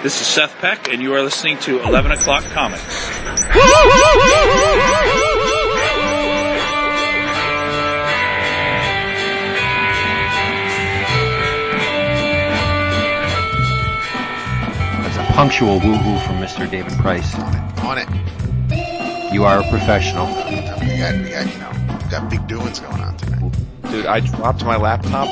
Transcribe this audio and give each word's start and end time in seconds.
This 0.00 0.20
is 0.20 0.28
Seth 0.28 0.54
Peck, 0.58 0.88
and 0.92 1.02
you 1.02 1.12
are 1.14 1.22
listening 1.22 1.58
to 1.58 1.82
11 1.82 2.12
O'Clock 2.12 2.44
Comics. 2.44 2.84
That's 15.02 15.16
a 15.16 15.32
punctual 15.32 15.80
woohoo 15.80 16.24
from 16.24 16.36
Mr. 16.36 16.70
David 16.70 16.92
Price. 16.98 17.34
On 17.80 17.98
it. 17.98 18.08
You 19.32 19.42
are 19.46 19.58
a 19.58 19.68
professional. 19.68 20.26
We 20.28 20.32
got, 20.32 20.80
we 20.80 20.96
got, 21.30 21.52
you 21.52 21.58
know, 21.58 21.98
we 22.04 22.08
got 22.08 22.30
big 22.30 22.46
doings 22.46 22.78
going 22.78 23.00
on 23.00 23.16
tonight. 23.16 23.52
Dude, 23.90 24.06
I 24.06 24.20
dropped 24.20 24.64
my 24.64 24.76
laptop 24.76 25.26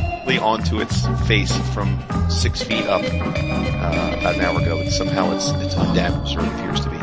completely 0.38 0.38
onto 0.38 0.80
its 0.80 1.06
face 1.26 1.56
from 1.74 1.98
six 2.30 2.62
feet 2.62 2.84
up 2.86 3.02
uh, 3.02 4.16
about 4.18 4.34
an 4.36 4.40
hour 4.42 4.60
ago, 4.60 4.78
but 4.82 4.90
somehow 4.92 5.32
it's 5.34 5.48
it's 5.64 5.74
undamaged, 5.74 6.36
or 6.36 6.40
it 6.42 6.48
appears 6.48 6.80
to 6.82 6.90
be. 6.90 6.96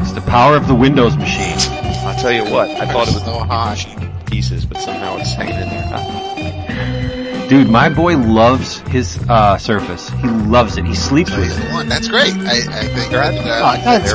It's 0.00 0.12
the 0.12 0.20
power 0.22 0.56
of 0.56 0.68
the 0.68 0.74
Windows 0.74 1.16
machine. 1.16 1.56
I'll 2.06 2.20
tell 2.20 2.32
you 2.32 2.44
what, 2.44 2.68
I 2.70 2.86
thought 2.86 3.08
it 3.08 3.14
was 3.14 3.24
so 3.24 3.38
hot. 3.40 3.78
pieces, 4.26 4.64
but 4.64 4.78
somehow 4.80 5.16
it's 5.18 5.32
hanging 5.34 5.54
in 5.56 5.68
there. 5.68 7.48
Dude, 7.48 7.68
my 7.68 7.88
boy 7.90 8.16
loves 8.16 8.78
his 8.88 9.18
uh, 9.28 9.58
Surface. 9.58 10.08
He 10.08 10.28
loves 10.28 10.78
it. 10.78 10.86
He 10.86 10.94
sleeps 10.94 11.30
So 11.32 11.38
with 11.40 11.58
it. 11.58 11.72
one. 11.72 11.88
That's 11.88 12.08
great. 12.08 12.32
I, 12.32 12.56
I 12.80 12.84
think. 12.86 13.10
That, 13.12 13.34
at- 13.34 14.06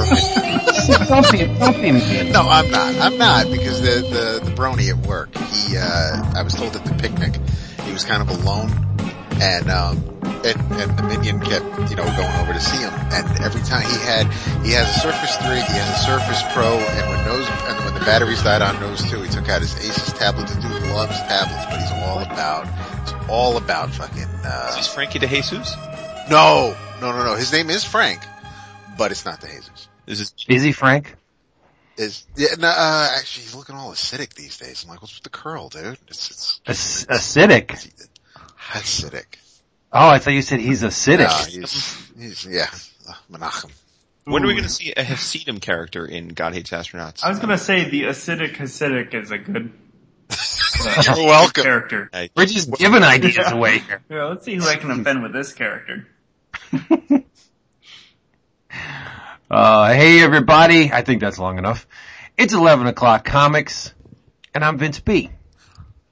uh, 0.89 1.05
don't 1.05 1.31
be, 1.31 1.45
don't 1.59 1.75
be 1.75 1.91
mean. 1.91 2.31
no, 2.31 2.41
I'm 2.47 2.71
not. 2.71 2.95
I'm 2.95 3.17
not 3.17 3.45
because 3.51 3.81
the 3.81 4.01
the 4.41 4.45
the 4.49 4.51
brony 4.55 4.89
at 4.89 5.05
work. 5.05 5.35
He, 5.37 5.77
uh, 5.77 6.33
I 6.35 6.41
was 6.41 6.53
told 6.55 6.75
at 6.75 6.83
the 6.85 6.93
picnic, 6.95 7.39
was 7.97 8.05
kind 8.05 8.21
of 8.21 8.29
alone, 8.29 8.69
and 9.41 9.71
um, 9.71 9.97
and, 10.45 10.57
and 10.77 10.97
the 10.99 11.03
minion 11.09 11.39
kept, 11.41 11.65
you 11.89 11.95
know, 11.95 12.05
going 12.13 12.35
over 12.37 12.53
to 12.53 12.59
see 12.59 12.77
him. 12.77 12.93
And 13.09 13.25
every 13.41 13.61
time 13.61 13.81
he 13.89 13.97
had, 14.05 14.29
he 14.63 14.71
has 14.73 14.85
a 14.97 14.99
Surface 14.99 15.35
3, 15.37 15.55
he 15.55 15.61
has 15.81 16.01
a 16.01 16.05
Surface 16.05 16.43
Pro, 16.53 16.77
and 16.77 17.09
when 17.09 17.25
those, 17.25 17.47
and 17.49 17.85
when 17.85 17.95
the 17.95 17.99
batteries 18.01 18.43
died 18.43 18.61
on 18.61 18.79
those 18.79 19.01
two, 19.09 19.19
he 19.23 19.29
took 19.29 19.49
out 19.49 19.61
his 19.61 19.73
Asus 19.73 20.15
tablet. 20.15 20.47
The 20.47 20.61
dude 20.61 20.93
loves 20.93 21.17
tablets, 21.25 21.65
but 21.65 21.81
he's 21.81 21.91
all 22.05 22.19
about, 22.19 22.67
it's 23.01 23.13
all 23.29 23.57
about 23.57 23.89
fucking, 23.89 24.21
Is 24.21 24.45
uh, 24.45 24.75
this 24.75 24.93
Frankie 24.93 25.17
DeJesus? 25.17 26.29
no, 26.29 26.77
no, 27.01 27.11
no, 27.17 27.25
no. 27.25 27.35
His 27.35 27.51
name 27.51 27.71
is 27.71 27.83
Frank, 27.83 28.21
but 28.95 29.09
it's 29.09 29.25
not 29.25 29.41
the 29.41 29.47
Jesus. 29.47 29.89
Is 30.05 30.19
this 30.19 30.35
Is 30.47 30.61
he 30.61 30.71
Frank? 30.71 31.15
Is, 31.97 32.25
yeah, 32.35 32.49
no, 32.59 32.67
uh, 32.67 33.09
actually 33.17 33.43
he's 33.43 33.55
looking 33.55 33.75
all 33.75 33.91
acidic 33.91 34.33
these 34.35 34.57
days. 34.57 34.83
I'm 34.83 34.89
like, 34.91 35.01
what's 35.01 35.15
with 35.15 35.23
the 35.23 35.29
curl, 35.29 35.69
dude? 35.69 35.97
It's, 36.07 36.61
it's 36.67 37.05
Ac- 37.07 37.07
acidic. 37.07 37.67
acidic. 38.71 39.25
Oh, 39.91 40.07
I 40.09 40.19
thought 40.19 40.33
you 40.33 40.41
said 40.43 40.59
he's 40.59 40.83
acidic. 40.83 41.27
No, 41.55 41.61
he's, 41.61 42.11
he's, 42.19 42.45
yeah, 42.45 42.67
uh, 43.09 43.13
Menachem. 43.31 43.71
when 44.25 44.43
are 44.43 44.47
we 44.47 44.53
going 44.53 44.63
to 44.65 44.69
see 44.69 44.93
a 44.95 45.03
Hasidim 45.03 45.59
character 45.59 46.05
in 46.05 46.27
God 46.29 46.53
Hates 46.53 46.69
Astronauts? 46.69 47.23
I 47.23 47.29
was 47.29 47.39
gonna 47.39 47.57
say 47.57 47.89
the 47.89 48.03
acidic 48.03 48.57
Hasidic 48.57 49.13
is 49.15 49.31
a 49.31 49.37
good 49.39 49.71
You're 51.05 51.15
welcome. 51.25 51.63
character. 51.63 52.09
Hey, 52.13 52.29
We're 52.35 52.45
just 52.45 52.69
giving 52.73 53.01
ideas 53.01 53.49
away 53.51 53.79
here. 53.79 54.03
Yeah, 54.09 54.25
let's 54.25 54.45
see 54.45 54.55
who 54.55 54.67
I 54.67 54.75
can 54.75 54.91
offend 54.91 55.23
with 55.23 55.31
this 55.33 55.53
character. 55.53 56.05
Uh, 59.49 59.93
hey 59.93 60.21
everybody. 60.21 60.91
I 60.91 61.03
think 61.03 61.21
that's 61.21 61.39
long 61.39 61.57
enough. 61.57 61.87
It's 62.37 62.53
11 62.53 62.87
o'clock 62.87 63.23
comics, 63.23 63.93
and 64.53 64.63
I'm 64.63 64.77
Vince 64.77 64.99
B. 64.99 65.29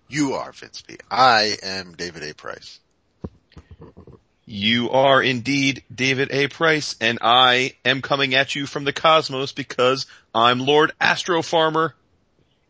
You 0.08 0.36
are 0.36 0.54
Vince 0.54 0.82
B. 0.82 0.96
I 1.12 1.58
am 1.62 1.96
David 1.98 2.24
A. 2.24 2.34
Price. 2.34 2.80
You 4.46 4.90
are 4.92 5.22
indeed 5.22 5.84
David 5.94 6.32
A. 6.32 6.48
Price, 6.48 6.96
and 7.02 7.20
I 7.22 7.74
am 7.84 8.02
coming 8.02 8.36
at 8.36 8.56
you 8.56 8.66
from 8.66 8.86
the 8.86 8.94
cosmos 8.94 9.52
because 9.52 10.06
I'm 10.34 10.62
Lord 10.62 10.94
Astro 11.02 11.42
Farmer, 11.42 11.94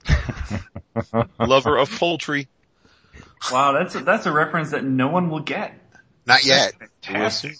lover 1.39 1.77
of 1.77 1.91
poultry. 1.91 2.47
Wow, 3.51 3.73
that's 3.73 3.93
a, 3.93 3.99
that's 3.99 4.25
a 4.25 4.31
reference 4.31 4.71
that 4.71 4.83
no 4.83 5.09
one 5.09 5.29
will 5.29 5.41
get. 5.41 5.79
Not 6.25 6.43
yet. 6.43 6.73
We'll 7.07 7.29
see. 7.29 7.53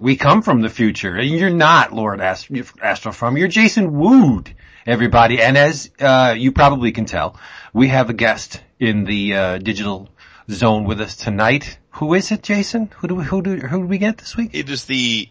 We 0.00 0.16
come 0.16 0.42
from 0.42 0.60
the 0.62 0.68
future, 0.68 1.16
and 1.16 1.28
you're 1.28 1.50
not 1.50 1.92
Lord 1.92 2.20
Ast- 2.20 2.50
Astro 2.80 3.10
Farm. 3.10 3.36
You're 3.36 3.48
Jason 3.48 3.98
Wood, 3.98 4.54
everybody. 4.86 5.42
And 5.42 5.58
as 5.58 5.90
uh, 5.98 6.36
you 6.38 6.52
probably 6.52 6.92
can 6.92 7.04
tell, 7.04 7.36
we 7.72 7.88
have 7.88 8.08
a 8.08 8.12
guest 8.12 8.62
in 8.78 9.02
the 9.04 9.34
uh, 9.34 9.58
digital 9.58 10.08
zone 10.48 10.84
with 10.84 11.00
us 11.00 11.16
tonight. 11.16 11.78
Who 11.90 12.14
is 12.14 12.30
it, 12.30 12.44
Jason? 12.44 12.92
Who 12.98 13.08
do 13.08 13.16
we, 13.16 13.24
who 13.24 13.42
do 13.42 13.56
who 13.56 13.78
do 13.78 13.86
we 13.86 13.98
get 13.98 14.18
this 14.18 14.36
week? 14.36 14.50
It 14.52 14.70
is 14.70 14.84
the 14.84 15.28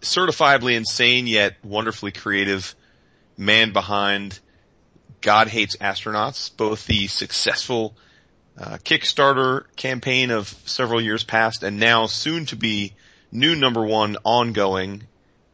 certifiably 0.00 0.76
insane 0.76 1.26
yet 1.26 1.56
wonderfully 1.64 2.12
creative 2.12 2.76
man 3.36 3.72
behind 3.72 4.38
God 5.20 5.48
Hates 5.48 5.76
Astronauts, 5.78 6.56
both 6.56 6.86
the 6.86 7.08
successful 7.08 7.96
uh, 8.56 8.76
Kickstarter 8.84 9.64
campaign 9.74 10.30
of 10.30 10.46
several 10.64 11.00
years 11.00 11.24
past 11.24 11.64
and 11.64 11.80
now 11.80 12.06
soon 12.06 12.46
to 12.46 12.56
be 12.56 12.94
new 13.34 13.54
number 13.54 13.84
one 13.84 14.16
ongoing 14.24 15.02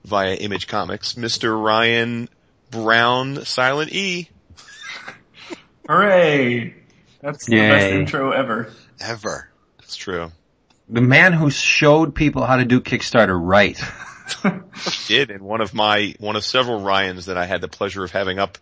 via 0.05 0.35
Image 0.35 0.69
Comics, 0.69 1.15
Mr. 1.15 1.61
Ryan 1.61 2.29
Brown 2.71 3.45
Silent 3.45 3.93
E. 3.93 4.29
Hooray! 5.89 6.75
That's 7.21 7.47
the 7.47 7.57
best 7.57 7.87
intro 7.93 8.31
ever. 8.31 8.73
Ever. 9.01 9.49
That's 9.79 9.97
true. 9.97 10.31
The 10.89 11.01
man 11.01 11.33
who 11.33 11.51
showed 11.51 12.15
people 12.15 12.45
how 12.45 12.57
to 12.57 12.65
do 12.65 12.81
Kickstarter 12.81 13.39
right. 13.41 13.81
Did 15.09 15.31
in 15.31 15.43
one 15.45 15.61
of 15.61 15.75
my, 15.75 16.15
one 16.19 16.37
of 16.37 16.45
several 16.45 16.81
Ryans 16.81 17.27
that 17.27 17.37
I 17.37 17.47
had 17.47 17.61
the 17.61 17.69
pleasure 17.69 18.05
of 18.05 18.11
having 18.13 18.39
up 18.39 18.59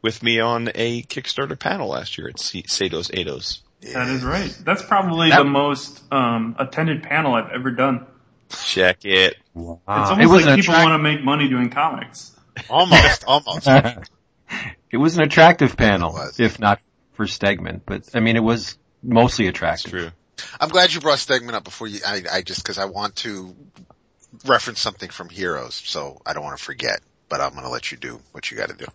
with 0.00 0.22
me 0.22 0.40
on 0.40 0.70
a 0.74 1.02
Kickstarter 1.02 1.58
panel 1.58 1.88
last 1.88 2.16
year 2.18 2.28
at 2.28 2.38
C- 2.38 2.62
Sados 2.62 3.10
Ados. 3.10 3.60
That 3.92 4.08
is 4.08 4.24
right. 4.24 4.56
That's 4.64 4.82
probably 4.82 5.30
That- 5.30 5.38
the 5.38 5.44
most 5.44 6.02
um, 6.12 6.56
attended 6.58 7.02
panel 7.02 7.34
I've 7.34 7.50
ever 7.52 7.70
done. 7.72 8.06
Check 8.50 9.04
it. 9.04 9.36
Wow. 9.54 9.78
It's 9.88 10.10
it 10.10 10.12
almost 10.12 10.30
was 10.32 10.46
like 10.46 10.56
people 10.56 10.74
attract- 10.74 10.90
want 10.90 10.98
to 10.98 11.02
make 11.02 11.24
money 11.24 11.48
doing 11.48 11.70
comics. 11.70 12.32
Almost, 12.68 13.24
almost. 13.26 13.66
it 14.90 14.96
was 14.96 15.16
an 15.16 15.22
attractive 15.24 15.76
panel, 15.76 16.18
if 16.38 16.58
not 16.58 16.80
for 17.12 17.26
Stegman, 17.26 17.80
but 17.86 18.08
I 18.14 18.20
mean, 18.20 18.36
it 18.36 18.42
was 18.42 18.78
mostly 19.02 19.46
That's 19.46 19.56
attractive. 19.56 19.90
true. 19.90 20.10
I'm 20.60 20.68
glad 20.68 20.92
you 20.94 21.00
brought 21.00 21.18
Stegman 21.18 21.52
up 21.52 21.64
before 21.64 21.86
you, 21.88 22.00
I, 22.06 22.22
I 22.32 22.42
just, 22.42 22.64
cause 22.64 22.78
I 22.78 22.84
want 22.86 23.16
to 23.16 23.54
reference 24.46 24.80
something 24.80 25.10
from 25.10 25.28
Heroes, 25.28 25.74
so 25.74 26.20
I 26.24 26.32
don't 26.32 26.44
want 26.44 26.56
to 26.58 26.64
forget, 26.64 27.00
but 27.28 27.40
I'm 27.40 27.54
gonna 27.54 27.70
let 27.70 27.90
you 27.92 27.98
do 27.98 28.20
what 28.32 28.50
you 28.50 28.56
gotta 28.56 28.74
do. 28.74 28.86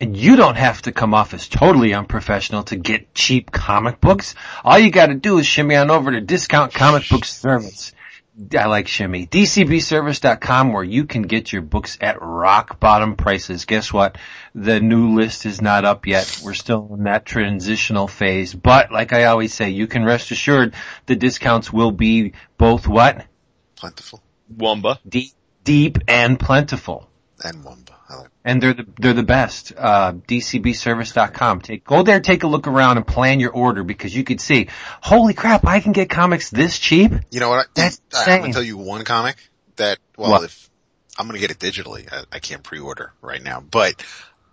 And 0.00 0.16
you 0.16 0.36
don't 0.36 0.56
have 0.56 0.82
to 0.82 0.92
come 0.92 1.14
off 1.14 1.34
as 1.34 1.48
totally 1.48 1.94
unprofessional 1.94 2.64
to 2.64 2.76
get 2.76 3.14
cheap 3.14 3.50
comic 3.50 4.00
books. 4.00 4.34
All 4.64 4.78
you 4.78 4.90
gotta 4.90 5.14
do 5.14 5.38
is 5.38 5.46
shimmy 5.46 5.74
on 5.76 5.90
over 5.90 6.10
to 6.12 6.20
Discount 6.20 6.74
Comic 6.74 7.08
Book 7.08 7.24
Service. 7.24 7.92
I 8.56 8.66
like 8.66 8.88
shimmy. 8.88 9.26
DCBService.com 9.28 10.72
where 10.72 10.82
you 10.82 11.04
can 11.04 11.22
get 11.22 11.52
your 11.52 11.62
books 11.62 11.96
at 12.00 12.20
rock 12.20 12.80
bottom 12.80 13.14
prices. 13.14 13.64
Guess 13.64 13.92
what? 13.92 14.18
The 14.56 14.80
new 14.80 15.14
list 15.14 15.46
is 15.46 15.62
not 15.62 15.84
up 15.84 16.06
yet. 16.06 16.40
We're 16.44 16.54
still 16.54 16.90
in 16.94 17.04
that 17.04 17.24
transitional 17.24 18.08
phase. 18.08 18.52
But 18.52 18.90
like 18.90 19.12
I 19.12 19.26
always 19.26 19.54
say, 19.54 19.70
you 19.70 19.86
can 19.86 20.04
rest 20.04 20.32
assured 20.32 20.74
the 21.06 21.14
discounts 21.14 21.72
will 21.72 21.92
be 21.92 22.32
both 22.58 22.88
what? 22.88 23.24
Plentiful. 23.76 24.20
Wumba. 24.52 24.98
Deep, 25.08 25.30
deep 25.62 25.98
and 26.08 26.38
plentiful. 26.38 27.08
And 27.42 27.64
Wumba. 27.64 27.93
I 28.44 28.50
like 28.50 28.54
and 28.54 28.62
they're 28.62 28.74
the 28.74 28.86
they're 28.98 29.12
the 29.14 29.22
best. 29.22 29.72
Uh, 29.76 30.12
DCBService.com. 30.12 31.60
Take 31.60 31.84
go 31.84 32.02
there, 32.02 32.20
take 32.20 32.42
a 32.42 32.46
look 32.46 32.66
around, 32.66 32.96
and 32.98 33.06
plan 33.06 33.40
your 33.40 33.52
order 33.52 33.82
because 33.82 34.14
you 34.14 34.24
could 34.24 34.40
see, 34.40 34.68
holy 35.00 35.34
crap, 35.34 35.66
I 35.66 35.80
can 35.80 35.92
get 35.92 36.10
comics 36.10 36.50
this 36.50 36.78
cheap. 36.78 37.12
You 37.30 37.40
know 37.40 37.48
what? 37.48 37.66
I, 37.66 37.70
That's 37.74 38.00
I, 38.14 38.34
I'm 38.34 38.40
gonna 38.40 38.52
tell 38.52 38.62
you 38.62 38.76
one 38.76 39.04
comic 39.04 39.36
that, 39.76 39.98
well, 40.16 40.30
What? 40.30 40.44
if 40.44 40.70
I'm 41.18 41.26
gonna 41.26 41.38
get 41.38 41.50
it 41.50 41.58
digitally, 41.58 42.12
I, 42.12 42.24
I 42.32 42.38
can't 42.38 42.62
pre-order 42.62 43.12
right 43.20 43.42
now, 43.42 43.60
but 43.60 44.04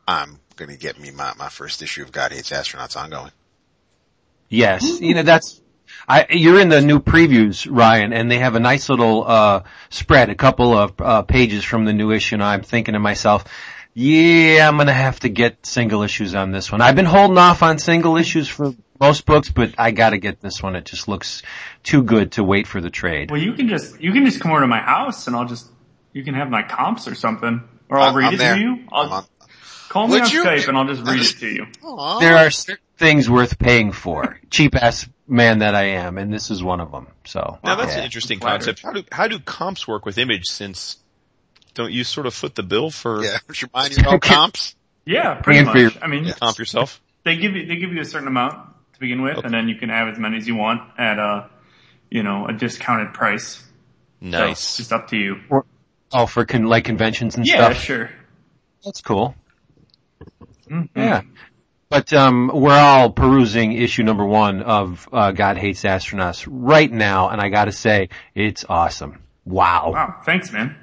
I'm 0.08 0.40
gonna 0.56 0.78
get 0.78 1.00
me 1.00 1.12
my, 1.12 1.34
my 1.38 1.50
first 1.50 1.82
issue 1.82 2.04
of 2.04 2.12
God 2.12 2.32
Hates 2.32 2.52
Astronauts 2.52 2.96
ongoing. 2.98 3.32
Yes, 4.50 5.00
you 5.00 5.14
know 5.14 5.24
that's. 5.24 5.62
I, 6.08 6.26
you're 6.30 6.60
in 6.60 6.70
the 6.70 6.82
new 6.82 7.00
previews, 7.00 7.68
Ryan, 7.70 8.14
and 8.14 8.32
they 8.32 8.40
have 8.40 8.56
a 8.56 8.60
nice 8.62 8.88
little 8.90 9.28
uh, 9.28 9.64
spread, 9.90 10.30
a 10.30 10.36
couple 10.36 10.76
of 10.76 10.94
uh, 11.00 11.22
pages 11.24 11.66
from 11.66 11.84
the 11.86 11.94
new 11.94 12.12
issue, 12.12 12.36
and 12.36 12.44
I'm 12.44 12.62
thinking 12.62 12.94
to 12.94 13.00
myself, 13.00 13.44
yeah, 13.94 14.68
I'm 14.68 14.78
gonna 14.78 14.94
have 14.94 15.20
to 15.22 15.30
get 15.30 15.66
single 15.66 16.04
issues 16.04 16.34
on 16.36 16.52
this 16.52 16.72
one. 16.72 16.82
I've 16.82 16.96
been 16.96 17.06
holding 17.06 17.38
off 17.38 17.62
on 17.64 17.78
single 17.80 18.18
issues 18.18 18.48
for 18.48 18.74
most 19.00 19.26
books, 19.26 19.50
but 19.50 19.74
I 19.78 19.92
gotta 19.92 20.18
get 20.18 20.42
this 20.42 20.62
one. 20.64 20.76
It 20.76 20.86
just 20.86 21.08
looks 21.08 21.42
too 21.84 22.04
good 22.04 22.34
to 22.34 22.44
wait 22.44 22.68
for 22.68 22.80
the 22.82 22.90
trade. 22.90 23.32
Well, 23.32 23.42
you 23.42 23.54
can 23.54 23.68
just 23.68 24.00
you 24.00 24.12
can 24.12 24.26
just 24.26 24.40
come 24.40 24.52
over 24.52 24.62
to 24.62 24.68
my 24.68 24.80
house 24.80 25.28
and 25.28 25.36
I'll 25.36 25.46
just 25.48 25.68
you 26.14 26.24
can 26.24 26.34
have 26.36 26.50
my 26.50 26.64
comps 26.64 27.08
or 27.08 27.16
something, 27.16 27.64
or 27.90 27.98
I'll 27.98 28.06
I'm- 28.08 28.16
read 28.16 28.28
I'm 28.28 28.34
it 28.36 28.38
there. 28.38 28.56
to 28.56 28.62
you. 28.62 28.80
I'll 28.92 29.04
I'm 29.04 29.12
on- 29.12 29.26
call 29.90 30.08
me 30.08 30.14
Would 30.14 30.24
on 30.24 30.30
you? 30.30 30.44
Skype 30.44 30.68
and 30.68 30.78
I'll 30.78 30.86
just 30.88 31.02
read 31.04 31.20
it 31.22 31.40
to 31.40 31.48
you. 31.48 31.68
Aw. 31.84 32.20
there 32.20 32.38
are 32.38 32.50
certain 32.52 32.84
things 32.98 33.30
worth 33.30 33.60
paying 33.60 33.92
for. 33.92 34.40
Cheap 34.50 34.76
ass 34.76 35.08
man 35.28 35.60
that 35.60 35.76
I 35.76 35.84
am, 35.84 36.18
and 36.18 36.32
this 36.34 36.50
is 36.52 36.64
one 36.64 36.80
of 36.80 36.92
them. 36.92 37.08
So 37.26 37.60
Now 37.64 37.76
that's 37.76 37.94
yeah. 37.94 38.00
an 38.00 38.06
interesting 38.06 38.40
concept. 38.40 38.82
How 38.84 38.92
do 38.94 39.04
how 39.12 39.28
do 39.28 39.40
comps 39.40 39.88
work 39.88 40.06
with 40.06 40.18
image? 40.18 40.46
Since 40.46 40.98
don't 41.74 41.92
you 41.92 42.04
sort 42.04 42.28
of 42.28 42.34
foot 42.34 42.56
the 42.56 42.64
bill 42.64 42.90
for 42.92 43.24
Yeah, 43.24 43.38
should 43.52 43.62
you 43.64 43.68
mind 43.74 43.96
your 43.98 44.10
own 44.14 44.20
comps? 44.20 44.76
Yeah, 45.06 45.36
pretty 45.36 45.60
Paying 45.64 45.72
for 45.72 45.78
your- 45.80 45.90
much. 45.92 46.00
I 46.04 46.08
mean, 46.08 46.32
comp 46.40 46.58
yourself? 46.60 47.02
they 47.24 47.38
give 47.38 47.56
you 47.56 47.66
they 47.68 47.76
give 47.78 47.92
you 47.94 48.02
a 48.02 48.06
certain 48.06 48.28
amount 48.28 48.54
to 48.94 49.00
begin 49.00 49.22
with, 49.22 49.38
and 49.44 49.54
then 49.54 49.68
you 49.70 49.76
can 49.76 49.90
have 49.90 50.08
as 50.08 50.18
many 50.20 50.38
as 50.38 50.48
you 50.48 50.56
want 50.56 50.82
at 50.98 51.18
a 51.20 51.50
you 52.10 52.24
know 52.24 52.48
a 52.48 52.54
discounted 52.54 53.14
price. 53.14 53.56
So 53.56 53.64
it's 54.28 54.32
Nice. 54.32 54.78
just 54.78 54.94
up 54.94 55.08
to 55.10 55.18
you. 55.18 55.40
Oh, 56.14 56.26
for 56.28 56.46
con- 56.46 56.66
like 56.66 56.84
conventions 56.86 57.36
and 57.38 57.46
Yeah, 57.48 57.56
stuff. 57.56 57.74
Yeah, 57.74 57.80
sure. 57.80 58.10
That's 58.86 59.02
cool. 59.02 59.36
Mhm. 60.70 60.90
Yeah. 60.96 61.22
But 61.90 62.14
um, 62.14 62.50
we're 62.54 62.72
all 62.78 63.12
perusing 63.12 63.74
issue 63.74 64.04
number 64.04 64.26
one 64.26 64.62
of 64.62 65.10
uh, 65.12 65.32
God 65.32 65.58
Hates 65.58 65.84
Astronauts 65.84 66.48
right 66.50 66.90
now, 66.92 67.30
and 67.30 67.42
I 67.42 67.50
got 67.50 67.66
to 67.66 67.72
say, 67.74 68.10
it's 68.34 68.64
awesome. 68.70 69.22
Wow. 69.44 69.92
Wow, 69.94 70.16
thanks, 70.24 70.54
man. 70.54 70.76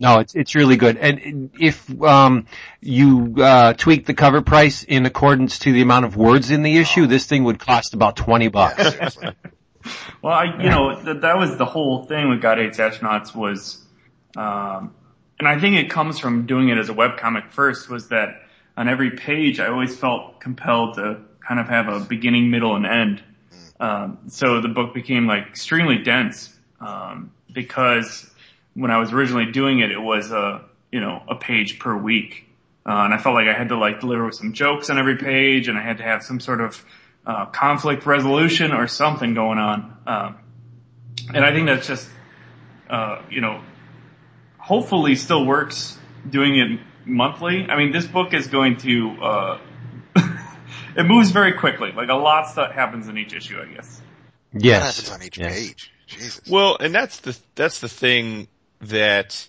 No, 0.00 0.18
it's 0.20 0.34
it's 0.34 0.54
really 0.54 0.76
good. 0.76 0.96
And 0.96 1.50
if 1.60 2.02
um, 2.02 2.46
you 2.80 3.34
uh, 3.38 3.74
tweak 3.74 4.06
the 4.06 4.14
cover 4.14 4.40
price 4.40 4.82
in 4.82 5.04
accordance 5.04 5.58
to 5.60 5.72
the 5.72 5.82
amount 5.82 6.06
of 6.06 6.16
words 6.16 6.50
in 6.50 6.62
the 6.62 6.78
issue, 6.78 7.06
this 7.06 7.26
thing 7.26 7.44
would 7.44 7.58
cost 7.58 7.92
about 7.92 8.16
twenty 8.16 8.48
bucks. 8.48 8.82
Yeah. 9.22 9.32
Well, 10.20 10.34
I, 10.34 10.44
you 10.62 10.68
know, 10.68 11.02
th- 11.02 11.22
that 11.22 11.38
was 11.38 11.56
the 11.56 11.64
whole 11.64 12.04
thing 12.04 12.28
with 12.28 12.42
God 12.42 12.58
Hates 12.58 12.76
Astronauts 12.76 13.34
was, 13.34 13.82
um, 14.36 14.94
and 15.38 15.48
I 15.48 15.58
think 15.58 15.76
it 15.76 15.88
comes 15.88 16.18
from 16.18 16.44
doing 16.44 16.68
it 16.68 16.76
as 16.76 16.90
a 16.90 16.92
webcomic 16.92 17.50
first 17.50 17.88
was 17.88 18.08
that 18.08 18.42
on 18.76 18.90
every 18.90 19.12
page 19.12 19.58
I 19.58 19.68
always 19.68 19.96
felt 19.96 20.38
compelled 20.38 20.96
to 20.96 21.22
kind 21.40 21.58
of 21.58 21.68
have 21.68 21.88
a 21.88 22.00
beginning, 22.00 22.50
middle, 22.50 22.76
and 22.76 22.84
end. 22.84 23.22
Um, 23.80 24.18
so 24.28 24.60
the 24.60 24.68
book 24.68 24.92
became 24.92 25.26
like 25.26 25.46
extremely 25.46 25.96
dense, 25.96 26.54
um, 26.78 27.32
because 27.50 28.29
when 28.80 28.90
I 28.90 28.96
was 28.96 29.12
originally 29.12 29.52
doing 29.52 29.80
it, 29.80 29.90
it 29.90 30.00
was 30.00 30.30
a, 30.30 30.64
you 30.90 31.00
know, 31.00 31.22
a 31.28 31.34
page 31.34 31.78
per 31.78 31.94
week. 31.94 32.46
Uh, 32.86 33.04
and 33.04 33.12
I 33.12 33.18
felt 33.18 33.34
like 33.34 33.46
I 33.46 33.52
had 33.52 33.68
to 33.68 33.76
like 33.76 34.00
deliver 34.00 34.32
some 34.32 34.54
jokes 34.54 34.88
on 34.88 34.98
every 34.98 35.18
page 35.18 35.68
and 35.68 35.76
I 35.76 35.82
had 35.82 35.98
to 35.98 36.02
have 36.02 36.22
some 36.22 36.40
sort 36.40 36.62
of, 36.62 36.82
uh, 37.26 37.44
conflict 37.46 38.06
resolution 38.06 38.72
or 38.72 38.88
something 38.88 39.34
going 39.34 39.58
on. 39.58 39.96
Um, 40.06 40.36
and 41.34 41.44
I 41.44 41.52
think 41.52 41.66
that's 41.66 41.86
just, 41.86 42.08
uh, 42.88 43.20
you 43.28 43.42
know, 43.42 43.60
hopefully 44.56 45.14
still 45.14 45.44
works 45.44 45.98
doing 46.28 46.58
it 46.58 46.80
monthly. 47.04 47.66
I 47.68 47.76
mean, 47.76 47.92
this 47.92 48.06
book 48.06 48.32
is 48.32 48.46
going 48.46 48.78
to, 48.78 49.10
uh, 49.22 49.58
it 50.96 51.04
moves 51.04 51.32
very 51.32 51.52
quickly. 51.52 51.92
Like 51.92 52.08
a 52.08 52.14
lot 52.14 52.44
of 52.44 52.50
stuff 52.50 52.72
happens 52.72 53.08
in 53.08 53.18
each 53.18 53.34
issue, 53.34 53.60
I 53.60 53.66
guess. 53.66 54.00
What 54.52 54.64
yes. 54.64 54.96
happens 54.96 55.10
on 55.10 55.22
each 55.26 55.36
Yes. 55.36 55.52
page? 55.54 55.92
Jesus. 56.06 56.40
Well, 56.48 56.78
and 56.80 56.94
that's 56.94 57.20
the 57.20 57.38
that's 57.54 57.80
the 57.80 57.88
thing 57.88 58.48
that, 58.82 59.46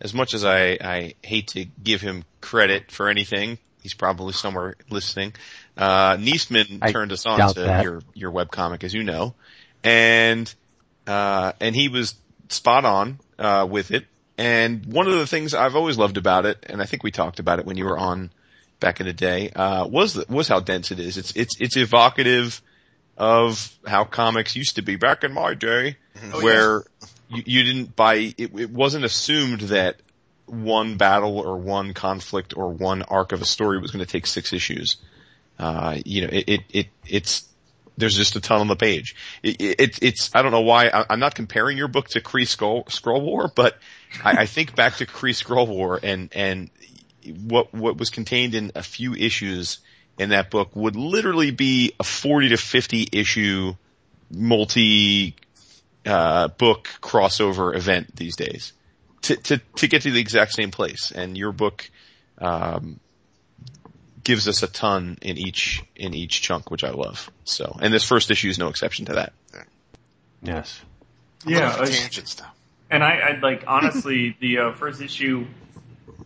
as 0.00 0.14
much 0.14 0.34
as 0.34 0.44
I 0.44 0.78
I 0.80 1.14
hate 1.22 1.48
to 1.48 1.64
give 1.64 2.00
him 2.00 2.24
credit 2.40 2.90
for 2.90 3.08
anything, 3.08 3.58
he's 3.82 3.94
probably 3.94 4.32
somewhere 4.32 4.76
listening. 4.90 5.34
Uh, 5.76 6.16
Niesman 6.16 6.78
I 6.82 6.92
turned 6.92 7.12
us 7.12 7.26
on 7.26 7.54
to 7.54 7.60
that. 7.60 7.84
your 7.84 8.02
your 8.14 8.30
webcomic, 8.32 8.84
as 8.84 8.92
you 8.94 9.02
know, 9.04 9.34
and 9.82 10.52
uh, 11.06 11.52
and 11.60 11.74
he 11.74 11.88
was 11.88 12.14
spot 12.48 12.84
on 12.84 13.18
uh, 13.38 13.66
with 13.68 13.90
it. 13.90 14.06
And 14.38 14.86
one 14.86 15.06
of 15.06 15.12
the 15.14 15.26
things 15.26 15.54
I've 15.54 15.76
always 15.76 15.98
loved 15.98 16.16
about 16.16 16.46
it, 16.46 16.64
and 16.68 16.80
I 16.82 16.86
think 16.86 17.02
we 17.02 17.10
talked 17.10 17.38
about 17.38 17.58
it 17.58 17.66
when 17.66 17.76
you 17.76 17.84
were 17.84 17.98
on 17.98 18.30
back 18.80 18.98
in 19.00 19.06
the 19.06 19.12
day, 19.12 19.50
uh, 19.50 19.86
was 19.86 20.14
the, 20.14 20.24
was 20.28 20.48
how 20.48 20.58
dense 20.60 20.90
it 20.90 20.98
is. 20.98 21.16
It's 21.16 21.32
it's 21.36 21.56
it's 21.60 21.76
evocative 21.76 22.60
of 23.16 23.70
how 23.86 24.04
comics 24.04 24.56
used 24.56 24.76
to 24.76 24.82
be 24.82 24.96
back 24.96 25.22
in 25.22 25.32
my 25.32 25.54
day, 25.54 25.96
Oh, 26.32 26.42
where 26.42 26.82
you, 27.34 27.42
you 27.46 27.62
didn't 27.62 27.96
buy. 27.96 28.34
It, 28.36 28.58
it 28.58 28.70
wasn't 28.70 29.04
assumed 29.04 29.60
that 29.62 29.96
one 30.46 30.96
battle 30.96 31.38
or 31.38 31.56
one 31.56 31.94
conflict 31.94 32.56
or 32.56 32.68
one 32.70 33.02
arc 33.02 33.32
of 33.32 33.40
a 33.40 33.44
story 33.44 33.78
was 33.78 33.90
going 33.90 34.04
to 34.04 34.10
take 34.10 34.26
six 34.26 34.52
issues. 34.52 34.96
Uh, 35.58 35.98
you 36.04 36.22
know, 36.22 36.28
it, 36.30 36.44
it, 36.48 36.60
it, 36.70 36.86
it's, 37.06 37.48
there's 37.96 38.16
just 38.16 38.36
a 38.36 38.40
ton 38.40 38.60
on 38.60 38.68
the 38.68 38.76
page. 38.76 39.14
It, 39.42 39.56
it, 39.60 39.98
it's, 40.02 40.30
I 40.34 40.42
don't 40.42 40.52
know 40.52 40.62
why, 40.62 40.88
I, 40.88 41.06
I'm 41.10 41.20
not 41.20 41.34
comparing 41.34 41.76
your 41.76 41.88
book 41.88 42.08
to 42.10 42.20
Kree 42.20 42.42
Skrull, 42.42 42.84
Skrull 42.86 43.22
War, 43.22 43.50
but 43.54 43.78
I, 44.24 44.42
I 44.42 44.46
think 44.46 44.74
back 44.74 44.96
to 44.96 45.06
Kree 45.06 45.30
Skrull 45.30 45.68
War 45.68 46.00
and, 46.02 46.30
and 46.34 46.70
what, 47.46 47.72
what 47.72 47.96
was 47.96 48.10
contained 48.10 48.54
in 48.54 48.72
a 48.74 48.82
few 48.82 49.14
issues 49.14 49.78
in 50.18 50.30
that 50.30 50.50
book 50.50 50.74
would 50.74 50.96
literally 50.96 51.50
be 51.50 51.94
a 51.98 52.04
40 52.04 52.50
to 52.50 52.56
50 52.56 53.08
issue 53.12 53.74
multi, 54.30 55.36
uh, 56.06 56.48
book 56.48 56.88
crossover 57.00 57.74
event 57.76 58.14
these 58.16 58.36
days 58.36 58.72
to, 59.22 59.36
to, 59.36 59.58
to 59.76 59.86
get 59.88 60.02
to 60.02 60.10
the 60.10 60.20
exact 60.20 60.52
same 60.52 60.70
place. 60.70 61.12
And 61.12 61.36
your 61.36 61.52
book, 61.52 61.90
um, 62.38 62.98
gives 64.24 64.46
us 64.46 64.62
a 64.62 64.68
ton 64.68 65.18
in 65.20 65.36
each, 65.36 65.82
in 65.96 66.14
each 66.14 66.42
chunk, 66.42 66.70
which 66.70 66.84
I 66.84 66.90
love. 66.90 67.30
So, 67.44 67.76
and 67.80 67.92
this 67.92 68.04
first 68.04 68.30
issue 68.30 68.48
is 68.48 68.58
no 68.58 68.68
exception 68.68 69.06
to 69.06 69.14
that. 69.14 69.32
Yes. 70.42 70.80
I'm 71.44 71.52
Yeah, 71.52 71.58
looking 71.70 71.72
for 71.78 71.84
like- 71.90 72.00
tangents 72.00 72.38
now. 72.40 72.52
And 72.90 73.02
I, 73.02 73.20
I'd 73.30 73.42
like 73.42 73.64
honestly, 73.66 74.36
the 74.40 74.58
uh, 74.58 74.72
first 74.74 75.00
issue 75.00 75.46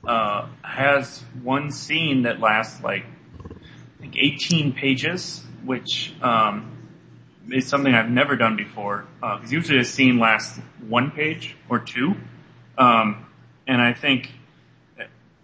uh, 0.04 0.46
has 0.62 1.22
one 1.42 1.70
scene 1.70 2.22
that 2.22 2.40
lasts 2.40 2.82
like 2.82 3.04
I 3.44 4.00
think 4.00 4.16
18 4.16 4.72
pages, 4.72 5.42
which 5.64 6.12
um, 6.20 6.75
is 7.50 7.66
something 7.66 7.94
I've 7.94 8.10
never 8.10 8.36
done 8.36 8.56
before. 8.56 9.06
Because 9.20 9.52
usually 9.52 9.78
a 9.78 9.84
scene 9.84 10.18
lasts 10.18 10.58
one 10.86 11.10
page 11.10 11.56
or 11.68 11.78
two, 11.78 12.16
um, 12.78 13.26
and 13.66 13.80
I 13.80 13.92
think 13.92 14.30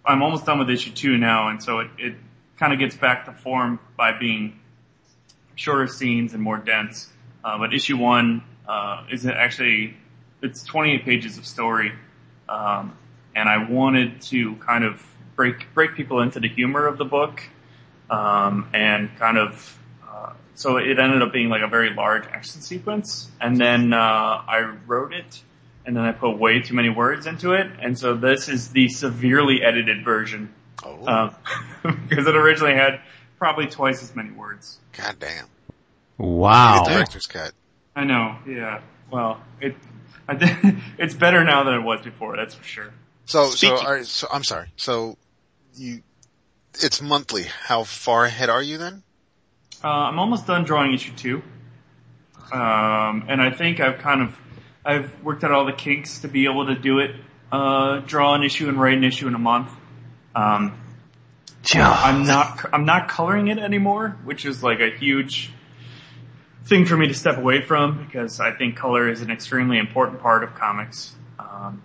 I'm 0.05 0.21
almost 0.21 0.45
done 0.45 0.59
with 0.59 0.69
issue 0.69 0.91
two 0.91 1.17
now, 1.17 1.49
and 1.49 1.63
so 1.63 1.79
it, 1.79 1.89
it 1.97 2.15
kind 2.57 2.73
of 2.73 2.79
gets 2.79 2.95
back 2.95 3.25
to 3.25 3.31
form 3.31 3.79
by 3.97 4.17
being 4.17 4.59
shorter 5.55 5.87
scenes 5.87 6.33
and 6.33 6.41
more 6.41 6.57
dense. 6.57 7.09
Uh, 7.43 7.57
but 7.57 7.73
issue 7.73 7.97
one 7.97 8.43
uh, 8.67 9.05
is 9.11 9.25
actually 9.25 9.95
it's 10.41 10.63
28 10.63 11.05
pages 11.05 11.37
of 11.37 11.45
story, 11.45 11.93
um, 12.49 12.97
and 13.35 13.47
I 13.47 13.69
wanted 13.69 14.21
to 14.23 14.55
kind 14.57 14.83
of 14.83 15.01
break 15.35 15.73
break 15.73 15.95
people 15.95 16.21
into 16.21 16.39
the 16.39 16.49
humor 16.49 16.85
of 16.85 16.97
the 16.97 17.05
book, 17.05 17.41
um, 18.09 18.69
and 18.73 19.09
kind 19.17 19.37
of 19.37 19.79
uh, 20.05 20.33
so 20.55 20.77
it 20.77 20.99
ended 20.99 21.21
up 21.21 21.31
being 21.33 21.49
like 21.49 21.61
a 21.61 21.67
very 21.67 21.93
large 21.93 22.25
action 22.25 22.61
sequence, 22.61 23.29
and 23.41 23.57
then 23.57 23.93
uh, 23.93 23.97
I 23.97 24.73
wrote 24.87 25.13
it, 25.13 25.41
and 25.85 25.95
then 25.95 26.03
I 26.03 26.11
put 26.11 26.37
way 26.37 26.61
too 26.61 26.73
many 26.75 26.89
words 26.89 27.25
into 27.25 27.53
it, 27.53 27.67
and 27.79 27.97
so 27.97 28.15
this 28.15 28.49
is 28.49 28.69
the 28.69 28.87
severely 28.89 29.63
edited 29.63 30.03
version 30.03 30.53
Oh, 30.85 31.07
um, 31.07 31.35
because 32.09 32.27
it 32.27 32.35
originally 32.35 32.73
had 32.75 32.99
probably 33.37 33.67
twice 33.67 34.03
as 34.03 34.15
many 34.15 34.31
words. 34.31 34.77
god 34.97 35.15
damn. 35.19 35.45
Wow. 36.17 36.83
The 36.83 36.91
director's 36.95 37.25
cut. 37.25 37.53
I 37.95 38.03
know, 38.03 38.37
yeah. 38.47 38.81
Well, 39.11 39.41
it 39.61 39.75
I 40.27 40.35
think 40.35 40.77
it's 40.97 41.13
better 41.13 41.43
now 41.43 41.63
than 41.63 41.75
it 41.75 41.81
was 41.83 42.01
before. 42.01 42.35
That's 42.37 42.55
for 42.55 42.63
sure. 42.63 42.93
So, 43.25 43.47
so, 43.47 43.55
Speaking- 43.55 43.85
are, 43.85 44.03
so, 44.03 44.27
I'm 44.31 44.43
sorry. 44.43 44.67
So, 44.75 45.17
you, 45.75 46.01
it's 46.75 47.01
monthly. 47.01 47.43
How 47.43 47.83
far 47.83 48.25
ahead 48.25 48.49
are 48.49 48.61
you 48.61 48.77
then? 48.77 49.03
Uh, 49.83 49.87
I'm 49.87 50.17
almost 50.17 50.47
done 50.47 50.63
drawing 50.63 50.93
issue 50.93 51.11
two, 51.13 51.43
um, 52.53 53.25
and 53.27 53.41
I 53.41 53.51
think 53.51 53.81
I've 53.81 53.97
kind 53.97 54.21
of 54.21 54.39
I've 54.85 55.21
worked 55.21 55.43
out 55.43 55.51
all 55.51 55.65
the 55.65 55.73
kinks 55.73 56.19
to 56.19 56.29
be 56.29 56.45
able 56.45 56.67
to 56.67 56.75
do 56.75 56.99
it. 56.99 57.15
Uh, 57.51 57.99
draw 57.99 58.33
an 58.33 58.43
issue 58.43 58.69
and 58.69 58.79
write 58.79 58.97
an 58.97 59.03
issue 59.03 59.27
in 59.27 59.35
a 59.35 59.39
month. 59.39 59.69
Um, 60.33 60.79
I'm 62.05 62.25
not 62.25 62.65
I'm 62.71 62.85
not 62.85 63.09
coloring 63.09 63.49
it 63.49 63.57
anymore, 63.57 64.17
which 64.23 64.45
is 64.45 64.63
like 64.63 64.79
a 64.79 64.89
huge 64.89 65.51
thing 66.63 66.85
for 66.85 66.95
me 66.95 67.07
to 67.09 67.13
step 67.13 67.37
away 67.37 67.61
from 67.61 68.05
because 68.05 68.39
I 68.39 68.51
think 68.51 68.77
color 68.77 69.09
is 69.09 69.21
an 69.21 69.31
extremely 69.31 69.79
important 69.79 70.21
part 70.21 70.45
of 70.45 70.55
comics. 70.55 71.13
Um, 71.37 71.83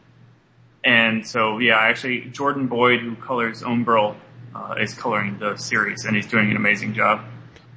and 0.85 1.27
so 1.27 1.59
yeah, 1.59 1.77
actually 1.77 2.27
Jordan 2.27 2.69
Boyd, 2.69 3.01
who 3.01 3.17
colors 3.17 3.63
Umbral, 3.63 4.15
uh, 4.55 4.77
is 4.79 4.95
coloring 4.95 5.39
the 5.41 5.57
series, 5.57 6.05
and 6.05 6.15
he's 6.15 6.29
doing 6.29 6.53
an 6.53 6.57
amazing 6.57 6.95
job. 6.95 7.25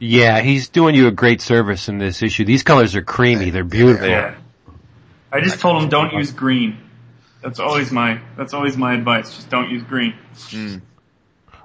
Yeah, 0.03 0.41
he's 0.41 0.69
doing 0.69 0.95
you 0.95 1.05
a 1.07 1.11
great 1.11 1.41
service 1.41 1.87
in 1.87 1.99
this 1.99 2.23
issue. 2.23 2.43
These 2.43 2.63
colors 2.63 2.95
are 2.95 3.03
creamy. 3.03 3.51
They're 3.51 3.63
beautiful. 3.63 4.07
Yeah. 4.07 4.33
I 5.31 5.41
just 5.41 5.59
told 5.59 5.83
him 5.83 5.89
don't 5.89 6.11
use 6.13 6.31
green. 6.31 6.77
That's 7.43 7.59
always 7.59 7.91
my 7.91 8.19
that's 8.35 8.53
always 8.55 8.75
my 8.77 8.95
advice. 8.95 9.35
Just 9.35 9.49
don't 9.51 9.69
use 9.69 9.83
green. 9.83 10.15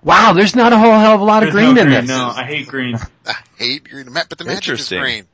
Wow, 0.02 0.34
there's 0.34 0.54
not 0.54 0.74
a 0.74 0.78
whole 0.78 0.92
hell 0.92 1.14
of 1.14 1.20
a 1.22 1.24
lot 1.24 1.42
of 1.44 1.50
green 1.50 1.74
no 1.76 1.80
in 1.80 1.86
green. 1.88 2.00
this. 2.02 2.08
No, 2.08 2.28
I 2.28 2.44
hate 2.44 2.68
green. 2.68 2.96
I 3.26 3.34
hate 3.56 3.88
green, 3.88 4.12
but 4.12 4.28
the 4.36 4.44
magic 4.44 4.74
is 4.74 4.92
Interesting. 4.92 5.00
green. 5.00 5.24
I 5.24 5.26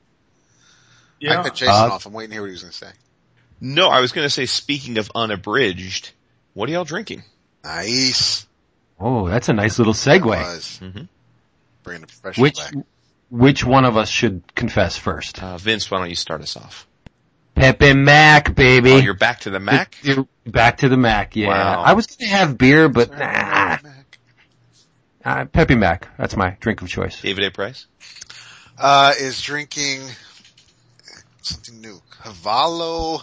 Yeah. 1.18 1.42
cut 1.42 1.54
Jason 1.56 1.74
Uh, 1.74 1.88
off. 1.94 2.06
I'm 2.06 2.12
waiting 2.12 2.30
to 2.30 2.34
hear 2.34 2.42
what 2.42 2.46
he 2.48 2.52
was 2.52 2.62
going 2.62 2.70
to 2.72 2.78
say. 2.78 2.90
No, 3.60 3.88
I 3.88 4.00
was 4.00 4.12
going 4.12 4.24
to 4.24 4.30
say, 4.30 4.46
speaking 4.46 4.98
of 4.98 5.10
unabridged, 5.14 6.12
what 6.54 6.68
are 6.68 6.72
y'all 6.72 6.84
drinking? 6.84 7.22
Nice. 7.64 8.46
Oh, 8.98 9.28
that's 9.28 9.48
a 9.48 9.52
nice 9.52 9.78
little 9.78 9.92
segue. 9.94 10.24
Was. 10.24 10.80
Bringing 11.82 12.02
the 12.02 12.06
professional 12.06 12.42
Which, 12.42 12.58
back. 12.58 12.74
which 13.30 13.64
one 13.64 13.84
of 13.84 13.96
us 13.96 14.08
should 14.08 14.42
confess 14.54 14.96
first? 14.96 15.42
Uh, 15.42 15.58
Vince, 15.58 15.90
why 15.90 15.98
don't 15.98 16.10
you 16.10 16.16
start 16.16 16.40
us 16.42 16.56
off? 16.56 16.86
Pepe 17.54 17.92
Mac, 17.92 18.54
baby. 18.54 18.92
Oh, 18.92 18.96
you're 18.98 19.14
back 19.14 19.40
to 19.40 19.50
the 19.50 19.60
Mac? 19.60 19.96
You're 20.02 20.26
back 20.46 20.78
to 20.78 20.88
the 20.88 20.96
Mac, 20.96 21.36
yeah. 21.36 21.48
Wow. 21.48 21.82
I 21.82 21.92
was 21.92 22.06
gonna 22.06 22.30
have 22.30 22.56
beer, 22.56 22.88
but 22.88 23.10
nah. 23.16 23.76
Uh, 25.24 25.44
Pepe 25.44 25.74
Mac. 25.76 26.08
That's 26.18 26.36
my 26.36 26.56
drink 26.60 26.82
of 26.82 26.88
choice. 26.88 27.20
David 27.20 27.44
A. 27.44 27.50
Price? 27.50 27.86
Uh, 28.78 29.12
is 29.20 29.40
drinking 29.42 30.00
something 31.42 31.80
new. 31.80 32.00
Cavallo 32.22 33.20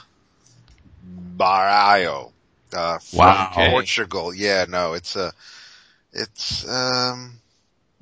Barallo. 1.35 2.31
Uh, 2.71 2.99
from 2.99 3.19
Wow. 3.19 3.49
Okay. 3.51 3.69
Portugal. 3.71 4.33
Yeah, 4.33 4.65
no, 4.69 4.93
it's 4.93 5.15
a, 5.15 5.33
it's, 6.13 6.67
um, 6.69 7.39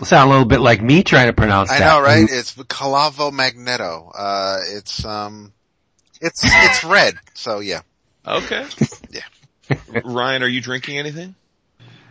Sound 0.03 0.27
a 0.29 0.31
little 0.31 0.45
bit 0.45 0.59
like 0.59 0.81
me 0.81 1.01
trying 1.03 1.27
to 1.27 1.33
pronounce 1.33 1.71
I 1.71 1.79
that. 1.79 1.91
I 1.91 1.97
know, 1.97 2.03
right? 2.03 2.27
It's 2.29 2.53
Calavo 2.55 3.31
Magneto. 3.33 4.11
Uh, 4.15 4.57
it's, 4.67 5.03
um, 5.03 5.51
it's, 6.21 6.41
it's 6.45 6.83
red. 6.83 7.15
So 7.33 7.59
yeah. 7.59 7.81
Okay. 8.25 8.65
Yeah. 9.09 10.01
Ryan, 10.05 10.43
are 10.43 10.47
you 10.47 10.61
drinking 10.61 10.97
anything? 10.97 11.35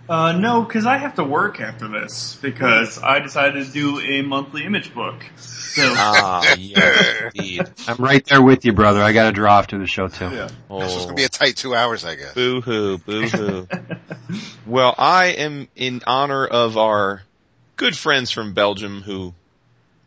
Uh, 0.09 0.33
no, 0.33 0.63
because 0.63 0.85
I 0.87 0.99
have 0.99 1.15
to 1.17 1.25
work 1.25 1.61
after 1.61 1.89
this 1.89 2.39
because 2.41 3.03
I 3.03 3.19
decided 3.21 3.67
to 3.67 3.73
do 3.73 3.99
a 4.01 4.23
monthly 4.23 4.65
image 4.65 4.95
book. 4.95 5.15
So 5.37 5.83
Ah, 5.97 6.55
yeah, 6.59 7.31
indeed. 7.35 7.63
I'm 7.89 7.97
right 7.97 8.25
there 8.27 8.43
with 8.43 8.65
you, 8.65 8.73
brother. 8.73 9.03
I 9.03 9.13
got 9.13 9.25
to 9.25 9.33
draw 9.33 9.59
after 9.59 9.79
the 9.79 9.87
show 9.87 10.09
too. 10.09 10.29
yeah. 10.31 10.49
Oh, 10.71 10.81
This 10.81 10.95
is 10.97 11.05
gonna 11.05 11.15
be 11.17 11.25
a 11.25 11.29
tight 11.29 11.57
two 11.57 11.75
hours, 11.75 12.05
I 12.05 12.15
guess. 12.17 12.35
boo 12.35 12.61
hoo, 12.61 12.99
boo 12.99 13.27
hoo. 13.29 13.69
well, 14.67 14.95
I 14.99 15.27
am 15.29 15.69
in 15.77 16.03
honor 16.07 16.47
of 16.47 16.77
our 16.77 17.23
good 17.77 17.97
friends 17.97 18.31
from 18.31 18.55
Belgium 18.55 19.03
who 19.03 19.35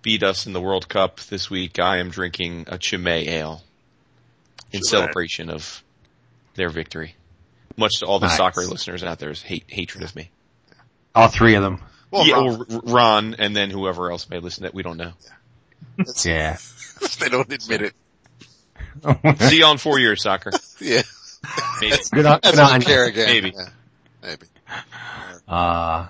beat 0.02 0.24
us 0.24 0.46
in 0.48 0.54
the 0.54 0.62
World 0.62 0.88
Cup 0.90 1.20
this 1.22 1.50
week. 1.50 1.80
I 1.80 1.98
am 1.98 2.10
drinking 2.10 2.66
a 2.68 2.78
Chimay 2.78 3.28
ale 3.28 3.62
in 4.72 4.82
Chimay. 4.82 4.88
celebration 4.90 5.50
of 5.50 5.84
their 6.56 6.70
victory. 6.70 7.16
Much 7.78 8.00
to 8.00 8.06
all 8.06 8.20
the 8.20 8.28
Nice. 8.28 8.38
soccer 8.38 8.62
listeners 8.62 9.04
out 9.04 9.20
there's 9.20 9.42
hate, 9.42 9.64
hatred 9.68 10.04
of 10.04 10.16
me. 10.16 10.30
All 11.16 11.28
three 11.28 11.56
of 11.56 11.64
them. 11.64 11.82
Well, 12.12 12.26
yeah, 12.26 12.36
Ron, 12.36 12.66
Ron 12.86 13.36
and 13.40 13.56
then 13.56 13.70
whoever 13.70 14.12
else 14.12 14.30
may 14.30 14.40
listen 14.40 14.64
that 14.64 14.74
we 14.74 14.84
don't 14.84 14.98
know. 14.98 15.14
Yeah. 16.26 16.58
they 17.20 17.30
don't 17.30 17.52
admit 17.52 17.82
it. 17.82 19.40
See 19.42 19.58
you 19.60 19.66
on 19.66 19.78
four 19.78 20.00
years, 20.00 20.24
soccer. 20.24 20.52
Yeah. 20.82 21.02
Maybe. 21.82 21.96
Good 22.12 22.26
on, 22.26 22.40
That's 22.44 22.56
good 22.56 22.60
on 22.60 22.82
care 22.82 23.06
again. 23.06 23.28
Maybe. 23.28 23.54
Yeah, 23.56 23.70
maybe. 24.22 24.46
Uh, 25.48 26.08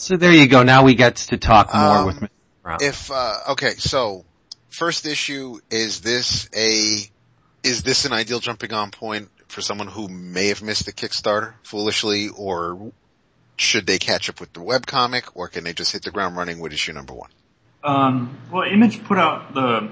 so 0.00 0.16
there 0.16 0.32
you 0.32 0.46
go. 0.46 0.62
Now 0.62 0.84
we 0.84 0.94
get 0.94 1.16
to 1.16 1.36
talk 1.38 1.74
more 1.74 1.82
Um, 1.98 2.06
with 2.06 2.16
Mr. 2.20 2.28
Brown. 2.62 2.78
If, 2.80 3.10
uh, 3.10 3.34
okay, 3.50 3.74
so, 3.76 4.24
first 4.68 5.06
issue, 5.06 5.58
is 5.70 6.00
this 6.00 6.48
a, 6.56 7.10
is 7.62 7.82
this 7.82 8.04
an 8.04 8.12
ideal 8.12 8.40
jumping 8.40 8.72
on 8.72 8.90
point 8.90 9.28
for 9.48 9.60
someone 9.60 9.88
who 9.88 10.08
may 10.08 10.48
have 10.48 10.62
missed 10.62 10.86
the 10.86 10.92
Kickstarter 10.92 11.54
foolishly, 11.62 12.28
or 12.28 12.92
should 13.56 13.86
they 13.86 13.98
catch 13.98 14.28
up 14.30 14.40
with 14.40 14.52
the 14.52 14.60
webcomic, 14.60 15.24
or 15.34 15.48
can 15.48 15.64
they 15.64 15.72
just 15.74 15.92
hit 15.92 16.02
the 16.02 16.10
ground 16.10 16.36
running 16.36 16.60
with 16.60 16.72
issue 16.72 16.92
number 16.92 17.12
one? 17.12 17.30
Um, 17.82 18.38
well, 18.52 18.62
Image 18.70 19.02
put 19.04 19.18
out 19.18 19.54
the 19.54 19.90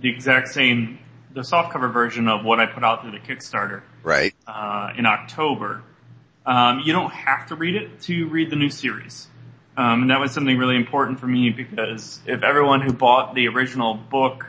the 0.00 0.08
exact 0.10 0.48
same 0.48 0.98
the 1.32 1.40
softcover 1.40 1.92
version 1.92 2.28
of 2.28 2.44
what 2.44 2.60
I 2.60 2.66
put 2.66 2.84
out 2.84 3.02
through 3.02 3.12
the 3.12 3.18
Kickstarter 3.18 3.82
Right? 4.02 4.34
uh, 4.46 4.90
in 4.96 5.06
October. 5.06 5.82
Um, 6.46 6.80
you 6.84 6.92
don't 6.92 7.10
have 7.12 7.46
to 7.46 7.56
read 7.56 7.74
it 7.76 8.00
to 8.02 8.26
read 8.28 8.50
the 8.50 8.56
new 8.56 8.68
series, 8.70 9.26
um, 9.76 10.02
and 10.02 10.10
that 10.10 10.20
was 10.20 10.32
something 10.32 10.56
really 10.56 10.76
important 10.76 11.20
for 11.20 11.26
me 11.26 11.50
because 11.50 12.20
if 12.26 12.42
everyone 12.42 12.80
who 12.80 12.92
bought 12.92 13.34
the 13.34 13.48
original 13.48 13.94
book 13.94 14.46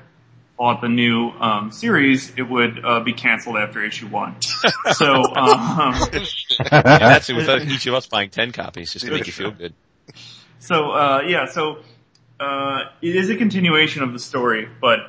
bought 0.58 0.82
the 0.82 0.88
new 0.88 1.32
um, 1.32 1.72
series, 1.72 2.34
it 2.38 2.44
would 2.44 2.84
uh, 2.84 3.02
be 3.02 3.14
canceled 3.14 3.58
after 3.58 3.84
issue 3.84 4.08
one. 4.08 4.36
so 4.94 5.36
um, 5.36 5.96
And 6.72 6.86
that's 6.86 7.30
it 7.30 7.36
without 7.36 7.62
each 7.64 7.88
of 7.88 7.94
us 7.94 8.08
buying 8.08 8.30
ten 8.30 8.52
copies 8.52 8.94
just 8.94 9.06
to 9.06 9.12
make 9.12 9.28
you 9.28 9.34
feel 9.34 9.52
good. 9.52 9.74
So 10.60 10.92
uh, 10.92 11.22
yeah, 11.28 11.48
so 11.48 11.80
uh, 12.40 12.86
it 13.02 13.16
is 13.16 13.30
a 13.30 13.36
continuation 13.36 14.04
of 14.04 14.14
the 14.14 14.20
story, 14.20 14.70
but 14.80 15.00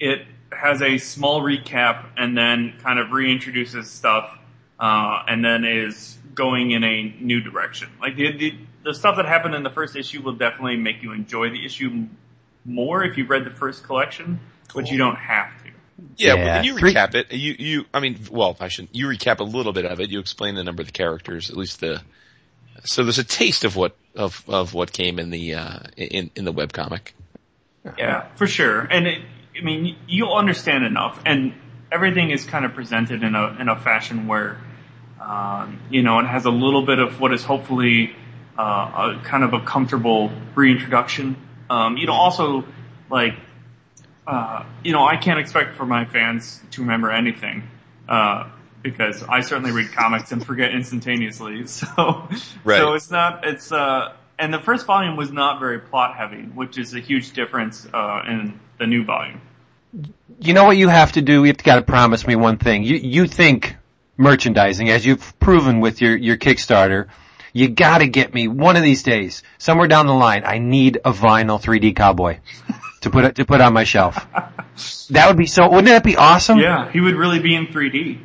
it 0.00 0.26
has 0.52 0.80
a 0.80 0.98
small 0.98 1.42
recap 1.42 2.06
and 2.16 2.36
then 2.36 2.74
kind 2.82 2.98
of 2.98 3.08
reintroduces 3.08 3.86
stuff, 3.86 4.38
uh, 4.78 5.22
and 5.28 5.44
then 5.44 5.64
is 5.64 6.16
going 6.34 6.70
in 6.70 6.84
a 6.84 7.02
new 7.20 7.40
direction. 7.40 7.88
Like 8.00 8.16
the, 8.16 8.36
the 8.36 8.54
the 8.88 8.94
stuff 8.94 9.16
that 9.16 9.26
happened 9.26 9.54
in 9.54 9.62
the 9.62 9.70
first 9.70 9.94
issue 9.96 10.22
will 10.22 10.32
definitely 10.32 10.76
make 10.78 11.02
you 11.02 11.12
enjoy 11.12 11.50
the 11.50 11.62
issue 11.66 12.06
more 12.64 13.04
if 13.04 13.18
you've 13.18 13.28
read 13.28 13.44
the 13.44 13.50
first 13.50 13.84
collection, 13.84 14.40
but 14.74 14.90
you 14.90 14.96
don't 14.96 15.16
have 15.16 15.50
to. 15.62 15.70
Yeah, 16.16 16.34
Yeah. 16.34 16.54
when 16.56 16.64
you 16.64 16.78
Three- 16.78 16.94
recap 16.94 17.14
it, 17.14 17.30
you, 17.32 17.54
you, 17.58 17.84
I 17.92 18.00
mean, 18.00 18.18
well, 18.30 18.56
I 18.60 18.68
shouldn't, 18.68 18.94
you 18.94 19.06
recap 19.08 19.40
a 19.40 19.44
little 19.44 19.72
bit 19.74 19.84
of 19.84 20.00
it, 20.00 20.08
you 20.10 20.20
explain 20.20 20.54
the 20.54 20.64
number 20.64 20.80
of 20.80 20.86
the 20.88 20.92
characters, 20.92 21.50
at 21.50 21.56
least 21.58 21.80
the, 21.80 22.00
so 22.84 23.02
there's 23.04 23.18
a 23.18 23.24
taste 23.24 23.64
of 23.64 23.76
what, 23.76 23.94
of, 24.16 24.42
of 24.48 24.72
what 24.72 24.90
came 24.92 25.18
in 25.18 25.28
the, 25.30 25.54
uh, 25.54 25.80
in, 25.96 26.30
in 26.34 26.44
the 26.46 26.52
webcomic. 26.52 27.08
Yeah, 27.98 28.26
for 28.36 28.46
sure. 28.46 28.80
And 28.80 29.06
it, 29.06 29.22
I 29.58 29.62
mean, 29.62 29.96
you'll 30.06 30.34
understand 30.34 30.84
enough, 30.84 31.20
and 31.26 31.52
everything 31.92 32.30
is 32.30 32.44
kind 32.44 32.64
of 32.64 32.72
presented 32.74 33.22
in 33.22 33.34
a 33.34 33.56
in 33.60 33.68
a 33.68 33.76
fashion 33.78 34.26
where, 34.26 34.58
um, 35.20 35.78
you 35.90 36.02
know, 36.02 36.18
it 36.20 36.26
has 36.26 36.44
a 36.44 36.50
little 36.50 36.84
bit 36.84 36.98
of 36.98 37.18
what 37.20 37.32
is 37.32 37.42
hopefully 37.44 38.14
uh, 38.58 39.14
a 39.16 39.20
kind 39.24 39.44
of 39.44 39.54
a 39.54 39.60
comfortable 39.60 40.30
reintroduction. 40.54 41.36
Um, 41.70 41.96
you 41.96 42.06
know, 42.06 42.12
also 42.12 42.64
like, 43.10 43.34
uh, 44.26 44.64
you 44.84 44.92
know, 44.92 45.06
I 45.06 45.16
can't 45.16 45.38
expect 45.38 45.76
for 45.76 45.86
my 45.86 46.04
fans 46.04 46.60
to 46.72 46.82
remember 46.82 47.10
anything. 47.10 47.68
Uh, 48.08 48.48
because 48.82 49.22
I 49.22 49.40
certainly 49.40 49.72
read 49.72 49.92
comics 49.92 50.32
and 50.32 50.44
forget 50.44 50.72
instantaneously. 50.72 51.64
So, 51.66 52.28
Right. 52.64 52.78
so 52.78 52.94
it's 52.94 53.10
not, 53.10 53.46
it's, 53.46 53.70
uh, 53.72 54.12
and 54.38 54.54
the 54.54 54.60
first 54.60 54.86
volume 54.86 55.16
was 55.16 55.30
not 55.32 55.58
very 55.58 55.80
plot 55.80 56.16
heavy, 56.16 56.42
which 56.42 56.78
is 56.78 56.94
a 56.94 57.00
huge 57.00 57.32
difference, 57.32 57.86
uh, 57.92 58.22
in 58.26 58.58
the 58.78 58.86
new 58.86 59.04
volume. 59.04 59.40
you 60.40 60.54
know 60.54 60.64
what 60.64 60.76
you 60.76 60.88
have 60.88 61.12
to 61.12 61.22
do? 61.22 61.44
You've 61.44 61.58
got 61.58 61.76
to 61.76 61.82
promise 61.82 62.26
me 62.26 62.36
one 62.36 62.56
thing. 62.58 62.84
You 62.84 62.96
you 62.96 63.26
think 63.26 63.76
merchandising, 64.16 64.88
as 64.88 65.04
you've 65.04 65.38
proven 65.40 65.80
with 65.80 66.00
your 66.00 66.16
your 66.16 66.36
Kickstarter. 66.36 67.08
You 67.58 67.68
got 67.68 67.98
to 67.98 68.06
get 68.06 68.32
me 68.32 68.46
one 68.46 68.76
of 68.76 68.82
these 68.82 69.02
days, 69.02 69.42
somewhere 69.58 69.88
down 69.88 70.06
the 70.06 70.14
line. 70.14 70.44
I 70.44 70.58
need 70.58 70.98
a 71.04 71.12
vinyl 71.12 71.60
3D 71.60 71.96
cowboy 71.96 72.38
to 73.00 73.10
put 73.10 73.24
it 73.24 73.34
to 73.36 73.44
put 73.44 73.60
on 73.60 73.72
my 73.72 73.84
shelf. 73.84 74.14
That 75.10 75.26
would 75.26 75.36
be 75.36 75.46
so. 75.46 75.68
Wouldn't 75.68 75.86
that 75.86 76.04
be 76.04 76.16
awesome? 76.16 76.58
Yeah, 76.58 76.90
he 76.92 77.00
would 77.00 77.16
really 77.16 77.40
be 77.40 77.54
in 77.54 77.66
3D. 77.66 78.20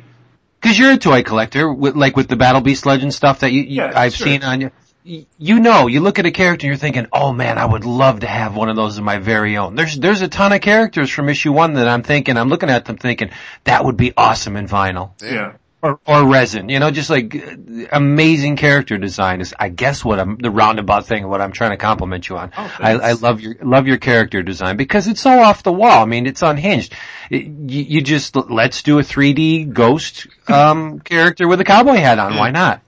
Because 0.60 0.78
you're 0.78 0.92
a 0.92 0.96
toy 0.96 1.22
collector, 1.22 1.70
with, 1.72 1.96
like 1.96 2.16
with 2.16 2.28
the 2.28 2.36
Battle 2.36 2.60
Beast 2.60 2.86
Legend 2.86 3.12
stuff 3.12 3.40
that 3.40 3.52
you, 3.52 3.62
you 3.62 3.82
Yeah, 3.82 3.92
I've 3.94 4.14
sure. 4.14 4.26
seen 4.26 4.42
on 4.44 4.60
you. 4.60 4.70
You 5.04 5.60
know, 5.60 5.86
you 5.86 6.00
look 6.00 6.18
at 6.18 6.24
a 6.24 6.30
character 6.30 6.66
and 6.66 6.70
you're 6.70 6.78
thinking, 6.78 7.08
oh 7.12 7.32
man, 7.34 7.58
I 7.58 7.66
would 7.66 7.84
love 7.84 8.20
to 8.20 8.26
have 8.26 8.56
one 8.56 8.70
of 8.70 8.76
those 8.76 8.96
in 8.96 9.04
my 9.04 9.18
very 9.18 9.58
own. 9.58 9.74
There's, 9.74 9.98
there's 9.98 10.22
a 10.22 10.28
ton 10.28 10.54
of 10.54 10.62
characters 10.62 11.10
from 11.10 11.28
issue 11.28 11.52
one 11.52 11.74
that 11.74 11.86
I'm 11.86 12.02
thinking, 12.02 12.38
I'm 12.38 12.48
looking 12.48 12.70
at 12.70 12.86
them 12.86 12.96
thinking, 12.96 13.28
that 13.64 13.84
would 13.84 13.98
be 13.98 14.14
awesome 14.16 14.56
in 14.56 14.66
vinyl. 14.66 15.10
Yeah. 15.22 15.56
Or, 15.84 16.00
or 16.06 16.26
resin, 16.26 16.70
you 16.70 16.78
know, 16.78 16.90
just 16.90 17.10
like 17.10 17.36
uh, 17.36 17.56
amazing 17.92 18.56
character 18.56 18.96
design 18.96 19.42
is, 19.42 19.52
I 19.60 19.68
guess 19.68 20.02
what 20.02 20.18
I'm, 20.18 20.38
the 20.38 20.50
roundabout 20.50 21.04
thing 21.04 21.24
of 21.24 21.28
what 21.28 21.42
I'm 21.42 21.52
trying 21.52 21.72
to 21.72 21.76
compliment 21.76 22.26
you 22.26 22.38
on. 22.38 22.52
Oh, 22.56 22.76
I. 22.80 22.92
I 22.92 23.12
love 23.12 23.42
your, 23.42 23.56
love 23.60 23.86
your 23.86 23.98
character 23.98 24.42
design 24.42 24.78
because 24.78 25.08
it's 25.08 25.20
so 25.20 25.38
off 25.42 25.62
the 25.62 25.74
wall. 25.74 26.02
I 26.02 26.06
mean, 26.06 26.24
it's 26.24 26.40
unhinged. 26.40 26.94
It, 27.28 27.44
you, 27.44 27.82
you 27.82 28.00
just, 28.00 28.34
let's 28.34 28.82
do 28.82 28.98
a 28.98 29.02
3D 29.02 29.74
ghost, 29.74 30.26
um, 30.48 31.00
character 31.04 31.46
with 31.46 31.60
a 31.60 31.64
cowboy 31.64 31.96
hat 31.96 32.18
on. 32.18 32.34
Why 32.36 32.50
not? 32.50 32.80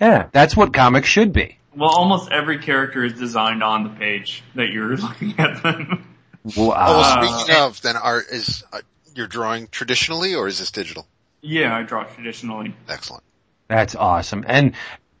Yeah, 0.00 0.28
that's 0.32 0.56
what 0.56 0.72
comics 0.72 1.06
should 1.06 1.34
be. 1.34 1.58
Well, 1.76 1.90
almost 1.90 2.30
every 2.32 2.60
character 2.60 3.04
is 3.04 3.12
designed 3.12 3.62
on 3.62 3.84
the 3.84 3.90
page 3.90 4.42
that 4.54 4.70
you're 4.70 4.96
looking 4.96 5.34
at 5.38 5.62
them. 5.62 6.16
Wow. 6.44 6.54
Oh, 6.56 6.68
well, 6.68 7.00
Uh, 7.00 7.22
speaking 7.26 7.54
of, 7.56 7.82
then 7.82 7.96
art 7.98 8.24
is, 8.30 8.64
uh, 8.72 8.80
you're 9.14 9.26
drawing 9.26 9.68
traditionally 9.68 10.34
or 10.34 10.48
is 10.48 10.58
this 10.58 10.70
digital? 10.70 11.06
Yeah, 11.42 11.74
I 11.76 11.82
draw 11.82 12.04
traditionally. 12.04 12.74
Excellent. 12.88 13.22
That's 13.68 13.94
awesome. 13.94 14.44
And 14.46 14.74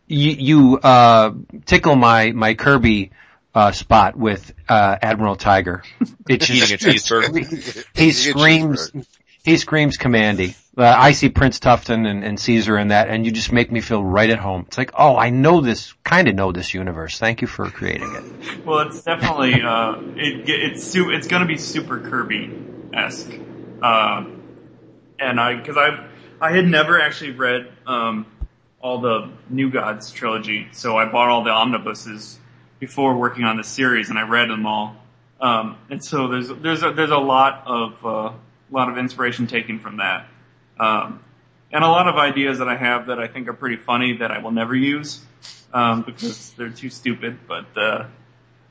you, 0.06 0.30
you, 0.32 0.78
uh, 0.78 1.32
tickle 1.66 1.94
my, 1.96 2.32
my 2.32 2.54
Kirby, 2.54 3.12
uh, 3.54 3.72
spot 3.72 4.16
with, 4.16 4.52
uh, 4.68 4.96
Admiral 5.00 5.36
Tiger. 5.36 5.82
It's 6.28 6.48
Eating 6.48 6.62
a 6.62 6.78
cheeseburger. 6.92 7.84
he 7.94 8.04
Eating 8.08 8.12
screams, 8.12 8.90
cheeseburger. 8.90 9.06
he 9.42 9.56
screams 9.56 9.96
Kamandi. 9.98 10.56
Uh, 10.76 10.84
I 10.96 11.12
see 11.12 11.28
Prince 11.28 11.58
Tuftan 11.58 12.06
and, 12.08 12.22
and 12.22 12.38
Caesar 12.38 12.78
in 12.78 12.88
that 12.88 13.08
and 13.08 13.26
you 13.26 13.32
just 13.32 13.50
make 13.52 13.72
me 13.72 13.80
feel 13.80 14.02
right 14.04 14.30
at 14.30 14.38
home. 14.38 14.64
It's 14.68 14.78
like, 14.78 14.92
oh, 14.96 15.16
I 15.16 15.30
know 15.30 15.60
this, 15.60 15.92
kinda 16.04 16.32
know 16.32 16.52
this 16.52 16.72
universe. 16.74 17.18
Thank 17.18 17.40
you 17.40 17.48
for 17.48 17.68
creating 17.70 18.14
it. 18.14 18.64
Well, 18.64 18.80
it's 18.88 19.02
definitely, 19.02 19.60
uh, 19.62 19.96
it, 20.16 20.48
it's 20.48 20.84
su- 20.84 21.10
it's 21.10 21.26
gonna 21.26 21.46
be 21.46 21.56
super 21.56 21.98
Kirby-esque. 22.00 23.32
Uh, 23.82 24.24
and 25.18 25.40
I, 25.40 25.60
cause 25.66 25.76
I, 25.76 26.06
I 26.40 26.52
had 26.52 26.66
never 26.66 27.00
actually 27.00 27.32
read, 27.32 27.70
um, 27.86 28.26
all 28.80 29.00
the 29.00 29.30
New 29.50 29.70
Gods 29.70 30.10
trilogy, 30.10 30.68
so 30.72 30.96
I 30.96 31.04
bought 31.04 31.28
all 31.28 31.44
the 31.44 31.50
omnibuses, 31.50 32.38
before 32.80 33.16
working 33.16 33.44
on 33.44 33.58
the 33.58 33.62
series, 33.62 34.08
and 34.08 34.18
I 34.18 34.22
read 34.22 34.48
them 34.48 34.66
all. 34.66 34.96
Um, 35.40 35.76
and 35.90 36.02
so 36.02 36.28
there's 36.28 36.48
there's 36.48 36.82
a, 36.82 36.92
there's 36.92 37.10
a 37.10 37.18
lot 37.18 37.62
of 37.66 38.04
uh, 38.04 38.32
lot 38.70 38.88
of 38.88 38.98
inspiration 38.98 39.46
taken 39.46 39.78
from 39.78 39.98
that, 39.98 40.26
um, 40.78 41.22
and 41.70 41.84
a 41.84 41.88
lot 41.88 42.08
of 42.08 42.16
ideas 42.16 42.58
that 42.58 42.68
I 42.68 42.76
have 42.76 43.06
that 43.06 43.18
I 43.18 43.28
think 43.28 43.48
are 43.48 43.52
pretty 43.52 43.76
funny 43.76 44.18
that 44.18 44.30
I 44.30 44.38
will 44.38 44.50
never 44.50 44.74
use 44.74 45.22
um, 45.72 46.02
because 46.02 46.52
they're 46.56 46.70
too 46.70 46.90
stupid. 46.90 47.38
But 47.46 47.66
uh, 47.76 48.06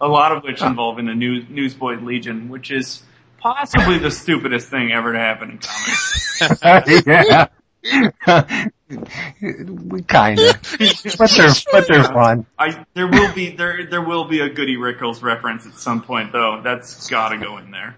a 0.02 0.08
lot 0.08 0.32
of 0.32 0.44
which 0.44 0.62
involve 0.62 1.00
in 1.00 1.06
the 1.06 1.16
News 1.16 1.46
Newsboy 1.50 2.00
Legion, 2.02 2.50
which 2.50 2.72
is 2.72 3.02
possibly 3.40 3.98
the 3.98 4.12
stupidest 4.12 4.70
thing 4.70 4.92
ever 4.92 5.14
to 5.14 5.20
happen 5.20 5.52
in 5.52 5.58
comics. 5.60 6.42
yeah. 7.06 7.48
Kinda. 10.08 10.60
But 11.18 11.32
they're, 11.32 11.54
but 11.72 11.88
they're 11.88 12.04
fun. 12.04 12.46
I 12.58 12.86
there 12.94 13.08
will 13.08 13.34
be 13.34 13.52
there 13.56 13.86
there 13.90 14.02
will 14.02 14.26
be 14.26 14.42
a 14.42 14.50
Goody 14.50 14.78
Rickles 14.78 15.22
reference 15.22 15.66
at 15.66 15.74
some 15.74 16.02
point 16.02 16.32
though. 16.32 16.62
That's 16.64 17.10
got 17.10 17.30
to 17.30 17.38
go 17.38 17.58
in 17.58 17.72
there. 17.72 17.96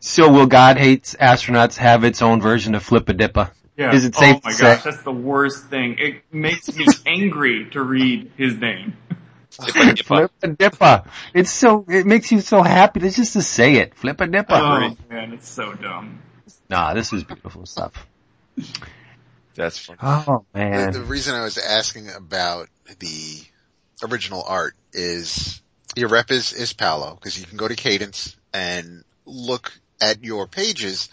So 0.00 0.30
will 0.32 0.46
God 0.46 0.78
Hates 0.78 1.14
Astronauts 1.14 1.76
have 1.76 2.02
its 2.02 2.22
own 2.22 2.40
version 2.40 2.74
of 2.74 2.84
Flippa 2.84 3.16
Dippa? 3.16 3.52
Yeah. 3.76 3.94
Is 3.94 4.04
it 4.04 4.14
safe 4.14 4.36
oh 4.36 4.40
my 4.44 4.50
gosh, 4.50 4.82
say? 4.82 4.90
that's 4.90 5.02
the 5.02 5.12
worst 5.12 5.66
thing. 5.66 5.96
It 5.98 6.22
makes 6.32 6.74
me 6.74 6.86
angry 7.06 7.70
to 7.70 7.82
read 7.82 8.32
his 8.36 8.56
name. 8.56 8.96
Dippa, 9.58 9.94
dippa. 9.94 10.28
Flippa 10.42 10.56
Dippa. 10.56 11.08
It's 11.34 11.50
so, 11.50 11.84
it 11.88 12.06
makes 12.06 12.32
you 12.32 12.40
so 12.40 12.62
happy 12.62 13.00
to 13.00 13.10
just 13.10 13.34
to 13.34 13.42
say 13.42 13.76
it. 13.76 13.94
Flippa 13.96 14.30
Dippa. 14.30 14.92
Oh 14.92 14.96
man, 15.10 15.32
it's 15.32 15.48
so 15.48 15.74
dumb. 15.74 16.20
Nah, 16.68 16.94
this 16.94 17.12
is 17.12 17.24
beautiful 17.24 17.66
stuff. 17.66 17.92
That's 19.54 19.78
funny. 19.78 19.98
Oh 20.02 20.44
The, 20.52 20.58
man. 20.58 20.92
the 20.92 21.02
reason 21.02 21.34
I 21.34 21.42
was 21.42 21.58
asking 21.58 22.08
about 22.10 22.68
the 22.98 23.42
original 24.02 24.42
art 24.46 24.74
is 24.92 25.60
your 25.94 26.08
rep 26.08 26.30
is, 26.30 26.52
is 26.52 26.72
Paolo 26.72 27.14
because 27.14 27.38
you 27.38 27.46
can 27.46 27.58
go 27.58 27.68
to 27.68 27.76
Cadence 27.76 28.36
and 28.54 29.04
look 29.26 29.72
at 30.00 30.24
your 30.24 30.46
pages, 30.46 31.08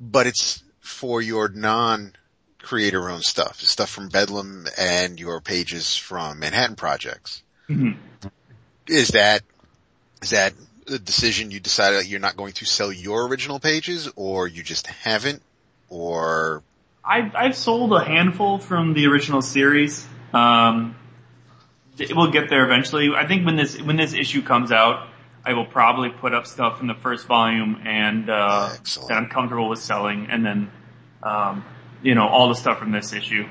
but 0.00 0.26
it's 0.26 0.62
for 0.80 1.20
your 1.20 1.48
non 1.48 2.12
creator 2.60 3.08
owned 3.10 3.22
stuff, 3.24 3.60
stuff 3.60 3.90
from 3.90 4.08
Bedlam 4.08 4.66
and 4.78 5.18
your 5.20 5.40
pages 5.40 5.96
from 5.96 6.38
Manhattan 6.38 6.76
projects. 6.76 7.42
Mhm. 7.68 7.96
Is 8.86 9.08
that, 9.08 9.42
is 10.22 10.30
that 10.30 10.54
a 10.88 10.98
decision 10.98 11.50
you 11.50 11.60
decided 11.60 12.00
that 12.00 12.06
you're 12.06 12.20
not 12.20 12.36
going 12.36 12.52
to 12.54 12.64
sell 12.64 12.92
your 12.92 13.26
original 13.26 13.58
pages 13.58 14.08
or 14.14 14.46
you 14.46 14.62
just 14.62 14.86
haven't 14.86 15.42
or 15.88 16.62
I've 17.04 17.34
I've 17.34 17.56
sold 17.56 17.92
a 17.92 18.04
handful 18.04 18.58
from 18.58 18.92
the 18.92 19.06
original 19.06 19.40
series. 19.42 20.06
Um, 20.32 20.96
it 21.98 22.14
will 22.14 22.30
get 22.30 22.50
there 22.50 22.64
eventually. 22.64 23.10
I 23.14 23.26
think 23.26 23.46
when 23.46 23.56
this 23.56 23.80
when 23.80 23.96
this 23.96 24.12
issue 24.12 24.42
comes 24.42 24.72
out, 24.72 25.08
I 25.44 25.52
will 25.52 25.66
probably 25.66 26.10
put 26.10 26.34
up 26.34 26.46
stuff 26.46 26.78
from 26.78 26.88
the 26.88 26.94
first 26.94 27.26
volume 27.26 27.82
and 27.84 28.28
uh, 28.28 28.70
that 29.08 29.14
I'm 29.14 29.28
comfortable 29.28 29.68
with 29.68 29.78
selling, 29.78 30.26
and 30.30 30.44
then 30.44 30.70
um, 31.22 31.64
you 32.02 32.16
know 32.16 32.26
all 32.26 32.48
the 32.48 32.56
stuff 32.56 32.78
from 32.78 32.90
this 32.90 33.12
issue. 33.12 33.46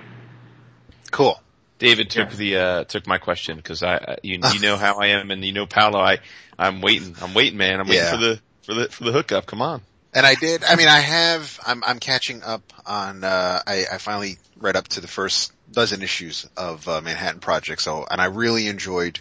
cool. 1.11 1.41
David 1.79 2.09
took 2.09 2.29
Yeah. 2.31 2.35
the 2.35 2.57
uh 2.57 2.83
took 2.85 3.05
my 3.07 3.17
question 3.17 3.57
because 3.57 3.83
I 3.83 3.95
I- 3.95 4.17
you 4.23 4.39
you 4.53 4.59
know 4.59 4.77
how 4.85 4.99
I 4.99 5.07
am 5.07 5.31
and 5.31 5.43
you 5.43 5.51
know 5.53 5.65
Paolo 5.65 5.99
I 5.99 6.19
I'm 6.57 6.81
waiting 6.81 7.15
I'm 7.21 7.33
waiting 7.33 7.57
man 7.57 7.79
I'm 7.79 7.87
waiting 7.87 8.03
Yeah. 8.05 8.11
for 8.11 8.17
the 8.17 8.39
for 8.63 8.73
the 8.73 8.89
for 8.89 9.03
the 9.03 9.11
hookup 9.11 9.45
come 9.45 9.61
on 9.61 9.81
And 10.13 10.25
I 10.25 10.35
did. 10.35 10.63
I 10.63 10.77
mean, 10.77 10.87
I 10.87 11.01
have. 11.01 11.59
I'm 11.67 11.83
I'm 11.83 11.99
catching 11.99 12.41
up 12.41 12.63
on. 12.85 13.25
Uh, 13.25 13.59
I 13.67 13.85
I 13.91 13.97
finally 13.97 14.37
read 14.57 14.77
up 14.77 14.87
to 14.95 15.01
the 15.01 15.09
first 15.09 15.51
dozen 15.69 16.01
issues 16.01 16.47
of 16.55 16.87
uh, 16.87 17.01
Manhattan 17.01 17.41
Project. 17.41 17.81
So, 17.81 18.05
and 18.09 18.21
I 18.21 18.27
really 18.27 18.67
enjoyed 18.69 19.19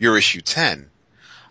your 0.00 0.18
issue 0.18 0.40
ten. 0.40 0.90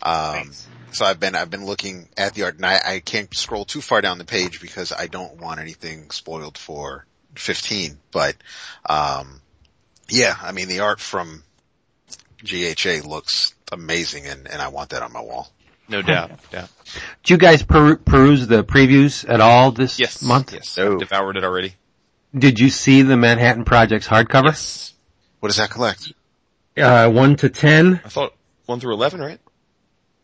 Um, 0.03 0.51
so 0.91 1.05
I've 1.05 1.17
been 1.17 1.33
I've 1.33 1.49
been 1.49 1.65
looking 1.65 2.09
at 2.17 2.33
the 2.33 2.43
art, 2.43 2.55
and 2.57 2.65
I, 2.65 2.79
I 2.95 2.99
can't 2.99 3.33
scroll 3.33 3.63
too 3.63 3.79
far 3.79 4.01
down 4.01 4.17
the 4.17 4.25
page 4.25 4.59
because 4.59 4.91
I 4.91 5.07
don't 5.07 5.39
want 5.39 5.61
anything 5.61 6.11
spoiled 6.11 6.57
for 6.57 7.05
fifteen. 7.35 7.97
But 8.11 8.35
um, 8.89 9.39
yeah, 10.09 10.35
I 10.41 10.51
mean 10.51 10.67
the 10.67 10.79
art 10.81 10.99
from 10.99 11.43
GHA 12.43 13.07
looks 13.07 13.53
amazing, 13.71 14.25
and 14.27 14.47
and 14.47 14.61
I 14.61 14.67
want 14.69 14.89
that 14.91 15.01
on 15.03 15.11
my 15.11 15.21
wall. 15.21 15.51
no 15.89 16.01
doubt 16.01 16.31
yeah 16.53 16.67
Did 17.23 17.29
you 17.29 17.37
guys 17.37 17.63
per- 17.63 17.95
peruse 17.97 18.45
the 18.47 18.63
previews 18.63 19.27
at 19.27 19.41
all 19.41 19.71
this 19.71 19.99
yes 19.99 20.21
month? 20.21 20.53
yes 20.53 20.77
Oh. 20.77 20.93
I've 20.93 20.99
devoured 20.99 21.37
it 21.37 21.43
already 21.43 21.75
Did 22.37 22.59
you 22.59 22.69
see 22.69 23.01
the 23.03 23.15
Manhattan 23.17 23.63
Project's 23.65 24.07
hardcover? 24.07 24.45
yes 24.47 24.93
What 25.39 25.49
does 25.49 25.57
that 25.57 25.69
collect? 25.71 26.11
Uh, 26.77 27.09
one 27.09 27.35
to 27.37 27.49
ten. 27.49 27.99
I 28.05 28.09
thought 28.09 28.33
one 28.67 28.79
through 28.79 28.93
eleven 28.93 29.19
right 29.19 29.39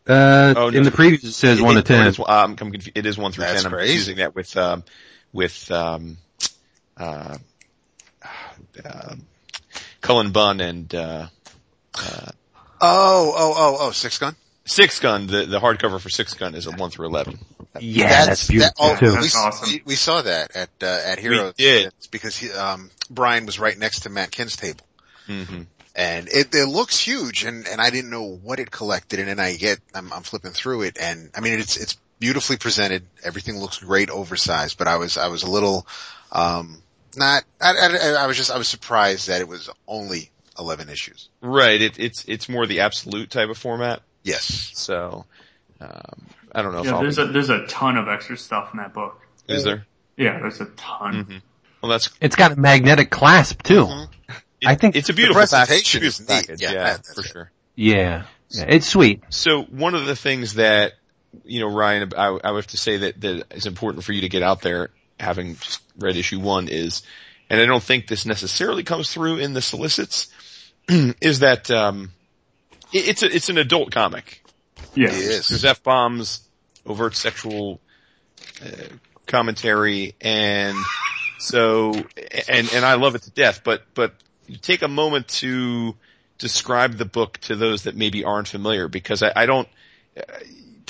Uh, 0.08 0.54
Oh, 0.56 0.70
no. 0.70 0.78
in 0.78 0.84
the 0.84 0.92
previews 0.92 1.24
it 1.24 1.32
says 1.34 1.62
one 1.62 1.76
to 1.76 1.82
ten. 1.82 2.06
It 2.06 2.10
is, 2.10 2.20
um, 2.20 2.26
I'm 2.30 2.56
confu- 2.56 2.92
it 2.94 3.06
is 3.06 3.18
one 3.18 3.32
through 3.32 3.46
That's 3.46 3.64
ten. 3.64 3.72
I'm 3.72 3.78
crazy. 3.78 3.94
confusing 3.94 4.18
that 4.18 4.36
with 4.36 4.56
um, 4.58 4.84
with 5.32 5.72
um, 5.72 6.18
uh, 6.98 7.38
uh, 8.86 9.16
Cullen 10.04 10.32
Bunn 10.32 10.60
and 10.62 10.94
uh, 10.94 11.28
Oh, 11.96 12.32
oh, 12.82 13.54
oh, 13.56 13.78
oh, 13.80 13.92
six 13.92 14.18
gun. 14.20 14.36
Six 14.66 15.00
Gun. 15.00 15.28
The 15.28 15.46
the 15.46 15.60
hardcover 15.60 16.00
for 16.00 16.10
Six 16.10 16.36
Gun 16.36 16.56
is 16.56 16.68
a 16.68 16.72
one 16.72 16.90
through 16.90 17.08
eleven. 17.08 17.38
Yeah, 17.80 18.26
that's, 18.28 18.48
beautiful 18.48 18.86
that- 18.88 18.96
oh, 18.96 19.00
too. 19.00 19.06
We, 19.08 19.12
That's 19.22 19.36
awesome. 19.36 19.70
we, 19.74 19.82
we 19.86 19.96
saw 19.96 20.22
that 20.22 20.56
at 20.56 20.70
uh, 20.82 21.02
at 21.06 21.20
Heroes. 21.20 21.56
did. 21.56 21.92
Because 22.12 22.38
he, 22.38 22.52
um, 22.52 22.90
Brian 23.10 23.46
was 23.46 23.60
right 23.60 23.78
next 23.78 24.02
to 24.02 24.10
Matt 24.10 24.32
Kindt's 24.32 24.56
table, 24.56 24.86
Mm-hmm. 25.28 25.64
and 25.96 26.28
it, 26.30 26.54
it 26.56 26.68
looks 26.70 26.98
huge, 27.00 27.44
and 27.44 27.68
and 27.68 27.82
I 27.82 27.90
didn't 27.90 28.10
know 28.12 28.24
what 28.44 28.60
it 28.60 28.70
collected, 28.72 29.20
and 29.20 29.28
then 29.28 29.40
I 29.40 29.56
get 29.56 29.80
I'm, 29.96 30.14
I'm 30.14 30.22
flipping 30.24 30.52
through 30.52 30.84
it, 30.84 30.98
and 31.00 31.30
I 31.36 31.42
mean 31.42 31.60
it's 31.60 31.76
it's 31.78 31.98
beautifully 32.20 32.56
presented. 32.58 33.04
Everything 33.24 33.58
looks 33.60 33.80
great, 33.80 34.10
oversized, 34.10 34.78
but 34.78 34.88
I 34.88 34.96
was 34.98 35.18
I 35.18 35.28
was 35.28 35.44
a 35.44 35.50
little 35.50 35.86
um 36.32 36.82
not 37.18 37.44
I, 37.62 37.72
I, 37.72 38.24
I 38.24 38.28
was 38.28 38.38
just 38.38 38.52
I 38.52 38.58
was 38.58 38.68
surprised 38.68 39.28
that 39.28 39.42
it 39.42 39.48
was 39.48 39.70
only 39.88 40.32
eleven 40.60 40.90
issues. 40.90 41.30
Right. 41.42 41.82
It, 41.82 42.00
it's 42.00 42.26
it's 42.28 42.48
more 42.50 42.66
the 42.68 42.82
absolute 42.82 43.30
type 43.30 43.50
of 43.50 43.58
format. 43.58 44.02
Yes. 44.24 44.72
So 44.76 45.26
um, 45.82 45.90
I 46.54 46.62
don't 46.62 46.72
know 46.74 46.80
if 46.80 46.86
Yeah, 46.86 46.96
I'll 46.96 47.02
there's 47.02 47.18
a 47.18 47.26
there's 47.28 47.50
a 47.50 47.66
ton 47.68 47.98
of 47.98 48.08
extra 48.08 48.38
stuff 48.38 48.70
in 48.74 48.78
that 48.80 48.94
book. 48.94 49.20
is 49.48 49.64
there. 49.64 49.86
Yeah, 50.18 50.40
there's 50.40 50.62
a 50.62 50.66
ton. 50.78 51.26
Mhm. 51.26 51.42
Well, 51.82 51.92
that's 51.92 52.10
It's 52.22 52.36
got 52.36 52.52
a 52.52 52.56
magnetic 52.56 53.10
clasp 53.10 53.64
too. 53.64 53.86
Mhm. 53.86 54.08
it, 54.62 54.68
I 54.68 54.76
think 54.76 54.96
it's 54.96 55.10
a 55.10 55.14
beautiful 55.14 55.42
package. 55.42 55.58
presentation 55.92 56.04
It's 56.04 56.20
a 56.20 56.24
is 56.24 56.28
beautiful 56.28 56.36
package. 56.48 56.62
Yeah, 56.62 56.72
Yeah, 56.72 56.84
that- 56.84 57.04
that's 57.04 57.14
for 57.16 57.22
it. 57.22 57.28
sure. 57.28 57.52
Yeah. 57.76 58.24
yeah. 58.50 58.66
It's 58.70 58.88
sweet. 58.88 59.24
So 59.30 59.64
one 59.64 59.96
of 59.96 60.06
the 60.06 60.16
things 60.16 60.54
that, 60.54 60.94
you 61.44 61.60
know, 61.60 61.68
Ryan, 61.68 62.14
I, 62.16 62.26
I 62.28 62.52
would 62.52 62.60
have 62.64 62.68
to 62.68 62.78
say 62.78 62.98
that, 62.98 63.20
that 63.22 63.46
is 63.56 63.66
important 63.66 64.04
for 64.04 64.14
you 64.14 64.22
to 64.22 64.30
get 64.30 64.44
out 64.44 64.62
there, 64.62 64.90
having 65.20 65.56
just 65.58 65.82
read 65.98 66.16
issue 66.16 66.40
one 66.40 66.68
is, 66.68 67.04
and 67.50 67.60
I 67.60 67.66
don't 67.66 67.84
think 67.84 68.08
this 68.08 68.26
necessarily 68.26 68.84
comes 68.84 69.12
through 69.12 69.38
in 69.38 69.54
the 69.54 69.62
solicits, 69.62 70.32
is 70.90 71.40
that, 71.40 71.70
um, 71.72 72.12
it, 72.92 73.10
it's 73.10 73.24
a, 73.24 73.34
it's 73.34 73.50
an 73.50 73.58
adult 73.58 73.92
comic. 73.92 74.44
Yeah. 74.96 75.08
It 75.08 75.14
is. 75.14 75.48
There's 75.48 75.66
F-bombs, 75.66 76.48
overt 76.86 77.16
sexual, 77.16 77.80
uh, 78.64 78.70
commentary, 79.28 80.16
and 80.22 80.78
so, 81.40 81.94
and, 81.94 82.72
and 82.74 82.86
I 82.86 82.96
love 82.96 83.16
it 83.16 83.24
to 83.24 83.32
death, 83.32 83.62
but, 83.64 83.84
but 83.94 84.14
take 84.62 84.82
a 84.82 84.88
moment 84.88 85.28
to 85.30 85.96
describe 86.38 86.98
the 86.98 87.06
book 87.06 87.38
to 87.40 87.56
those 87.56 87.84
that 87.84 87.96
maybe 87.96 88.24
aren't 88.24 88.48
familiar 88.48 88.88
because 88.88 89.24
I, 89.24 89.32
I 89.36 89.46
don't, 89.46 89.68
uh, 90.18 90.22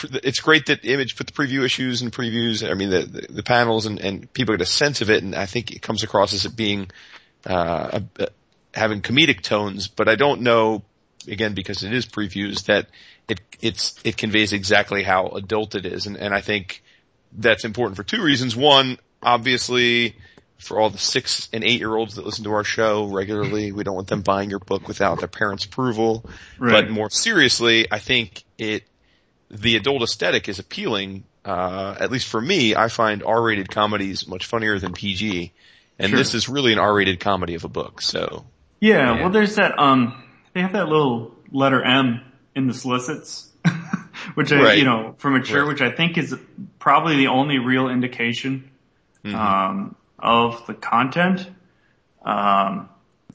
it's 0.01 0.39
great 0.39 0.67
that 0.67 0.86
Image 0.86 1.15
put 1.15 1.27
the 1.27 1.34
preview 1.34 1.63
issues 1.63 2.01
and 2.01 2.12
previews, 2.12 2.69
I 2.69 2.73
mean 2.73 2.89
the, 2.89 3.03
the, 3.03 3.27
the 3.29 3.43
panels 3.43 3.86
and, 3.86 3.99
and 3.99 4.32
people 4.34 4.56
get 4.56 4.62
a 4.62 4.65
sense 4.65 5.01
of 5.01 5.10
it 5.10 5.23
and 5.23 5.36
I 5.36 5.45
think 5.45 5.71
it 5.71 5.82
comes 5.82 6.03
across 6.03 6.34
as 6.34 6.45
it 6.45 6.56
being, 6.56 6.89
uh, 7.45 7.99
a, 7.99 8.23
a, 8.23 8.27
having 8.73 9.01
comedic 9.01 9.41
tones, 9.41 9.88
but 9.88 10.10
I 10.10 10.15
don't 10.15 10.41
know, 10.41 10.84
again, 11.27 11.53
because 11.53 11.84
it 11.84 11.93
is 11.93 12.06
previews 12.06 12.65
that 12.65 12.88
it, 13.27 13.39
it's, 13.62 13.99
it 14.03 14.17
conveys 14.17 14.51
exactly 14.51 15.03
how 15.03 15.27
adult 15.27 15.75
it 15.75 15.86
is 15.86 16.08
and, 16.08 16.17
and 16.17 16.34
I 16.34 16.41
think 16.41 16.84
that's 17.32 17.65
important 17.65 17.97
for 17.97 18.03
two 18.03 18.21
reasons. 18.21 18.56
One, 18.56 18.97
obviously, 19.21 20.15
for 20.63 20.79
all 20.79 20.89
the 20.89 20.97
six 20.97 21.49
and 21.51 21.63
eight 21.63 21.79
year 21.79 21.95
olds 21.95 22.15
that 22.15 22.25
listen 22.25 22.45
to 22.45 22.53
our 22.53 22.63
show 22.63 23.06
regularly, 23.06 23.71
we 23.71 23.84
don't 23.84 23.95
want 23.95 24.08
them 24.08 24.21
buying 24.21 24.49
your 24.49 24.60
book 24.60 24.88
without 24.88 25.19
their 25.19 25.27
parents' 25.27 25.65
approval. 25.65 26.25
Right. 26.58 26.86
But 26.86 26.91
more 26.91 27.10
seriously, 27.10 27.91
I 27.91 27.99
think 27.99 28.43
it, 28.58 28.84
the 29.54 29.76
adult 29.76 30.02
aesthetic 30.04 30.50
is 30.50 30.60
appealing. 30.60 31.24
Uh, 31.46 31.96
at 32.00 32.12
least 32.12 32.28
for 32.28 32.42
me, 32.42 32.76
I 32.76 32.88
find 32.88 33.24
R-rated 33.24 33.70
comedies 33.70 34.28
much 34.28 34.46
funnier 34.46 34.80
than 34.80 34.94
PG. 34.94 35.52
And 36.00 36.10
Sure. 36.10 36.18
this 36.18 36.34
is 36.34 36.50
really 36.50 36.74
an 36.74 36.80
R-rated 36.80 37.20
comedy 37.20 37.56
of 37.56 37.63
a 37.63 37.70
book. 37.70 38.02
So 38.02 38.46
Yeah, 38.80 39.13
Yeah. 39.16 39.22
well 39.22 39.30
there's 39.30 39.56
that, 39.56 39.78
um, 39.80 40.24
they 40.54 40.62
have 40.62 40.74
that 40.74 40.88
little 40.89 41.36
letter 41.52 41.82
M 41.84 42.22
in 42.56 42.68
the 42.68 42.74
solicits, 42.74 43.50
which 44.34 44.52
I, 44.52 44.62
Right. 44.62 44.78
you 44.78 44.86
know, 44.86 45.16
for 45.20 45.30
mature, 45.30 45.62
Right. 45.63 45.68
which 45.70 45.82
I 45.82 45.92
think 45.92 46.18
is 46.18 46.36
probably 46.80 47.16
the 47.18 47.28
only 47.28 47.60
real 47.60 47.88
indication, 47.89 48.70
Mhm. 49.24 49.36
um, 49.36 49.96
of 50.20 50.66
the 50.68 50.74
content. 50.74 51.48
Um, 52.26 52.89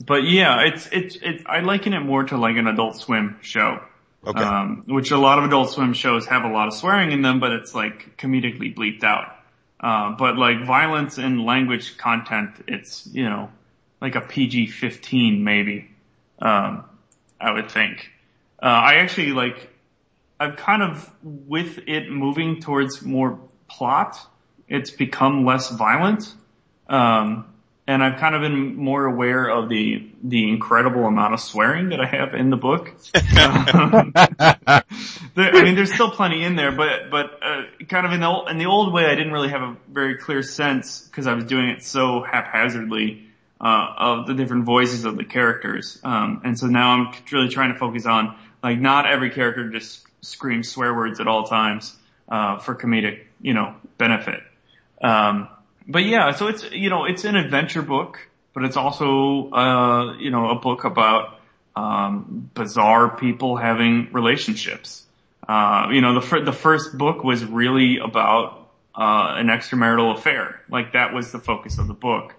but 0.04 0.24
yeah, 0.24 0.62
it's, 0.62 0.88
it's, 0.92 1.16
it, 1.16 1.42
I 1.46 1.60
liken 1.60 1.92
it 1.92 2.00
more 2.00 2.24
to 2.24 2.36
like 2.36 2.56
an 2.56 2.66
adult 2.66 2.96
swim 2.96 3.36
show. 3.42 3.80
Okay. 4.26 4.42
Um, 4.42 4.84
which 4.86 5.10
a 5.10 5.18
lot 5.18 5.38
of 5.38 5.44
Adult 5.44 5.70
Swim 5.70 5.92
shows 5.92 6.26
have 6.26 6.44
a 6.44 6.48
lot 6.48 6.68
of 6.68 6.74
swearing 6.74 7.12
in 7.12 7.22
them, 7.22 7.40
but 7.40 7.52
it's 7.52 7.74
like 7.74 8.16
comedically 8.16 8.74
bleeped 8.74 9.04
out. 9.04 9.34
Uh, 9.80 10.10
but 10.12 10.36
like 10.36 10.64
violence 10.64 11.18
and 11.18 11.44
language 11.44 11.96
content, 11.98 12.50
it's, 12.66 13.06
you 13.06 13.24
know, 13.24 13.50
like 14.00 14.16
a 14.16 14.20
PG-15 14.20 15.40
maybe. 15.40 15.90
Um, 16.40 16.84
I 17.40 17.52
would 17.52 17.70
think. 17.70 18.10
Uh, 18.60 18.66
I 18.66 18.94
actually 18.96 19.32
like, 19.32 19.70
I've 20.40 20.56
kind 20.56 20.82
of, 20.82 21.10
with 21.22 21.78
it 21.86 22.10
moving 22.10 22.60
towards 22.60 23.02
more 23.02 23.38
plot, 23.68 24.18
it's 24.68 24.90
become 24.90 25.44
less 25.44 25.70
violent. 25.70 26.34
Um, 26.88 27.46
and 27.88 28.04
I've 28.04 28.20
kind 28.20 28.34
of 28.34 28.42
been 28.42 28.76
more 28.76 29.06
aware 29.06 29.48
of 29.48 29.70
the 29.70 30.10
the 30.22 30.46
incredible 30.46 31.06
amount 31.06 31.32
of 31.32 31.40
swearing 31.40 31.88
that 31.88 32.00
I 32.00 32.06
have 32.06 32.34
in 32.34 32.50
the 32.50 32.56
book. 32.56 32.94
Um, 33.14 34.12
there, 35.34 35.54
I 35.54 35.62
mean, 35.64 35.74
there's 35.74 35.92
still 35.92 36.10
plenty 36.10 36.44
in 36.44 36.54
there, 36.54 36.70
but 36.70 37.10
but 37.10 37.40
uh, 37.42 37.62
kind 37.88 38.04
of 38.04 38.12
in 38.12 38.20
the 38.20 38.26
old, 38.26 38.50
in 38.50 38.58
the 38.58 38.66
old 38.66 38.92
way, 38.92 39.06
I 39.06 39.14
didn't 39.14 39.32
really 39.32 39.48
have 39.48 39.62
a 39.62 39.76
very 39.90 40.18
clear 40.18 40.42
sense 40.42 41.00
because 41.00 41.26
I 41.26 41.32
was 41.32 41.46
doing 41.46 41.70
it 41.70 41.82
so 41.82 42.22
haphazardly 42.22 43.26
uh, 43.58 43.94
of 43.96 44.26
the 44.26 44.34
different 44.34 44.64
voices 44.64 45.06
of 45.06 45.16
the 45.16 45.24
characters, 45.24 45.98
um, 46.04 46.42
and 46.44 46.58
so 46.58 46.66
now 46.66 46.90
I'm 46.90 47.14
really 47.32 47.48
trying 47.48 47.72
to 47.72 47.78
focus 47.78 48.04
on 48.04 48.36
like 48.62 48.78
not 48.78 49.06
every 49.06 49.30
character 49.30 49.70
just 49.70 50.04
screams 50.20 50.68
swear 50.68 50.94
words 50.94 51.20
at 51.20 51.26
all 51.26 51.44
times 51.44 51.96
uh, 52.28 52.58
for 52.58 52.74
comedic, 52.74 53.20
you 53.40 53.54
know, 53.54 53.74
benefit. 53.96 54.40
Um, 55.00 55.48
but 55.88 56.04
yeah, 56.04 56.32
so 56.32 56.48
it's 56.48 56.70
you 56.70 56.90
know 56.90 57.06
it's 57.06 57.24
an 57.24 57.34
adventure 57.34 57.82
book, 57.82 58.28
but 58.52 58.64
it's 58.64 58.76
also 58.76 59.50
uh, 59.50 60.16
you 60.18 60.30
know 60.30 60.50
a 60.50 60.56
book 60.56 60.84
about 60.84 61.40
um, 61.74 62.50
bizarre 62.54 63.16
people 63.16 63.56
having 63.56 64.12
relationships. 64.12 65.06
Uh, 65.48 65.88
you 65.90 66.02
know 66.02 66.20
the 66.20 66.40
the 66.44 66.52
first 66.52 66.96
book 66.98 67.24
was 67.24 67.42
really 67.44 67.98
about 67.98 68.68
uh, 68.94 69.34
an 69.36 69.46
extramarital 69.46 70.16
affair, 70.16 70.60
like 70.68 70.92
that 70.92 71.14
was 71.14 71.32
the 71.32 71.38
focus 71.38 71.78
of 71.78 71.88
the 71.88 71.94
book, 71.94 72.34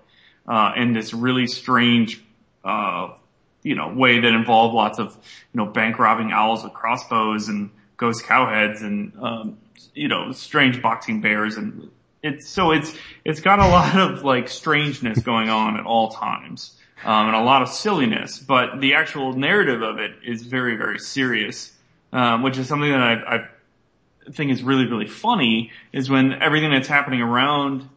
uh, 0.48 0.74
in 0.76 0.94
this 0.94 1.14
really 1.14 1.48
strange. 1.48 2.24
Uh, 2.64 3.14
you 3.62 3.76
know, 3.76 3.94
way 3.94 4.22
that 4.22 4.34
involved 4.34 4.74
lots 4.74 5.00
of, 5.00 5.14
you 5.14 5.58
know, 5.58 5.66
bank 5.66 6.00
robbing 6.00 6.32
owls 6.32 6.64
with 6.64 6.74
crossbows 6.74 7.50
and 7.50 7.70
ghost 7.98 8.24
cowheads 8.24 8.82
and, 8.82 9.12
um, 9.22 9.58
you 9.94 10.08
know, 10.08 10.32
strange 10.32 10.82
boxing 10.82 11.20
bears 11.20 11.58
and 11.58 11.90
it's 12.22 12.48
so 12.48 12.72
it's 12.72 12.94
it's 13.24 13.42
got 13.42 13.60
a 13.60 13.68
lot 13.68 13.98
of 13.98 14.24
like 14.24 14.50
strangeness 14.50 15.20
going 15.20 15.50
on 15.50 15.78
at 15.78 15.86
all 15.86 16.10
times 16.10 16.76
um, 17.04 17.28
and 17.28 17.36
a 17.36 17.42
lot 17.42 17.62
of 17.62 17.70
silliness, 17.70 18.40
but 18.40 18.82
the 18.82 18.96
actual 18.96 19.34
narrative 19.34 19.82
of 19.82 20.00
it 20.00 20.12
is 20.26 20.44
very 20.44 20.76
very 20.76 21.00
serious, 21.00 21.72
um, 22.12 22.44
which 22.44 22.58
is 22.58 22.68
something 22.68 22.90
that 22.90 23.02
I, 23.02 23.14
I 23.36 24.32
think 24.32 24.52
is 24.52 24.64
really 24.64 24.86
really 24.86 25.08
funny. 25.08 25.72
Is 25.94 26.10
when 26.10 26.42
everything 26.42 26.72
that's 26.72 26.88
happening 26.88 27.22
around 27.22 27.88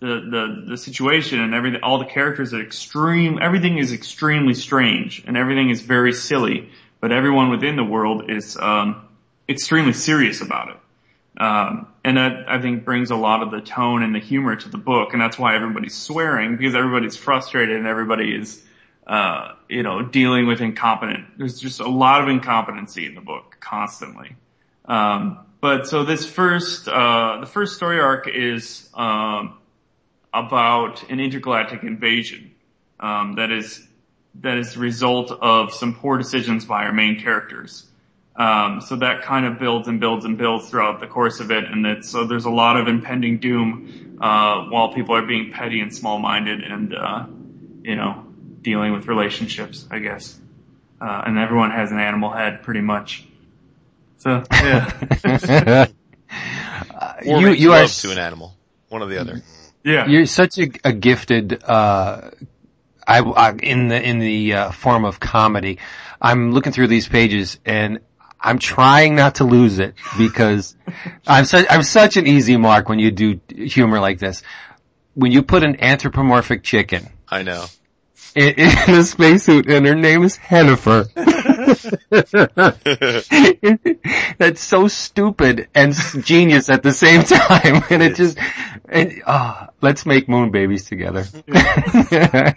the 0.00 0.06
the 0.06 0.64
the 0.70 0.76
situation 0.76 1.40
and 1.40 1.54
everything, 1.54 1.80
all 1.82 1.98
the 1.98 2.04
characters 2.04 2.52
are 2.52 2.60
extreme. 2.60 3.38
Everything 3.40 3.78
is 3.78 3.92
extremely 3.92 4.54
strange 4.54 5.24
and 5.26 5.36
everything 5.36 5.70
is 5.70 5.80
very 5.80 6.12
silly, 6.12 6.68
but 7.00 7.12
everyone 7.12 7.48
within 7.48 7.76
the 7.76 7.84
world 7.84 8.30
is 8.30 8.58
um, 8.58 9.08
extremely 9.48 9.94
serious 9.94 10.42
about 10.42 10.68
it. 10.68 11.42
Um, 11.42 11.88
and 12.04 12.18
that 12.18 12.48
I 12.48 12.60
think 12.60 12.84
brings 12.84 13.10
a 13.10 13.16
lot 13.16 13.42
of 13.42 13.50
the 13.50 13.62
tone 13.62 14.02
and 14.02 14.14
the 14.14 14.18
humor 14.18 14.54
to 14.54 14.68
the 14.68 14.78
book, 14.78 15.14
and 15.14 15.22
that's 15.22 15.38
why 15.38 15.56
everybody's 15.56 15.94
swearing 15.94 16.56
because 16.56 16.74
everybody's 16.74 17.16
frustrated 17.16 17.76
and 17.76 17.86
everybody 17.86 18.34
is, 18.34 18.62
uh, 19.06 19.52
you 19.68 19.82
know, 19.82 20.02
dealing 20.02 20.46
with 20.46 20.60
incompetent. 20.60 21.38
There's 21.38 21.58
just 21.58 21.80
a 21.80 21.88
lot 21.88 22.20
of 22.20 22.28
incompetency 22.28 23.06
in 23.06 23.14
the 23.14 23.22
book 23.22 23.56
constantly. 23.58 24.36
Um, 24.84 25.38
but 25.62 25.86
so 25.86 26.04
this 26.04 26.26
first, 26.26 26.88
uh, 26.88 27.38
the 27.40 27.46
first 27.46 27.76
story 27.76 27.98
arc 27.98 28.28
is 28.28 28.90
um, 28.92 29.56
about 30.32 31.08
an 31.08 31.20
intergalactic 31.20 31.84
invasion 31.84 32.50
um, 33.00 33.36
that 33.36 33.50
is 33.50 33.86
that 34.40 34.58
is 34.58 34.74
the 34.74 34.80
result 34.80 35.30
of 35.30 35.72
some 35.72 35.94
poor 35.94 36.18
decisions 36.18 36.64
by 36.64 36.84
our 36.84 36.92
main 36.92 37.20
characters. 37.20 37.86
Um, 38.36 38.80
so 38.80 38.96
that 38.96 39.22
kind 39.22 39.46
of 39.46 39.60
builds 39.60 39.86
and 39.86 40.00
builds 40.00 40.24
and 40.24 40.36
builds 40.36 40.68
throughout 40.68 40.98
the 40.98 41.06
course 41.06 41.38
of 41.38 41.52
it, 41.52 41.64
and 41.64 41.86
it's, 41.86 42.10
so 42.10 42.24
there's 42.24 42.46
a 42.46 42.50
lot 42.50 42.76
of 42.76 42.88
impending 42.88 43.38
doom 43.38 44.18
uh, 44.20 44.64
while 44.64 44.92
people 44.92 45.14
are 45.14 45.24
being 45.24 45.52
petty 45.52 45.80
and 45.80 45.94
small-minded, 45.94 46.62
and 46.62 46.94
uh, 46.94 47.26
you 47.82 47.94
know, 47.94 48.26
dealing 48.60 48.92
with 48.92 49.06
relationships, 49.06 49.86
I 49.90 50.00
guess. 50.00 50.40
Uh, 51.00 51.22
and 51.26 51.38
everyone 51.38 51.70
has 51.70 51.92
an 51.92 52.00
animal 52.00 52.30
head, 52.30 52.62
pretty 52.62 52.80
much. 52.80 53.24
So 54.18 54.42
yeah, 54.50 54.90
you 57.24 57.50
you 57.50 57.72
are 57.72 57.86
to 57.86 58.10
an 58.10 58.18
animal. 58.18 58.56
One 58.88 59.02
or 59.02 59.06
the 59.06 59.18
other. 59.18 59.42
yeah. 59.82 60.06
You're 60.06 60.26
such 60.26 60.58
a, 60.58 60.70
a 60.84 60.92
gifted, 60.92 61.64
uh, 61.64 62.30
I, 63.06 63.18
I, 63.18 63.52
in 63.54 63.88
the, 63.88 64.00
in 64.00 64.20
the, 64.20 64.54
uh, 64.54 64.70
form 64.70 65.04
of 65.04 65.18
comedy. 65.18 65.78
I'm 66.22 66.52
looking 66.52 66.72
through 66.72 66.86
these 66.86 67.08
pages 67.08 67.58
and 67.64 67.98
I'm 68.44 68.58
trying 68.58 69.16
not 69.16 69.36
to 69.36 69.44
lose 69.44 69.78
it 69.78 69.94
because 70.18 70.76
I'm 71.26 71.46
such, 71.46 71.66
I'm 71.70 71.82
such 71.82 72.18
an 72.18 72.26
easy 72.26 72.58
mark 72.58 72.90
when 72.90 72.98
you 72.98 73.10
do 73.10 73.40
humor 73.48 74.00
like 74.00 74.18
this. 74.18 74.42
When 75.14 75.32
you 75.32 75.42
put 75.42 75.64
an 75.64 75.80
anthropomorphic 75.80 76.62
chicken 76.62 77.08
I 77.26 77.42
know. 77.42 77.64
in, 78.34 78.52
in 78.54 78.94
a 78.94 79.02
spacesuit 79.02 79.66
and 79.70 79.86
her 79.86 79.94
name 79.94 80.24
is 80.24 80.36
Hennifer. 80.36 81.08
That's 84.38 84.60
so 84.60 84.88
stupid 84.88 85.68
and 85.74 85.94
genius 86.22 86.68
at 86.68 86.82
the 86.82 86.92
same 86.92 87.22
time. 87.22 87.82
And 87.88 88.02
it 88.02 88.14
just, 88.14 88.36
and, 88.90 89.22
ah, 89.26 89.70
let's 89.80 90.04
make 90.04 90.28
moon 90.28 90.50
babies 90.50 90.84
together. 90.84 91.24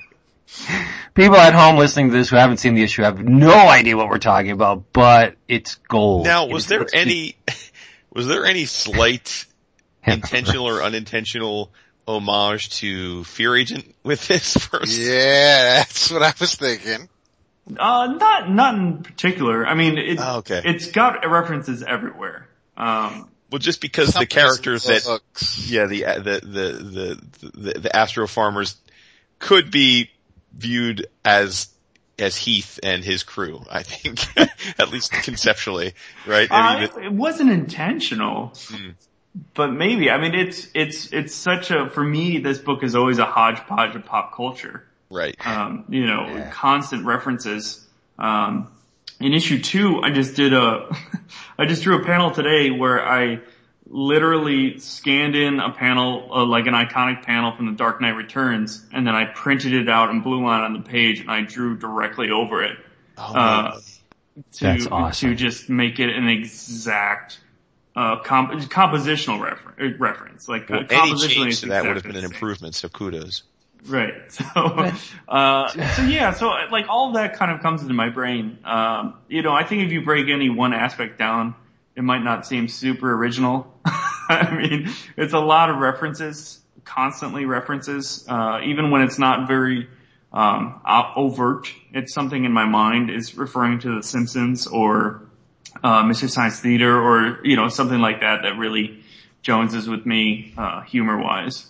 People 1.13 1.37
at 1.37 1.53
home 1.53 1.77
listening 1.77 2.09
to 2.09 2.13
this 2.15 2.29
who 2.29 2.37
haven't 2.37 2.57
seen 2.57 2.75
the 2.75 2.83
issue 2.83 3.01
have 3.03 3.19
no 3.19 3.51
idea 3.53 3.97
what 3.97 4.07
we're 4.09 4.17
talking 4.17 4.51
about, 4.51 4.91
but 4.93 5.35
it's 5.47 5.75
gold. 5.87 6.25
Now, 6.25 6.47
was 6.47 6.63
is- 6.63 6.69
there 6.69 6.81
it's 6.83 6.93
any, 6.93 7.35
was 8.13 8.27
there 8.27 8.45
any 8.45 8.65
slight 8.65 9.45
intentional 10.05 10.67
or 10.67 10.81
unintentional 10.83 11.71
homage 12.07 12.69
to 12.79 13.23
Fear 13.25 13.55
Agent 13.57 13.95
with 14.03 14.25
this 14.27 14.55
first? 14.55 14.97
Yeah, 14.97 15.75
that's 15.79 16.09
what 16.11 16.23
I 16.23 16.33
was 16.39 16.55
thinking. 16.55 17.09
Uh, 17.77 18.15
not 18.17 18.49
not 18.49 18.75
in 18.75 19.03
particular. 19.03 19.67
I 19.67 19.73
mean, 19.75 19.97
it, 19.97 20.17
Oh, 20.21 20.37
okay. 20.37 20.61
it's 20.63 20.91
got 20.91 21.29
references 21.29 21.83
everywhere. 21.83 22.47
Um, 22.77 23.29
Well, 23.51 23.59
just 23.59 23.81
because 23.81 24.13
the 24.13 24.25
characters 24.25 24.85
that, 24.85 25.05
looks- 25.05 25.69
yeah, 25.69 25.85
the, 25.87 26.03
the, 26.03 26.39
the, 26.45 26.71
the, 27.41 27.49
the, 27.73 27.79
the 27.81 27.93
Astro 27.95 28.25
Farmers 28.27 28.77
could 29.39 29.69
be 29.71 30.09
viewed 30.53 31.07
as, 31.25 31.69
as 32.19 32.35
Heath 32.35 32.79
and 32.83 33.03
his 33.03 33.23
crew, 33.23 33.63
I 33.69 33.83
think. 33.83 34.19
At 34.79 34.91
least 34.91 35.11
conceptually, 35.11 35.93
right? 36.25 36.47
I 36.51 36.79
mean, 36.81 36.89
Uh, 36.95 36.99
it 37.07 37.13
wasn't 37.13 37.51
intentional, 37.51 38.53
Hmm. 38.69 38.89
but 39.53 39.71
maybe. 39.71 40.09
I 40.09 40.17
mean, 40.19 40.33
it's 40.35 40.67
it's 40.73 41.13
it's 41.13 41.33
such 41.35 41.71
a 41.71 41.89
for 41.89 42.03
me. 42.03 42.39
This 42.39 42.57
book 42.59 42.83
is 42.83 42.95
always 42.95 43.19
a 43.19 43.25
hodgepodge 43.25 43.95
of 43.95 44.05
pop 44.05 44.35
culture. 44.35 44.83
right. 45.09 45.35
Um, 45.45 45.85
you 45.89 46.05
know, 46.05 46.49
constant 46.51 47.05
references. 47.05 47.85
Um, 48.19 48.67
in 49.19 49.33
issue 49.33 49.61
two, 49.61 50.01
I 50.03 50.11
just 50.11 50.35
did 50.35 50.53
a, 50.53 50.89
I 51.57 51.65
just 51.65 51.83
drew 51.83 52.01
a 52.01 52.05
panel 52.05 52.31
today 52.31 52.71
where 52.71 53.03
I 53.07 53.39
literally 53.89 54.79
scanned 54.79 55.35
in 55.35 55.59
a 55.59 55.71
panel, 55.71 56.29
uh, 56.31 56.45
like 56.45 56.67
an 56.67 56.73
iconic 56.73 57.23
panel 57.23 57.55
from 57.55 57.67
The 57.67 57.71
Dark 57.73 58.01
Knight 58.01 58.15
Returns, 58.15 58.85
and 58.91 59.05
then 59.07 59.15
I 59.15 59.25
printed 59.25 59.73
it 59.73 59.89
out 59.89 60.09
in 60.09 60.21
blue 60.21 60.43
line 60.43 60.61
on 60.63 60.73
the 60.73 60.81
page, 60.81 61.19
and 61.19 61.31
I 61.31 61.41
drew 61.41 61.77
directly 61.77 62.29
over 62.29 62.63
it. 62.63 62.77
Oh, 63.17 63.33
Uh, 63.33 63.79
to, 64.53 64.87
awesome. 64.91 65.29
to 65.29 65.35
just 65.35 65.69
make 65.69 65.99
it 65.99 66.09
an 66.15 66.27
exact, 66.27 67.39
uh, 67.95 68.17
comp- 68.17 68.51
compositional 68.69 69.41
refer- 69.41 69.73
uh, 69.83 69.97
reference. 69.97 70.47
Like, 70.47 70.69
well, 70.69 70.81
uh, 70.81 70.85
any 70.89 71.15
change 71.15 71.61
to 71.61 71.67
that 71.67 71.85
would 71.85 71.95
have 71.95 72.03
been 72.03 72.15
an 72.15 72.25
improvement, 72.25 72.75
so 72.75 72.89
kudos. 72.89 73.43
Right. 73.85 74.13
So, 74.29 74.91
uh, 75.27 75.67
so 75.69 76.03
yeah, 76.03 76.33
so 76.33 76.47
like 76.71 76.87
all 76.89 77.13
that 77.13 77.35
kind 77.37 77.51
of 77.51 77.61
comes 77.61 77.81
into 77.83 77.93
my 77.93 78.09
brain. 78.09 78.57
Um, 78.65 79.15
you 79.27 79.41
know, 79.43 79.53
I 79.53 79.63
think 79.63 79.83
if 79.83 79.91
you 79.91 80.01
break 80.03 80.29
any 80.29 80.49
one 80.49 80.73
aspect 80.73 81.17
down, 81.19 81.55
it 81.97 82.03
might 82.03 82.23
not 82.23 82.45
seem 82.45 82.67
super 82.67 83.11
original. 83.11 83.73
I 84.29 84.55
mean, 84.55 84.93
it's 85.17 85.33
a 85.33 85.39
lot 85.39 85.71
of 85.71 85.77
references, 85.77 86.61
constantly 86.85 87.45
references, 87.45 88.23
uh, 88.29 88.61
even 88.63 88.91
when 88.91 89.01
it's 89.01 89.17
not 89.17 89.47
very, 89.47 89.89
um, 90.31 90.79
overt. 90.85 91.73
It's 91.93 92.13
something 92.13 92.45
in 92.45 92.51
my 92.51 92.65
mind 92.65 93.09
is 93.09 93.35
referring 93.35 93.79
to 93.79 93.95
The 93.95 94.03
Simpsons 94.03 94.67
or, 94.67 95.23
uh, 95.83 96.03
Mystery 96.03 96.29
Science 96.29 96.59
Theater 96.59 96.95
or, 96.95 97.39
you 97.43 97.55
know, 97.55 97.67
something 97.67 97.99
like 97.99 98.21
that 98.21 98.43
that 98.43 98.57
really 98.59 99.03
joneses 99.41 99.89
with 99.89 100.05
me, 100.05 100.53
uh, 100.55 100.81
humor 100.81 101.17
wise. 101.17 101.65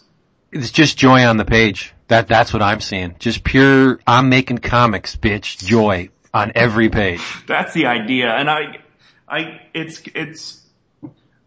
It's 0.52 0.72
just 0.72 0.98
joy 0.98 1.26
on 1.26 1.38
the 1.38 1.46
page. 1.46 1.94
That, 2.10 2.28
that's 2.28 2.52
what 2.52 2.62
I'm 2.62 2.82
seeing. 2.82 3.16
Just 3.20 3.46
pure, 3.46 4.00
I'm 4.06 4.28
making 4.28 4.58
comics, 4.58 5.16
bitch, 5.16 5.58
joy 5.58 6.10
on 6.34 6.52
every 6.56 6.90
page. 6.90 7.22
That's 7.48 7.74
the 7.74 7.86
idea. 7.86 8.30
And 8.34 8.50
I, 8.50 8.80
I 9.28 9.62
it's 9.74 10.02
it's 10.16 10.63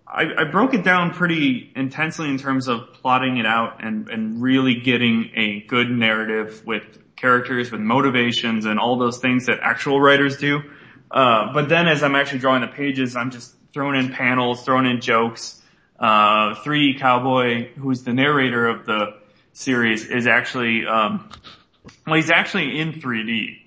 I, 0.07 0.27
I 0.38 0.45
broke 0.45 0.75
it 0.75 0.85
down 0.85 1.12
pretty 1.12 1.73
intensely 1.75 2.29
in 2.29 2.38
terms 2.38 2.69
of 2.69 2.93
plotting 2.95 3.37
it 3.38 3.47
out 3.47 3.83
and 3.83 4.09
and 4.09 4.43
really 4.43 4.81
getting 4.81 5.31
a 5.35 5.61
good 5.61 5.90
narrative 5.90 6.64
with 6.66 6.99
characters 7.16 7.71
with 7.71 7.81
motivations 7.81 8.64
and 8.64 8.79
all 8.81 8.99
those 8.99 9.19
things 9.19 9.47
that 9.47 9.59
actual 9.62 10.01
writers 10.01 10.38
do. 10.38 10.62
Uh, 11.11 11.53
but 11.53 11.69
then 11.69 11.87
as 11.87 12.03
I'm 12.03 12.14
actually 12.14 12.38
drawing 12.38 12.62
the 12.62 12.69
pages, 12.69 13.16
I'm 13.16 13.31
just 13.31 13.55
throwing 13.73 13.99
in 13.99 14.12
panels, 14.12 14.64
throwing 14.64 14.87
in 14.87 15.01
jokes. 15.01 15.61
Uh, 15.99 16.55
3D 16.55 16.99
Cowboy, 16.99 17.73
who's 17.75 18.05
the 18.05 18.12
narrator 18.14 18.66
of 18.66 18.87
the 18.87 19.19
series, 19.53 20.07
is 20.07 20.27
actually, 20.27 20.87
um, 20.87 21.29
well, 22.07 22.16
he's 22.16 22.31
actually 22.31 22.79
in 22.81 22.95
3D, 22.95 23.60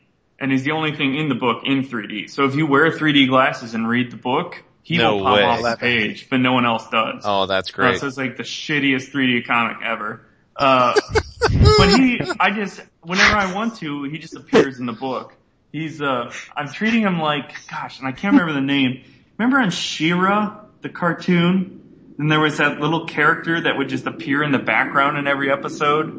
and 0.43 0.51
he's 0.51 0.63
the 0.63 0.71
only 0.71 0.93
thing 0.95 1.15
in 1.15 1.29
the 1.29 1.36
book 1.36 1.63
in 1.65 1.84
3D. 1.88 2.29
So 2.29 2.43
if 2.45 2.53
you 2.56 2.67
wear 2.67 2.91
3D 2.91 3.27
glasses 3.29 3.73
and 3.73 3.88
read 3.88 4.12
the 4.12 4.17
book, 4.17 4.62
he 4.84 4.97
No 4.97 5.15
will 5.15 5.23
pop 5.23 5.36
way. 5.38 5.43
off 5.43 5.62
that 5.63 5.79
page, 5.79 6.27
but 6.29 6.41
no 6.41 6.51
one 6.51 6.65
else 6.65 6.88
does. 6.89 7.23
Oh, 7.25 7.45
that's 7.45 7.71
great. 7.71 7.99
so 7.99 8.08
it's 8.08 8.17
like 8.17 8.36
the 8.36 8.43
shittiest 8.43 9.12
3D 9.12 9.47
comic 9.47 9.77
ever. 9.84 10.25
Uh, 10.56 10.93
but 11.39 11.89
he, 11.97 12.19
I 12.39 12.51
just, 12.51 12.82
whenever 13.01 13.36
I 13.38 13.53
want 13.53 13.77
to, 13.77 14.03
he 14.03 14.17
just 14.17 14.36
appears 14.36 14.79
in 14.79 14.86
the 14.86 14.91
book. 14.93 15.34
He's, 15.71 16.01
uh, 16.01 16.32
I'm 16.56 16.67
treating 16.67 17.01
him 17.01 17.19
like, 17.19 17.51
gosh, 17.69 17.99
and 17.99 18.08
I 18.08 18.12
can't 18.12 18.34
remember 18.34 18.53
the 18.53 18.62
name. 18.65 19.03
Remember 19.38 19.58
on 19.60 19.71
She-Ra, 19.71 20.60
the 20.82 20.89
cartoon? 20.89 21.79
And 22.19 22.32
there 22.32 22.39
was 22.41 22.58
that 22.58 22.79
little 22.79 23.08
character 23.08 23.62
that 23.62 23.77
would 23.77 23.89
just 23.89 24.06
appear 24.06 24.43
in 24.43 24.51
the 24.51 24.60
background 24.60 25.17
in 25.17 25.25
every 25.25 25.49
episode, 25.51 26.10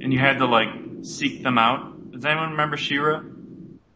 and 0.00 0.12
you 0.12 0.18
had 0.18 0.38
to 0.38 0.46
like 0.46 0.68
seek 1.02 1.42
them 1.42 1.58
out. 1.58 2.12
Does 2.12 2.24
anyone 2.24 2.50
remember 2.52 2.76
She-Ra? 2.76 3.22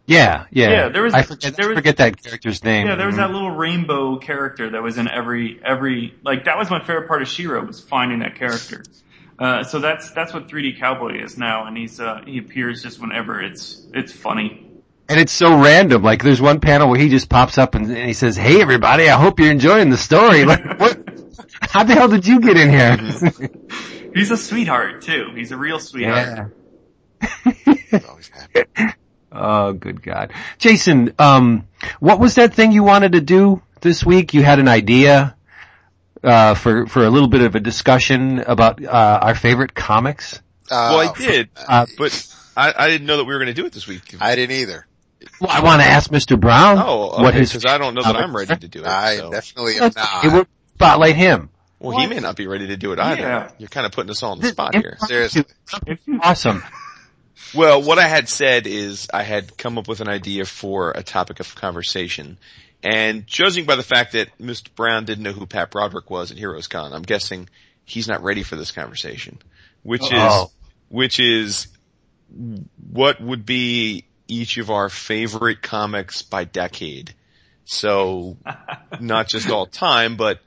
Yeah, 0.07 0.45
yeah. 0.51 0.71
Yeah, 0.71 0.89
there 0.91 1.03
was- 1.03 1.15
I 1.15 1.23
forget, 1.23 1.57
there 1.57 1.69
was- 1.69 1.77
forget 1.79 1.97
that 1.97 2.23
character's 2.23 2.63
name. 2.63 2.87
Yeah, 2.87 2.97
there 2.97 3.07
was 3.07 3.17
that 3.17 3.31
little 3.31 3.51
rainbow 3.51 4.17
character 4.19 4.71
that 4.71 4.83
was 4.83 4.99
in 4.99 5.09
every 5.09 5.59
every 5.65 6.15
like 6.23 6.45
that 6.45 6.59
was 6.59 6.71
my 6.71 6.81
favorite 6.81 7.09
part 7.09 7.23
of 7.23 7.29
She-Ra 7.29 7.63
was 7.65 7.81
finding 7.81 8.19
that 8.19 8.35
character. 8.37 8.83
Uh, 9.39 9.65
so 9.65 9.79
that's 9.81 10.11
that's 10.11 10.33
what 10.35 10.47
3D 10.49 10.79
Cowboy 10.79 11.23
is 11.23 11.39
now, 11.39 11.65
and 11.67 11.77
he's 11.77 11.99
uh, 12.01 12.21
he 12.27 12.39
appears 12.39 12.83
just 12.83 13.01
whenever 13.01 13.41
it's 13.41 13.85
it's 13.95 14.13
funny. 14.13 14.61
And 15.09 15.19
it's 15.21 15.33
so 15.33 15.61
random. 15.61 16.03
Like 16.03 16.23
there's 16.23 16.41
one 16.41 16.61
panel 16.61 16.89
where 16.89 16.99
he 17.01 17.09
just 17.09 17.29
pops 17.29 17.59
up 17.59 17.75
and, 17.75 17.87
and 17.87 18.07
he 18.07 18.13
says, 18.13 18.37
"Hey 18.37 18.61
everybody, 18.61 19.09
I 19.09 19.19
hope 19.21 19.41
you're 19.41 19.51
enjoying 19.51 19.89
the 19.91 19.97
story." 19.97 20.45
Like 20.45 20.65
what? 20.81 20.99
How 21.63 21.83
the 21.83 21.95
hell 21.95 22.09
did 22.09 22.27
you 22.27 22.41
get 22.41 22.57
in 22.57 22.71
here? 22.71 22.97
He's 24.15 24.31
a 24.31 24.37
sweetheart 24.37 25.03
too. 25.03 25.31
He's 25.35 25.51
a 25.51 25.57
real 25.57 25.79
sweetheart. 25.81 26.53
Always 28.09 28.29
happy. 28.29 28.65
oh, 29.35 29.73
good 29.73 30.03
God, 30.03 30.33
Jason. 30.59 31.15
Um, 31.19 31.67
what 32.01 32.19
was 32.21 32.37
that 32.37 32.55
thing 32.55 32.73
you 32.73 32.83
wanted 32.83 33.13
to 33.13 33.21
do 33.21 33.63
this 33.81 34.05
week? 34.05 34.35
You 34.35 34.43
had 34.43 34.59
an 34.59 34.69
idea 34.69 35.37
uh, 36.23 36.55
for 36.55 36.87
for 36.87 37.05
a 37.05 37.11
little 37.11 37.29
bit 37.29 37.43
of 37.43 37.55
a 37.55 37.61
discussion 37.61 38.41
about 38.41 38.83
uh, 38.85 39.19
our 39.23 39.35
favorite 39.35 39.75
comics. 39.75 40.41
Uh, 40.71 40.97
well, 40.97 41.11
I 41.11 41.19
did, 41.19 41.51
Uh, 41.69 41.87
but 41.99 42.35
I, 42.57 42.73
I 42.77 42.89
didn't 42.89 43.07
know 43.07 43.19
that 43.19 43.25
we 43.25 43.35
were 43.35 43.39
going 43.39 43.55
to 43.55 43.61
do 43.61 43.67
it 43.67 43.73
this 43.73 43.87
week. 43.87 44.17
I 44.21 44.35
didn't 44.35 44.57
either. 44.57 44.87
Well, 45.41 45.51
I 45.51 45.61
want 45.61 45.83
to 45.83 45.89
ask 45.89 46.11
Mr. 46.11 46.39
Brown 46.39 46.79
oh, 46.79 47.11
okay, 47.11 47.23
what 47.23 47.35
his 47.35 47.51
because 47.51 47.65
I 47.65 47.79
don't 47.79 47.95
know 47.95 48.03
that 48.03 48.17
I'm 48.17 48.35
ready 48.37 48.57
to 48.57 48.69
do 48.69 48.81
it. 48.81 48.87
I 48.87 49.17
so. 49.17 49.31
definitely 49.31 49.77
am 49.77 49.93
not. 49.97 50.25
It 50.25 50.29
not. 50.29 50.35
would 50.35 50.47
spotlight 50.75 51.17
him. 51.17 51.51
Well, 51.79 51.99
he 51.99 52.07
may 52.07 52.21
not 52.21 52.37
be 52.37 52.47
ready 52.47 52.69
to 52.69 52.77
do 52.77 52.93
it 52.93 52.99
either. 52.99 53.21
Yeah. 53.21 53.51
You're 53.59 53.69
kind 53.69 53.85
of 53.85 53.93
putting 53.93 54.11
us 54.11 54.23
all 54.23 54.33
on 54.33 54.41
the 54.41 54.49
spot 54.49 54.75
here. 54.75 54.97
Seriously. 55.07 55.45
If 55.87 56.01
you, 56.07 56.21
Awesome. 56.23 56.63
Well, 57.55 57.83
what 57.83 57.99
I 57.99 58.09
had 58.09 58.29
said 58.29 58.67
is 58.67 59.09
I 59.13 59.23
had 59.23 59.57
come 59.57 59.79
up 59.79 59.89
with 59.89 60.01
an 60.01 60.09
idea 60.09 60.45
for 60.45 60.91
a 60.91 61.03
topic 61.03 61.41
of 61.41 61.55
conversation. 61.55 62.39
And 62.83 63.27
judging 63.27 63.65
by 63.65 63.77
the 63.77 63.83
fact 63.83 64.13
that 64.13 64.37
Mr. 64.39 64.75
Brown 64.75 65.05
didn't 65.05 65.25
know 65.25 65.33
who 65.33 65.47
Pat 65.47 65.71
Broderick 65.71 66.11
was 66.11 66.31
at 66.31 66.37
Heroes 66.37 66.67
Con, 66.67 66.93
I'm 66.93 67.03
guessing 67.03 67.49
he's 67.85 68.09
not 68.09 68.23
ready 68.23 68.43
for 68.43 68.57
this 68.57 68.73
conversation. 68.73 69.39
Which 69.83 70.03
Uh-oh. 70.03 70.45
is, 70.45 70.51
which 70.89 71.21
is 71.21 71.69
what 72.91 73.21
would 73.21 73.47
be 73.47 74.05
each 74.29 74.59
of 74.59 74.71
our 74.71 74.89
favorite 74.89 75.63
comics 75.63 76.23
by 76.23 76.45
decade. 76.45 77.15
So, 77.65 78.37
not 79.01 79.29
just 79.29 79.49
all 79.49 79.67
time, 79.67 80.17
but 80.17 80.41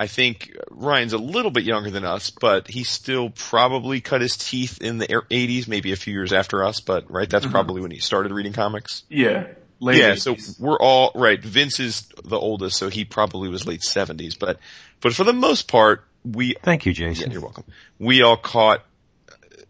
I 0.00 0.06
think 0.06 0.56
Ryan's 0.70 1.12
a 1.12 1.18
little 1.18 1.50
bit 1.50 1.64
younger 1.64 1.90
than 1.90 2.06
us, 2.06 2.30
but 2.30 2.66
he 2.66 2.84
still 2.84 3.28
probably 3.28 4.00
cut 4.00 4.22
his 4.22 4.38
teeth 4.38 4.80
in 4.80 4.96
the 4.96 5.14
er- 5.14 5.26
80s, 5.30 5.68
maybe 5.68 5.92
a 5.92 5.96
few 5.96 6.14
years 6.14 6.32
after 6.32 6.64
us, 6.64 6.80
but 6.80 7.10
right, 7.10 7.28
that's 7.28 7.44
probably 7.44 7.82
when 7.82 7.90
he 7.90 7.98
started 7.98 8.32
reading 8.32 8.54
comics. 8.54 9.02
yeah, 9.10 9.48
late 9.78 9.98
Yeah, 9.98 10.14
so 10.14 10.36
we're 10.58 10.78
all, 10.78 11.12
right, 11.14 11.38
Vince 11.38 11.80
is 11.80 12.08
the 12.24 12.38
oldest, 12.38 12.78
so 12.78 12.88
he 12.88 13.04
probably 13.04 13.50
was 13.50 13.66
late 13.66 13.82
70s, 13.82 14.38
but, 14.38 14.58
but 15.02 15.12
for 15.12 15.22
the 15.22 15.34
most 15.34 15.68
part, 15.68 16.06
we, 16.24 16.54
Thank 16.62 16.86
you, 16.86 16.92
yeah, 16.92 17.10
Jason. 17.10 17.30
you're 17.30 17.42
welcome. 17.42 17.64
We 17.98 18.22
all 18.22 18.38
caught 18.38 18.82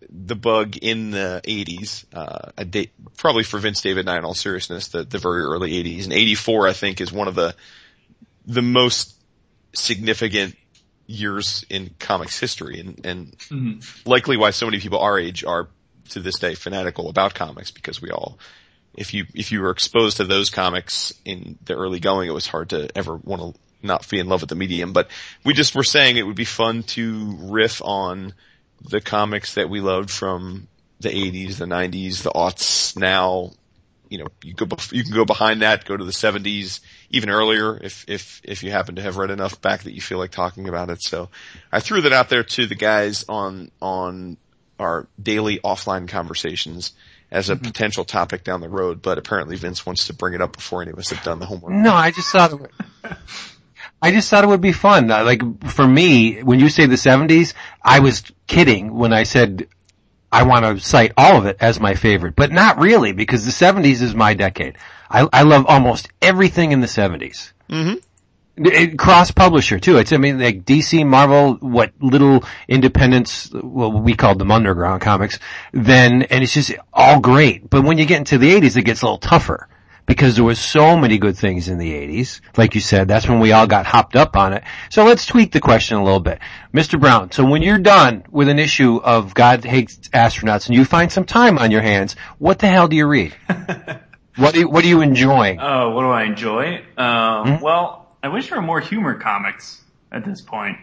the 0.09 0.37
bug 0.37 0.77
in 0.77 1.11
the 1.11 1.41
80s, 1.43 2.05
uh, 2.15 2.53
a 2.57 2.65
date, 2.65 2.93
probably 3.17 3.43
for 3.43 3.59
Vince 3.59 3.83
David 3.83 4.03
and 4.03 4.11
I 4.11 4.19
in 4.19 4.25
all 4.25 4.35
seriousness, 4.35 4.89
the, 4.89 5.03
the 5.03 5.19
very 5.19 5.43
early 5.43 5.73
80s. 5.73 6.05
And 6.05 6.13
84, 6.13 6.69
I 6.69 6.73
think, 6.73 7.01
is 7.01 7.11
one 7.11 7.27
of 7.27 7.35
the, 7.35 7.57
the 8.47 8.63
most 8.63 9.17
significant 9.75 10.57
years 11.07 11.65
in 11.69 11.91
comics 11.99 12.39
history 12.39 12.81
and, 12.81 13.05
and 13.05 13.39
Mhm. 13.51 14.07
likely 14.07 14.37
why 14.37 14.51
so 14.51 14.67
many 14.67 14.79
people 14.79 14.99
our 14.99 15.19
age 15.19 15.45
are 15.45 15.69
to 16.11 16.21
this 16.21 16.39
day 16.39 16.55
fanatical 16.55 17.09
about 17.09 17.35
comics 17.35 17.71
because 17.71 18.01
we 18.01 18.11
all, 18.11 18.39
if 18.95 19.13
you, 19.15 19.27
if 19.35 19.53
you 19.53 19.61
were 19.61 19.71
exposed 19.71 20.19
to 20.19 20.25
those 20.25 20.51
comics 20.51 21.13
in 21.25 21.59
the 21.65 21.75
early 21.75 22.01
going, 22.01 22.29
it 22.29 22.35
was 22.35 22.47
hard 22.47 22.71
to 22.71 22.89
ever 22.97 23.17
want 23.17 23.55
to 23.55 23.61
not 23.83 24.09
be 24.09 24.19
in 24.19 24.29
love 24.29 24.43
with 24.43 24.51
the 24.51 24.57
medium, 24.57 24.93
but 24.93 25.09
we 25.45 25.55
just 25.55 25.75
were 25.75 25.83
saying 25.85 26.17
it 26.17 26.27
would 26.27 26.37
be 26.37 26.45
fun 26.45 26.83
to 26.83 27.37
riff 27.41 27.81
on 27.83 28.35
the 28.89 29.01
comics 29.01 29.55
that 29.55 29.69
we 29.69 29.81
loved 29.81 30.11
from 30.11 30.69
the 31.01 31.09
80s, 31.09 31.57
the 31.57 31.65
90s, 31.65 32.23
the 32.23 32.31
aughts 32.31 32.97
now, 32.97 33.53
you 34.09 34.19
know, 34.19 34.27
you 34.43 34.55
go, 34.55 34.67
you 34.93 35.03
can 35.03 35.15
go 35.15 35.25
behind 35.25 35.63
that, 35.63 35.85
go 35.85 35.97
to 35.97 36.05
the 36.05 36.13
70s, 36.13 36.81
even 37.11 37.29
earlier 37.29 37.77
if, 37.77 38.05
if, 38.09 38.41
if 38.45 38.63
you 38.63 38.71
happen 38.71 38.97
to 38.97 39.03
have 39.03 39.17
read 39.17 39.31
enough 39.31 39.61
back 39.61 39.83
that 39.83 39.93
you 39.93 40.01
feel 40.01 40.19
like 40.19 40.31
talking 40.31 40.69
about 40.69 40.91
it. 40.91 41.03
So 41.03 41.29
I 41.71 41.81
threw 41.81 42.03
that 42.03 42.13
out 42.13 42.29
there 42.29 42.45
to 42.45 42.67
the 42.67 42.77
guys 42.77 43.25
on, 43.29 43.71
on 43.83 44.37
our 44.79 45.09
daily 45.21 45.59
offline 45.59 46.09
conversations 46.09 46.93
as 47.31 47.51
a 47.51 47.55
mm-hmm. 47.55 47.65
potential 47.65 48.05
topic 48.05 48.45
down 48.45 48.61
the 48.61 48.69
road, 48.69 49.03
but 49.03 49.19
apparently 49.19 49.57
Vince 49.57 49.85
wants 49.85 50.07
to 50.07 50.15
bring 50.15 50.35
it 50.35 50.41
up 50.41 50.55
before 50.57 50.83
any 50.83 50.93
of 50.93 50.99
us 50.99 51.11
have 51.11 51.23
done 51.23 51.39
the 51.39 51.47
homework. 51.47 51.73
No, 51.73 51.93
I 51.93 52.11
just 52.11 52.31
thought 52.31 52.53
it 52.53 52.61
would, 52.61 52.71
I 54.03 54.13
just 54.13 54.31
thought 54.31 54.45
it 54.45 54.49
would 54.49 54.61
be 54.61 54.73
fun. 54.73 55.09
Like 55.09 55.71
for 55.71 55.87
me, 55.87 56.43
when 56.43 56.61
you 56.61 56.69
say 56.69 56.87
the 56.87 56.95
70s, 56.95 57.55
I 57.83 58.01
was 58.01 58.23
kidding 58.47 58.95
when 58.95 59.13
I 59.13 59.25
said 59.25 59.69
I 60.33 60.45
want 60.45 60.65
to 60.65 60.85
cite 60.85 61.13
all 61.17 61.39
of 61.39 61.47
it 61.47 61.57
as 61.61 61.81
my 61.81 61.95
favorite, 61.95 62.37
but 62.37 62.53
not 62.53 62.79
really 62.79 63.13
because 63.13 63.45
the 63.45 63.53
70s 63.53 64.01
is 64.01 64.15
my 64.15 64.35
decade. 64.35 64.77
I, 65.11 65.29
I 65.33 65.43
love 65.43 65.67
almost 65.67 66.09
everything 66.23 66.73
in 66.73 66.81
the 66.81 66.87
70s. 66.87 67.53
Mm-hmm. 67.69 68.97
Cross 68.97 69.33
publisher 69.33 69.81
too. 69.81 69.97
It's, 69.97 70.13
I 70.13 70.19
mean, 70.19 70.39
like 70.39 70.65
DC, 70.65 71.07
Marvel, 71.07 71.55
what 71.55 71.93
little 72.01 72.45
independents, 72.69 73.51
well, 73.53 73.91
we 73.91 74.15
called 74.15 74.39
them 74.39 74.51
underground 74.51 75.01
comics, 75.01 75.39
then, 75.73 76.23
and 76.23 76.45
it's 76.45 76.53
just 76.53 76.73
all 76.93 77.21
great. 77.21 77.69
But 77.69 77.85
when 77.85 77.99
you 77.99 78.07
get 78.07 78.19
into 78.19 78.39
the 78.39 78.55
80s, 78.55 78.77
it 78.77 78.83
gets 78.83 79.03
a 79.03 79.07
little 79.07 79.19
tougher 79.19 79.69
because 80.07 80.35
there 80.35 80.45
was 80.45 80.59
so 80.59 80.97
many 80.97 81.19
good 81.19 81.39
things 81.39 81.69
in 81.69 81.79
the 81.79 81.93
80s. 81.93 82.41
Like 82.57 82.75
you 82.75 82.81
said, 82.81 83.09
that's 83.09 83.29
when 83.29 83.41
we 83.41 83.53
all 83.53 83.67
got 83.67 83.87
hopped 83.87 84.17
up 84.17 84.37
on 84.37 84.53
it. 84.53 84.65
So 84.91 85.05
let's 85.05 85.25
tweak 85.25 85.53
the 85.53 85.61
question 85.61 85.97
a 85.97 86.05
little 86.05 86.21
bit. 86.21 86.41
Mr. 86.75 87.01
Brown, 87.01 87.33
so 87.33 87.45
when 87.45 87.63
you're 87.63 87.79
done 87.79 88.25
with 88.31 88.49
an 88.49 88.59
issue 88.59 88.97
of 88.97 89.35
God 89.35 89.65
Hates 89.65 90.09
Astronauts 90.09 90.67
and 90.67 90.75
you 90.75 90.85
find 90.85 91.11
some 91.11 91.25
time 91.25 91.59
on 91.59 91.71
your 91.71 91.83
hands, 91.83 92.17
what 92.39 92.59
the 92.59 92.67
hell 92.67 92.89
do 92.89 92.97
you 92.97 93.07
read? 93.07 93.35
what 94.37 94.55
do 94.55 94.61
you, 94.61 94.69
what 94.69 94.85
are 94.85 94.89
you 94.89 95.01
enjoying? 95.01 95.59
Oh, 95.61 95.91
what 95.91 96.03
do 96.03 96.09
I 96.09 96.25
enjoy? 96.25 96.85
Um, 96.97 97.57
Hmm? 97.57 97.63
Well, 97.63 98.09
I 98.23 98.29
wish 98.29 98.51
there 98.51 98.61
were 98.61 98.67
more 98.67 98.81
humor 98.81 99.19
comics 99.19 99.83
at 100.13 100.25
this 100.25 100.41
point. 100.41 100.79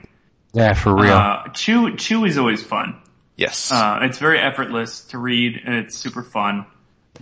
Yeah, 0.53 0.73
for 0.73 0.95
real. 0.95 1.13
Uh, 1.13 1.49
Chew, 1.49 1.95
Chew 1.97 2.25
is 2.25 2.37
always 2.37 2.63
fun. 2.63 2.99
Yes. 3.35 3.71
Uh, 3.71 3.99
it's 4.01 4.17
very 4.17 4.39
effortless 4.39 5.01
to 5.07 5.19
read 5.19 5.61
and 5.63 5.75
it's 5.75 5.95
super 5.97 6.23
fun. 6.23 6.65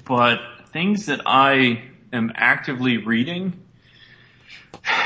But 0.05 0.39
things 0.71 1.07
that 1.07 1.21
I 1.25 1.83
am 2.13 2.31
actively 2.35 2.97
reading 2.97 3.61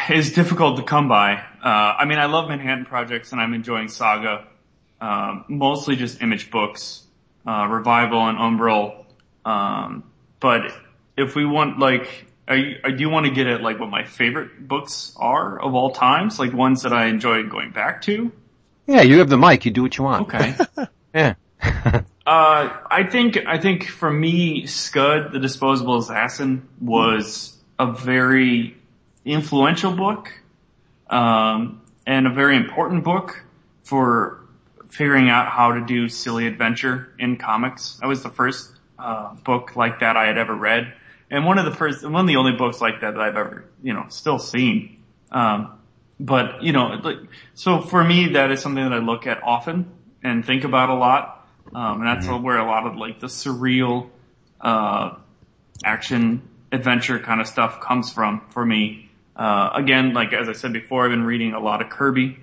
is 0.10 0.34
difficult 0.34 0.78
to 0.78 0.84
come 0.84 1.08
by. 1.08 1.36
Uh, 1.36 1.68
I 2.00 2.06
mean, 2.06 2.20
I 2.20 2.26
love 2.26 2.48
Manhattan 2.50 2.86
Projects 2.86 3.32
and 3.32 3.42
I'm 3.42 3.54
enjoying 3.54 3.88
Saga. 3.88 4.46
Um, 5.02 5.46
mostly 5.48 5.96
just 5.96 6.22
image 6.22 6.52
books, 6.52 7.04
uh, 7.48 7.68
Revival 7.70 8.28
and 8.28 8.38
Umbral. 8.38 9.06
Um, 9.46 10.04
but 10.40 10.72
if 11.20 11.36
we 11.36 11.46
want 11.46 11.80
like, 11.80 12.26
you, 12.50 12.78
uh, 12.84 12.90
do 12.90 12.98
you 13.00 13.10
want 13.10 13.26
to 13.26 13.32
get 13.32 13.48
at 13.48 13.62
like 13.62 13.80
what 13.80 13.90
my 13.90 14.04
favorite 14.04 14.68
books 14.68 15.14
are 15.18 15.60
of 15.62 15.76
all 15.76 15.92
times? 15.92 16.40
Like 16.40 16.54
ones 16.54 16.84
that 16.84 16.94
I 16.94 17.08
enjoy 17.08 17.44
going 17.44 17.72
back 17.72 18.02
to? 18.04 18.32
yeah, 18.88 19.02
you 19.02 19.20
have 19.20 19.30
the 19.30 19.38
mic. 19.38 19.66
You 19.66 19.72
do 19.72 19.84
what 19.84 19.98
you 19.98 20.04
want. 20.04 20.34
Okay. 20.34 20.56
Yeah. 21.14 21.34
Uh, 22.28 22.78
I 22.86 23.06
think 23.10 23.40
I 23.48 23.58
think 23.58 23.88
for 23.88 24.12
me, 24.12 24.68
Scud, 24.68 25.32
the 25.32 25.40
disposable 25.40 25.98
assassin, 25.98 26.70
was 26.80 27.58
a 27.80 27.92
very 27.92 28.78
influential 29.26 29.92
book, 29.92 30.32
um, 31.10 31.82
and 32.06 32.28
a 32.28 32.30
very 32.30 32.56
important 32.56 33.04
book 33.04 33.44
for 33.82 34.46
figuring 34.90 35.28
out 35.28 35.48
how 35.48 35.74
to 35.74 35.84
do 35.84 36.08
silly 36.08 36.46
adventure 36.46 37.12
in 37.18 37.38
comics. 37.38 37.98
That 38.00 38.06
was 38.08 38.22
the 38.22 38.30
first 38.30 38.74
uh, 39.00 39.34
book 39.34 39.76
like 39.76 40.02
that 40.02 40.16
I 40.16 40.28
had 40.28 40.38
ever 40.38 40.54
read, 40.54 40.94
and 41.32 41.46
one 41.46 41.58
of 41.58 41.66
the 41.66 41.72
first, 41.72 42.04
one 42.04 42.22
of 42.22 42.28
the 42.28 42.38
only 42.38 42.54
books 42.54 42.82
like 42.82 43.02
that 43.02 43.14
that 43.14 43.22
I've 43.22 43.38
ever, 43.38 43.66
you 43.84 43.94
know, 43.94 44.06
still 44.10 44.40
seen. 44.40 45.04
Um, 45.32 45.80
but 46.20 46.64
you 46.64 46.74
know, 46.74 46.88
like, 47.04 47.18
so 47.54 47.82
for 47.82 48.04
me, 48.04 48.34
that 48.34 48.52
is 48.52 48.62
something 48.62 48.84
that 48.84 48.94
I 48.94 49.00
look 49.00 49.28
at 49.28 49.42
often 49.44 49.92
and 50.24 50.46
think 50.46 50.64
about 50.64 50.90
a 50.90 50.96
lot, 50.96 51.48
um, 51.74 52.00
and 52.00 52.08
that's 52.08 52.26
mm-hmm. 52.26 52.44
where 52.44 52.58
a 52.58 52.66
lot 52.66 52.88
of 52.88 52.98
like 52.98 53.20
the 53.20 53.28
surreal, 53.28 54.10
uh, 54.60 55.16
action 55.84 56.42
adventure 56.72 57.20
kind 57.20 57.42
of 57.42 57.48
stuff 57.48 57.80
comes 57.82 58.12
from 58.12 58.42
for 58.50 58.66
me. 58.66 59.10
Uh, 59.36 59.70
again, 59.74 60.14
like 60.14 60.34
as 60.34 60.50
I 60.50 60.54
said 60.54 60.74
before, 60.74 61.06
I've 61.06 61.12
been 61.12 61.24
reading 61.24 61.54
a 61.54 61.60
lot 61.60 61.82
of 61.82 61.90
Kirby. 61.90 62.38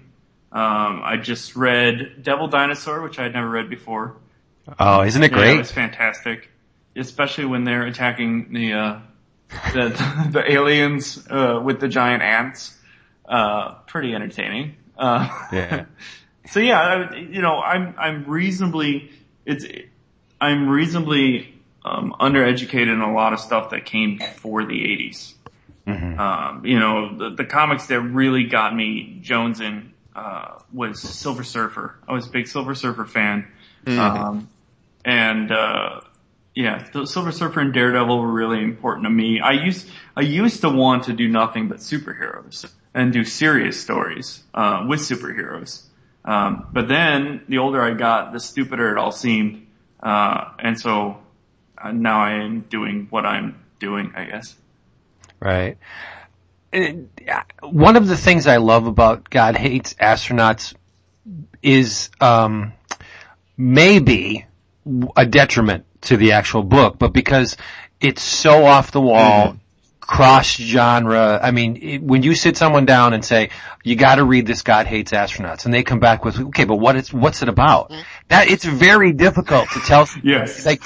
Um, 0.53 1.03
I 1.05 1.19
just 1.19 1.55
read 1.57 2.23
Devil 2.23 2.49
Dinosaur, 2.49 3.03
which 3.03 3.19
I 3.19 3.25
had 3.25 3.35
never 3.35 3.49
read 3.49 3.69
before. 3.69 4.17
Oh, 4.79 5.03
isn't 5.03 5.23
it 5.23 5.31
great? 5.31 5.55
Yeah, 5.55 5.61
it's 5.61 5.71
fantastic, 5.71 6.49
especially 6.97 7.47
when 7.47 7.65
they're 7.65 7.85
attacking 7.85 8.53
the 8.53 8.73
uh, 8.73 9.01
the, 9.73 10.29
the 10.33 10.53
aliens 10.53 11.27
uh, 11.31 11.61
with 11.63 11.81
the 11.81 11.89
giant 11.89 12.23
ants. 12.23 12.75
Uh, 13.25 13.75
pretty 13.87 14.15
entertaining. 14.15 14.77
Uh, 14.97 15.29
yeah. 15.53 15.87
so 16.47 16.61
yeah, 16.61 16.81
I, 16.81 17.17
you 17.17 17.43
know, 17.43 17.61
I'm 17.61 17.95
I'm 17.99 18.25
reasonably 18.29 19.11
it's 19.45 19.65
I'm 20.41 20.69
reasonably 20.69 21.55
um, 21.85 22.15
undereducated 22.21 22.93
in 22.93 23.01
a 23.01 23.13
lot 23.13 23.33
of 23.33 23.41
stuff 23.41 23.71
that 23.71 23.85
came 23.85 24.19
before 24.19 24.65
the 24.65 24.75
80s. 24.75 25.35
Mm-hmm. 25.87 26.19
Um, 26.19 26.67
you 26.67 26.81
know, 26.81 27.17
the, 27.17 27.31
the, 27.37 27.45
comics 27.45 27.87
that 27.87 28.01
really 28.01 28.45
got 28.45 28.75
me 28.75 29.19
Jones 29.23 29.61
in 29.61 29.93
uh, 30.17 30.59
was 30.73 31.01
Silver 31.01 31.45
Surfer. 31.45 31.95
I 32.09 32.13
was 32.13 32.27
a 32.27 32.31
big 32.31 32.49
Silver 32.49 32.75
Surfer 32.75 33.05
fan, 33.05 33.47
mm-hmm. 33.85 33.99
um, 34.01 34.49
and 35.05 35.53
uh, 35.53 36.01
yeah, 36.57 36.89
the 36.91 37.07
Silver 37.07 37.33
Surfer 37.33 37.61
and 37.61 37.75
Daredevil 37.75 38.19
were 38.19 38.33
really 38.33 38.65
important 38.65 39.05
to 39.05 39.11
me. 39.11 39.41
I 39.41 39.53
used 39.53 39.87
I 40.17 40.23
used 40.23 40.63
to 40.63 40.71
want 40.71 41.05
to 41.05 41.13
do 41.13 41.29
nothing 41.29 41.69
but 41.69 41.79
superheroes 41.79 42.69
and 42.95 43.13
do 43.13 43.25
serious 43.25 43.79
stories 43.81 44.43
uh, 44.55 44.87
with 44.89 45.01
superheroes. 45.01 45.83
Um, 46.25 46.69
but 46.73 46.89
then 46.89 47.43
the 47.47 47.59
older 47.59 47.83
I 47.83 47.93
got, 47.93 48.33
the 48.33 48.41
stupider 48.41 48.91
it 48.91 48.97
all 48.97 49.13
seemed, 49.13 49.67
uh, 50.03 50.53
and 50.59 50.81
so 50.81 51.19
uh, 51.77 51.93
now 51.93 52.21
I 52.21 52.43
am 52.43 52.63
doing 52.63 53.09
what 53.11 53.27
I'm 53.27 53.63
doing, 53.79 54.15
I 54.17 54.25
guess. 54.25 54.57
Right. 55.39 55.77
one 57.61 57.97
of 57.97 58.09
the 58.09 58.17
things 58.17 58.47
I 58.47 58.57
love 58.57 58.87
about 58.87 59.29
God 59.29 59.57
Hates 59.57 59.93
Astronauts 59.95 60.75
is 61.63 62.11
um, 62.19 62.73
maybe 63.59 64.47
a 65.17 65.27
detriment 65.27 65.86
to 66.03 66.17
the 66.17 66.33
actual 66.33 66.63
book, 66.63 66.99
but 66.99 67.13
because 67.13 67.57
it's 68.01 68.23
so 68.23 68.65
off 68.65 68.91
the 68.91 69.01
wall, 69.01 69.49
mm-hmm. 69.49 69.57
cross 70.01 70.47
genre. 70.57 71.39
I 71.43 71.51
mean, 71.51 71.77
it, 71.77 72.03
when 72.03 72.23
you 72.23 72.35
sit 72.35 72.57
someone 72.57 72.87
down 72.87 73.15
and 73.15 73.25
say, 73.25 73.51
you 73.85 73.97
gotta 73.97 74.25
read 74.25 74.47
this 74.47 74.63
God 74.63 74.87
Hates 74.87 75.13
Astronauts, 75.13 75.65
and 75.65 75.73
they 75.73 75.83
come 75.83 76.01
back 76.01 76.25
with, 76.25 76.39
okay, 76.39 76.65
but 76.65 76.77
what 76.77 76.97
is, 76.97 77.13
what's 77.13 77.43
it 77.43 77.49
about? 77.49 77.91
Mm-hmm. 77.91 78.03
That, 78.29 78.49
it's 78.49 78.65
very 78.65 79.13
difficult 79.13 79.69
to 79.71 79.81
tell. 79.81 80.09
yes. 80.23 80.67
Like, 80.67 80.83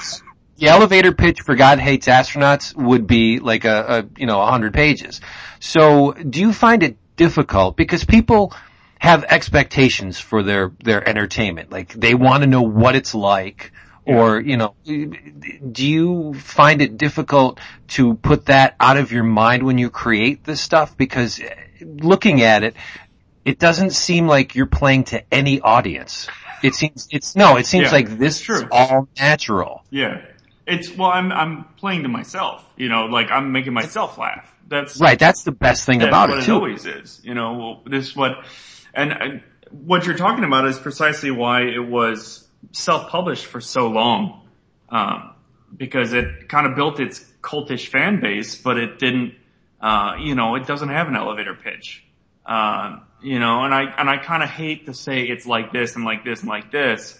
the 0.61 0.67
elevator 0.67 1.11
pitch 1.11 1.41
for 1.41 1.55
God 1.55 1.79
Hates 1.79 2.07
Astronauts 2.07 2.75
would 2.75 3.07
be 3.07 3.39
like 3.39 3.65
a, 3.65 4.05
a 4.15 4.19
you 4.19 4.27
know, 4.27 4.39
a 4.41 4.45
hundred 4.45 4.75
pages. 4.75 5.19
So 5.59 6.11
do 6.11 6.39
you 6.39 6.53
find 6.53 6.83
it 6.83 6.97
difficult? 7.15 7.75
Because 7.75 8.05
people 8.05 8.53
have 8.99 9.23
expectations 9.23 10.19
for 10.19 10.43
their, 10.43 10.71
their 10.83 11.07
entertainment. 11.09 11.71
Like 11.71 11.91
they 11.93 12.13
want 12.13 12.43
to 12.43 12.47
know 12.47 12.61
what 12.61 12.95
it's 12.95 13.15
like. 13.15 13.71
Or, 14.05 14.39
you 14.39 14.57
know, 14.57 14.75
do 14.83 15.87
you 15.87 16.33
find 16.33 16.81
it 16.81 16.97
difficult 16.97 17.59
to 17.89 18.15
put 18.15 18.47
that 18.47 18.75
out 18.79 18.97
of 18.97 19.11
your 19.11 19.23
mind 19.23 19.63
when 19.63 19.77
you 19.77 19.89
create 19.89 20.43
this 20.43 20.59
stuff? 20.59 20.97
Because 20.97 21.39
uh, 21.39 21.53
looking 21.81 22.41
at 22.41 22.63
it, 22.63 22.75
it 23.45 23.59
doesn't 23.59 23.91
seem 23.91 24.27
like 24.27 24.55
you're 24.55 24.65
playing 24.65 25.05
to 25.05 25.23
any 25.31 25.61
audience. 25.61 26.27
It 26.63 26.73
seems, 26.73 27.07
it's, 27.11 27.35
no, 27.35 27.57
it 27.57 27.65
seems 27.65 27.85
yeah, 27.85 27.91
like 27.91 28.17
this 28.17 28.49
is 28.49 28.63
all 28.71 29.07
natural. 29.19 29.83
Yeah. 29.91 30.25
It's 30.67 30.95
well, 30.95 31.09
I'm 31.09 31.31
I'm 31.31 31.63
playing 31.77 32.03
to 32.03 32.09
myself. 32.09 32.63
You 32.77 32.87
know, 32.87 33.05
like 33.05 33.31
I'm 33.31 33.51
making 33.51 33.73
myself 33.73 34.17
laugh. 34.17 34.53
That's 34.67 35.01
right. 35.01 35.17
That's 35.17 35.43
the 35.43 35.51
best 35.51 35.85
thing 35.85 36.01
about 36.01 36.29
it 36.29 36.43
too. 36.43 36.51
It 36.51 36.55
always 36.55 36.85
is. 36.85 37.19
You 37.23 37.33
know, 37.33 37.81
this 37.85 38.09
is 38.09 38.15
what, 38.15 38.45
and, 38.93 39.11
and 39.11 39.43
what 39.71 40.05
you're 40.05 40.17
talking 40.17 40.43
about 40.43 40.65
is 40.67 40.77
precisely 40.77 41.31
why 41.31 41.63
it 41.63 41.85
was 41.85 42.47
self-published 42.71 43.45
for 43.45 43.61
so 43.61 43.87
long, 43.87 44.47
um, 44.89 45.33
because 45.75 46.13
it 46.13 46.49
kind 46.49 46.67
of 46.67 46.75
built 46.75 46.99
its 46.99 47.23
cultish 47.41 47.87
fan 47.87 48.19
base, 48.19 48.55
but 48.55 48.77
it 48.77 48.99
didn't. 48.99 49.35
Uh, 49.79 50.15
you 50.19 50.35
know, 50.35 50.55
it 50.55 50.67
doesn't 50.67 50.89
have 50.89 51.07
an 51.07 51.15
elevator 51.15 51.55
pitch. 51.55 52.05
Uh, 52.45 52.99
you 53.21 53.39
know, 53.39 53.63
and 53.63 53.73
I 53.73 53.83
and 53.83 54.09
I 54.09 54.17
kind 54.17 54.43
of 54.43 54.49
hate 54.49 54.85
to 54.85 54.93
say 54.93 55.23
it's 55.23 55.45
like 55.45 55.71
this 55.71 55.95
and 55.95 56.05
like 56.05 56.23
this 56.23 56.41
and 56.41 56.49
like 56.49 56.71
this, 56.71 57.19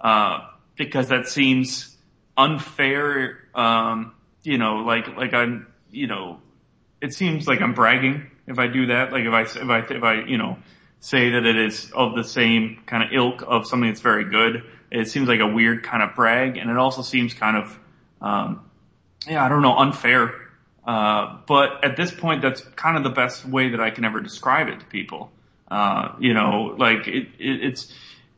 uh, 0.00 0.48
because 0.76 1.08
that 1.08 1.28
seems 1.28 1.96
unfair, 2.36 3.38
um, 3.54 4.14
you 4.42 4.58
know, 4.58 4.76
like, 4.76 5.16
like 5.16 5.34
I'm, 5.34 5.66
you 5.90 6.06
know, 6.06 6.40
it 7.00 7.12
seems 7.12 7.46
like 7.46 7.60
I'm 7.60 7.74
bragging 7.74 8.30
if 8.46 8.58
I 8.58 8.66
do 8.66 8.86
that. 8.86 9.12
Like 9.12 9.24
if 9.24 9.32
I, 9.32 9.42
if 9.42 9.68
I, 9.68 9.78
if 9.94 10.02
I, 10.02 10.14
you 10.22 10.38
know, 10.38 10.58
say 11.00 11.30
that 11.30 11.44
it 11.44 11.56
is 11.56 11.90
of 11.92 12.14
the 12.14 12.24
same 12.24 12.82
kind 12.86 13.02
of 13.02 13.10
ilk 13.12 13.42
of 13.46 13.66
something 13.66 13.90
that's 13.90 14.00
very 14.00 14.24
good, 14.30 14.64
it 14.90 15.08
seems 15.08 15.28
like 15.28 15.40
a 15.40 15.46
weird 15.46 15.82
kind 15.82 16.02
of 16.02 16.14
brag 16.14 16.56
and 16.56 16.70
it 16.70 16.76
also 16.76 17.02
seems 17.02 17.34
kind 17.34 17.56
of, 17.56 17.78
um, 18.20 18.64
yeah, 19.28 19.44
I 19.44 19.48
don't 19.48 19.62
know, 19.62 19.76
unfair. 19.76 20.34
Uh, 20.86 21.38
but 21.46 21.84
at 21.84 21.96
this 21.96 22.10
point, 22.10 22.42
that's 22.42 22.60
kind 22.60 22.96
of 22.96 23.04
the 23.04 23.10
best 23.10 23.44
way 23.44 23.70
that 23.70 23.80
I 23.80 23.90
can 23.90 24.04
ever 24.04 24.20
describe 24.20 24.68
it 24.68 24.80
to 24.80 24.86
people. 24.86 25.30
Uh, 25.70 26.14
you 26.18 26.34
know, 26.34 26.74
like 26.78 27.06
it, 27.06 27.28
it, 27.38 27.64
it's, 27.64 27.92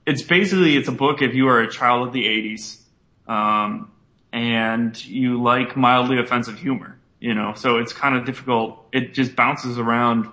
it's 0.04 0.22
basically, 0.22 0.76
it's 0.76 0.88
a 0.88 0.92
book 0.92 1.22
if 1.22 1.34
you 1.34 1.48
are 1.48 1.60
a 1.60 1.70
child 1.70 2.08
of 2.08 2.12
the 2.12 2.24
80s 2.24 2.78
um, 3.26 3.90
and 4.32 5.02
you 5.04 5.42
like 5.42 5.76
mildly 5.76 6.18
offensive 6.18 6.58
humor, 6.58 6.98
you 7.20 7.34
know, 7.34 7.54
so 7.54 7.78
it's 7.78 7.92
kind 7.92 8.16
of 8.16 8.24
difficult. 8.26 8.84
It 8.92 9.14
just 9.14 9.36
bounces 9.36 9.78
around. 9.78 10.30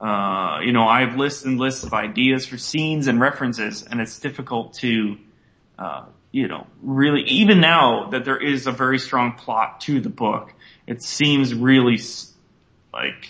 Uh, 0.00 0.60
you 0.62 0.72
know, 0.72 0.86
I 0.86 1.06
have 1.06 1.16
lists 1.16 1.44
and 1.44 1.58
lists 1.58 1.84
of 1.84 1.94
ideas 1.94 2.44
for 2.46 2.58
scenes 2.58 3.06
and 3.06 3.20
references, 3.20 3.82
and 3.82 4.00
it's 4.00 4.18
difficult 4.18 4.74
to, 4.74 5.16
uh, 5.78 6.06
you 6.30 6.48
know, 6.48 6.66
really, 6.82 7.22
even 7.22 7.60
now 7.60 8.10
that 8.10 8.24
there 8.24 8.36
is 8.36 8.66
a 8.66 8.72
very 8.72 8.98
strong 8.98 9.32
plot 9.32 9.80
to 9.82 10.00
the 10.00 10.10
book, 10.10 10.52
it 10.86 11.02
seems 11.02 11.54
really 11.54 12.00
like, 12.92 13.28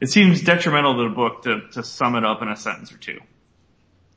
it 0.00 0.10
seems 0.10 0.42
detrimental 0.42 0.96
to 0.96 1.08
the 1.08 1.14
book 1.14 1.42
to, 1.44 1.62
to 1.72 1.82
sum 1.82 2.14
it 2.14 2.24
up 2.24 2.42
in 2.42 2.48
a 2.48 2.56
sentence 2.56 2.92
or 2.92 2.98
two. 2.98 3.18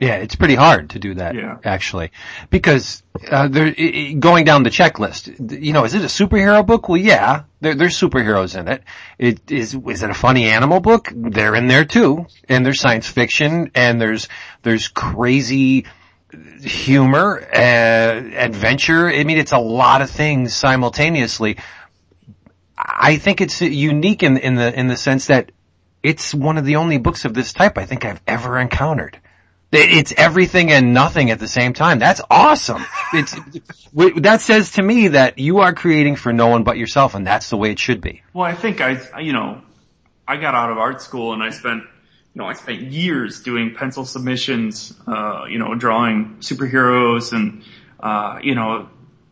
Yeah, 0.00 0.16
it's 0.16 0.34
pretty 0.34 0.54
hard 0.54 0.90
to 0.90 0.98
do 0.98 1.12
that, 1.14 1.34
yeah. 1.34 1.58
actually, 1.62 2.10
because 2.48 3.02
uh, 3.30 3.48
there, 3.48 3.70
going 4.18 4.46
down 4.46 4.62
the 4.62 4.70
checklist, 4.70 5.62
you 5.62 5.74
know, 5.74 5.84
is 5.84 5.92
it 5.92 6.00
a 6.00 6.06
superhero 6.06 6.64
book? 6.66 6.88
Well, 6.88 6.96
yeah, 6.96 7.42
there, 7.60 7.74
there's 7.74 8.00
superheroes 8.00 8.58
in 8.58 8.66
it. 8.68 8.82
It 9.18 9.50
is. 9.50 9.74
Is 9.74 10.02
it 10.02 10.08
a 10.08 10.14
funny 10.14 10.46
animal 10.46 10.80
book? 10.80 11.12
They're 11.14 11.54
in 11.54 11.68
there 11.68 11.84
too, 11.84 12.26
and 12.48 12.64
there's 12.64 12.80
science 12.80 13.08
fiction, 13.08 13.72
and 13.74 14.00
there's 14.00 14.30
there's 14.62 14.88
crazy 14.88 15.84
humor, 16.62 17.40
uh, 17.52 17.56
adventure. 17.56 19.08
I 19.08 19.24
mean, 19.24 19.38
it's 19.38 19.52
a 19.52 19.58
lot 19.58 20.02
of 20.02 20.10
things 20.10 20.54
simultaneously. 20.54 21.58
I 22.76 23.16
think 23.16 23.40
it's 23.40 23.60
unique 23.60 24.22
in 24.22 24.36
in 24.38 24.54
the 24.54 24.78
in 24.78 24.86
the 24.86 24.96
sense 24.96 25.26
that 25.26 25.52
it's 26.02 26.34
one 26.34 26.58
of 26.58 26.64
the 26.64 26.76
only 26.76 26.98
books 26.98 27.24
of 27.24 27.34
this 27.34 27.52
type 27.52 27.78
I 27.78 27.86
think 27.86 28.04
I've 28.04 28.20
ever 28.26 28.58
encountered. 28.58 29.18
It's 29.72 30.12
everything 30.16 30.72
and 30.72 30.92
nothing 30.94 31.30
at 31.30 31.38
the 31.38 31.46
same 31.46 31.74
time. 31.74 32.00
That's 32.00 32.20
awesome. 32.28 32.84
It's, 33.12 33.36
that 34.20 34.40
says 34.40 34.72
to 34.72 34.82
me 34.82 35.08
that 35.08 35.38
you 35.38 35.58
are 35.60 35.72
creating 35.74 36.16
for 36.16 36.32
no 36.32 36.48
one 36.48 36.64
but 36.64 36.76
yourself 36.76 37.14
and 37.14 37.24
that's 37.24 37.50
the 37.50 37.56
way 37.56 37.70
it 37.70 37.78
should 37.78 38.00
be. 38.00 38.22
Well, 38.32 38.44
I 38.44 38.54
think 38.54 38.80
I, 38.80 39.20
you 39.20 39.32
know, 39.32 39.62
I 40.26 40.38
got 40.38 40.56
out 40.56 40.70
of 40.70 40.78
art 40.78 41.00
school 41.02 41.34
and 41.34 41.42
I 41.42 41.50
spent, 41.50 41.84
you 42.34 42.40
know, 42.40 42.46
I 42.46 42.52
spent 42.52 42.80
years 42.82 43.42
doing 43.42 43.74
pencil 43.74 44.04
submissions, 44.04 44.94
uh, 45.06 45.44
you 45.48 45.58
know, 45.58 45.74
drawing 45.74 46.36
superheroes 46.40 47.32
and, 47.32 47.62
uh, 47.98 48.38
you 48.42 48.54
know, 48.54 48.88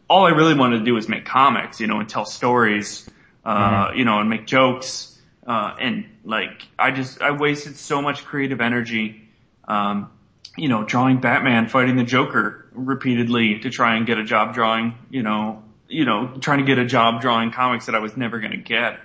all 0.08 0.26
I 0.26 0.30
really 0.30 0.54
wanted 0.54 0.80
to 0.80 0.84
do 0.84 0.94
was 0.94 1.08
make 1.08 1.24
comics, 1.24 1.80
you 1.80 1.86
know, 1.86 2.00
and 2.00 2.08
tell 2.08 2.24
stories, 2.24 3.08
uh, 3.44 3.86
mm-hmm. 3.86 3.98
you 3.98 4.04
know, 4.04 4.18
and 4.18 4.28
make 4.28 4.46
jokes, 4.46 5.16
uh, 5.46 5.74
and 5.80 6.06
like, 6.24 6.66
I 6.78 6.90
just, 6.90 7.22
I 7.22 7.30
wasted 7.30 7.76
so 7.76 8.02
much 8.02 8.24
creative 8.24 8.60
energy, 8.60 9.28
um, 9.66 10.10
you 10.56 10.68
know, 10.68 10.84
drawing 10.84 11.20
Batman 11.20 11.68
fighting 11.68 11.96
the 11.96 12.04
Joker 12.04 12.66
repeatedly 12.72 13.60
to 13.60 13.70
try 13.70 13.96
and 13.96 14.06
get 14.06 14.18
a 14.18 14.24
job 14.24 14.54
drawing, 14.54 14.94
you 15.08 15.22
know, 15.22 15.62
you 15.88 16.04
know, 16.04 16.36
trying 16.40 16.58
to 16.58 16.64
get 16.64 16.78
a 16.78 16.84
job 16.84 17.20
drawing 17.20 17.50
comics 17.52 17.86
that 17.86 17.94
I 17.94 18.00
was 18.00 18.16
never 18.16 18.40
going 18.40 18.52
to 18.52 18.58
get. 18.58 18.98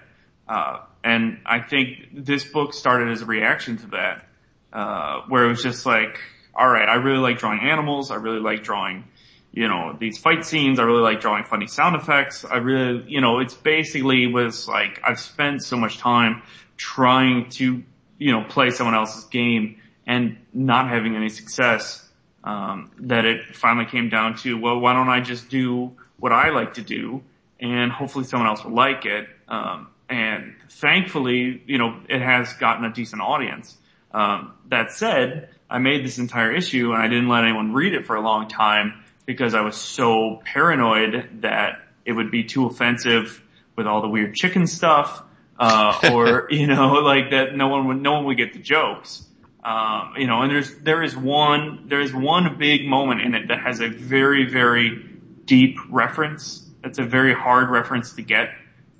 Uh, 0.47 0.79
and 1.03 1.39
I 1.45 1.59
think 1.59 2.09
this 2.13 2.43
book 2.45 2.73
started 2.73 3.09
as 3.09 3.21
a 3.21 3.25
reaction 3.25 3.77
to 3.77 3.87
that, 3.87 4.27
uh, 4.71 5.21
where 5.27 5.45
it 5.45 5.49
was 5.49 5.61
just 5.61 5.85
like, 5.85 6.19
all 6.55 6.67
right, 6.67 6.87
I 6.87 6.95
really 6.95 7.19
like 7.19 7.39
drawing 7.39 7.59
animals. 7.61 8.11
I 8.11 8.15
really 8.15 8.39
like 8.39 8.63
drawing, 8.63 9.05
you 9.51 9.67
know, 9.67 9.95
these 9.99 10.17
fight 10.17 10.45
scenes. 10.45 10.79
I 10.79 10.83
really 10.83 11.01
like 11.01 11.19
drawing 11.19 11.43
funny 11.43 11.67
sound 11.67 11.95
effects. 11.95 12.45
I 12.45 12.57
really, 12.57 13.03
you 13.07 13.21
know, 13.21 13.39
it's 13.39 13.53
basically 13.53 14.27
was 14.27 14.67
like 14.67 15.01
I've 15.03 15.19
spent 15.19 15.63
so 15.63 15.77
much 15.77 15.97
time 15.97 16.41
trying 16.77 17.49
to, 17.51 17.83
you 18.17 18.31
know, 18.31 18.43
play 18.43 18.69
someone 18.69 18.95
else's 18.95 19.25
game 19.25 19.79
and 20.07 20.37
not 20.53 20.89
having 20.89 21.15
any 21.15 21.29
success. 21.29 21.99
Um, 22.45 22.91
that 22.99 23.23
it 23.23 23.55
finally 23.55 23.85
came 23.85 24.09
down 24.09 24.35
to, 24.39 24.57
well, 24.59 24.77
why 24.77 24.91
don't 24.93 25.07
I 25.07 25.21
just 25.21 25.47
do 25.47 25.93
what 26.17 26.33
I 26.33 26.49
like 26.49 26.73
to 26.73 26.81
do 26.81 27.23
and 27.57 27.89
hopefully 27.89 28.25
someone 28.25 28.49
else 28.49 28.63
will 28.65 28.75
like 28.75 29.05
it. 29.05 29.29
Um, 29.47 29.87
and 30.13 30.53
thankfully, 30.69 31.63
you 31.65 31.79
know, 31.79 31.99
it 32.07 32.21
has 32.21 32.53
gotten 32.53 32.85
a 32.85 32.93
decent 32.93 33.19
audience. 33.19 33.75
Um, 34.11 34.53
that 34.69 34.91
said, 34.91 35.49
I 35.67 35.79
made 35.79 36.05
this 36.05 36.19
entire 36.19 36.51
issue 36.51 36.91
and 36.93 37.01
I 37.01 37.07
didn't 37.07 37.29
let 37.29 37.43
anyone 37.43 37.73
read 37.73 37.95
it 37.95 38.05
for 38.05 38.15
a 38.15 38.21
long 38.21 38.47
time 38.47 39.03
because 39.25 39.55
I 39.55 39.61
was 39.61 39.75
so 39.75 40.39
paranoid 40.45 41.41
that 41.41 41.79
it 42.05 42.11
would 42.11 42.29
be 42.29 42.43
too 42.43 42.67
offensive 42.67 43.41
with 43.75 43.87
all 43.87 44.03
the 44.03 44.07
weird 44.07 44.35
chicken 44.35 44.67
stuff, 44.67 45.23
uh, 45.57 46.11
or, 46.13 46.47
you 46.51 46.67
know, 46.67 46.93
like 46.93 47.31
that 47.31 47.55
no 47.55 47.69
one 47.69 47.87
would, 47.87 47.99
no 47.99 48.13
one 48.13 48.25
would 48.25 48.37
get 48.37 48.53
the 48.53 48.59
jokes. 48.59 49.25
Um, 49.63 50.13
you 50.15 50.27
know, 50.27 50.43
and 50.43 50.51
there's, 50.51 50.75
there 50.75 51.01
is 51.01 51.17
one, 51.17 51.85
there 51.87 52.01
is 52.01 52.13
one 52.13 52.57
big 52.59 52.85
moment 52.85 53.21
in 53.21 53.33
it 53.33 53.47
that 53.47 53.61
has 53.61 53.79
a 53.79 53.87
very, 53.87 54.45
very 54.45 55.09
deep 55.45 55.79
reference. 55.89 56.69
It's 56.83 56.99
a 56.99 57.03
very 57.03 57.33
hard 57.33 57.71
reference 57.71 58.13
to 58.13 58.21
get. 58.21 58.49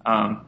Um, 0.08 0.48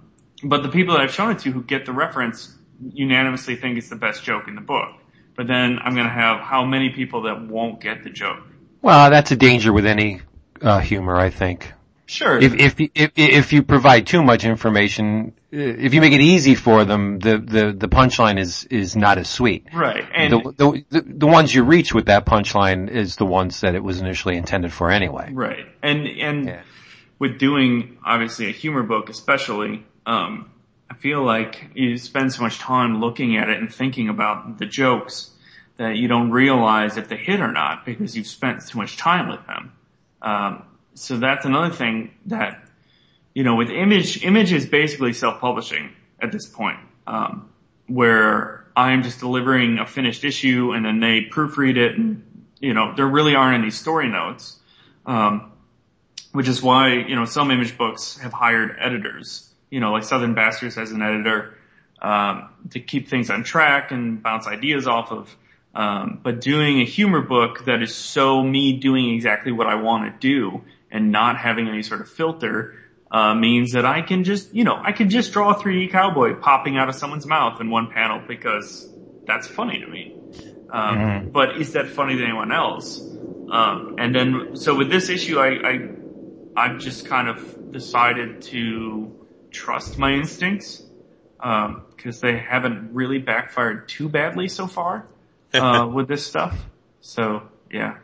but 0.49 0.63
the 0.63 0.69
people 0.69 0.93
that 0.95 1.01
I've 1.01 1.13
shown 1.13 1.31
it 1.31 1.39
to 1.39 1.51
who 1.51 1.61
get 1.63 1.85
the 1.85 1.93
reference 1.93 2.55
unanimously 2.93 3.55
think 3.55 3.77
it's 3.77 3.89
the 3.89 3.95
best 3.95 4.23
joke 4.23 4.47
in 4.47 4.55
the 4.55 4.61
book. 4.61 4.89
But 5.35 5.47
then 5.47 5.79
I'm 5.83 5.93
going 5.95 6.07
to 6.07 6.13
have 6.13 6.39
how 6.39 6.63
many 6.65 6.89
people 6.91 7.23
that 7.23 7.45
won't 7.47 7.81
get 7.81 8.03
the 8.03 8.09
joke? 8.09 8.39
Well, 8.81 9.09
that's 9.09 9.31
a 9.31 9.35
danger 9.35 9.73
with 9.73 9.85
any 9.85 10.21
uh, 10.61 10.79
humor, 10.79 11.17
I 11.17 11.29
think. 11.29 11.73
Sure. 12.07 12.37
If, 12.37 12.53
if 12.53 12.75
if 12.93 13.11
if 13.15 13.51
you 13.53 13.63
provide 13.63 14.05
too 14.05 14.21
much 14.23 14.45
information, 14.45 15.33
if 15.51 15.93
you 15.95 16.01
make 16.01 16.13
it 16.13 16.21
easy 16.21 16.53
for 16.53 16.85
them, 16.85 17.17
the 17.17 17.39
the 17.39 17.73
the 17.73 17.87
punchline 17.87 18.37
is 18.37 18.63
is 18.65 18.95
not 18.95 19.17
as 19.17 19.27
sweet. 19.27 19.65
right. 19.73 20.05
And 20.13 20.31
The, 20.33 20.51
the 20.55 20.85
the 20.91 21.01
the 21.01 21.27
ones 21.27 21.53
you 21.55 21.63
reach 21.63 21.95
with 21.95 22.05
that 22.05 22.27
punchline 22.27 22.91
is 22.91 23.15
the 23.15 23.25
ones 23.25 23.61
that 23.61 23.73
it 23.73 23.83
was 23.83 23.99
initially 24.01 24.37
intended 24.37 24.71
for 24.71 24.91
anyway. 24.91 25.31
Right. 25.33 25.65
And 25.81 26.05
and 26.07 26.45
Yeah. 26.45 26.61
with 27.17 27.39
doing 27.39 27.97
obviously 28.05 28.49
a 28.49 28.51
humor 28.51 28.83
book 28.83 29.09
especially, 29.09 29.83
um, 30.05 30.51
I 30.89 30.93
feel 30.93 31.23
like 31.23 31.71
you 31.73 31.97
spend 31.97 32.33
so 32.33 32.41
much 32.43 32.59
time 32.59 32.99
looking 32.99 33.37
at 33.37 33.49
it 33.49 33.59
and 33.59 33.73
thinking 33.73 34.09
about 34.09 34.57
the 34.57 34.65
jokes 34.65 35.31
that 35.77 35.95
you 35.95 36.07
don't 36.07 36.31
realize 36.31 36.97
if 36.97 37.09
they 37.09 37.17
hit 37.17 37.41
or 37.41 37.51
not 37.51 37.85
because 37.85 38.15
you've 38.15 38.27
spent 38.27 38.65
too 38.67 38.77
much 38.77 38.97
time 38.97 39.29
with 39.29 39.45
them. 39.45 39.73
Um, 40.21 40.63
so 40.93 41.17
that's 41.17 41.45
another 41.45 41.73
thing 41.73 42.11
that, 42.27 42.63
you 43.33 43.43
know, 43.43 43.55
with 43.55 43.69
image, 43.69 44.23
image 44.23 44.53
is 44.53 44.65
basically 44.65 45.13
self-publishing 45.13 45.91
at 46.21 46.31
this 46.31 46.47
point, 46.47 46.79
um, 47.05 47.49
where 47.87 48.65
I'm 48.75 49.03
just 49.03 49.19
delivering 49.19 49.79
a 49.79 49.85
finished 49.85 50.23
issue 50.23 50.71
and 50.71 50.85
then 50.85 50.99
they 50.99 51.25
proofread 51.25 51.77
it 51.77 51.97
and, 51.97 52.45
you 52.59 52.73
know, 52.73 52.93
there 52.95 53.07
really 53.07 53.35
aren't 53.35 53.61
any 53.61 53.71
story 53.71 54.07
notes. 54.07 54.57
Um, 55.05 55.51
which 56.35 56.49
is 56.49 56.61
why, 56.61 56.91
you 56.91 57.15
know, 57.15 57.23
some 57.23 57.49
image 57.49 57.77
books 57.77 58.17
have 58.17 58.33
hired 58.33 58.75
editors, 58.77 59.49
you 59.70 59.80
know, 59.80 59.91
like 59.91 60.03
Southern 60.03 60.34
Bastards 60.34 60.76
has 60.76 60.91
an 60.91 61.01
editor, 61.01 61.55
um, 62.01 62.49
to 62.72 62.80
keep 62.80 63.07
things 63.07 63.30
on 63.30 63.43
track 63.43 63.91
and 63.91 64.22
bounce 64.22 64.47
ideas 64.47 64.88
off 64.88 65.11
of. 65.11 65.36
Um, 65.74 66.20
but 66.24 66.39
doing 66.39 66.80
a 66.80 66.86
humor 66.86 67.22
book 67.22 67.66
that 67.66 67.82
is 67.82 67.93
so 67.93 68.41
me 68.41 68.78
doing 68.78 69.13
exactly 69.13 69.51
what 69.51 69.68
I 69.68 69.76
want 69.76 70.13
to 70.13 70.20
do 70.20 70.63
and 70.89 71.11
not 71.11 71.38
having 71.38 71.68
any 71.68 71.84
sort 71.84 71.99
of 71.99 72.09
filter, 72.09 72.76
uh, 73.11 73.36
means 73.36 73.74
that 73.74 73.86
I 73.86 74.01
can 74.01 74.24
just, 74.24 74.53
you 74.53 74.63
know, 74.63 74.80
I 74.82 74.91
can 74.91 75.09
just 75.09 75.34
draw 75.34 75.51
a 75.51 75.55
3D 75.55 75.91
cowboy 75.91 76.36
popping 76.36 76.78
out 76.78 76.89
of 76.89 76.95
someone's 76.95 77.26
mouth 77.26 77.61
in 77.61 77.70
one 77.70 77.91
panel 77.91 78.22
because 78.26 78.89
that's 79.26 79.47
funny 79.47 79.80
to 79.80 79.88
me. 79.88 80.16
Um, 80.70 81.30
but 81.32 81.57
is 81.61 81.74
that 81.74 81.88
funny 81.88 82.18
to 82.18 82.24
anyone 82.24 82.51
else? 82.51 82.99
Um, 82.99 83.95
and 83.99 84.13
then, 84.13 84.55
so 84.55 84.76
with 84.76 84.89
this 84.89 85.09
issue, 85.09 85.39
I, 85.39 85.47
I, 85.47 85.89
I've 86.57 86.80
just 86.80 87.05
kind 87.05 87.30
of 87.30 87.72
decided 87.72 88.41
to 88.43 89.24
trust 89.55 89.97
my 89.97 90.13
instincts, 90.13 90.83
um, 91.39 91.83
cause 91.97 92.19
they 92.19 92.37
haven't 92.37 92.93
really 92.93 93.19
backfired 93.19 93.87
too 93.87 94.09
badly 94.09 94.47
so 94.47 94.67
far, 94.67 95.07
uh, 95.53 95.89
with 95.91 96.07
this 96.07 96.25
stuff. 96.25 96.57
So, 97.01 97.43
yeah. 97.71 97.97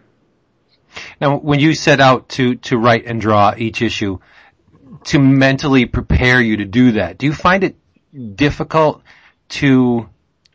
Now, 1.20 1.38
when 1.38 1.60
you 1.60 1.74
set 1.74 2.00
out 2.00 2.30
to 2.30 2.56
to 2.56 2.78
write 2.78 3.06
and 3.06 3.22
draw 3.22 3.54
each 3.58 3.82
issue, 3.82 4.20
to 5.06 5.20
mentally 5.20 5.86
prepare 5.86 6.42
you 6.42 6.58
to 6.58 6.66
do 6.66 6.94
that, 6.94 7.18
do 7.18 7.26
you 7.26 7.34
find 7.34 7.64
it 7.64 7.76
difficult 8.36 9.02
to 9.50 10.10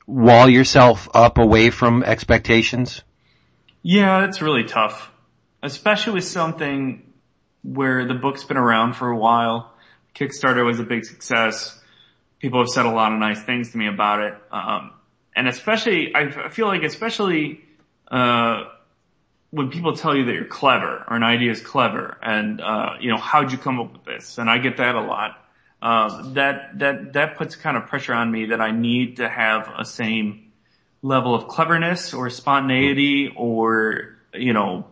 wall 0.06 0.48
yourself 0.48 1.08
up 1.14 1.38
away 1.38 1.70
from 1.70 2.02
expectations? 2.02 3.02
Yeah, 3.82 4.24
it's 4.24 4.42
really 4.42 4.64
tough, 4.64 5.10
especially 5.62 6.14
with 6.14 6.24
something 6.24 7.02
where 7.62 8.06
the 8.06 8.14
book's 8.14 8.44
been 8.44 8.56
around 8.56 8.94
for 8.94 9.08
a 9.08 9.16
while. 9.16 9.72
Kickstarter 10.16 10.64
was 10.64 10.80
a 10.80 10.84
big 10.84 11.04
success. 11.04 11.78
People 12.38 12.60
have 12.60 12.68
said 12.68 12.86
a 12.86 12.90
lot 12.90 13.12
of 13.12 13.18
nice 13.18 13.42
things 13.42 13.72
to 13.72 13.78
me 13.78 13.86
about 13.86 14.20
it. 14.20 14.34
Um, 14.50 14.92
and 15.34 15.46
especially, 15.46 16.14
I 16.14 16.48
feel 16.48 16.66
like 16.66 16.82
especially, 16.82 17.60
uh, 18.08 18.64
when 19.50 19.70
people 19.70 19.96
tell 19.96 20.16
you 20.16 20.24
that 20.24 20.32
you're 20.32 20.44
clever 20.44 21.04
or 21.08 21.16
an 21.16 21.22
idea 21.22 21.50
is 21.50 21.60
clever 21.60 22.16
and, 22.22 22.60
uh, 22.60 22.94
you 23.00 23.10
know, 23.10 23.18
how'd 23.18 23.52
you 23.52 23.58
come 23.58 23.78
up 23.78 23.92
with 23.92 24.04
this? 24.04 24.38
And 24.38 24.50
I 24.50 24.58
get 24.58 24.78
that 24.78 24.94
a 24.94 25.00
lot. 25.00 25.42
Um, 25.82 26.34
that, 26.34 26.78
that, 26.78 27.12
that 27.12 27.36
puts 27.36 27.54
kind 27.54 27.76
of 27.76 27.86
pressure 27.86 28.14
on 28.14 28.30
me 28.30 28.46
that 28.46 28.60
I 28.60 28.70
need 28.70 29.18
to 29.18 29.28
have 29.28 29.70
a 29.76 29.84
same 29.84 30.52
level 31.02 31.34
of 31.34 31.48
cleverness 31.48 32.14
or 32.14 32.30
spontaneity 32.30 33.32
or, 33.36 34.16
you 34.32 34.52
know, 34.52 34.86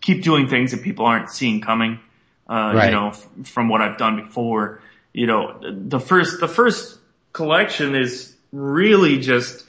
keep 0.00 0.24
doing 0.24 0.48
things 0.48 0.72
that 0.72 0.82
people 0.82 1.04
aren't 1.04 1.30
seeing 1.30 1.60
coming. 1.60 2.00
Uh, 2.50 2.72
Right. 2.74 2.86
you 2.86 2.90
know, 2.90 3.08
f- 3.10 3.28
from 3.44 3.68
what 3.68 3.80
I've 3.80 3.96
done 3.96 4.16
before, 4.16 4.82
you 5.12 5.26
know, 5.28 5.60
the 5.62 6.00
first, 6.00 6.40
the 6.40 6.48
first 6.48 6.98
collection 7.32 7.94
is 7.94 8.34
really 8.50 9.18
just 9.20 9.64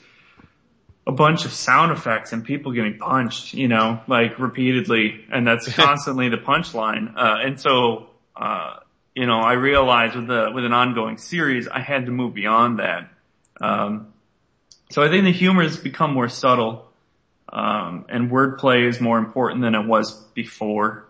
a 1.06 1.12
bunch 1.12 1.44
of 1.44 1.52
sound 1.52 1.92
effects 1.92 2.32
and 2.32 2.44
people 2.44 2.72
getting 2.72 2.98
punched, 2.98 3.54
you 3.54 3.68
know, 3.68 4.00
like 4.08 4.38
repeatedly. 4.40 5.24
And 5.30 5.46
that's 5.46 5.72
constantly 5.76 6.28
the 6.28 6.38
punchline. 6.38 7.14
Uh, 7.16 7.36
and 7.46 7.60
so, 7.60 8.08
uh, 8.36 8.78
you 9.14 9.26
know, 9.26 9.38
I 9.40 9.52
realized 9.52 10.16
with 10.16 10.26
the, 10.26 10.50
with 10.52 10.64
an 10.64 10.72
ongoing 10.72 11.18
series, 11.18 11.68
I 11.68 11.78
had 11.80 12.06
to 12.06 12.12
move 12.12 12.34
beyond 12.34 12.80
that. 12.80 13.08
Um, 13.60 14.08
so 14.90 15.02
I 15.04 15.08
think 15.08 15.24
the 15.24 15.32
humor 15.32 15.62
has 15.62 15.76
become 15.76 16.12
more 16.14 16.28
subtle, 16.28 16.88
um, 17.48 18.06
and 18.08 18.30
wordplay 18.30 18.88
is 18.88 19.00
more 19.00 19.18
important 19.18 19.62
than 19.62 19.74
it 19.76 19.86
was 19.86 20.14
before. 20.34 21.04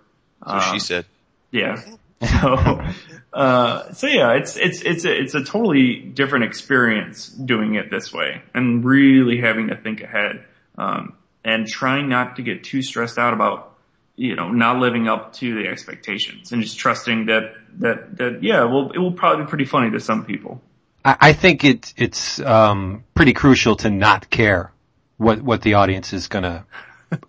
So 0.46 0.52
Um, 0.52 0.60
she 0.74 0.78
said. 0.80 1.06
Yeah. 1.52 1.80
So, 2.22 2.84
uh, 3.32 3.92
so 3.94 4.06
yeah, 4.06 4.34
it's, 4.34 4.56
it's, 4.56 4.80
it's 4.82 5.04
a, 5.04 5.20
it's 5.20 5.34
a 5.34 5.42
totally 5.42 5.96
different 5.96 6.44
experience 6.44 7.26
doing 7.26 7.74
it 7.74 7.90
this 7.90 8.12
way 8.12 8.42
and 8.54 8.84
really 8.84 9.40
having 9.40 9.68
to 9.68 9.76
think 9.76 10.02
ahead, 10.02 10.44
um, 10.78 11.14
and 11.42 11.66
trying 11.66 12.08
not 12.08 12.36
to 12.36 12.42
get 12.42 12.62
too 12.62 12.80
stressed 12.80 13.18
out 13.18 13.34
about, 13.34 13.76
you 14.14 14.36
know, 14.36 14.52
not 14.52 14.78
living 14.78 15.08
up 15.08 15.32
to 15.32 15.52
the 15.52 15.68
expectations 15.68 16.52
and 16.52 16.62
just 16.62 16.78
trusting 16.78 17.26
that, 17.26 17.54
that, 17.78 18.16
that, 18.18 18.42
yeah, 18.44 18.62
well, 18.66 18.92
it 18.92 18.98
will 18.98 19.10
probably 19.10 19.44
be 19.44 19.48
pretty 19.48 19.64
funny 19.64 19.90
to 19.90 19.98
some 19.98 20.24
people. 20.24 20.62
I, 21.04 21.16
I 21.20 21.32
think 21.32 21.64
it's 21.64 21.94
it's 21.96 22.40
um, 22.40 23.04
pretty 23.14 23.32
crucial 23.32 23.76
to 23.76 23.90
not 23.90 24.30
care 24.30 24.72
what 25.16 25.42
what 25.42 25.62
the 25.62 25.74
audience 25.74 26.12
is 26.12 26.28
gonna 26.28 26.66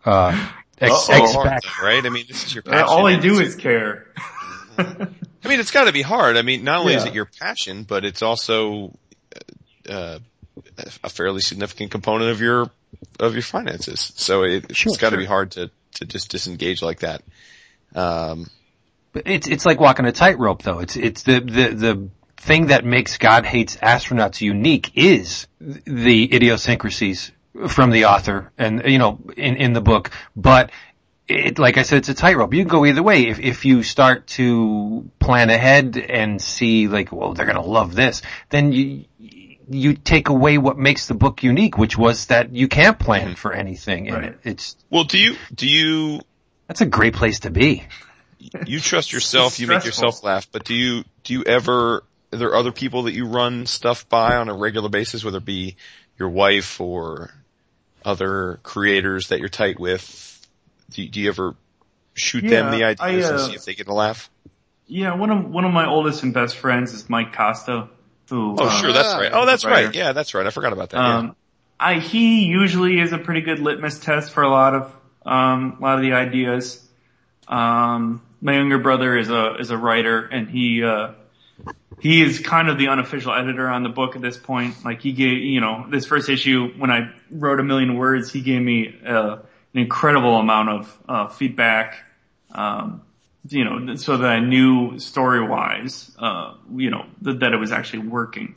uh, 0.06 0.50
ex- 0.80 1.10
expect. 1.10 1.66
though, 1.80 1.86
right? 1.86 2.06
I 2.06 2.10
mean, 2.10 2.26
this 2.28 2.46
is 2.46 2.54
your 2.56 2.64
Uh, 2.66 2.72
passion. 2.72 2.88
All 2.90 3.06
I 3.08 3.20
do 3.20 3.40
is 3.40 3.56
care. 3.56 4.08
I 4.78 5.48
mean, 5.48 5.60
it's 5.60 5.72
got 5.72 5.86
to 5.86 5.92
be 5.94 6.02
hard. 6.02 6.36
I 6.38 6.42
mean, 6.42 6.64
not 6.64 6.80
only 6.80 6.94
is 6.96 7.06
it 7.06 7.14
your 7.14 7.26
passion, 7.40 7.84
but 7.84 8.06
it's 8.06 8.22
also 8.22 8.98
uh, 9.90 10.20
a 11.04 11.10
fairly 11.10 11.42
significant 11.42 11.92
component 11.92 12.32
of 12.32 12.42
your 12.42 12.70
of 13.20 13.34
your 13.34 13.42
finances. 13.44 14.14
So 14.16 14.44
it, 14.44 14.76
Sure, 14.76 14.92
it's 14.92 15.02
got 15.02 15.10
to 15.12 15.16
sure. 15.16 15.20
be 15.20 15.26
hard 15.26 15.52
to 15.52 15.70
to 15.96 16.06
just 16.06 16.32
disengage 16.32 16.82
like 16.82 17.00
that. 17.02 17.22
Um, 17.94 18.50
But 19.12 19.24
It's 19.28 19.48
it's 19.48 19.66
like 19.66 19.80
walking 19.80 20.06
a 20.06 20.12
tightrope, 20.12 20.64
though. 20.64 20.80
It's 20.80 20.96
it's 20.96 21.24
the 21.24 21.40
the 21.40 21.70
the 21.76 22.10
thing 22.38 22.68
that 22.68 22.84
makes 22.84 23.18
God 23.18 23.46
hates 23.46 23.76
astronauts 23.78 24.42
unique 24.42 24.92
is 24.96 25.48
the 25.60 26.34
idiosyncrasies 26.34 27.32
from 27.68 27.92
the 27.92 28.06
author 28.06 28.52
and 28.58 28.84
you 28.86 28.98
know 28.98 29.20
in 29.38 29.56
in 29.58 29.74
the 29.74 29.82
book, 29.82 30.12
but 30.36 30.72
it, 31.28 31.58
like 31.58 31.78
I 31.78 31.84
said, 31.84 32.00
it's 32.00 32.10
a 32.10 32.14
tightrope. 32.14 32.54
You 32.54 32.62
can 32.64 32.68
go 32.70 32.86
either 32.86 33.02
way. 33.02 33.28
If, 33.28 33.40
if 33.40 33.66
you 33.66 33.82
start 33.84 34.28
to 34.28 35.10
plan 35.20 35.50
ahead 35.50 35.98
and 35.98 36.42
see 36.42 36.88
like, 36.90 37.12
well, 37.14 37.34
they're 37.34 37.46
going 37.46 37.56
to 37.56 37.62
love 37.62 37.96
this, 37.96 38.22
then 38.50 38.74
you, 38.74 39.06
you 39.70 39.94
take 39.94 40.28
away 40.28 40.58
what 40.58 40.78
makes 40.78 41.08
the 41.08 41.14
book 41.14 41.42
unique, 41.42 41.78
which 41.78 41.98
was 41.98 42.26
that 42.26 42.54
you 42.54 42.68
can't 42.68 43.00
plan 43.00 43.36
for 43.36 43.54
anything. 43.54 44.10
And 44.10 44.18
Right. 44.18 44.26
it, 44.32 44.40
it's, 44.44 44.76
Well, 44.90 45.06
do 45.06 45.18
you 45.18 45.36
do 45.56 45.68
you 45.68 46.20
that's 46.68 46.82
a 46.82 46.86
great 46.86 47.14
place 47.14 47.40
to 47.42 47.50
be. 47.50 47.84
you 48.66 48.80
trust 48.82 49.14
yourself? 49.14 49.60
You 49.60 49.68
make 49.68 49.86
yourself 49.86 50.24
laugh, 50.24 50.48
but 50.52 50.66
do 50.66 50.74
you 50.76 51.04
do 51.24 51.34
you 51.34 51.44
ever? 51.44 52.04
Are 52.34 52.38
there 52.38 52.56
other 52.56 52.72
people 52.72 53.04
that 53.04 53.14
you 53.14 53.28
run 53.28 53.66
stuff 53.66 54.10
by 54.10 54.36
on 54.38 54.50
a 54.50 54.54
regular 54.54 54.90
basis, 54.90 55.24
whether 55.24 55.38
it 55.38 55.46
be 55.46 55.78
your 56.18 56.30
wife 56.30 56.82
or 56.82 57.32
other 58.06 58.60
creators 58.64 59.28
that 59.30 59.40
you're 59.40 59.50
tight 59.50 59.80
with? 59.80 60.48
Do, 60.92 61.04
you- 61.04 61.10
do 61.10 61.20
you 61.22 61.30
ever 61.30 61.56
shoot 62.14 62.42
them 62.48 62.72
the 62.72 62.84
ideas 62.84 63.00
I, 63.26 63.30
and 63.30 63.40
uh, 63.40 63.48
see 63.48 63.54
if 63.56 63.66
they 63.66 63.74
get 63.74 63.88
a 63.88 63.94
laugh? 63.94 64.30
Yeah, 64.86 65.16
one 65.16 65.32
of 65.32 65.50
one 65.50 65.66
of 65.66 65.74
my 65.74 65.88
oldest 65.88 66.24
and 66.24 66.34
best 66.34 66.58
friends 66.58 66.94
is 66.94 67.10
Mike 67.10 67.34
Costa, 67.36 67.88
who. 68.30 68.56
Oh, 68.60 68.66
uh, 68.68 68.70
sure, 68.82 68.92
that's 68.94 69.16
right. 69.16 69.32
Oh, 69.34 69.46
that's 69.46 69.66
right. 69.66 69.94
Yeah, 69.96 70.12
that's 70.12 70.34
right. 70.34 70.46
I 70.46 70.50
forgot 70.50 70.74
about 70.74 70.90
that. 70.92 70.98
yeah. 70.98 71.18
Um, 71.18 71.36
I 71.80 72.00
he 72.00 72.46
usually 72.46 73.00
is 73.00 73.12
a 73.14 73.18
pretty 73.18 73.42
good 73.42 73.60
litmus 73.60 74.00
test 74.00 74.32
for 74.32 74.44
a 74.44 74.50
lot 74.50 74.76
of 74.76 74.96
um, 75.26 75.78
a 75.80 75.82
lot 75.82 75.96
of 75.96 76.02
the 76.02 76.14
ideas. 76.14 76.86
Um, 77.48 78.22
my 78.42 78.54
younger 78.56 78.78
brother 78.78 79.18
is 79.18 79.30
a 79.30 79.56
is 79.56 79.72
a 79.72 79.78
writer, 79.78 80.20
and 80.26 80.50
he 80.50 80.84
uh, 80.84 81.14
he 82.04 82.22
is 82.22 82.40
kind 82.40 82.68
of 82.68 82.78
the 82.78 82.90
unofficial 82.90 83.34
editor 83.34 83.70
on 83.70 83.84
the 83.84 83.90
book 83.90 84.18
at 84.18 84.22
this 84.22 84.36
point. 84.36 84.84
Like 84.84 85.02
he 85.02 85.14
gave 85.14 85.38
you 85.38 85.62
know 85.62 85.86
this 85.90 86.06
first 86.06 86.28
issue 86.28 86.68
when 86.78 86.92
I 86.92 87.10
wrote 87.32 87.62
a 87.62 87.64
million 87.64 87.96
words, 87.96 88.30
he 88.30 88.42
gave 88.42 88.62
me 88.62 88.94
uh, 89.08 89.38
an 89.74 89.80
incredible 89.80 90.36
amount 90.36 90.70
of 90.70 90.98
uh, 91.08 91.28
feedback. 91.30 91.96
Um, 92.52 93.04
you 93.48 93.64
know, 93.64 93.96
so 93.96 94.18
that 94.18 94.30
I 94.30 94.40
knew 94.40 95.00
story 95.00 95.46
wise, 95.46 96.12
uh, 96.20 96.56
you 96.76 96.90
know, 96.90 97.06
that, 97.22 97.40
that 97.40 97.54
it 97.54 97.58
was 97.58 97.72
actually 97.72 98.08
working. 98.08 98.56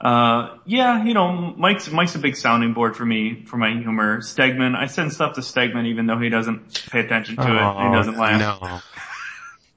Uh, 0.00 0.56
yeah, 0.64 1.04
you 1.04 1.14
know, 1.14 1.32
Mike's, 1.56 1.90
Mike's 1.90 2.14
a 2.14 2.18
big 2.18 2.36
sounding 2.36 2.72
board 2.72 2.96
for 2.96 3.04
me, 3.04 3.44
for 3.44 3.56
my 3.56 3.70
humor. 3.70 4.20
Stegman, 4.20 4.74
I 4.74 4.86
send 4.86 5.12
stuff 5.12 5.34
to 5.34 5.42
Stegman 5.42 5.86
even 5.86 6.06
though 6.06 6.18
he 6.18 6.28
doesn't 6.28 6.90
pay 6.90 7.00
attention 7.00 7.36
to 7.36 7.42
it. 7.42 7.86
He 7.86 7.92
doesn't 7.92 8.16
laugh. 8.16 8.82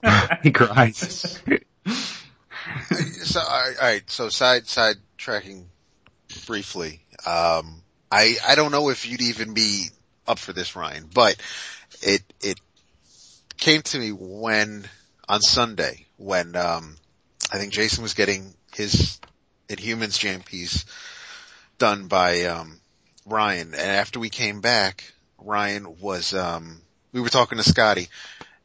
No. 0.03 0.28
he 0.43 0.51
cries. 0.51 1.41
So, 3.26 3.41
all 3.41 3.71
right, 3.82 4.03
so 4.09 4.30
side, 4.30 4.67
side 4.67 4.97
tracking 5.17 5.67
briefly. 6.45 7.01
Um, 7.26 7.82
I, 8.11 8.36
I 8.47 8.55
don't 8.55 8.71
know 8.71 8.89
if 8.89 9.09
you'd 9.09 9.21
even 9.21 9.53
be 9.53 9.89
up 10.28 10.39
for 10.39 10.53
this, 10.53 10.76
Ryan, 10.76 11.09
but 11.11 11.36
it, 12.01 12.21
it 12.41 12.59
came 13.57 13.82
to 13.82 13.99
me 13.99 14.11
when, 14.11 14.88
on 15.28 15.41
Sunday, 15.41 16.05
when, 16.17 16.55
um, 16.55 16.95
I 17.51 17.57
think 17.57 17.73
Jason 17.73 18.03
was 18.03 18.13
getting 18.13 18.53
his 18.73 19.19
Inhumans 19.67 20.19
jam 20.19 20.41
piece 20.41 20.86
done 21.78 22.07
by, 22.07 22.43
um, 22.43 22.80
Ryan. 23.26 23.73
And 23.73 23.91
after 23.91 24.19
we 24.19 24.30
came 24.30 24.61
back, 24.61 25.03
Ryan 25.39 25.99
was, 25.99 26.34
um, 26.34 26.80
we 27.11 27.21
were 27.21 27.30
talking 27.30 27.57
to 27.57 27.63
Scotty 27.63 28.07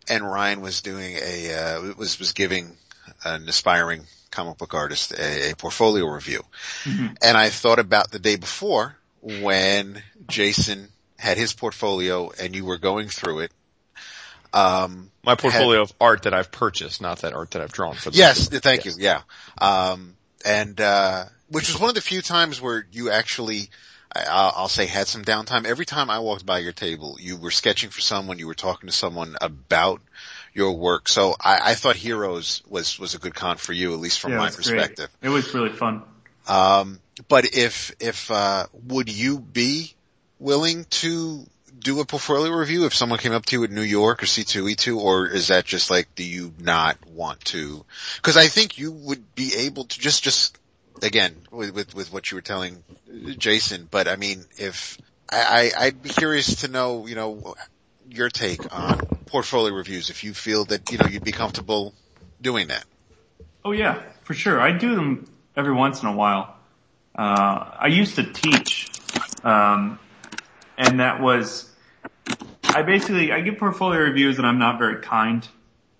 and 0.08 0.22
Ryan 0.22 0.60
was 0.60 0.82
doing 0.82 1.16
a, 1.16 1.54
uh, 1.54 1.94
was, 1.96 2.18
was 2.18 2.32
giving 2.34 2.76
an 3.24 3.48
aspiring 3.48 4.04
comic 4.30 4.58
book 4.58 4.74
artist 4.74 5.12
a, 5.12 5.50
a 5.50 5.56
portfolio 5.56 6.06
review. 6.06 6.42
And 6.86 7.36
I 7.36 7.48
thought 7.50 7.78
about 7.78 8.10
the 8.10 8.18
day 8.18 8.36
before 8.36 8.96
when 9.20 10.02
Jason 10.28 10.88
had 11.18 11.36
his 11.36 11.52
portfolio 11.52 12.30
and 12.40 12.54
you 12.54 12.64
were 12.64 12.78
going 12.78 13.08
through 13.08 13.40
it. 13.40 13.52
Um, 14.52 15.10
My 15.24 15.34
portfolio 15.34 15.82
of 15.82 15.92
art 16.00 16.22
that 16.22 16.34
I've 16.34 16.50
purchased, 16.50 17.00
not 17.00 17.20
that 17.20 17.34
art 17.34 17.52
that 17.52 17.62
I've 17.62 17.72
drawn 17.72 17.94
for 17.94 18.10
the 18.10 18.16
yes, 18.16 18.48
thank 18.48 18.84
you. 18.84 18.92
Yeah. 18.98 19.22
Um, 19.60 20.14
and, 20.44 20.80
uh, 20.80 21.24
which 21.50 21.70
was 21.72 21.80
one 21.80 21.88
of 21.88 21.94
the 21.94 22.00
few 22.00 22.22
times 22.22 22.60
where 22.60 22.86
you 22.90 23.10
actually, 23.10 23.68
I- 24.14 24.24
I'll, 24.28 24.52
I'll 24.56 24.68
say 24.68 24.86
had 24.86 25.06
some 25.06 25.24
downtime. 25.24 25.66
Every 25.66 25.84
time 25.86 26.10
I 26.10 26.20
walked 26.20 26.46
by 26.46 26.58
your 26.60 26.72
table, 26.72 27.16
you 27.20 27.36
were 27.36 27.50
sketching 27.50 27.90
for 27.90 28.00
someone, 28.00 28.38
you 28.38 28.46
were 28.46 28.54
talking 28.54 28.88
to 28.88 28.94
someone 28.94 29.36
about 29.40 30.00
your 30.52 30.76
work. 30.76 31.08
So 31.08 31.34
I, 31.40 31.70
I 31.70 31.74
thought 31.74 31.96
Heroes 31.96 32.62
was, 32.68 32.98
was 32.98 33.14
a 33.14 33.18
good 33.18 33.34
con 33.34 33.56
for 33.56 33.72
you, 33.72 33.92
at 33.94 34.00
least 34.00 34.20
from 34.20 34.32
Yeah, 34.32 34.38
my 34.38 34.44
was 34.46 34.56
great. 34.56 34.76
perspective. 34.76 35.10
It 35.22 35.28
was 35.28 35.52
really 35.54 35.70
fun. 35.70 36.02
Um, 36.48 37.00
but 37.28 37.54
if, 37.54 37.94
if, 38.00 38.30
uh, 38.30 38.66
would 38.86 39.10
you 39.10 39.38
be 39.38 39.94
willing 40.38 40.84
to 40.86 41.44
do 41.78 42.00
a 42.00 42.04
portfolio 42.04 42.52
review 42.52 42.84
if 42.84 42.94
someone 42.94 43.18
came 43.18 43.32
up 43.32 43.46
to 43.46 43.56
you 43.56 43.64
at 43.64 43.70
New 43.70 43.82
York 43.82 44.22
or 44.22 44.26
C2E2 44.26 44.96
or 44.98 45.28
is 45.28 45.48
that 45.48 45.64
just 45.64 45.90
like, 45.90 46.14
do 46.14 46.24
you 46.24 46.52
not 46.58 46.98
want 47.06 47.44
to? 47.46 47.84
Cause 48.22 48.36
I 48.36 48.48
think 48.48 48.78
you 48.78 48.92
would 48.92 49.34
be 49.34 49.52
able 49.56 49.84
to 49.84 49.98
just, 49.98 50.22
just 50.22 50.58
again, 51.02 51.34
with, 51.50 51.72
with, 51.72 51.94
with 51.94 52.12
what 52.12 52.30
you 52.30 52.36
were 52.36 52.42
telling 52.42 52.82
Jason, 53.38 53.88
but 53.90 54.08
I 54.08 54.16
mean, 54.16 54.44
if, 54.58 54.98
I, 55.30 55.70
I, 55.76 55.84
I'd 55.86 56.02
be 56.02 56.10
curious 56.10 56.62
to 56.62 56.68
know, 56.68 57.06
you 57.06 57.14
know, 57.14 57.54
your 58.10 58.28
take 58.28 58.74
on 58.76 58.98
portfolio 59.26 59.72
reviews 59.74 60.10
if 60.10 60.24
you 60.24 60.34
feel 60.34 60.64
that, 60.66 60.90
you 60.90 60.98
know, 60.98 61.06
you'd 61.06 61.24
be 61.24 61.32
comfortable 61.32 61.94
doing 62.40 62.68
that. 62.68 62.84
Oh 63.64 63.72
yeah, 63.72 64.02
for 64.24 64.34
sure. 64.34 64.60
I 64.60 64.72
do 64.72 64.94
them 64.96 65.30
every 65.56 65.72
once 65.72 66.02
in 66.02 66.08
a 66.08 66.12
while. 66.16 66.56
Uh, 67.14 67.70
I 67.78 67.86
used 67.88 68.16
to 68.16 68.24
teach, 68.24 68.88
um, 69.44 69.98
and 70.78 71.00
that 71.00 71.20
was, 71.20 71.70
I 72.64 72.82
basically, 72.82 73.32
I 73.32 73.40
give 73.42 73.58
portfolio 73.58 74.00
reviews 74.00 74.38
and 74.38 74.46
I'm 74.46 74.58
not 74.58 74.78
very 74.78 75.02
kind. 75.02 75.46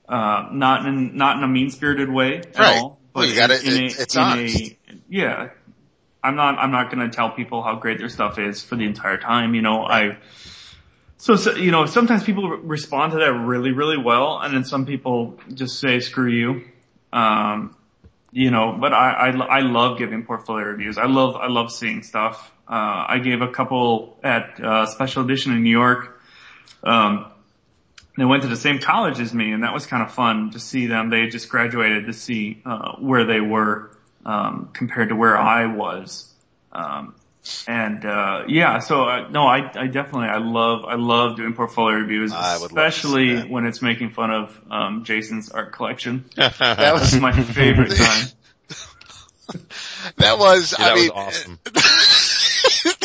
Uh, 0.09 0.49
not 0.51 0.87
in, 0.87 1.17
not 1.17 1.37
in 1.37 1.45
a 1.45 1.49
mean 1.49 1.71
spirited 1.71 2.11
way 2.11 2.39
at 2.39 2.59
Right. 2.59 2.79
all. 2.79 2.99
Well, 3.15 3.25
you 3.27 3.41
in 3.41 3.51
it- 3.51 3.65
a, 3.65 3.85
it's 4.03 4.17
in 4.17 4.23
honest. 4.23 4.59
a, 4.61 4.77
yeah. 5.09 5.51
I'm 6.23 6.37
not, 6.37 6.59
I'm 6.59 6.71
not 6.71 6.91
gonna 6.91 7.09
tell 7.11 7.31
people 7.31 7.63
how 7.63 7.77
great 7.77 7.99
their 7.99 8.09
stuff 8.09 8.39
is 8.39 8.63
for 8.63 8.77
the 8.77 8.85
entire 8.85 9.17
time, 9.19 9.55
you 9.55 9.63
know, 9.63 9.85
I, 9.85 10.17
so, 11.21 11.37
so, 11.37 11.55
you 11.55 11.71
know, 11.71 11.85
sometimes 11.85 12.25
people 12.25 12.49
re- 12.49 12.61
respond 12.63 13.13
to 13.13 13.19
that 13.19 13.31
really, 13.35 13.73
really 13.73 13.99
well, 13.99 14.39
and 14.39 14.55
then 14.55 14.65
some 14.65 14.87
people 14.87 15.39
just 15.53 15.79
say, 15.79 16.01
screw 16.01 16.31
you. 16.31 16.65
Um, 17.13 17.77
you 18.33 18.51
know, 18.51 18.79
but 18.81 18.95
I, 18.95 19.29
I, 19.29 19.59
I 19.59 19.61
love 19.61 19.99
giving 19.99 20.25
portfolio 20.25 20.65
reviews. 20.65 20.97
I 20.97 21.05
love, 21.05 21.37
I 21.37 21.49
love 21.49 21.73
seeing 21.73 22.05
stuff. 22.05 22.51
Uh, 22.67 23.05
I 23.07 23.19
gave 23.19 23.43
a 23.43 23.49
couple 23.49 24.19
at, 24.23 24.65
uh, 24.65 24.87
special 24.87 25.23
edition 25.23 25.53
in 25.53 25.63
New 25.63 25.71
York. 25.71 26.23
Um, 26.83 27.31
they 28.17 28.25
went 28.25 28.45
to 28.45 28.49
the 28.49 28.57
same 28.57 28.79
college 28.79 29.21
as 29.21 29.35
me 29.35 29.53
and 29.53 29.63
that 29.63 29.75
was 29.75 29.85
kind 29.85 30.03
of 30.03 30.15
fun 30.15 30.53
to 30.53 30.59
see 30.59 30.87
them. 30.87 31.11
They 31.11 31.21
had 31.21 31.33
just 31.33 31.51
graduated 31.51 32.07
to 32.07 32.15
see, 32.15 32.63
uh, 32.65 32.93
where 32.97 33.27
they 33.27 33.43
were, 33.43 33.91
um, 34.25 34.71
compared 34.73 35.11
to 35.11 35.17
where 35.17 35.37
I 35.37 35.67
was. 35.67 36.33
Um, 36.73 37.15
and, 37.67 38.05
uh, 38.05 38.45
yeah, 38.49 38.81
so, 38.81 39.05
uh, 39.05 39.29
no, 39.31 39.47
I, 39.47 39.71
I 39.75 39.87
definitely, 39.87 40.29
I 40.29 40.39
love, 40.39 40.85
I 40.85 40.97
love 40.97 41.37
doing 41.37 41.55
portfolio 41.55 41.97
reviews, 41.97 42.33
I 42.33 42.59
would 42.59 42.73
love 42.73 42.93
to 42.93 42.95
see 42.99 43.33
especially 43.33 43.49
when 43.49 43.67
it's 43.67 43.81
making 43.81 44.11
fun 44.11 44.31
of, 44.31 44.61
um, 44.71 45.05
Jason's 45.05 45.51
art 45.51 45.73
collection. 45.73 46.27
That 46.37 46.95
was, 46.95 47.19
my 47.21 47.33
favorite 47.33 47.97
time. 47.97 48.27
that 50.17 50.39
was, 50.39 50.75
Yeah, 50.79 50.87
I 50.87 50.95
mean, 50.95 51.11
was 51.15 51.35
awesome. 51.35 51.59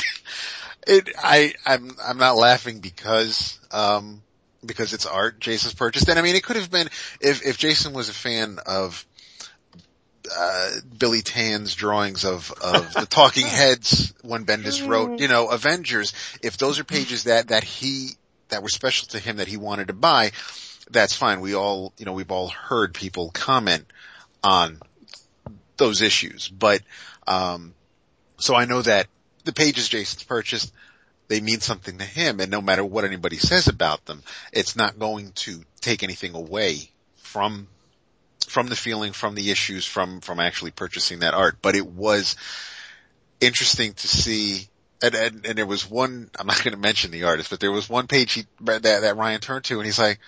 it, 0.88 1.10
I, 1.18 1.54
I'm, 1.66 1.96
I'm 2.04 2.18
not 2.18 2.36
laughing 2.36 2.80
because, 2.80 3.58
um, 3.72 4.22
because 4.66 4.94
it's 4.94 5.06
art 5.06 5.40
Jason's 5.40 5.74
purchased. 5.74 6.10
And 6.10 6.20
I 6.20 6.22
mean, 6.22 6.36
it 6.36 6.44
could 6.44 6.58
have 6.58 6.72
been, 6.72 6.88
if, 7.22 7.46
if 7.46 7.58
Jason 7.58 7.94
was 7.94 8.10
a 8.10 8.14
fan 8.14 8.60
of, 8.66 9.06
uh, 10.34 10.72
Billy 10.98 11.22
Tan's 11.22 11.76
drawings 11.76 12.26
of, 12.26 12.52
of 12.52 12.94
the 12.94 13.06
talking 13.06 13.46
heads 13.48 14.14
when 14.22 14.46
Bendis 14.46 14.88
wrote, 14.88 15.20
you 15.20 15.28
know, 15.28 15.50
Avengers, 15.50 16.14
if 16.42 16.58
those 16.58 16.80
are 16.80 16.84
pages 16.84 17.26
that, 17.26 17.50
that 17.50 17.64
he, 17.64 18.12
that 18.50 18.64
were 18.64 18.70
special 18.70 19.08
to 19.10 19.20
him 19.20 19.38
that 19.38 19.48
he 19.48 19.58
wanted 19.58 19.88
to 19.88 19.94
buy, 19.94 20.32
that's 20.90 21.16
fine. 21.16 21.42
We 21.42 21.56
all, 21.56 21.94
you 21.98 22.06
know, 22.06 22.14
we've 22.14 22.32
all 22.32 22.50
heard 22.50 22.94
people 22.94 23.32
comment 23.32 23.86
on 24.44 24.80
those 25.78 26.02
issues, 26.02 26.48
but, 26.48 26.82
um, 27.28 27.74
so 28.38 28.56
I 28.56 28.66
know 28.66 28.82
that 28.82 29.08
the 29.46 29.54
pages 29.54 29.90
Jason's 29.90 30.24
purchased, 30.24 30.74
they 31.28 31.42
mean 31.42 31.60
something 31.60 31.98
to 31.98 32.06
him. 32.06 32.40
And 32.40 32.52
no 32.52 32.62
matter 32.62 32.84
what 32.84 33.06
anybody 33.06 33.38
says 33.38 33.68
about 33.68 34.06
them, 34.06 34.24
it's 34.52 34.76
not 34.76 35.00
going 35.00 35.32
to 35.34 35.64
take 35.82 36.04
anything 36.04 36.36
away 36.36 36.90
from, 37.18 37.68
from 38.46 38.68
the 38.68 38.76
feeling, 38.76 39.14
from 39.14 39.36
the 39.36 39.52
issues, 39.52 39.86
from, 39.86 40.22
from 40.22 40.40
actually 40.40 40.72
purchasing 40.72 41.20
that 41.20 41.34
art. 41.34 41.58
But 41.62 41.76
it 41.76 41.88
was 41.88 42.36
interesting 43.42 43.94
to 43.94 44.08
see 44.08 44.68
and, 45.02 45.14
and, 45.14 45.46
and 45.46 45.58
there 45.58 45.66
was 45.66 45.90
one, 45.90 46.30
I'm 46.40 46.48
not 46.48 46.64
going 46.64 46.74
to 46.74 46.80
mention 46.80 47.12
the 47.12 47.26
artist, 47.26 47.50
but 47.50 47.60
there 47.60 47.72
was 47.72 47.90
one 47.90 48.08
page 48.08 48.34
he, 48.34 48.46
that, 48.62 48.84
that 48.84 49.18
Ryan 49.18 49.42
turned 49.42 49.66
to 49.66 49.78
and 49.78 49.86
he's 49.86 50.00
like, 50.00 50.20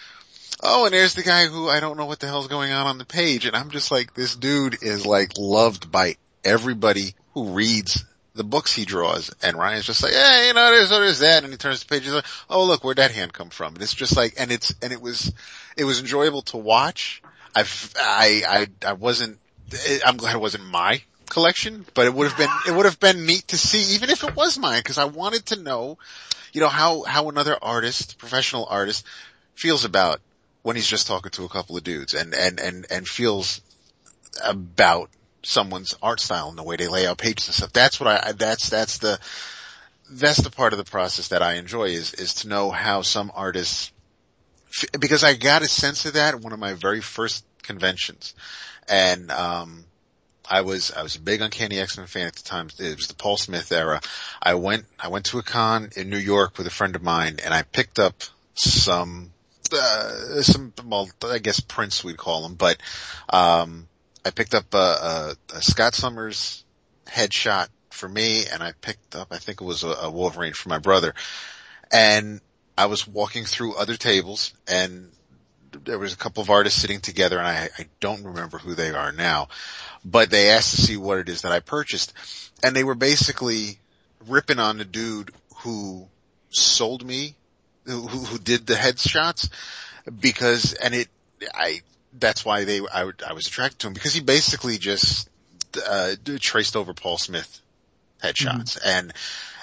oh, 0.61 0.86
and 0.86 0.93
there's 0.93 1.15
the 1.15 1.24
guy 1.24 1.47
who 1.47 1.70
I 1.70 1.80
don't 1.80 1.97
know 1.97 2.05
what 2.05 2.20
the 2.20 2.28
hell's 2.28 2.47
going 2.47 2.72
on 2.72 2.88
on 2.88 2.97
the 2.97 3.05
page. 3.05 3.45
And 3.45 3.55
I'm 3.55 3.70
just 3.70 3.91
like, 3.91 4.13
this 4.13 4.36
dude 4.36 4.84
is 4.84 5.05
like 5.05 5.32
loved 5.38 5.91
by 5.91 6.18
everybody 6.43 7.15
who 7.34 7.53
reads 7.53 8.03
the 8.36 8.43
books 8.43 8.72
he 8.72 8.86
draws, 8.86 9.32
and 9.41 9.57
Ryan's 9.57 9.88
just 9.88 10.03
like, 10.03 10.13
yeah, 10.13 10.45
you 10.45 10.53
know, 10.53 10.70
there's, 10.70 10.89
there's 10.91 11.20
that, 11.20 11.43
and 11.43 11.51
he 11.51 11.57
turns 11.57 11.80
the 11.80 11.88
page 11.88 12.01
pages 12.01 12.13
like, 12.13 12.26
oh 12.51 12.65
look, 12.65 12.84
where'd 12.84 12.97
that 12.97 13.09
hand 13.09 13.34
come 13.34 13.49
from? 13.49 13.74
And 13.74 13.82
it's 13.82 13.95
just 13.95 14.15
like, 14.15 14.36
and 14.38 14.51
it's, 14.51 14.76
and 14.84 14.93
it 14.93 15.01
was, 15.01 15.34
it 15.76 15.86
was 15.86 15.99
enjoyable 15.99 16.43
to 16.43 16.57
watch. 16.57 17.24
I've, 17.58 17.93
I, 17.99 18.43
I, 18.47 18.89
I 18.89 18.93
wasn't, 18.93 19.39
I'm 20.05 20.18
glad 20.18 20.36
it 20.36 20.39
wasn't 20.41 20.66
my 20.66 21.01
collection, 21.28 21.86
but 21.95 22.05
it 22.05 22.14
would 22.14 22.28
have 22.28 22.38
been, 22.38 22.49
it 22.68 22.76
would 22.76 22.86
have 22.86 22.99
been 22.99 23.26
neat 23.26 23.47
to 23.47 23.58
see, 23.58 23.95
even 23.95 24.12
if 24.12 24.24
it 24.24 24.36
was 24.36 24.60
mine, 24.60 24.80
because 24.80 24.99
I 24.99 25.05
wanted 25.05 25.47
to 25.47 25.62
know, 25.62 25.97
you 26.53 26.62
know, 26.62 26.70
how, 26.70 27.01
how 27.03 27.30
another 27.30 27.58
artist, 27.60 28.20
professional 28.20 28.68
artist, 28.70 29.05
feels 29.55 29.86
about 29.86 30.22
when 30.62 30.76
he's 30.76 30.88
just 30.88 31.08
talking 31.08 31.32
to 31.32 31.45
a 31.45 31.49
couple 31.49 31.76
of 31.76 31.84
dudes 31.84 32.14
and, 32.14 32.36
and, 32.36 32.60
and, 32.60 32.86
and 32.91 33.08
feels 33.08 33.62
about 34.43 35.10
someone's 35.41 35.97
art 36.01 36.20
style 36.20 36.49
and 36.49 36.58
the 36.60 36.64
way 36.64 36.76
they 36.76 36.88
lay 36.88 37.08
out 37.08 37.18
pages 37.18 37.47
and 37.47 37.55
stuff. 37.55 37.74
That's 37.74 37.99
what 37.99 38.08
I, 38.08 38.34
that's, 38.34 38.70
that's 38.70 38.99
the, 38.99 39.20
that's 40.12 40.41
the 40.43 40.51
part 40.51 40.74
of 40.74 40.78
the 40.78 40.86
process 40.86 41.30
that 41.30 41.41
I 41.41 41.55
enjoy 41.55 41.86
is, 41.86 42.14
is 42.14 42.36
to 42.36 42.49
know 42.49 42.70
how 42.70 43.01
some 43.01 43.32
artists, 43.34 43.91
because 44.99 45.24
I 45.24 45.34
got 45.34 45.64
a 45.64 45.68
sense 45.68 46.05
of 46.05 46.14
that 46.14 46.36
at 46.36 46.41
one 46.41 46.53
of 46.53 46.60
my 46.60 46.74
very 46.74 47.01
first 47.01 47.45
conventions. 47.68 48.34
And, 48.89 49.30
um, 49.32 49.86
I 50.49 50.61
was, 50.61 50.91
I 50.91 51.03
was 51.03 51.15
a 51.18 51.20
big 51.20 51.41
Uncanny 51.41 51.78
X-Men 51.78 52.07
fan 52.07 52.28
at 52.28 52.36
the 52.36 52.43
time. 52.43 52.70
It 52.80 52.95
was 52.95 53.07
the 53.07 53.15
Paul 53.15 53.38
Smith 53.38 53.72
era. 53.72 53.99
I 54.41 54.53
went, 54.53 54.86
I 54.97 55.09
went 55.09 55.26
to 55.26 55.39
a 55.39 55.43
con 55.43 55.89
in 55.95 56.09
New 56.09 56.18
York 56.18 56.57
with 56.57 56.68
a 56.68 56.72
friend 56.72 56.95
of 56.95 57.03
mine 57.03 57.38
and 57.43 57.53
I 57.53 57.63
picked 57.63 57.99
up 57.99 58.24
some, 58.53 59.32
uh, 59.74 60.41
some, 60.41 60.74
well, 60.86 61.09
I 61.24 61.39
guess 61.39 61.59
prints 61.59 62.03
we'd 62.03 62.18
call 62.18 62.43
them, 62.43 62.55
but, 62.55 62.78
um, 63.30 63.88
I 64.26 64.32
picked 64.32 64.55
up 64.55 64.74
a, 64.74 64.78
a, 64.78 65.36
a 65.55 65.61
Scott 65.61 65.95
Summers 65.95 66.63
headshot 67.05 67.68
for 67.89 68.07
me 68.07 68.45
and 68.45 68.63
I 68.63 68.72
picked 68.82 69.15
up, 69.15 69.28
I 69.32 69.38
think 69.38 69.61
it 69.61 69.65
was 69.65 69.84
a, 69.84 69.89
a 69.89 70.09
Wolverine 70.09 70.53
for 70.53 70.70
my 70.70 70.80
brother. 70.80 71.13
And 71.91 72.41
I 72.78 72.86
was 72.86 73.07
walking 73.07 73.43
through 73.43 73.76
other 73.76 73.95
tables 73.95 74.53
and 74.68 75.11
there 75.84 75.99
was 75.99 76.13
a 76.13 76.18
couple 76.18 76.43
of 76.43 76.49
artists 76.49 76.82
sitting 76.82 76.99
together 76.99 77.38
and 77.38 77.47
I, 77.47 77.70
I 77.78 77.86
don't 77.99 78.24
remember 78.24 78.57
who 78.57 78.76
they 78.76 78.91
are 78.91 79.11
now, 79.11 79.49
but 80.03 80.30
they 80.30 80.51
asked 80.51 80.76
to 80.76 80.82
see 80.82 80.97
what 80.97 81.20
it 81.20 81.30
is 81.30 81.41
that 81.41 81.51
I 81.51 81.59
purchased 81.59 82.13
and 82.63 82.76
they 82.76 82.84
were 82.84 82.95
basically 82.95 83.80
ripping 84.28 84.59
on 84.59 84.78
the 84.78 84.86
dude 84.86 85.32
who 85.57 86.07
sold 86.49 87.05
me, 87.05 87.36
who, 87.86 88.07
who 88.07 88.38
did 88.38 88.65
the 88.65 88.74
headshots 88.74 89.49
because, 90.20 90.74
and 90.74 90.93
it, 90.93 91.07
I, 91.53 91.82
that's 92.20 92.43
why 92.43 92.63
they 92.65 92.80
I, 92.80 93.11
I 93.28 93.34
was 93.34 93.47
attracted 93.47 93.80
to 93.80 93.88
him 93.88 93.93
because 93.93 94.13
he 94.13 94.22
basically 94.22 94.78
just 94.78 95.30
uh, 95.88 96.15
traced 96.39 96.76
over 96.76 96.93
Paul 96.93 97.18
Smith 97.18 97.61
headshots 98.24 98.80
mm-hmm. 98.80 98.89
and 98.89 99.13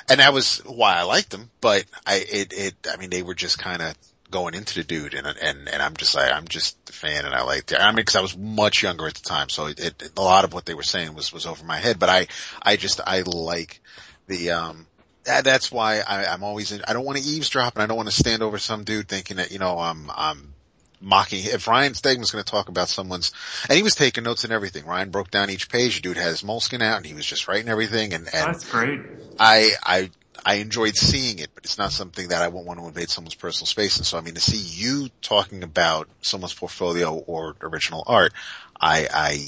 and 0.09 0.21
that 0.21 0.33
was 0.33 0.59
why 0.59 0.97
I 0.97 1.03
liked 1.03 1.31
them. 1.31 1.51
But 1.61 1.85
I 2.07 2.17
it 2.17 2.53
it 2.53 2.75
I 2.91 2.97
mean 2.97 3.11
they 3.11 3.23
were 3.23 3.35
just 3.35 3.59
kind 3.59 3.83
of 3.83 3.95
going 4.35 4.55
into 4.55 4.75
the 4.75 4.85
dude 4.85 5.15
and 5.15 5.27
and 5.27 5.69
and 5.69 5.81
I'm 5.81 5.97
just 5.97 6.15
like 6.15 6.31
I'm 6.33 6.49
just 6.49 6.77
a 6.91 6.93
fan 6.93 7.25
and 7.25 7.35
I 7.35 7.43
liked 7.43 7.71
it. 7.73 7.81
I 7.81 7.87
mean 7.87 7.97
because 7.97 8.17
I 8.17 8.21
was 8.21 8.37
much 8.37 8.83
younger 8.83 9.07
at 9.07 9.15
the 9.15 9.29
time, 9.29 9.49
so 9.49 9.67
it, 9.67 9.79
it, 9.79 10.11
a 10.17 10.21
lot 10.21 10.45
of 10.45 10.53
what 10.53 10.67
they 10.67 10.75
were 10.75 10.83
saying 10.83 11.15
was 11.15 11.33
was 11.33 11.47
over 11.47 11.65
my 11.65 11.77
head. 11.77 11.99
But 11.99 12.09
I 12.09 12.27
I 12.61 12.77
just 12.77 13.01
I 13.07 13.23
like 13.23 13.81
the 14.27 14.51
um 14.51 14.87
that's 15.25 15.73
why 15.73 16.01
I, 16.01 16.27
I'm 16.27 16.43
always 16.43 16.73
in, 16.73 16.83
I 16.87 16.93
don't 16.93 17.05
want 17.05 17.19
to 17.19 17.25
eavesdrop 17.25 17.75
and 17.75 17.83
I 17.83 17.87
don't 17.87 17.97
want 17.97 18.11
to 18.11 18.15
stand 18.15 18.43
over 18.43 18.59
some 18.59 18.85
dude 18.85 19.09
thinking 19.09 19.39
that, 19.39 19.53
you 19.53 19.59
know, 19.59 19.79
I'm, 19.79 20.11
I'm 20.15 20.53
mocking. 21.01 21.41
If 21.45 21.67
Ryan 21.67 21.93
Stegman's 21.93 22.31
going 22.31 22.45
to 22.45 22.51
talk 22.51 22.69
about 22.69 22.89
someone's, 22.89 23.33
and 23.69 23.77
he 23.77 23.83
was 23.83 23.95
taking 23.95 24.25
notes 24.25 24.45
and 24.45 24.53
everything. 24.53 24.85
Ryan 24.85 25.11
broke 25.11 25.31
down 25.31 25.51
each 25.51 25.71
page. 25.71 25.97
The 25.97 26.03
dude 26.03 26.17
had 26.17 26.29
his 26.29 26.45
moleskin 26.45 26.83
out, 26.83 26.99
and 26.99 27.07
he 27.07 27.15
was 27.15 27.25
just 27.25 27.49
writing 27.49 27.69
everything. 27.69 28.13
And, 28.13 28.27
and 28.27 28.49
that's 28.49 28.71
great. 28.71 29.01
I 29.39 29.73
I 29.83 30.11
I 30.45 30.57
enjoyed 30.57 30.97
seeing 30.97 31.39
it, 31.39 31.51
but 31.55 31.65
it's 31.65 31.79
not 31.79 31.93
something 31.93 32.29
that 32.29 32.43
I 32.43 32.49
won't 32.49 32.67
want 32.67 32.79
to 32.81 32.87
invade 32.87 33.09
someone's 33.09 33.35
personal 33.35 33.67
space. 33.67 33.97
And 33.97 34.07
so, 34.07 34.19
I 34.19 34.21
mean, 34.21 34.35
to 34.35 34.41
see 34.41 34.59
you 34.59 35.09
talking 35.23 35.63
about 35.63 36.09
someone's 36.21 36.55
portfolio 36.55 37.15
or 37.15 37.57
original 37.63 38.05
art, 38.07 38.33
I 38.79 39.09
I 39.13 39.47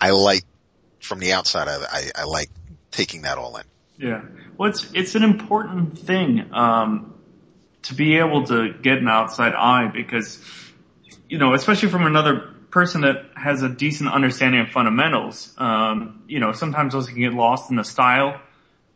I 0.00 0.10
like 0.10 0.44
from 1.00 1.18
the 1.18 1.32
outside. 1.32 1.68
I 1.68 1.78
I, 1.90 2.10
I 2.22 2.24
like 2.24 2.48
taking 2.90 3.22
that 3.22 3.38
all 3.38 3.56
in. 3.56 3.64
Yeah. 3.98 4.22
Well, 4.56 4.70
it's 4.70 4.90
it's 4.92 5.14
an 5.14 5.24
important 5.24 5.98
thing 5.98 6.52
um, 6.52 7.14
to 7.82 7.94
be 7.94 8.18
able 8.18 8.46
to 8.46 8.72
get 8.72 8.98
an 8.98 9.08
outside 9.08 9.54
eye 9.54 9.88
because 9.88 10.40
you 11.28 11.38
know, 11.38 11.54
especially 11.54 11.88
from 11.88 12.06
another 12.06 12.54
person 12.70 13.02
that 13.02 13.24
has 13.34 13.62
a 13.62 13.68
decent 13.68 14.12
understanding 14.12 14.60
of 14.60 14.68
fundamentals, 14.68 15.54
um, 15.58 16.22
you 16.28 16.40
know, 16.40 16.52
sometimes 16.52 16.92
those 16.92 17.08
can 17.08 17.18
get 17.18 17.32
lost 17.32 17.70
in 17.70 17.76
the 17.76 17.84
style, 17.84 18.40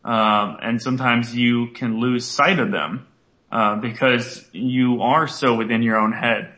um, 0.03 0.57
and 0.61 0.81
sometimes 0.81 1.35
you 1.35 1.67
can 1.67 1.99
lose 1.99 2.25
sight 2.25 2.59
of 2.59 2.71
them, 2.71 3.07
uh, 3.51 3.75
because 3.75 4.43
you 4.51 5.01
are 5.01 5.27
so 5.27 5.55
within 5.55 5.81
your 5.81 5.97
own 5.97 6.13
head. 6.13 6.53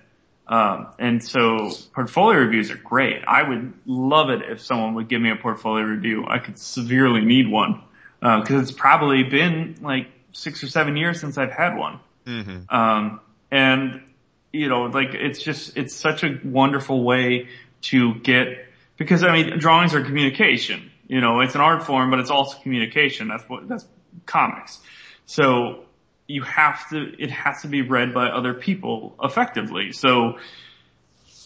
Um, 0.46 0.88
and 1.00 1.24
so 1.24 1.72
portfolio 1.94 2.40
reviews 2.40 2.70
are 2.70 2.76
great. 2.76 3.24
I 3.26 3.48
would 3.48 3.74
love 3.86 4.30
it 4.30 4.42
if 4.50 4.62
someone 4.62 4.94
would 4.96 5.08
give 5.08 5.22
me 5.22 5.32
a 5.32 5.38
portfolio 5.38 5.86
review. 5.86 6.26
I 6.28 6.40
could 6.40 6.60
severely 6.60 7.24
need 7.26 7.50
one, 7.50 7.82
uh, 8.22 8.44
cause 8.44 8.62
it's 8.62 8.72
probably 8.72 9.24
been 9.24 9.78
like 9.82 10.08
six 10.34 10.62
or 10.64 10.68
seven 10.68 10.98
years 10.98 11.20
since 11.20 11.38
I've 11.38 11.52
had 11.52 11.78
one. 11.78 12.00
Mm-hmm. 12.26 12.76
Um, 12.76 13.22
and 13.52 14.04
you 14.52 14.70
know, 14.70 14.84
like 14.84 15.16
it's 15.16 15.42
just, 15.42 15.78
it's 15.78 15.96
such 15.96 16.24
a 16.24 16.40
wonderful 16.44 17.04
way 17.04 17.48
to 17.84 18.14
get, 18.16 18.68
because 18.98 19.24
I 19.24 19.32
mean, 19.32 19.58
drawings 19.58 19.96
are 19.96 20.04
communication, 20.04 20.92
you 21.08 21.22
know, 21.22 21.42
it's 21.42 21.56
an 21.56 21.62
art 21.62 21.84
form, 21.84 22.10
but 22.10 22.20
it's 22.20 22.30
also 22.30 22.58
communication. 22.60 23.28
That's 23.28 23.44
what, 23.50 23.68
that's 23.68 23.86
comics. 24.26 24.80
So 25.26 25.86
you 26.28 26.44
have 26.44 26.90
to, 26.90 27.14
it 27.22 27.32
has 27.32 27.62
to 27.64 27.68
be 27.68 27.82
read 27.82 28.14
by 28.14 28.28
other 28.28 28.54
people 28.54 29.16
effectively. 29.22 29.92
So 29.92 30.40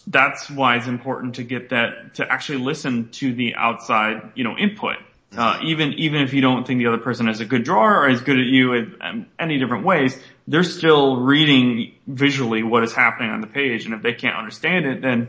that's 0.06 0.48
why 0.50 0.76
it's 0.76 0.86
important 0.86 1.36
to 1.36 1.42
get 1.42 1.70
that, 1.70 2.14
to 2.14 2.30
actually 2.30 2.58
listen 2.58 3.10
to 3.10 3.34
the 3.34 3.54
outside, 3.56 4.32
you 4.34 4.44
know, 4.44 4.56
input. 4.56 4.96
Uh, 5.36 5.58
even, 5.62 5.92
even 5.94 6.22
if 6.22 6.32
you 6.32 6.40
don't 6.40 6.66
think 6.66 6.78
the 6.78 6.86
other 6.86 6.96
person 6.98 7.28
is 7.28 7.40
a 7.40 7.44
good 7.44 7.62
drawer 7.62 8.04
or 8.04 8.08
is 8.08 8.22
good 8.22 8.38
at 8.38 8.46
you 8.46 8.72
in 8.72 9.26
any 9.38 9.58
different 9.58 9.84
ways, 9.84 10.18
they're 10.46 10.62
still 10.62 11.18
reading 11.18 11.92
visually 12.06 12.62
what 12.62 12.82
is 12.82 12.94
happening 12.94 13.30
on 13.30 13.42
the 13.42 13.46
page. 13.46 13.84
And 13.84 13.92
if 13.92 14.00
they 14.00 14.14
can't 14.14 14.36
understand 14.36 14.86
it, 14.86 15.02
then 15.02 15.28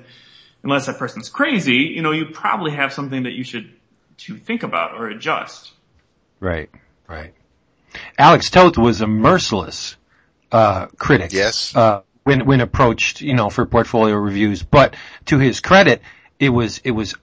unless 0.64 0.86
that 0.86 0.98
person's 0.98 1.28
crazy, 1.28 1.92
you 1.94 2.02
know, 2.02 2.12
you 2.12 2.28
probably 2.28 2.72
have 2.72 2.94
something 2.94 3.24
that 3.24 3.34
you 3.34 3.44
should 3.44 3.70
to 4.20 4.38
think 4.38 4.64
about 4.64 4.96
or 4.96 5.08
adjust. 5.10 5.72
Right, 6.40 6.70
right. 7.08 7.34
Alex 8.18 8.50
Toth 8.50 8.78
was 8.78 9.02
a 9.02 9.08
merciless 9.08 9.98
uh, 10.52 10.88
critic. 10.98 11.34
Yes. 11.34 11.76
Uh, 11.76 12.02
when 12.24 12.46
when 12.46 12.62
approached, 12.62 13.22
you 13.22 13.34
know, 13.34 13.50
for 13.50 13.66
portfolio 13.66 14.16
reviews, 14.16 14.62
but 14.62 14.96
to 15.26 15.40
his 15.40 15.60
credit, 15.60 16.02
it 16.40 16.50
was 16.50 16.80
it 16.84 16.92
was 16.92 17.16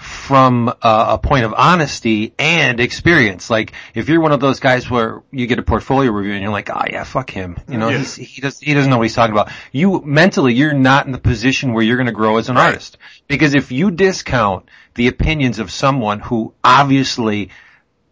from 0.00 0.68
a, 0.68 0.74
a, 0.82 1.18
point 1.18 1.44
of 1.44 1.52
honesty 1.54 2.32
and 2.38 2.80
experience. 2.80 3.50
Like 3.50 3.72
if 3.94 4.08
you're 4.08 4.20
one 4.20 4.32
of 4.32 4.40
those 4.40 4.58
guys 4.58 4.88
where 4.88 5.22
you 5.30 5.46
get 5.46 5.58
a 5.58 5.62
portfolio 5.62 6.10
review 6.10 6.32
and 6.32 6.42
you're 6.42 6.50
like, 6.50 6.70
oh 6.70 6.82
yeah, 6.90 7.04
fuck 7.04 7.28
him. 7.28 7.58
You 7.68 7.76
know, 7.76 7.90
yeah. 7.90 8.02
he 8.02 8.40
does, 8.40 8.58
he 8.58 8.72
doesn't 8.72 8.90
know 8.90 8.96
what 8.96 9.04
he's 9.04 9.14
talking 9.14 9.34
about. 9.34 9.50
You 9.72 10.00
mentally, 10.00 10.54
you're 10.54 10.72
not 10.72 11.04
in 11.04 11.12
the 11.12 11.18
position 11.18 11.74
where 11.74 11.84
you're 11.84 11.98
going 11.98 12.06
to 12.06 12.12
grow 12.12 12.38
as 12.38 12.48
an 12.48 12.56
right. 12.56 12.68
artist. 12.68 12.96
Because 13.28 13.52
if 13.52 13.72
you 13.72 13.90
discount 13.90 14.70
the 14.94 15.08
opinions 15.08 15.58
of 15.58 15.70
someone 15.70 16.20
who 16.20 16.54
obviously 16.62 17.50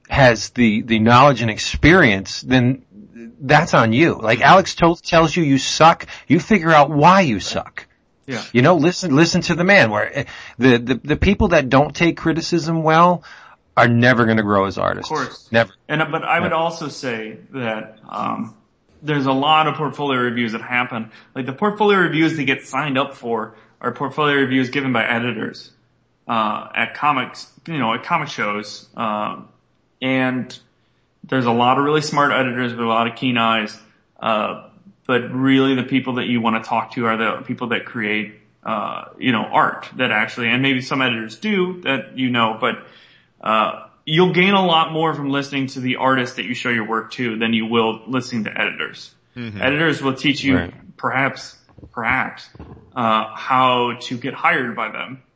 has 0.09 0.51
the, 0.51 0.83
the 0.83 0.99
knowledge 0.99 1.43
and 1.43 1.51
experience, 1.51 2.41
then 2.43 2.85
that's 3.41 3.74
on 3.74 3.93
you. 3.93 4.14
Like 4.14 4.41
Alex 4.41 4.74
Toth 4.74 5.03
tells 5.03 5.37
you 5.37 5.43
you 5.43 5.59
suck, 5.59 6.07
you 6.26 6.41
figure 6.41 6.70
out 6.70 6.91
why 6.91 7.20
you 7.22 7.41
suck. 7.41 7.87
Yeah. 8.26 8.45
You 8.53 8.62
know, 8.62 8.76
listen, 8.76 9.14
listen 9.14 9.41
to 9.43 9.55
the 9.55 9.64
man 9.64 9.91
where 9.91 10.26
the, 10.59 10.79
the, 10.79 10.95
the 10.95 11.16
people 11.16 11.49
that 11.49 11.68
don't 11.68 11.95
take 11.95 12.16
criticism 12.16 12.83
well 12.83 13.22
are 13.76 13.89
never 13.89 14.24
going 14.24 14.39
to 14.39 14.43
grow 14.43 14.66
as 14.66 14.76
artists. 14.76 15.11
Of 15.11 15.16
course. 15.16 15.49
Never. 15.53 15.72
And, 15.89 16.03
but 16.11 16.24
I 16.24 16.41
would 16.41 16.53
also 16.53 16.89
say 16.89 17.39
that, 17.53 17.99
um, 18.09 18.55
there's 19.01 19.26
a 19.26 19.33
lot 19.33 19.68
of 19.68 19.76
portfolio 19.76 20.18
reviews 20.18 20.53
that 20.53 20.61
happen. 20.61 21.12
Like 21.33 21.47
the 21.47 21.53
portfolio 21.53 21.99
reviews 22.01 22.37
that 22.37 22.43
get 22.45 22.66
signed 22.66 22.99
up 22.99 23.14
for 23.14 23.55
are 23.81 23.93
portfolio 23.93 24.35
reviews 24.35 24.70
given 24.70 24.93
by 24.93 25.07
editors, 25.07 25.70
uh, 26.29 26.68
at 26.74 26.95
comics, 26.95 27.51
you 27.66 27.79
know, 27.79 27.95
at 27.95 28.05
comic 28.05 28.29
shows. 28.29 28.87
Um, 28.97 29.49
and 30.01 30.57
there's 31.24 31.47
a 31.47 31.53
lot 31.53 31.79
of 31.79 31.85
really 31.85 32.03
smart 32.03 32.33
editors 32.33 32.72
with 32.72 32.81
a 32.81 32.89
lot 32.89 33.07
of 33.07 33.16
keen 33.16 33.39
eyes. 33.39 33.76
Uh, 34.20 34.68
but 35.07 35.33
really 35.33 35.74
the 35.74 35.85
people 35.85 36.14
that 36.14 36.26
you 36.26 36.41
want 36.41 36.62
to 36.62 36.68
talk 36.68 36.93
to 36.93 37.07
are 37.07 37.16
the 37.16 37.45
people 37.45 37.68
that 37.68 37.87
create, 37.87 38.35
uh, 38.62 39.07
you 39.18 39.33
know, 39.33 39.43
art 39.43 39.89
that 39.97 40.11
actually, 40.11 40.49
and 40.49 40.62
maybe 40.62 40.83
some 40.83 41.01
editors 41.01 41.39
do 41.39 41.81
that 41.83 42.18
you 42.18 42.31
know, 42.31 42.59
but, 42.61 42.87
uh, 43.41 43.87
you'll 44.05 44.33
gain 44.33 44.55
a 44.55 44.64
lot 44.64 44.93
more 44.93 45.14
from 45.14 45.31
listening 45.31 45.66
to 45.66 45.81
the 45.81 45.97
artist 45.97 46.37
that 46.37 46.45
you 46.45 46.55
show 46.55 46.70
your 46.70 46.87
work 46.87 47.12
to 47.12 47.39
than 47.39 47.53
you 47.53 47.66
will 47.66 48.03
listening 48.07 48.45
to 48.45 48.51
editors. 48.51 49.14
Mm-hmm. 49.37 49.61
Editors 49.61 50.03
will 50.03 50.14
teach 50.14 50.43
you 50.43 50.57
right. 50.57 50.97
perhaps, 50.97 51.57
perhaps, 51.93 52.49
uh, 52.97 53.35
how 53.35 53.99
to 54.01 54.16
get 54.16 54.35
hired 54.35 54.74
by 54.74 54.91
them, 54.91 55.22
uh, 55.22 55.28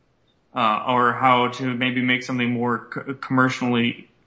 or 0.54 1.12
how 1.12 1.48
to 1.48 1.74
maybe 1.74 2.02
make 2.02 2.22
something 2.22 2.50
more 2.50 2.88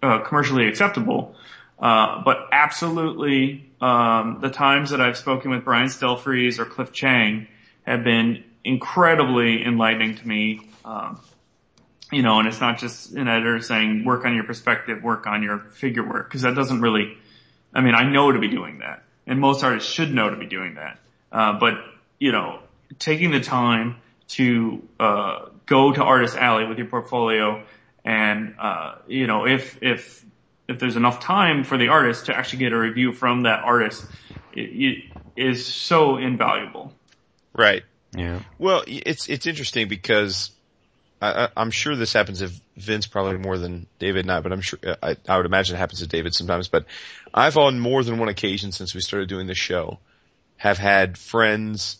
uh, 0.01 0.19
commercially 0.19 0.67
acceptable. 0.67 1.35
Uh, 1.79 2.21
but 2.23 2.47
absolutely, 2.51 3.69
um, 3.81 4.39
the 4.41 4.49
times 4.49 4.91
that 4.91 5.01
I've 5.01 5.17
spoken 5.17 5.51
with 5.51 5.63
Brian 5.63 5.87
Stelfreeze 5.87 6.59
or 6.59 6.65
Cliff 6.65 6.91
Chiang 6.93 7.47
have 7.83 8.03
been 8.03 8.43
incredibly 8.63 9.63
enlightening 9.63 10.15
to 10.15 10.27
me. 10.27 10.69
Um, 10.83 11.19
you 12.11 12.21
know, 12.21 12.39
and 12.39 12.47
it's 12.47 12.61
not 12.61 12.77
just 12.77 13.11
an 13.11 13.27
editor 13.27 13.59
saying 13.61 14.05
work 14.05 14.25
on 14.25 14.35
your 14.35 14.43
perspective, 14.43 15.03
work 15.03 15.27
on 15.27 15.43
your 15.43 15.59
figure 15.59 16.07
work, 16.07 16.29
because 16.29 16.43
that 16.43 16.55
doesn't 16.55 16.81
really. 16.81 17.17
I 17.73 17.81
mean, 17.81 17.95
I 17.95 18.09
know 18.09 18.31
to 18.31 18.39
be 18.39 18.47
doing 18.47 18.79
that, 18.79 19.03
and 19.27 19.39
most 19.39 19.63
artists 19.63 19.91
should 19.91 20.13
know 20.13 20.29
to 20.29 20.37
be 20.37 20.45
doing 20.45 20.75
that. 20.75 20.99
Uh, 21.31 21.59
but 21.59 21.73
you 22.19 22.31
know, 22.31 22.59
taking 22.99 23.31
the 23.31 23.41
time 23.41 23.97
to 24.27 24.87
uh, 24.99 25.45
go 25.65 25.91
to 25.91 26.03
Artist 26.03 26.35
Alley 26.35 26.65
with 26.65 26.77
your 26.77 26.87
portfolio, 26.87 27.63
and 28.03 28.55
uh, 28.59 28.95
you 29.07 29.27
know, 29.27 29.45
if 29.45 29.81
if 29.81 30.25
if 30.67 30.79
there's 30.79 30.95
enough 30.95 31.19
time 31.19 31.63
for 31.63 31.77
the 31.77 31.89
artist 31.89 32.27
to 32.27 32.35
actually 32.35 32.59
get 32.59 32.73
a 32.73 32.77
review 32.77 33.13
from 33.13 33.43
that 33.43 33.63
artist, 33.63 34.05
it, 34.53 34.61
it 34.61 35.03
is 35.35 35.65
so 35.65 36.17
invaluable. 36.17 36.93
Right. 37.53 37.83
Yeah. 38.15 38.41
Well, 38.57 38.83
it's 38.87 39.29
it's 39.29 39.45
interesting 39.45 39.87
because 39.87 40.51
I, 41.21 41.49
I'm 41.55 41.71
sure 41.71 41.95
this 41.95 42.13
happens 42.13 42.39
to 42.39 42.51
Vince 42.77 43.07
probably 43.07 43.37
more 43.37 43.57
than 43.57 43.87
David 43.99 44.25
and 44.25 44.31
I, 44.31 44.39
but 44.41 44.51
I'm 44.51 44.61
sure 44.61 44.79
I, 45.01 45.15
I 45.27 45.37
would 45.37 45.45
imagine 45.45 45.75
it 45.75 45.79
happens 45.79 45.99
to 45.99 46.07
David 46.07 46.33
sometimes. 46.33 46.67
But 46.67 46.85
I've 47.33 47.57
on 47.57 47.79
more 47.79 48.03
than 48.03 48.17
one 48.17 48.29
occasion 48.29 48.71
since 48.71 48.93
we 48.93 49.01
started 49.01 49.29
doing 49.29 49.47
the 49.47 49.55
show 49.55 49.99
have 50.57 50.77
had 50.77 51.17
friends 51.17 51.97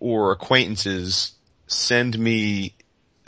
or 0.00 0.32
acquaintances 0.32 1.32
send 1.66 2.18
me 2.18 2.74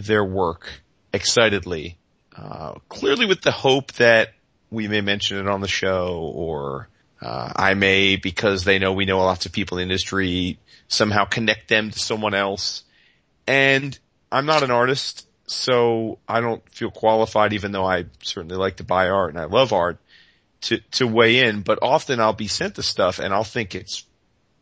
their 0.05 0.25
work 0.25 0.69
excitedly, 1.13 1.97
uh, 2.37 2.75
clearly 2.89 3.27
with 3.27 3.43
the 3.43 3.51
hope 3.51 3.93
that 3.93 4.33
we 4.71 4.89
may 4.89 5.01
mention 5.01 5.39
it 5.39 5.49
on 5.49 5.61
the 5.61 5.69
show 5.69 6.31
or 6.35 6.89
uh, 7.21 7.53
I 7.55 7.75
may, 7.75 8.17
because 8.17 8.65
they 8.65 8.79
know 8.79 8.93
we 8.93 9.05
know 9.05 9.19
lots 9.19 9.47
of 9.47 9.53
people 9.53 9.79
in 9.79 9.89
the 9.89 9.93
industry, 9.93 10.59
somehow 10.89 11.25
connect 11.25 11.69
them 11.69 11.91
to 11.91 11.99
someone 11.99 12.35
else. 12.35 12.85
And 13.47 13.99
I'm 14.33 14.47
not 14.47 14.63
an 14.63 14.71
artist, 14.71 15.27
so 15.47 16.19
I 16.29 16.41
don't 16.41 16.67
feel 16.71 16.91
qualified, 16.91 17.53
even 17.53 17.73
though 17.73 17.85
I 17.85 18.07
certainly 18.23 18.57
like 18.57 18.77
to 18.77 18.85
buy 18.85 19.09
art 19.09 19.31
and 19.31 19.41
I 19.41 19.45
love 19.45 19.73
art, 19.73 19.99
to, 20.63 20.79
to 20.93 21.07
weigh 21.07 21.41
in. 21.41 21.63
But 21.63 21.81
often 21.83 22.21
I'll 22.21 22.33
be 22.33 22.49
sent 22.49 22.75
the 22.75 22.83
stuff 22.83 23.19
and 23.19 23.35
I'll 23.35 23.45
think 23.45 23.75
it's 23.75 24.05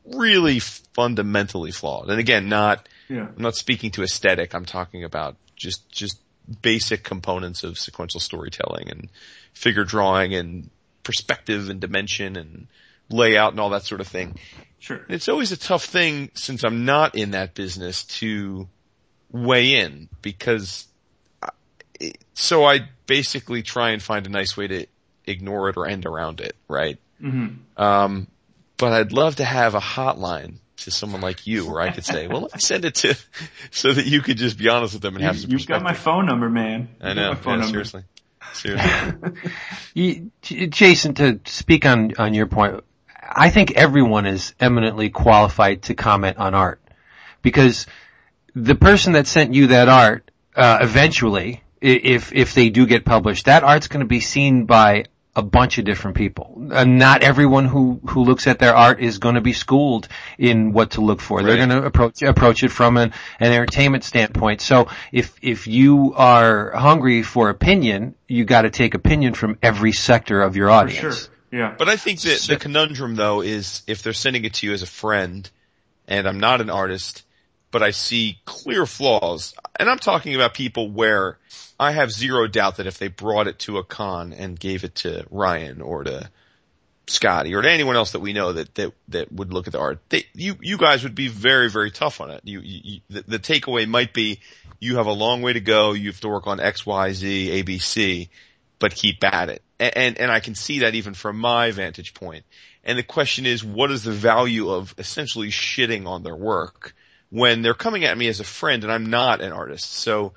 really 0.04 0.58
fundamentally 0.58 1.70
flawed. 1.70 2.10
And 2.10 2.18
again, 2.18 2.48
not, 2.48 2.88
Yeah. 3.08 3.28
I'm 3.34 3.42
not 3.42 3.54
speaking 3.56 3.90
to 3.92 4.02
aesthetic. 4.02 4.54
I'm 4.54 4.64
talking 4.64 5.04
about 5.04 5.36
just, 5.56 5.88
just 5.90 6.20
basic 6.62 7.04
components 7.04 7.62
of 7.64 7.78
sequential 7.78 8.20
storytelling 8.20 8.90
and 8.90 9.08
figure 9.54 9.84
drawing 9.84 10.34
and 10.34 10.70
perspective 11.04 11.68
and 11.70 11.80
dimension 11.80 12.36
and 12.36 12.66
layout 13.10 13.52
and 13.52 13.60
all 13.60 13.70
that 13.70 13.84
sort 13.84 14.00
of 14.00 14.06
thing. 14.06 14.36
Sure. 14.78 15.00
It's 15.08 15.28
always 15.28 15.52
a 15.52 15.56
tough 15.56 15.84
thing 15.84 16.30
since 16.34 16.64
I'm 16.64 16.84
not 16.84 17.14
in 17.14 17.32
that 17.32 17.54
business 17.54 18.04
to 18.04 18.68
weigh 19.30 19.76
in 19.76 20.08
because 20.22 20.86
I- 21.42 22.12
so 22.34 22.64
I 22.64 22.88
basically 23.06 23.62
try 23.62 23.90
and 23.90 24.02
find 24.02 24.26
a 24.26 24.30
nice 24.30 24.56
way 24.56 24.68
to 24.68 24.86
ignore 25.26 25.68
it 25.70 25.76
or 25.76 25.86
end 25.86 26.06
around 26.06 26.40
it, 26.40 26.54
right? 26.68 26.98
Mm-hmm. 27.22 27.82
Um, 27.82 28.28
but 28.76 28.92
I'd 28.92 29.12
love 29.12 29.36
to 29.36 29.44
have 29.44 29.74
a 29.74 29.80
hotline 29.80 30.56
to 30.78 30.90
someone 30.90 31.20
like 31.20 31.46
you 31.46 31.68
where 31.68 31.80
I 31.80 31.90
could 31.90 32.04
say, 32.04 32.28
well, 32.28 32.42
let 32.42 32.54
me 32.54 32.60
send 32.60 32.84
it 32.84 32.94
to, 32.96 33.16
so 33.70 33.92
that 33.92 34.06
you 34.06 34.20
could 34.20 34.36
just 34.36 34.58
be 34.58 34.68
honest 34.68 34.94
with 34.94 35.02
them 35.02 35.16
and 35.16 35.24
have 35.24 35.38
some 35.38 35.50
You've 35.50 35.66
got 35.66 35.82
my 35.82 35.94
phone 35.94 36.26
number, 36.26 36.48
man. 36.48 36.88
I 37.00 37.14
got 37.14 37.16
know, 37.16 37.34
phone 37.34 37.58
yeah, 37.58 37.64
number. 37.64 37.84
seriously. 37.84 38.04
Seriously. 38.52 39.32
You, 39.94 40.30
Jason, 40.42 41.14
to 41.14 41.40
speak 41.46 41.84
on, 41.84 42.12
on 42.18 42.32
your 42.32 42.46
point, 42.46 42.84
I 43.20 43.50
think 43.50 43.72
everyone 43.72 44.26
is 44.26 44.54
eminently 44.60 45.10
qualified 45.10 45.82
to 45.82 45.94
comment 45.94 46.38
on 46.38 46.54
art 46.54 46.80
because 47.42 47.86
the 48.54 48.76
person 48.76 49.14
that 49.14 49.26
sent 49.26 49.54
you 49.54 49.68
that 49.68 49.88
art, 49.88 50.30
uh, 50.54 50.78
eventually, 50.80 51.64
if, 51.80 52.32
if 52.32 52.54
they 52.54 52.70
do 52.70 52.86
get 52.86 53.04
published, 53.04 53.46
that 53.46 53.64
art's 53.64 53.88
going 53.88 54.00
to 54.00 54.06
be 54.06 54.20
seen 54.20 54.66
by 54.66 55.06
a 55.38 55.42
bunch 55.42 55.78
of 55.78 55.84
different 55.84 56.16
people. 56.16 56.68
Uh, 56.72 56.82
not 56.82 57.22
everyone 57.22 57.64
who, 57.64 58.00
who 58.08 58.24
looks 58.24 58.48
at 58.48 58.58
their 58.58 58.74
art 58.74 58.98
is 58.98 59.18
going 59.18 59.36
to 59.36 59.40
be 59.40 59.52
schooled 59.52 60.08
in 60.36 60.72
what 60.72 60.90
to 60.90 61.00
look 61.00 61.20
for. 61.20 61.44
They're 61.44 61.56
going 61.56 61.68
to 61.68 61.84
approach, 61.84 62.22
approach 62.22 62.64
it 62.64 62.70
from 62.70 62.96
an, 62.96 63.12
an 63.38 63.52
entertainment 63.52 64.02
standpoint. 64.02 64.60
So 64.60 64.88
if, 65.12 65.38
if 65.40 65.68
you 65.68 66.12
are 66.16 66.72
hungry 66.72 67.22
for 67.22 67.50
opinion, 67.50 68.16
you 68.26 68.44
got 68.44 68.62
to 68.62 68.70
take 68.70 68.94
opinion 68.94 69.34
from 69.34 69.58
every 69.62 69.92
sector 69.92 70.42
of 70.42 70.56
your 70.56 70.66
For 70.66 70.72
audience. 70.72 71.18
sure. 71.18 71.34
Yeah. 71.52 71.74
But 71.78 71.88
I 71.88 71.94
think 71.94 72.20
that 72.22 72.40
the 72.40 72.56
conundrum 72.56 73.14
though 73.14 73.40
is 73.40 73.82
if 73.86 74.02
they're 74.02 74.12
sending 74.12 74.44
it 74.44 74.54
to 74.54 74.66
you 74.66 74.72
as 74.72 74.82
a 74.82 74.86
friend 74.86 75.48
and 76.08 76.26
I'm 76.26 76.40
not 76.40 76.60
an 76.60 76.68
artist, 76.68 77.24
but 77.70 77.82
I 77.82 77.90
see 77.90 78.38
clear 78.44 78.86
flaws, 78.86 79.54
and 79.78 79.88
I'm 79.88 79.98
talking 79.98 80.34
about 80.34 80.54
people 80.54 80.90
where 80.90 81.38
I 81.78 81.92
have 81.92 82.10
zero 82.10 82.46
doubt 82.46 82.76
that 82.76 82.86
if 82.86 82.98
they 82.98 83.08
brought 83.08 83.46
it 83.46 83.60
to 83.60 83.78
a 83.78 83.84
con 83.84 84.32
and 84.32 84.58
gave 84.58 84.84
it 84.84 84.96
to 84.96 85.26
Ryan 85.30 85.80
or 85.80 86.04
to 86.04 86.30
Scotty 87.06 87.54
or 87.54 87.62
to 87.62 87.70
anyone 87.70 87.96
else 87.96 88.12
that 88.12 88.20
we 88.20 88.32
know 88.32 88.52
that, 88.52 88.74
that, 88.74 88.92
that 89.08 89.32
would 89.32 89.52
look 89.52 89.66
at 89.66 89.72
the 89.72 89.78
art, 89.78 90.00
they, 90.08 90.24
you, 90.34 90.56
you 90.60 90.76
guys 90.76 91.04
would 91.04 91.14
be 91.14 91.28
very, 91.28 91.70
very 91.70 91.90
tough 91.90 92.20
on 92.20 92.30
it. 92.30 92.40
You, 92.44 92.60
you, 92.60 93.00
the, 93.08 93.22
the 93.22 93.38
takeaway 93.38 93.86
might 93.86 94.12
be 94.12 94.40
you 94.80 94.96
have 94.96 95.06
a 95.06 95.12
long 95.12 95.42
way 95.42 95.52
to 95.52 95.60
go, 95.60 95.92
you 95.92 96.10
have 96.10 96.20
to 96.20 96.28
work 96.28 96.46
on 96.46 96.60
X, 96.60 96.84
Y, 96.84 97.12
Z, 97.12 97.50
A, 97.50 97.62
B, 97.62 97.78
C, 97.78 98.28
but 98.78 98.94
keep 98.94 99.22
at 99.22 99.48
it. 99.48 99.62
And, 99.78 99.96
and, 99.96 100.18
and 100.18 100.30
I 100.32 100.40
can 100.40 100.54
see 100.54 100.80
that 100.80 100.94
even 100.94 101.14
from 101.14 101.38
my 101.38 101.70
vantage 101.70 102.14
point. 102.14 102.44
And 102.84 102.98
the 102.98 103.02
question 103.02 103.46
is, 103.46 103.64
what 103.64 103.90
is 103.90 104.02
the 104.02 104.12
value 104.12 104.70
of 104.70 104.94
essentially 104.98 105.48
shitting 105.48 106.06
on 106.06 106.22
their 106.22 106.36
work 106.36 106.94
when 107.30 107.62
they're 107.62 107.74
coming 107.74 108.04
at 108.04 108.16
me 108.16 108.28
as 108.28 108.40
a 108.40 108.44
friend 108.44 108.84
and 108.84 108.92
I'm 108.92 109.10
not 109.10 109.40
an 109.40 109.52
artist? 109.52 109.92
So 109.92 110.34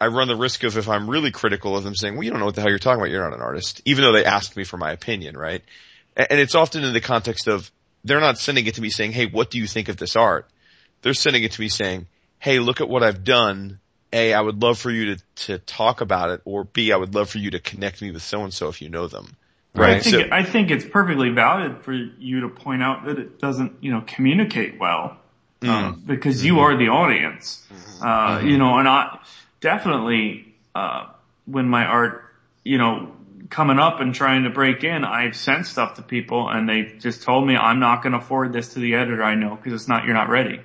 I 0.00 0.08
run 0.08 0.28
the 0.28 0.36
risk 0.36 0.64
of 0.64 0.76
if 0.76 0.88
I'm 0.88 1.08
really 1.08 1.30
critical 1.30 1.76
of 1.76 1.84
them 1.84 1.94
saying, 1.94 2.14
well, 2.14 2.24
you 2.24 2.30
don't 2.30 2.40
know 2.40 2.46
what 2.46 2.54
the 2.54 2.60
hell 2.60 2.70
you're 2.70 2.78
talking 2.78 3.00
about. 3.00 3.10
You're 3.10 3.22
not 3.22 3.36
an 3.36 3.42
artist, 3.42 3.80
even 3.84 4.04
though 4.04 4.12
they 4.12 4.24
asked 4.24 4.56
me 4.56 4.64
for 4.64 4.76
my 4.76 4.92
opinion, 4.92 5.36
right? 5.36 5.62
And 6.16 6.40
it's 6.40 6.54
often 6.54 6.84
in 6.84 6.92
the 6.92 7.00
context 7.00 7.46
of 7.46 7.70
they're 8.04 8.20
not 8.20 8.38
sending 8.38 8.66
it 8.66 8.74
to 8.74 8.82
me 8.82 8.90
saying, 8.90 9.12
hey, 9.12 9.26
what 9.26 9.50
do 9.50 9.58
you 9.58 9.66
think 9.66 9.88
of 9.88 9.96
this 9.96 10.16
art? 10.16 10.48
They're 11.02 11.14
sending 11.14 11.44
it 11.44 11.52
to 11.52 11.60
me 11.60 11.68
saying, 11.68 12.06
hey, 12.38 12.58
look 12.58 12.80
at 12.80 12.88
what 12.88 13.02
I've 13.02 13.24
done. 13.24 13.80
A, 14.12 14.32
I 14.32 14.40
would 14.40 14.62
love 14.62 14.78
for 14.78 14.90
you 14.90 15.16
to, 15.16 15.22
to 15.46 15.58
talk 15.58 16.00
about 16.00 16.30
it, 16.30 16.40
or 16.44 16.64
B, 16.64 16.92
I 16.92 16.96
would 16.96 17.14
love 17.14 17.28
for 17.28 17.38
you 17.38 17.50
to 17.50 17.58
connect 17.58 18.00
me 18.00 18.10
with 18.10 18.22
so 18.22 18.42
and 18.42 18.54
so 18.54 18.68
if 18.68 18.80
you 18.80 18.88
know 18.88 19.08
them. 19.08 19.36
I 19.74 19.80
Right. 19.80 20.02
think, 20.02 20.16
So, 20.16 20.22
I 20.32 20.42
think 20.42 20.70
it's 20.70 20.84
perfectly 20.84 21.30
valid 21.30 21.82
for 21.82 21.92
you 21.92 22.40
to 22.42 22.48
point 22.48 22.82
out 22.82 23.04
that 23.06 23.18
it 23.18 23.38
doesn't, 23.38 23.82
you 23.82 23.90
know, 23.92 24.02
communicate 24.06 24.78
well. 24.78 25.18
Mm. 25.60 25.68
Um, 25.68 26.02
because 26.06 26.44
you 26.44 26.60
are 26.60 26.76
the 26.76 26.88
audience. 26.88 27.66
Uh, 28.00 28.42
you 28.44 28.58
know, 28.58 28.78
and 28.78 28.86
I 28.86 29.18
definitely, 29.60 30.54
uh, 30.74 31.06
when 31.46 31.68
my 31.68 31.84
art, 31.84 32.24
you 32.62 32.78
know, 32.78 33.12
coming 33.48 33.78
up 33.78 34.00
and 34.00 34.14
trying 34.14 34.44
to 34.44 34.50
break 34.50 34.84
in, 34.84 35.04
I've 35.04 35.36
sent 35.36 35.66
stuff 35.66 35.94
to 35.96 36.02
people 36.02 36.48
and 36.48 36.68
they 36.68 36.96
just 36.98 37.22
told 37.22 37.46
me 37.46 37.56
I'm 37.56 37.78
not 37.80 38.02
going 38.02 38.12
to 38.12 38.20
forward 38.20 38.52
this 38.52 38.74
to 38.74 38.80
the 38.80 38.94
editor 38.96 39.22
I 39.22 39.34
know 39.34 39.56
because 39.56 39.72
it's 39.72 39.88
not, 39.88 40.04
you're 40.04 40.14
not 40.14 40.28
ready. 40.28 40.60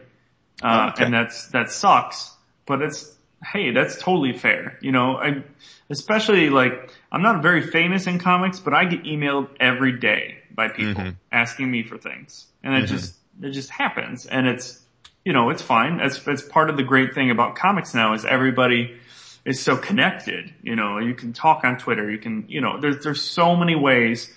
Uh, 0.61 0.89
Okay. 0.91 1.05
and 1.05 1.13
that's, 1.13 1.47
that 1.49 1.71
sucks, 1.71 2.31
but 2.65 2.81
it's, 2.81 3.15
hey, 3.43 3.71
that's 3.71 3.97
totally 4.01 4.33
fair. 4.33 4.77
You 4.81 4.91
know, 4.91 5.15
I, 5.17 5.43
especially 5.89 6.49
like, 6.49 6.91
I'm 7.11 7.21
not 7.21 7.41
very 7.41 7.61
famous 7.61 8.07
in 8.07 8.19
comics, 8.19 8.59
but 8.59 8.73
I 8.73 8.85
get 8.85 9.03
emailed 9.03 9.49
every 9.59 9.99
day 9.99 10.39
by 10.53 10.67
people 10.67 11.03
Mhm. 11.03 11.15
asking 11.31 11.69
me 11.71 11.83
for 11.83 11.97
things. 11.97 12.45
And 12.63 12.75
it 12.75 12.87
just, 12.87 13.15
it 13.41 13.51
just 13.51 13.69
happens. 13.69 14.25
And 14.25 14.47
it's, 14.47 14.80
you 15.23 15.33
know, 15.33 15.49
it's 15.49 15.61
fine. 15.61 15.97
That's, 15.97 16.19
that's 16.19 16.41
part 16.41 16.69
of 16.69 16.77
the 16.77 16.83
great 16.83 17.13
thing 17.13 17.31
about 17.31 17.55
comics 17.55 17.93
now 17.93 18.13
is 18.13 18.25
everybody 18.25 18.97
is 19.45 19.59
so 19.59 19.77
connected. 19.77 20.53
You 20.61 20.75
know, 20.75 20.99
you 20.99 21.13
can 21.13 21.33
talk 21.33 21.63
on 21.63 21.77
Twitter. 21.77 22.09
You 22.09 22.17
can, 22.17 22.45
you 22.47 22.61
know, 22.61 22.79
there's, 22.79 23.03
there's 23.03 23.21
so 23.21 23.55
many 23.55 23.75
ways 23.75 24.33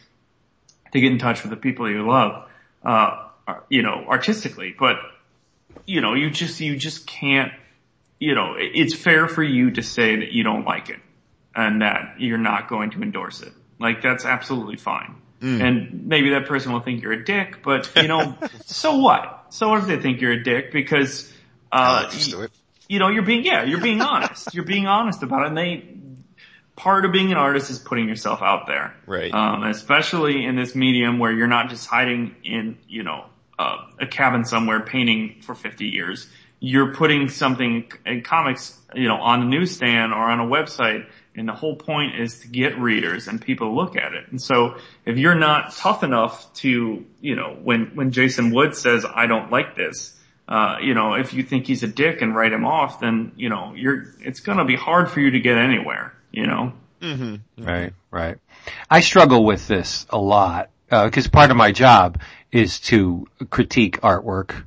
to 0.92 1.00
get 1.00 1.10
in 1.10 1.18
touch 1.18 1.42
with 1.42 1.50
the 1.50 1.56
people 1.56 1.90
you 1.90 2.06
love, 2.06 2.48
uh, 2.84 3.28
you 3.68 3.82
know, 3.82 4.04
artistically, 4.08 4.74
but, 4.78 4.96
you 5.86 6.00
know, 6.00 6.14
you 6.14 6.30
just, 6.30 6.60
you 6.60 6.76
just 6.76 7.06
can't, 7.06 7.52
you 8.18 8.34
know, 8.34 8.54
it's 8.56 8.94
fair 8.94 9.26
for 9.26 9.42
you 9.42 9.72
to 9.72 9.82
say 9.82 10.16
that 10.16 10.32
you 10.32 10.44
don't 10.44 10.64
like 10.64 10.88
it 10.88 11.00
and 11.54 11.82
that 11.82 12.16
you're 12.18 12.38
not 12.38 12.68
going 12.68 12.90
to 12.92 13.02
endorse 13.02 13.42
it. 13.42 13.52
Like 13.78 14.02
that's 14.02 14.24
absolutely 14.24 14.76
fine. 14.76 15.16
And 15.60 16.06
maybe 16.06 16.30
that 16.30 16.46
person 16.46 16.72
will 16.72 16.80
think 16.80 17.02
you're 17.02 17.12
a 17.12 17.24
dick, 17.24 17.62
but 17.62 17.90
you 17.96 18.08
know, 18.08 18.38
so 18.64 18.98
what? 18.98 19.43
So 19.54 19.68
what 19.68 19.82
if 19.82 19.86
they 19.86 20.00
think 20.00 20.20
you're 20.20 20.32
a 20.32 20.42
dick? 20.42 20.72
Because, 20.72 21.32
uh, 21.70 22.08
Let's 22.10 22.34
you 22.88 22.98
know, 22.98 23.08
you're 23.08 23.22
being, 23.22 23.44
yeah, 23.44 23.62
you're 23.62 23.80
being 23.80 24.00
honest. 24.00 24.52
You're 24.52 24.64
being 24.64 24.88
honest 24.88 25.22
about 25.22 25.42
it. 25.42 25.48
And 25.48 25.56
they, 25.56 25.94
part 26.74 27.04
of 27.04 27.12
being 27.12 27.30
an 27.30 27.38
artist 27.38 27.70
is 27.70 27.78
putting 27.78 28.08
yourself 28.08 28.42
out 28.42 28.66
there. 28.66 28.96
Right. 29.06 29.32
Um, 29.32 29.62
especially 29.62 30.44
in 30.44 30.56
this 30.56 30.74
medium 30.74 31.20
where 31.20 31.30
you're 31.30 31.46
not 31.46 31.70
just 31.70 31.86
hiding 31.86 32.34
in, 32.42 32.78
you 32.88 33.04
know, 33.04 33.26
uh, 33.56 33.76
a 34.00 34.08
cabin 34.08 34.44
somewhere 34.44 34.80
painting 34.80 35.36
for 35.42 35.54
50 35.54 35.86
years. 35.86 36.26
You're 36.58 36.92
putting 36.92 37.28
something 37.28 37.92
in 38.04 38.22
comics, 38.22 38.76
you 38.92 39.06
know, 39.06 39.20
on 39.20 39.42
a 39.42 39.44
newsstand 39.44 40.12
or 40.12 40.18
on 40.18 40.40
a 40.40 40.46
website 40.46 41.06
And 41.36 41.48
the 41.48 41.52
whole 41.52 41.76
point 41.76 42.16
is 42.16 42.40
to 42.40 42.48
get 42.48 42.78
readers 42.78 43.26
and 43.26 43.40
people 43.40 43.68
to 43.68 43.74
look 43.74 43.96
at 43.96 44.14
it. 44.14 44.28
And 44.30 44.40
so 44.40 44.76
if 45.04 45.18
you're 45.18 45.34
not 45.34 45.72
tough 45.72 46.04
enough 46.04 46.52
to, 46.54 47.04
you 47.20 47.36
know, 47.36 47.56
when, 47.62 47.86
when 47.94 48.12
Jason 48.12 48.52
Wood 48.52 48.76
says, 48.76 49.04
I 49.04 49.26
don't 49.26 49.50
like 49.50 49.74
this, 49.74 50.16
uh, 50.46 50.76
you 50.80 50.94
know, 50.94 51.14
if 51.14 51.34
you 51.34 51.42
think 51.42 51.66
he's 51.66 51.82
a 51.82 51.88
dick 51.88 52.22
and 52.22 52.36
write 52.36 52.52
him 52.52 52.64
off, 52.64 53.00
then, 53.00 53.32
you 53.36 53.48
know, 53.48 53.72
you're, 53.74 54.14
it's 54.20 54.40
gonna 54.40 54.64
be 54.64 54.76
hard 54.76 55.10
for 55.10 55.20
you 55.20 55.32
to 55.32 55.40
get 55.40 55.56
anywhere, 55.56 56.14
you 56.30 56.46
know? 56.46 56.72
Right, 57.58 57.92
right. 58.10 58.38
I 58.90 59.00
struggle 59.00 59.44
with 59.44 59.66
this 59.66 60.06
a 60.10 60.18
lot 60.18 60.70
because 60.88 61.26
part 61.28 61.50
of 61.50 61.56
my 61.56 61.72
job 61.72 62.20
is 62.50 62.80
to 62.80 63.26
critique 63.50 64.00
artwork, 64.00 64.64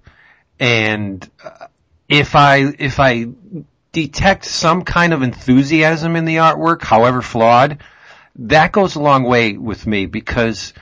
and 0.60 1.28
uh, 1.44 1.68
if 2.10 2.36
I 2.36 2.58
if 2.78 3.00
I 3.00 3.28
detect 3.92 4.46
some 4.46 4.84
kind 4.84 5.14
of 5.14 5.22
enthusiasm 5.22 6.16
in 6.16 6.26
the 6.26 6.38
artwork, 6.38 6.82
however 6.82 7.22
flawed, 7.22 7.80
that 8.36 8.72
goes 8.72 8.96
a 8.96 9.02
long 9.02 9.24
way 9.24 9.58
with 9.58 9.88
me 9.88 10.06
because 10.06 10.74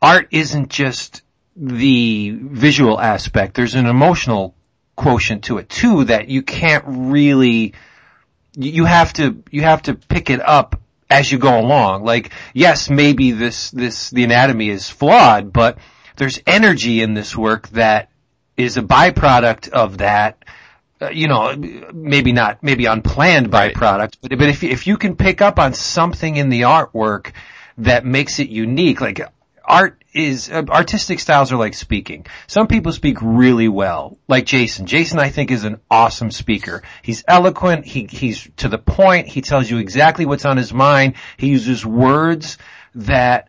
art 0.00 0.28
isn't 0.30 0.68
just 0.70 1.22
the 1.56 2.30
visual 2.30 3.00
aspect. 3.00 3.54
There's 3.54 3.74
an 3.74 3.86
emotional 3.86 4.54
quotient 4.96 5.44
to 5.44 5.58
it 5.58 5.68
too 5.68 6.04
that 6.04 6.28
you 6.28 6.42
can't 6.42 6.84
really 6.86 7.74
you 8.56 8.84
have 8.84 9.12
to 9.14 9.42
you 9.50 9.62
have 9.62 9.82
to 9.82 9.94
pick 9.94 10.30
it 10.30 10.40
up 10.40 10.80
as 11.10 11.30
you 11.30 11.38
go 11.38 11.58
along. 11.58 12.04
Like, 12.04 12.32
yes, 12.54 12.90
maybe 12.90 13.32
this 13.32 13.70
this 13.70 14.10
the 14.10 14.24
anatomy 14.24 14.68
is 14.68 14.88
flawed, 14.88 15.52
but 15.52 15.78
there's 16.16 16.40
energy 16.46 17.02
in 17.02 17.14
this 17.14 17.36
work 17.36 17.68
that 17.70 18.10
is 18.56 18.76
a 18.76 18.82
byproduct 18.82 19.68
of 19.70 19.98
that. 19.98 20.44
Uh, 21.02 21.10
you 21.10 21.26
know, 21.26 21.56
maybe 21.92 22.32
not, 22.32 22.62
maybe 22.62 22.86
unplanned 22.86 23.52
Right. 23.52 23.74
byproduct, 23.74 24.18
but 24.20 24.38
but 24.38 24.48
if 24.48 24.62
if 24.62 24.86
you 24.86 24.96
can 24.96 25.16
pick 25.16 25.42
up 25.42 25.58
on 25.58 25.74
something 25.74 26.36
in 26.36 26.48
the 26.48 26.62
artwork 26.62 27.32
that 27.78 28.04
makes 28.04 28.38
it 28.38 28.48
unique, 28.50 29.00
like 29.00 29.20
art 29.64 30.02
is 30.12 30.50
uh, 30.50 30.62
artistic 30.68 31.18
styles 31.18 31.50
are 31.50 31.56
like 31.56 31.74
speaking. 31.74 32.26
Some 32.46 32.66
people 32.66 32.92
speak 32.92 33.18
really 33.20 33.68
well, 33.68 34.18
like 34.28 34.44
Jason. 34.44 34.86
Jason, 34.86 35.18
I 35.18 35.30
think, 35.30 35.50
is 35.50 35.64
an 35.64 35.80
awesome 35.90 36.30
speaker. 36.30 36.82
He's 37.02 37.24
eloquent. 37.26 37.84
He 37.86 38.06
he's 38.10 38.48
to 38.58 38.68
the 38.68 38.78
point. 38.78 39.26
He 39.26 39.40
tells 39.40 39.70
you 39.70 39.78
exactly 39.78 40.26
what's 40.26 40.44
on 40.44 40.56
his 40.56 40.72
mind. 40.72 41.14
He 41.36 41.48
uses 41.48 41.84
words 41.84 42.58
that 42.94 43.48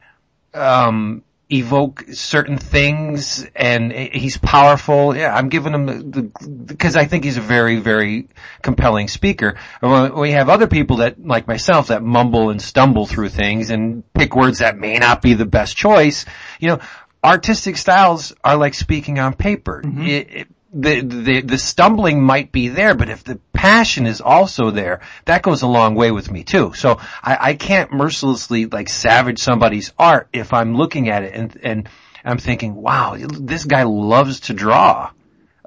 um, 0.54 1.24
evoke 1.58 2.06
certain 2.14 2.58
things, 2.58 3.46
and 3.56 3.92
he's 3.92 4.38
powerful. 4.38 5.16
Yeah, 5.16 5.34
I'm 5.36 5.50
giving 5.50 5.74
him 5.74 6.12
the 6.12 6.22
because 6.66 6.96
I 6.96 7.06
think 7.06 7.24
he's 7.24 7.38
a 7.38 7.42
very 7.42 7.78
very 7.78 8.28
compelling 8.62 9.08
speaker. 9.08 9.58
We 9.82 10.32
have 10.32 10.50
other 10.50 10.68
people 10.68 10.98
that, 10.98 11.24
like 11.24 11.48
myself, 11.48 11.88
that 11.88 12.04
mumble 12.04 12.50
and 12.50 12.62
stumble 12.62 13.06
through 13.06 13.30
things 13.30 13.70
and 13.70 14.04
pick 14.14 14.36
words 14.36 14.60
that 14.60 14.78
may 14.78 14.98
not 15.00 15.22
be 15.22 15.34
the 15.34 15.46
best 15.46 15.76
choice. 15.76 16.26
You 16.60 16.70
know, 16.70 16.80
artistic 17.24 17.78
styles 17.78 18.34
are 18.44 18.58
like 18.58 18.74
speaking 18.74 19.20
on 19.20 19.34
paper. 19.34 19.82
Mm-hmm. 19.84 20.02
It- 20.08 20.32
it- 20.32 20.48
the, 20.74 21.02
the 21.02 21.42
the 21.42 21.58
stumbling 21.58 22.24
might 22.24 22.52
be 22.52 22.68
there, 22.68 22.96
but 22.96 23.10
if 23.10 23.24
the 23.24 23.40
passion 23.54 24.08
is 24.08 24.22
also 24.22 24.72
there, 24.72 25.02
that 25.26 25.44
goes 25.44 25.62
a 25.62 25.68
long 25.68 25.96
way 25.96 26.12
with 26.12 26.32
me 26.32 26.44
too. 26.44 26.74
So 26.74 27.00
I, 27.22 27.38
I 27.40 27.54
can't 27.54 27.94
mercilessly 27.94 28.66
like 28.66 28.90
savage 28.90 29.40
somebody's 29.40 29.94
art 30.00 30.30
if 30.34 30.52
I'm 30.52 30.76
looking 30.76 31.10
at 31.10 31.24
it 31.24 31.34
and 31.34 31.60
and 31.64 31.90
I'm 32.26 32.38
thinking, 32.38 32.76
wow, 32.76 33.18
this 33.18 33.66
guy 33.66 33.84
loves 33.84 34.42
to 34.42 34.54
draw. 34.54 35.12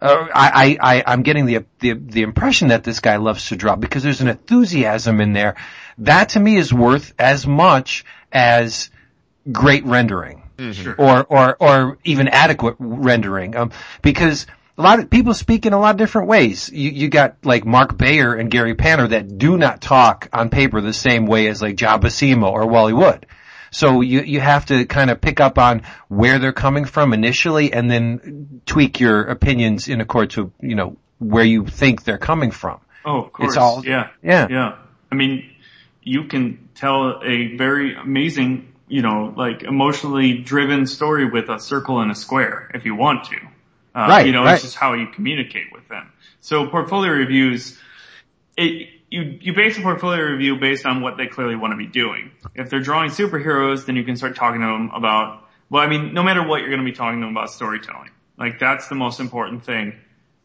Uh, 0.01 0.27
I, 0.35 0.79
I, 0.81 0.97
I, 0.97 1.05
I'm 1.07 1.23
getting 1.23 1.47
the, 1.47 1.65
the, 1.81 1.95
the 1.95 2.23
impression 2.23 2.69
that 2.69 2.85
this 2.85 3.01
guy 3.01 3.17
loves 3.17 3.49
to 3.49 3.57
draw 3.57 3.77
because 3.77 4.03
there's 4.03 4.21
an 4.21 4.29
enthusiasm 4.29 5.21
in 5.21 5.33
there. 5.33 5.57
That 5.99 6.31
to 6.31 6.41
me 6.41 6.57
is 6.57 6.73
worth 6.73 7.15
as 7.19 7.47
much 7.47 8.05
as 8.31 8.91
great 9.51 9.85
rendering. 9.85 10.43
Or, 10.99 11.25
or, 11.25 11.57
or 11.61 11.99
even 12.05 12.29
adequate 12.29 12.77
rendering. 12.79 13.57
Um, 13.57 13.73
because 14.03 14.47
a 14.79 14.83
lot 14.83 14.99
of 14.99 15.09
people 15.11 15.33
speak 15.35 15.65
in 15.67 15.73
a 15.73 15.79
lot 15.81 15.91
of 15.93 15.97
different 15.97 16.29
ways. 16.29 16.69
You, 16.71 16.91
you 16.91 17.09
got 17.09 17.37
like 17.45 17.65
Mark 17.65 17.97
Beyer 17.97 18.35
and 18.35 18.51
Gary 18.51 18.75
Panter 18.75 19.09
that 19.09 19.39
do 19.39 19.57
not 19.57 19.81
talk 19.81 20.29
on 20.33 20.51
paper 20.51 20.81
the 20.81 20.93
same 20.93 21.27
way 21.27 21.49
as 21.49 21.63
like 21.63 21.77
John 21.77 22.01
Buscema 22.01 22.51
or 22.51 22.67
Wally 22.67 22.93
Wood. 22.93 23.27
So 23.71 24.01
you, 24.01 24.21
you 24.21 24.41
have 24.41 24.67
to 24.67 24.85
kind 24.87 25.11
of 25.11 25.21
pick 25.21 25.41
up 25.41 25.59
on 25.59 25.83
where 26.09 26.39
they're 26.39 26.53
coming 26.53 26.85
from 26.85 27.13
initially 27.13 27.73
and 27.73 27.91
then 27.91 28.61
tweak 28.67 29.01
your 29.01 29.23
opinions 29.23 29.89
in 29.89 30.01
accord 30.01 30.31
to, 30.31 30.53
you 30.61 30.75
know, 30.75 30.97
where 31.19 31.45
you 31.45 31.65
think 31.67 32.05
they're 32.05 32.19
coming 32.19 32.51
from. 32.51 32.81
Oh, 33.05 33.23
of 33.23 33.33
course. 33.33 33.57
all- 33.57 33.85
yeah. 33.85 34.11
yeah. 34.23 34.47
Yeah. 34.51 34.77
I 35.11 35.15
mean, 35.15 35.51
you 36.03 36.25
can 36.25 36.69
tell 36.75 37.21
a 37.25 37.57
very 37.57 37.97
amazing, 37.97 38.73
you 38.89 39.03
know, 39.03 39.33
like 39.37 39.63
emotionally 39.63 40.39
driven 40.39 40.87
story 40.87 41.29
with 41.29 41.49
a 41.49 41.59
circle 41.59 42.01
and 42.01 42.11
a 42.11 42.15
square 42.15 42.71
if 42.75 42.85
you 42.85 42.95
want 42.95 43.25
to. 43.27 43.37
Uh, 43.97 44.07
Right, 44.11 44.27
You 44.27 44.33
know, 44.33 44.45
right. 44.45 44.55
it's 44.55 44.63
just 44.63 44.77
how 44.77 44.93
you 44.93 45.07
communicate 45.09 45.73
with 45.73 45.89
them. 45.89 46.13
So 46.41 46.67
portfolio 46.69 47.11
reviews, 47.13 47.79
it, 48.57 48.89
you, 49.11 49.39
you 49.41 49.55
base 49.55 49.79
a 49.79 49.81
portfolio 49.81 50.23
review 50.23 50.59
based 50.59 50.85
on 50.85 51.01
what 51.01 51.17
they 51.17 51.27
clearly 51.27 51.57
want 51.57 51.73
to 51.73 51.77
be 51.79 51.87
doing. 51.87 52.31
If 52.55 52.69
they're 52.69 52.81
drawing 52.81 53.11
superheroes, 53.11 53.87
then 53.87 53.97
you 53.97 54.05
can 54.05 54.17
start 54.17 54.37
talking 54.37 54.61
to 54.61 54.67
them 54.67 54.91
about, 54.95 55.45
well, 55.71 55.83
I 55.83 55.87
mean, 55.87 56.13
no 56.13 56.23
matter 56.23 56.47
what, 56.47 56.61
you're 56.61 56.69
going 56.69 56.85
to 56.85 56.91
be 56.91 56.93
talking 56.97 57.21
to 57.21 57.27
them 57.27 57.35
about 57.35 57.51
storytelling. 57.51 58.11
Like 58.39 58.59
that's 58.59 58.89
the 58.89 58.95
most 58.97 59.19
important 59.19 59.65
thing, 59.65 59.95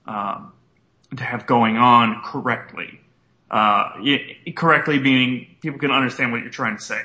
um, 0.05 0.53
to 1.17 1.23
have 1.23 1.45
going 1.45 1.75
on 1.77 2.21
correctly. 2.23 3.01
Uh, 3.49 3.91
y- 3.99 4.37
correctly 4.55 4.97
meaning 4.97 5.57
people 5.59 5.77
can 5.77 5.91
understand 5.91 6.31
what 6.31 6.39
you're 6.41 6.49
trying 6.51 6.77
to 6.77 6.81
say. 6.83 7.01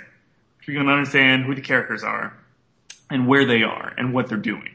You 0.64 0.78
can 0.78 0.88
understand 0.88 1.44
who 1.44 1.54
the 1.56 1.60
characters 1.60 2.02
are 2.04 2.36
and 3.10 3.26
where 3.28 3.44
they 3.46 3.62
are 3.64 3.92
and 3.98 4.12
what 4.14 4.28
they're 4.28 4.36
doing. 4.38 4.70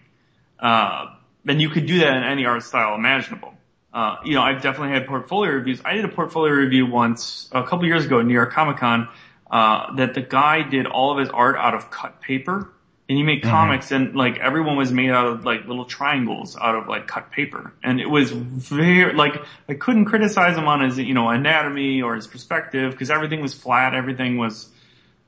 Uh, 0.60 1.16
then 1.44 1.60
you 1.60 1.70
could 1.70 1.86
do 1.86 2.00
that 2.00 2.18
in 2.18 2.24
any 2.24 2.46
art 2.46 2.64
style 2.64 2.96
imaginable. 2.96 3.54
Uh, 3.94 4.18
you 4.24 4.36
know, 4.36 4.42
I've 4.42 4.62
definitely 4.62 4.94
had 4.94 5.08
portfolio 5.08 5.52
reviews. 5.52 5.82
I 5.84 5.94
did 5.94 6.06
a 6.06 6.10
portfolio 6.10 6.54
review 6.54 6.86
once, 6.86 7.50
a 7.52 7.64
couple 7.64 7.86
years 7.86 8.06
ago 8.06 8.20
at 8.20 8.26
New 8.26 8.34
York 8.34 8.54
Comic 8.54 8.78
Con, 8.78 9.10
uh, 9.50 9.96
that 9.96 10.14
the 10.14 10.22
guy 10.22 10.62
did 10.62 10.86
all 10.86 11.12
of 11.12 11.18
his 11.18 11.30
art 11.30 11.58
out 11.58 11.74
of 11.74 11.92
cut 11.92 12.22
paper. 12.22 12.72
And 13.10 13.18
he 13.18 13.24
made 13.26 13.44
comics 13.44 13.92
and 13.92 14.16
like 14.16 14.38
everyone 14.38 14.78
was 14.78 14.94
made 14.94 15.10
out 15.10 15.28
of 15.28 15.44
like 15.44 15.68
little 15.68 15.84
triangles 15.84 16.56
out 16.56 16.76
of 16.76 16.88
like 16.88 17.08
cut 17.08 17.30
paper. 17.30 17.74
And 17.84 18.00
it 18.00 18.10
was 18.10 18.32
very, 18.32 19.14
like, 19.14 19.36
I 19.68 19.74
couldn't 19.74 20.06
criticize 20.06 20.56
him 20.56 20.70
on 20.70 20.80
his, 20.80 20.98
you 20.98 21.14
know, 21.14 21.28
anatomy 21.28 22.04
or 22.04 22.16
his 22.16 22.26
perspective 22.28 22.92
because 22.92 23.12
everything 23.12 23.42
was 23.42 23.54
flat, 23.54 23.94
everything 23.94 24.38
was, 24.38 24.70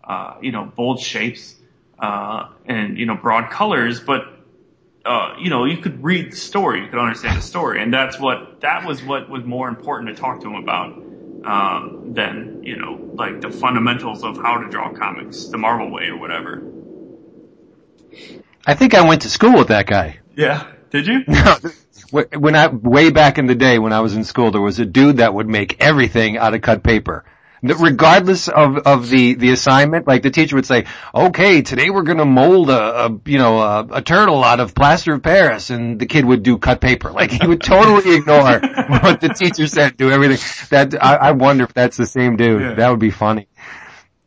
uh, 0.02 0.36
you 0.42 0.54
know, 0.54 0.64
bold 0.64 1.02
shapes, 1.02 1.56
uh, 2.00 2.48
and, 2.66 2.98
you 2.98 3.06
know, 3.06 3.16
broad 3.16 3.52
colors, 3.52 4.00
but, 4.00 4.30
uh, 5.06 5.36
you 5.40 5.50
know, 5.50 5.66
you 5.66 5.78
could 5.78 6.04
read 6.04 6.32
the 6.32 6.36
story, 6.36 6.82
you 6.82 6.88
could 6.88 7.00
understand 7.00 7.38
the 7.38 7.42
story, 7.42 7.82
and 7.82 7.94
that's 7.94 8.20
what, 8.20 8.62
that 8.62 8.86
was 8.86 9.04
what 9.04 9.30
was 9.30 9.44
more 9.44 9.68
important 9.68 10.16
to 10.16 10.22
talk 10.22 10.42
to 10.42 10.48
him 10.48 10.56
about, 10.56 10.94
um, 11.46 12.14
than, 12.14 12.62
you 12.64 12.78
know, 12.78 13.12
like 13.14 13.42
the 13.42 13.52
fundamentals 13.52 14.24
of 14.24 14.38
how 14.38 14.60
to 14.60 14.70
draw 14.70 14.94
comics, 14.94 15.46
the 15.46 15.58
Marvel 15.58 15.92
way 15.92 16.08
or 16.08 16.18
whatever. 16.18 16.64
I 18.66 18.76
think 18.76 18.94
I 18.94 19.06
went 19.08 19.24
to 19.24 19.30
school 19.30 19.58
with 19.58 19.68
that 19.68 19.88
guy. 19.88 20.20
Yeah. 20.36 20.68
Did 20.90 21.08
you? 21.08 21.24
No, 21.28 21.58
When 22.12 22.56
I, 22.56 22.68
way 22.68 23.10
back 23.10 23.40
in 23.40 23.48
the 23.48 23.56
day 23.56 23.80
when 23.80 23.92
I 23.92 24.02
was 24.02 24.16
in 24.16 24.24
school, 24.24 24.52
there 24.52 24.62
was 24.62 24.80
a 24.80 24.86
dude 24.86 25.18
that 25.18 25.34
would 25.34 25.50
make 25.50 25.82
everything 25.82 26.38
out 26.38 26.54
of 26.54 26.62
cut 26.62 26.84
paper. 26.84 27.26
Regardless 27.64 28.50
of, 28.50 28.78
of 28.80 29.10
the, 29.10 29.36
the 29.36 29.52
assignment, 29.52 30.06
like 30.06 30.22
the 30.22 30.30
teacher 30.30 30.58
would 30.58 30.66
say, 30.66 30.86
okay, 31.16 31.62
today 31.62 31.90
we're 31.90 32.04
gonna 32.04 32.26
mold 32.26 32.70
a, 32.70 33.06
a 33.06 33.20
you 33.26 33.38
know, 33.38 33.60
a, 33.60 33.88
a 33.94 34.02
turtle 34.02 34.44
out 34.44 34.60
of 34.60 34.76
plaster 34.76 35.14
of 35.14 35.24
Paris, 35.24 35.70
and 35.70 35.98
the 35.98 36.06
kid 36.06 36.26
would 36.26 36.44
do 36.44 36.58
cut 36.58 36.82
paper. 36.82 37.12
Like 37.12 37.32
he 37.32 37.48
would 37.48 37.62
totally 37.62 38.16
ignore 38.18 38.60
what 38.60 39.22
the 39.22 39.30
teacher 39.30 39.68
said, 39.68 39.96
do 39.96 40.12
everything. 40.12 40.68
That, 40.72 41.02
I, 41.02 41.16
I 41.16 41.32
wonder 41.32 41.64
if 41.64 41.74
that's 41.74 41.96
the 41.96 42.06
same 42.06 42.36
dude. 42.36 42.62
Yeah. 42.62 42.74
That 42.74 42.90
would 42.90 43.00
be 43.00 43.12
funny. 43.12 43.48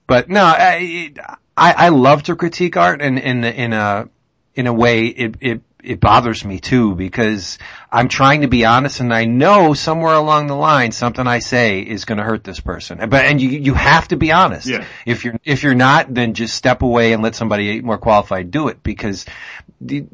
But 0.06 0.30
no, 0.30 0.42
I, 0.42 1.12
I, 1.56 1.72
I 1.72 1.88
love 1.90 2.22
to 2.24 2.36
critique 2.36 2.76
art 2.76 3.02
and 3.02 3.18
in, 3.18 3.44
in 3.44 3.72
a, 3.72 4.08
in 4.54 4.66
a 4.66 4.72
way 4.72 5.06
it, 5.06 5.34
it, 5.40 5.62
it 5.82 6.00
bothers 6.00 6.44
me 6.44 6.58
too 6.58 6.94
because 6.94 7.58
I'm 7.90 8.08
trying 8.08 8.42
to 8.42 8.48
be 8.48 8.64
honest 8.64 9.00
and 9.00 9.12
I 9.12 9.24
know 9.24 9.74
somewhere 9.74 10.14
along 10.14 10.48
the 10.48 10.56
line 10.56 10.92
something 10.92 11.26
I 11.26 11.38
say 11.38 11.80
is 11.80 12.04
going 12.04 12.18
to 12.18 12.24
hurt 12.24 12.44
this 12.44 12.60
person. 12.60 12.98
But, 13.08 13.24
and 13.24 13.40
you, 13.40 13.48
you 13.48 13.74
have 13.74 14.08
to 14.08 14.16
be 14.16 14.32
honest. 14.32 14.66
Yeah. 14.66 14.84
If 15.04 15.24
you're, 15.24 15.36
if 15.44 15.62
you're 15.62 15.74
not, 15.74 16.12
then 16.12 16.34
just 16.34 16.54
step 16.54 16.82
away 16.82 17.12
and 17.12 17.22
let 17.22 17.34
somebody 17.34 17.80
more 17.80 17.98
qualified 17.98 18.50
do 18.50 18.68
it 18.68 18.82
because 18.82 19.24
the, 19.80 20.06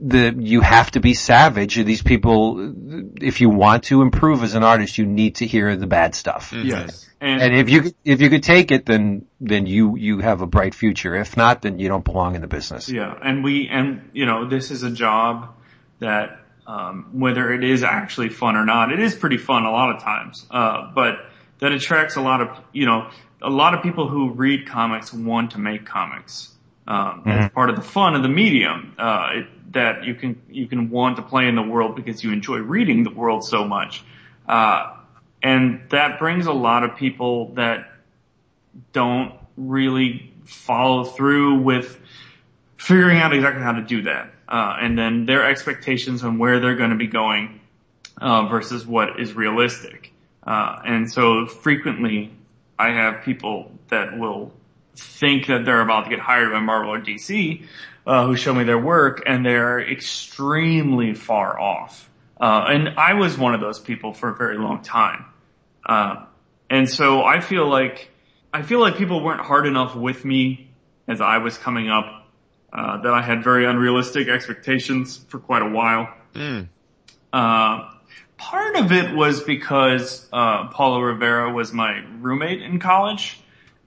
the, 0.00 0.34
you 0.38 0.60
have 0.60 0.90
to 0.92 1.00
be 1.00 1.14
savage. 1.14 1.76
These 1.76 2.02
people, 2.02 2.74
if 3.20 3.40
you 3.40 3.50
want 3.50 3.84
to 3.84 4.02
improve 4.02 4.42
as 4.42 4.54
an 4.54 4.64
artist, 4.64 4.98
you 4.98 5.06
need 5.06 5.36
to 5.36 5.46
hear 5.46 5.76
the 5.76 5.86
bad 5.86 6.14
stuff. 6.14 6.50
Mm-hmm. 6.50 6.68
Yes. 6.68 7.08
And, 7.20 7.40
And 7.40 7.54
if 7.54 7.70
you, 7.70 7.92
if 8.04 8.20
you 8.20 8.30
could 8.30 8.42
take 8.42 8.72
it, 8.72 8.84
then, 8.84 9.26
then 9.40 9.66
you, 9.66 9.96
you 9.96 10.18
have 10.18 10.40
a 10.40 10.46
bright 10.46 10.74
future. 10.74 11.14
If 11.14 11.36
not, 11.36 11.62
then 11.62 11.78
you 11.78 11.88
don't 11.88 12.04
belong 12.04 12.34
in 12.34 12.40
the 12.40 12.48
business. 12.48 12.88
Yeah, 12.88 13.16
and 13.22 13.44
we 13.44 13.68
and 13.68 14.10
you 14.12 14.26
know 14.26 14.48
this 14.48 14.70
is 14.70 14.82
a 14.82 14.90
job 14.90 15.54
that 16.00 16.40
um, 16.66 17.10
whether 17.12 17.52
it 17.52 17.64
is 17.64 17.82
actually 17.82 18.28
fun 18.28 18.56
or 18.56 18.64
not, 18.64 18.92
it 18.92 19.00
is 19.00 19.14
pretty 19.14 19.38
fun 19.38 19.64
a 19.64 19.70
lot 19.70 19.94
of 19.94 20.02
times. 20.02 20.46
Uh, 20.50 20.90
but 20.94 21.26
that 21.58 21.72
attracts 21.72 22.16
a 22.16 22.20
lot 22.20 22.40
of, 22.40 22.48
you 22.72 22.86
know, 22.86 23.10
a 23.40 23.50
lot 23.50 23.74
of 23.74 23.82
people 23.82 24.08
who 24.08 24.30
read 24.30 24.66
comics 24.66 25.12
want 25.12 25.52
to 25.52 25.58
make 25.58 25.84
comics. 25.84 26.52
Um, 26.86 27.22
It's 27.44 27.54
part 27.54 27.70
of 27.70 27.76
the 27.76 27.82
fun 27.82 28.14
of 28.14 28.22
the 28.22 28.28
medium, 28.28 28.94
uh, 28.98 29.30
it, 29.34 29.72
that 29.72 30.04
you 30.04 30.14
can, 30.14 30.40
you 30.50 30.66
can 30.66 30.90
want 30.90 31.16
to 31.16 31.22
play 31.22 31.48
in 31.48 31.54
the 31.54 31.62
world 31.62 31.96
because 31.96 32.22
you 32.22 32.32
enjoy 32.32 32.58
reading 32.58 33.04
the 33.04 33.10
world 33.10 33.44
so 33.44 33.64
much. 33.64 34.04
Uh, 34.48 34.96
and 35.42 35.82
that 35.90 36.18
brings 36.18 36.46
a 36.46 36.52
lot 36.52 36.84
of 36.84 36.96
people 36.96 37.54
that 37.54 37.90
don't 38.92 39.34
really 39.56 40.32
follow 40.44 41.04
through 41.04 41.62
with 41.62 41.98
figuring 42.76 43.18
out 43.18 43.32
exactly 43.32 43.62
how 43.62 43.72
to 43.72 43.82
do 43.82 44.02
that. 44.02 44.31
Uh, 44.48 44.76
and 44.80 44.98
then 44.98 45.26
their 45.26 45.46
expectations 45.48 46.22
on 46.24 46.38
where 46.38 46.60
they're 46.60 46.76
going 46.76 46.90
to 46.90 46.96
be 46.96 47.06
going, 47.06 47.60
uh, 48.20 48.46
versus 48.46 48.86
what 48.86 49.20
is 49.20 49.34
realistic. 49.34 50.12
Uh, 50.46 50.80
and 50.84 51.10
so 51.10 51.46
frequently 51.46 52.32
I 52.78 52.90
have 52.90 53.24
people 53.24 53.72
that 53.88 54.18
will 54.18 54.52
think 54.96 55.46
that 55.46 55.64
they're 55.64 55.80
about 55.80 56.04
to 56.04 56.10
get 56.10 56.18
hired 56.18 56.52
by 56.52 56.60
Marvel 56.60 56.92
or 56.92 57.00
DC, 57.00 57.64
uh, 58.06 58.26
who 58.26 58.36
show 58.36 58.52
me 58.52 58.64
their 58.64 58.78
work 58.78 59.22
and 59.26 59.44
they're 59.44 59.80
extremely 59.80 61.14
far 61.14 61.58
off. 61.58 62.08
Uh, 62.40 62.64
and 62.68 62.88
I 62.98 63.14
was 63.14 63.38
one 63.38 63.54
of 63.54 63.60
those 63.60 63.78
people 63.78 64.12
for 64.12 64.30
a 64.30 64.34
very 64.34 64.58
long 64.58 64.82
time. 64.82 65.24
Uh, 65.86 66.24
and 66.68 66.88
so 66.88 67.22
I 67.22 67.40
feel 67.40 67.68
like, 67.68 68.10
I 68.52 68.62
feel 68.62 68.80
like 68.80 68.96
people 68.96 69.22
weren't 69.22 69.40
hard 69.40 69.66
enough 69.66 69.94
with 69.94 70.24
me 70.24 70.70
as 71.06 71.20
I 71.20 71.38
was 71.38 71.56
coming 71.56 71.88
up, 71.88 72.21
uh, 72.72 73.02
that 73.02 73.12
I 73.12 73.22
had 73.22 73.44
very 73.44 73.66
unrealistic 73.66 74.28
expectations 74.28 75.18
for 75.28 75.38
quite 75.38 75.62
a 75.62 75.68
while. 75.68 76.08
Mm. 76.34 76.68
Uh, 77.32 77.90
part 78.36 78.76
of 78.76 78.92
it 78.92 79.14
was 79.14 79.42
because, 79.42 80.26
uh, 80.32 80.68
Paolo 80.68 81.00
Rivera 81.00 81.52
was 81.52 81.72
my 81.72 82.02
roommate 82.20 82.62
in 82.62 82.78
college. 82.78 83.38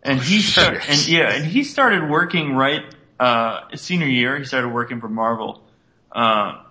And 0.04 0.22
he 0.22 0.42
started, 0.42 0.84
and 0.88 1.08
yeah, 1.08 1.34
and 1.34 1.44
he 1.44 1.64
started 1.64 2.08
working 2.08 2.54
right, 2.54 2.84
uh, 3.20 3.62
senior 3.76 4.06
year, 4.06 4.38
he 4.38 4.44
started 4.46 4.70
working 4.70 5.02
for 5.02 5.10
Marvel. 5.10 5.64
Uh, 6.12 6.62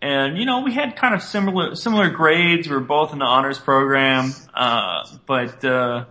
and 0.00 0.38
you 0.38 0.46
know, 0.46 0.60
we 0.60 0.72
had 0.72 0.96
kind 0.96 1.14
of 1.14 1.22
similar, 1.22 1.74
similar 1.74 2.08
grades. 2.08 2.66
We 2.66 2.74
were 2.74 2.80
both 2.80 3.12
in 3.12 3.18
the 3.18 3.26
honors 3.26 3.58
program. 3.58 4.32
Uh, 4.54 5.06
but, 5.26 5.62
uh, 5.62 6.06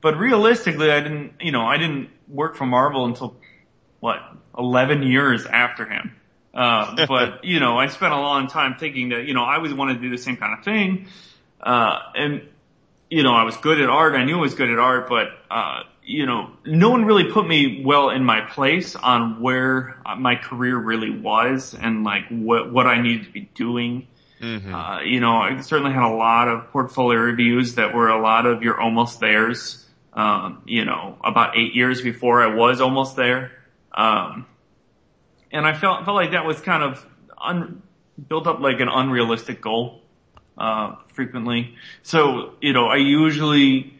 but 0.00 0.18
realistically, 0.18 0.92
I 0.92 1.00
didn't, 1.00 1.32
you 1.40 1.50
know, 1.50 1.66
I 1.66 1.78
didn't 1.78 2.10
work 2.28 2.54
for 2.54 2.64
Marvel 2.64 3.04
until 3.04 3.34
what, 3.98 4.20
11 4.56 5.02
years 5.02 5.46
after 5.46 5.86
him. 5.86 6.14
Uh, 6.54 7.06
but 7.08 7.44
you 7.44 7.60
know, 7.60 7.78
I 7.78 7.88
spent 7.88 8.12
a 8.12 8.18
long 8.18 8.48
time 8.48 8.76
thinking 8.78 9.10
that, 9.10 9.26
you 9.26 9.34
know, 9.34 9.44
I 9.44 9.56
always 9.56 9.74
wanted 9.74 9.94
to 9.94 10.00
do 10.00 10.10
the 10.10 10.18
same 10.18 10.36
kind 10.36 10.58
of 10.58 10.64
thing. 10.64 11.08
Uh, 11.60 11.98
and, 12.14 12.48
you 13.10 13.22
know, 13.22 13.34
I 13.34 13.44
was 13.44 13.56
good 13.56 13.80
at 13.80 13.88
art. 13.88 14.14
I 14.14 14.24
knew 14.24 14.38
I 14.38 14.40
was 14.40 14.54
good 14.54 14.70
at 14.70 14.78
art, 14.78 15.08
but, 15.08 15.28
uh, 15.50 15.82
you 16.04 16.26
know, 16.26 16.50
no 16.66 16.90
one 16.90 17.04
really 17.04 17.30
put 17.30 17.46
me 17.46 17.82
well 17.84 18.10
in 18.10 18.24
my 18.24 18.40
place 18.40 18.96
on 18.96 19.40
where 19.40 19.96
my 20.18 20.34
career 20.34 20.76
really 20.76 21.10
was 21.10 21.74
and 21.74 22.02
like 22.02 22.24
what, 22.28 22.72
what 22.72 22.86
I 22.86 23.00
needed 23.00 23.26
to 23.26 23.32
be 23.32 23.48
doing. 23.54 24.08
Mm-hmm. 24.40 24.74
Uh, 24.74 25.00
you 25.02 25.20
know, 25.20 25.36
I 25.36 25.60
certainly 25.60 25.92
had 25.92 26.02
a 26.02 26.14
lot 26.14 26.48
of 26.48 26.70
portfolio 26.72 27.20
reviews 27.20 27.76
that 27.76 27.94
were 27.94 28.08
a 28.08 28.20
lot 28.20 28.46
of 28.46 28.62
you're 28.64 28.80
almost 28.80 29.20
theirs. 29.20 29.78
Um, 30.12 30.62
you 30.66 30.84
know, 30.84 31.16
about 31.24 31.56
eight 31.56 31.74
years 31.74 32.02
before 32.02 32.42
I 32.42 32.54
was 32.54 32.80
almost 32.80 33.16
there. 33.16 33.52
Um, 33.94 34.46
and 35.50 35.66
I 35.66 35.74
felt, 35.74 36.04
felt 36.04 36.14
like 36.14 36.32
that 36.32 36.44
was 36.44 36.60
kind 36.60 36.82
of 36.82 37.06
un, 37.40 37.82
built 38.28 38.46
up 38.46 38.60
like 38.60 38.80
an 38.80 38.88
unrealistic 38.88 39.60
goal, 39.60 40.00
uh, 40.56 40.96
frequently. 41.08 41.76
So, 42.02 42.54
you 42.60 42.72
know, 42.72 42.86
I 42.86 42.96
usually, 42.96 43.98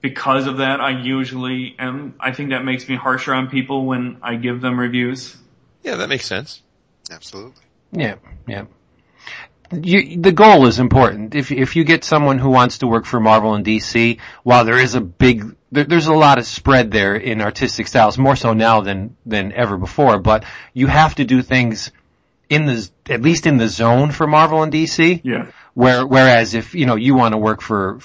because 0.00 0.46
of 0.46 0.58
that, 0.58 0.80
I 0.80 0.90
usually 0.90 1.74
am, 1.78 2.14
I 2.20 2.32
think 2.32 2.50
that 2.50 2.64
makes 2.64 2.88
me 2.88 2.96
harsher 2.96 3.32
on 3.34 3.48
people 3.48 3.86
when 3.86 4.18
I 4.22 4.36
give 4.36 4.60
them 4.60 4.78
reviews. 4.78 5.36
Yeah, 5.82 5.96
that 5.96 6.08
makes 6.08 6.26
sense. 6.26 6.62
Absolutely. 7.10 7.62
Yeah, 7.92 8.16
yeah. 8.46 8.64
You, 9.72 10.20
the 10.20 10.32
goal 10.32 10.66
is 10.66 10.78
important. 10.78 11.34
If 11.34 11.50
if 11.50 11.76
you 11.76 11.84
get 11.84 12.04
someone 12.04 12.38
who 12.38 12.50
wants 12.50 12.78
to 12.78 12.86
work 12.86 13.06
for 13.06 13.20
Marvel 13.20 13.54
and 13.54 13.64
DC, 13.64 14.18
while 14.42 14.64
there 14.64 14.78
is 14.78 14.94
a 14.94 15.00
big, 15.00 15.56
there, 15.70 15.84
there's 15.84 16.06
a 16.06 16.14
lot 16.14 16.38
of 16.38 16.46
spread 16.46 16.90
there 16.90 17.16
in 17.16 17.40
artistic 17.40 17.88
styles, 17.88 18.18
more 18.18 18.36
so 18.36 18.52
now 18.52 18.82
than 18.82 19.16
than 19.24 19.52
ever 19.52 19.78
before. 19.78 20.18
But 20.18 20.44
you 20.74 20.88
have 20.88 21.14
to 21.16 21.24
do 21.24 21.42
things 21.42 21.90
in 22.50 22.66
the 22.66 22.90
at 23.08 23.22
least 23.22 23.46
in 23.46 23.56
the 23.56 23.68
zone 23.68 24.10
for 24.10 24.26
Marvel 24.26 24.62
and 24.62 24.72
DC. 24.72 25.22
Yeah. 25.24 25.50
Where 25.74 26.06
whereas 26.06 26.54
if 26.54 26.74
you 26.74 26.84
know 26.84 26.96
you 26.96 27.14
want 27.14 27.32
to 27.32 27.38
work 27.38 27.62
for 27.62 28.00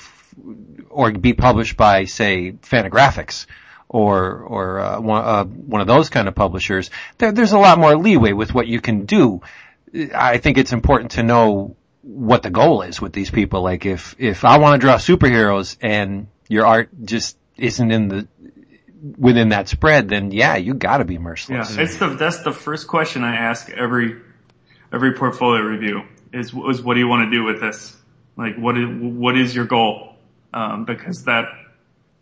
or 0.90 1.12
be 1.12 1.34
published 1.34 1.76
by 1.76 2.06
say 2.06 2.54
Fantagraphics 2.54 3.46
or 3.90 4.40
or 4.40 4.80
uh, 4.80 5.00
one, 5.02 5.24
uh, 5.24 5.44
one 5.44 5.82
of 5.82 5.88
those 5.88 6.10
kind 6.10 6.28
of 6.28 6.36
publishers, 6.36 6.90
there, 7.18 7.32
there's 7.34 7.52
a 7.52 7.60
lot 7.60 7.78
more 7.78 7.98
leeway 7.98 8.32
with 8.32 8.54
what 8.54 8.68
you 8.68 8.80
can 8.80 9.06
do. 9.06 9.42
I 10.14 10.38
think 10.38 10.58
it's 10.58 10.74
important 10.74 11.12
to 11.12 11.24
know 11.24 11.76
what 12.02 12.44
the 12.44 12.50
goal 12.50 12.82
is 12.82 13.02
with 13.02 13.14
these 13.14 13.30
people. 13.30 13.62
Like 13.62 13.86
if 13.86 14.16
if 14.18 14.46
I 14.46 14.58
want 14.58 14.80
to 14.80 14.86
draw 14.86 14.96
superheroes 14.96 15.78
and 15.82 16.28
your 16.48 16.66
art 16.66 16.90
just 17.04 17.38
isn't 17.58 17.92
in 17.92 18.08
the 18.08 18.28
within 19.18 19.50
that 19.50 19.68
spread, 19.68 20.10
then 20.10 20.32
yeah, 20.32 20.56
you 20.56 20.74
got 20.74 20.98
to 20.98 21.06
be 21.06 21.18
merciless. 21.18 21.76
Yeah, 21.76 21.84
it's 21.84 21.98
the 21.98 22.10
that's 22.10 22.44
the 22.44 22.52
first 22.52 22.88
question 22.88 23.24
I 23.24 23.36
ask 23.36 23.70
every 23.70 24.22
every 24.92 25.14
portfolio 25.14 25.62
review 25.64 26.04
is 26.34 26.54
is 26.54 26.82
what 26.82 26.94
do 26.94 27.00
you 27.00 27.08
want 27.08 27.30
to 27.30 27.32
do 27.32 27.44
with 27.44 27.60
this? 27.60 27.96
Like 28.38 28.56
what 28.58 28.78
is 28.78 28.88
what 28.90 29.38
is 29.38 29.56
your 29.56 29.66
goal? 29.66 30.16
Um, 30.54 30.86
because 30.86 31.26
that 31.26 31.50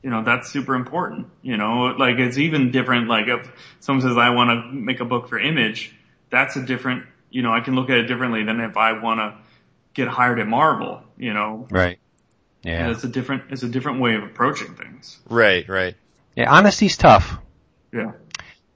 you 0.02 0.10
know 0.10 0.24
that's 0.24 0.52
super 0.52 0.76
important. 0.76 1.28
You 1.42 1.58
know, 1.58 1.96
like 1.98 2.18
it's 2.18 2.38
even 2.38 2.72
different. 2.72 3.08
Like 3.08 3.28
if 3.28 3.52
someone 3.80 4.02
says 4.02 4.18
I 4.18 4.30
want 4.30 4.50
to 4.50 4.72
make 4.72 5.00
a 5.00 5.06
book 5.06 5.30
for 5.30 5.40
Image, 5.40 5.96
that's 6.30 6.56
a 6.56 6.62
different. 6.62 7.06
You 7.36 7.42
know, 7.42 7.52
I 7.52 7.60
can 7.60 7.76
look 7.76 7.90
at 7.90 7.98
it 7.98 8.04
differently 8.04 8.44
than 8.46 8.62
if 8.62 8.78
I 8.78 8.94
want 8.94 9.20
to 9.20 9.36
get 9.94 10.08
hired 10.08 10.40
at 10.40 10.48
Marvel. 10.48 11.02
You 11.18 11.34
know, 11.34 11.68
Right. 11.70 12.00
and 12.64 12.74
Yeah. 12.74 12.92
it's 12.92 13.04
a 13.04 13.10
different 13.10 13.44
it's 13.50 13.62
a 13.64 13.68
different 13.68 14.00
way 14.00 14.16
of 14.16 14.24
approaching 14.24 14.74
things. 14.76 15.20
Right, 15.30 15.68
right. 15.68 15.96
Yeah. 16.38 16.50
Honesty's 16.50 16.96
tough. 16.96 17.38
Yeah. 17.92 18.14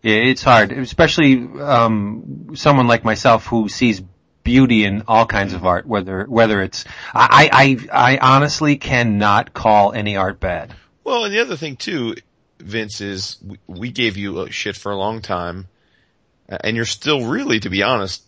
Yeah, 0.02 0.16
it's 0.16 0.44
hard, 0.44 0.74
especially 0.74 1.36
um, 1.62 2.50
someone 2.56 2.88
like 2.88 3.04
myself 3.06 3.46
who 3.48 3.70
sees 3.70 4.02
beauty 4.44 4.84
in 4.84 5.04
all 5.08 5.26
kinds 5.26 5.54
of 5.54 5.66
art. 5.66 5.86
Whether 5.86 6.26
whether 6.26 6.62
it's 6.62 6.84
I 7.14 7.50
I 7.92 8.14
I 8.14 8.18
honestly 8.18 8.76
cannot 8.76 9.54
call 9.54 9.94
any 9.94 10.18
art 10.18 10.40
bad. 10.42 10.74
Well, 11.06 11.24
and 11.24 11.34
the 11.34 11.40
other 11.40 11.56
thing 11.56 11.78
too, 11.78 12.16
Vince, 12.60 13.00
is 13.00 13.38
we, 13.42 13.58
we 13.68 13.92
gave 13.92 14.18
you 14.18 14.42
a 14.42 14.52
shit 14.52 14.76
for 14.76 14.92
a 14.92 14.98
long 14.98 15.22
time, 15.22 15.68
and 16.50 16.76
you're 16.76 16.86
still 16.86 17.26
really, 17.26 17.60
to 17.62 17.70
be 17.70 17.84
honest, 17.84 18.24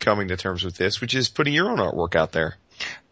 coming 0.00 0.28
to 0.28 0.36
terms 0.36 0.64
with 0.64 0.76
this, 0.76 1.00
which 1.00 1.14
is 1.14 1.28
putting 1.28 1.54
your 1.54 1.70
own 1.70 1.78
artwork 1.78 2.14
out 2.14 2.32
there. 2.32 2.56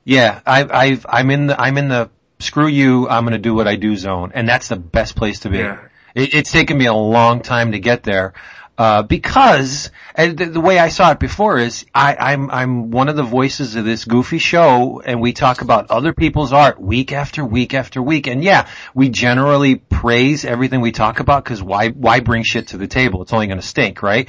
Yeah, 0.05 0.41
I 0.47 0.65
I've 0.65 1.07
I'm 1.09 1.31
in 1.31 1.47
the 1.47 1.61
I'm 1.61 1.79
in 1.79 1.89
the 1.89 2.11
screw 2.41 2.67
you. 2.67 3.09
I'm 3.09 3.25
going 3.25 3.33
to 3.33 3.39
do 3.39 3.55
what 3.55 3.69
I 3.69 3.77
do 3.77 3.97
zone, 3.97 4.33
and 4.35 4.49
that's 4.49 4.69
the 4.69 4.77
best 4.77 5.17
place 5.17 5.41
to 5.41 5.51
be. 5.51 5.59
Yeah. 5.59 5.79
It, 6.15 6.35
it's 6.35 6.53
taken 6.53 6.77
me 6.77 6.87
a 6.87 6.95
long 6.95 7.41
time 7.41 7.73
to 7.73 7.79
get 7.79 8.03
there. 8.03 8.35
Uh, 8.79 9.03
because 9.03 9.91
and 10.15 10.37
the, 10.37 10.47
the 10.47 10.61
way 10.61 10.79
I 10.79 10.89
saw 10.89 11.11
it 11.11 11.21
before 11.21 11.59
is 11.59 11.85
I, 11.95 12.17
I'm 12.17 12.51
I'm 12.51 12.91
one 12.91 13.11
of 13.11 13.17
the 13.17 13.23
voices 13.23 13.77
of 13.77 13.85
this 13.85 14.07
goofy 14.07 14.39
show, 14.39 15.01
and 15.05 15.21
we 15.21 15.35
talk 15.35 15.61
about 15.61 15.91
other 15.91 16.15
people's 16.15 16.55
art 16.55 16.81
week 16.81 17.13
after 17.13 17.45
week 17.45 17.75
after 17.75 18.01
week. 18.01 18.27
And 18.27 18.43
yeah, 18.43 18.69
we 18.95 19.11
generally 19.11 19.77
praise 19.77 20.47
everything 20.47 20.81
we 20.81 20.91
talk 20.91 21.21
about 21.21 21.45
because 21.45 21.63
why 21.63 21.91
why 21.91 22.21
bring 22.21 22.45
shit 22.45 22.69
to 22.69 22.79
the 22.79 22.89
table? 22.89 23.21
It's 23.23 23.33
only 23.35 23.47
going 23.47 23.61
to 23.61 23.67
stink, 23.67 24.03
right? 24.03 24.29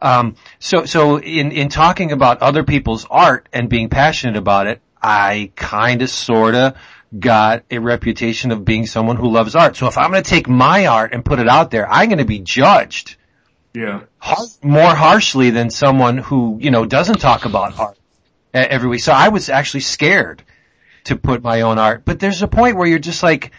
Um, 0.00 0.36
so 0.58 0.84
so 0.84 1.18
in 1.20 1.50
in 1.52 1.68
talking 1.68 2.12
about 2.12 2.40
other 2.42 2.62
people's 2.64 3.06
art 3.10 3.48
and 3.52 3.68
being 3.68 3.88
passionate 3.88 4.36
about 4.36 4.66
it, 4.66 4.80
I 5.02 5.50
kind 5.56 6.02
of 6.02 6.10
sorta 6.10 6.74
got 7.18 7.64
a 7.70 7.78
reputation 7.78 8.50
of 8.50 8.64
being 8.64 8.86
someone 8.86 9.16
who 9.16 9.28
loves 9.30 9.54
art. 9.54 9.76
So 9.76 9.86
if 9.86 9.96
I'm 9.96 10.10
going 10.10 10.22
to 10.22 10.28
take 10.28 10.48
my 10.48 10.86
art 10.86 11.12
and 11.14 11.24
put 11.24 11.38
it 11.38 11.48
out 11.48 11.70
there, 11.70 11.90
I'm 11.90 12.08
going 12.08 12.18
to 12.18 12.24
be 12.26 12.38
judged 12.40 13.16
Yeah. 13.74 14.00
har- 14.18 14.44
more 14.62 14.94
harshly 14.94 15.50
than 15.50 15.70
someone 15.70 16.18
who, 16.18 16.58
you 16.60 16.70
know, 16.70 16.84
doesn't 16.84 17.18
talk 17.18 17.46
about 17.46 17.78
art 17.78 17.96
every 18.52 18.88
week. 18.88 19.00
So 19.02 19.12
I 19.12 19.28
was 19.30 19.48
actually 19.48 19.80
scared 19.80 20.42
to 21.04 21.16
put 21.16 21.42
my 21.42 21.62
own 21.62 21.78
art, 21.78 22.02
but 22.04 22.20
there's 22.20 22.42
a 22.42 22.48
point 22.48 22.76
where 22.76 22.86
you're 22.86 22.98
just 22.98 23.22
like, 23.22 23.52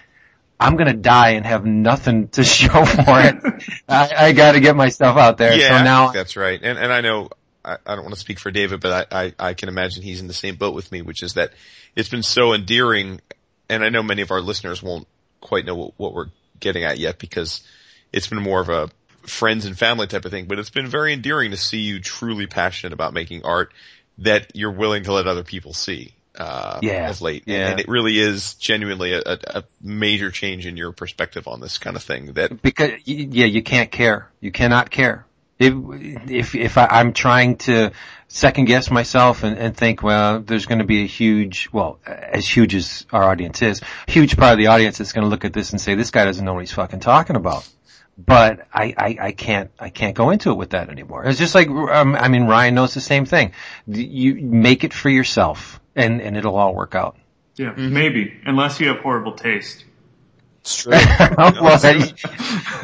I'm 0.59 0.75
gonna 0.75 0.93
die 0.93 1.31
and 1.31 1.45
have 1.45 1.65
nothing 1.65 2.27
to 2.29 2.43
show 2.43 2.85
for 2.85 3.21
it. 3.21 3.63
I, 3.87 4.11
I 4.17 4.31
gotta 4.33 4.59
get 4.59 4.75
my 4.75 4.89
stuff 4.89 5.17
out 5.17 5.37
there. 5.37 5.55
Yeah, 5.55 5.79
so 5.79 5.83
now, 5.83 6.11
that's 6.11 6.35
right. 6.35 6.59
And 6.61 6.77
and 6.77 6.91
I 6.91 7.01
know 7.01 7.29
I, 7.63 7.77
I 7.85 7.95
don't 7.95 8.03
want 8.03 8.13
to 8.15 8.19
speak 8.19 8.39
for 8.39 8.51
David, 8.51 8.81
but 8.81 9.11
I, 9.11 9.25
I 9.25 9.33
I 9.39 9.53
can 9.53 9.69
imagine 9.69 10.03
he's 10.03 10.21
in 10.21 10.27
the 10.27 10.33
same 10.33 10.55
boat 10.55 10.73
with 10.73 10.91
me, 10.91 11.01
which 11.01 11.23
is 11.23 11.33
that 11.35 11.53
it's 11.95 12.09
been 12.09 12.23
so 12.23 12.53
endearing, 12.53 13.21
and 13.69 13.83
I 13.83 13.89
know 13.89 14.03
many 14.03 14.21
of 14.21 14.31
our 14.31 14.41
listeners 14.41 14.83
won't 14.83 15.07
quite 15.41 15.65
know 15.65 15.75
what, 15.75 15.93
what 15.97 16.13
we're 16.13 16.29
getting 16.59 16.83
at 16.83 16.99
yet 16.99 17.19
because 17.19 17.61
it's 18.11 18.27
been 18.27 18.41
more 18.41 18.59
of 18.59 18.69
a 18.69 18.89
friends 19.21 19.65
and 19.65 19.77
family 19.77 20.07
type 20.07 20.25
of 20.25 20.31
thing, 20.31 20.45
but 20.45 20.59
it's 20.59 20.69
been 20.69 20.87
very 20.87 21.13
endearing 21.13 21.51
to 21.51 21.57
see 21.57 21.79
you 21.79 21.99
truly 21.99 22.47
passionate 22.47 22.93
about 22.93 23.13
making 23.13 23.43
art 23.43 23.73
that 24.17 24.51
you're 24.53 24.71
willing 24.71 25.03
to 25.03 25.13
let 25.13 25.27
other 25.27 25.43
people 25.43 25.73
see. 25.73 26.13
Uh, 26.39 26.79
Yeah, 26.81 27.09
of 27.09 27.21
late, 27.21 27.43
yeah. 27.45 27.69
and 27.69 27.79
it 27.79 27.87
really 27.87 28.17
is 28.17 28.53
genuinely 28.55 29.13
a, 29.13 29.21
a, 29.25 29.63
major 29.81 30.31
change 30.31 30.65
in 30.65 30.77
your 30.77 30.91
perspective 30.91 31.47
on 31.47 31.59
this 31.59 31.77
kind 31.77 31.95
of 31.95 32.03
thing. 32.03 32.33
That 32.33 32.61
because 32.61 32.91
yeah, 33.05 33.45
you 33.45 33.61
can't 33.61 33.91
care. 33.91 34.29
You 34.39 34.51
cannot 34.51 34.89
care. 34.89 35.25
If 35.59 35.73
if, 36.29 36.55
if 36.55 36.77
I, 36.77 36.87
I'm 36.89 37.11
trying 37.11 37.57
to 37.57 37.91
second 38.29 38.65
guess 38.65 38.89
myself 38.89 39.43
and, 39.43 39.57
and 39.57 39.75
think, 39.75 40.01
well, 40.01 40.39
there's 40.39 40.65
going 40.65 40.79
to 40.79 40.85
be 40.85 41.03
a 41.03 41.07
huge, 41.07 41.67
well, 41.73 41.99
as 42.05 42.47
huge 42.47 42.75
as 42.75 43.05
our 43.11 43.23
audience 43.23 43.61
is, 43.61 43.81
huge 44.07 44.37
part 44.37 44.53
of 44.53 44.59
the 44.59 44.67
audience 44.67 45.01
is 45.01 45.11
going 45.11 45.23
to 45.23 45.29
look 45.29 45.43
at 45.43 45.51
this 45.51 45.71
and 45.71 45.81
say, 45.81 45.95
this 45.95 46.11
guy 46.11 46.25
doesn't 46.25 46.45
know 46.45 46.53
what 46.53 46.61
he's 46.61 46.71
fucking 46.71 47.01
talking 47.01 47.35
about. 47.35 47.67
But 48.17 48.67
I, 48.73 48.93
I, 48.97 49.17
I 49.19 49.31
can't, 49.31 49.71
I 49.79 49.89
can't 49.89 50.15
go 50.15 50.29
into 50.29 50.51
it 50.51 50.55
with 50.55 50.71
that 50.71 50.89
anymore. 50.89 51.25
It's 51.25 51.39
just 51.39 51.55
like, 51.55 51.69
um, 51.69 52.15
I 52.15 52.27
mean, 52.27 52.45
Ryan 52.45 52.75
knows 52.75 52.93
the 52.93 53.01
same 53.01 53.25
thing. 53.25 53.53
You 53.87 54.35
make 54.35 54.83
it 54.83 54.93
for 54.93 55.09
yourself 55.09 55.78
and, 55.95 56.21
and 56.21 56.37
it'll 56.37 56.55
all 56.55 56.73
work 56.73 56.95
out. 56.95 57.17
Yeah, 57.55 57.73
maybe 57.75 58.39
unless 58.45 58.79
you 58.79 58.87
have 58.87 58.99
horrible 58.99 59.33
taste. 59.33 59.83
it's 60.61 60.83
true. 60.83 60.91
well, 61.37 61.79
I- 61.83 62.13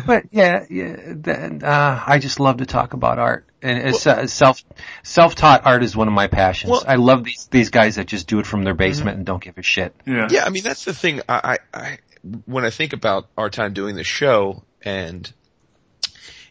but 0.05 0.25
yeah, 0.31 0.65
yeah 0.69 0.95
then, 1.07 1.61
uh, 1.63 2.03
I 2.05 2.19
just 2.19 2.39
love 2.39 2.57
to 2.57 2.65
talk 2.65 2.93
about 2.93 3.17
art, 3.17 3.47
and 3.61 3.87
it's, 3.87 4.05
uh, 4.05 4.27
self 4.27 4.61
self-taught 5.03 5.65
art 5.65 5.81
is 5.83 5.95
one 5.95 6.07
of 6.09 6.13
my 6.13 6.27
passions. 6.27 6.71
Well- 6.71 6.83
I 6.87 6.95
love 6.95 7.23
these 7.23 7.47
these 7.51 7.69
guys 7.69 7.95
that 7.95 8.07
just 8.07 8.27
do 8.27 8.39
it 8.39 8.45
from 8.45 8.63
their 8.63 8.73
basement 8.73 9.17
and 9.17 9.25
don't 9.25 9.41
give 9.41 9.57
a 9.57 9.61
shit. 9.61 9.95
Yeah. 10.05 10.27
Yeah, 10.29 10.43
I 10.45 10.49
mean 10.49 10.63
that's 10.63 10.83
the 10.83 10.93
thing. 10.93 11.21
I, 11.29 11.57
I, 11.73 11.79
I 11.79 11.97
when 12.45 12.65
I 12.65 12.69
think 12.69 12.93
about 12.93 13.29
our 13.37 13.49
time 13.49 13.73
doing 13.73 13.95
the 13.95 14.03
show, 14.03 14.63
and 14.81 15.31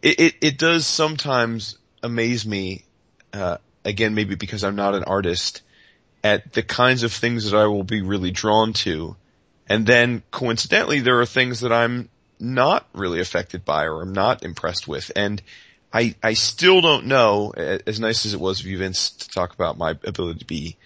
it, 0.02 0.20
it, 0.20 0.34
it 0.40 0.58
does 0.58 0.86
sometimes 0.86 1.78
amaze 2.02 2.46
me. 2.46 2.84
Uh, 3.32 3.58
again, 3.84 4.14
maybe 4.14 4.34
because 4.36 4.62
I'm 4.64 4.76
not 4.76 4.94
an 4.94 5.04
artist, 5.04 5.62
at 6.24 6.54
the 6.54 6.62
kinds 6.62 7.02
of 7.04 7.12
things 7.12 7.48
that 7.50 7.56
I 7.56 7.66
will 7.66 7.84
be 7.84 8.02
really 8.02 8.30
drawn 8.32 8.72
to, 8.72 9.14
and 9.68 9.86
then 9.86 10.22
coincidentally, 10.30 11.00
there 11.00 11.20
are 11.20 11.26
things 11.26 11.60
that 11.60 11.72
I'm 11.72 12.08
not 12.40 12.86
really 12.94 13.20
affected 13.20 13.64
by 13.64 13.84
or 13.84 14.02
I'm 14.02 14.12
not 14.12 14.42
impressed 14.42 14.88
with, 14.88 15.12
and 15.14 15.40
I 15.92 16.16
I 16.22 16.32
still 16.34 16.80
don't 16.80 17.06
know. 17.06 17.52
As 17.52 18.00
nice 18.00 18.26
as 18.26 18.34
it 18.34 18.40
was 18.40 18.60
of 18.60 18.66
you, 18.66 18.78
Vince, 18.78 19.10
to 19.10 19.28
talk 19.28 19.54
about 19.54 19.78
my 19.78 19.90
ability 19.90 20.40
to 20.40 20.44
be 20.46 20.76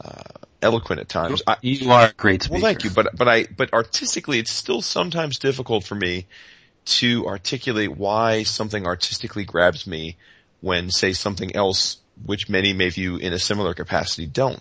uh, 0.00 0.22
eloquent 0.62 1.00
at 1.00 1.08
times. 1.08 1.42
I, 1.46 1.56
You 1.60 1.92
are 1.92 2.06
a 2.06 2.12
great 2.12 2.42
speaker. 2.42 2.54
well, 2.54 2.62
thank 2.62 2.84
you, 2.84 2.90
but 2.90 3.14
but 3.16 3.28
I 3.28 3.44
but 3.44 3.72
artistically, 3.72 4.38
it's 4.38 4.50
still 4.50 4.82
sometimes 4.82 5.38
difficult 5.38 5.84
for 5.84 5.94
me 5.94 6.26
to 6.86 7.26
articulate 7.26 7.96
why 7.96 8.44
something 8.44 8.86
artistically 8.86 9.44
grabs 9.44 9.86
me 9.86 10.16
when, 10.60 10.90
say, 10.90 11.12
something 11.12 11.54
else, 11.54 11.98
which 12.24 12.48
many 12.48 12.72
may 12.72 12.88
view 12.88 13.16
in 13.16 13.32
a 13.32 13.38
similar 13.38 13.74
capacity, 13.74 14.26
don't. 14.26 14.60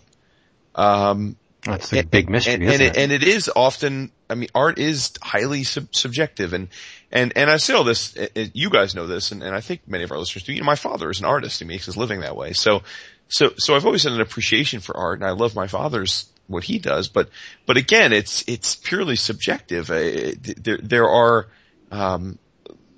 Um, 0.76 1.38
That's 1.64 1.94
a 1.94 2.04
big 2.04 2.30
mystery, 2.30 2.54
and, 2.56 2.64
isn't 2.64 2.74
and 2.74 2.82
it? 2.82 2.98
it, 2.98 3.02
and 3.02 3.12
it 3.12 3.24
is 3.24 3.50
often. 3.56 4.12
I 4.30 4.36
mean, 4.36 4.50
art 4.54 4.78
is 4.78 5.14
highly 5.22 5.64
sub- 5.64 5.94
subjective, 5.96 6.54
and 6.54 6.68
and 7.12 7.34
and 7.36 7.50
I 7.50 7.58
say 7.58 7.74
all 7.74 7.84
this. 7.84 8.16
uh, 8.18 8.28
You 8.54 8.70
guys 8.70 8.94
know 8.94 9.08
this, 9.08 9.32
and, 9.32 9.42
and 9.42 9.56
I 9.56 9.62
think 9.62 9.88
many 9.88 10.04
of 10.04 10.12
our 10.12 10.20
listeners 10.20 10.44
do. 10.44 10.54
You 10.54 10.60
know, 10.60 10.66
my 10.66 10.76
father 10.76 11.10
is 11.10 11.20
an 11.20 11.26
artist; 11.26 11.60
he 11.60 11.66
makes 11.66 11.86
his 11.86 11.98
living 11.98 12.20
that 12.22 12.36
way. 12.36 12.54
So, 12.54 12.84
so 13.30 13.54
so 13.58 13.76
I've 13.76 13.86
always 13.86 14.04
had 14.04 14.14
an 14.14 14.22
appreciation 14.22 14.80
for 14.82 14.96
art, 14.98 15.20
and 15.20 15.28
I 15.28 15.32
love 15.32 15.56
my 15.56 15.68
father's 15.68 16.30
what 16.48 16.64
he 16.64 16.78
does. 16.78 17.08
But 17.08 17.30
but 17.66 17.78
again, 17.78 18.14
it's 18.14 18.44
it's 18.48 18.76
purely 18.76 19.16
subjective. 19.16 19.90
Uh, 19.90 20.34
There 20.58 20.78
there 20.78 21.10
are 21.10 21.48
um, 21.92 22.38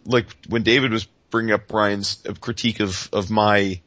like 0.06 0.26
when 0.50 0.64
David 0.64 0.92
was 0.92 1.06
bringing 1.30 1.54
up 1.54 1.68
Brian's 1.68 2.24
uh, 2.28 2.34
critique 2.34 2.80
of 2.80 3.08
of 3.14 3.30
my 3.30 3.80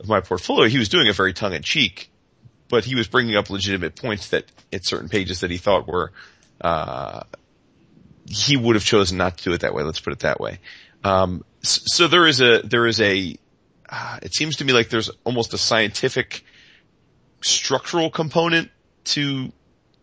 of 0.00 0.08
my 0.08 0.20
portfolio, 0.20 0.68
he 0.68 0.78
was 0.78 0.88
doing 0.88 1.06
it 1.08 1.16
very 1.16 1.32
tongue 1.32 1.54
in 1.54 1.62
cheek 1.62 2.08
but 2.68 2.84
he 2.84 2.94
was 2.94 3.08
bringing 3.08 3.36
up 3.36 3.50
legitimate 3.50 3.96
points 3.96 4.28
that 4.30 4.44
at 4.72 4.84
certain 4.84 5.08
pages 5.08 5.40
that 5.40 5.50
he 5.50 5.58
thought 5.58 5.86
were, 5.86 6.12
uh, 6.60 7.22
he 8.28 8.56
would 8.56 8.76
have 8.76 8.84
chosen 8.84 9.18
not 9.18 9.38
to 9.38 9.44
do 9.44 9.52
it 9.52 9.60
that 9.60 9.74
way. 9.74 9.82
Let's 9.82 10.00
put 10.00 10.12
it 10.12 10.20
that 10.20 10.40
way. 10.40 10.58
Um, 11.04 11.44
so 11.62 12.08
there 12.08 12.26
is 12.26 12.40
a, 12.40 12.62
there 12.62 12.86
is 12.86 13.00
a, 13.00 13.36
uh, 13.88 14.18
it 14.22 14.34
seems 14.34 14.56
to 14.56 14.64
me 14.64 14.72
like 14.72 14.88
there's 14.88 15.10
almost 15.24 15.52
a 15.54 15.58
scientific 15.58 16.44
structural 17.42 18.10
component 18.10 18.70
to, 19.04 19.52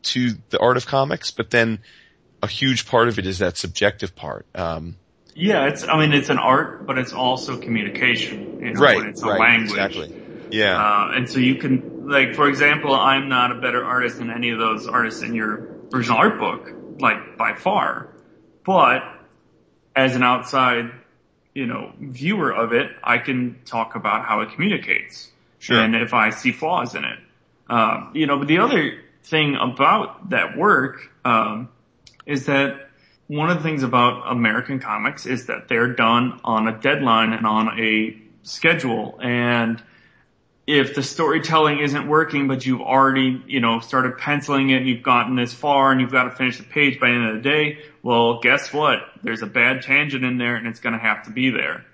to 0.04 0.34
the 0.50 0.60
art 0.60 0.78
of 0.78 0.86
comics, 0.86 1.32
but 1.32 1.50
then 1.50 1.80
a 2.44 2.48
huge 2.48 2.86
part 2.88 3.08
of 3.08 3.18
it 3.20 3.26
is 3.26 3.40
that 3.40 3.58
subjective 3.58 4.16
part. 4.16 4.46
Um, 4.56 4.96
Yeah, 5.36 5.68
it's. 5.68 5.84
I 5.88 5.98
mean, 6.00 6.14
it's 6.14 6.30
an 6.30 6.38
art, 6.38 6.86
but 6.86 6.98
it's 6.98 7.14
also 7.14 7.58
communication. 7.58 8.60
You 8.62 8.74
know, 8.74 8.80
right, 8.82 9.06
It's 9.06 9.24
a 9.24 9.28
right, 9.28 9.40
language. 9.40 9.72
exactly. 9.72 10.19
Yeah. 10.52 10.78
Uh, 10.78 11.12
and 11.16 11.30
so 11.30 11.40
you 11.40 11.56
can, 11.56 12.08
like, 12.08 12.36
for 12.36 12.50
example, 12.50 12.94
I'm 12.94 13.30
not 13.30 13.52
a 13.52 13.56
better 13.56 13.84
artist 13.84 14.18
than 14.18 14.30
any 14.30 14.50
of 14.52 14.60
those 14.60 14.88
artists 14.88 15.22
in 15.22 15.34
your 15.34 15.70
original 15.94 16.18
art 16.18 16.40
book, 16.40 16.72
like, 17.00 17.38
by 17.38 17.54
far. 17.54 18.10
But, 18.66 19.04
as 19.96 20.16
an 20.16 20.24
outside, 20.24 20.92
you 21.54 21.66
know, 21.66 21.92
viewer 22.00 22.52
of 22.52 22.74
it, 22.74 22.92
I 23.04 23.18
can 23.18 23.60
talk 23.66 23.96
about 23.96 24.26
how 24.26 24.42
it 24.42 24.52
communicates. 24.52 25.32
Sure. 25.60 25.80
And 25.80 25.96
if 25.96 26.14
I 26.14 26.30
see 26.30 26.52
flaws 26.52 26.96
in 26.96 27.04
it. 27.04 27.20
Um, 27.68 28.12
you 28.14 28.28
know, 28.28 28.38
but 28.40 28.48
the 28.48 28.60
other 28.60 29.00
thing 29.24 29.56
about 29.56 30.30
that 30.30 30.58
work, 30.58 31.12
um, 31.26 31.70
is 32.26 32.46
that 32.46 32.90
one 33.28 33.50
of 33.50 33.58
the 33.58 33.64
things 33.64 33.84
about 33.84 34.32
American 34.32 34.80
comics 34.80 35.26
is 35.26 35.48
that 35.48 35.68
they're 35.68 35.94
done 35.94 36.40
on 36.44 36.68
a 36.68 36.80
deadline 36.80 37.34
and 37.34 37.46
on 37.46 37.80
a 37.80 38.18
schedule. 38.44 39.20
And 39.22 39.84
if 40.70 40.94
the 40.94 41.02
storytelling 41.02 41.80
isn't 41.80 42.08
working, 42.08 42.48
but 42.48 42.64
you've 42.64 42.82
already, 42.82 43.42
you 43.48 43.60
know, 43.60 43.80
started 43.80 44.20
penciling 44.20 44.70
it 44.70 44.78
and 44.78 44.88
you've 44.88 45.02
gotten 45.02 45.36
this 45.36 45.52
far 45.52 45.92
and 45.92 46.00
you've 46.00 46.12
got 46.12 46.26
to 46.26 46.32
finish 46.32 46.60
the 46.60 46.64
page 46.64 47.00
by 47.00 47.08
the 47.08 47.14
end 47.16 47.28
of 47.30 47.36
the 47.38 47.42
day, 47.42 47.80
well, 48.04 48.40
guess 48.40 48.72
what? 48.72 49.00
There's 49.24 49.42
a 49.42 49.48
bad 49.48 49.82
tangent 49.82 50.24
in 50.24 50.38
there 50.38 50.56
and 50.56 50.68
it's 50.68 50.80
going 50.80 50.94
to 50.94 51.00
have 51.00 51.26
to 51.26 51.32
be 51.32 51.50
there. 51.50 51.86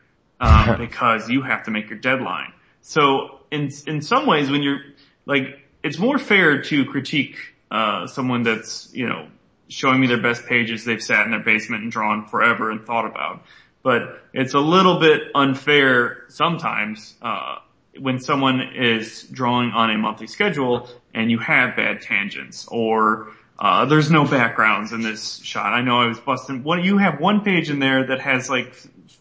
Um, 0.41 0.75
because 0.77 1.29
you 1.29 1.41
have 1.41 1.63
to 1.63 1.71
make 1.71 1.89
your 1.89 1.99
deadline. 1.99 2.51
So 2.81 3.39
in, 3.49 3.71
in 3.87 4.01
some 4.01 4.27
ways 4.27 4.51
when 4.51 4.61
you're, 4.61 4.81
like, 5.25 5.65
it's 5.81 5.97
more 5.97 6.17
fair 6.17 6.61
to 6.63 6.83
critique, 6.83 7.37
uh, 7.71 8.07
someone 8.07 8.43
that's, 8.43 8.93
you 8.93 9.07
know, 9.07 9.29
showing 9.69 10.01
me 10.01 10.07
their 10.07 10.21
best 10.21 10.47
pages 10.47 10.83
they've 10.83 11.01
sat 11.01 11.23
in 11.23 11.31
their 11.31 11.39
basement 11.39 11.83
and 11.83 11.93
drawn 11.93 12.25
forever 12.25 12.71
and 12.71 12.85
thought 12.85 13.05
about. 13.05 13.45
But 13.83 14.21
it's 14.33 14.53
a 14.53 14.59
little 14.59 14.99
bit 14.99 15.31
unfair 15.33 16.25
sometimes, 16.27 17.15
uh, 17.21 17.59
when 17.99 18.19
someone 18.19 18.61
is 18.75 19.23
drawing 19.23 19.71
on 19.71 19.89
a 19.89 19.97
monthly 19.97 20.27
schedule 20.27 20.89
and 21.13 21.31
you 21.31 21.39
have 21.39 21.75
bad 21.75 22.01
tangents 22.01 22.67
or 22.67 23.31
uh, 23.57 23.85
there's 23.85 24.11
no 24.11 24.25
backgrounds 24.25 24.91
in 24.91 25.01
this 25.01 25.37
shot. 25.37 25.73
I 25.73 25.81
know 25.81 26.01
I 26.01 26.07
was 26.07 26.19
busting. 26.19 26.63
What 26.63 26.83
you 26.83 26.97
have 26.97 27.19
one 27.19 27.41
page 27.41 27.69
in 27.69 27.79
there 27.79 28.07
that 28.07 28.19
has 28.19 28.49
like 28.49 28.75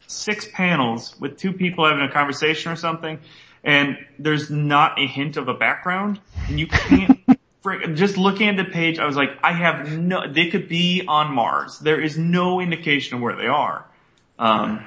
six 0.07 0.49
panels 0.53 1.14
with 1.20 1.39
two 1.39 1.53
people 1.53 1.87
having 1.87 2.05
a 2.05 2.11
conversation 2.11 2.72
or 2.72 2.77
something, 2.77 3.20
and 3.62 3.97
there's 4.18 4.51
not 4.51 4.99
a 4.99 5.07
hint 5.07 5.37
of 5.37 5.49
a 5.49 5.55
background, 5.55 6.20
and 6.49 6.59
you 6.59 6.66
can't. 6.66 7.20
Just 7.95 8.18
looking 8.18 8.49
at 8.51 8.59
the 8.59 8.71
page, 8.71 8.99
I 8.99 9.07
was 9.07 9.17
like, 9.17 9.30
I 9.42 9.53
have 9.53 9.91
no. 9.99 10.30
They 10.30 10.51
could 10.51 10.68
be 10.68 11.05
on 11.09 11.33
Mars. 11.33 11.79
There 11.79 11.99
is 11.99 12.18
no 12.18 12.61
indication 12.61 13.17
of 13.17 13.22
where 13.22 13.37
they 13.37 13.46
are. 13.46 13.87
Um, 14.38 14.84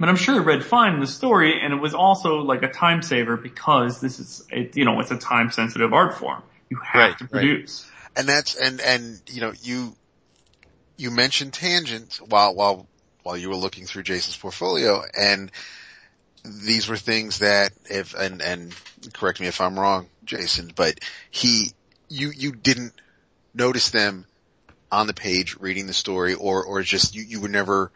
but 0.00 0.08
I'm 0.08 0.16
sure 0.16 0.40
it 0.40 0.44
read 0.44 0.64
fine 0.64 0.94
in 0.94 1.00
the 1.00 1.06
story, 1.06 1.60
and 1.62 1.74
it 1.74 1.76
was 1.76 1.92
also 1.92 2.36
like 2.38 2.62
a 2.62 2.68
time 2.72 3.02
saver 3.02 3.36
because 3.36 4.00
this 4.00 4.18
is, 4.18 4.46
it, 4.50 4.74
you 4.74 4.86
know, 4.86 4.98
it's 5.00 5.10
a 5.10 5.18
time 5.18 5.50
sensitive 5.50 5.92
art 5.92 6.14
form. 6.14 6.42
You 6.70 6.78
have 6.82 7.10
Right, 7.10 7.18
to 7.18 7.24
right. 7.24 7.30
produce. 7.30 7.86
and 8.16 8.26
that's 8.26 8.54
and 8.54 8.80
and 8.80 9.20
you 9.28 9.42
know 9.42 9.52
you 9.62 9.94
you 10.96 11.10
mentioned 11.10 11.52
tangent 11.52 12.18
while 12.26 12.54
while 12.54 12.88
while 13.22 13.36
you 13.36 13.50
were 13.50 13.56
looking 13.56 13.84
through 13.84 14.04
Jason's 14.04 14.38
portfolio, 14.38 15.02
and 15.14 15.52
these 16.44 16.88
were 16.88 16.96
things 16.96 17.40
that 17.40 17.72
if 17.90 18.14
and 18.14 18.40
and 18.40 18.74
correct 19.12 19.38
me 19.38 19.48
if 19.48 19.60
I'm 19.60 19.78
wrong, 19.78 20.08
Jason, 20.24 20.72
but 20.74 20.98
he 21.30 21.72
you 22.08 22.30
you 22.34 22.52
didn't 22.52 22.94
notice 23.52 23.90
them 23.90 24.24
on 24.90 25.06
the 25.06 25.14
page 25.14 25.56
reading 25.60 25.86
the 25.86 25.92
story, 25.92 26.32
or 26.32 26.64
or 26.64 26.80
just 26.82 27.14
you 27.14 27.22
you 27.22 27.40
were 27.40 27.48
never 27.48 27.92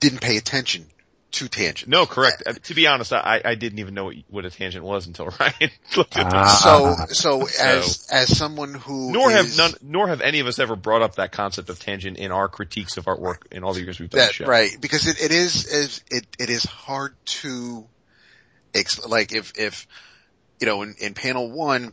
didn't 0.00 0.20
pay 0.20 0.36
attention 0.36 0.86
to 1.32 1.48
tangent. 1.48 1.88
no, 1.88 2.06
correct. 2.06 2.42
Uh, 2.46 2.52
to 2.54 2.74
be 2.74 2.86
honest, 2.86 3.12
I, 3.12 3.40
I 3.44 3.54
didn't 3.54 3.78
even 3.78 3.94
know 3.94 4.04
what, 4.06 4.16
what 4.28 4.44
a 4.44 4.50
tangent 4.50 4.84
was 4.84 5.06
until 5.06 5.26
Ryan 5.40 5.70
looked 5.96 6.16
at 6.16 6.26
Ah. 6.32 7.06
So 7.10 7.40
so 7.40 7.46
as 7.60 8.08
as 8.10 8.36
someone 8.36 8.74
who 8.74 9.12
Nor 9.12 9.30
have 9.30 9.56
none, 9.56 9.72
nor 9.82 10.08
have 10.08 10.20
any 10.20 10.40
of 10.40 10.46
us 10.46 10.58
ever 10.58 10.76
brought 10.76 11.02
up 11.02 11.16
that 11.16 11.32
concept 11.32 11.68
of 11.70 11.78
tangent 11.78 12.16
in 12.18 12.32
our 12.32 12.48
critiques 12.48 12.96
of 12.96 13.04
artwork 13.04 13.50
in 13.52 13.62
all 13.64 13.72
the 13.72 13.80
years 13.82 14.00
we've 14.00 14.10
done 14.10 14.18
the 14.20 14.26
That 14.26 14.34
show. 14.34 14.46
right 14.46 14.70
because 14.80 15.06
it, 15.06 15.22
it 15.22 15.30
is 15.30 15.66
is 15.66 16.02
it 16.10 16.26
it 16.38 16.50
is 16.50 16.64
hard 16.64 17.14
to 17.26 17.86
like 19.08 19.32
if 19.32 19.52
if 19.58 19.86
you 20.60 20.66
know 20.66 20.82
in, 20.82 20.94
in 21.00 21.14
panel 21.14 21.50
one 21.50 21.92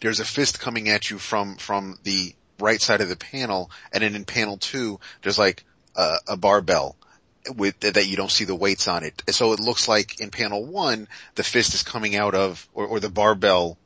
there's 0.00 0.20
a 0.20 0.24
fist 0.24 0.60
coming 0.60 0.88
at 0.88 1.10
you 1.10 1.18
from 1.18 1.56
from 1.56 1.98
the 2.04 2.34
right 2.58 2.80
side 2.80 3.00
of 3.00 3.08
the 3.08 3.16
panel 3.16 3.70
and 3.92 4.02
then 4.02 4.14
in 4.14 4.24
panel 4.24 4.56
two 4.56 4.98
there's 5.22 5.38
like 5.38 5.64
a, 5.96 6.14
a 6.28 6.36
barbell 6.36 6.96
with 7.56 7.80
that 7.80 8.06
you 8.06 8.16
don't 8.16 8.30
see 8.30 8.44
the 8.44 8.54
weights 8.54 8.88
on 8.88 9.04
it 9.04 9.22
so 9.30 9.52
it 9.52 9.60
looks 9.60 9.88
like 9.88 10.20
in 10.20 10.30
panel 10.30 10.64
one 10.64 11.08
the 11.34 11.42
fist 11.42 11.74
is 11.74 11.82
coming 11.82 12.16
out 12.16 12.34
of 12.34 12.68
or, 12.74 12.86
or 12.86 13.00
the 13.00 13.10
barbell 13.10 13.78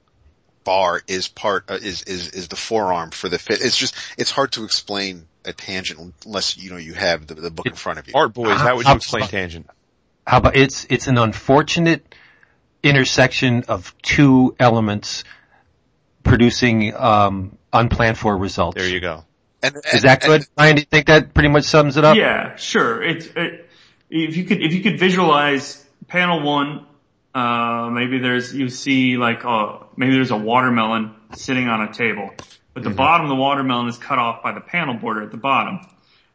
bar 0.64 1.02
is 1.06 1.28
part 1.28 1.70
uh, 1.70 1.74
is 1.74 2.02
is 2.02 2.30
is 2.30 2.48
the 2.48 2.56
forearm 2.56 3.10
for 3.10 3.28
the 3.28 3.38
fit. 3.38 3.60
It's 3.62 3.76
just 3.76 3.94
it's 4.18 4.30
hard 4.30 4.52
to 4.52 4.64
explain 4.64 5.26
a 5.44 5.52
tangent 5.52 6.14
unless 6.24 6.56
you 6.56 6.70
know 6.70 6.78
you 6.78 6.94
have 6.94 7.26
the, 7.26 7.34
the 7.34 7.50
book 7.50 7.66
in 7.66 7.74
front 7.74 7.98
of 7.98 8.08
you. 8.08 8.14
Art 8.16 8.32
boys, 8.32 8.56
how 8.56 8.76
would 8.76 8.86
you 8.86 8.94
explain 8.94 9.28
tangent? 9.28 9.66
How 10.26 10.38
about 10.38 10.56
it's 10.56 10.86
it's 10.88 11.06
an 11.06 11.18
unfortunate 11.18 12.14
intersection 12.82 13.64
of 13.68 13.94
two 14.02 14.56
elements 14.58 15.24
producing 16.22 16.94
um, 16.96 17.56
unplanned 17.72 18.18
for 18.18 18.36
results. 18.36 18.76
There 18.76 18.88
you 18.88 19.00
go. 19.00 19.24
And, 19.64 19.76
and, 19.76 19.84
Is 19.94 20.02
that 20.02 20.20
good? 20.20 20.42
and- 20.42 20.48
Ryan, 20.58 20.76
do 20.76 20.80
you 20.82 20.86
think 20.86 21.06
that 21.06 21.32
pretty 21.32 21.48
much 21.48 21.64
sums 21.64 21.96
it 21.96 22.04
up? 22.04 22.16
Yeah, 22.16 22.56
sure. 22.56 23.02
It's 23.02 23.26
it, 23.34 23.70
if 24.10 24.36
you 24.36 24.44
could 24.44 24.62
if 24.62 24.74
you 24.74 24.82
could 24.82 24.98
visualize 24.98 25.84
panel 26.06 26.42
one, 26.42 26.86
uh, 27.34 27.88
maybe 27.90 28.18
there's 28.18 28.54
you 28.54 28.68
see 28.68 29.16
like 29.16 29.44
uh 29.44 29.78
maybe 29.96 30.12
there's 30.12 30.30
a 30.30 30.36
watermelon 30.36 31.14
sitting 31.32 31.68
on 31.68 31.82
a 31.88 31.92
table, 31.92 32.30
but 32.74 32.82
the 32.82 32.90
bottom 32.90 33.26
of 33.26 33.30
the 33.30 33.36
watermelon 33.36 33.88
is 33.88 33.96
cut 33.96 34.18
off 34.18 34.42
by 34.42 34.52
the 34.52 34.60
panel 34.60 34.94
border 34.94 35.22
at 35.22 35.30
the 35.30 35.38
bottom, 35.38 35.80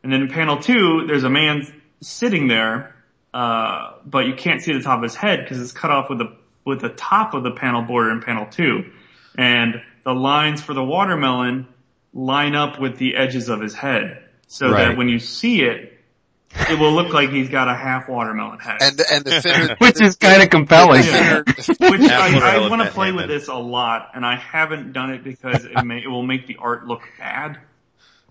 and 0.03 0.11
then 0.11 0.23
in 0.23 0.27
panel 0.29 0.57
two 0.57 1.05
there's 1.05 1.23
a 1.23 1.29
man 1.29 1.71
sitting 2.01 2.47
there, 2.47 2.95
uh, 3.33 3.93
but 4.05 4.25
you 4.25 4.33
can't 4.33 4.61
see 4.61 4.73
the 4.73 4.81
top 4.81 4.97
of 4.97 5.03
his 5.03 5.15
head 5.15 5.41
because 5.43 5.61
it's 5.61 5.71
cut 5.71 5.91
off 5.91 6.09
with 6.09 6.17
the 6.17 6.35
with 6.65 6.81
the 6.81 6.89
top 6.89 7.35
of 7.35 7.43
the 7.43 7.51
panel 7.51 7.83
border 7.83 8.11
in 8.11 8.21
panel 8.21 8.47
two, 8.47 8.91
and 9.37 9.81
the 10.03 10.13
lines 10.13 10.61
for 10.61 10.73
the 10.73 10.83
watermelon 10.83 11.67
line 12.13 12.55
up 12.55 12.79
with 12.79 12.97
the 12.97 13.15
edges 13.15 13.49
of 13.49 13.61
his 13.61 13.73
head, 13.73 14.23
so 14.47 14.69
Right. 14.71 14.89
that 14.89 14.97
when 14.97 15.09
you 15.09 15.19
see 15.19 15.61
it, 15.61 15.95
it 16.69 16.79
will 16.79 16.91
look 16.93 17.13
like 17.13 17.29
he's 17.29 17.49
got 17.49 17.67
a 17.67 17.75
half 17.75 18.09
watermelon 18.09 18.57
head. 18.59 18.77
and 18.81 18.99
and 19.11 19.23
the 19.25 19.41
thinner, 19.41 19.75
Which 19.79 20.01
is 20.01 20.15
kind 20.15 20.41
of 20.41 20.49
compelling. 20.49 21.01
the 21.03 21.07
thinner, 21.07 21.91
Which 21.91 22.09
I, 22.09 22.57
I 22.63 22.69
want 22.69 22.81
to 22.81 22.89
play 22.89 23.11
with 23.11 23.27
this 23.27 23.47
a 23.47 23.53
lot, 23.55 24.11
and 24.15 24.25
I 24.25 24.35
haven't 24.35 24.93
done 24.93 25.11
it 25.11 25.23
because 25.23 25.65
it 25.65 25.83
may 25.85 26.01
it 26.01 26.07
will 26.07 26.23
make 26.23 26.47
the 26.47 26.57
art 26.57 26.87
look 26.87 27.01
bad. 27.19 27.59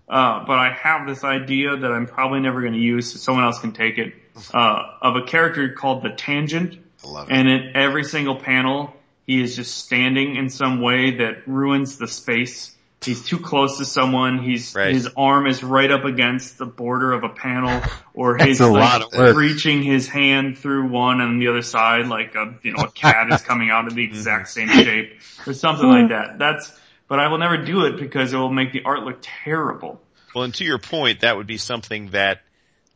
Uh, 0.07 0.43
but 0.45 0.57
I 0.57 0.71
have 0.73 1.07
this 1.07 1.23
idea 1.23 1.77
that 1.77 1.91
I'm 1.91 2.07
probably 2.07 2.39
never 2.39 2.61
going 2.61 2.73
to 2.73 2.79
use, 2.79 3.11
so 3.13 3.19
someone 3.19 3.43
else 3.45 3.59
can 3.59 3.71
take 3.73 3.97
it. 3.99 4.13
Uh, 4.53 4.83
of 5.01 5.15
a 5.17 5.21
character 5.23 5.69
called 5.73 6.01
the 6.01 6.09
Tangent, 6.09 6.79
I 7.03 7.07
love 7.07 7.29
it. 7.29 7.33
and 7.35 7.47
in 7.47 7.75
every 7.75 8.03
single 8.03 8.35
panel, 8.37 8.93
he 9.27 9.41
is 9.43 9.55
just 9.55 9.77
standing 9.77 10.35
in 10.35 10.49
some 10.49 10.81
way 10.81 11.17
that 11.17 11.47
ruins 11.47 11.97
the 11.97 12.07
space. 12.07 12.75
He's 13.01 13.23
too 13.23 13.39
close 13.39 13.77
to 13.77 13.85
someone. 13.85 14.39
He's 14.39 14.75
Right. 14.75 14.93
his 14.93 15.07
arm 15.15 15.47
is 15.47 15.63
right 15.63 15.89
up 15.89 16.03
against 16.03 16.57
the 16.57 16.65
border 16.65 17.13
of 17.13 17.23
a 17.23 17.29
panel, 17.29 17.81
or 18.13 18.37
he's 18.37 18.59
That's 18.59 18.69
a 18.69 18.73
like 18.73 18.81
lot 18.81 19.01
of 19.01 19.17
work. 19.17 19.37
reaching 19.37 19.83
his 19.83 20.07
hand 20.07 20.57
through 20.57 20.89
one 20.89 21.21
and 21.21 21.41
the 21.41 21.47
other 21.47 21.61
side, 21.61 22.07
like 22.07 22.35
a 22.35 22.55
you 22.61 22.73
know 22.73 22.83
a 22.83 22.91
cat 22.91 23.31
is 23.31 23.41
coming 23.41 23.69
out 23.69 23.87
of 23.87 23.95
the 23.95 24.03
exact 24.03 24.49
mm-hmm. 24.49 24.69
same 24.69 24.83
shape, 24.85 25.19
or 25.47 25.53
something 25.53 25.87
like 25.87 26.03
hmm. 26.03 26.09
that. 26.09 26.39
That's 26.39 26.71
but 27.07 27.19
I 27.19 27.27
will 27.27 27.39
never 27.39 27.57
do 27.57 27.85
it 27.85 27.97
because 27.97 28.33
it 28.33 28.37
will 28.37 28.51
make 28.51 28.71
the 28.71 28.83
art 28.83 29.03
look 29.03 29.19
terrible. 29.21 30.01
Well, 30.35 30.43
and 30.43 30.53
to 30.55 30.63
your 30.63 30.77
point, 30.77 31.21
that 31.21 31.37
would 31.37 31.47
be 31.47 31.57
something 31.57 32.11
that 32.11 32.41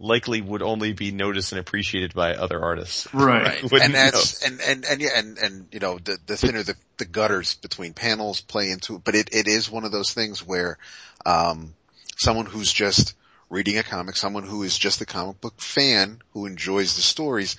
likely 0.03 0.41
would 0.41 0.61
only 0.61 0.91
be 0.91 1.11
noticed 1.11 1.53
and 1.53 1.59
appreciated 1.59 2.13
by 2.13 2.35
other 2.35 2.61
artists. 2.61 3.11
Right. 3.13 3.63
Right. 3.63 3.81
And 3.83 3.93
that's, 3.93 4.45
and, 4.45 4.59
and, 4.61 4.85
and 4.85 5.01
yeah, 5.01 5.09
and, 5.15 5.37
and, 5.37 5.67
you 5.71 5.79
know, 5.79 5.97
the, 5.97 6.17
the 6.25 6.35
thinner 6.37 6.61
the, 6.61 6.75
the 6.97 7.05
gutters 7.05 7.55
between 7.55 7.93
panels 7.93 8.41
play 8.41 8.69
into 8.69 8.95
it, 8.95 9.03
but 9.03 9.15
it, 9.15 9.29
it 9.33 9.47
is 9.47 9.71
one 9.71 9.85
of 9.85 9.91
those 9.91 10.13
things 10.13 10.45
where, 10.45 10.77
um, 11.25 11.73
someone 12.17 12.45
who's 12.45 12.71
just 12.71 13.15
reading 13.49 13.77
a 13.77 13.83
comic, 13.83 14.15
someone 14.15 14.43
who 14.43 14.63
is 14.63 14.77
just 14.77 15.01
a 15.01 15.05
comic 15.05 15.39
book 15.39 15.59
fan 15.59 16.21
who 16.33 16.45
enjoys 16.45 16.95
the 16.95 17.01
stories, 17.01 17.55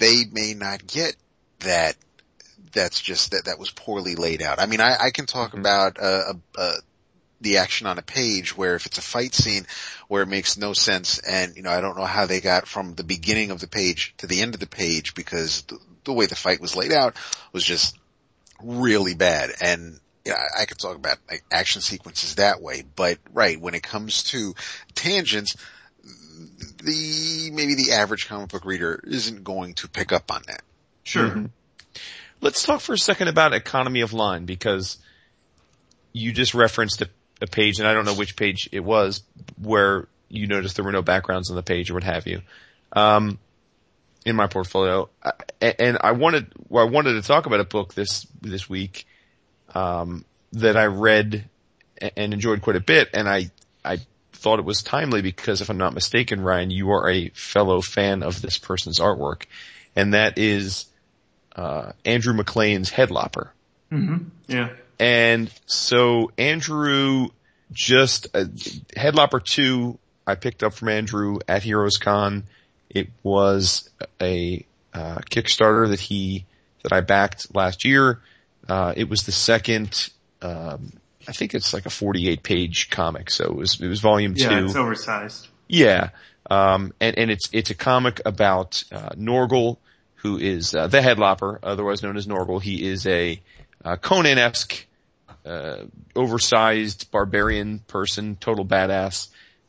they 0.00 0.24
may 0.32 0.54
not 0.54 0.86
get 0.86 1.14
that, 1.60 1.96
that's 2.72 3.00
just, 3.00 3.32
that, 3.32 3.44
that 3.44 3.58
was 3.58 3.70
poorly 3.70 4.14
laid 4.14 4.42
out. 4.42 4.58
I 4.58 4.66
mean, 4.66 4.80
I, 4.80 4.96
I 4.98 5.10
can 5.10 5.26
talk 5.26 5.54
about, 5.54 5.98
uh, 6.00 6.32
uh, 6.32 6.34
uh, 6.56 6.76
the 7.42 7.58
action 7.58 7.86
on 7.86 7.98
a 7.98 8.02
page 8.02 8.56
where 8.56 8.74
if 8.74 8.86
it's 8.86 8.98
a 8.98 9.02
fight 9.02 9.34
scene 9.34 9.66
where 10.08 10.22
it 10.22 10.28
makes 10.28 10.56
no 10.56 10.72
sense 10.72 11.18
and, 11.18 11.56
you 11.56 11.62
know, 11.62 11.70
I 11.70 11.80
don't 11.80 11.96
know 11.96 12.04
how 12.04 12.26
they 12.26 12.40
got 12.40 12.66
from 12.66 12.94
the 12.94 13.04
beginning 13.04 13.50
of 13.50 13.60
the 13.60 13.66
page 13.66 14.14
to 14.18 14.26
the 14.26 14.40
end 14.40 14.54
of 14.54 14.60
the 14.60 14.66
page 14.66 15.14
because 15.14 15.62
the, 15.62 15.78
the 16.04 16.12
way 16.12 16.26
the 16.26 16.36
fight 16.36 16.60
was 16.60 16.76
laid 16.76 16.92
out 16.92 17.16
was 17.52 17.64
just 17.64 17.98
really 18.62 19.14
bad. 19.14 19.50
And, 19.60 19.98
you 20.24 20.32
know, 20.32 20.38
I, 20.38 20.62
I 20.62 20.64
could 20.66 20.78
talk 20.78 20.96
about 20.96 21.18
like 21.28 21.44
action 21.50 21.82
sequences 21.82 22.36
that 22.36 22.62
way, 22.62 22.84
but 22.94 23.18
right, 23.32 23.60
when 23.60 23.74
it 23.74 23.82
comes 23.82 24.22
to 24.24 24.54
tangents, 24.94 25.56
the, 26.82 27.50
maybe 27.52 27.74
the 27.74 27.92
average 27.92 28.28
comic 28.28 28.50
book 28.50 28.64
reader 28.64 29.02
isn't 29.04 29.44
going 29.44 29.74
to 29.74 29.88
pick 29.88 30.12
up 30.12 30.30
on 30.30 30.42
that. 30.46 30.62
Sure. 31.02 31.28
Mm-hmm. 31.28 31.46
Let's 32.40 32.62
talk 32.64 32.80
for 32.80 32.92
a 32.92 32.98
second 32.98 33.28
about 33.28 33.52
economy 33.52 34.00
of 34.00 34.12
line 34.12 34.46
because 34.46 34.98
you 36.12 36.32
just 36.32 36.54
referenced 36.54 37.02
a, 37.02 37.08
a 37.42 37.46
page, 37.46 37.78
and 37.78 37.88
I 37.88 37.92
don't 37.92 38.04
know 38.04 38.14
which 38.14 38.36
page 38.36 38.68
it 38.72 38.80
was, 38.80 39.22
where 39.60 40.08
you 40.28 40.46
noticed 40.46 40.76
there 40.76 40.84
were 40.84 40.92
no 40.92 41.02
backgrounds 41.02 41.50
on 41.50 41.56
the 41.56 41.62
page 41.62 41.90
or 41.90 41.94
what 41.94 42.04
have 42.04 42.26
you. 42.26 42.40
Um, 42.92 43.38
in 44.24 44.36
my 44.36 44.46
portfolio, 44.46 45.10
and 45.60 45.98
I 46.00 46.12
wanted, 46.12 46.52
well, 46.68 46.86
I 46.86 46.88
wanted 46.88 47.14
to 47.14 47.22
talk 47.22 47.46
about 47.46 47.60
a 47.60 47.64
book 47.64 47.92
this 47.94 48.26
this 48.40 48.68
week 48.68 49.06
um, 49.74 50.24
that 50.52 50.76
I 50.76 50.86
read 50.86 51.48
and 52.00 52.32
enjoyed 52.32 52.62
quite 52.62 52.76
a 52.76 52.80
bit, 52.80 53.10
and 53.14 53.28
I 53.28 53.50
I 53.84 53.98
thought 54.32 54.60
it 54.60 54.64
was 54.64 54.82
timely 54.82 55.22
because 55.22 55.60
if 55.60 55.70
I'm 55.70 55.78
not 55.78 55.94
mistaken, 55.94 56.40
Ryan, 56.40 56.70
you 56.70 56.90
are 56.92 57.08
a 57.08 57.30
fellow 57.30 57.80
fan 57.80 58.22
of 58.22 58.40
this 58.40 58.58
person's 58.58 59.00
artwork, 59.00 59.46
and 59.96 60.14
that 60.14 60.38
is 60.38 60.86
uh, 61.56 61.92
Andrew 62.04 62.34
MacLean's 62.34 62.90
Headlopper. 62.90 63.50
Yeah. 64.46 64.70
And 65.02 65.50
so 65.66 66.30
Andrew 66.38 67.26
just, 67.72 68.28
uh, 68.34 68.44
Headlopper 68.96 69.44
2, 69.44 69.98
I 70.28 70.36
picked 70.36 70.62
up 70.62 70.74
from 70.74 70.90
Andrew 70.90 71.38
at 71.48 71.64
Heroes 71.64 71.96
Con. 71.96 72.44
It 72.88 73.08
was 73.24 73.90
a, 74.20 74.64
uh, 74.94 75.16
Kickstarter 75.28 75.88
that 75.88 75.98
he, 75.98 76.44
that 76.84 76.92
I 76.92 77.00
backed 77.00 77.52
last 77.52 77.84
year. 77.84 78.20
Uh, 78.68 78.94
it 78.96 79.08
was 79.08 79.24
the 79.24 79.32
second, 79.32 80.08
um, 80.40 80.92
I 81.26 81.32
think 81.32 81.54
it's 81.54 81.74
like 81.74 81.86
a 81.86 81.90
48 81.90 82.44
page 82.44 82.88
comic. 82.88 83.28
So 83.28 83.46
it 83.46 83.56
was, 83.56 83.80
it 83.80 83.88
was 83.88 83.98
volume 83.98 84.34
Yeah, 84.36 84.60
two. 84.60 84.66
it's 84.66 84.76
oversized. 84.76 85.48
Yeah. 85.66 86.10
Um, 86.48 86.94
and, 87.00 87.18
and 87.18 87.28
it's, 87.28 87.48
it's 87.52 87.70
a 87.70 87.74
comic 87.74 88.20
about, 88.24 88.84
uh, 88.92 89.08
Norgal, 89.16 89.78
who 90.14 90.38
is, 90.38 90.76
uh, 90.76 90.86
the 90.86 90.98
headlopper, 91.00 91.58
otherwise 91.60 92.04
known 92.04 92.16
as 92.16 92.28
Norgal. 92.28 92.62
He 92.62 92.86
is 92.86 93.04
a, 93.08 93.40
uh, 93.84 93.96
Conan-esque, 93.96 94.86
uh, 95.44 95.84
oversized 96.14 97.10
barbarian 97.10 97.80
person, 97.80 98.36
total 98.36 98.64
badass. 98.64 99.28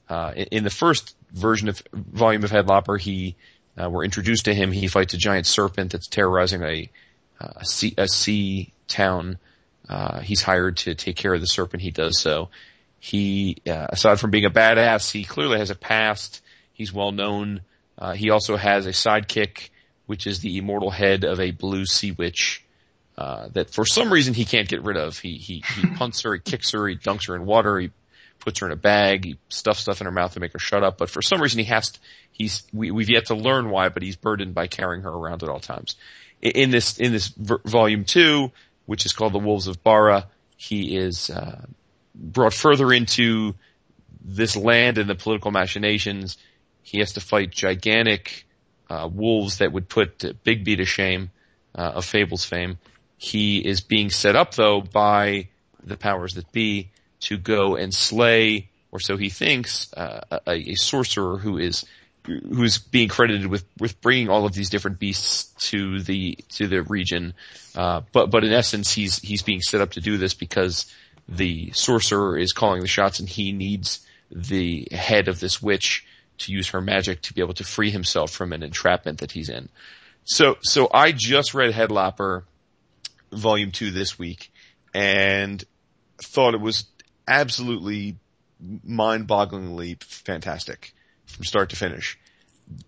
Uh, 0.09 0.33
in, 0.35 0.63
the 0.63 0.69
first 0.69 1.15
version 1.31 1.69
of 1.69 1.81
volume 1.93 2.43
of 2.43 2.51
Headlopper, 2.51 2.99
he, 2.99 3.35
uh, 3.81 3.89
we're 3.89 4.03
introduced 4.03 4.45
to 4.45 4.53
him. 4.53 4.71
He 4.71 4.87
fights 4.87 5.13
a 5.13 5.17
giant 5.17 5.45
serpent 5.45 5.91
that's 5.91 6.07
terrorizing 6.07 6.61
a, 6.63 6.89
uh, 7.39 7.53
a 7.57 7.65
sea, 7.65 7.93
a 7.97 8.07
sea 8.07 8.73
town. 8.87 9.39
Uh, 9.89 10.19
he's 10.19 10.41
hired 10.41 10.77
to 10.77 10.95
take 10.95 11.15
care 11.15 11.33
of 11.33 11.41
the 11.41 11.47
serpent. 11.47 11.81
He 11.81 11.91
does 11.91 12.19
so. 12.19 12.49
He, 12.99 13.57
uh, 13.67 13.87
aside 13.89 14.19
from 14.19 14.31
being 14.31 14.45
a 14.45 14.49
badass, 14.49 15.11
he 15.11 15.23
clearly 15.23 15.57
has 15.57 15.69
a 15.69 15.75
past. 15.75 16.41
He's 16.73 16.93
well 16.93 17.11
known. 17.11 17.61
Uh, 17.97 18.13
he 18.13 18.29
also 18.29 18.55
has 18.55 18.85
a 18.85 18.91
sidekick, 18.91 19.69
which 20.05 20.25
is 20.25 20.39
the 20.39 20.57
immortal 20.57 20.89
head 20.89 21.23
of 21.23 21.39
a 21.39 21.51
blue 21.51 21.85
sea 21.85 22.11
witch, 22.11 22.62
uh, 23.18 23.49
that 23.53 23.69
for 23.69 23.85
some 23.85 24.11
reason 24.11 24.34
he 24.34 24.45
can't 24.45 24.68
get 24.68 24.84
rid 24.84 24.98
of. 24.98 25.18
He, 25.19 25.38
he, 25.38 25.64
he 25.76 25.88
punts 25.95 26.22
her, 26.22 26.34
he 26.34 26.40
kicks 26.40 26.72
her, 26.72 26.88
he 26.88 26.95
dunks 26.95 27.27
her 27.27 27.35
in 27.35 27.45
water, 27.45 27.80
he 27.80 27.91
puts 28.40 28.60
her 28.60 28.65
in 28.65 28.72
a 28.72 28.77
bag, 28.77 29.26
he 29.26 29.38
stuffs 29.49 29.81
stuff 29.81 30.02
in 30.02 30.06
her 30.06 30.11
mouth 30.11 30.34
to 30.34 30.40
make 30.40 30.53
her 30.53 30.60
shut 30.60 30.84
up, 30.84 30.98
but 30.98 31.10
for 31.10 31.22
some 31.22 31.41
reason 31.41 31.60
he 31.60 31.65
has 31.65 31.91
to, 31.91 31.99
he's, 32.31 32.64
we, 32.73 32.91
we've 32.91 33.10
yet 33.10 33.27
to 33.27 33.35
learn 33.35 33.69
why, 33.69 33.90
but 33.90 34.03
he's 34.03 34.15
burdened 34.15 34.53
by 34.53 34.68
carrying 34.68 35.03
her 35.03 35.10
around 35.11 35.44
at 35.44 35.49
all 35.49 35.60
times. 35.60 35.95
In, 36.41 36.72
this, 36.72 36.99
in 36.99 37.11
this 37.11 37.30
volume 37.38 38.03
two, 38.03 38.52
which 38.85 39.06
is 39.06 39.14
called 39.14 39.34
The 39.34 39.40
Wolves 39.40 39.68
of 39.68 39.81
Bara, 39.81 40.27
he 40.57 40.98
is, 40.98 41.30
uh, 41.30 41.65
brought 42.15 42.53
further 42.53 42.91
into 42.91 43.56
this 44.23 44.56
land 44.56 44.98
and 44.98 45.10
the 45.10 45.15
political 45.15 45.52
machinations. 45.52 46.38
He 46.81 46.99
has 46.99 47.14
to 47.14 47.22
fight 47.22 47.52
gigantic, 47.52 48.45
uh, 48.90 49.10
wolves 49.11 49.60
that 49.60 49.72
would 49.72 49.88
put 49.88 50.23
uh, 50.26 50.34
Bigby 50.45 50.77
to 50.77 50.85
shame, 50.85 51.31
uh, 51.76 51.94
of 51.95 52.06
Fable's 52.06 52.45
fame. 52.45 52.77
He 53.18 53.60
is 53.60 53.81
being 53.81 54.10
set 54.10 54.35
up 54.35 54.56
though 54.56 54.81
by 54.81 55.48
the 55.84 55.98
powers 55.98 56.35
that 56.35 56.52
be 56.52 56.90
to 57.22 57.38
go 57.38 57.76
and 57.76 57.94
slay, 57.94 58.69
or 58.91 58.99
so 58.99 59.18
he 59.18 59.30
thinks, 59.30 59.91
uh, 59.94 60.22
a, 60.45 60.72
a 60.72 60.76
sorcerer 60.76 61.38
who 61.38 61.57
is 61.57 61.85
who's 62.26 62.77
being 62.77 63.10
credited 63.10 63.48
with 63.48 63.65
with 63.80 63.99
bringing 64.02 64.30
all 64.30 64.45
of 64.45 64.53
these 64.53 64.69
different 64.69 64.99
beasts 64.99 65.45
to 65.69 66.02
the 66.02 66.38
to 66.49 66.68
the 66.68 66.81
region. 66.84 67.34
Uh, 67.76 68.02
but 68.11 68.30
but 68.30 68.44
in 68.44 68.53
essence, 68.53 68.91
he's 68.91 69.19
he's 69.19 69.41
being 69.41 69.61
set 69.61 69.81
up 69.81 69.91
to 69.91 70.02
do 70.02 70.18
this 70.18 70.34
because 70.34 70.91
the 71.27 71.72
sorcerer 71.72 72.38
is 72.38 72.53
calling 72.53 72.81
the 72.81 72.88
shots, 72.88 73.19
and 73.19 73.30
he 73.30 73.52
needs 73.52 74.06
the 74.31 74.88
head 74.91 75.27
of 75.27 75.40
this 75.40 75.61
witch 75.61 76.06
to 76.40 76.52
use 76.52 76.69
her 76.69 76.81
magic 76.81 77.22
to 77.22 77.34
be 77.34 77.41
able 77.41 77.53
to 77.53 77.64
free 77.64 77.91
himself 77.91 78.31
from 78.31 78.52
an 78.53 78.64
entrapment 78.64 79.19
that 79.19 79.31
he's 79.31 79.49
in. 79.49 79.69
So 80.26 80.57
so 80.61 80.90
I 80.94 81.11
just 81.11 81.53
read 81.53 81.73
Headlopper 81.73 82.44
volume 83.34 83.72
two 83.72 83.91
this 83.91 84.18
week 84.18 84.51
and 84.93 85.64
thought 86.18 86.53
it 86.53 86.61
was 86.61 86.85
absolutely 87.27 88.18
mind-bogglingly 88.84 90.01
fantastic 90.03 90.93
from 91.26 91.45
start 91.45 91.69
to 91.72 91.76
finish. 91.76 92.18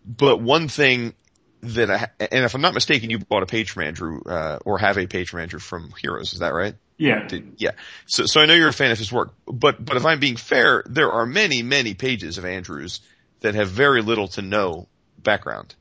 But 0.06 0.42
one 0.42 0.68
thing 0.68 1.14
that 1.62 1.90
I, 1.90 2.08
and 2.20 2.46
if 2.46 2.54
I'm 2.54 2.62
not 2.62 2.74
mistaken, 2.74 3.10
you 3.10 3.20
bought 3.20 3.44
a 3.44 3.48
page 3.48 3.72
from 3.72 3.84
Andrew, 3.84 4.22
uh, 4.26 4.60
or 4.64 4.78
have 4.78 4.98
a 4.98 5.08
page 5.08 5.30
from 5.30 5.42
Andrew 5.42 5.60
from 5.60 5.94
Heroes, 6.00 6.34
is 6.34 6.40
that 6.40 6.54
right? 6.54 6.76
Yeah. 6.98 7.28
Yeah. 7.58 7.72
So, 8.06 8.26
so 8.26 8.40
I 8.40 8.46
know 8.46 8.54
you're 8.54 8.70
a 8.70 8.74
fan 8.74 8.92
of 8.92 8.98
his 8.98 9.12
work, 9.12 9.34
but, 9.46 9.84
but 9.84 9.98
if 9.98 10.06
I'm 10.06 10.20
being 10.20 10.38
fair, 10.38 10.84
there 10.86 11.12
are 11.12 11.26
many, 11.26 11.62
many 11.62 11.94
pages 11.94 12.38
of 12.38 12.46
Andrews 12.46 13.02
that 13.42 13.56
have 13.56 13.70
very 13.70 14.02
little 14.02 14.30
to 14.30 14.42
no 14.42 14.88
background. 15.18 15.76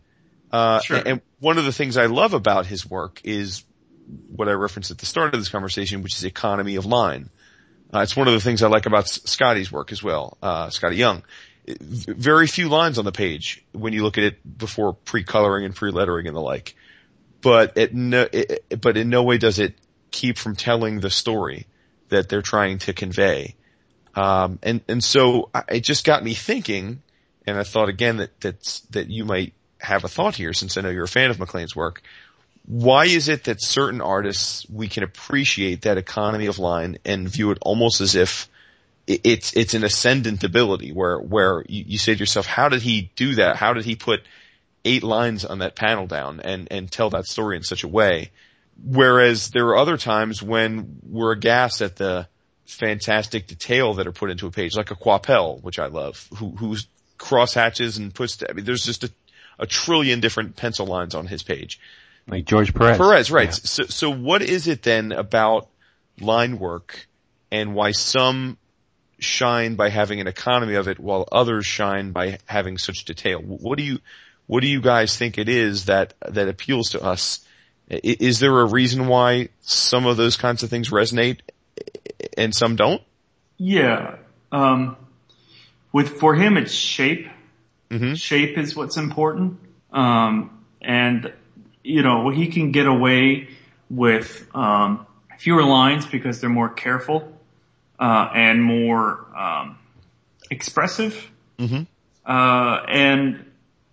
Uh, 0.51 0.81
Sure. 0.81 1.03
and 1.05 1.21
one 1.39 1.59
of 1.59 1.65
the 1.65 1.73
things 1.73 1.97
I 1.97 2.07
love 2.07 2.35
about 2.35 2.67
his 2.67 2.89
work 2.89 3.21
is 3.23 3.63
what 4.29 4.49
I 4.49 4.53
referenced 4.53 4.91
at 4.91 4.99
the 4.99 5.07
start 5.07 5.35
of 5.35 5.41
this 5.41 5.49
conversation, 5.49 6.03
which 6.03 6.15
is 6.17 6.25
economy 6.25 6.77
of 6.77 6.87
line. 6.87 7.31
Uh, 7.93 8.01
it's 8.01 8.17
one 8.17 8.27
of 8.29 8.35
the 8.35 8.41
things 8.41 8.63
I 8.63 8.69
like 8.69 8.87
about 8.87 9.05
Skottie's 9.07 9.71
work 9.71 9.93
as 9.93 10.03
well, 10.03 10.37
uh, 10.43 10.67
Skottie 10.69 10.97
Young. 10.97 11.23
Very 11.67 12.47
few 12.47 12.69
lines 12.69 12.99
on 12.99 13.05
the 13.05 13.13
page 13.13 13.65
when 13.73 13.93
you 13.93 14.03
look 14.03 14.19
at 14.19 14.25
it 14.25 14.59
before 14.59 14.93
pre-coloring 14.93 15.65
and 15.65 15.75
pre-lettering 15.75 16.27
and 16.27 16.37
the 16.37 16.41
like. 16.41 16.75
But 17.41 17.77
it 17.77 17.95
no, 17.95 18.27
it- 18.33 18.81
but 18.81 18.97
in 18.97 19.09
no 19.11 19.23
way 19.23 19.39
does 19.39 19.59
it 19.59 19.75
keep 20.11 20.39
from 20.39 20.57
telling 20.57 21.01
the 21.01 21.11
story 21.11 21.67
that 22.09 22.29
they're 22.29 22.43
trying 22.43 22.79
to 22.81 22.93
convey. 22.93 23.55
Um, 24.15 24.59
and, 24.63 24.81
and 24.89 25.03
so 25.03 25.51
I, 25.55 25.63
it 25.69 25.81
just 25.81 26.05
got 26.05 26.23
me 26.23 26.35
thinking, 26.35 27.03
and 27.47 27.59
I 27.59 27.65
thought 27.65 27.89
again 27.89 28.19
that, 28.19 28.41
that's, 28.41 28.81
that 28.91 29.09
you 29.09 29.25
might 29.25 29.55
have 29.79 30.05
a 30.05 30.09
thought 30.09 30.37
here 30.37 30.53
since 30.53 30.77
I 30.77 30.83
know 30.83 30.91
you're 30.91 31.05
a 31.05 31.09
fan 31.09 31.31
of 31.31 31.39
MacLean's 31.39 31.75
work. 31.75 32.03
Why 32.67 33.05
is 33.05 33.29
it 33.29 33.45
that 33.45 33.63
certain 33.63 34.01
artists, 34.01 34.67
we 34.71 34.89
can 34.89 35.03
appreciate 35.03 35.83
that 35.83 35.99
economy 35.99 36.47
of 36.47 36.59
line 36.59 36.99
and 37.05 37.29
view 37.29 37.51
it 37.51 37.59
almost 37.61 38.01
as 38.01 38.15
if 38.15 38.49
it's, 39.07 39.55
it's 39.55 39.75
an 39.75 39.85
ascendant 39.85 40.45
ability 40.45 40.93
where, 40.93 41.19
where 41.19 41.63
you, 41.69 41.85
you 41.89 41.99
say 41.99 42.15
to 42.15 42.19
yourself, 42.19 42.47
how 42.47 42.71
did 42.71 42.81
he 42.81 43.11
do 43.17 43.35
that? 43.35 43.57
How 43.57 43.75
did 43.75 43.85
he 43.85 43.97
put 43.97 44.23
eight 44.85 45.03
lines 45.03 45.45
on 45.45 45.59
that 45.59 45.77
panel 45.77 46.07
down 46.07 46.41
and, 46.41 46.69
and 46.71 46.91
tell 46.91 47.11
that 47.11 47.27
story 47.27 47.57
in 47.57 47.63
such 47.63 47.85
a 47.85 47.89
way? 47.89 48.31
Whereas 48.83 49.51
there 49.51 49.67
are 49.69 49.77
other 49.77 49.99
times 49.99 50.43
when 50.43 51.01
we're 51.07 51.33
aghast 51.33 51.83
at 51.83 51.97
the 51.97 52.27
fantastic 52.67 53.47
detail 53.47 53.95
that 53.95 54.07
are 54.07 54.13
put 54.13 54.31
into 54.31 54.47
a 54.47 54.51
page, 54.51 54.75
like 54.75 54.91
a 54.91 54.97
Quapel, 54.97 55.63
which 55.63 55.79
I 55.79 55.87
love, 55.87 56.27
who, 56.39 56.51
who's 56.53 56.87
cross 57.19 57.53
hatches 57.53 57.99
and 57.99 58.13
puts, 58.13 58.43
I 58.49 58.55
mean, 58.55 58.65
there's 58.65 58.85
just 58.85 59.05
a, 59.05 59.11
a 59.59 59.67
trillion 59.67 60.21
different 60.21 60.57
pencil 60.57 60.87
lines 60.87 61.15
on 61.15 61.27
his 61.27 61.43
page. 61.43 61.79
Like 62.27 62.45
George 62.47 62.75
Perez. 62.75 62.97
Perez, 62.97 63.31
right. 63.31 63.49
Yeah. 63.49 63.53
So, 63.53 63.85
so 63.85 64.11
what 64.11 64.43
is 64.43 64.67
it 64.67 64.83
then 64.83 65.13
about 65.13 65.69
line 66.21 66.59
work 66.59 67.07
and 67.51 67.75
why 67.75 67.91
some 67.93 68.57
shine 69.19 69.75
by 69.75 69.91
having 69.91 70.21
an 70.21 70.27
economy 70.27 70.75
of 70.75 70.89
it 70.89 70.99
while 70.99 71.29
others 71.31 71.67
shine 71.67 72.13
by 72.13 72.39
having 72.47 72.79
such 72.79 73.05
detail? 73.05 73.41
What 73.41 73.79
do 73.79 73.85
you, 73.85 73.99
what 74.47 74.61
do 74.61 74.69
you 74.69 74.81
guys 74.81 75.17
think 75.17 75.39
it 75.39 75.49
is 75.49 75.87
that, 75.87 76.15
that 76.29 76.49
appeals 76.49 76.91
to 76.91 77.03
us? 77.03 77.47
Is 77.89 78.41
there 78.41 78.59
a 78.61 78.65
reason 78.65 79.07
why 79.07 79.51
some 79.61 80.07
of 80.07 80.17
those 80.17 80.37
kinds 80.37 80.63
of 80.63 80.71
things 80.71 80.89
resonate 80.91 81.41
and 82.39 82.55
some 82.55 82.77
don't? 82.77 83.03
Yeah. 83.59 84.17
Um, 84.51 84.97
with 85.93 86.19
for 86.19 86.35
him, 86.35 86.57
it's 86.57 86.73
shape. 86.73 87.29
Mhm. 87.91 88.19
Shape 88.19 88.57
is 88.57 88.75
what's 88.75 88.97
important. 88.97 89.59
Um, 89.93 90.65
and 90.81 91.33
you 91.85 92.03
know 92.03 92.31
he 92.31 92.49
can 92.49 92.73
get 92.73 92.87
away 92.87 93.49
with 93.89 94.49
um, 94.55 95.07
fewer 95.39 95.63
lines 95.63 96.07
because 96.07 96.41
they're 96.41 96.51
more 96.51 96.71
careful 96.71 97.33
uh, 97.99 98.31
and 98.35 98.63
more 98.63 99.27
um, 99.37 99.79
expressive. 100.51 101.31
Mhm. 101.59 101.87
Uh, 102.27 102.81
and 102.89 103.45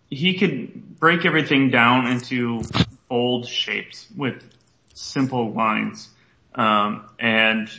he 0.09 0.37
could 0.37 0.99
break 0.99 1.25
everything 1.25 1.69
down 1.69 2.07
into 2.07 2.63
bold 3.09 3.47
shapes 3.47 4.07
with 4.15 4.41
simple 4.93 5.51
lines. 5.51 6.09
Um, 6.55 7.09
and 7.19 7.69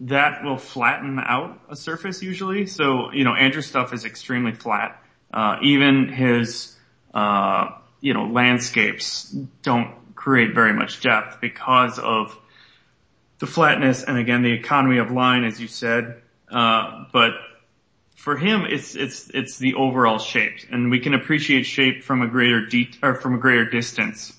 that 0.00 0.42
will 0.42 0.56
flatten 0.56 1.18
out 1.18 1.60
a 1.68 1.76
surface 1.76 2.22
usually. 2.22 2.66
So, 2.66 3.12
you 3.12 3.24
know, 3.24 3.34
Andrew's 3.34 3.66
stuff 3.66 3.92
is 3.92 4.04
extremely 4.04 4.52
flat. 4.52 5.02
Uh, 5.32 5.58
even 5.62 6.08
his, 6.08 6.74
uh, 7.12 7.72
you 8.00 8.14
know, 8.14 8.26
landscapes 8.26 9.30
don't 9.62 9.94
create 10.14 10.54
very 10.54 10.72
much 10.72 11.00
depth 11.00 11.40
because 11.40 11.98
of 11.98 12.36
the 13.38 13.46
flatness 13.46 14.04
and 14.04 14.18
again 14.18 14.42
the 14.42 14.52
economy 14.52 14.98
of 14.98 15.10
line, 15.10 15.44
as 15.44 15.60
you 15.60 15.68
said. 15.68 16.20
Uh, 16.50 17.04
but 17.12 17.32
for 18.16 18.36
him, 18.36 18.66
it's 18.66 18.94
it's 18.94 19.30
it's 19.30 19.56
the 19.56 19.74
overall 19.74 20.18
shapes, 20.18 20.66
and 20.70 20.90
we 20.90 21.00
can 21.00 21.14
appreciate 21.14 21.64
shape 21.64 22.04
from 22.04 22.20
a 22.20 22.26
greater 22.26 22.66
de- 22.66 22.90
or 23.02 23.14
from 23.14 23.34
a 23.34 23.38
greater 23.38 23.64
distance. 23.64 24.36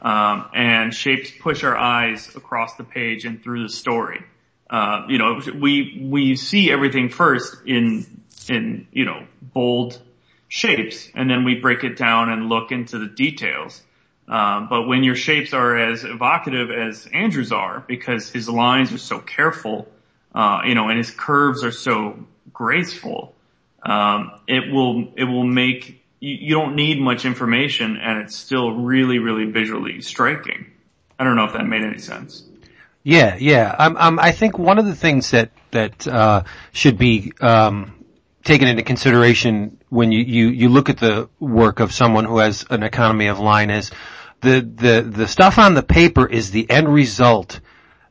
Um, 0.00 0.50
and 0.54 0.94
shapes 0.94 1.30
push 1.40 1.64
our 1.64 1.76
eyes 1.76 2.28
across 2.36 2.76
the 2.76 2.84
page 2.84 3.24
and 3.24 3.42
through 3.42 3.62
the 3.62 3.70
story. 3.70 4.22
Uh, 4.68 5.06
you 5.08 5.18
know, 5.18 5.40
we 5.54 6.06
we 6.08 6.36
see 6.36 6.70
everything 6.70 7.08
first 7.08 7.56
in 7.66 8.06
in 8.48 8.86
you 8.92 9.04
know 9.04 9.26
bold 9.42 10.00
shapes, 10.54 11.10
and 11.16 11.28
then 11.28 11.42
we 11.42 11.56
break 11.56 11.82
it 11.82 11.96
down 11.96 12.30
and 12.30 12.48
look 12.48 12.70
into 12.70 12.96
the 12.96 13.08
details. 13.08 13.82
Um, 14.28 14.68
but 14.68 14.86
when 14.86 15.02
your 15.02 15.16
shapes 15.16 15.52
are 15.52 15.76
as 15.76 16.04
evocative 16.04 16.70
as 16.70 17.08
Andrew's 17.12 17.50
are, 17.50 17.84
because 17.88 18.30
his 18.30 18.48
lines 18.48 18.92
are 18.92 18.98
so 18.98 19.18
careful, 19.18 19.88
uh, 20.32 20.60
you 20.64 20.76
know, 20.76 20.88
and 20.90 20.96
his 20.96 21.10
curves 21.10 21.64
are 21.64 21.72
so 21.72 22.24
graceful, 22.52 23.34
um, 23.82 24.30
it 24.46 24.72
will 24.72 25.12
it 25.16 25.24
will 25.24 25.42
make 25.42 26.00
you, 26.20 26.34
you 26.34 26.54
don't 26.54 26.76
need 26.76 27.00
much 27.00 27.24
information, 27.24 27.96
and 27.96 28.20
it's 28.20 28.36
still 28.36 28.70
really 28.70 29.18
really 29.18 29.50
visually 29.50 30.02
striking. 30.02 30.70
I 31.18 31.24
don't 31.24 31.34
know 31.34 31.46
if 31.46 31.54
that 31.54 31.66
made 31.66 31.82
any 31.82 31.98
sense. 31.98 32.44
Yeah, 33.02 33.36
yeah. 33.40 33.74
Um, 33.76 34.20
I 34.20 34.30
think 34.30 34.56
one 34.56 34.78
of 34.78 34.86
the 34.86 34.94
things 34.94 35.32
that 35.32 35.50
that 35.72 36.06
uh, 36.06 36.44
should 36.70 36.96
be 36.96 37.32
um, 37.40 38.04
taken 38.44 38.68
into 38.68 38.82
consideration 38.82 39.78
when 39.94 40.10
you, 40.10 40.24
you, 40.24 40.48
you 40.48 40.68
look 40.68 40.88
at 40.88 40.98
the 40.98 41.28
work 41.38 41.78
of 41.78 41.92
someone 41.92 42.24
who 42.24 42.38
has 42.38 42.66
an 42.68 42.82
economy 42.82 43.28
of 43.28 43.38
line 43.38 43.70
is 43.70 43.90
the 44.40 44.60
the 44.60 45.02
the 45.02 45.28
stuff 45.28 45.58
on 45.58 45.74
the 45.74 45.82
paper 45.82 46.26
is 46.26 46.50
the 46.50 46.68
end 46.68 46.88
result. 46.92 47.60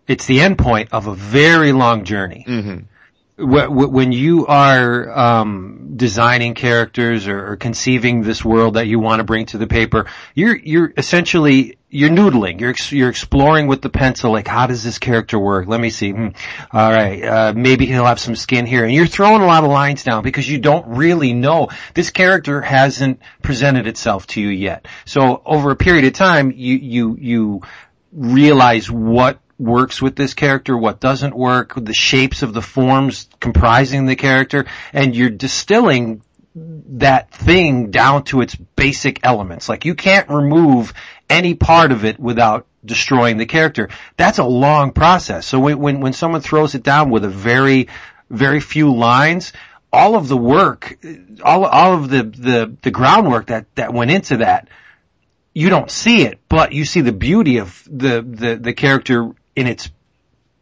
It's 0.07 0.26
the 0.26 0.39
end 0.41 0.57
point 0.57 0.89
of 0.93 1.07
a 1.07 1.14
very 1.14 1.72
long 1.73 2.05
journey. 2.05 2.45
Wh- 2.47 2.92
When 3.35 4.11
you 4.11 4.45
are 4.45 5.10
um, 5.18 5.93
designing 5.95 6.53
characters 6.53 7.27
or, 7.27 7.53
or 7.53 7.55
conceiving 7.55 8.22
this 8.22 8.45
world 8.45 8.76
that 8.76 8.85
you 8.85 8.99
want 8.99 9.22
to 9.22 9.23
bring 9.23 9.47
to 9.47 9.57
the 9.57 9.65
paper, 9.65 10.05
you're 10.35 10.55
you're 10.55 10.93
essentially 10.95 11.77
you're 11.89 12.10
noodling. 12.10 12.60
You're 12.60 12.76
you're 12.89 13.10
exploring 13.10 13.68
with 13.68 13.81
the 13.81 13.89
pencil, 13.89 14.31
like 14.31 14.47
how 14.47 14.68
does 14.68 14.84
this 14.84 14.99
character 14.99 15.39
work? 15.39 15.68
Let 15.68 15.80
me 15.80 15.89
see. 15.89 16.11
Hmm. 16.11 16.27
All 16.72 16.91
right, 16.91 17.23
uh, 17.23 17.53
maybe 17.55 17.85
he'll 17.85 18.05
have 18.05 18.19
some 18.19 18.35
skin 18.35 18.65
here, 18.65 18.84
and 18.84 18.93
you're 18.93 19.07
throwing 19.07 19.41
a 19.41 19.45
lot 19.45 19.64
of 19.64 19.69
lines 19.69 20.03
down 20.03 20.23
because 20.23 20.49
you 20.49 20.60
don't 20.60 20.88
really 20.97 21.34
know 21.34 21.69
this 21.93 22.10
character 22.10 22.61
hasn't 22.61 23.19
presented 23.41 23.88
itself 23.88 24.27
to 24.27 24.41
you 24.41 24.49
yet. 24.49 24.88
So 25.05 25.41
over 25.45 25.72
a 25.72 25.76
period 25.76 26.05
of 26.05 26.14
time, 26.14 26.51
you 26.51 26.76
you 26.76 27.18
you 27.19 27.61
realize 28.11 28.91
what 28.91 29.39
works 29.64 30.02
with 30.02 30.15
this 30.15 30.34
character, 30.34 30.77
what 30.77 30.99
doesn't 30.99 31.35
work, 31.35 31.73
the 31.76 31.94
shapes 31.94 32.44
of 32.44 32.53
the 32.53 32.61
forms 32.61 33.27
comprising 33.40 34.06
the 34.06 34.15
character, 34.15 34.65
and 34.91 35.15
you're 35.15 35.30
distilling 35.30 36.22
that 36.56 37.31
thing 37.31 37.90
down 37.90 38.23
to 38.26 38.41
its 38.41 38.56
basic 38.56 39.19
elements. 39.23 39.68
Like 39.68 39.85
you 39.85 39.95
can't 39.95 40.30
remove 40.30 40.94
any 41.30 41.56
part 41.56 41.91
of 41.91 42.06
it 42.06 42.19
without 42.19 42.68
destroying 42.85 43.38
the 43.38 43.45
character. 43.45 43.90
That's 44.18 44.38
a 44.38 44.44
long 44.44 44.91
process. 44.91 45.48
So 45.48 45.60
when, 45.60 45.80
when, 45.80 45.99
when 46.02 46.14
someone 46.14 46.41
throws 46.41 46.76
it 46.76 46.84
down 46.84 47.10
with 47.10 47.23
a 47.23 47.30
very, 47.30 47.88
very 48.30 48.60
few 48.60 48.94
lines, 48.94 49.53
all 49.91 50.15
of 50.15 50.27
the 50.27 50.38
work, 50.38 50.98
all, 51.44 51.65
all 51.65 51.94
of 51.94 52.10
the, 52.10 52.23
the, 52.23 52.77
the 52.81 52.91
groundwork 52.91 53.48
that, 53.48 53.65
that 53.76 53.94
went 53.94 54.11
into 54.11 54.38
that, 54.38 54.68
you 55.53 55.69
don't 55.69 55.91
see 55.91 56.23
it, 56.23 56.40
but 56.49 56.73
you 56.73 56.84
see 56.84 57.02
the 57.02 57.11
beauty 57.11 57.57
of 57.57 57.88
the, 57.90 58.22
the, 58.22 58.56
the 58.56 58.73
character 58.73 59.31
in 59.55 59.67
its 59.67 59.89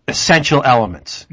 essential 0.08 0.62
elements. 0.64 1.28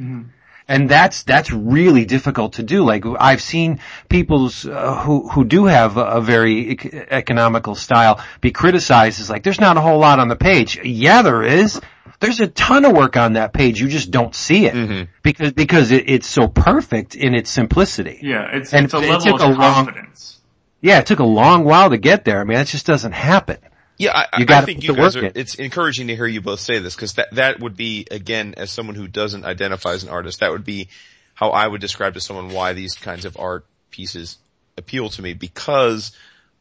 And 0.70 0.86
that's, 0.88 1.22
that's 1.22 1.50
really 1.50 2.04
difficult 2.04 2.54
to 2.54 2.62
do. 2.62 2.84
Like 2.84 3.04
I've 3.18 3.40
seen 3.40 3.80
people's, 4.10 4.66
uh, 4.66 4.96
who, 5.02 5.26
who 5.30 5.44
do 5.46 5.64
have 5.64 5.96
a, 5.96 6.04
a 6.04 6.20
very 6.20 6.70
ec- 6.72 6.94
economical 7.10 7.74
style 7.74 8.22
be 8.42 8.50
criticized 8.50 9.18
as 9.20 9.30
like, 9.30 9.42
there's 9.42 9.60
not 9.60 9.78
a 9.78 9.80
whole 9.80 9.98
lot 9.98 10.18
on 10.20 10.28
the 10.28 10.36
page. 10.36 10.78
Yeah, 10.84 11.22
there 11.22 11.42
is. 11.42 11.80
There's 12.20 12.40
a 12.40 12.48
ton 12.48 12.84
of 12.84 12.92
work 12.92 13.16
on 13.16 13.34
that 13.34 13.52
page. 13.54 13.80
You 13.80 13.88
just 13.88 14.10
don't 14.10 14.34
see 14.34 14.66
it 14.66 15.08
because, 15.22 15.52
because 15.52 15.90
it, 15.90 16.10
it's 16.10 16.26
so 16.26 16.48
perfect 16.48 17.14
in 17.14 17.34
its 17.34 17.48
simplicity. 17.48 18.18
Yeah, 18.22 18.48
it's 18.52 18.74
And 18.74 18.84
it's 18.84 18.94
a 18.94 18.98
it 18.98 19.08
level 19.08 19.20
took 19.20 19.40
of 19.40 19.40
a 19.40 19.52
long- 19.58 19.86
confidence. 19.86 20.40
Yeah, 20.82 20.98
it 20.98 21.06
took 21.06 21.18
a 21.20 21.24
long 21.24 21.64
while 21.64 21.90
to 21.90 21.96
get 21.98 22.24
there. 22.26 22.40
I 22.40 22.44
mean, 22.44 22.56
that 22.58 22.66
just 22.66 22.86
doesn't 22.86 23.12
happen. 23.12 23.56
Yeah, 23.98 24.12
I, 24.14 24.38
You 24.38 24.46
I 24.48 24.60
think 24.62 24.84
you 24.84 24.94
guys 24.94 25.16
are, 25.16 25.24
in. 25.24 25.32
it's 25.34 25.56
encouraging 25.56 26.06
to 26.06 26.16
hear 26.16 26.26
you 26.26 26.40
both 26.40 26.60
say 26.60 26.78
this 26.78 26.94
because 26.94 27.14
that, 27.14 27.34
that 27.34 27.60
would 27.60 27.76
be, 27.76 28.06
again, 28.10 28.54
as 28.56 28.70
someone 28.70 28.94
who 28.94 29.08
doesn't 29.08 29.44
identify 29.44 29.92
as 29.92 30.04
an 30.04 30.08
artist, 30.08 30.40
that 30.40 30.52
would 30.52 30.64
be 30.64 30.88
how 31.34 31.50
I 31.50 31.66
would 31.66 31.80
describe 31.80 32.14
to 32.14 32.20
someone 32.20 32.50
why 32.50 32.72
these 32.74 32.94
kinds 32.94 33.24
of 33.24 33.36
art 33.38 33.66
pieces 33.90 34.38
appeal 34.76 35.08
to 35.10 35.22
me 35.22 35.34
because 35.34 36.12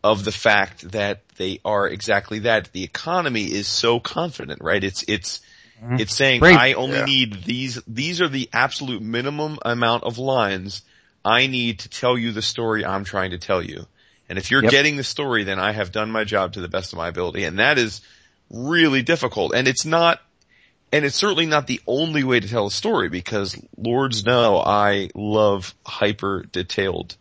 of 0.04 0.26
the 0.26 0.32
fact 0.32 0.92
that 0.92 1.28
they 1.38 1.60
are 1.64 1.88
exactly 1.88 2.40
that. 2.40 2.72
The 2.74 2.84
economy 2.84 3.44
is 3.46 3.68
so 3.68 4.00
confident, 4.00 4.64
right? 4.64 4.84
It's, 4.84 5.04
it's, 5.08 5.42
mm-hmm. 5.84 5.98
it's 6.00 6.16
saying 6.16 6.40
Great. 6.40 6.58
I 6.58 6.74
only 6.74 6.98
Yeah. 6.98 7.06
need 7.06 7.44
these, 7.44 7.80
these 7.88 8.20
are 8.20 8.28
the 8.28 8.50
absolute 8.52 9.02
minimum 9.04 9.60
amount 9.64 10.04
of 10.06 10.18
lines 10.18 10.82
I 11.24 11.48
need 11.48 11.80
to 11.80 11.90
tell 11.90 12.18
you 12.18 12.32
the 12.32 12.42
story 12.42 12.86
I'm 12.86 13.04
trying 13.04 13.32
to 13.32 13.38
tell 13.38 13.62
you. 13.62 13.86
And 14.30 14.38
if 14.38 14.52
you're 14.52 14.64
Yep. 14.64 14.72
getting 14.72 14.98
the 14.98 15.04
story, 15.04 15.44
then 15.44 15.60
I 15.60 15.72
have 15.72 15.92
done 15.92 16.12
my 16.12 16.24
job 16.24 16.54
to 16.54 16.62
the 16.62 16.68
best 16.68 16.94
of 16.94 16.98
my 16.98 17.08
ability. 17.08 17.46
And 17.46 17.60
that 17.60 17.78
is 17.78 18.02
really 18.50 19.02
difficult. 19.02 19.54
And 19.54 19.68
it's 19.68 19.86
not, 19.86 20.22
and 20.92 21.06
it's 21.06 21.16
certainly 21.16 21.46
not 21.46 21.68
the 21.68 21.82
only 21.88 22.24
way 22.24 22.40
to 22.40 22.48
tell 22.48 22.68
a 22.68 22.72
story 22.72 23.10
because 23.10 23.58
lords 23.78 24.26
know 24.26 24.60
I 24.60 25.10
love 25.16 25.74
hyper 25.86 26.46
detailed 26.52 27.16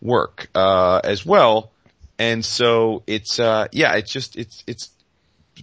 work, 0.00 0.48
uh, 0.54 1.00
as 1.02 1.26
well. 1.26 1.72
And 2.18 2.44
so 2.44 3.02
it's, 3.06 3.40
uh, 3.40 3.66
yeah, 3.72 3.94
it's 3.94 4.12
just, 4.12 4.36
it's, 4.36 4.62
it's, 4.66 4.90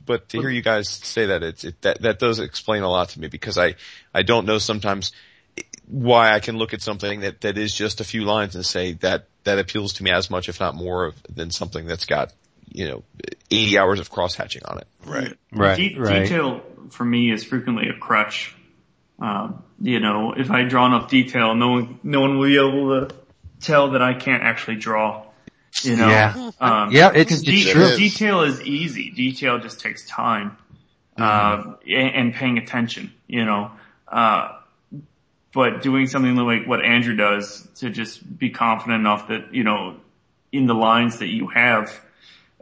but 0.05 0.29
to 0.29 0.39
hear 0.39 0.49
you 0.49 0.61
guys 0.61 0.89
say 0.89 1.27
that, 1.27 1.43
it's, 1.43 1.63
it, 1.63 1.81
that, 1.81 2.01
that 2.01 2.19
does 2.19 2.39
explain 2.39 2.83
a 2.83 2.89
lot 2.89 3.09
to 3.09 3.19
me 3.19 3.27
because 3.27 3.57
I, 3.57 3.75
I 4.13 4.23
don't 4.23 4.45
know 4.45 4.57
sometimes 4.57 5.13
why 5.87 6.33
I 6.33 6.39
can 6.41 6.57
look 6.57 6.73
at 6.73 6.81
something 6.81 7.21
that, 7.21 7.41
that 7.41 7.57
is 7.57 7.73
just 7.73 8.01
a 8.01 8.03
few 8.03 8.23
lines 8.25 8.55
and 8.55 8.65
say 8.65 8.93
that, 8.93 9.28
that 9.43 9.59
appeals 9.59 9.93
to 9.93 10.03
me 10.03 10.11
as 10.11 10.29
much, 10.29 10.49
if 10.49 10.59
not 10.59 10.75
more 10.75 11.05
of, 11.05 11.15
than 11.33 11.51
something 11.51 11.85
that's 11.85 12.05
got, 12.05 12.33
you 12.67 12.87
know, 12.87 13.03
80 13.49 13.77
hours 13.77 13.99
of 13.99 14.09
cross 14.11 14.35
hatching 14.35 14.63
on 14.65 14.79
it. 14.79 14.87
Right. 15.05 15.37
Right, 15.51 15.75
De- 15.77 15.99
right. 15.99 16.23
Detail 16.23 16.61
for 16.91 17.05
me 17.05 17.31
is 17.31 17.43
frequently 17.43 17.89
a 17.89 17.93
crutch. 17.97 18.55
Um, 19.19 19.63
you 19.81 19.99
know, 19.99 20.33
if 20.33 20.49
I 20.51 20.63
draw 20.63 20.85
enough 20.85 21.09
detail, 21.09 21.55
no 21.55 21.69
one, 21.71 21.99
no 22.03 22.21
one 22.21 22.37
will 22.37 22.47
be 22.47 22.57
able 22.57 23.07
to 23.07 23.15
tell 23.61 23.91
that 23.91 24.01
I 24.01 24.13
can't 24.13 24.43
actually 24.43 24.77
draw. 24.77 25.25
You 25.83 25.95
know, 25.97 26.07
Yeah. 26.09 26.51
um, 26.59 26.91
Yeah, 26.91 27.11
it's, 27.13 27.41
de- 27.41 27.51
it's 27.61 27.71
true. 27.71 27.95
detail 27.97 28.41
is 28.41 28.61
easy. 28.61 29.09
Detail 29.11 29.59
just 29.59 29.79
takes 29.79 30.05
time, 30.07 30.57
Mm-hmm. 31.17 31.69
uh, 31.71 31.73
and, 31.85 32.15
and 32.15 32.33
paying 32.33 32.57
attention, 32.57 33.11
you 33.27 33.43
know, 33.45 33.71
uh, 34.07 34.58
but 35.53 35.81
doing 35.81 36.07
something 36.07 36.35
like 36.35 36.67
what 36.67 36.83
Andrew 36.83 37.15
does 37.15 37.67
to 37.75 37.89
just 37.89 38.37
be 38.37 38.49
confident 38.49 38.99
enough 38.99 39.29
that, 39.29 39.53
you 39.53 39.63
know, 39.63 39.97
in 40.51 40.67
the 40.67 40.73
lines 40.75 41.19
that 41.19 41.27
you 41.27 41.47
have, 41.47 41.99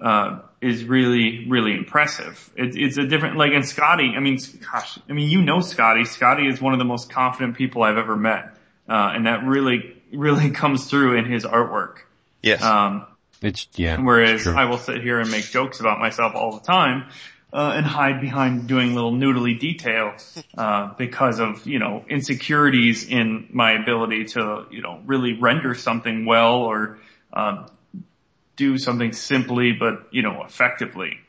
uh, 0.01 0.39
is 0.61 0.83
really, 0.83 1.47
really 1.47 1.75
impressive. 1.75 2.49
It, 2.55 2.75
it's 2.75 2.97
a 2.97 3.05
different, 3.05 3.37
like, 3.37 3.51
and 3.53 3.63
Skottie, 3.63 4.15
I 4.15 4.19
mean, 4.19 4.39
gosh, 4.71 4.97
I 5.09 5.13
mean, 5.13 5.29
you 5.29 5.41
know 5.41 5.57
Skottie. 5.57 6.03
Skottie 6.03 6.51
is 6.51 6.61
one 6.61 6.73
of 6.73 6.79
the 6.79 6.85
most 6.85 7.09
confident 7.09 7.57
people 7.57 7.83
I've 7.83 7.97
ever 7.97 8.15
met. 8.15 8.55
Uh, 8.89 9.11
and 9.13 9.25
that 9.25 9.43
really, 9.43 9.95
really 10.13 10.49
comes 10.61 10.89
through 10.89 11.17
in 11.17 11.25
his 11.25 11.43
artwork. 11.43 11.97
Yes. 12.41 12.63
Um, 12.63 13.05
It's, 13.41 13.67
yeah. 13.75 13.99
Whereas 13.99 14.41
Sure. 14.41 14.57
I 14.57 14.65
will 14.65 14.77
sit 14.77 15.01
here 15.01 15.19
and 15.19 15.29
make 15.29 15.45
jokes 15.45 15.79
about 15.79 15.99
myself 15.99 16.33
all 16.35 16.53
the 16.57 16.65
time, 16.65 17.09
and 17.53 17.85
hide 17.85 18.21
behind 18.21 18.67
doing 18.67 18.93
little 18.93 19.13
noodly 19.13 19.59
detail, 19.59 20.13
uh, 20.57 20.93
because 20.97 21.39
of, 21.39 21.65
you 21.65 21.79
know, 21.79 22.03
insecurities 22.09 23.07
in 23.07 23.47
my 23.51 23.71
ability 23.71 24.25
to, 24.25 24.65
you 24.69 24.81
know, 24.81 25.01
really 25.05 25.33
render 25.33 25.73
something 25.73 26.25
well 26.25 26.55
or, 26.55 26.99
um, 27.33 27.67
do 28.55 28.77
something 28.77 29.13
simply 29.13 29.71
but, 29.71 30.07
you 30.11 30.23
know, 30.23 30.43
effectively. 30.43 31.19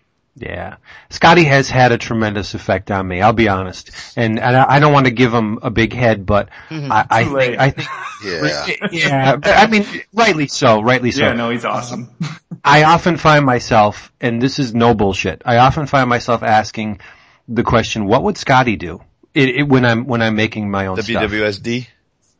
Yeah. 0.40 0.76
Skottie 1.10 1.44
has 1.44 1.68
had 1.68 1.92
a 1.92 1.98
tremendous 1.98 2.54
effect 2.54 2.90
on 2.90 3.06
me, 3.06 3.20
I'll 3.22 3.32
be 3.32 3.48
honest. 3.48 3.90
And, 4.16 4.38
and 4.38 4.56
I 4.56 4.76
I 4.76 4.80
don't 4.80 4.92
want 4.92 5.06
to 5.06 5.12
give 5.12 5.32
him 5.32 5.58
a 5.62 5.70
big 5.70 5.92
head, 5.92 6.26
but 6.26 6.50
mm-hmm. 6.68 6.90
I, 6.92 7.06
I 7.10 7.24
think, 7.24 7.58
I 7.58 7.70
think, 7.70 7.88
Yeah. 8.24 8.66
yeah, 8.92 9.40
I 9.44 9.66
mean, 9.66 9.86
rightly 10.12 10.46
so, 10.46 10.82
rightly 10.82 11.10
so. 11.10 11.22
Yeah, 11.22 11.32
no, 11.32 11.50
he's 11.50 11.64
awesome. 11.64 12.10
I 12.64 12.84
often 12.84 13.16
find 13.16 13.44
myself, 13.44 14.12
and 14.20 14.42
this 14.42 14.58
is 14.58 14.74
no 14.74 14.94
bullshit, 14.94 15.42
I 15.44 15.58
often 15.58 15.86
find 15.86 16.08
myself 16.08 16.42
asking 16.42 17.00
the 17.48 17.62
question, 17.62 18.06
what 18.06 18.22
would 18.24 18.36
Skottie 18.36 18.78
do? 18.78 19.00
It, 19.34 19.48
it, 19.50 19.62
when 19.68 19.84
I'm, 19.84 20.06
when 20.06 20.22
I'm 20.22 20.36
making 20.36 20.70
my 20.70 20.86
own 20.86 20.96
stuff. 21.04 21.88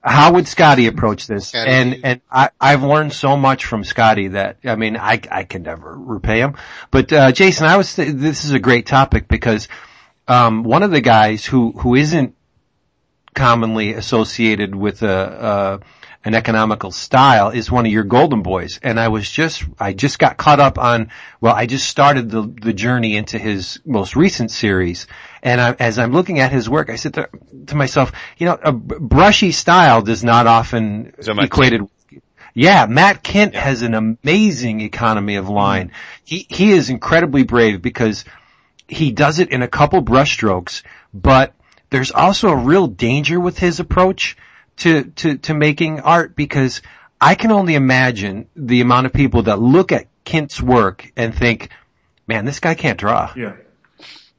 How 0.08 0.32
would 0.32 0.46
Skottie 0.46 0.88
approach 0.88 1.26
this? 1.26 1.52
Skottie. 1.52 1.68
And, 1.68 2.00
and 2.04 2.20
I, 2.30 2.50
I've 2.60 2.82
learned 2.82 3.12
so 3.12 3.36
much 3.36 3.64
from 3.64 3.84
Scotty 3.84 4.28
that, 4.28 4.58
I 4.64 4.76
mean, 4.76 4.96
I, 4.96 5.20
I 5.30 5.44
can 5.44 5.62
never 5.62 5.94
repay 5.96 6.40
him. 6.40 6.56
But, 6.90 7.12
uh, 7.12 7.32
Jason, 7.32 7.66
I 7.66 7.76
was, 7.76 7.94
th- 7.94 8.14
this 8.14 8.44
is 8.44 8.52
a 8.52 8.58
great 8.58 8.86
topic 8.86 9.28
because, 9.28 9.68
um, 10.26 10.62
one 10.64 10.82
of 10.82 10.90
the 10.90 11.00
guys 11.00 11.44
who, 11.44 11.72
who 11.72 11.94
isn't 11.94 12.34
commonly 13.34 13.92
associated 13.92 14.74
with 14.74 15.02
a, 15.02 15.08
uh, 15.08 15.78
an 16.28 16.34
economical 16.34 16.90
style 16.90 17.48
is 17.48 17.70
one 17.70 17.86
of 17.86 17.90
your 17.90 18.04
golden 18.04 18.42
boys. 18.42 18.78
And 18.82 19.00
I 19.00 19.08
was 19.08 19.30
just, 19.30 19.64
I 19.78 19.94
just 19.94 20.18
got 20.18 20.36
caught 20.36 20.60
up 20.60 20.78
on, 20.78 21.10
well, 21.40 21.54
I 21.54 21.64
just 21.64 21.88
started 21.88 22.28
the, 22.30 22.42
the 22.42 22.74
journey 22.74 23.16
into 23.16 23.38
his 23.38 23.80
most 23.86 24.14
recent 24.14 24.50
series. 24.50 25.06
And 25.42 25.58
I, 25.58 25.72
as 25.78 25.98
I'm 25.98 26.12
looking 26.12 26.38
at 26.40 26.52
his 26.52 26.68
work, 26.68 26.90
I 26.90 26.96
said 26.96 27.14
to, 27.14 27.30
to 27.68 27.76
myself, 27.76 28.12
you 28.36 28.44
know, 28.44 28.58
a 28.62 28.72
brushy 28.72 29.52
style 29.52 30.02
does 30.02 30.22
not 30.22 30.46
often 30.46 31.14
Matt 31.26 31.44
equated. 31.46 31.88
Yeah, 32.52 32.84
Matt 32.84 33.24
Kindt 33.24 33.54
has 33.54 33.80
an 33.80 33.94
amazing 33.94 34.82
economy 34.82 35.36
of 35.36 35.48
line. 35.48 35.92
He, 36.24 36.46
he 36.50 36.72
is 36.72 36.90
incredibly 36.90 37.44
brave 37.44 37.80
because 37.80 38.26
he 38.86 39.12
does 39.12 39.38
it 39.38 39.50
in 39.50 39.62
a 39.62 39.68
couple 39.68 40.02
brushstrokes, 40.02 40.82
but 41.14 41.54
there's 41.88 42.10
also 42.10 42.50
a 42.50 42.56
real 42.56 42.86
danger 42.86 43.40
with 43.40 43.58
his 43.58 43.80
approach 43.80 44.36
to, 44.78 45.04
to, 45.04 45.38
to 45.38 45.54
making 45.54 46.00
art 46.00 46.36
because 46.36 46.82
I 47.20 47.34
can 47.34 47.50
only 47.50 47.74
imagine 47.74 48.48
the 48.54 48.80
amount 48.80 49.06
of 49.06 49.12
people 49.12 49.42
that 49.42 49.58
look 49.58 49.92
at 49.92 50.06
Kindt's 50.24 50.62
work 50.62 51.10
and 51.16 51.34
think, 51.34 51.70
man, 52.26 52.44
this 52.44 52.60
guy 52.60 52.74
can't 52.74 52.98
draw. 52.98 53.32
yeah. 53.36 53.56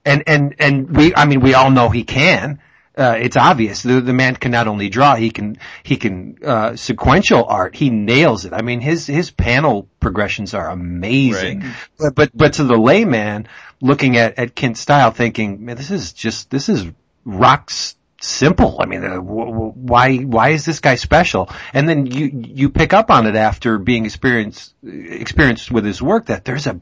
And, 0.06 0.24
and, 0.28 0.56
and 0.60 0.96
we, 0.96 1.14
I 1.14 1.26
mean, 1.26 1.42
we 1.42 1.54
all 1.54 1.70
know 1.70 1.90
he 1.90 2.04
can. 2.04 2.62
Uh, 2.98 3.18
it's 3.20 3.38
obvious. 3.38 3.84
The, 3.84 4.02
the 4.02 4.14
man 4.14 4.36
can 4.36 4.52
not 4.52 4.68
only 4.68 4.90
draw, 4.90 5.16
he 5.16 5.30
can, 5.30 5.58
he 5.84 5.98
can, 5.98 6.38
uh, 6.44 6.76
sequential 6.76 7.46
art. 7.46 7.76
He 7.76 7.90
nails 7.90 8.46
it. 8.46 8.54
I 8.54 8.62
mean, 8.62 8.80
his, 8.80 9.06
his 9.06 9.30
panel 9.30 9.88
progressions 10.00 10.54
are 10.54 10.70
amazing. 10.70 11.64
But, 11.98 12.16
but, 12.16 12.32
but 12.34 12.54
to 12.54 12.64
the 12.64 12.78
layman 12.78 13.48
looking 13.82 14.18
at, 14.18 14.40
at 14.40 14.56
Kindt's 14.56 14.80
style 14.80 15.12
thinking, 15.12 15.66
man, 15.66 15.76
this 15.76 15.92
is 15.92 16.14
just, 16.14 16.50
this 16.50 16.70
is 16.70 16.86
rocks 17.26 17.96
simple. 18.22 18.80
I 18.82 18.86
mean, 18.86 19.04
uh, 19.04 19.16
w- 19.16 19.52
w- 19.52 19.74
why, 19.76 20.18
why 20.18 20.50
is 20.50 20.66
this 20.66 20.80
guy 20.80 20.96
special? 20.96 21.50
And 21.74 21.88
then 21.88 22.06
you, 22.06 22.30
you 22.34 22.70
pick 22.70 22.94
up 22.94 23.12
on 23.12 23.28
it 23.28 23.36
after 23.36 23.78
being 23.78 24.06
experienced, 24.06 24.74
experienced 24.84 25.72
with 25.72 25.86
his 25.86 26.02
work 26.02 26.28
that 26.28 26.46
there's 26.46 26.68
a 26.68 26.80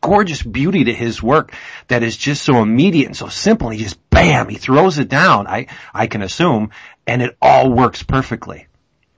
gorgeous 0.00 0.42
beauty 0.42 0.84
to 0.84 0.94
his 0.94 1.22
work 1.22 1.52
that 1.88 2.02
is 2.02 2.16
just 2.16 2.42
so 2.42 2.62
immediate 2.62 3.06
and 3.06 3.16
so 3.16 3.28
simple. 3.28 3.70
He 3.70 3.78
just 3.78 4.10
bam, 4.10 4.48
he 4.48 4.56
throws 4.56 4.98
it 4.98 5.08
down. 5.08 5.46
I, 5.46 5.66
I 5.92 6.06
can 6.06 6.22
assume 6.22 6.70
and 7.06 7.22
it 7.22 7.36
all 7.40 7.70
works 7.70 8.02
perfectly. 8.02 8.66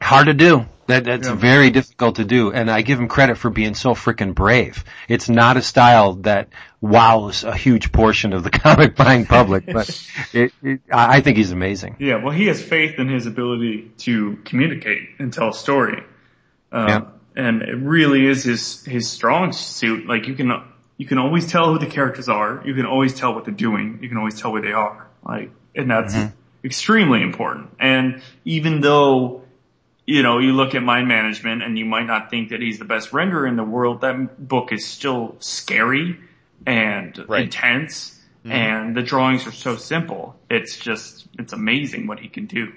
Hard 0.01 0.27
to 0.27 0.35
do. 0.35 0.66
That, 0.87 1.05
that's 1.05 1.29
Yeah. 1.29 1.35
very 1.35 1.70
difficult 1.70 2.16
to 2.16 2.25
do. 2.25 2.51
And 2.51 2.70
I 2.70 2.81
give 2.81 2.99
him 2.99 3.09
credit 3.09 3.37
for 3.37 3.51
being 3.51 3.75
so 3.75 3.91
freaking 3.91 4.35
brave. 4.35 4.85
It's 5.07 5.29
not 5.29 5.59
a 5.59 5.62
style 5.62 6.15
that 6.23 6.49
wows 6.81 7.45
a 7.45 7.55
huge 7.55 7.93
portion 7.93 8.33
of 8.33 8.43
the 8.43 8.51
comic 8.65 8.97
buying 8.97 9.27
public, 9.27 9.66
but 9.66 9.89
it, 10.33 10.53
it, 10.62 10.81
I 10.91 11.20
think 11.20 11.37
he's 11.37 11.53
amazing. 11.53 11.97
Yeah, 11.99 12.23
well, 12.23 12.33
he 12.33 12.47
has 12.47 12.62
faith 12.62 12.99
in 12.99 13.09
his 13.09 13.27
ability 13.27 13.91
to 13.99 14.39
communicate 14.47 15.11
and 15.19 15.31
tell 15.33 15.51
a 15.51 15.55
story. 15.55 16.03
Um, 16.73 16.89
Yeah. 16.89 17.01
And 17.37 17.62
it 17.62 17.77
really 17.77 18.27
is 18.27 18.43
his, 18.43 18.85
his 18.85 19.09
strong 19.11 19.53
suit. 19.53 20.07
Like 20.09 20.27
you 20.27 20.35
can, 20.35 20.51
you 20.97 21.07
can 21.07 21.19
always 21.19 21.47
tell 21.47 21.70
who 21.73 21.79
the 21.79 21.87
characters 21.87 22.29
are. 22.29 22.62
You 22.65 22.75
can 22.75 22.87
always 22.87 23.15
tell 23.15 23.35
what 23.35 23.45
they're 23.45 23.55
doing. 23.55 23.99
You 24.03 24.09
can 24.09 24.16
always 24.19 24.41
tell 24.41 24.51
where 24.53 24.62
they 24.62 24.73
are. 24.73 25.07
Like, 25.25 25.51
and 25.77 25.89
that's 25.91 26.16
extremely 26.65 27.23
important. 27.23 27.70
And 27.79 28.23
even 28.45 28.81
though, 28.81 29.43
you 30.09 30.23
know, 30.23 30.39
you 30.39 30.53
look 30.53 30.75
at 30.75 30.83
mind 30.83 31.07
management 31.07 31.63
and 31.63 31.79
you 31.79 31.85
might 31.85 32.07
not 32.07 32.31
think 32.31 32.49
that 32.49 32.63
he's 32.63 32.79
the 32.79 32.87
best 32.87 33.11
renderer 33.11 33.47
in 33.47 33.57
the 33.57 33.63
world, 33.63 34.01
that 34.01 34.49
book 34.49 34.73
is 34.73 34.87
still 34.87 35.37
scary 35.41 36.19
and 36.67 37.27
Right. 37.29 37.45
intense 37.45 38.19
and 38.45 38.97
the 38.97 39.03
drawings 39.03 39.47
are 39.47 39.53
so 39.53 39.77
simple. 39.77 40.35
It's 40.49 40.79
just, 40.79 41.29
it's 41.39 41.53
amazing 41.53 42.07
what 42.07 42.21
he 42.21 42.29
can 42.29 42.47
do. 42.47 42.73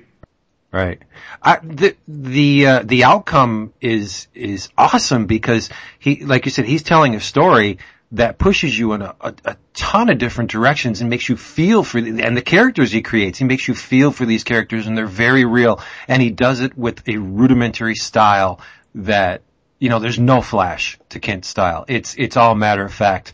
Right. 0.74 1.02
I, 1.42 1.60
the 1.64 1.96
the 2.08 2.68
uh, 2.68 2.84
the 2.84 3.06
outcome 3.06 3.74
is 3.80 4.28
is 4.34 4.70
awesome 4.78 5.26
because 5.26 5.70
he, 6.00 6.26
like 6.26 6.46
you 6.46 6.52
said, 6.52 6.66
he's 6.66 6.84
telling 6.84 7.16
a 7.16 7.22
story 7.22 7.78
that 8.14 8.38
pushes 8.38 8.78
you 8.78 8.94
in 8.94 9.02
a, 9.02 9.16
a, 9.22 9.34
a 9.46 9.58
ton 9.74 10.10
of 10.10 10.18
different 10.18 10.52
directions 10.52 11.02
and 11.02 11.10
makes 11.10 11.30
you 11.30 11.38
feel 11.38 11.84
for 11.84 12.02
the, 12.02 12.22
and 12.24 12.36
the 12.36 12.42
characters 12.42 12.92
he 12.92 13.02
creates. 13.02 13.40
He 13.40 13.46
makes 13.46 13.68
you 13.68 13.74
feel 13.74 14.12
for 14.12 14.26
these 14.26 14.44
characters 14.44 14.86
and 14.86 14.98
they're 14.98 15.06
very 15.06 15.46
real. 15.46 15.80
And 16.08 16.22
he 16.22 16.30
does 16.30 16.60
it 16.60 16.78
with 16.78 17.08
a 17.08 17.18
rudimentary 17.18 17.96
style 17.96 18.60
that 18.96 19.44
you 19.82 19.90
know, 19.90 19.98
there's 19.98 20.20
no 20.20 20.42
flash 20.42 21.00
to 21.10 21.20
Kindt's 21.20 21.48
style. 21.48 21.86
It's, 21.88 22.14
it's 22.16 22.38
all 22.38 22.54
matter 22.54 22.86
of 22.86 22.94
fact. 22.94 23.34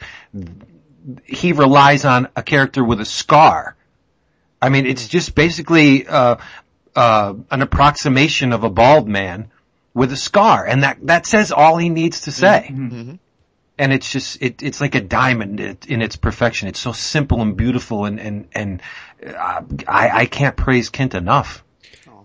He 1.25 1.51
relies 1.51 2.05
on 2.05 2.29
a 2.37 2.41
character 2.41 2.85
with 2.85 3.01
a 3.01 3.05
scar. 3.05 3.75
I 4.61 4.69
mean, 4.69 4.85
it's 4.85 5.09
just 5.09 5.35
basically, 5.35 6.07
uh, 6.07 6.37
uh, 6.95 7.33
an 7.51 7.61
approximation 7.61 8.53
of 8.53 8.63
a 8.63 8.69
bald 8.69 9.09
man 9.09 9.51
with 9.93 10.13
a 10.13 10.15
scar. 10.15 10.65
And 10.65 10.83
that, 10.83 11.05
that 11.07 11.25
says 11.25 11.51
all 11.51 11.75
he 11.75 11.89
needs 11.89 12.21
to 12.21 12.31
say. 12.31 12.69
Mm-hmm. 12.71 13.15
And 13.79 13.93
it's 13.93 14.11
just, 14.11 14.41
it, 14.41 14.63
it's 14.63 14.81
like 14.81 14.95
a 14.95 15.01
diamond 15.01 15.59
in 15.87 16.01
its 16.01 16.15
perfection. 16.15 16.67
It's 16.67 16.79
so 16.79 16.93
simple 16.93 17.41
and 17.41 17.55
beautiful 17.55 18.05
and, 18.05 18.19
and, 18.19 18.47
and, 18.53 18.81
uh, 19.25 19.61
I, 19.87 20.09
I 20.21 20.25
can't 20.25 20.55
praise 20.57 20.89
Kindt 20.89 21.13
enough. 21.13 21.63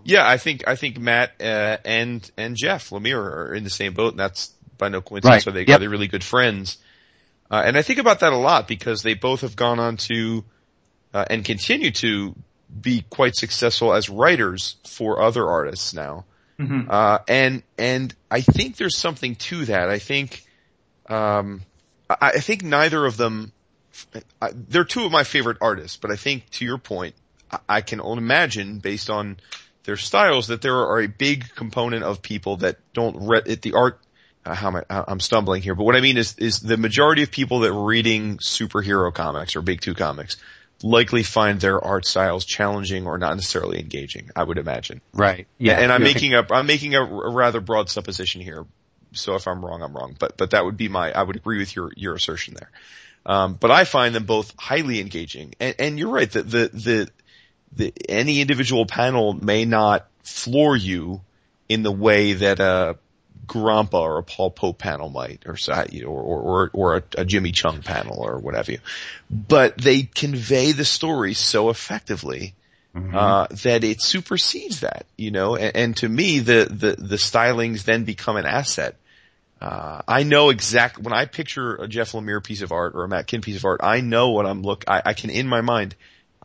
Yeah, 0.05 0.27
I 0.27 0.37
think 0.37 0.67
I 0.67 0.75
think 0.75 0.99
Matt 0.99 1.41
uh, 1.41 1.77
and 1.85 2.29
and 2.37 2.57
Jeff 2.57 2.89
Lemire 2.89 3.23
are 3.23 3.53
in 3.55 3.63
the 3.63 3.69
same 3.69 3.93
boat, 3.93 4.11
and 4.11 4.19
that's 4.19 4.51
by 4.77 4.89
no 4.89 5.01
coincidence. 5.01 5.45
Right. 5.45 5.47
Are 5.47 5.51
they 5.55 5.65
Yep. 5.65 5.81
are 5.81 5.89
really 5.89 6.07
good 6.07 6.25
friends? 6.25 6.77
Uh, 7.49 7.63
and 7.65 7.77
I 7.77 7.83
think 7.83 7.99
about 7.99 8.19
that 8.19 8.33
a 8.33 8.37
lot 8.37 8.67
because 8.67 9.01
they 9.01 9.13
both 9.13 9.41
have 9.41 9.55
gone 9.55 9.79
on 9.79 9.95
to 9.97 10.43
uh, 11.13 11.23
and 11.29 11.45
continue 11.45 11.91
to 11.91 12.35
be 12.81 13.05
quite 13.09 13.35
successful 13.35 13.93
as 13.93 14.09
writers 14.09 14.75
for 14.85 15.21
other 15.21 15.47
artists 15.47 15.93
now. 15.93 16.25
Uh, 16.59 17.19
and 17.27 17.63
and 17.77 18.13
I 18.31 18.41
think 18.41 18.77
there's 18.77 18.97
something 18.97 19.35
to 19.35 19.65
that. 19.65 19.89
I 19.89 19.99
think 19.99 20.43
um, 21.07 21.61
I, 22.09 22.15
I 22.21 22.39
think 22.39 22.63
neither 22.63 23.05
of 23.05 23.17
them. 23.17 23.51
I, 24.41 24.49
they're 24.53 24.85
two 24.85 25.05
of 25.05 25.11
my 25.11 25.23
favorite 25.23 25.57
artists, 25.61 25.97
but 25.97 26.09
I 26.11 26.15
think 26.15 26.49
to 26.51 26.65
your 26.65 26.79
point, 26.79 27.15
I, 27.51 27.59
I 27.69 27.81
can 27.81 28.01
only 28.01 28.23
imagine 28.23 28.79
based 28.79 29.09
on 29.09 29.37
their 29.83 29.97
styles 29.97 30.47
that 30.47 30.61
there 30.61 30.75
are 30.75 31.01
a 31.01 31.07
big 31.07 31.53
component 31.55 32.03
of 32.03 32.21
people 32.21 32.57
that 32.57 32.77
don't 32.93 33.27
read 33.27 33.47
it, 33.47 33.61
the 33.61 33.73
art. 33.73 33.99
Uh, 34.45 34.55
how 34.55 34.67
am 34.67 34.77
I? 34.77 35.03
I'm 35.07 35.19
stumbling 35.19 35.61
here, 35.61 35.75
but 35.75 35.83
what 35.83 35.95
I 35.95 36.01
mean 36.01 36.17
is, 36.17 36.37
is 36.37 36.59
the 36.59 36.77
majority 36.77 37.23
of 37.23 37.31
people 37.31 37.59
that 37.59 37.71
are 37.71 37.83
reading 37.85 38.37
superhero 38.37 39.13
comics 39.13 39.55
or 39.55 39.61
big 39.61 39.79
two 39.79 39.93
comics 39.93 40.37
likely 40.81 41.23
find 41.23 41.61
their 41.61 41.81
art 41.81 42.05
styles 42.05 42.43
challenging 42.43 43.07
or 43.07 43.17
not 43.17 43.35
necessarily 43.35 43.79
engaging. 43.79 44.29
I 44.35 44.43
would 44.43 44.57
imagine. 44.57 44.99
Right. 45.13 45.47
Yeah. 45.57 45.79
And 45.79 45.91
I'm 45.91 46.03
making 46.03 46.33
up, 46.33 46.51
I'm 46.51 46.65
making 46.65 46.93
a, 46.93 47.01
a 47.01 47.31
rather 47.31 47.61
broad 47.61 47.89
supposition 47.89 48.41
here. 48.41 48.65
So 49.13 49.35
if 49.35 49.47
I'm 49.47 49.63
wrong, 49.63 49.81
I'm 49.81 49.93
wrong. 49.93 50.15
But, 50.17 50.37
but 50.37 50.51
that 50.51 50.65
would 50.65 50.77
be 50.77 50.89
my, 50.89 51.11
I 51.11 51.23
would 51.23 51.35
agree 51.35 51.59
with 51.59 51.75
your, 51.75 51.91
your 51.95 52.15
assertion 52.15 52.55
there. 52.55 52.71
Um, 53.25 53.53
but 53.53 53.71
I 53.71 53.85
find 53.85 54.13
them 54.13 54.25
both 54.25 54.53
highly 54.59 54.99
engaging. 54.99 55.55
And, 55.59 55.75
and 55.79 55.99
you're 55.99 56.11
right 56.11 56.29
that 56.31 56.49
the, 56.49 56.69
the, 56.73 57.09
the, 57.75 57.93
any 58.09 58.41
individual 58.41 58.85
panel 58.85 59.33
may 59.33 59.65
not 59.65 60.07
floor 60.23 60.75
you 60.75 61.21
in 61.69 61.83
the 61.83 61.91
way 61.91 62.33
that 62.33 62.59
a 62.59 62.97
Grampá 63.45 63.93
or 63.93 64.17
a 64.19 64.23
Paul 64.23 64.51
Pope 64.51 64.77
panel 64.77 65.09
might, 65.09 65.43
or, 65.45 65.57
or, 66.05 66.05
or, 66.05 66.69
or 66.73 66.95
a, 66.97 67.03
a 67.17 67.25
Jimmy 67.25 67.51
Chung 67.51 67.81
panel 67.81 68.19
or 68.19 68.37
what 68.37 68.55
have 68.55 68.69
you. 68.69 68.79
But 69.29 69.77
they 69.77 70.03
convey 70.03 70.71
the 70.71 70.85
story 70.85 71.33
so 71.33 71.69
effectively 71.69 72.55
uh, 73.15 73.47
that 73.63 73.83
it 73.83 74.01
supersedes 74.01 74.81
that, 74.81 75.05
you 75.17 75.31
know, 75.31 75.55
and, 75.55 75.75
and 75.75 75.97
to 75.97 76.07
me, 76.07 76.39
the, 76.39 76.67
the, 76.69 76.95
the 76.97 77.15
stylings 77.15 77.83
then 77.83 78.03
become 78.03 78.37
an 78.37 78.45
asset. 78.45 78.95
Uh, 79.63 80.01
I 80.09 80.23
know 80.23 80.49
exactly, 80.49 81.03
when 81.03 81.13
I 81.13 81.23
picture 81.23 81.75
a 81.75 81.87
Jeff 81.87 82.11
Lemire 82.11 82.43
piece 82.43 82.61
of 82.61 82.73
art 82.73 82.95
or 82.95 83.05
a 83.05 83.07
Matt 83.07 83.27
Kindt 83.27 83.45
piece 83.45 83.55
of 83.55 83.63
art, 83.63 83.79
I 83.81 84.01
know 84.01 84.31
what 84.31 84.45
I'm 84.45 84.61
look, 84.61 84.83
I, 84.89 85.01
I 85.05 85.13
can 85.13 85.29
in 85.29 85.47
my 85.47 85.61
mind 85.61 85.95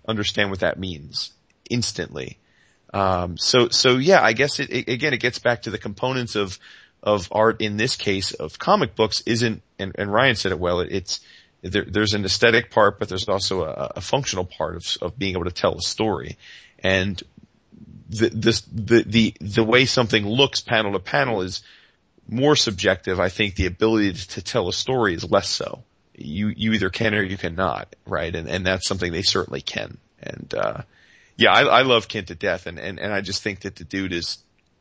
understand 0.06 0.50
what 0.50 0.60
that 0.60 0.78
means 0.78 1.32
instantly. 1.68 2.38
Um, 2.94 3.36
so, 3.36 3.70
so 3.70 3.96
yeah, 3.96 4.22
I 4.22 4.34
guess 4.34 4.60
it, 4.60 4.70
it, 4.70 4.88
again, 4.88 5.14
it 5.14 5.20
gets 5.20 5.40
back 5.40 5.62
to 5.62 5.70
the 5.70 5.78
components 5.78 6.36
of, 6.36 6.60
of 7.02 7.26
art 7.32 7.60
in 7.60 7.76
this 7.76 7.96
case 7.96 8.34
of 8.34 8.56
comic 8.56 8.94
books 8.94 9.20
isn't, 9.26 9.62
and, 9.80 9.96
and 9.98 10.12
Ryan 10.12 10.36
said 10.36 10.52
it 10.52 10.60
well, 10.60 10.78
it, 10.78 10.92
it's, 10.92 11.18
there, 11.62 11.86
there's 11.88 12.14
an 12.14 12.24
aesthetic 12.24 12.70
part, 12.70 13.00
but 13.00 13.08
there's 13.08 13.28
also 13.28 13.64
a, 13.64 13.94
a 13.96 14.00
functional 14.00 14.44
part 14.44 14.76
of, 14.76 14.96
of 15.02 15.18
being 15.18 15.32
able 15.32 15.46
to 15.46 15.50
tell 15.50 15.76
a 15.76 15.82
story. 15.82 16.38
And 16.78 17.20
the, 18.08 18.28
this, 18.28 18.60
the, 18.60 19.02
the, 19.02 19.34
the 19.40 19.64
way 19.64 19.86
something 19.86 20.24
looks 20.24 20.60
panel 20.60 20.92
to 20.92 21.00
panel 21.00 21.42
is 21.42 21.64
more 22.28 22.56
subjective. 22.56 23.18
I 23.18 23.28
think 23.28 23.54
the 23.54 23.66
ability 23.66 24.12
to, 24.12 24.42
tell 24.42 24.68
a 24.68 24.72
story 24.72 25.14
is 25.14 25.28
less 25.28 25.48
so. 25.48 25.82
You, 26.14 26.48
you 26.48 26.72
either 26.72 26.90
can 26.90 27.14
or 27.14 27.22
you 27.22 27.36
cannot, 27.36 27.94
right? 28.06 28.34
And, 28.34 28.48
and 28.48 28.66
that's 28.66 28.86
something 28.86 29.12
they 29.12 29.22
certainly 29.22 29.60
can. 29.60 29.98
And, 30.20 30.54
uh, 30.56 30.82
yeah, 31.36 31.52
I, 31.52 31.62
I 31.62 31.82
love 31.82 32.08
Kindt 32.08 32.26
to 32.26 32.34
death 32.34 32.66
and, 32.66 32.78
and, 32.78 32.98
and 32.98 33.12
I 33.12 33.20
just 33.20 33.42
think 33.42 33.60
that 33.60 33.76
the 33.76 33.84
dude 33.84 34.12
is 34.12 34.38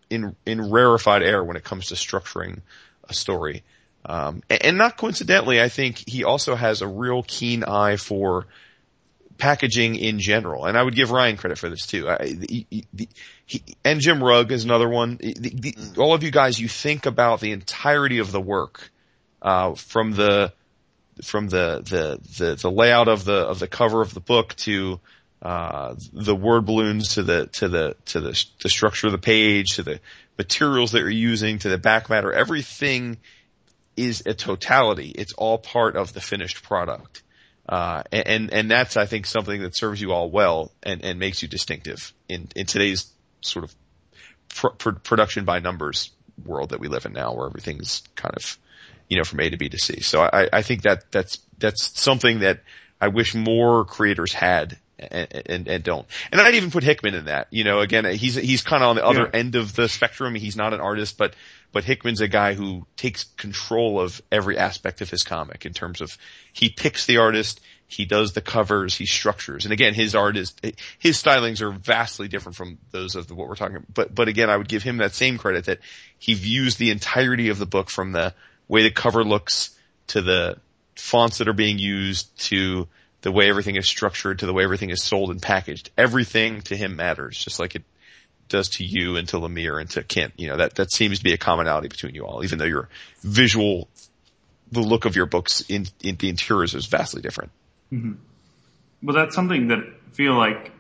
in, 0.10 0.36
in 0.46 0.70
rarefied 0.70 1.22
air 1.22 1.44
when 1.44 1.56
it 1.58 1.64
comes 1.64 1.88
to 1.88 1.96
structuring 1.96 2.62
a 3.08 3.14
story. 3.14 3.64
Um, 4.06 4.42
and, 4.50 4.66
and 4.66 4.78
not 4.78 4.98
coincidentally, 4.98 5.62
I 5.62 5.70
think 5.70 6.04
he 6.08 6.24
also 6.24 6.56
has 6.56 6.82
a 6.82 6.88
real 6.88 7.24
keen 7.24 7.64
eye 7.64 7.98
for 7.98 8.48
packaging 9.38 9.96
in 9.96 10.20
general. 10.20 10.66
And 10.66 10.78
I 10.78 10.84
would 10.84 10.96
give 10.96 11.12
Ryan 11.12 11.38
credit 11.38 11.58
for 11.58 11.70
this 11.70 11.86
too. 11.86 12.10
I, 12.10 12.34
the, 12.34 12.66
the, 12.94 13.10
he, 13.48 13.64
and 13.84 14.02
Jim 14.02 14.22
Rugg 14.22 14.52
is 14.52 14.66
another 14.66 14.90
one. 14.90 15.18
The, 15.18 15.34
the, 15.34 15.76
all 15.98 16.14
of 16.14 16.22
you 16.22 16.32
guys, 16.32 16.60
you 16.60 16.68
think 16.68 17.06
about 17.06 17.40
the 17.40 17.54
entirety 17.54 18.20
of 18.20 18.32
the 18.32 18.42
work, 18.42 18.92
uh, 19.42 19.74
from 19.74 20.12
the, 20.12 20.54
from 21.24 21.48
the, 21.48 21.82
the, 21.84 22.20
the, 22.38 22.56
the 22.56 22.70
layout 22.70 23.08
of 23.08 23.24
the, 23.24 23.48
of 23.48 23.60
the 23.60 23.68
cover 23.68 24.02
of 24.02 24.14
the 24.14 24.20
book 24.20 24.54
to, 24.58 25.00
uh, 25.42 25.96
the 26.12 26.36
word 26.36 26.66
balloons 26.66 27.16
to 27.16 27.24
the, 27.24 27.48
to 27.48 27.70
the, 27.70 27.96
to 28.06 28.20
the, 28.20 28.46
the 28.62 28.70
structure 28.70 29.08
of 29.08 29.14
the 29.14 29.18
page 29.18 29.78
to 29.78 29.84
the 29.84 30.02
materials 30.38 30.92
that 30.92 31.00
you're 31.00 31.10
using 31.10 31.58
to 31.60 31.70
the 31.70 31.78
back 31.78 32.10
matter. 32.10 32.34
Everything 32.34 33.18
is 33.96 34.24
a 34.26 34.34
totality. 34.34 35.10
It's 35.16 35.34
all 35.34 35.58
part 35.58 35.96
of 35.96 36.12
the 36.12 36.22
finished 36.22 36.64
product. 36.64 37.24
Uh, 37.68 38.04
and, 38.12 38.54
and 38.54 38.70
that's, 38.70 38.98
I 38.98 39.06
think, 39.06 39.26
something 39.26 39.62
that 39.62 39.76
serves 39.76 40.02
you 40.02 40.12
all 40.12 40.30
well 40.30 40.72
and, 40.84 41.04
and 41.04 41.20
makes 41.20 41.42
you 41.42 41.48
distinctive 41.48 42.14
in, 42.30 42.48
in 42.56 42.66
today's 42.66 43.12
sort 43.48 43.66
of 43.66 43.76
pr- 44.50 44.68
pr- 44.78 45.00
production 45.00 45.46
by 45.46 45.60
numbers 45.60 46.12
world 46.46 46.70
that 46.70 46.80
we 46.80 46.88
live 46.88 47.06
in 47.06 47.14
now 47.14 47.34
where 47.34 47.48
everything's 47.48 48.04
kind 48.16 48.36
of, 48.36 48.58
you 49.10 49.18
know, 49.18 49.24
from 49.24 49.40
A 49.40 49.50
to 49.50 49.58
B 49.58 49.70
to 49.70 49.78
C. 49.78 50.02
So 50.02 50.22
I, 50.22 50.48
I 50.54 50.62
think 50.62 50.84
that 50.84 51.12
that's, 51.12 51.40
that's 51.58 52.00
something 52.00 52.40
that 52.40 52.62
I 53.02 53.08
wish 53.08 53.34
more 53.36 53.86
creators 53.86 54.34
had 54.34 54.78
and, 55.00 55.28
and, 55.46 55.68
and 55.68 55.84
don't. 55.84 56.08
And 56.32 56.42
I'd 56.42 56.56
even 56.56 56.72
put 56.72 56.84
Hickman 56.84 57.14
in 57.14 57.26
that. 57.26 57.48
You 57.52 57.64
know, 57.64 57.82
again, 57.82 58.06
he's 58.06 58.34
he's 58.34 58.64
kind 58.64 58.82
of 58.82 58.90
on 58.90 58.96
the 58.96 59.06
other 59.06 59.30
Yeah. 59.32 59.40
end 59.40 59.56
of 59.56 59.76
the 59.76 59.88
spectrum. 59.88 60.34
He's 60.34 60.56
not 60.56 60.74
an 60.74 60.80
artist, 60.80 61.20
but 61.20 61.36
but 61.72 61.84
Hickman's 61.84 62.22
a 62.22 62.28
guy 62.28 62.56
who 62.56 62.88
takes 62.96 63.26
control 63.26 64.00
of 64.02 64.20
every 64.32 64.58
aspect 64.58 65.02
of 65.02 65.10
his 65.12 65.22
comic 65.24 65.68
in 65.68 65.74
terms 65.74 66.02
of 66.02 66.18
he 66.52 66.70
picks 66.70 67.06
the 67.06 67.18
artist, 67.18 67.62
he 67.88 68.06
does 68.06 68.34
the 68.34 68.42
covers, 68.42 68.96
he 68.96 69.06
structures. 69.06 69.66
And 69.66 69.72
again, 69.72 69.94
his 69.94 70.14
art 70.14 70.36
is 70.36 70.54
his 71.00 71.22
stylings 71.22 71.62
are 71.62 71.72
vastly 71.72 72.28
different 72.28 72.58
from 72.58 72.78
those 72.92 73.16
of 73.16 73.28
the, 73.28 73.36
what 73.36 73.48
we're 73.48 73.56
talking 73.56 73.78
about. 73.78 73.94
But 73.94 74.16
but 74.16 74.28
again, 74.28 74.50
I 74.50 74.58
would 74.58 74.68
give 74.68 74.84
him 74.84 74.98
that 74.98 75.14
same 75.14 75.38
credit 75.38 75.66
that 75.66 75.80
he 76.20 76.34
views 76.34 76.76
the 76.76 76.92
entirety 76.92 77.50
of 77.50 77.60
the 77.60 77.66
book 77.66 77.90
from 77.90 78.12
the 78.12 78.34
way 78.68 78.84
the 78.84 78.92
cover 78.92 79.24
looks 79.24 79.78
to 80.08 80.22
the 80.22 80.58
fonts 80.96 81.38
that 81.38 81.48
are 81.48 81.54
being 81.54 81.80
used 81.80 82.38
to 82.48 82.88
the 83.22 83.32
way 83.32 83.50
everything 83.50 83.78
is 83.78 83.88
structured 83.88 84.40
to 84.40 84.46
the 84.46 84.54
way 84.54 84.64
everything 84.64 84.90
is 84.90 85.02
sold 85.02 85.32
and 85.32 85.42
packaged. 85.42 85.90
Everything 85.98 86.62
to 86.64 86.76
him 86.76 86.96
matters, 86.96 87.38
just 87.38 87.60
like 87.60 87.76
it 87.76 87.84
does 88.50 88.70
to 88.70 88.86
you 88.86 89.16
and 89.16 89.28
to 89.30 89.38
Lemire 89.38 89.80
and 89.80 89.90
to 89.92 90.04
Kindt. 90.04 90.34
You 90.38 90.50
know, 90.50 90.58
that, 90.58 90.76
that 90.76 90.92
seems 90.92 91.20
to 91.20 91.24
be 91.24 91.34
a 91.34 91.38
commonality 91.38 91.88
between 91.88 92.16
you 92.16 92.26
all, 92.26 92.44
even 92.44 92.60
though 92.60 92.66
your 92.66 92.90
visual, 93.22 93.88
the 94.72 94.82
look 94.82 95.06
of 95.06 95.16
your 95.16 95.26
books 95.26 95.62
in, 95.70 95.88
in 96.02 96.16
the 96.16 96.30
interiors 96.30 96.76
is 96.76 96.86
vastly 96.86 97.22
different. 97.22 97.52
Well, 99.04 99.16
that's 99.16 99.36
something 99.36 99.68
that 99.70 99.80
I 99.80 100.14
feel 100.14 100.34
like 100.34 100.72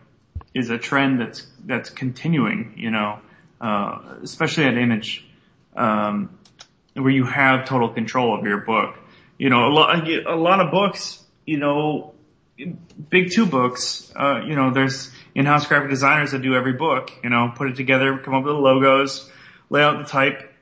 is 0.53 0.69
a 0.69 0.77
trend 0.77 1.21
that's 1.21 1.45
that's 1.65 1.89
continuing. 1.89 2.73
You 2.77 2.91
know, 2.91 3.19
uh, 3.61 4.15
especially 4.23 4.65
at 4.65 4.77
Image, 4.77 5.25
um, 5.75 6.37
where 6.93 7.11
you 7.11 7.25
have 7.25 7.65
total 7.65 7.89
control 7.89 8.37
of 8.37 8.45
your 8.45 8.57
book. 8.57 8.97
You 9.37 9.49
know, 9.49 9.67
a 9.67 9.71
lot 9.71 10.07
a 10.07 10.35
lot 10.35 10.59
of 10.59 10.71
books. 10.71 11.23
You 11.45 11.57
know, 11.57 12.13
big 13.09 13.31
two 13.31 13.45
books. 13.45 14.11
Uh, 14.15 14.41
you 14.45 14.55
know, 14.55 14.71
there's 14.71 15.11
in-house 15.35 15.67
graphic 15.67 15.89
designers 15.89 16.31
that 16.31 16.41
do 16.41 16.55
every 16.55 16.73
book. 16.73 17.11
You 17.23 17.29
know, 17.29 17.53
put 17.55 17.69
it 17.69 17.75
together, 17.75 18.17
come 18.17 18.33
up 18.33 18.43
with 18.43 18.55
the 18.55 18.59
logos, 18.59 19.29
lay 19.69 19.81
out 19.81 19.99
the 19.99 20.09
type. 20.09 20.53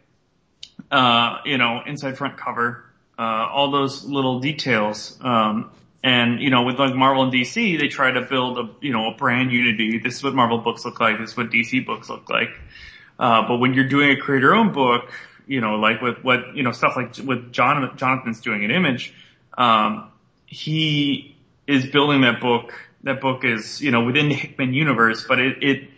Uh, 0.91 1.39
you 1.45 1.57
know, 1.57 1.81
inside 1.85 2.17
front 2.17 2.37
cover, 2.37 2.85
uh, 3.17 3.21
all 3.21 3.71
those 3.71 4.03
little 4.03 4.39
details. 4.39 5.17
Um, 5.21 5.71
and 6.05 6.39
you 6.39 6.51
know, 6.51 6.61
with 6.61 6.77
like 6.77 6.93
Marvel 6.93 7.23
and 7.23 7.33
DC, 7.33 7.79
they 7.79 7.87
try 7.87 8.11
to 8.11 8.21
build 8.21 8.59
a 8.59 8.69
you 8.79 8.93
know 8.93 9.11
a 9.11 9.17
brand 9.17 9.51
unity. 9.51 9.97
This 9.97 10.17
is 10.17 10.23
what 10.23 10.35
Marvel 10.35 10.59
books 10.59 10.85
look 10.85 10.99
like. 10.99 11.17
This 11.17 11.31
is 11.31 11.37
what 11.37 11.49
DC 11.49 11.83
books 11.83 12.09
look 12.09 12.29
like. 12.29 12.49
Uh, 13.17 13.47
but 13.47 13.57
when 13.57 13.73
you're 13.73 13.87
doing 13.87 14.11
a 14.11 14.21
creator-owned 14.21 14.71
book, 14.71 15.11
you 15.47 15.61
know, 15.61 15.75
like 15.77 16.01
with 16.01 16.23
what 16.23 16.55
you 16.55 16.61
know 16.61 16.71
stuff 16.71 16.95
like 16.95 17.17
with 17.17 17.51
John 17.51 17.97
Jonathan's 17.97 18.39
doing 18.39 18.63
an 18.63 18.69
Image, 18.69 19.15
um, 19.57 20.11
he 20.45 21.35
is 21.65 21.87
building 21.87 22.21
that 22.21 22.39
book. 22.39 22.71
That 23.01 23.19
book 23.19 23.43
is 23.43 23.81
you 23.81 23.89
know 23.89 24.05
within 24.05 24.29
the 24.29 24.35
Hickman 24.35 24.75
universe, 24.75 25.25
but 25.27 25.39
it 25.39 25.63
it 25.63 25.89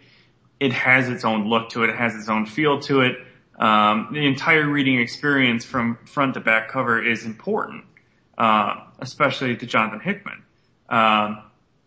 it 0.61 0.71
has 0.71 1.09
its 1.09 1.25
own 1.25 1.49
look 1.49 1.71
to 1.71 1.83
it. 1.83 1.89
It 1.89 1.97
has 1.97 2.15
its 2.15 2.29
own 2.29 2.45
feel 2.45 2.79
to 2.83 3.01
it. 3.01 3.17
Um, 3.59 4.11
the 4.13 4.25
entire 4.25 4.69
reading 4.69 5.01
experience 5.01 5.65
from 5.65 5.97
front 6.05 6.35
to 6.35 6.39
back 6.39 6.69
cover 6.69 7.03
is 7.03 7.25
important, 7.25 7.83
uh, 8.37 8.86
especially 8.99 9.55
to 9.57 9.65
Jonathan 9.65 9.99
Hickman. 9.99 10.43
Um, 10.89 11.43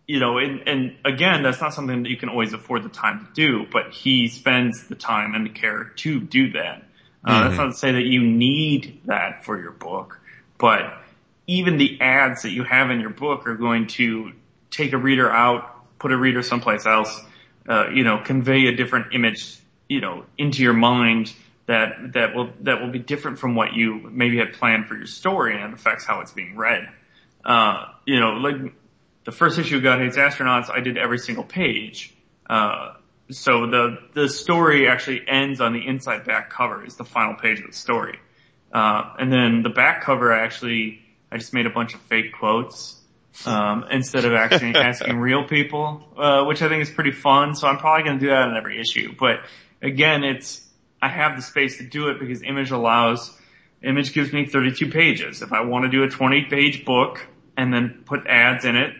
you 0.06 0.18
know, 0.18 0.38
and, 0.38 0.68
and 0.68 0.96
again, 1.04 1.44
that's 1.44 1.60
not 1.60 1.72
something 1.72 2.02
that 2.02 2.08
you 2.08 2.16
can 2.16 2.28
always 2.28 2.52
afford 2.52 2.82
the 2.82 2.88
time 2.88 3.24
to 3.24 3.32
do, 3.32 3.66
but 3.70 3.92
he 3.92 4.28
spends 4.28 4.88
the 4.88 4.96
time 4.96 5.34
and 5.34 5.46
the 5.46 5.50
care 5.50 5.84
to 5.84 6.20
do 6.20 6.52
that. 6.52 6.82
Uh, 7.24 7.30
Mm-hmm. 7.30 7.48
That's 7.48 7.58
not 7.58 7.66
to 7.66 7.76
say 7.76 7.92
that 7.92 8.04
you 8.04 8.22
need 8.22 9.02
that 9.04 9.44
for 9.44 9.60
your 9.60 9.70
book, 9.70 10.18
but 10.58 11.00
even 11.46 11.76
the 11.78 12.00
ads 12.00 12.42
that 12.42 12.50
you 12.50 12.64
have 12.64 12.90
in 12.90 13.00
your 13.00 13.10
book 13.10 13.46
are 13.46 13.56
going 13.56 13.86
to 13.88 14.32
take 14.70 14.92
a 14.92 14.98
reader 14.98 15.30
out, 15.30 15.98
put 15.98 16.12
a 16.12 16.16
reader 16.16 16.42
someplace 16.42 16.86
else, 16.86 17.20
uh, 17.68 17.88
you 17.90 18.04
know, 18.04 18.18
convey 18.24 18.66
a 18.66 18.74
different 18.74 19.14
image, 19.14 19.58
you 19.88 20.00
know, 20.00 20.24
into 20.38 20.62
your 20.62 20.72
mind 20.72 21.32
that, 21.66 22.14
that 22.14 22.34
will, 22.34 22.50
that 22.60 22.80
will 22.80 22.90
be 22.90 22.98
different 22.98 23.38
from 23.38 23.54
what 23.54 23.74
you 23.74 24.10
maybe 24.10 24.38
had 24.38 24.54
planned 24.54 24.86
for 24.86 24.96
your 24.96 25.06
story 25.06 25.54
and 25.54 25.72
it 25.72 25.74
affects 25.74 26.04
how 26.04 26.20
it's 26.20 26.32
being 26.32 26.56
read. 26.56 26.88
Uh, 27.44 27.86
you 28.06 28.20
know, 28.20 28.32
like 28.32 28.74
the 29.24 29.32
first 29.32 29.58
issue 29.58 29.76
of 29.76 29.82
God 29.82 30.00
Hates 30.00 30.16
Astronauts, 30.16 30.70
I 30.70 30.80
did 30.80 30.98
every 30.98 31.18
single 31.18 31.44
page. 31.44 32.14
Uh, 32.48 32.94
so 33.30 33.66
the, 33.66 33.98
the 34.14 34.28
story 34.28 34.88
actually 34.88 35.22
ends 35.26 35.60
on 35.60 35.72
the 35.72 35.86
inside 35.86 36.24
back 36.24 36.50
cover 36.50 36.84
is 36.84 36.96
the 36.96 37.04
final 37.04 37.34
page 37.34 37.60
of 37.60 37.66
the 37.66 37.76
story. 37.76 38.18
Uh, 38.72 39.14
and 39.18 39.32
then 39.32 39.62
the 39.62 39.70
back 39.70 40.02
cover 40.02 40.32
I 40.32 40.42
actually, 40.44 41.00
I 41.30 41.38
just 41.38 41.54
made 41.54 41.66
a 41.66 41.70
bunch 41.70 41.94
of 41.94 42.00
fake 42.02 42.32
quotes, 42.32 42.96
um, 43.46 43.84
instead 43.90 44.24
of 44.24 44.32
actually 44.32 44.74
asking 44.74 45.16
real 45.16 45.46
people, 45.46 46.08
uh, 46.16 46.44
which 46.44 46.62
I 46.62 46.68
think 46.68 46.82
is 46.82 46.90
pretty 46.90 47.12
fun. 47.12 47.54
So 47.54 47.68
I'm 47.68 47.78
probably 47.78 48.04
going 48.04 48.18
to 48.18 48.24
do 48.24 48.30
that 48.30 48.48
in 48.48 48.56
every 48.56 48.80
issue. 48.80 49.14
But 49.18 49.40
again, 49.80 50.24
it's, 50.24 50.66
I 51.00 51.08
have 51.08 51.36
the 51.36 51.42
space 51.42 51.78
to 51.78 51.84
do 51.84 52.08
it 52.08 52.18
because 52.18 52.42
Image 52.42 52.70
allows, 52.70 53.36
Image 53.82 54.12
gives 54.12 54.32
me 54.32 54.46
32 54.46 54.90
pages. 54.90 55.42
If 55.42 55.52
I 55.52 55.62
want 55.62 55.84
to 55.84 55.88
do 55.88 56.02
a 56.02 56.08
20 56.08 56.46
page 56.46 56.84
book 56.84 57.26
and 57.60 57.74
then 57.74 58.02
put 58.06 58.26
ads 58.26 58.64
in 58.64 58.74
it, 58.74 58.94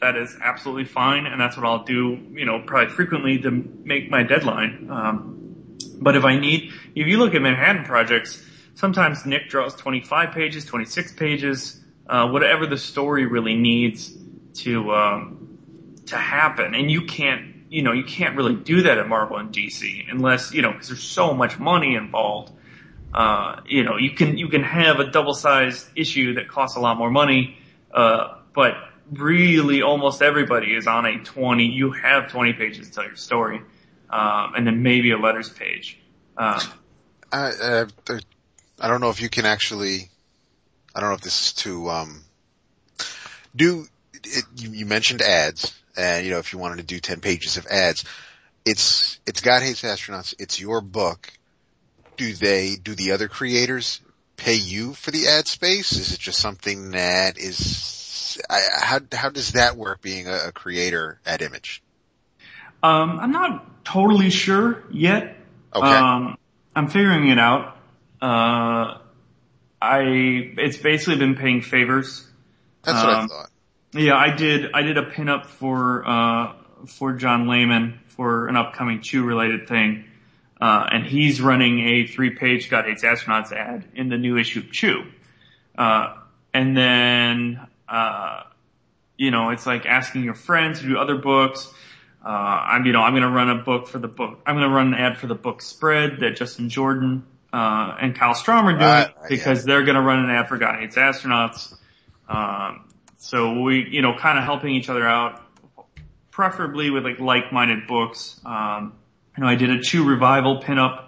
that 0.00 0.16
is 0.16 0.36
absolutely 0.42 0.84
fine, 0.84 1.24
and 1.24 1.40
that's 1.40 1.56
what 1.56 1.64
I'll 1.64 1.84
do, 1.84 2.20
you 2.32 2.44
know, 2.44 2.60
probably 2.60 2.92
frequently 2.92 3.38
to 3.38 3.50
make 3.50 4.10
my 4.10 4.22
deadline. 4.22 4.88
Um, 4.90 5.78
but 5.98 6.14
if 6.14 6.24
I 6.24 6.38
need, 6.38 6.72
if 6.94 7.06
you 7.06 7.18
look 7.18 7.34
at 7.34 7.40
Manhattan 7.40 7.84
projects, 7.84 8.44
sometimes 8.74 9.24
Nick 9.24 9.48
draws 9.48 9.74
25 9.74 10.32
pages, 10.32 10.66
26 10.66 11.14
pages, 11.14 11.80
uh, 12.06 12.28
whatever 12.28 12.66
the 12.66 12.76
story 12.76 13.24
really 13.24 13.56
needs 13.56 14.14
to 14.56 14.92
um, 14.94 15.58
to 16.06 16.16
happen, 16.16 16.74
and 16.74 16.90
you 16.90 17.06
can't, 17.06 17.56
you 17.70 17.82
know, 17.82 17.92
you 17.92 18.04
can't 18.04 18.36
really 18.36 18.54
do 18.54 18.82
that 18.82 18.98
at 18.98 19.08
Marvel 19.08 19.38
and 19.38 19.52
DC 19.52 20.04
unless, 20.10 20.52
you 20.52 20.60
know, 20.60 20.72
because 20.72 20.88
there's 20.88 21.02
so 21.02 21.32
much 21.32 21.58
money 21.58 21.94
involved. 21.94 22.52
Uh, 23.14 23.60
you 23.66 23.82
know, 23.82 23.96
you 23.96 24.10
can 24.10 24.36
you 24.36 24.48
can 24.48 24.62
have 24.62 25.00
a 25.00 25.10
double-sized 25.10 25.86
issue 25.96 26.34
that 26.34 26.48
costs 26.48 26.76
a 26.76 26.80
lot 26.80 26.98
more 26.98 27.10
money, 27.10 27.56
uh, 27.96 28.36
but 28.54 28.74
really 29.10 29.82
almost 29.82 30.20
everybody 30.20 30.74
is 30.74 30.86
on 30.86 31.06
a 31.06 31.18
20, 31.18 31.64
you 31.64 31.92
have 31.92 32.30
20 32.30 32.52
pages 32.52 32.88
to 32.88 32.94
tell 32.94 33.04
your 33.04 33.16
story, 33.16 33.60
um, 34.10 34.52
and 34.54 34.66
then 34.66 34.82
maybe 34.82 35.10
a 35.12 35.18
letters 35.18 35.48
page. 35.48 35.98
Um, 36.36 36.60
I, 37.32 37.48
uh, 37.48 37.86
I 38.78 38.88
don't 38.88 39.00
know 39.00 39.10
if 39.10 39.22
you 39.22 39.30
can 39.30 39.46
actually, 39.46 40.10
I 40.94 41.00
don't 41.00 41.08
know 41.08 41.14
if 41.14 41.22
this 41.22 41.46
is 41.46 41.52
too, 41.54 41.88
um, 41.88 42.22
do, 43.54 43.86
it, 44.12 44.44
you, 44.56 44.70
you 44.70 44.86
mentioned 44.86 45.22
ads, 45.22 45.74
and 45.96 46.24
you 46.24 46.32
know, 46.32 46.38
if 46.38 46.52
you 46.52 46.58
wanted 46.58 46.76
to 46.76 46.84
do 46.84 47.00
10 47.00 47.20
pages 47.20 47.56
of 47.56 47.66
ads, 47.66 48.04
it's, 48.66 49.18
it's 49.26 49.40
God 49.40 49.62
Hates 49.62 49.82
Astronauts, 49.82 50.34
it's 50.38 50.60
your 50.60 50.82
book. 50.82 51.32
Do 52.18 52.32
they, 52.34 52.76
do 52.76 52.94
the 52.94 53.12
other 53.12 53.28
creators 53.28 54.00
pay 54.36 54.54
you 54.54 54.94
for 54.94 55.10
the 55.10 55.28
ad 55.28 55.46
space? 55.48 55.92
Is 55.92 56.12
it 56.12 56.20
just 56.20 56.38
something 56.38 56.92
that 56.92 57.38
is, 57.38 58.40
I, 58.48 58.60
how, 58.80 59.00
how 59.12 59.30
does 59.30 59.52
that 59.52 59.76
work 59.76 60.02
being 60.02 60.28
a, 60.28 60.48
a 60.48 60.52
creator 60.52 61.20
at 61.24 61.42
Image? 61.42 61.82
um, 62.82 63.18
I'm 63.20 63.32
not 63.32 63.84
totally 63.84 64.30
sure 64.30 64.84
yet. 64.90 65.36
Okay. 65.74 65.86
Um, 65.86 66.36
I'm 66.74 66.88
figuring 66.88 67.28
it 67.28 67.38
out. 67.38 67.76
Uh, 68.20 68.98
I, 69.80 70.00
it's 70.58 70.76
basically 70.76 71.18
been 71.18 71.36
paying 71.36 71.62
favors. 71.62 72.26
That's 72.84 73.02
what 73.02 73.14
I 73.14 73.20
um, 73.20 73.28
thought. 73.28 73.50
Yeah, 73.92 74.14
I 74.14 74.34
did. 74.34 74.72
I 74.72 74.82
did 74.82 74.98
a 74.98 75.10
pinup 75.10 75.46
for 75.46 76.06
uh, 76.06 76.52
for 76.86 77.14
John 77.14 77.48
Layman 77.48 77.98
for 78.08 78.46
an 78.46 78.56
upcoming 78.56 79.00
Chew 79.00 79.24
related 79.24 79.68
thing, 79.68 80.04
uh, 80.60 80.88
and 80.90 81.06
he's 81.06 81.40
running 81.40 81.80
a 81.80 82.06
three 82.06 82.30
page 82.30 82.70
God 82.70 82.86
Hates 82.86 83.02
Astronauts 83.02 83.52
ad 83.52 83.84
in 83.94 84.08
the 84.08 84.18
new 84.18 84.38
issue 84.38 84.60
of 84.60 84.72
Chew. 84.72 85.04
Uh, 85.76 86.14
and 86.54 86.76
then, 86.76 87.66
uh, 87.88 88.44
you 89.16 89.30
know, 89.30 89.50
it's 89.50 89.66
like 89.66 89.84
asking 89.84 90.24
your 90.24 90.34
friends 90.34 90.80
to 90.80 90.86
do 90.86 90.98
other 90.98 91.16
books. 91.16 91.72
Uh, 92.24 92.28
I'm, 92.28 92.86
you 92.86 92.92
know, 92.92 93.02
I'm 93.02 93.12
going 93.12 93.22
to 93.22 93.30
run 93.30 93.50
a 93.50 93.62
book 93.62 93.86
for 93.86 93.98
the 93.98 94.08
book. 94.08 94.40
I'm 94.46 94.56
going 94.56 94.68
to 94.68 94.74
run 94.74 94.88
an 94.88 94.94
ad 94.94 95.18
for 95.18 95.26
the 95.26 95.34
book 95.34 95.62
spread 95.62 96.20
that 96.20 96.36
Justin 96.36 96.70
Jordan 96.70 97.26
uh, 97.52 97.96
and 98.00 98.16
Kyle 98.16 98.34
Strahm 98.34 98.64
are 98.64 98.78
doing 98.78 99.14
because 99.28 99.64
they're 99.64 99.84
going 99.84 99.94
to 99.94 100.02
run 100.02 100.24
an 100.24 100.30
ad 100.30 100.48
for 100.48 100.58
God 100.58 100.80
Hates 100.80 100.96
Astronauts. 100.96 101.74
Um, 102.28 102.88
so 103.18 103.60
we, 103.60 103.86
you 103.88 104.02
know, 104.02 104.16
kind 104.18 104.38
of 104.38 104.44
helping 104.44 104.74
each 104.74 104.88
other 104.88 105.06
out, 105.06 105.42
preferably 106.30 106.90
with 106.90 107.04
like 107.04 107.20
like-minded 107.20 107.86
books. 107.86 108.40
Um, 108.44 108.94
you 109.36 109.42
know, 109.44 109.48
I 109.48 109.54
did 109.54 109.70
a 109.70 109.80
Chew 109.80 110.04
revival 110.04 110.62
pinup 110.62 111.04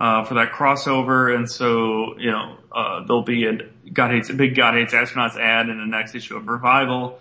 uh, 0.00 0.24
for 0.24 0.34
that 0.34 0.52
crossover, 0.52 1.34
and 1.34 1.50
so 1.50 2.18
you 2.18 2.30
know, 2.30 2.56
uh, 2.72 3.04
there'll 3.06 3.22
be 3.22 3.46
a 3.46 3.58
God 3.92 4.10
hates 4.10 4.30
a 4.30 4.34
big 4.34 4.54
God 4.56 4.74
hates 4.74 4.92
astronauts 4.94 5.36
ad 5.36 5.68
in 5.68 5.78
the 5.78 5.86
next 5.86 6.14
issue 6.14 6.36
of 6.36 6.46
revival. 6.48 7.18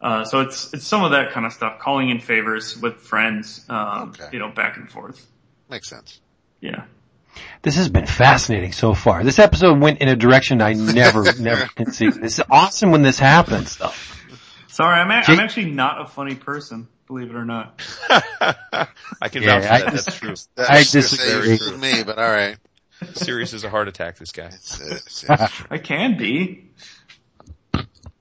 Uh, 0.00 0.24
so 0.24 0.40
it's 0.40 0.72
it's 0.74 0.86
some 0.86 1.04
of 1.04 1.12
that 1.12 1.30
kind 1.32 1.46
of 1.46 1.52
stuff, 1.52 1.78
calling 1.78 2.10
in 2.10 2.20
favors 2.20 2.76
with 2.80 2.96
friends, 2.96 3.64
um, 3.68 4.10
Okay. 4.10 4.28
you 4.32 4.38
know, 4.38 4.48
back 4.48 4.76
and 4.76 4.90
forth. 4.90 5.24
Makes 5.70 5.88
sense. 5.88 6.20
Yeah. 6.60 6.84
This 7.62 7.76
has 7.76 7.88
been 7.88 8.06
fascinating 8.06 8.72
so 8.72 8.92
far. 8.94 9.24
This 9.24 9.38
episode 9.38 9.80
went 9.80 10.00
in 10.00 10.08
a 10.08 10.16
direction 10.16 10.60
I 10.60 10.74
never, 10.74 11.32
never 11.40 11.66
conceived. 11.66 12.20
This 12.20 12.38
is 12.38 12.44
awesome 12.50 12.90
when 12.90 13.02
this 13.02 13.18
happens 13.18 13.76
though. 13.76 13.92
Sorry, 14.68 15.00
I'm, 15.00 15.10
a- 15.10 15.22
Jake- 15.24 15.38
I'm 15.38 15.40
actually 15.44 15.70
not 15.70 16.00
a 16.00 16.06
funny 16.06 16.34
person, 16.34 16.88
believe 17.12 17.30
it 17.30 17.36
or 17.36 17.44
not. 17.44 17.80
I 19.20 19.28
can 19.30 19.42
Yeah, 19.42 19.60
vouch 19.60 19.66
for 19.68 19.72
I 19.74 19.78
that. 19.80 19.92
just- 19.92 20.06
That's 20.06 20.18
true. 20.18 20.34
That 20.56 20.70
I 20.70 20.78
was 20.78 20.88
say 20.88 21.00
disagree. 21.00 21.52
it 21.54 21.60
was 21.60 21.78
me, 21.80 22.02
but 22.04 22.18
alright. 22.18 22.56
Serious 23.14 23.52
as 23.52 23.64
a 23.64 23.70
heart 23.70 23.88
attack, 23.88 24.16
this 24.16 24.32
guy. 24.32 24.46
It's, 24.46 24.80
it's, 24.80 25.24
it's 25.28 25.62
I 25.70 25.78
can 25.78 26.16
be 26.16 26.70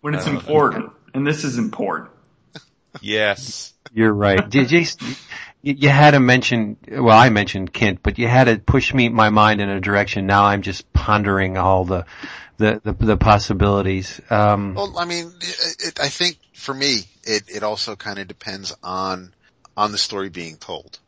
when 0.01 0.15
it's 0.15 0.27
uh, 0.27 0.31
important, 0.31 0.91
and 1.13 1.25
this 1.25 1.43
is 1.43 1.57
important. 1.57 2.09
Yes. 2.99 3.73
You're 3.93 4.11
right. 4.13 4.49
J- 4.49 4.65
Jason, 4.65 5.15
you, 5.61 5.75
you 5.77 5.89
had 5.89 6.11
to 6.11 6.19
mention, 6.19 6.77
well, 6.89 7.17
I 7.17 7.29
mentioned 7.29 7.71
Kindt, 7.73 7.99
but 8.01 8.17
you 8.17 8.27
had 8.27 8.45
to 8.45 8.57
push 8.57 8.93
me, 8.93 9.09
my 9.09 9.29
mind 9.29 9.61
in 9.61 9.69
a 9.69 9.79
direction. 9.79 10.25
Now 10.25 10.45
I'm 10.45 10.61
just 10.63 10.91
pondering 10.93 11.57
all 11.57 11.85
the, 11.85 12.05
the, 12.61 12.81
the, 12.83 13.05
the 13.05 13.17
possibilities. 13.17 14.21
Um, 14.29 14.75
Well, 14.75 14.97
I 14.97 15.05
mean, 15.05 15.33
it, 15.41 15.75
it, 15.79 15.99
I 15.99 16.07
think 16.07 16.37
for 16.53 16.73
me, 16.73 17.05
it, 17.23 17.43
it 17.49 17.63
also 17.63 17.95
kind 17.95 18.19
of 18.19 18.27
depends 18.27 18.73
on, 18.83 19.33
on 19.75 19.91
the 19.91 19.97
story 19.97 20.29
being 20.29 20.57
told. 20.57 20.99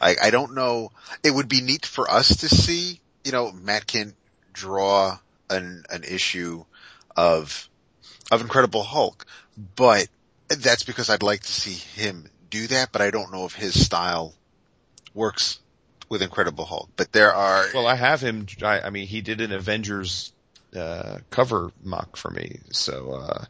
I, 0.00 0.16
I 0.22 0.30
don't 0.30 0.54
know, 0.54 0.90
it 1.24 1.30
would 1.30 1.48
be 1.48 1.60
neat 1.60 1.86
for 1.86 2.10
us 2.10 2.38
to 2.38 2.48
see, 2.48 3.00
you 3.24 3.32
know, 3.32 3.50
Matt 3.52 3.86
Kindt 3.86 4.14
draw 4.52 5.18
an, 5.48 5.84
an 5.90 6.04
issue 6.04 6.64
of, 7.16 7.68
of 8.30 8.40
Incredible 8.40 8.82
Hulk, 8.82 9.26
but 9.76 10.06
that's 10.48 10.84
because 10.84 11.10
I'd 11.10 11.22
like 11.22 11.42
to 11.42 11.52
see 11.52 11.72
him 12.00 12.28
do 12.50 12.66
that, 12.68 12.92
but 12.92 13.02
I 13.02 13.10
don't 13.10 13.32
know 13.32 13.44
if 13.44 13.54
his 13.54 13.82
style 13.82 14.34
works 15.14 15.58
with 16.08 16.22
Incredible 16.22 16.64
Hulk, 16.64 16.90
but 16.96 17.12
there 17.12 17.34
are, 17.34 17.66
Well, 17.74 17.86
I 17.86 17.94
have 17.94 18.20
him. 18.20 18.46
I, 18.62 18.80
I 18.80 18.90
mean, 18.90 19.06
he 19.06 19.20
did 19.20 19.40
an 19.40 19.52
Avengers 19.52 20.32
uh, 20.76 21.18
cover 21.30 21.70
mock 21.82 22.16
for 22.16 22.30
me. 22.30 22.58
So 22.70 23.12
uh, 23.12 23.44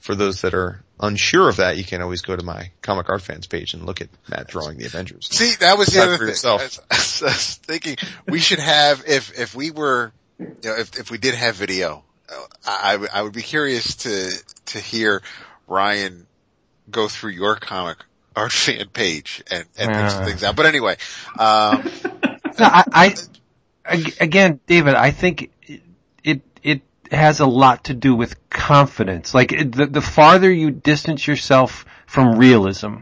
for 0.00 0.14
those 0.14 0.42
that 0.42 0.54
are 0.54 0.82
unsure 1.00 1.48
of 1.48 1.56
that, 1.56 1.76
you 1.76 1.84
can 1.84 2.02
always 2.02 2.22
go 2.22 2.36
to 2.36 2.44
my 2.44 2.70
comic 2.82 3.08
art 3.08 3.22
fans 3.22 3.46
page 3.46 3.74
and 3.74 3.84
look 3.84 4.00
at 4.00 4.08
Matt 4.28 4.48
drawing 4.48 4.78
the 4.78 4.86
Avengers. 4.86 5.28
See, 5.30 5.54
that 5.60 5.78
was 5.78 5.88
the 5.88 5.92
Decide 5.94 6.08
other 6.08 6.18
for 6.18 6.32
thing. 6.32 6.50
I 6.50 6.54
was, 6.54 7.22
I 7.22 7.26
was 7.26 7.54
thinking 7.56 7.96
we 8.26 8.38
should 8.40 8.58
have 8.60 9.04
if 9.06 9.38
if 9.38 9.54
we 9.54 9.70
were, 9.70 10.12
you 10.38 10.46
know, 10.64 10.76
if 10.76 10.98
if 10.98 11.10
we 11.10 11.18
did 11.18 11.34
have 11.34 11.56
video, 11.56 12.04
uh, 12.28 12.46
I 12.66 13.06
I 13.12 13.22
would- 13.22 13.32
be 13.32 13.42
curious 13.42 13.96
to 13.96 14.30
to 14.66 14.78
hear 14.78 15.22
Ryan 15.66 16.26
go 16.90 17.08
through 17.08 17.32
your 17.32 17.56
comic 17.56 17.98
art 18.36 18.52
fan 18.52 18.88
page 18.92 19.42
and 19.50 19.64
and 19.78 19.90
pick 19.92 20.10
some 20.10 20.22
Uh. 20.22 20.26
things 20.26 20.44
out. 20.44 20.54
But 20.56 20.66
anyway, 20.66 20.96
um, 21.38 21.90
No, 22.56 22.66
I, 22.66 23.14
I, 23.84 24.12
again, 24.20 24.60
David, 24.68 24.94
I 24.94 25.10
think 25.10 25.50
has 27.12 27.40
a 27.40 27.46
lot 27.46 27.84
to 27.84 27.94
do 27.94 28.14
with 28.14 28.48
confidence. 28.50 29.34
Like 29.34 29.50
the, 29.50 29.86
the 29.86 30.00
farther 30.00 30.50
you 30.52 30.70
distance 30.70 31.26
yourself 31.26 31.84
from 32.06 32.38
realism, 32.38 32.96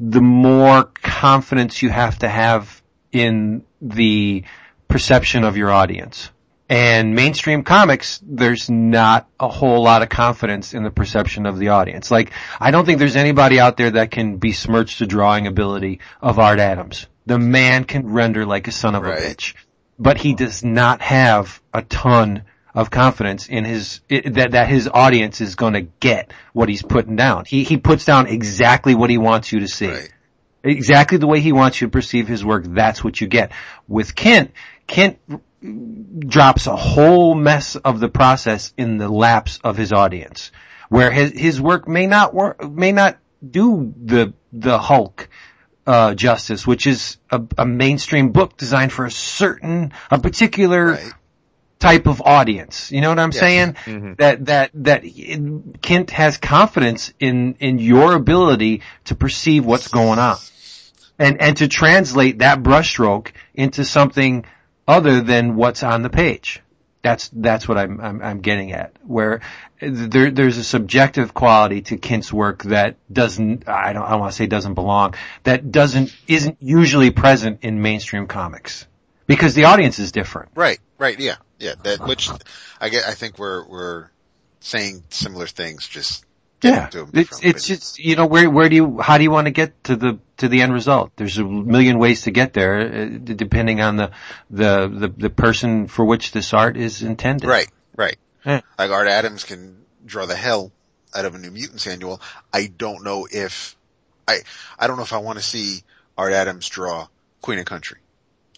the 0.00 0.20
more 0.20 0.84
confidence 0.84 1.82
you 1.82 1.90
have 1.90 2.18
to 2.20 2.28
have 2.28 2.82
in 3.12 3.64
the 3.80 4.44
perception 4.88 5.44
of 5.44 5.56
your 5.56 5.70
audience. 5.70 6.30
And 6.70 7.14
mainstream 7.14 7.62
comics, 7.62 8.20
there's 8.22 8.68
not 8.68 9.26
a 9.40 9.48
whole 9.48 9.82
lot 9.82 10.02
of 10.02 10.10
confidence 10.10 10.74
in 10.74 10.82
the 10.82 10.90
perception 10.90 11.46
of 11.46 11.58
the 11.58 11.68
audience. 11.68 12.10
Like, 12.10 12.32
I 12.60 12.70
don't 12.70 12.84
think 12.84 12.98
there's 12.98 13.16
anybody 13.16 13.58
out 13.58 13.78
there 13.78 13.92
that 13.92 14.10
can 14.10 14.36
besmirch 14.36 14.98
the 14.98 15.06
drawing 15.06 15.46
ability 15.46 16.00
of 16.20 16.38
Art 16.38 16.58
Adams. 16.60 17.06
The 17.24 17.38
man 17.38 17.84
can 17.84 18.12
render 18.12 18.44
like 18.44 18.68
a 18.68 18.72
son 18.72 18.94
of 18.94 19.02
Right. 19.02 19.18
a 19.18 19.22
bitch. 19.22 19.54
But 19.98 20.18
he 20.18 20.34
does 20.34 20.62
not 20.62 21.00
have 21.00 21.62
a 21.72 21.82
ton 21.82 22.42
of 22.78 22.92
confidence 22.92 23.48
in 23.48 23.64
his, 23.64 24.00
i 24.08 24.22
that, 24.24 24.52
that 24.52 24.68
his 24.68 24.88
audience 24.92 25.40
is 25.40 25.56
gonna 25.56 25.80
get 25.80 26.32
what 26.52 26.68
he's 26.68 26.80
putting 26.82 27.16
down. 27.16 27.44
He, 27.44 27.64
he 27.64 27.76
puts 27.76 28.04
down 28.04 28.28
exactly 28.28 28.94
what 28.94 29.10
he 29.10 29.18
wants 29.18 29.50
you 29.50 29.60
to 29.60 29.68
see 29.68 29.88
Right. 29.88 30.12
exactly 30.62 31.18
the 31.18 31.26
way 31.26 31.40
he 31.40 31.50
wants 31.50 31.80
you 31.80 31.88
to 31.88 31.90
perceive 31.90 32.28
his 32.28 32.44
work, 32.44 32.64
that's 32.68 33.02
what 33.02 33.20
you 33.20 33.26
get. 33.26 33.50
With 33.88 34.14
Kindt, 34.14 34.52
Kindt 34.86 35.18
drops 36.20 36.68
a 36.68 36.76
whole 36.76 37.34
mess 37.34 37.74
of 37.74 37.98
the 37.98 38.08
process 38.08 38.72
in 38.76 38.96
the 38.98 39.08
laps 39.08 39.58
of 39.64 39.76
his 39.76 39.92
audience, 39.92 40.52
where 40.88 41.10
his, 41.10 41.32
his 41.32 41.60
work 41.60 41.88
may 41.88 42.06
not 42.06 42.32
work, 42.32 42.62
may 42.70 42.92
not 42.92 43.18
do 43.44 43.92
the, 44.04 44.34
the 44.52 44.78
Hulk, 44.78 45.28
uh, 45.84 46.14
justice, 46.14 46.64
which 46.64 46.86
is 46.86 47.16
a, 47.30 47.42
a 47.56 47.66
mainstream 47.66 48.30
book 48.30 48.56
designed 48.56 48.92
for 48.92 49.04
a 49.04 49.10
certain, 49.10 49.92
a 50.12 50.20
particular 50.20 50.92
Right. 50.92 51.12
Type 51.78 52.06
of 52.06 52.20
audience. 52.22 52.90
You 52.90 53.00
know 53.00 53.08
what 53.10 53.20
I'm 53.20 53.32
saying? 53.32 53.74
Mm-hmm. 53.74 54.14
That 54.18 54.46
that 54.46 54.70
that 54.74 55.04
Kindt 55.04 56.10
has 56.10 56.36
confidence 56.36 57.12
in 57.20 57.54
in 57.60 57.78
your 57.78 58.14
ability 58.14 58.82
to 59.04 59.14
perceive 59.14 59.64
what's 59.64 59.86
going 59.86 60.18
on, 60.18 60.38
and 61.20 61.40
and 61.40 61.56
to 61.58 61.68
translate 61.68 62.40
that 62.40 62.64
brushstroke 62.64 63.30
into 63.54 63.84
something 63.84 64.44
other 64.88 65.20
than 65.20 65.54
what's 65.54 65.84
on 65.84 66.02
the 66.02 66.10
page. 66.10 66.60
That's 67.02 67.30
that's 67.32 67.68
what 67.68 67.78
I'm 67.78 68.00
I'm, 68.00 68.22
I'm 68.22 68.40
getting 68.40 68.72
at. 68.72 68.92
Where 69.06 69.40
there 69.80 70.30
there's 70.30 70.58
a 70.58 70.64
subjective 70.64 71.32
quality 71.32 71.82
to 71.82 71.96
Kindt's 71.96 72.32
work 72.32 72.64
that 72.64 72.96
doesn't 73.12 73.68
I 73.68 73.92
don't 73.92 74.02
I 74.02 74.10
don't 74.10 74.20
want 74.20 74.32
to 74.32 74.36
say 74.36 74.46
doesn't 74.46 74.74
belong 74.74 75.14
that 75.44 75.70
doesn't 75.70 76.14
isn't 76.26 76.56
usually 76.60 77.10
present 77.10 77.60
in 77.62 77.80
mainstream 77.80 78.26
comics 78.26 78.86
because 79.26 79.54
the 79.54 79.66
audience 79.66 80.00
is 80.00 80.10
different. 80.10 80.50
Right, 80.56 80.80
right, 80.98 81.18
yeah, 81.20 81.36
yeah. 81.58 81.74
That 81.82 82.00
which 82.00 82.30
I 82.80 82.88
get. 82.88 83.04
I 83.04 83.14
think 83.14 83.38
we're 83.38 83.66
we're 83.66 84.10
saying 84.60 85.04
similar 85.10 85.46
things. 85.46 85.86
Just 85.86 86.24
Yeah, 86.62 86.90
it's 87.12 87.42
it's 87.42 87.66
just 87.66 87.98
you 87.98 88.16
know 88.16 88.26
where 88.26 88.48
where 88.48 88.68
do 88.68 88.76
you 88.76 89.00
how 89.00 89.18
do 89.18 89.24
you 89.24 89.30
want 89.30 89.46
to 89.46 89.52
get 89.52 89.84
to 89.84 89.96
the 89.96 90.18
to 90.38 90.48
the 90.48 90.62
end 90.62 90.72
result? 90.72 91.12
There's 91.16 91.38
a 91.38 91.44
million 91.44 91.98
ways 91.98 92.22
to 92.22 92.30
get 92.30 92.52
there, 92.52 92.80
uh, 92.80 93.06
depending 93.22 93.80
on 93.80 93.96
the 93.96 94.10
the 94.50 94.88
the, 94.88 95.08
the 95.08 95.30
person 95.30 95.86
for 95.88 96.04
which 96.04 96.32
this 96.32 96.52
art 96.52 96.76
is 96.76 97.02
intended. 97.02 97.46
right, 97.46 97.68
right. 97.96 98.16
Yeah. 98.44 98.60
Like 98.78 98.90
Art 98.90 99.08
Adams 99.08 99.44
can 99.44 99.84
draw 100.06 100.26
the 100.26 100.36
hell 100.36 100.72
out 101.14 101.24
of 101.24 101.34
a 101.34 101.38
New 101.38 101.50
Mutants 101.50 101.86
annual. 101.86 102.20
I 102.52 102.66
don't 102.66 103.04
know 103.04 103.26
if 103.30 103.76
I 104.26 104.38
I 104.78 104.86
don't 104.86 104.96
know 104.96 105.02
if 105.02 105.12
I 105.12 105.18
want 105.18 105.38
to 105.38 105.44
see 105.44 105.82
Art 106.16 106.32
Adams 106.32 106.68
draw 106.68 107.08
Queen 107.40 107.58
of 107.58 107.64
Country, 107.64 107.98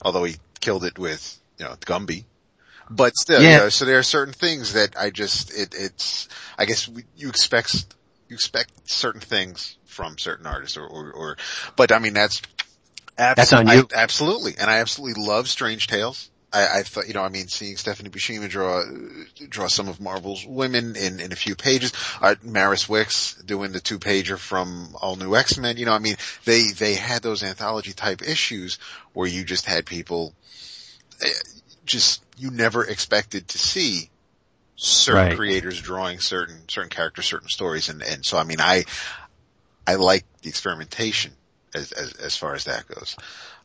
although 0.03 0.25
he 0.25 0.37
killed 0.61 0.85
it 0.85 0.99
with 0.99 1.39
you 1.59 1.65
know 1.65 1.75
Gumby. 1.75 2.25
But 2.91 3.17
still, 3.17 3.41
Yeah. 3.43 3.51
you 3.51 3.57
know, 3.59 3.69
so 3.69 3.85
there 3.85 3.99
are 3.99 4.03
certain 4.03 4.35
things 4.35 4.73
that 4.73 4.99
I 4.99 5.11
just 5.11 5.53
it 5.57 5.75
it's 5.79 6.29
I 6.59 6.65
guess 6.65 6.89
we, 6.89 7.05
you 7.17 7.29
expect 7.29 7.75
you 8.29 8.35
expect 8.35 8.91
certain 8.91 9.21
things 9.21 9.77
from 9.87 10.19
certain 10.19 10.47
artists 10.47 10.77
or 10.77 10.87
or, 10.87 11.13
or 11.13 11.37
but 11.77 11.93
I 11.93 11.99
mean 12.01 12.15
that's 12.15 12.43
abs- 13.17 13.37
That's 13.37 13.53
on 13.53 13.69
I- 13.69 13.75
you. 13.75 13.89
absolutely, 13.95 14.55
and 14.59 14.69
I 14.71 14.79
absolutely 14.79 15.23
love 15.25 15.49
Strange 15.49 15.87
Tales. 15.87 16.31
I, 16.53 16.81
I 16.81 16.83
thought, 16.83 17.07
you 17.07 17.15
know, 17.15 17.23
I 17.23 17.29
mean, 17.29 17.47
seeing 17.47 17.77
Stephanie 17.77 18.11
Buscema 18.11 18.49
draw, 18.49 18.83
draw 19.49 19.69
some 19.69 19.87
of 19.87 20.01
Marvel's 20.01 20.45
women 20.45 20.97
in, 20.97 21.21
in 21.21 21.31
a 21.31 21.37
few 21.37 21.55
pages, 21.55 21.93
uh, 22.21 22.35
Maris 22.43 22.89
Wicks 22.89 23.35
doing 23.47 23.71
the 23.71 23.79
two 23.79 24.01
pager 24.01 24.37
from 24.37 24.97
All 25.01 25.15
New 25.15 25.37
X-Men, 25.37 25.77
you 25.77 25.87
know, 25.87 25.93
I 25.93 26.01
mean, 26.01 26.17
they, 26.47 26.73
they 26.77 26.95
had 26.95 27.23
those 27.23 27.45
anthology 27.45 27.93
type 27.93 28.21
issues 28.23 28.79
where 29.13 29.29
you 29.29 29.45
just 29.45 29.65
had 29.65 29.87
people, 29.87 30.35
eh, 31.23 31.29
just, 31.87 32.21
you 32.41 32.51
never 32.51 32.85
expected 32.85 33.49
to 33.49 33.59
see 33.59 34.11
certain 34.77 35.29
Right. 35.29 35.37
creators 35.37 35.81
drawing 35.81 36.21
certain, 36.21 36.69
certain 36.69 36.91
characters, 36.91 37.27
certain 37.27 37.49
stories. 37.49 37.89
And, 37.91 38.03
and 38.03 38.25
so, 38.25 38.39
I 38.39 38.45
mean, 38.45 38.61
I, 38.61 38.85
I 39.87 39.97
like 39.97 40.25
the 40.43 40.49
experimentation 40.49 41.33
as, 41.75 41.93
as, 41.93 42.13
as 42.15 42.37
far 42.37 42.55
as 42.55 42.65
that 42.65 42.87
goes. 42.89 43.17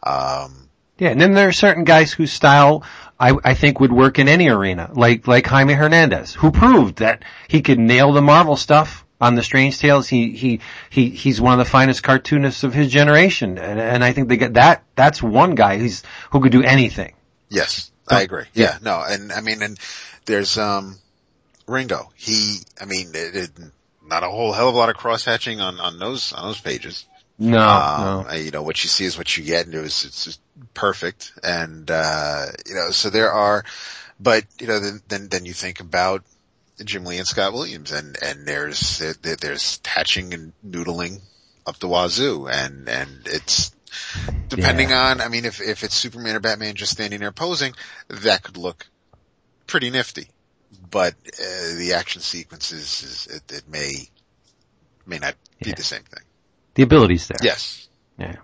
Um, 0.04 0.70
Yeah, 0.98 1.10
and 1.10 1.20
then 1.22 1.34
there 1.34 1.48
are 1.48 1.54
certain 1.54 1.84
guys 1.86 2.12
whose 2.12 2.32
style 2.34 2.84
I, 3.20 3.34
I 3.44 3.54
think 3.54 3.80
would 3.80 3.94
work 3.94 4.20
in 4.20 4.28
any 4.28 4.50
arena, 4.50 4.92
like 4.94 5.26
like 5.28 5.46
Jaime 5.48 5.74
Hernandez, 5.74 6.34
who 6.34 6.52
proved 6.52 6.98
that 6.98 7.24
he 7.48 7.62
could 7.62 7.80
nail 7.80 8.12
the 8.12 8.22
Marvel 8.22 8.58
stuff 8.58 9.06
on 9.22 9.36
the 9.36 9.42
Strange 9.44 9.80
Tales. 9.80 10.08
He 10.10 10.32
he 10.32 10.60
he 10.90 11.10
he's 11.10 11.40
one 11.40 11.54
of 11.54 11.60
the 11.66 11.70
finest 11.72 12.04
cartoonists 12.04 12.64
of 12.66 12.74
his 12.74 12.92
generation, 12.92 13.58
and 13.58 13.80
and 13.80 14.04
I 14.04 14.12
think 14.12 14.28
they 14.28 14.36
get 14.38 14.56
that. 14.56 14.84
That's 14.96 15.24
one 15.24 15.56
guy 15.56 15.78
who's 15.78 16.04
who 16.32 16.42
could 16.42 16.52
do 16.52 16.62
anything. 16.64 17.14
Yes, 17.50 17.90
I 18.08 18.22
agree. 18.22 18.46
Yeah, 18.54 18.78
no, 18.82 19.04
and 19.08 19.32
I 19.32 19.42
mean, 19.42 19.62
and 19.62 19.80
there's 20.26 20.58
um 20.58 20.98
Ringo. 21.68 22.12
He, 22.16 22.58
I 22.80 22.86
mean, 22.86 23.10
it, 23.14 23.36
it, 23.36 23.50
not 24.06 24.24
a 24.24 24.28
whole 24.30 24.52
hell 24.54 24.70
of 24.70 24.76
a 24.76 24.78
lot 24.78 24.90
of 24.90 24.96
cross 24.96 25.26
hatching 25.26 25.62
on 25.62 25.80
on 25.80 25.98
those 26.00 26.32
on 26.34 26.48
those 26.48 26.62
pages. 26.62 27.06
No, 27.38 27.68
Um, 27.68 28.28
no. 28.28 28.34
you 28.36 28.52
know 28.52 28.62
what 28.62 28.82
you 28.84 28.90
see 28.90 29.06
is 29.06 29.18
what 29.18 29.36
you 29.38 29.44
get, 29.44 29.66
and 29.66 29.76
it 29.76 29.82
was 29.82 30.06
it's 30.06 30.24
just 30.26 30.40
perfect. 30.74 31.34
And 31.44 31.90
uh 31.92 32.46
you 32.66 32.76
know, 32.76 32.92
so 32.92 33.10
there 33.10 33.32
are, 33.32 33.66
but 34.20 34.46
you 34.60 34.68
know, 34.68 34.80
then 34.80 35.02
then 35.08 35.28
then 35.30 35.46
you 35.46 35.54
think 35.54 35.80
about 35.82 36.24
Jim 36.84 37.06
Lee 37.06 37.18
and 37.18 37.28
Scott 37.28 37.54
Williams, 37.54 37.92
and 37.92 38.16
and 38.22 38.46
there's 38.48 39.00
there, 39.00 39.36
there's 39.36 39.80
hatching 39.86 40.34
and 40.34 40.54
noodling 40.66 41.22
up 41.66 41.78
the 41.80 41.88
wazoo, 41.88 42.48
and 42.48 42.88
and 42.88 43.10
it's 43.26 43.75
depending 44.50 44.92
on. 44.94 45.22
I 45.22 45.28
mean, 45.30 45.46
if 45.46 45.62
if 45.62 45.84
it's 45.84 45.96
Superman 45.96 46.36
or 46.36 46.40
Batman 46.40 46.76
just 46.76 46.92
standing 46.92 47.20
there 47.20 47.32
posing, 47.32 47.74
that 48.10 48.44
could 48.44 48.58
look 48.58 48.88
pretty 49.68 49.90
nifty. 49.90 50.28
But 50.92 51.14
uh, 51.40 51.76
the 51.78 51.94
action 51.96 52.22
sequences, 52.22 53.04
is, 53.04 53.28
it, 53.36 53.52
it 53.58 53.64
may 53.70 53.94
may 55.06 55.20
not 55.20 55.36
be 55.62 55.70
Yeah. 55.70 55.76
the 55.76 55.84
same 55.84 56.04
thing. 56.04 56.24
The 56.76 56.84
ability's 56.84 57.28
there. 57.28 57.38
Yes. 57.42 57.88
Yeah. 58.18 58.36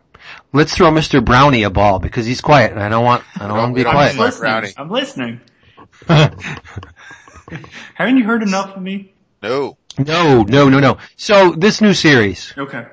Let's 0.53 0.75
throw 0.75 0.91
Mr. 0.91 1.23
Brownie 1.23 1.63
a 1.63 1.69
ball 1.69 1.99
because 1.99 2.25
he's 2.25 2.41
quiet 2.41 2.71
and 2.71 2.81
I 2.81 2.89
don't 2.89 3.03
want 3.03 3.23
I 3.35 3.47
don't 3.47 3.57
want 3.57 3.71
to 3.71 3.75
be 3.75 3.83
don't 3.83 3.93
quiet. 3.93 4.17
want- 4.17 4.39
listening. 4.39 4.73
I'm 4.77 4.89
listening. 4.89 5.41
Haven't 7.95 8.17
you 8.17 8.23
heard 8.23 8.43
enough 8.43 8.75
of 8.75 8.81
me? 8.81 9.13
No. 9.41 9.77
No, 9.97 10.43
no, 10.43 10.69
no, 10.69 10.79
no. 10.79 10.97
So 11.17 11.51
this 11.51 11.81
new 11.81 11.93
series, 11.93 12.53
Okay. 12.57 12.85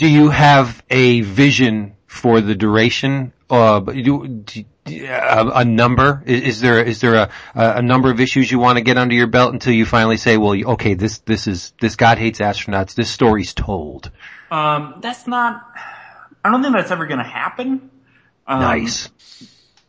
Do 0.00 0.08
you 0.08 0.30
have 0.30 0.82
a 0.88 1.20
vision 1.20 1.94
for 2.06 2.40
the 2.40 2.54
duration? 2.54 3.34
Uh, 3.50 3.80
do, 3.80 4.26
do, 4.28 4.64
a, 4.86 5.50
a 5.56 5.64
number? 5.66 6.22
Is, 6.24 6.42
is 6.42 6.60
there 6.62 6.82
is 6.82 7.02
there 7.02 7.14
a, 7.16 7.30
a 7.54 7.82
number 7.82 8.10
of 8.10 8.18
issues 8.18 8.50
you 8.50 8.58
want 8.58 8.78
to 8.78 8.82
get 8.82 8.96
under 8.96 9.14
your 9.14 9.26
belt 9.26 9.52
until 9.52 9.74
you 9.74 9.84
finally 9.84 10.16
say, 10.16 10.38
well, 10.38 10.56
okay, 10.72 10.94
this 10.94 11.18
this 11.18 11.46
is 11.46 11.74
this 11.82 11.96
God 11.96 12.16
hates 12.16 12.38
astronauts. 12.38 12.94
This 12.94 13.10
story's 13.10 13.52
told. 13.52 14.10
Um, 14.50 15.00
that's 15.02 15.26
not. 15.26 15.66
I 16.42 16.50
don't 16.50 16.62
think 16.62 16.74
that's 16.74 16.90
ever 16.90 17.04
going 17.04 17.18
to 17.18 17.24
happen. 17.24 17.90
Um, 18.46 18.60
Nice. 18.60 19.10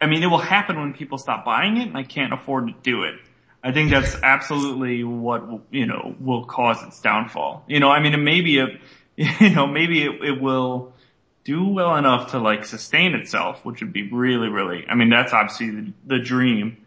I 0.01 0.07
mean, 0.07 0.23
it 0.23 0.27
will 0.27 0.39
happen 0.39 0.77
when 0.77 0.91
people 0.91 1.19
stop 1.19 1.45
buying 1.45 1.77
it, 1.77 1.87
and 1.87 1.95
I 1.95 2.03
can't 2.03 2.33
afford 2.33 2.67
to 2.67 2.73
do 2.83 3.03
it. 3.03 3.15
I 3.63 3.71
think 3.71 3.91
that's 3.91 4.15
absolutely 4.21 5.05
what 5.05 5.47
you 5.71 5.85
know 5.85 6.17
will 6.19 6.43
cause 6.43 6.83
its 6.83 6.99
downfall. 6.99 7.63
You 7.67 7.79
know, 7.79 7.89
I 7.89 8.01
mean, 8.01 8.13
it 8.13 8.17
may 8.17 8.41
be 8.41 8.57
it, 8.57 8.81
you 9.39 9.49
know, 9.49 9.67
maybe 9.67 10.03
it, 10.03 10.23
it 10.23 10.41
will 10.41 10.93
do 11.43 11.67
well 11.67 11.95
enough 11.95 12.31
to 12.31 12.39
like 12.39 12.65
sustain 12.65 13.15
itself, 13.15 13.63
which 13.65 13.81
would 13.81 13.93
be 13.93 14.09
really, 14.09 14.49
really. 14.49 14.85
I 14.87 14.95
mean, 14.95 15.09
that's 15.09 15.33
obviously 15.33 15.69
the, 15.71 15.93
the 16.05 16.19
dream. 16.19 16.77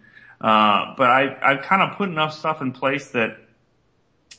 Uh, 0.40 0.94
but 0.96 1.08
I, 1.08 1.36
I've 1.42 1.62
kind 1.62 1.82
of 1.82 1.96
put 1.96 2.08
enough 2.08 2.34
stuff 2.34 2.60
in 2.60 2.72
place 2.72 3.08
that 3.10 3.38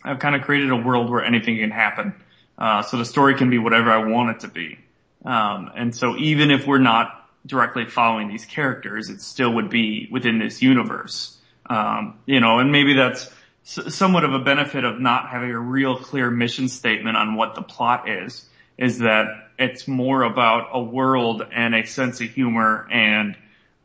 I've 0.03 0.19
kind 0.19 0.35
of 0.35 0.43
created 0.43 0.71
a 0.71 0.75
world 0.75 1.09
where 1.09 1.23
anything 1.23 1.57
can 1.57 1.71
happen. 1.71 2.15
Uh, 2.57 2.81
so 2.83 2.97
the 2.97 3.05
story 3.05 3.35
can 3.35 3.49
be 3.49 3.57
whatever 3.57 3.91
I 3.91 4.05
want 4.05 4.35
it 4.35 4.39
to 4.41 4.47
be. 4.47 4.77
Um, 5.25 5.71
and 5.75 5.95
so 5.95 6.15
even 6.17 6.51
if 6.51 6.67
we're 6.67 6.77
not 6.77 7.27
directly 7.45 7.85
following 7.85 8.27
these 8.27 8.45
characters, 8.45 9.09
it 9.09 9.21
still 9.21 9.53
would 9.53 9.69
be 9.69 10.07
within 10.11 10.39
this 10.39 10.61
universe. 10.61 11.37
Um, 11.67 12.19
you 12.25 12.39
know, 12.39 12.59
and 12.59 12.71
maybe 12.71 12.93
that's 12.93 13.29
somewhat 13.65 14.23
of 14.23 14.33
a 14.33 14.39
benefit 14.39 14.83
of 14.83 14.99
not 15.01 15.29
having 15.29 15.49
a 15.49 15.59
real 15.59 15.97
clear 15.97 16.29
mission 16.29 16.69
statement 16.69 17.17
on 17.17 17.35
what 17.35 17.55
the 17.55 17.61
plot 17.63 18.07
is, 18.07 18.45
is 18.77 18.99
that 18.99 19.25
it's 19.57 19.87
more 19.87 20.23
about 20.23 20.69
a 20.73 20.81
world 20.81 21.41
and 21.51 21.73
a 21.73 21.85
sense 21.85 22.21
of 22.21 22.29
humor 22.29 22.87
and 22.91 23.35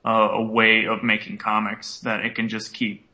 uh, 0.05 0.29
a 0.33 0.43
way 0.43 0.87
of 0.87 1.03
making 1.03 1.39
comics 1.39 2.01
that 2.01 2.25
it 2.25 2.35
can 2.35 2.49
just 2.49 2.75
keep 2.75 3.07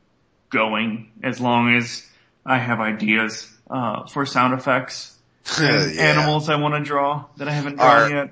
going 0.51 1.10
as 1.22 1.40
long 1.40 1.74
as 1.76 2.05
I 2.44 2.59
have 2.59 2.80
ideas 2.80 3.48
uh, 3.70 4.06
for 4.06 4.26
sound 4.26 4.55
effects 4.55 5.16
and 5.60 5.94
Yeah. 5.94 6.02
animals 6.02 6.48
I 6.48 6.56
want 6.56 6.74
to 6.74 6.80
draw 6.80 7.26
that 7.36 7.48
I 7.48 7.52
haven't 7.52 7.76
drawn 7.76 8.12
Are- 8.12 8.14
yet. 8.14 8.30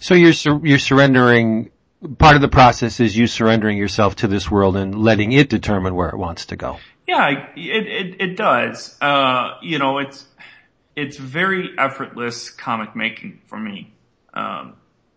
So 0.00 0.14
you're 0.14 0.34
sur- 0.34 0.60
you're 0.62 0.78
surrendering 0.78 1.70
part 2.18 2.36
of 2.36 2.42
the 2.42 2.48
process 2.48 3.00
is 3.00 3.16
you 3.16 3.26
surrendering 3.26 3.78
yourself 3.78 4.16
to 4.16 4.28
this 4.28 4.50
world 4.50 4.76
and 4.76 4.94
letting 4.94 5.32
it 5.32 5.48
determine 5.48 5.94
where 5.94 6.08
it 6.10 6.16
wants 6.18 6.46
to 6.46 6.56
go. 6.56 6.78
Yeah, 7.10 7.46
it 7.56 7.86
it, 7.88 8.20
it 8.20 8.36
does. 8.36 8.96
Uh, 9.00 9.56
you 9.62 9.78
know, 9.78 9.98
it's 9.98 10.24
it's 10.94 11.16
very 11.16 11.70
effortless 11.76 12.50
comic 12.50 12.94
making 12.94 13.40
for 13.46 13.58
me. 13.58 13.92
Um, 14.32 14.74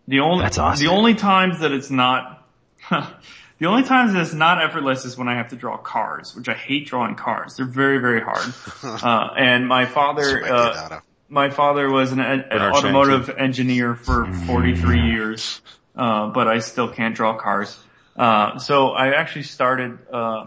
the 0.08 0.20
only 0.20 0.44
That's 0.44 0.58
awesome. 0.58 0.84
the 0.84 0.92
only 0.92 1.14
times 1.14 1.60
that 1.60 1.70
it's 1.70 1.90
not 1.90 2.46
the 2.90 3.66
only 3.66 3.84
times 3.84 4.12
that 4.12 4.22
it's 4.22 4.34
not 4.34 4.60
effortless 4.60 5.04
is 5.04 5.16
when 5.16 5.28
I 5.28 5.36
have 5.36 5.48
to 5.48 5.56
draw 5.56 5.76
cars, 5.76 6.34
which 6.34 6.48
I 6.48 6.54
hate 6.54 6.88
drawing 6.88 7.14
cars. 7.14 7.56
They're 7.56 7.64
very 7.64 7.98
very 7.98 8.20
hard. 8.20 8.52
uh, 8.82 9.34
and 9.36 9.68
my 9.68 9.86
father 9.86 10.44
uh, 10.44 11.00
my 11.28 11.50
father 11.50 11.88
was 11.88 12.10
an, 12.10 12.18
an 12.18 12.44
Bernard 12.50 12.74
automotive 12.74 13.30
engineer 13.30 13.94
for 13.94 14.26
43 14.46 15.00
years, 15.00 15.60
uh, 15.94 16.28
but 16.28 16.48
I 16.48 16.58
still 16.58 16.92
can't 16.92 17.14
draw 17.14 17.36
cars. 17.38 17.78
Uh, 18.16 18.58
so 18.58 18.90
I 18.90 19.14
actually 19.14 19.42
started, 19.42 19.98
uh, 20.12 20.46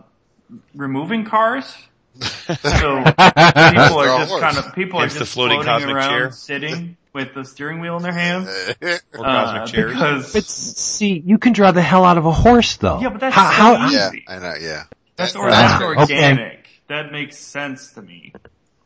removing 0.75 1.25
cars. 1.25 1.73
So 2.47 3.03
people 3.03 3.99
are 3.99 4.17
just 4.19 4.31
horse. 4.31 4.41
kind 4.41 4.57
of, 4.57 4.73
people 4.73 4.97
are 4.99 5.01
Hence 5.03 5.13
the 5.13 5.19
just 5.19 5.33
floating 5.33 5.61
floating 5.61 5.89
around 5.91 6.09
chair. 6.09 6.31
sitting 6.31 6.97
with 7.13 7.33
the 7.35 7.43
steering 7.45 7.79
wheel 7.79 7.95
in 7.97 8.03
their 8.03 8.11
hands. 8.13 8.49
Or 8.81 9.25
Uh, 9.25 9.43
cosmic 9.61 9.73
chairs. 9.73 9.93
because, 9.93 10.33
But 10.33 10.43
see, 10.45 11.19
you 11.23 11.37
can 11.37 11.53
draw 11.53 11.71
the 11.71 11.81
hell 11.81 12.03
out 12.05 12.17
of 12.17 12.25
a 12.25 12.31
horse 12.31 12.77
though. 12.77 12.99
yeah, 12.99 13.09
but 13.09 13.19
that's 13.21 13.35
how, 13.35 13.51
so 13.51 13.75
how, 13.79 13.87
easy. 13.87 14.23
yeah, 14.27 14.33
I 14.35 14.39
know, 14.39 14.53
yeah. 14.59 14.83
That's, 15.15 15.33
That- 15.33 15.39
or, 15.39 15.49
that's 15.51 15.71
that's 15.73 15.83
great. 15.83 15.97
organic. 15.99 16.67
That 16.87 17.11
makes 17.11 17.37
sense 17.37 17.91
to 17.93 18.01
me. 18.01 18.33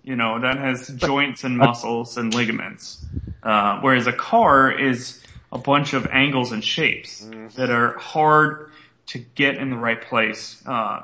You 0.03 0.15
know, 0.17 0.39
that 0.41 0.57
has 0.57 0.87
joints 0.89 1.43
and 1.45 1.57
muscles 1.57 2.17
and 2.17 2.33
ligaments. 2.33 3.05
Uh, 3.43 3.79
whereas 3.81 4.07
a 4.07 4.13
car 4.13 4.71
is 4.71 5.21
a 5.53 5.57
bunch 5.57 5.93
of 5.93 6.07
angles 6.07 6.51
and 6.51 6.63
shapes 6.63 7.25
that 7.55 7.69
are 7.69 7.97
hard 7.99 8.71
to 9.07 9.19
get 9.19 9.55
in 9.55 9.69
the 9.69 9.77
right 9.77 10.01
place. 10.01 10.61
Uh, 10.65 11.01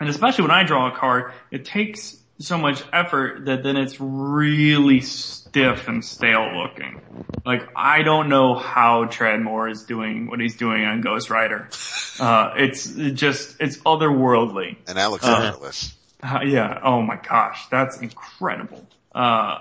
and 0.00 0.08
especially 0.08 0.42
when 0.42 0.50
I 0.50 0.64
draw 0.64 0.88
a 0.92 0.96
card, 0.96 1.32
it 1.50 1.64
takes 1.64 2.16
so 2.40 2.56
much 2.56 2.82
effort 2.92 3.46
that 3.46 3.64
then 3.64 3.76
it's 3.76 3.96
really 4.00 5.00
stiff 5.00 5.88
and 5.88 6.04
stale 6.04 6.56
looking. 6.62 7.00
Like, 7.44 7.68
I 7.74 8.02
don't 8.02 8.28
know 8.28 8.54
how 8.54 9.06
Tradd 9.06 9.42
Moore 9.42 9.68
is 9.68 9.82
doing 9.84 10.28
what 10.28 10.38
he's 10.38 10.56
doing 10.56 10.84
on 10.84 11.00
Ghost 11.00 11.30
Rider. 11.30 11.68
Uh, 12.20 12.52
it's 12.56 12.92
just, 13.12 13.60
it's 13.60 13.76
otherworldly. 13.78 14.76
And 14.88 14.98
that 14.98 15.12
looks 15.12 15.24
Uh-huh. 15.24 15.40
effortless. 15.40 15.94
Uh, 16.20 16.40
yeah. 16.44 16.80
Oh 16.82 17.00
my 17.00 17.14
gosh. 17.14 17.68
That's 17.70 17.98
incredible. 17.98 18.84
Uh, 19.14 19.58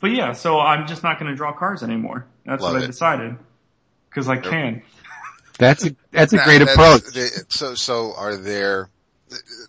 but 0.00 0.12
yeah, 0.12 0.30
so 0.30 0.60
I'm 0.60 0.86
just 0.86 1.02
not 1.02 1.18
going 1.18 1.32
to 1.32 1.36
draw 1.36 1.52
cars 1.52 1.82
anymore. 1.82 2.24
That's 2.44 2.62
Love 2.62 2.74
what 2.74 2.82
I 2.84 2.86
decided. 2.86 3.34
Cause 4.14 4.28
I 4.28 4.36
can. 4.36 4.82
that's 5.58 5.84
a, 5.84 5.96
that's 6.12 6.32
a 6.32 6.36
Now, 6.36 6.44
great 6.44 6.58
that's- 6.58 6.76
approach. 6.76 7.12
the- 7.12 7.44
so, 7.48 7.74
so 7.74 8.14
are 8.16 8.36
there, 8.36 8.88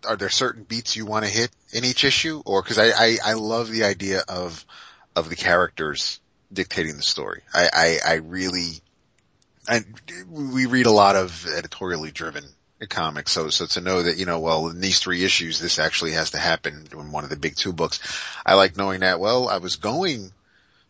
are 0.07 0.15
there 0.15 0.29
certain 0.29 0.63
beats 0.63 0.95
you 0.95 1.05
want 1.05 1.25
to 1.25 1.31
hit 1.31 1.49
in 1.71 1.85
each 1.85 2.03
issue? 2.03 2.41
Or, 2.45 2.61
cause 2.63 2.77
I, 2.77 2.89
I, 2.89 3.17
I 3.25 3.33
love 3.33 3.69
the 3.69 3.83
idea 3.83 4.21
of, 4.27 4.65
of 5.15 5.29
the 5.29 5.35
characters 5.35 6.19
dictating 6.51 6.95
the 6.95 7.01
story. 7.01 7.41
I, 7.53 7.69
I, 7.73 7.97
I 8.05 8.13
really, 8.15 8.81
I, 9.67 9.81
we 10.29 10.65
read 10.65 10.85
a 10.85 10.91
lot 10.91 11.15
of 11.15 11.45
editorially 11.47 12.11
driven 12.11 12.43
comics. 12.89 13.31
So, 13.31 13.49
so 13.49 13.65
to 13.65 13.81
know 13.81 14.03
that, 14.03 14.17
you 14.17 14.25
know, 14.25 14.39
well, 14.39 14.67
in 14.69 14.79
these 14.79 14.99
three 14.99 15.23
issues, 15.23 15.59
this 15.59 15.79
actually 15.79 16.11
has 16.11 16.31
to 16.31 16.37
happen 16.37 16.87
in 16.91 17.11
one 17.11 17.23
of 17.23 17.29
the 17.29 17.35
big 17.35 17.55
two 17.55 17.73
books. 17.73 17.99
I 18.45 18.53
like 18.53 18.77
knowing 18.77 18.99
that, 18.99 19.19
well, 19.19 19.49
I 19.49 19.57
was 19.57 19.77
going 19.77 20.31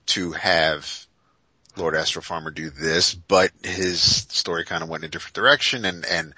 to 0.08 0.34
have 0.34 1.08
Lord 1.78 1.96
Astro 1.96 2.22
Farmer 2.22 2.52
do 2.52 2.70
this, 2.70 3.14
but 3.14 3.52
his 3.64 4.02
story 4.02 4.66
kind 4.66 4.84
of 4.84 4.90
went 4.90 5.04
in 5.04 5.08
a 5.08 5.12
different 5.12 5.36
direction 5.36 5.86
and, 5.86 6.06
and, 6.06 6.34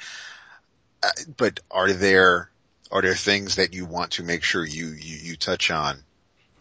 but 1.37 1.59
are 1.69 1.91
there, 1.91 2.49
are 2.91 3.01
there 3.01 3.15
things 3.15 3.55
that 3.55 3.73
you 3.73 3.85
want 3.85 4.11
to 4.11 4.23
make 4.23 4.43
sure 4.43 4.65
you, 4.65 4.87
you, 4.87 5.17
you 5.21 5.35
touch 5.35 5.71
on 5.71 5.97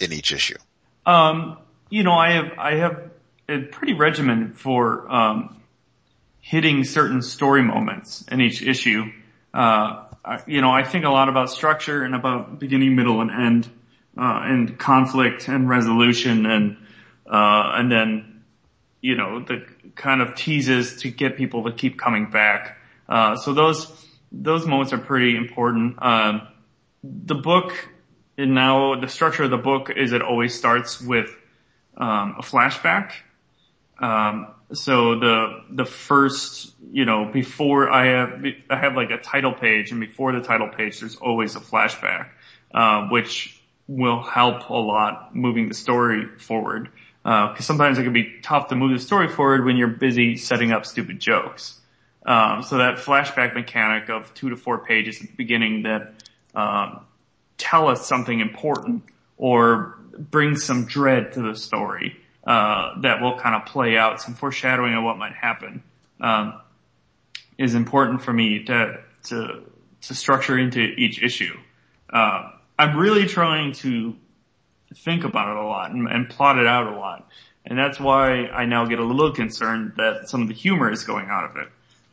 in 0.01 0.13
each 0.13 0.33
issue? 0.33 0.59
Um, 1.07 1.59
you 1.91 2.03
know, 2.03 2.13
I 2.13 2.33
have, 2.33 2.53
I 2.59 2.75
have 2.77 3.11
a 3.49 3.61
pretty 3.61 3.95
regimen 3.95 4.53
for, 4.53 5.11
um, 5.11 5.63
hitting 6.41 6.85
certain 6.85 7.21
story 7.21 7.63
moments 7.63 8.25
in 8.31 8.41
each 8.41 8.63
issue. 8.63 9.05
Uh, 9.53 10.05
I, 10.25 10.43
you 10.47 10.61
know, 10.61 10.71
I 10.71 10.83
think 10.83 11.05
a 11.05 11.11
lot 11.11 11.29
about 11.29 11.51
structure 11.51 12.03
and 12.05 12.15
about 12.15 12.59
beginning, 12.59 12.97
middle, 12.97 13.21
and 13.21 13.31
end, 13.31 13.67
uh, 14.17 14.41
and 14.45 14.79
conflict 14.79 15.49
and 15.49 15.69
resolution 15.69 16.47
and, 16.47 16.77
uh, 17.27 17.73
and 17.75 17.93
then, 17.93 18.43
you 19.01 19.17
know, 19.17 19.41
the 19.41 19.67
kind 19.95 20.21
of 20.21 20.35
teases 20.35 21.03
to 21.03 21.11
get 21.11 21.37
people 21.37 21.65
to 21.65 21.73
keep 21.73 21.99
coming 21.99 22.31
back. 22.31 22.79
Uh, 23.09 23.37
so 23.37 23.53
those, 23.53 23.91
those 24.33 24.67
moments 24.67 24.93
are 24.93 24.99
pretty 24.99 25.37
important. 25.37 25.97
Um, 26.03 26.49
the 27.03 27.35
book, 27.35 27.73
and 28.37 28.55
now 28.55 29.01
the 29.01 29.09
structure 29.09 29.45
of 29.45 29.51
the 29.51 29.59
book 29.59 29.91
is 29.91 30.13
it 30.13 30.23
always 30.23 30.55
starts 30.55 31.01
with, 31.01 31.31
um, 31.97 32.37
a 32.39 32.43
flashback. 32.43 33.13
Um, 33.99 34.49
so 34.73 35.19
the, 35.19 35.65
the 35.71 35.85
first, 35.85 36.75
you 36.93 37.05
know, 37.05 37.31
before 37.33 37.91
I 37.91 38.07
have, 38.07 38.45
I 38.71 38.77
have 38.77 38.95
like 38.95 39.11
a 39.11 39.19
title 39.19 39.53
page 39.53 39.91
and 39.91 40.01
before 40.01 40.33
the 40.33 40.41
title 40.41 40.69
page, 40.69 41.01
there's 41.01 41.17
always 41.17 41.57
a 41.57 41.61
flashback, 41.61 42.29
uh, 42.73 43.09
which 43.09 43.61
will 43.87 44.23
help 44.23 44.69
a 44.69 44.75
lot 44.75 45.35
moving 45.35 45.69
the 45.69 45.75
story 45.75 46.27
forward. 46.39 46.91
Uh, 47.25 47.55
cause 47.55 47.65
sometimes 47.67 47.99
it 47.99 48.05
can 48.05 48.13
be 48.13 48.39
tough 48.43 48.69
to 48.69 48.77
move 48.77 48.93
the 48.93 48.99
story 48.99 49.29
forward 49.29 49.65
when 49.65 49.77
you're 49.77 49.89
busy 49.89 50.37
setting 50.37 50.71
up 50.71 50.87
stupid 50.87 51.19
jokes. 51.19 51.81
Um, 52.27 52.63
so 52.63 52.79
that 52.79 52.99
flashback 52.99 53.55
mechanic 53.55 54.11
of 54.11 54.35
two 54.35 54.51
to 54.51 54.57
four 54.57 54.79
pages 54.79 55.21
at 55.23 55.29
the 55.29 55.37
beginning 55.37 55.85
that, 55.85 56.15
um, 56.55 57.07
tell 57.59 57.89
us 57.89 58.07
something 58.07 58.41
important 58.41 59.05
or 59.37 59.99
bring 60.19 60.57
some 60.57 60.87
dread 60.87 61.33
to 61.33 61.43
the 61.43 61.55
story 61.55 62.17
uh, 62.47 63.01
that 63.01 63.21
will 63.21 63.39
kind 63.39 63.55
of 63.55 63.67
play 63.67 63.97
out 63.97 64.21
some 64.21 64.35
foreshadowing 64.35 64.95
of 64.95 65.05
what 65.05 65.19
might 65.19 65.35
happen 65.35 65.83
um, 66.21 66.61
is 67.59 67.75
important 67.75 68.23
for 68.23 68.33
me 68.33 68.65
to 68.65 69.01
to 69.25 69.63
to 70.01 70.15
structure 70.15 70.57
into 70.57 70.81
each 70.81 71.23
issue. 71.23 71.57
I'm 72.11 72.97
really 72.97 73.27
trying 73.27 73.73
to 73.75 74.17
think 74.95 75.25
about 75.25 75.51
it 75.51 75.57
a 75.57 75.67
lot 75.67 75.91
and 75.91 76.31
plot 76.31 76.59
it 76.59 76.67
out 76.67 76.87
a 76.87 76.97
lot, 76.97 77.29
and 77.67 77.77
that's 77.77 77.99
why 77.99 78.47
I 78.47 78.67
now 78.67 78.87
get 78.87 79.01
a 79.01 79.05
little 79.05 79.33
concerned 79.33 79.95
that 79.97 80.29
some 80.29 80.43
of 80.43 80.49
the 80.49 80.55
humor 80.55 80.91
is 80.91 81.05
going 81.05 81.27
out 81.29 81.51
of 81.51 81.57
it 81.57 81.69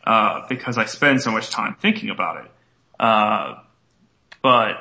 uh, 0.05 0.45
because 0.47 0.77
I 0.77 0.85
spend 0.85 1.21
so 1.21 1.31
much 1.31 1.49
time 1.49 1.75
thinking 1.79 2.09
about 2.09 2.45
it. 2.45 2.51
Uh, 2.99 3.55
but 4.41 4.77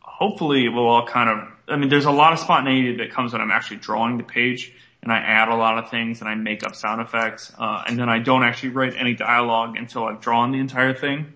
hopefully 0.00 0.64
it 0.64 0.70
will 0.70 0.86
all 0.86 1.06
kind 1.06 1.28
of, 1.28 1.48
I 1.68 1.76
mean, 1.76 1.88
there's 1.88 2.06
a 2.06 2.10
lot 2.10 2.32
of 2.32 2.38
spontaneity 2.38 2.96
that 2.98 3.12
comes 3.12 3.32
when 3.32 3.42
I'm 3.42 3.50
actually 3.50 3.78
drawing 3.78 4.18
the 4.18 4.24
page 4.24 4.72
and 5.02 5.12
I 5.12 5.18
add 5.18 5.48
a 5.48 5.54
lot 5.54 5.78
of 5.78 5.90
things 5.90 6.20
and 6.20 6.28
I 6.28 6.34
make 6.36 6.64
up 6.64 6.76
sound 6.76 7.00
effects, 7.00 7.52
uh, 7.58 7.82
and 7.86 7.98
then 7.98 8.08
I 8.08 8.20
don't 8.20 8.44
actually 8.44 8.70
write 8.70 8.94
any 8.96 9.14
dialogue 9.14 9.76
until 9.76 10.04
I've 10.04 10.20
drawn 10.20 10.52
the 10.52 10.60
entire 10.60 10.94
thing. 10.94 11.32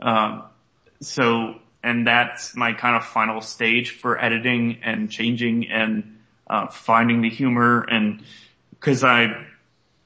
Um, 0.00 0.44
so, 1.02 1.56
and 1.82 2.06
that's 2.06 2.56
my 2.56 2.72
kind 2.72 2.96
of 2.96 3.04
final 3.04 3.42
stage 3.42 3.90
for 3.90 4.18
editing 4.18 4.78
and 4.82 5.10
changing 5.10 5.70
and, 5.70 6.18
uh, 6.46 6.68
finding 6.68 7.20
the 7.20 7.30
humor 7.30 7.82
and, 7.82 8.22
cause 8.80 9.04
I, 9.04 9.46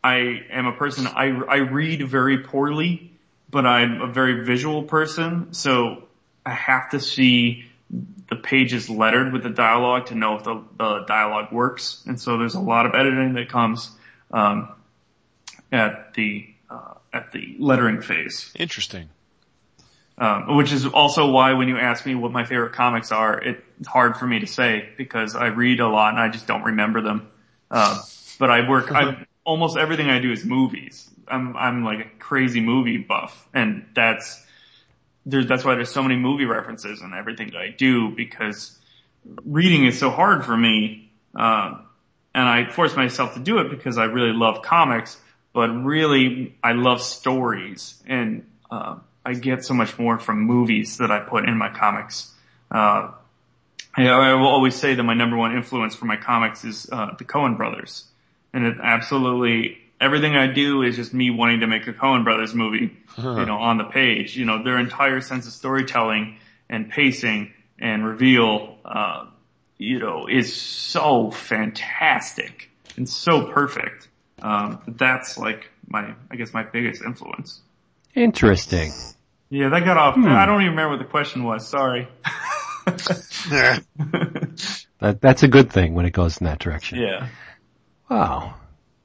I 0.05 0.43
am 0.51 0.67
a 0.67 0.73
person, 0.73 1.07
I, 1.07 1.29
I 1.49 1.57
read 1.57 2.07
very 2.07 2.39
poorly, 2.41 3.11
but 3.51 3.65
I'm 3.65 4.03
a 4.03 4.07
very 4.07 4.45
visual 4.45 4.83
person, 4.83 5.55
so 5.55 6.05
I 6.45 6.51
have 6.51 6.91
to 6.91 7.01
see 7.01 7.65
the 8.29 8.37
pages 8.37 8.91
lettered 8.91 9.33
with 9.33 9.43
the 9.43 9.49
dialogue 9.49 10.07
to 10.07 10.15
know 10.15 10.37
if 10.37 10.45
the, 10.45 10.63
the 10.77 11.05
dialogue 11.07 11.53
works. 11.53 12.03
And 12.07 12.21
so 12.21 12.37
there's 12.37 12.55
a 12.55 12.61
lot 12.61 12.85
of 12.85 12.95
editing 12.95 13.33
that 13.35 13.49
comes, 13.49 13.91
um, 14.31 14.69
at 15.73 16.13
the, 16.13 16.49
uh, 16.69 16.95
at 17.11 17.33
the 17.33 17.57
lettering 17.59 18.03
phase. 18.03 18.53
Interesting. 18.57 19.09
Um, 20.19 20.57
which 20.57 20.71
is 20.71 20.85
also 20.87 21.31
why 21.31 21.55
when 21.55 21.69
you 21.69 21.79
ask 21.79 22.05
me 22.05 22.15
what 22.15 22.31
my 22.31 22.45
favorite 22.45 22.75
comics 22.75 23.11
are, 23.11 23.41
it's 23.41 23.89
hard 23.89 24.19
for 24.19 24.27
me 24.27 24.41
to 24.41 24.47
say 24.47 24.91
because 24.99 25.35
I 25.35 25.47
read 25.47 25.81
a 25.81 25.89
lot 25.89 26.11
and 26.11 26.21
I 26.21 26.29
just 26.29 26.47
don't 26.47 26.63
remember 26.63 27.01
them. 27.01 27.27
Uh, 27.71 28.03
but 28.39 28.51
I 28.51 28.69
work, 28.69 28.93
I, 28.93 29.27
almost 29.45 29.77
everything 29.77 30.11
I 30.11 30.19
do 30.19 30.33
is 30.33 30.45
movies. 30.45 31.11
I'm, 31.29 31.57
I'm 31.57 31.85
like 31.85 32.01
a 32.01 32.09
crazy 32.19 32.61
movie 32.61 32.99
buff 32.99 33.49
and 33.55 33.87
that's, 33.95 34.43
there's, 35.27 35.47
that's 35.47 35.65
why 35.65 35.75
there's 35.75 35.91
so 35.91 36.03
many 36.03 36.17
movie 36.17 36.45
references 36.45 37.01
in 37.01 37.15
everything 37.15 37.51
that 37.53 37.59
I 37.59 37.69
do 37.71 38.11
because 38.11 38.79
reading 39.45 39.87
is 39.87 39.99
so 39.99 40.11
hard 40.11 40.45
for 40.45 40.57
me. 40.57 41.11
Um, 41.35 41.87
and 42.35 42.49
I 42.49 42.71
force 42.71 42.97
myself 42.97 43.35
to 43.35 43.41
do 43.41 43.59
it 43.59 43.71
because 43.71 43.97
I 43.97 44.05
really 44.05 44.33
love 44.33 44.63
comics, 44.63 45.17
but 45.53 45.69
really 45.69 46.57
I 46.63 46.73
love 46.73 47.01
stories 47.01 48.03
and, 48.07 48.47
uh, 48.71 48.97
I 49.27 49.33
get 49.33 49.65
so 49.65 49.73
much 49.73 49.99
more 49.99 50.19
from 50.19 50.41
movies 50.41 50.99
that 50.99 51.11
I 51.11 51.21
put 51.21 51.49
in 51.49 51.57
my 51.57 51.71
comics. 51.71 52.31
Uh, 52.71 53.13
I, 53.97 54.09
I 54.09 54.35
will 54.35 54.49
always 54.49 54.75
say 54.75 54.95
that 54.95 55.03
my 55.03 55.15
number 55.15 55.37
one 55.37 55.57
influence 55.57 55.95
for 55.95 56.05
my 56.05 56.17
comics 56.17 56.65
is, 56.65 56.89
uh, 56.93 57.15
the 57.17 57.25
Coen 57.25 57.57
brothers. 57.57 58.05
And 58.55 58.65
it 58.65 58.77
absolutely 58.83 59.79
everything 60.01 60.37
I 60.37 60.47
do 60.47 60.83
is 60.83 60.97
just 60.97 61.13
me 61.13 61.31
wanting 61.31 61.61
to 61.61 61.67
make 61.67 61.87
a 61.87 61.93
Coen 61.93 62.25
Brothers 62.25 62.55
movie, 62.55 62.97
you 63.19 63.47
know, 63.47 63.59
on 63.59 63.79
the 63.79 63.85
page. 63.85 64.37
You 64.37 64.45
know, 64.45 64.63
their 64.63 64.79
entire 64.79 65.21
sense 65.21 65.47
of 65.47 65.53
storytelling 65.53 66.39
and 66.69 66.91
pacing 66.91 67.53
and 67.79 68.07
reveal, 68.07 68.79
uh, 68.85 69.27
you 69.77 69.99
know, 69.99 70.27
is 70.27 70.55
so 70.55 71.31
fantastic 71.31 72.71
and 72.97 73.09
so 73.09 73.47
perfect. 73.53 74.09
Um, 74.41 74.81
that's 74.87 75.37
like 75.37 75.71
my, 75.87 76.15
I 76.31 76.37
guess 76.37 76.55
my 76.55 76.63
biggest 76.63 77.03
influence. 77.03 77.61
Interesting. 78.15 78.93
Yeah, 79.51 79.69
that 79.71 79.85
got 79.85 79.97
off. 79.97 80.17
I 80.17 80.47
don't 80.47 80.63
even 80.63 80.73
remember 80.73 80.97
what 80.97 80.99
the 80.99 81.11
question 81.11 81.45
was. 81.45 81.67
Sorry. 81.67 82.09
That, 85.01 85.21
that's 85.21 85.43
a 85.43 85.49
good 85.49 85.71
thing 85.71 85.95
when 85.95 86.07
it 86.07 86.13
goes 86.13 86.39
in 86.39 86.47
that 86.47 86.59
direction. 86.61 86.99
yeah. 86.99 87.29
Wow. 88.09 88.55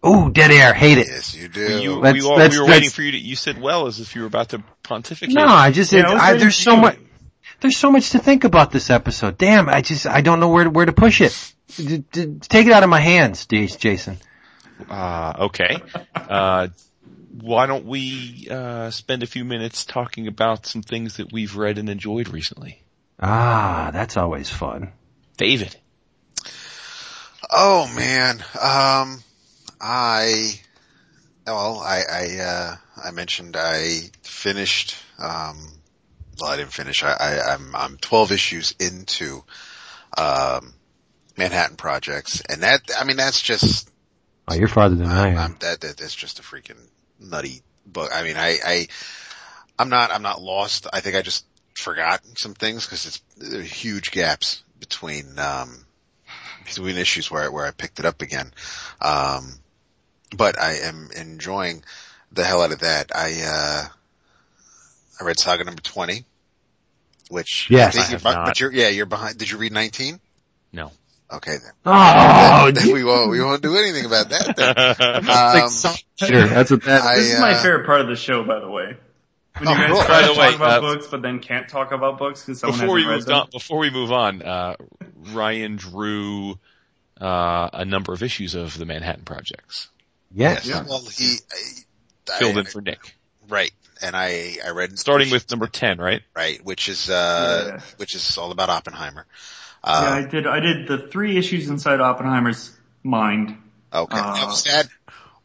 Ooh, 0.06 0.30
dead 0.32 0.52
air. 0.52 0.74
Hate 0.74 0.98
it. 0.98 1.08
yes, 1.08 1.36
you 1.36 1.48
do. 1.50 1.82
You, 1.82 1.96
Let's- 2.00 2.14
we, 2.14 2.22
all, 2.30 2.38
let's- 2.38 2.56
we 2.56 2.62
were 2.62 2.68
let's- 2.68 2.78
waiting 2.78 2.90
for 2.90 3.02
you 3.02 3.12
to, 3.12 3.18
you 3.18 3.36
said 3.36 3.62
well 3.62 3.88
as 3.88 4.00
if 4.00 4.16
you 4.16 4.22
were 4.22 4.28
about 4.28 4.50
to 4.50 4.64
pontificate. 4.84 5.36
No, 5.36 5.46
I 5.46 5.72
just, 5.72 5.92
Yeah, 5.92 6.00
it, 6.02 6.06
I 6.18 6.30
I, 6.32 6.34
there's 6.38 6.56
so 6.56 6.76
much, 6.78 6.98
there's 7.60 7.78
so 7.78 7.92
much 7.92 8.12
to 8.12 8.20
think 8.20 8.46
about 8.46 8.72
this 8.72 8.90
episode. 8.90 9.38
Damn, 9.38 9.68
I 9.68 9.82
just, 9.82 10.08
I 10.08 10.22
don't 10.22 10.40
know 10.40 10.50
where, 10.50 10.70
where 10.70 10.86
to 10.86 10.94
push 10.94 11.20
it. 11.22 11.54
D- 11.76 12.04
d- 12.12 12.38
take 12.42 12.66
it 12.68 12.72
out 12.72 12.84
of 12.84 12.90
my 12.90 13.00
hands, 13.02 13.46
D- 13.46 13.68
Jason. 13.68 14.18
Uh, 14.90 15.34
okay. 15.52 15.78
Uh, 16.16 16.70
why 17.42 17.66
don't 17.66 17.86
we, 17.86 18.48
uh, 18.50 18.90
spend 18.92 19.24
a 19.24 19.28
few 19.28 19.44
minutes 19.44 19.84
talking 19.86 20.28
about 20.28 20.66
some 20.66 20.82
things 20.82 21.18
that 21.18 21.32
we've 21.34 21.56
read 21.58 21.78
and 21.78 21.90
enjoyed 21.90 22.30
recently? 22.30 22.82
Ah, 23.20 23.90
that's 23.92 24.16
always 24.16 24.50
fun. 24.50 24.94
David. 25.36 25.76
Oh 27.52 27.92
man, 27.96 28.36
um, 28.62 29.24
I, 29.82 30.60
well, 31.48 31.80
I, 31.80 32.02
I, 32.12 32.38
uh, 32.40 32.76
I 33.06 33.12
mentioned 33.12 33.56
I 33.58 34.12
finished, 34.22 34.96
um, 35.18 35.58
well, 36.40 36.52
I 36.52 36.58
didn't 36.58 36.74
finish. 36.74 37.04
I, 37.04 37.14
I, 37.14 37.54
I'm, 37.54 37.76
I'm 37.76 37.98
12 37.98 38.32
issues 38.32 38.76
into, 38.80 39.44
um, 40.16 40.74
Manhattan 41.38 41.76
Projects, 41.76 42.42
and 42.42 42.62
that, 42.62 42.82
I 43.00 43.04
mean, 43.04 43.18
that's 43.18 43.42
just, 43.42 43.90
Oh, 44.48 44.56
you're 44.56 44.68
farther 44.68 44.96
than 44.96 45.08
I 45.08 45.30
am. 45.30 45.38
I'm, 45.38 45.56
that, 45.60 45.82
that, 45.82 45.98
that's 45.98 46.16
just 46.16 46.40
a 46.40 46.42
freaking 46.42 46.80
nutty 47.20 47.62
book. 47.86 48.10
I 48.14 48.24
mean, 48.24 48.36
I, 48.36 48.58
I, 48.66 48.88
I'm 49.78 49.90
not, 49.90 50.12
I'm 50.12 50.24
not 50.24 50.42
lost. 50.42 50.88
I 50.92 51.02
think 51.02 51.16
I 51.16 51.22
just 51.22 51.46
forgot 51.76 52.22
some 52.36 52.56
things 52.56 52.86
because 52.86 53.06
it's 53.06 53.22
there 53.38 53.60
are 53.60 53.64
huge 53.64 54.12
gaps 54.12 54.64
between, 54.80 55.38
um, 55.38 55.86
between 56.76 56.98
issues 56.98 57.30
where, 57.32 57.52
where 57.52 57.66
I 57.66 57.72
picked 57.72 58.00
it 58.00 58.06
up 58.06 58.22
again. 58.22 58.52
Um, 59.02 59.54
but 60.36 60.60
I 60.60 60.74
am 60.84 61.10
enjoying 61.16 61.84
the 62.32 62.44
hell 62.44 62.62
out 62.62 62.72
of 62.72 62.80
that. 62.80 63.12
I, 63.16 63.42
uh, 63.46 63.84
I 65.20 65.24
read 65.26 65.40
Saga 65.40 65.64
number 65.64 65.82
20, 65.82 66.24
which 67.30 67.68
Yes, 67.70 67.94
think 67.96 68.06
I 68.06 68.10
you're 68.12 68.20
have 68.20 68.24
bu- 68.24 68.32
not. 68.32 68.46
but 68.46 68.60
you're, 68.60 68.72
yeah, 68.72 68.90
you're 68.90 69.06
behind. 69.06 69.38
Did 69.38 69.50
you 69.52 69.58
read 69.58 69.72
19? 69.74 70.20
No. 70.74 70.92
Okay 71.32 71.52
then. 71.52 71.72
Oh, 71.86 72.72
Then 72.74 72.92
we 72.94 73.04
won't, 73.04 73.30
we 73.30 73.40
won't 73.44 73.62
do 73.62 73.76
anything 73.78 74.06
about 74.06 74.30
that 74.30 74.56
then. 74.56 74.76
Um, 75.30 75.70
sure. 76.30 76.48
That's 76.48 76.72
what 76.72 76.84
that. 76.84 77.02
I, 77.04 77.16
This 77.16 77.34
is 77.34 77.40
my 77.40 77.52
uh, 77.54 77.62
favorite 77.62 77.86
part 77.86 78.02
of 78.02 78.08
the 78.08 78.16
show, 78.16 78.44
by 78.44 78.60
the 78.60 78.70
way. 78.70 78.98
When 79.60 79.70
you 79.70 79.76
Oh, 79.76 79.78
guys 79.78 79.90
cool. 79.92 80.04
try 80.04 80.08
By 80.08 80.22
to 80.22 80.28
the 80.28 80.34
talk 80.34 80.50
way, 80.50 80.56
about 80.56 80.72
uh, 80.72 80.82
books, 80.82 81.08
but 81.08 81.22
then 81.22 81.40
can't 81.40 81.68
talk 81.70 81.92
about 81.92 82.18
books 82.18 82.42
because 82.46 82.60
someone 82.60 82.80
before 82.80 82.96
we 82.96 83.02
hasn't 83.04 83.10
read 83.12 83.18
move 83.18 83.26
them. 83.28 83.36
on, 83.42 83.50
before 83.52 83.78
we 83.80 83.90
move 83.90 84.12
on, 84.12 84.42
uh, 84.42 84.76
Ryan 85.34 85.76
drew, 85.76 86.58
uh, 87.20 87.70
a 87.74 87.86
number 87.86 88.14
of 88.14 88.24
issues 88.24 88.56
of 88.56 88.78
the 88.78 88.86
Manhattan 88.86 89.24
Projects. 89.26 89.90
yes. 90.34 90.66
Yeah, 90.66 90.84
well, 90.88 91.02
he 91.02 91.38
I, 92.32 92.40
Filled 92.40 92.58
I- 92.58 92.60
in 92.62 92.66
for 92.68 92.82
Nick. 92.82 93.16
right, 93.48 93.72
and 94.02 94.16
I 94.16 94.58
I 94.66 94.70
read 94.70 94.98
Starting 95.00 95.30
with 95.32 95.50
number 95.52 95.68
10, 95.68 95.98
right? 96.00 96.22
right, 96.36 96.64
which 96.64 96.88
is 96.88 97.10
uh 97.10 97.72
Yeah. 97.76 97.82
which 97.98 98.16
is 98.16 98.38
all 98.38 98.52
about 98.52 98.70
Oppenheimer. 98.70 99.26
Yeah, 99.86 99.92
I 99.92 100.22
Uh, 100.22 100.28
did. 100.28 100.46
I 100.48 100.60
did 100.60 100.88
the 100.88 101.08
three 101.08 101.38
issues 101.38 101.68
inside 101.70 102.00
Oppenheimer's 102.02 102.72
mind. 103.04 103.58
okay, 103.94 104.18
uh, 104.20 104.36
Now, 104.36 104.46
was 104.48 104.64
that 104.66 104.88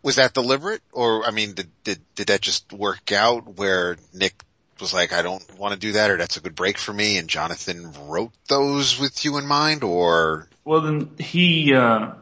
was 0.04 0.16
that 0.16 0.34
deliberate, 0.34 0.82
or 0.92 1.24
I 1.26 1.32
mean, 1.32 1.54
did 1.54 1.70
did 1.82 2.00
did 2.14 2.26
that 2.28 2.40
just 2.42 2.72
work 2.72 3.10
out 3.10 3.56
where 3.56 3.96
Nick 4.12 4.44
was 4.80 4.92
like, 4.94 5.12
I 5.12 5.22
don't 5.22 5.42
want 5.58 5.72
to 5.74 5.78
do 5.80 5.92
that, 5.92 6.10
or 6.10 6.16
that's 6.18 6.36
a 6.36 6.40
good 6.40 6.54
break 6.54 6.78
for 6.78 6.92
me, 6.92 7.16
and 7.18 7.26
Jonathan 7.28 7.92
wrote 8.06 8.32
those 8.48 9.00
with 9.00 9.24
you 9.24 9.38
in 9.38 9.46
mind, 9.46 9.82
or 9.82 10.48
Well, 10.64 10.80
then 10.82 11.10
he 11.18 11.74
uh, 11.74 12.12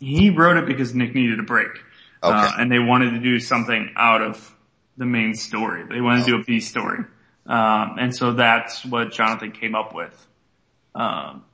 he 0.00 0.30
wrote 0.30 0.56
it 0.56 0.66
because 0.66 0.94
Nick 0.94 1.14
needed 1.14 1.40
a 1.40 1.42
break, 1.42 1.70
uh, 2.22 2.28
Okay. 2.46 2.62
and 2.62 2.70
they 2.70 2.78
wanted 2.78 3.10
to 3.12 3.18
do 3.18 3.40
something 3.40 3.92
out 3.96 4.22
of 4.22 4.54
the 4.96 5.06
main 5.06 5.34
story. 5.34 5.84
They 5.84 6.00
wanted 6.00 6.20
to 6.24 6.26
do 6.26 6.36
a 6.36 6.44
B 6.44 6.60
story, 6.60 7.00
um, 7.46 7.96
and 7.98 8.14
so 8.14 8.32
that's 8.34 8.84
what 8.84 9.10
Jonathan 9.12 9.50
came 9.52 9.74
up 9.74 9.94
with. 9.94 10.14
Um, 10.94 11.44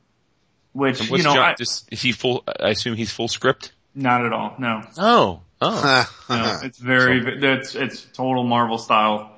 which 0.73 1.09
you 1.11 1.19
know, 1.19 1.35
John, 1.35 1.39
I, 1.39 1.55
is 1.59 1.85
he 1.91 2.13
full, 2.13 2.45
I 2.47 2.71
assume 2.71 2.95
he's 2.95 3.11
full 3.13 3.29
script? 3.29 3.73
not 3.95 4.25
at 4.27 4.33
all. 4.33 4.55
No, 4.59 4.83
Oh. 4.99 5.41
Oh. 5.61 6.11
no, 6.31 6.61
it's 6.63 6.79
very 6.79 7.21
it's 7.43 7.75
it's 7.75 8.05
total 8.05 8.45
Marvel 8.45 8.79
style. 8.79 9.33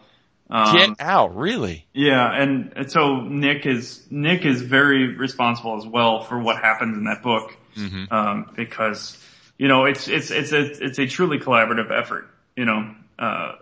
Um, 0.51 0.76
Get 0.76 0.90
out, 1.01 1.36
really? 1.36 1.86
Yeah, 1.92 2.28
and, 2.28 2.72
and 2.74 2.90
so 2.90 3.20
Nick 3.20 3.66
is 3.66 4.05
Nick 4.10 4.44
is 4.44 4.60
very 4.62 5.14
responsible 5.16 5.76
as 5.76 5.86
well 5.86 6.22
for 6.24 6.38
what 6.38 6.56
happens 6.56 6.97
in 6.97 7.05
that 7.05 7.22
book, 7.22 7.56
Mm-hmm. 7.76 8.12
um, 8.12 8.51
because 8.56 9.16
you 9.59 9.68
know 9.68 9.84
it's 9.84 10.09
it's 10.09 10.32
it's 10.32 10.52
a 10.52 10.84
it's 10.84 10.98
a 10.98 11.06
truly 11.06 11.38
collaborative 11.38 11.97
effort. 11.97 12.28
You 12.56 12.64
know, 12.64 12.94
uh, 13.16 13.52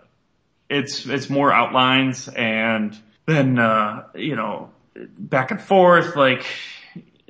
it's 0.71 1.05
it's 1.07 1.29
more 1.29 1.53
outlines 1.53 2.27
and 2.29 2.99
then 3.27 3.59
uh, 3.59 4.05
you 4.15 4.35
know 4.35 4.71
back 5.19 5.51
and 5.51 5.61
forth 5.61 6.17
like 6.17 6.45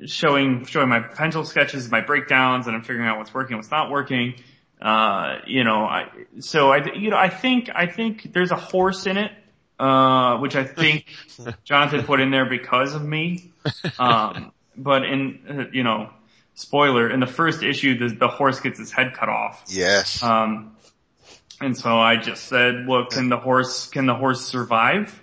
showing 0.05 0.65
showing 0.65 0.87
my 0.87 1.01
pencil 1.01 1.43
sketches, 1.43 1.91
my 1.91 1.99
breakdowns, 2.01 2.67
and 2.67 2.75
I'm 2.77 2.81
figuring 2.83 3.07
out 3.07 3.17
what's 3.17 3.33
working, 3.33 3.57
what's 3.57 3.71
not 3.71 3.91
working. 3.91 4.35
Uh, 4.81 5.39
you 5.45 5.63
know, 5.63 5.83
I 5.83 6.09
so 6.39 6.71
I 6.71 6.93
you 6.93 7.09
know 7.09 7.17
I 7.17 7.29
think 7.29 7.69
I 7.73 7.85
think 7.85 8.31
there's 8.33 8.51
a 8.51 8.55
horse 8.55 9.05
in 9.07 9.17
it 9.17 9.31
uh, 9.79 10.37
which 10.37 10.55
I 10.55 10.65
think 10.65 11.05
Jonathan 11.63 12.03
put 12.03 12.19
in 12.19 12.31
there 12.31 12.45
because 12.45 12.93
of 12.93 13.03
me. 13.03 13.51
Um, 13.97 14.51
but 14.75 15.05
in, 15.05 15.39
uh, 15.49 15.65
you 15.71 15.83
know, 15.83 16.09
spoiler, 16.53 17.09
in 17.09 17.19
the 17.19 17.27
first 17.27 17.63
issue, 17.63 17.97
the, 17.97 18.13
the 18.13 18.27
horse 18.27 18.59
gets 18.59 18.77
his 18.77 18.91
head 18.91 19.13
cut 19.13 19.29
off. 19.29 19.63
yes, 19.67 20.21
Um, 20.21 20.75
and 21.61 21.77
so 21.77 21.97
I 21.97 22.17
just 22.17 22.45
said, 22.45 22.87
well, 22.87 23.05
can 23.05 23.29
the 23.29 23.37
horse, 23.37 23.87
can 23.87 24.05
the 24.05 24.15
horse 24.15 24.45
survive? 24.45 25.17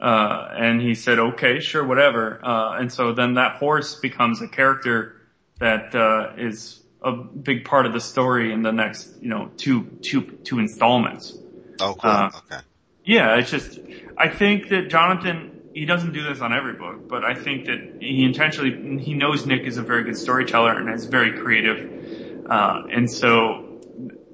Uh, 0.00 0.48
and 0.56 0.80
he 0.80 0.94
said, 0.94 1.18
okay, 1.18 1.60
sure, 1.60 1.84
whatever. 1.84 2.40
Uh, 2.44 2.78
and 2.78 2.92
so 2.92 3.12
then 3.12 3.34
that 3.34 3.56
horse 3.56 3.96
becomes 3.96 4.40
a 4.42 4.48
character 4.48 5.16
that, 5.58 5.94
uh, 5.94 6.32
is 6.36 6.80
a 7.02 7.12
big 7.12 7.64
part 7.64 7.86
of 7.86 7.92
the 7.92 8.00
story 8.00 8.52
in 8.52 8.62
the 8.62 8.72
next, 8.72 9.08
you 9.20 9.28
know, 9.28 9.50
two, 9.56 9.84
two, 10.02 10.22
two 10.22 10.58
installments. 10.58 11.36
oh 11.80 11.94
cool, 11.94 12.10
uh, 12.10 12.30
okay, 12.38 12.62
Yeah, 13.04 13.36
it's 13.36 13.50
just, 13.50 13.78
I 14.16 14.28
think 14.28 14.68
that 14.70 14.88
Jonathan, 14.90 15.60
he 15.74 15.84
doesn't 15.84 16.12
do 16.12 16.24
this 16.24 16.40
on 16.40 16.52
every 16.52 16.74
book, 16.74 17.08
but 17.08 17.24
I 17.24 17.34
think 17.34 17.66
that 17.66 17.98
he 18.00 18.24
intentionally, 18.24 18.98
he 18.98 19.14
knows 19.14 19.46
Nick 19.46 19.62
is 19.62 19.76
a 19.76 19.82
very 19.82 20.04
good 20.04 20.16
storyteller 20.16 20.72
and 20.72 20.92
is 20.92 21.04
very 21.04 21.38
creative. 21.38 22.46
Uh, 22.50 22.82
and 22.90 23.10
so 23.10 23.80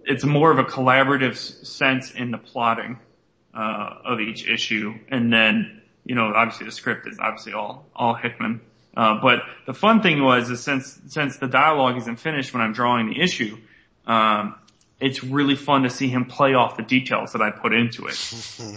it's 0.05 0.25
more 0.25 0.51
of 0.51 0.59
a 0.59 0.65
collaborative 0.65 1.37
sense 1.37 2.13
in 2.13 2.31
the 2.31 2.39
plotting, 2.39 2.99
uh, 3.55 3.99
of 4.05 4.21
each 4.21 4.49
issue. 4.49 4.95
And 5.09 5.33
then, 5.33 5.83
you 6.05 6.15
know, 6.15 6.33
obviously 6.35 6.67
the 6.67 6.73
script 6.73 7.07
is 7.07 7.19
obviously 7.19 7.53
all, 7.53 7.87
all 7.95 8.15
Hickman. 8.15 8.61
Uh, 8.97 9.21
but 9.21 9.43
the 9.67 9.75
fun 9.75 10.03
thing 10.03 10.23
was 10.23 10.51
is 10.51 10.63
since, 10.63 11.01
since 11.09 11.37
the 11.39 11.49
dialogue 11.49 11.97
isn't 11.97 12.17
finished 12.17 12.55
when 12.55 12.63
I'm 12.63 12.73
drawing 12.73 13.09
the 13.09 13.21
issue, 13.21 13.59
um, 14.07 14.55
it's 15.01 15.25
really 15.25 15.57
fun 15.57 15.83
to 15.83 15.91
see 15.91 16.09
him 16.09 16.27
play 16.27 16.55
off 16.55 16.77
the 16.77 16.83
details 16.83 17.33
that 17.33 17.43
I 17.43 17.51
put 17.51 17.73
into 17.73 18.07
it. 18.07 18.19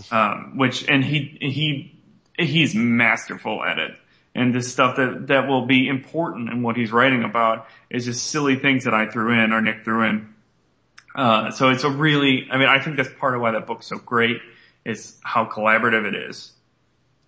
Um, 0.11 0.57
which, 0.57 0.87
and 0.87 1.03
he, 1.03 1.37
he, 1.41 1.99
he's 2.37 2.73
masterful 2.73 3.63
at 3.63 3.77
it. 3.77 3.91
And 4.33 4.53
the 4.53 4.61
stuff 4.61 4.97
that, 4.97 5.27
that 5.27 5.47
will 5.47 5.65
be 5.65 5.87
important 5.87 6.49
in 6.49 6.61
what 6.61 6.77
he's 6.77 6.91
writing 6.91 7.23
about 7.23 7.67
is 7.89 8.05
just 8.05 8.25
silly 8.25 8.55
things 8.55 8.85
that 8.85 8.93
I 8.93 9.07
threw 9.09 9.33
in 9.33 9.51
or 9.51 9.61
Nick 9.61 9.83
threw 9.83 10.03
in. 10.03 10.33
Uh, 11.15 11.51
so 11.51 11.69
it's 11.69 11.83
a 11.83 11.89
really, 11.89 12.47
I 12.51 12.57
mean, 12.57 12.69
I 12.69 12.79
think 12.79 12.97
that's 12.97 13.09
part 13.19 13.35
of 13.35 13.41
why 13.41 13.51
that 13.51 13.65
book's 13.65 13.87
so 13.87 13.97
great 13.97 14.37
is 14.85 15.17
how 15.23 15.45
collaborative 15.45 16.05
it 16.05 16.15
is. 16.15 16.51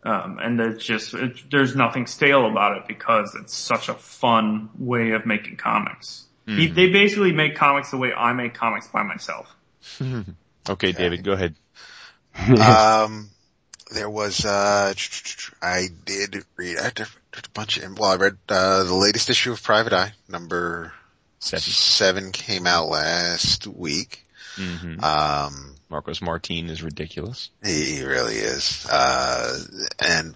Um, 0.04 0.40
and 0.42 0.60
it's 0.62 0.86
just, 0.86 1.14
it, 1.14 1.52
there's 1.52 1.76
nothing 1.76 2.08
stale 2.08 2.46
about 2.50 2.78
it 2.78 2.88
because 2.88 3.36
it's 3.36 3.56
such 3.56 3.90
a 3.90 3.94
fun 3.94 4.70
way 4.78 5.12
of 5.12 5.26
making 5.26 5.58
comics. 5.58 6.26
He, 6.48 6.66
they 6.66 6.90
basically 6.90 7.32
make 7.32 7.56
comics 7.56 7.92
the 7.92 7.98
way 7.98 8.12
I 8.12 8.34
make 8.34 8.56
comics 8.56 8.88
by 8.88 9.04
myself. 9.04 9.56
Okay, 10.70 10.92
David, 10.92 11.24
go 11.24 11.32
ahead. 11.32 11.56
um, 12.60 13.30
there 13.92 14.10
was, 14.10 14.46
uh, 14.46 14.94
I 15.62 15.88
did 16.06 16.44
read, 16.58 16.78
I 16.78 16.92
did 16.92 17.08
a 17.34 17.50
bunch 17.54 17.78
of, 17.78 17.98
well, 17.98 18.12
I 18.12 18.16
read, 18.18 18.38
uh, 18.48 18.84
the 18.84 18.94
latest 18.94 19.32
issue 19.32 19.52
of 19.52 19.64
Private 19.64 19.94
Eye, 19.94 20.14
number 20.28 20.94
Seven. 21.40 21.62
seven 21.62 22.32
came 22.32 22.68
out 22.68 22.88
last 22.90 23.66
week. 23.66 24.28
Hmm 24.56 25.00
Um, 25.04 25.76
Marcos 25.90 26.22
Martin 26.22 26.70
is 26.70 26.84
ridiculous. 26.84 27.50
he, 27.64 27.96
he 27.98 28.04
really 28.04 28.36
is. 28.36 28.86
Uh, 28.92 29.60
and, 30.00 30.36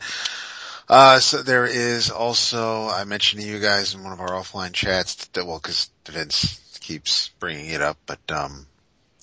uh, 0.90 1.20
so 1.20 1.44
there 1.44 1.66
is 1.66 2.10
also, 2.10 2.88
I 2.88 3.04
mentioned 3.04 3.42
to 3.42 3.48
you 3.48 3.60
guys 3.60 3.94
in 3.94 4.04
one 4.04 4.14
of 4.14 4.20
our 4.20 4.32
offline 4.32 4.74
chats 4.74 5.26
that, 5.28 5.46
well, 5.46 5.60
cause 5.60 5.90
Vince 6.08 6.60
keeps 6.82 7.30
bringing 7.40 7.70
it 7.70 7.82
up, 7.82 7.98
but, 8.06 8.20
um, 8.32 8.66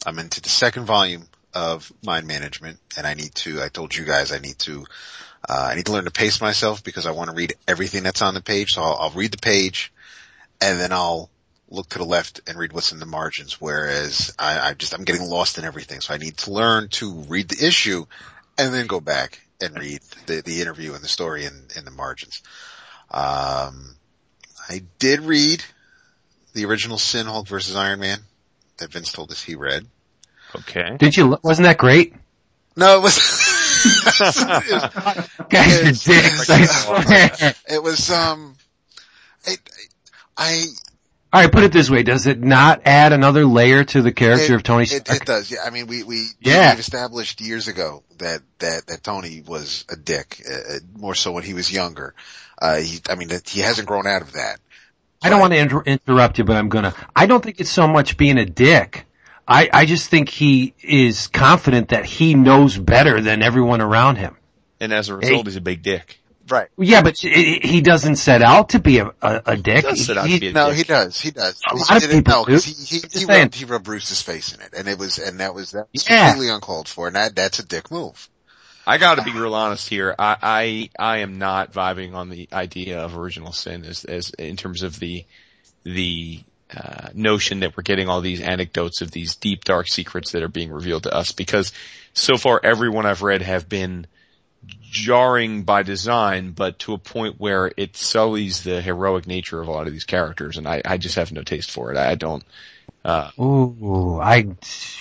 I'm 0.07 0.19
into 0.19 0.41
the 0.41 0.49
second 0.49 0.85
volume 0.87 1.29
of 1.53 1.93
mind 2.05 2.27
management 2.27 2.79
and 2.97 3.07
I 3.07 3.15
need 3.15 3.35
to, 3.37 3.61
I 3.62 3.69
told 3.69 3.95
you 3.95 4.05
guys 4.05 4.33
I 4.33 4.39
need 4.39 4.59
to, 4.61 4.85
uh, 5.49 5.69
I 5.73 5.75
need 5.75 5.87
to 5.87 5.93
learn 5.93 6.05
to 6.05 6.11
pace 6.11 6.41
myself 6.41 6.85
because 6.85 7.07
I 7.07 7.11
want 7.11 7.31
to 7.31 7.37
read 7.37 7.55
everything 7.67 8.03
that's 8.03 8.23
on 8.23 8.35
the 8.35 8.41
page. 8.41 8.71
So 8.71 8.83
I'll, 8.83 8.97
I'll 9.01 9.11
read 9.11 9.33
the 9.33 9.39
page 9.39 9.93
and 10.61 10.79
then 10.79 10.93
I'll 10.93 11.29
look 11.71 11.89
to 11.91 11.99
the 11.99 12.05
left 12.05 12.41
and 12.47 12.59
read 12.59 12.73
what's 12.73 12.93
in 12.93 12.99
the 12.99 13.07
margins. 13.07 13.61
Whereas 13.61 14.35
I, 14.39 14.71
I 14.71 14.75
just, 14.75 14.95
I'm 14.95 15.05
getting 15.05 15.29
lost 15.29 15.59
in 15.59 15.65
everything. 15.65 16.01
So 16.01 16.13
I 16.13 16.19
need 16.19 16.37
to 16.39 16.53
learn 16.53 16.89
to 16.91 17.13
read 17.29 17.49
the 17.49 17.67
issue 17.67 18.07
and 18.59 18.75
then 18.75 18.87
go 18.87 19.01
back 19.01 19.41
and 19.61 19.79
read 19.79 20.01
the, 20.27 20.43
the 20.43 20.61
interview 20.61 20.95
and 20.95 21.03
the 21.03 21.09
story 21.09 21.45
in, 21.45 21.53
in 21.77 21.85
the 21.85 21.91
margins. 21.91 22.43
Um, 23.11 23.95
I 24.69 24.83
did 24.99 25.21
read 25.21 25.65
the 26.55 26.65
original 26.67 26.99
Sin 26.99 27.27
Hulk 27.27 27.49
versus 27.49 27.77
Iron 27.77 28.01
Man 28.01 28.19
that 28.79 28.93
Vince 28.93 29.13
told 29.13 29.31
us 29.31 29.43
he 29.43 29.55
read. 29.55 29.87
Okay. 30.55 30.97
Did 30.99 31.17
you? 31.17 31.39
Wasn't 31.43 31.67
that 31.67 31.79
great? 31.79 32.15
No, 32.77 32.99
it 32.99 33.03
was, 33.03 33.17
it 33.85 34.21
was 34.21 35.29
Guys 35.49 36.07
are 36.07 36.13
dicks. 36.13 36.51
I 36.51 36.65
swear. 36.65 37.55
It 37.69 37.83
was 37.83 38.11
um, 38.11 38.57
it, 39.45 39.59
I 40.37 40.65
All 41.32 41.40
right, 41.40 41.52
put 41.52 41.62
it 41.62 41.73
this 41.73 41.89
way: 41.89 42.02
Does 42.02 42.27
it 42.27 42.40
not 42.40 42.82
add 42.86 43.12
another 43.12 43.44
layer 43.44 43.85
to 43.85 44.02
the 44.02 44.11
character 44.11 44.55
it, 44.55 44.57
of 44.57 44.62
Tony 44.65 44.85
it, 44.85 44.89
Stark? 44.89 45.23
it 45.23 45.27
does. 45.27 45.51
Yeah, 45.51 45.59
I 45.65 45.70
mean, 45.70 45.86
we 45.86 46.02
we 46.02 46.27
Yeah. 46.40 46.73
we've 46.73 46.81
established 46.81 47.40
years 47.40 47.69
ago 47.69 48.02
that 48.19 48.40
that 48.59 48.86
that 48.89 49.05
Tony 49.05 49.43
was 49.47 49.85
a 49.89 49.97
dick, 49.97 50.43
uh, 50.48 50.55
uh, 50.55 50.78
more 50.97 51.15
so 51.15 51.31
when 51.32 51.44
he 51.44 51.55
was 51.55 51.73
younger. 51.73 52.15
Uh, 52.61 52.78
he, 52.78 53.01
I 53.09 53.15
mean, 53.15 53.28
that 53.28 53.48
he 53.48 53.61
hasn't 53.61 53.86
grown 53.86 54.07
out 54.09 54.23
of 54.23 54.32
that. 54.32 54.59
I 55.23 55.28
don't 55.28 55.40
want 55.40 55.52
to 55.52 55.59
inter- 55.59 55.82
interrupt 55.82 56.39
you, 56.39 56.44
but 56.44 56.57
I'm 56.57 56.69
gonna. 56.69 56.94
I 57.15 57.27
don't 57.27 57.44
think 57.44 57.61
it's 57.61 57.70
so 57.70 57.86
much 57.86 58.16
being 58.16 58.39
a 58.39 58.47
dick. 58.47 59.07
I, 59.47 59.69
I 59.73 59.85
just 59.85 60.09
think 60.11 60.28
he 60.28 60.74
is 60.82 61.27
confident 61.27 61.89
that 61.89 62.05
he 62.05 62.35
knows 62.35 62.78
better 62.78 63.20
than 63.20 63.43
everyone 63.43 63.81
around 63.81 64.16
him. 64.16 64.36
And 64.78 64.93
as 64.93 65.09
a 65.09 65.16
result, 65.16 65.47
he's 65.47 65.57
a 65.57 65.61
big 65.61 65.82
dick. 65.82 66.20
Right. 66.51 66.68
Yeah, 66.77 67.02
but 67.02 67.16
he 67.16 67.60
he 67.62 67.81
doesn't 67.81 68.16
set 68.16 68.43
out 68.43 68.70
to 68.70 68.81
be 68.81 68.98
a, 68.98 69.06
a, 69.22 69.43
a 69.47 69.56
dick. 69.56 69.77
He 69.85 69.90
does 69.90 70.05
set 70.05 70.18
out 70.18 70.24
to 70.24 70.28
He- 70.28 70.40
be 70.40 70.48
a 70.48 70.52
No, 70.52 70.68
dick. 70.70 70.78
he 70.78 70.82
does. 70.85 71.20
He 71.20 71.31
does. 71.31 71.60
A 71.70 71.74
He 71.77 71.78
lot 71.78 72.05
of 72.05 72.10
people 72.10 72.32
no, 72.35 72.44
'cause 72.44 72.64
do. 72.64 72.70
he 72.70 72.97
he, 72.97 73.01
Just 73.02 73.18
he 73.18 73.24
rubbed, 73.24 73.55
he 73.55 73.64
rubbed 73.66 73.85
Bruce's 73.85 74.20
face 74.20 74.52
in 74.55 74.60
it, 74.60 74.74
and 74.77 74.89
it 74.89 74.98
was 74.98 75.18
and 75.18 75.39
that 75.40 75.55
was 75.55 75.70
that 75.72 75.86
was 75.93 76.09
Yeah. 76.10 76.31
completely 76.31 76.52
uncalled 76.52 76.89
for, 76.89 77.06
and 77.06 77.14
that 77.16 77.36
that's 77.36 77.60
a 77.60 77.66
dick 77.66 77.90
move. 77.90 78.28
I 78.86 78.98
gotta 78.98 79.22
be 79.22 79.31
real 79.32 79.55
honest 79.55 79.89
here. 79.89 80.14
I, 80.18 80.36
I, 80.43 80.90
I 80.98 81.18
am 81.18 81.39
not 81.39 81.72
vibing 81.72 82.14
on 82.14 82.31
the 82.31 82.48
idea 82.52 82.98
of 83.01 83.16
original 83.16 83.52
sin 83.52 83.85
as, 83.85 84.05
as, 84.05 84.31
in 84.31 84.56
terms 84.56 84.82
of 84.82 84.98
the, 84.98 85.24
the, 85.85 86.40
uh, 86.77 87.09
notion 87.14 87.60
that 87.60 87.77
we're 87.77 87.82
getting 87.82 88.09
all 88.09 88.20
these 88.22 88.40
anecdotes 88.40 89.01
of 89.02 89.10
these 89.10 89.36
deep 89.36 89.64
dark 89.64 89.86
secrets 89.86 90.32
that 90.32 90.43
are 90.43 90.48
being 90.48 90.72
revealed 90.72 91.02
to 91.05 91.14
us 91.14 91.31
because 91.32 91.72
so 92.14 92.36
far 92.36 92.59
everyone 92.64 93.06
I've 93.06 93.22
read 93.22 93.43
have 93.43 93.68
been 93.68 94.06
jarring 94.82 95.62
by 95.62 95.82
design, 95.82 96.51
but 96.53 96.78
to 96.81 96.93
a 96.95 96.99
point 96.99 97.37
where 97.39 97.70
it 97.77 97.97
sullies 97.97 98.62
the 98.62 98.81
heroic 98.82 99.27
nature 99.27 99.61
of 99.61 99.69
a 99.69 99.70
lot 99.70 99.87
of 99.87 99.93
these 99.93 100.05
characters 100.05 100.57
and 100.59 100.66
I, 100.66 100.82
I 100.85 100.99
just 100.99 101.15
have 101.15 101.32
no 101.32 101.43
taste 101.43 101.70
for 101.70 101.93
it. 101.93 101.97
I 101.97 102.15
don't, 102.16 102.43
uh, 103.05 103.31
Ooh, 103.41 104.19
I 104.20 104.49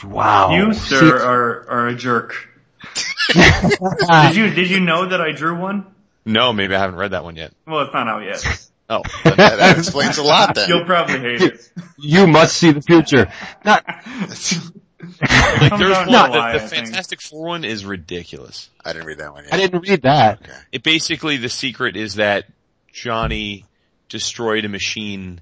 wow. 0.04 0.52
You, 0.56 0.74
sir, 0.74 1.18
are, 1.18 1.70
are 1.70 1.88
a 1.88 1.96
jerk. 1.96 2.48
did 3.34 4.36
you, 4.36 4.50
did 4.54 4.70
you 4.70 4.80
know 4.80 5.08
that 5.08 5.20
I 5.22 5.32
drew 5.32 5.58
one? 5.60 5.86
no, 6.26 6.54
maybe 6.54 6.76
I 6.76 6.80
haven't 6.80 6.98
read 6.98 7.12
that 7.12 7.24
one 7.24 7.36
yet. 7.36 7.52
Well, 7.66 7.82
it's 7.82 7.94
not 7.94 8.08
out 8.08 8.24
yet. 8.24 8.70
Oh, 8.90 9.02
That, 9.24 9.36
that 9.38 9.78
explains 9.78 10.18
a 10.18 10.24
lot. 10.24 10.56
Then 10.56 10.70
You'll 10.70 10.86
probably 10.86 11.20
hate 11.20 11.42
it. 11.42 11.72
you 11.98 12.26
must 12.28 12.56
see 12.56 12.72
the 12.72 12.82
future. 12.82 13.32
Not, 13.66 13.86
like 15.22 15.78
there's 15.80 15.96
out 15.98 16.10
one, 16.32 16.50
in 16.50 16.54
the, 16.54 16.60
the 16.60 16.68
Fantastic 16.68 17.22
Four 17.22 17.48
one 17.48 17.64
is 17.64 17.86
ridiculous. 17.86 18.70
I 18.84 18.94
didn't 18.94 19.08
read 19.08 19.20
that 19.20 19.32
one 19.32 19.46
yet. 19.46 19.54
I 19.54 19.58
didn't 19.58 19.88
read 19.88 20.02
that. 20.02 20.42
Okay. 20.42 20.52
It 20.74 20.84
basically 20.84 21.38
the 21.38 21.50
secret 21.50 21.96
is 21.96 22.16
that 22.16 22.46
Johnny 22.92 23.66
destroyed 24.10 24.66
a 24.66 24.70
machine 24.70 25.42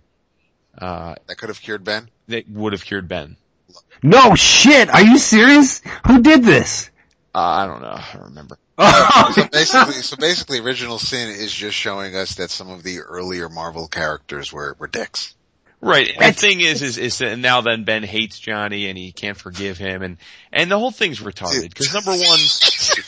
uh, 0.77 1.15
That 1.27 1.37
could 1.37 1.49
have 1.49 1.59
cured 1.59 1.83
Ben. 1.83 2.09
that 2.27 2.47
would 2.49 2.73
have 2.73 2.83
cured 2.83 3.07
Ben. 3.07 3.35
No 4.03 4.35
shit. 4.35 4.89
Are 4.89 5.01
you 5.01 5.17
serious? 5.17 5.81
Who 6.05 6.21
did 6.21 6.43
this? 6.43 6.91
Uh, 7.33 7.39
I 7.39 7.65
don't 7.65 7.81
know. 7.81 7.89
I 7.89 8.09
don't 8.13 8.25
remember. 8.25 8.57
So 9.33 9.47
basically, 9.47 9.93
so 9.93 10.17
basically, 10.17 10.59
original 10.59 10.99
sin 10.99 11.29
is 11.29 11.51
just 11.51 11.75
showing 11.75 12.15
us 12.15 12.35
that 12.35 12.51
some 12.51 12.69
of 12.69 12.83
the 12.83 12.99
earlier 12.99 13.49
Marvel 13.49 13.87
characters 13.87 14.53
were 14.53 14.75
were 14.77 14.87
dicks. 14.87 15.33
Right. 15.79 16.09
And 16.19 16.33
the 16.33 16.39
thing 16.39 16.59
is, 16.61 16.81
is, 16.81 16.97
is 16.97 17.19
that 17.19 17.37
now 17.37 17.61
then 17.61 17.83
Ben 17.83 18.01
hates 18.03 18.39
Johnny 18.39 18.87
and 18.89 18.97
he 18.97 19.11
can't 19.11 19.37
forgive 19.37 19.77
him 19.77 20.01
and, 20.01 20.17
and 20.51 20.71
the 20.71 20.77
whole 20.79 20.89
thing's 20.91 21.19
retarded. 21.19 21.73
Cause 21.75 21.93
number 21.93 22.11
one, 22.11 22.39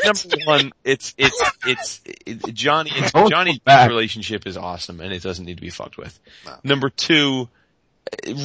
number 0.05 0.45
one, 0.45 0.71
it's, 0.83 1.15
it's, 1.17 1.41
it's, 1.65 2.01
it, 2.27 2.53
Johnny, 2.53 2.91
it's, 2.93 3.11
Johnny's 3.11 3.59
back. 3.59 3.89
relationship 3.89 4.45
is 4.45 4.55
awesome 4.55 5.01
and 5.01 5.11
it 5.11 5.23
doesn't 5.23 5.45
need 5.45 5.57
to 5.57 5.61
be 5.61 5.71
fucked 5.71 5.97
with. 5.97 6.19
No. 6.45 6.55
Number 6.63 6.89
two, 6.91 7.49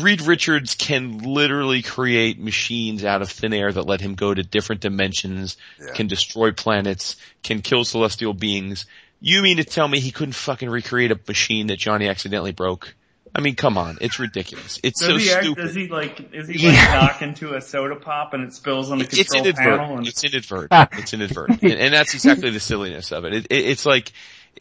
Reed 0.01 0.23
Richards 0.23 0.75
can 0.75 1.19
literally 1.19 1.83
create 1.83 2.39
machines 2.41 3.05
out 3.05 3.21
of 3.23 3.31
thin 3.31 3.53
air 3.53 3.71
that 3.73 3.87
let 3.87 4.01
him 4.01 4.15
go 4.15 4.33
to 4.33 4.43
different 4.43 4.81
dimensions, 4.81 5.57
Yeah. 5.79 5.93
can 5.93 6.07
destroy 6.07 6.53
planets, 6.53 7.17
can 7.43 7.61
kill 7.61 7.85
celestial 7.85 8.33
beings. 8.35 8.87
You 9.21 9.43
mean 9.43 9.59
to 9.59 9.65
tell 9.65 9.89
me 9.89 10.01
he 10.01 10.11
couldn't 10.11 10.35
fucking 10.35 10.69
recreate 10.69 11.13
a 11.13 11.21
machine 11.29 11.69
that 11.69 11.79
Johnny 11.79 12.09
accidentally 12.09 12.53
broke? 12.53 12.95
I 13.35 13.41
mean, 13.41 13.57
come 13.57 13.77
on, 13.77 13.99
it's 14.01 14.19
ridiculous. 14.19 14.79
It's 14.83 15.01
Does 15.01 15.09
so 15.09 15.17
he 15.17 15.33
act, 15.33 15.45
stupid. 15.45 15.63
does 15.63 15.75
he 15.75 15.89
like, 15.89 16.33
is 16.33 16.47
he 16.49 16.55
like 16.55 16.77
Yeah. 16.77 16.95
knock 16.95 17.23
into 17.23 17.55
a 17.55 17.61
soda 17.61 17.97
pop 17.97 18.33
and 18.35 18.45
it 18.45 18.53
spills 18.55 18.91
on 18.93 18.99
the 18.99 19.05
it's 19.05 19.17
control 19.17 19.53
panel 19.53 19.71
inadvertent. 19.71 19.99
and 19.99 20.09
It's 20.09 20.25
inadvertent. 20.25 20.69
Ah. 20.73 20.89
It's 20.93 21.15
inadvertent, 21.15 21.63
and, 21.63 21.73
and 21.73 21.95
that's 21.95 22.15
exactly 22.15 22.51
the 22.51 22.61
silliness 22.61 23.11
of 23.13 23.25
it. 23.25 23.35
it, 23.35 23.47
it 23.51 23.65
it's 23.67 23.85
like, 23.85 24.13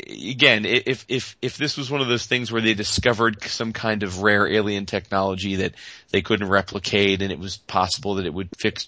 again, 0.08 0.66
if 0.66 1.06
if 1.08 1.36
if 1.42 1.58
this 1.58 1.78
was 1.78 1.92
one 1.92 2.02
of 2.02 2.08
those 2.08 2.26
things 2.26 2.52
where 2.52 2.62
they 2.62 2.74
discovered 2.74 3.44
some 3.44 3.74
kind 3.74 4.02
of 4.02 4.24
rare 4.24 4.48
alien 4.48 4.86
technology 4.88 5.58
that 5.58 5.74
they 6.10 6.22
couldn't 6.24 6.50
replicate, 6.50 7.22
and 7.22 7.32
it 7.32 7.38
was 7.40 7.58
possible 7.58 8.16
that 8.16 8.26
it 8.26 8.34
would 8.34 8.50
fix, 8.58 8.88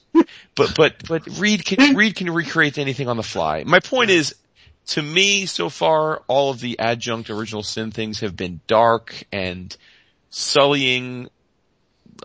but 0.55 0.73
but 0.75 0.95
but 1.07 1.27
Reed 1.37 1.63
can 1.63 1.95
Reed 1.95 2.15
can 2.15 2.31
recreate 2.31 2.79
anything 2.79 3.07
on 3.07 3.17
the 3.17 3.23
fly. 3.23 3.63
My 3.65 3.79
point 3.79 4.09
is. 4.09 4.33
To 4.87 5.01
me, 5.01 5.45
so 5.47 5.69
far, 5.69 6.21
all 6.27 6.51
of 6.51 6.59
the 6.59 6.79
adjunct 6.79 7.29
original 7.29 7.63
sin 7.63 7.91
things 7.91 8.19
have 8.19 8.35
been 8.35 8.59
dark 8.67 9.23
and 9.31 9.75
sullying 10.29 11.29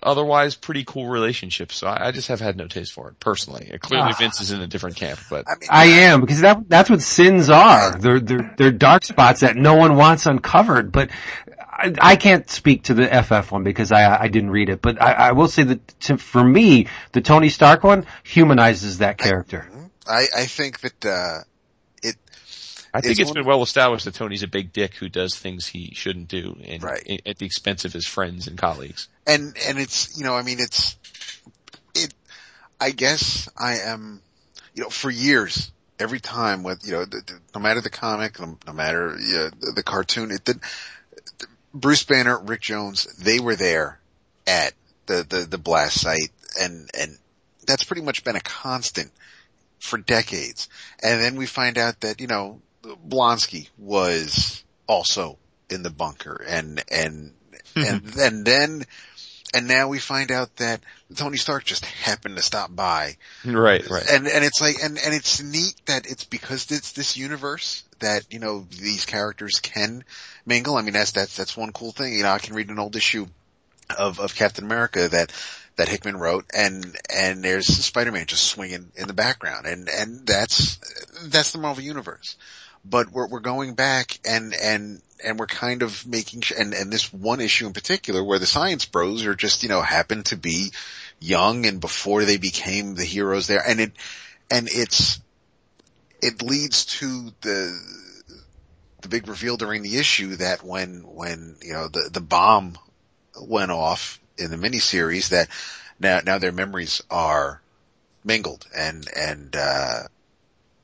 otherwise 0.02 0.54
pretty 0.54 0.84
cool 0.84 1.08
relationships. 1.08 1.76
So 1.76 1.86
I, 1.86 2.08
I 2.08 2.10
just 2.12 2.28
have 2.28 2.40
had 2.40 2.56
no 2.56 2.66
taste 2.66 2.92
for 2.92 3.08
it 3.08 3.18
personally. 3.20 3.76
Clearly 3.80 4.10
Ah. 4.12 4.16
Vince 4.18 4.40
is 4.40 4.50
in 4.50 4.60
a 4.60 4.66
different 4.66 4.96
camp, 4.96 5.20
but 5.28 5.46
I 5.48 5.54
mean, 5.58 5.68
I 5.70 5.84
am 6.02 6.20
because 6.20 6.40
that 6.42 6.68
that's 6.68 6.90
what 6.90 7.00
sins 7.02 7.50
are. 7.50 7.96
They're 7.98 8.20
they're 8.20 8.54
they're 8.56 8.70
dark 8.72 9.04
spots 9.04 9.40
that 9.40 9.56
no 9.56 9.74
one 9.74 9.96
wants 9.96 10.26
uncovered. 10.26 10.92
But 10.92 11.10
I, 11.58 11.94
I 12.00 12.16
can't 12.16 12.48
speak 12.50 12.84
to 12.84 12.94
the 12.94 13.06
FF 13.06 13.50
one 13.52 13.64
because 13.64 13.92
I 13.92 14.22
I 14.22 14.28
didn't 14.28 14.50
read 14.50 14.68
it. 14.68 14.82
But 14.82 15.00
I, 15.00 15.12
I 15.12 15.32
will 15.32 15.48
say 15.48 15.62
that 15.64 15.88
to, 16.00 16.18
for 16.18 16.42
me, 16.42 16.86
the 17.12 17.20
Tony 17.20 17.48
Stark 17.48 17.84
one 17.84 18.06
humanizes 18.22 18.98
that 18.98 19.18
character. 19.18 19.68
I 20.06 20.26
I 20.36 20.46
think 20.46 20.80
that 20.80 21.04
uh 21.04 21.38
it 21.40 21.46
I 22.92 23.00
think 23.00 23.18
It's 23.18 23.30
been 23.30 23.44
well 23.44 23.62
established 23.62 24.04
that 24.04 24.14
Tony's 24.14 24.42
a 24.42 24.48
big 24.48 24.72
dick 24.72 24.94
who 24.94 25.08
does 25.08 25.36
things 25.36 25.66
he 25.66 25.92
shouldn't 25.94 26.28
do 26.28 26.56
and 26.64 26.82
Right. 26.82 27.22
at 27.24 27.38
the 27.38 27.46
expense 27.46 27.84
of 27.84 27.92
his 27.92 28.06
friends 28.06 28.46
and 28.48 28.58
colleagues. 28.58 29.08
and 29.26 29.56
and 29.66 29.78
it's 29.78 30.16
you 30.18 30.24
know 30.24 30.34
I 30.34 30.42
mean 30.42 30.58
it's 30.60 30.96
it 31.94 32.12
I 32.80 32.90
guess 32.90 33.48
I 33.56 33.78
am 33.78 34.20
you 34.74 34.82
know 34.82 34.90
for 34.90 35.10
years 35.10 35.70
every 35.98 36.20
time 36.20 36.62
with 36.62 36.84
you 36.84 36.92
know 36.92 37.04
the, 37.04 37.22
the, 37.26 37.40
no 37.54 37.60
matter 37.60 37.80
the 37.80 37.90
comic 37.90 38.40
no, 38.40 38.58
no 38.66 38.72
matter 38.72 39.16
you 39.20 39.34
know, 39.34 39.50
the, 39.60 39.72
the 39.76 39.82
cartoon 39.82 40.30
it 40.30 40.44
did 40.44 40.60
Bruce 41.72 42.02
Banner 42.04 42.38
Rick 42.38 42.62
Jones 42.62 43.04
they 43.16 43.38
were 43.38 43.54
there 43.56 44.00
at 44.46 44.72
the 45.06 45.24
the 45.28 45.46
the 45.48 45.58
blast 45.58 46.00
site 46.00 46.32
and 46.60 46.90
and 46.98 47.16
that's 47.66 47.84
pretty 47.84 48.02
much 48.02 48.24
been 48.24 48.36
a 48.36 48.40
constant 48.40 49.12
for 49.78 49.96
decades 49.98 50.68
and 51.02 51.20
then 51.20 51.36
we 51.36 51.46
find 51.46 51.78
out 51.78 52.00
that 52.00 52.20
you 52.20 52.26
know 52.26 52.60
Blonsky 52.82 53.68
was 53.78 54.64
also 54.86 55.38
in 55.68 55.82
the 55.82 55.90
bunker 55.90 56.44
and 56.48 56.82
and 56.90 57.32
hmm. 57.74 57.82
and 57.82 58.16
and 58.16 58.44
then 58.44 58.86
and 59.52 59.66
now 59.66 59.88
we 59.88 59.98
find 59.98 60.30
out 60.30 60.54
that 60.56 60.80
Tony 61.16 61.36
Stark 61.36 61.64
just 61.64 61.84
happened 61.84 62.36
to 62.36 62.42
stop 62.42 62.74
by. 62.74 63.16
Right, 63.44 63.88
right. 63.88 64.06
And 64.08 64.28
and 64.28 64.44
it's 64.44 64.60
like 64.60 64.76
and 64.82 64.98
and 64.98 65.14
it's 65.14 65.42
neat 65.42 65.74
that 65.86 66.06
it's 66.06 66.24
because 66.24 66.70
it's 66.70 66.92
this 66.92 67.16
universe 67.16 67.84
that, 67.98 68.32
you 68.32 68.38
know, 68.38 68.66
these 68.70 69.06
characters 69.06 69.58
can 69.60 70.04
mingle. 70.46 70.76
I 70.76 70.82
mean 70.82 70.92
that's 70.92 71.12
that's 71.12 71.36
that's 71.36 71.56
one 71.56 71.72
cool 71.72 71.92
thing. 71.92 72.14
You 72.14 72.22
know, 72.22 72.30
I 72.30 72.38
can 72.38 72.54
read 72.54 72.70
an 72.70 72.78
old 72.78 72.94
issue 72.96 73.26
of, 73.98 74.20
of 74.20 74.34
Captain 74.34 74.64
America 74.64 75.08
that, 75.08 75.32
that 75.76 75.88
Hickman 75.88 76.16
wrote 76.16 76.44
and, 76.54 76.96
and 77.12 77.42
there's 77.42 77.66
Spider-Man 77.66 78.26
just 78.26 78.44
swinging 78.44 78.92
in 78.94 79.06
the 79.08 79.14
background 79.14 79.66
and, 79.66 79.88
and 79.88 80.26
that's, 80.26 80.76
that's 81.24 81.52
the 81.52 81.58
Marvel 81.58 81.82
universe. 81.82 82.36
But 82.84 83.12
we're, 83.12 83.28
we're 83.28 83.40
going 83.40 83.74
back 83.74 84.18
and, 84.24 84.54
and, 84.54 85.02
and 85.24 85.38
we're 85.38 85.46
kind 85.46 85.82
of 85.82 86.06
making 86.06 86.40
sure, 86.40 86.58
and, 86.58 86.72
and 86.72 86.92
this 86.92 87.12
one 87.12 87.40
issue 87.40 87.66
in 87.66 87.72
particular 87.72 88.24
where 88.24 88.38
the 88.38 88.46
science 88.46 88.86
bros 88.86 89.26
are 89.26 89.34
just, 89.34 89.62
you 89.62 89.68
know, 89.68 89.82
happen 89.82 90.22
to 90.24 90.36
be 90.36 90.72
young 91.18 91.66
and 91.66 91.80
before 91.80 92.24
they 92.24 92.38
became 92.38 92.94
the 92.94 93.04
heroes 93.04 93.46
there 93.46 93.62
and 93.66 93.80
it, 93.80 93.92
and 94.50 94.68
it's, 94.70 95.20
it 96.22 96.42
leads 96.42 96.86
to 96.86 97.30
the, 97.42 97.78
the 99.02 99.08
big 99.08 99.28
reveal 99.28 99.56
during 99.56 99.82
the 99.82 99.98
issue 99.98 100.36
that 100.36 100.62
when, 100.62 101.02
when, 101.06 101.56
you 101.62 101.72
know, 101.72 101.88
the, 101.88 102.10
the 102.12 102.20
bomb 102.20 102.78
went 103.40 103.70
off 103.70 104.20
in 104.38 104.50
the 104.50 104.56
miniseries 104.56 105.30
that 105.30 105.48
now, 105.98 106.20
now 106.24 106.38
their 106.38 106.52
memories 106.52 107.02
are 107.10 107.60
mingled 108.24 108.66
and, 108.76 109.06
and, 109.14 109.54
uh, 109.54 110.02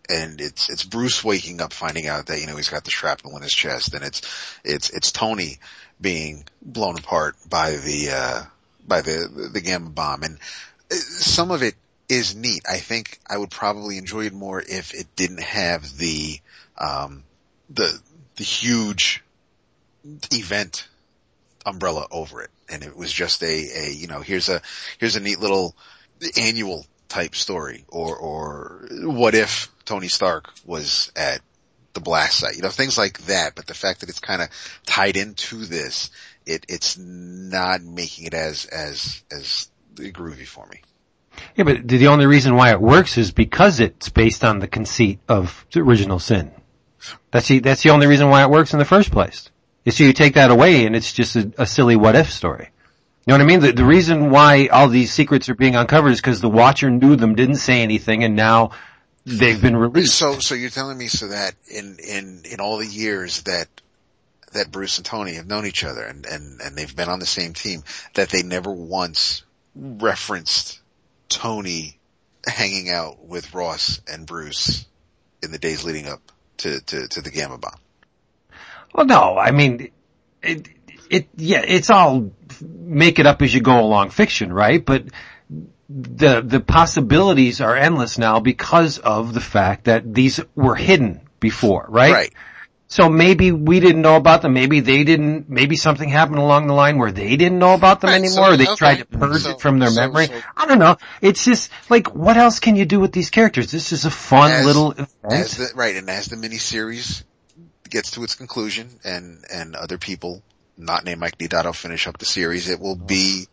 and 0.09 0.41
it's, 0.41 0.69
it's 0.71 0.85
Bruce 0.85 1.25
waking 1.25 1.61
up 1.61 1.73
finding 1.73 2.07
out 2.07 2.27
that, 2.27 2.41
you 2.41 2.47
know, 2.47 2.57
he's 2.57 2.69
got 2.69 2.85
the 2.85 2.91
shrapnel 2.91 3.37
in 3.37 3.43
his 3.43 3.53
chest 3.53 3.95
and 3.95 4.05
it's, 4.05 4.23
it's, 4.65 4.91
it's 4.91 5.13
Tony 5.13 5.59
being 6.01 6.45
blown 6.63 6.99
apart 6.99 7.37
by 7.49 7.73
the, 7.77 8.11
uh, 8.11 8.43
by 8.87 9.01
the, 9.01 9.51
the 9.53 9.61
gamma 9.61 9.91
bomb 9.91 10.23
and 10.23 10.39
uh, 10.91 10.95
some 10.95 11.51
of 11.51 11.63
it 11.63 11.75
is 12.09 12.35
neat. 12.35 12.63
I 12.69 12.77
think 12.79 13.19
I 13.27 13.37
would 13.37 13.51
probably 13.51 13.99
enjoy 13.99 14.27
it 14.27 14.33
more 14.33 14.61
if 14.61 14.95
it 14.95 15.07
didn't 15.17 15.43
have 15.43 15.97
the, 15.97 16.39
um, 16.79 17.25
the, 17.71 17.99
the 18.37 18.45
huge 18.45 19.25
event 20.33 20.87
umbrella 21.65 22.07
over 22.11 22.43
it. 22.43 22.51
And 22.69 22.83
it 22.83 22.97
was 22.97 23.13
just 23.13 23.43
a, 23.43 23.47
a, 23.47 23.91
you 23.91 24.07
know, 24.07 24.21
here's 24.21 24.49
a, 24.49 24.61
here's 24.99 25.17
a 25.17 25.21
neat 25.21 25.41
little 25.41 25.75
annual 26.37 26.87
type 27.09 27.35
story 27.35 27.85
or, 27.89 28.17
or 28.17 28.89
what 29.03 29.35
if 29.35 29.71
Tony 29.87 30.09
Stark 30.09 30.53
was 30.67 31.11
at 31.17 31.41
the 31.95 32.01
blast 32.01 32.39
site, 32.39 32.57
you 32.57 32.63
know, 32.63 32.69
things 32.69 32.99
like 32.99 33.19
that. 33.27 33.55
But 33.55 33.67
the 33.67 33.75
fact 33.75 34.01
that 34.01 34.11
it's 34.11 34.21
kind 34.21 34.43
of 34.43 34.49
tied 34.85 35.17
into 35.17 35.65
this, 35.65 36.11
it, 36.45 36.67
it's 36.69 36.99
not 36.99 37.83
making 37.83 38.27
it 38.27 38.35
as, 38.35 38.67
as, 38.67 39.23
as 39.31 39.69
groovy 39.97 40.47
for 40.47 40.67
me. 40.67 40.83
Yeah, 41.55 41.65
but 41.65 41.87
the 41.89 42.09
only 42.09 42.27
reason 42.27 42.55
why 42.55 42.71
it 42.71 42.81
works 42.81 43.17
is 43.17 43.31
because 43.31 43.81
it's 43.81 44.09
based 44.09 44.45
on 44.45 44.59
the 44.59 44.69
conceit 44.69 45.21
of 45.29 45.67
the 45.73 45.81
original 45.81 46.19
sin. 46.19 46.51
That's 47.31 47.49
the, 47.49 47.61
that's 47.61 47.83
the 47.83 47.91
only 47.91 48.07
reason 48.07 48.29
why 48.29 48.43
it 48.43 48.51
works 48.51 48.73
in 48.73 48.79
the 48.79 48.85
first 48.85 49.11
place. 49.11 49.51
So 49.89 50.03
you 50.05 50.13
take 50.13 50.35
that 50.35 50.51
away 50.51 50.85
and 50.85 50.97
it's 50.97 51.13
just 51.13 51.37
a, 51.37 51.53
a 51.59 51.67
silly 51.67 51.97
what 51.97 52.17
if 52.17 52.31
story. 52.33 52.71
You 53.27 53.33
know 53.33 53.35
what 53.35 53.43
I 53.43 53.47
mean? 53.47 53.61
The, 53.61 53.73
the 53.73 53.85
reason 53.85 54.31
why 54.31 54.67
all 54.69 54.89
these 54.89 55.13
secrets 55.13 55.49
are 55.49 55.55
being 55.55 55.77
uncovered 55.77 56.13
is 56.13 56.21
because 56.21 56.41
the 56.41 56.49
Watcher 56.49 56.91
knew 56.91 57.17
them, 57.17 57.35
didn't 57.35 57.57
say 57.57 57.83
anything, 57.83 58.25
and 58.25 58.37
now 58.37 58.71
they've 59.27 59.61
been 59.61 59.77
released. 59.77 60.15
So, 60.15 60.39
so 60.39 60.55
you're 60.55 60.71
telling 60.71 60.97
me 60.97 61.09
so 61.09 61.29
that 61.29 61.55
in, 61.69 61.99
in, 61.99 62.43
in 62.51 62.61
all 62.61 62.79
the 62.79 62.87
years 62.87 63.43
that, 63.43 63.69
that 64.53 64.71
Bruce 64.71 64.99
and 64.99 65.05
Tony 65.05 65.35
have 65.35 65.47
known 65.47 65.67
each 65.67 65.85
other 65.85 66.03
and, 66.03 66.25
and, 66.25 66.61
and 66.61 66.77
they've 66.77 66.95
been 66.95 67.09
on 67.09 67.19
the 67.19 67.27
same 67.27 67.53
team, 67.53 67.83
that 68.15 68.29
they 68.31 68.43
never 68.43 68.73
once 68.73 69.43
referenced 69.75 70.81
Tony 71.29 71.99
hanging 72.47 72.89
out 72.89 73.25
with 73.25 73.53
Ross 73.53 74.01
and 74.11 74.27
Bruce 74.27 74.87
in 75.43 75.51
the 75.51 75.59
days 75.59 75.85
leading 75.85 76.07
up 76.07 76.21
to, 76.59 76.81
to, 76.81 77.09
to 77.09 77.21
the 77.21 77.31
Gamma 77.31 77.59
Bomb. 77.59 77.81
Well, 78.95 79.07
no, 79.07 79.37
I 79.37 79.51
mean, 79.51 79.91
it, 80.43 80.69
it, 81.11 81.29
yeah, 81.37 81.63
it's 81.67 81.91
all 81.91 82.31
make 82.63 83.19
it 83.19 83.27
up 83.27 83.43
as 83.43 83.53
you 83.53 83.61
go 83.61 83.81
along 83.81 84.11
fiction, 84.11 84.53
right? 84.53 84.83
But 84.83 85.05
the, 85.89 86.41
the 86.41 86.61
possibilities 86.61 87.61
are 87.61 87.77
endless 87.77 88.19
now 88.19 88.41
because 88.41 88.99
of 88.99 89.35
the 89.35 89.41
fact 89.41 89.85
that 89.85 90.13
these 90.15 90.41
were 90.55 90.75
hidden 90.75 91.21
before, 91.41 91.87
right? 91.89 92.13
Right. 92.13 92.33
So 92.89 93.09
maybe 93.09 93.51
we 93.51 93.81
didn't 93.81 94.03
know 94.03 94.15
about 94.15 94.43
them. 94.43 94.55
Maybe 94.55 94.79
they 94.79 95.03
didn't. 95.03 95.51
Maybe 95.51 95.75
something 95.75 96.09
happened 96.09 96.39
along 96.39 96.69
the 96.69 96.73
line 96.73 96.99
where 96.99 97.11
they 97.11 97.37
didn't 97.37 97.59
know 97.59 97.75
about 97.75 98.01
them 98.01 98.11
Right, 98.11 98.17
anymore. 98.21 98.47
so- 98.47 98.53
or 98.53 98.57
they 98.57 98.65
okay. 98.65 98.77
tried 98.77 98.95
to 98.99 99.05
purge 99.07 99.43
So- 99.43 99.51
it 99.51 99.61
from 99.61 99.81
their 99.81 99.91
so- 99.91 100.01
memory. 100.01 100.29
I 100.57 100.67
don't 100.67 100.79
know. 100.79 100.97
It's 101.21 101.45
just 101.45 101.69
like, 101.91 102.15
what 102.15 102.37
else 102.37 102.61
can 102.61 102.77
you 102.77 102.85
do 102.85 103.01
with 103.01 103.11
these 103.11 103.31
characters? 103.31 103.73
This 103.73 103.93
is 103.93 104.05
a 104.05 104.11
fun 104.11 104.53
As- 104.53 104.65
little 104.65 104.93
event. 104.93 105.09
The, 105.25 105.71
right, 105.75 105.97
and 105.97 106.09
as 106.09 106.27
the 106.27 106.37
miniseries 106.37 107.25
gets 107.91 108.13
to 108.13 108.23
its 108.23 108.37
conclusion 108.37 108.89
and, 109.05 109.45
and 109.53 109.75
other 109.75 109.99
people, 109.99 110.43
not 110.79 111.05
named 111.05 111.21
Mike 111.21 111.39
Deodato, 111.39 111.75
finish 111.75 112.07
up 112.07 112.19
the 112.19 112.25
series, 112.25 112.69
it 112.69 112.79
will 112.79 112.97
be, 112.97 113.49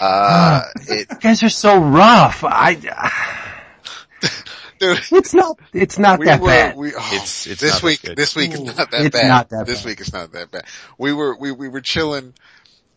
uh, 0.00 0.62
it, 0.88 1.06
you 1.10 1.16
guys 1.18 1.42
are 1.42 1.48
so 1.48 1.78
rough. 1.78 2.44
I, 2.44 2.74
dude, 4.78 4.98
it's 5.12 5.34
not, 5.34 5.58
it's 5.72 5.98
not 5.98 6.18
we 6.20 6.26
that 6.26 6.40
were, 6.40 6.48
bad. 6.48 6.76
we, 6.76 6.94
oh, 6.94 6.98
It's- 7.12 7.46
it's 7.46 7.60
this 7.60 7.82
week, 7.82 8.02
good. 8.02 8.16
this 8.16 8.36
week 8.36 8.52
is 8.52 8.60
not 8.62 8.90
that 8.90 9.06
It's 9.06 9.18
bad. 9.18 9.28
not 9.28 9.48
that 9.50 9.66
this 9.66 9.82
bad. 9.82 9.88
week 9.88 10.00
is 10.00 10.12
not 10.12 10.32
that 10.32 10.50
bad. 10.50 10.64
We 10.98 11.12
were, 11.12 11.36
we, 11.36 11.52
we 11.52 11.68
were 11.68 11.80
chilling, 11.80 12.34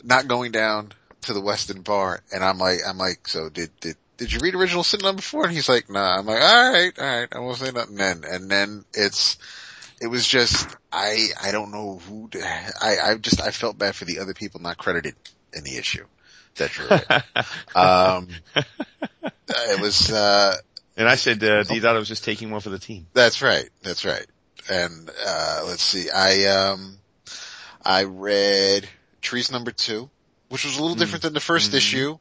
not 0.03 0.27
going 0.27 0.51
down 0.51 0.91
to 1.23 1.33
the 1.33 1.41
Weston 1.41 1.81
bar, 1.81 2.21
and 2.33 2.43
I'm 2.43 2.57
like, 2.57 2.79
I'm 2.87 2.97
like, 2.97 3.27
so 3.27 3.49
did, 3.49 3.69
did, 3.79 3.95
did 4.17 4.33
you 4.33 4.39
read 4.39 4.55
original 4.55 4.83
sin 4.83 4.99
number 5.03 5.21
four? 5.21 5.45
And 5.45 5.53
he's 5.53 5.69
like, 5.69 5.89
nah. 5.89 6.17
I'm 6.17 6.25
like, 6.25 6.41
alright, 6.41 6.97
alright, 6.99 7.27
I 7.31 7.39
won't 7.39 7.57
say 7.57 7.71
nothing 7.71 7.95
then. 7.95 8.23
And 8.27 8.49
then 8.49 8.85
it's, 8.93 9.37
it 10.01 10.07
was 10.07 10.27
just, 10.27 10.67
I, 10.91 11.27
I 11.43 11.51
don't 11.51 11.71
know 11.71 11.99
who, 12.07 12.27
to, 12.29 12.41
I, 12.43 12.97
I 13.11 13.15
just, 13.15 13.41
I 13.41 13.51
felt 13.51 13.77
bad 13.77 13.95
for 13.95 14.05
the 14.05 14.19
other 14.19 14.33
people 14.33 14.61
not 14.61 14.77
credited 14.77 15.15
in 15.53 15.63
the 15.63 15.77
issue 15.77 16.05
that 16.55 16.71
drew 16.71 16.87
it. 16.89 17.75
um, 17.75 18.27
it 19.49 19.81
was, 19.81 20.11
uh, 20.11 20.55
and 20.97 21.07
I 21.07 21.15
said, 21.15 21.43
uh, 21.43 21.63
I 21.69 21.93
was 21.93 22.07
just 22.07 22.23
taking 22.23 22.51
one 22.51 22.61
for 22.61 22.69
the 22.69 22.79
team. 22.79 23.07
that's 23.13 23.41
right. 23.41 23.69
That's 23.83 24.05
right. 24.05 24.25
And, 24.69 25.09
uh, 25.25 25.63
let's 25.67 25.83
see. 25.83 26.09
I, 26.09 26.45
um, 26.45 26.97
I 27.83 28.03
read 28.03 28.87
Trees 29.21 29.51
number 29.51 29.71
two, 29.71 30.09
which 30.49 30.65
was 30.65 30.77
a 30.77 30.81
little 30.81 30.95
different 30.95 31.23
than 31.23 31.33
the 31.33 31.39
1st 31.39 31.73
issue, 31.73 32.17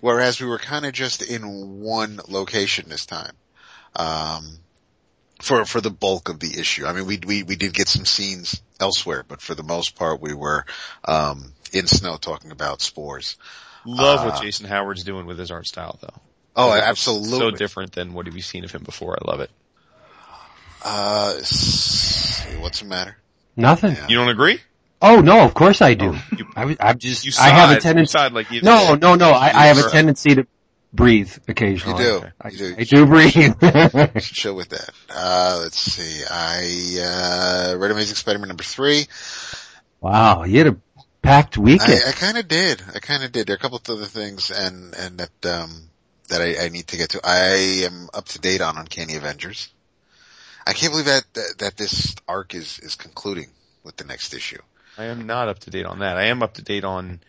whereas 0.00 0.40
we 0.40 0.46
were 0.46 0.58
kind 0.58 0.86
of 0.86 0.92
just 0.92 1.22
in 1.22 1.80
one 1.80 2.20
location 2.28 2.88
this 2.88 3.06
time. 3.06 3.32
Um, 3.96 4.58
for, 5.40 5.64
for 5.64 5.80
the 5.80 5.90
bulk 5.90 6.28
of 6.28 6.40
the 6.40 6.58
issue. 6.58 6.84
I 6.86 6.92
mean, 6.92 7.06
we, 7.06 7.18
we, 7.24 7.42
we 7.44 7.56
did 7.56 7.72
get 7.72 7.88
some 7.88 8.04
scenes 8.04 8.60
elsewhere, 8.80 9.24
but 9.26 9.40
for 9.40 9.54
the 9.54 9.62
most 9.62 9.94
part 9.94 10.20
we 10.20 10.34
were, 10.34 10.66
um, 11.04 11.52
in 11.72 11.86
snow 11.86 12.16
talking 12.16 12.50
about 12.50 12.80
spores. 12.80 13.36
Love 13.86 14.20
Uh, 14.20 14.30
what 14.30 14.42
Jason 14.42 14.66
Howard's 14.66 15.04
doing 15.04 15.26
with 15.26 15.38
his 15.38 15.50
art 15.50 15.66
style 15.66 15.98
though. 16.00 16.20
Oh, 16.56 16.72
It's 16.72 16.84
absolutely. 16.84 17.38
So 17.38 17.50
different 17.52 17.92
than 17.92 18.12
what 18.12 18.28
we've 18.32 18.44
seen 18.44 18.64
of 18.64 18.72
him 18.72 18.82
before. 18.82 19.16
I 19.20 19.30
love 19.30 19.40
it. 19.40 19.50
Uh, 20.82 21.32
what's 22.60 22.80
the 22.80 22.86
matter? 22.86 23.16
Nothing. 23.56 23.94
Yeah. 23.94 24.06
You 24.08 24.16
don't 24.16 24.28
agree? 24.28 24.60
Oh 25.00 25.20
no, 25.20 25.44
of 25.44 25.54
course 25.54 25.80
I 25.82 25.94
do. 25.94 26.16
You, 26.36 26.46
I, 26.56 26.76
I'm 26.80 26.98
just, 26.98 27.24
you 27.24 27.32
I 27.38 27.50
have 27.50 27.76
a 27.76 27.80
tendency. 27.80 28.18
Like 28.18 28.50
No, 28.62 28.94
no, 28.94 29.14
no. 29.14 29.30
I, 29.30 29.46
I 29.54 29.66
have 29.66 29.78
a 29.78 29.88
tendency 29.90 30.34
to 30.36 30.46
breathe 30.92 31.32
occasionally. 31.46 32.02
You 32.02 32.20
do. 32.20 32.26
I, 32.40 32.48
You 32.48 32.58
do. 32.58 32.74
I 32.78 32.84
do 32.84 33.06
breathe. 33.06 34.18
chill 34.22 34.54
with 34.56 34.70
that. 34.70 34.90
Uh, 35.08 35.58
let's 35.62 35.78
see. 35.78 36.24
I, 36.28 37.72
uh, 37.72 37.76
read 37.78 37.90
Amazing 37.92 38.16
Spider-Man 38.16 38.48
number 38.48 38.64
three. 38.64 39.06
wow, 40.00 40.44
you 40.44 40.58
had 40.58 40.66
a 40.68 40.76
packed 41.28 41.58
weekend. 41.58 42.02
I, 42.06 42.08
I 42.08 42.12
kind 42.12 42.38
of 42.38 42.48
did. 42.48 42.82
I 42.94 42.98
kind 43.00 43.22
of 43.22 43.32
did. 43.32 43.46
There 43.46 43.54
are 43.54 43.56
a 43.56 43.60
couple 43.60 43.78
of 43.78 43.88
other 43.88 44.06
things 44.06 44.50
and, 44.50 44.94
and 44.94 45.18
that, 45.18 45.46
um, 45.46 45.90
that 46.28 46.40
I, 46.40 46.64
I 46.64 46.68
need 46.70 46.86
to 46.88 46.96
get 46.96 47.10
to. 47.10 47.20
I 47.22 47.84
am 47.84 48.08
up 48.14 48.26
to 48.28 48.38
date 48.38 48.60
on 48.60 48.78
Uncanny 48.78 49.16
Avengers. 49.16 49.70
I 50.66 50.72
can't 50.72 50.92
believe 50.92 51.06
that, 51.06 51.24
that, 51.34 51.54
that 51.58 51.76
this 51.76 52.16
arc 52.26 52.54
is, 52.54 52.78
is 52.78 52.94
concluding 52.94 53.48
with 53.84 53.96
the 53.96 54.04
next 54.04 54.34
issue. 54.34 54.60
I 54.96 55.04
am 55.04 55.26
not 55.26 55.48
up 55.48 55.60
to 55.60 55.70
date 55.70 55.86
on 55.86 56.00
that. 56.00 56.16
I 56.16 56.24
am 56.24 56.42
up 56.42 56.54
to 56.54 56.62
date 56.62 56.84
on 56.84 57.20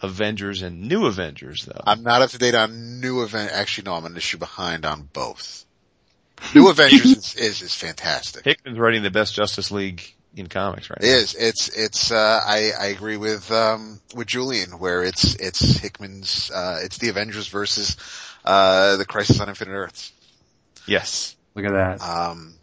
Avengers 0.00 0.62
and 0.62 0.82
New 0.82 1.06
Avengers 1.06 1.64
though. 1.64 1.82
I'm 1.84 2.02
not 2.02 2.22
up 2.22 2.30
to 2.30 2.38
date 2.38 2.54
on 2.54 3.00
new 3.00 3.22
event. 3.22 3.50
Actually, 3.52 3.84
no, 3.84 3.94
I'm 3.94 4.06
an 4.06 4.16
issue 4.16 4.38
behind 4.38 4.86
on 4.86 5.08
both. 5.12 5.64
New 6.54 6.70
Avengers 6.70 7.04
is, 7.04 7.34
is, 7.34 7.62
is 7.62 7.74
fantastic. 7.74 8.44
Hickman's 8.44 8.78
writing 8.78 9.02
the 9.02 9.10
best 9.10 9.34
Justice 9.34 9.72
League 9.72 10.14
in 10.36 10.46
comics 10.46 10.88
right 10.90 10.98
It 11.00 11.08
is. 11.08 11.34
It's, 11.34 11.68
it's, 11.68 12.12
uh, 12.12 12.40
I, 12.46 12.70
I 12.78 12.86
agree 12.86 13.16
with, 13.16 13.50
um, 13.50 14.00
with 14.14 14.28
Julian 14.28 14.78
where 14.78 15.02
it's, 15.02 15.34
it's 15.34 15.78
Hickman's, 15.78 16.50
uh, 16.50 16.78
it's 16.82 16.98
the 16.98 17.08
Avengers 17.08 17.48
versus, 17.48 17.96
uh, 18.44 18.96
the 18.96 19.04
Crisis 19.04 19.40
on 19.40 19.48
Infinite 19.48 19.72
Earths. 19.72 20.12
Yes. 20.86 21.34
Look 21.54 21.64
at 21.64 21.72
that. 21.72 22.02
Um, 22.02 22.54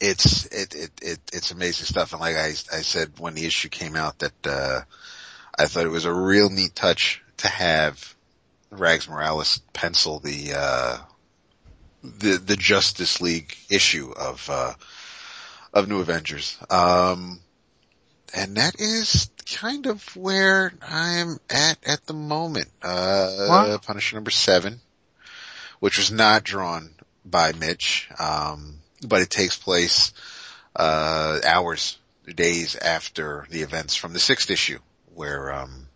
it's, 0.00 0.46
it, 0.46 0.74
it, 0.74 0.90
it, 1.00 1.18
it's 1.32 1.52
amazing 1.52 1.86
stuff. 1.86 2.12
And 2.12 2.20
like 2.20 2.36
I, 2.36 2.48
I 2.48 2.82
said 2.82 3.12
when 3.18 3.34
the 3.34 3.46
issue 3.46 3.68
came 3.68 3.94
out 3.94 4.18
that, 4.18 4.46
uh, 4.46 4.80
I 5.58 5.66
thought 5.66 5.86
it 5.86 5.90
was 5.90 6.06
a 6.06 6.12
real 6.12 6.50
neat 6.50 6.74
touch 6.74 7.22
to 7.38 7.48
have 7.48 8.14
Rags 8.70 9.08
Morales 9.08 9.60
pencil 9.72 10.18
the, 10.18 10.54
uh, 10.56 10.98
the, 12.02 12.36
the 12.38 12.56
Justice 12.56 13.20
League 13.20 13.56
issue 13.70 14.12
of, 14.12 14.48
uh, 14.50 14.72
of 15.72 15.88
New 15.88 16.00
Avengers. 16.00 16.58
Um, 16.70 17.40
and 18.34 18.56
that 18.56 18.80
is 18.80 19.30
kind 19.46 19.86
of 19.86 20.16
where 20.16 20.72
I'm 20.82 21.38
at 21.48 21.78
at 21.86 22.04
the 22.06 22.14
moment. 22.14 22.68
Uh. 22.82 23.46
Punisher 23.78 24.16
number 24.16 24.30
seven, 24.30 24.80
which 25.80 25.98
was 25.98 26.10
not 26.10 26.44
drawn 26.44 26.90
by 27.24 27.52
Mitch, 27.52 28.08
um, 28.18 28.76
but 29.06 29.20
it 29.20 29.30
takes 29.30 29.56
place, 29.56 30.12
uh, 30.74 31.40
hours, 31.44 31.98
days 32.34 32.76
after 32.76 33.46
the 33.50 33.62
events 33.62 33.94
from 33.94 34.12
the 34.12 34.18
sixth 34.18 34.50
issue 34.50 34.78
where, 35.14 35.52
um, 35.52 35.86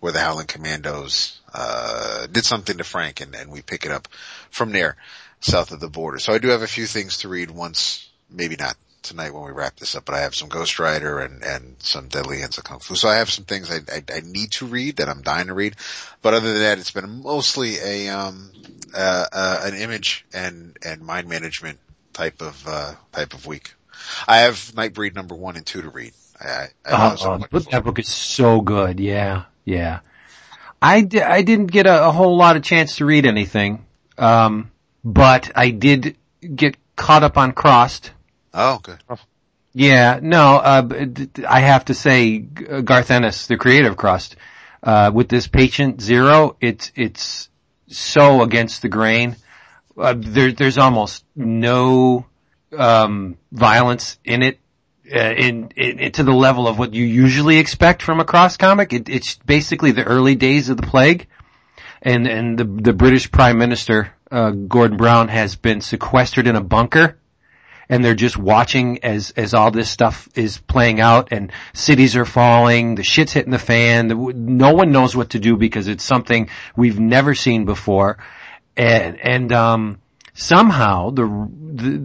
where 0.00 0.12
the 0.12 0.20
Howling 0.20 0.46
Commandos, 0.46 1.40
uh, 1.52 2.26
did 2.26 2.44
something 2.44 2.78
to 2.78 2.84
Frank 2.84 3.20
and, 3.20 3.34
and 3.34 3.50
we 3.50 3.62
pick 3.62 3.84
it 3.84 3.92
up 3.92 4.08
from 4.50 4.72
there 4.72 4.96
south 5.40 5.72
of 5.72 5.80
the 5.80 5.88
border. 5.88 6.18
So 6.18 6.32
I 6.32 6.38
do 6.38 6.48
have 6.48 6.62
a 6.62 6.66
few 6.66 6.86
things 6.86 7.18
to 7.18 7.28
read 7.28 7.50
once, 7.50 8.08
maybe 8.30 8.56
not 8.56 8.76
tonight 9.02 9.34
when 9.34 9.44
we 9.44 9.52
wrap 9.52 9.76
this 9.76 9.94
up, 9.94 10.04
but 10.04 10.14
I 10.14 10.20
have 10.20 10.34
some 10.34 10.48
Ghost 10.48 10.78
Rider 10.78 11.20
and, 11.20 11.42
and 11.44 11.76
some 11.78 12.08
Deadly 12.08 12.40
Hands 12.40 12.56
of 12.56 12.64
Kung 12.64 12.80
Fu. 12.80 12.94
So 12.94 13.08
I 13.08 13.16
have 13.16 13.30
some 13.30 13.44
things 13.44 13.70
I, 13.70 13.80
I, 13.92 14.02
I 14.16 14.20
need 14.20 14.52
to 14.52 14.66
read 14.66 14.96
that 14.96 15.08
I'm 15.08 15.22
dying 15.22 15.48
to 15.48 15.54
read. 15.54 15.76
But 16.22 16.34
other 16.34 16.52
than 16.52 16.62
that, 16.62 16.78
it's 16.78 16.90
been 16.90 17.22
mostly 17.22 17.76
a, 17.78 18.08
um, 18.08 18.50
uh, 18.94 19.26
uh, 19.30 19.60
an 19.64 19.74
image 19.74 20.24
and, 20.32 20.76
and 20.84 21.02
mind 21.02 21.28
management 21.28 21.78
type 22.12 22.40
of, 22.40 22.66
uh, 22.66 22.94
type 23.12 23.34
of 23.34 23.46
week. 23.46 23.74
I 24.26 24.38
have 24.38 24.56
Nightbreed 24.74 25.14
number 25.14 25.34
one 25.34 25.56
and 25.56 25.64
two 25.64 25.82
to 25.82 25.90
read. 25.90 26.12
I, 26.40 26.68
I, 26.84 27.16
Oh, 27.20 27.46
but 27.50 27.70
that 27.70 27.84
book 27.84 27.98
is 27.98 28.08
so 28.08 28.60
good. 28.60 29.00
Yeah, 29.00 29.44
yeah. 29.64 30.00
I 30.80 31.00
didn't 31.00 31.68
get 31.68 31.86
a, 31.86 32.08
a 32.08 32.12
whole 32.12 32.36
lot 32.36 32.56
of 32.56 32.62
chance 32.62 32.96
to 32.96 33.06
read 33.06 33.24
anything, 33.24 33.86
um, 34.18 34.70
but 35.02 35.50
I 35.54 35.70
did 35.70 36.16
get 36.42 36.76
caught 36.96 37.22
up 37.22 37.36
on 37.36 37.52
Crossed. 37.52 38.12
Oh, 38.52 38.78
good. 38.82 38.98
Yeah, 39.72 40.20
no, 40.22 40.56
uh, 40.56 40.88
I 41.48 41.60
have 41.60 41.86
to 41.86 41.94
say, 41.94 42.38
Garth 42.38 43.10
Ennis, 43.10 43.48
the 43.48 43.56
creator 43.56 43.88
of 43.88 43.96
Crossed, 43.96 44.36
uh, 44.82 45.10
with 45.12 45.28
this 45.28 45.48
Patient 45.48 46.00
Zero, 46.00 46.56
it's, 46.60 46.92
it's 46.94 47.48
so 47.88 48.42
against 48.42 48.82
the 48.82 48.88
grain. 48.88 49.36
Uh, 49.96 50.14
there, 50.16 50.52
there's 50.52 50.78
almost 50.78 51.24
no, 51.34 52.26
um, 52.76 53.36
violence 53.50 54.18
in 54.24 54.42
it, 54.42 54.60
uh, 55.12 55.18
in, 55.18 55.70
in, 55.76 55.98
in- 55.98 56.12
to 56.12 56.22
the 56.22 56.32
level 56.32 56.68
of 56.68 56.78
what 56.78 56.94
you 56.94 57.04
usually 57.04 57.58
expect 57.58 58.02
from 58.02 58.20
a 58.20 58.24
cross 58.24 58.56
comic. 58.56 58.92
It, 58.92 59.08
it's 59.08 59.34
basically 59.36 59.90
the 59.90 60.04
early 60.04 60.36
days 60.36 60.68
of 60.68 60.76
the 60.76 60.86
plague. 60.86 61.26
And, 62.00 62.26
and 62.26 62.58
the, 62.58 62.64
the 62.64 62.92
British 62.92 63.30
Prime 63.30 63.56
Minister, 63.56 64.12
uh, 64.30 64.50
Gordon 64.50 64.96
Brown 64.96 65.28
has 65.28 65.56
been 65.56 65.80
sequestered 65.80 66.46
in 66.46 66.56
a 66.56 66.62
bunker 66.62 67.18
and 67.88 68.04
they're 68.04 68.14
just 68.14 68.36
watching 68.36 69.02
as 69.04 69.30
as 69.36 69.54
all 69.54 69.70
this 69.70 69.90
stuff 69.90 70.28
is 70.34 70.58
playing 70.58 71.00
out 71.00 71.28
and 71.32 71.52
cities 71.72 72.16
are 72.16 72.24
falling, 72.24 72.94
the 72.94 73.02
shit's 73.02 73.32
hitting 73.32 73.52
the 73.52 73.58
fan. 73.58 74.08
No 74.08 74.72
one 74.72 74.92
knows 74.92 75.14
what 75.14 75.30
to 75.30 75.38
do 75.38 75.56
because 75.56 75.88
it's 75.88 76.04
something 76.04 76.48
we've 76.76 76.98
never 76.98 77.34
seen 77.34 77.64
before, 77.64 78.18
and 78.76 79.18
and 79.20 79.52
um 79.52 80.00
somehow 80.32 81.10
the 81.10 81.26
the 81.74 81.98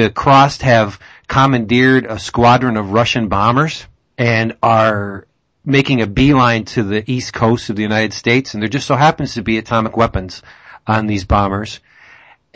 the 0.00 0.10
Crossed 0.10 0.62
have 0.62 0.98
commandeered 1.28 2.06
a 2.06 2.18
squadron 2.18 2.76
of 2.76 2.92
Russian 2.92 3.28
bombers 3.28 3.86
and 4.18 4.56
are 4.62 5.26
making 5.64 6.00
a 6.00 6.06
beeline 6.06 6.64
to 6.64 6.84
the 6.84 7.08
east 7.10 7.32
coast 7.32 7.70
of 7.70 7.76
the 7.76 7.82
United 7.82 8.12
States, 8.12 8.54
and 8.54 8.62
there 8.62 8.68
just 8.68 8.86
so 8.86 8.94
happens 8.94 9.34
to 9.34 9.42
be 9.42 9.58
atomic 9.58 9.96
weapons 9.96 10.42
on 10.86 11.06
these 11.06 11.24
bombers 11.24 11.80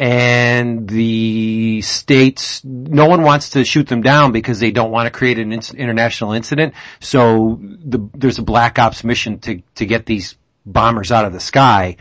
and 0.01 0.89
the 0.89 1.82
states, 1.82 2.65
no 2.65 3.05
one 3.05 3.23
wants 3.23 3.51
to 3.51 3.66
shoot 3.66 3.86
them 3.86 4.01
down 4.01 4.32
because 4.32 4.59
they 4.59 4.70
don't 4.70 4.90
want 4.90 5.07
to 5.07 5.11
create 5.11 5.39
an 5.39 5.52
in- 5.52 5.77
international 5.77 6.32
incident. 6.32 6.73
So 7.01 7.61
the, 7.61 8.09
there's 8.15 8.39
a 8.39 8.43
black 8.43 8.78
ops 8.78 9.05
mission 9.05 9.40
to, 9.40 9.62
to 9.74 9.85
get 9.85 10.07
these 10.07 10.36
bombers 10.65 11.12
out 11.12 11.27
of 11.27 11.35
the 11.35 11.40
sky. 11.40 11.98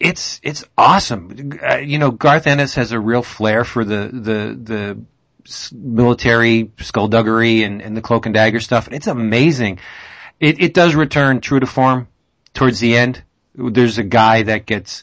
It's, 0.00 0.40
it's 0.42 0.64
awesome. 0.78 1.58
Uh, 1.62 1.76
you 1.76 1.98
know, 1.98 2.10
Garth 2.12 2.46
Ennis 2.46 2.76
has 2.76 2.92
a 2.92 2.98
real 2.98 3.22
flair 3.22 3.64
for 3.64 3.84
the, 3.84 4.08
the, 4.10 4.58
the 4.58 5.02
military 5.74 6.70
skullduggery 6.78 7.62
and, 7.62 7.82
and 7.82 7.94
the 7.94 8.00
cloak 8.00 8.24
and 8.24 8.34
dagger 8.34 8.60
stuff. 8.60 8.88
It's 8.90 9.06
amazing. 9.06 9.80
It, 10.40 10.62
it 10.62 10.72
does 10.72 10.94
return 10.94 11.42
true 11.42 11.60
to 11.60 11.66
form 11.66 12.08
towards 12.54 12.80
the 12.80 12.96
end. 12.96 13.22
There's 13.56 13.98
a 13.98 14.02
guy 14.02 14.42
that 14.44 14.66
gets, 14.66 15.02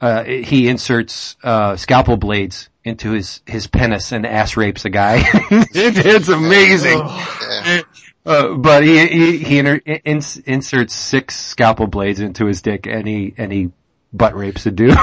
uh, 0.00 0.24
he 0.24 0.68
inserts, 0.68 1.36
uh, 1.42 1.76
scalpel 1.76 2.16
blades 2.16 2.68
into 2.84 3.12
his, 3.12 3.40
his 3.46 3.66
penis 3.66 4.12
and 4.12 4.26
ass 4.26 4.56
rapes 4.56 4.84
a 4.84 4.90
guy. 4.90 5.16
it, 5.24 6.06
it's 6.06 6.28
amazing. 6.28 6.98
Yeah. 6.98 7.82
Uh, 8.24 8.54
but 8.54 8.84
he, 8.84 9.06
he, 9.06 9.38
he 9.38 9.58
ins, 9.58 10.36
inserts 10.38 10.94
six 10.94 11.36
scalpel 11.36 11.86
blades 11.88 12.20
into 12.20 12.46
his 12.46 12.62
dick 12.62 12.86
and 12.86 13.06
he, 13.06 13.34
and 13.36 13.52
he 13.52 13.70
butt 14.12 14.34
rapes 14.36 14.64
a 14.66 14.70
dude. 14.70 14.90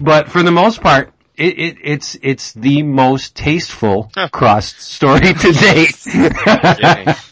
but 0.00 0.28
for 0.28 0.42
the 0.42 0.52
most 0.52 0.80
part, 0.80 1.12
it, 1.36 1.58
it, 1.58 1.76
it's, 1.82 2.16
it's 2.22 2.52
the 2.52 2.82
most 2.82 3.34
tasteful 3.34 4.10
crossed 4.30 4.80
story 4.80 5.32
to 5.32 5.52
date. 5.52 7.16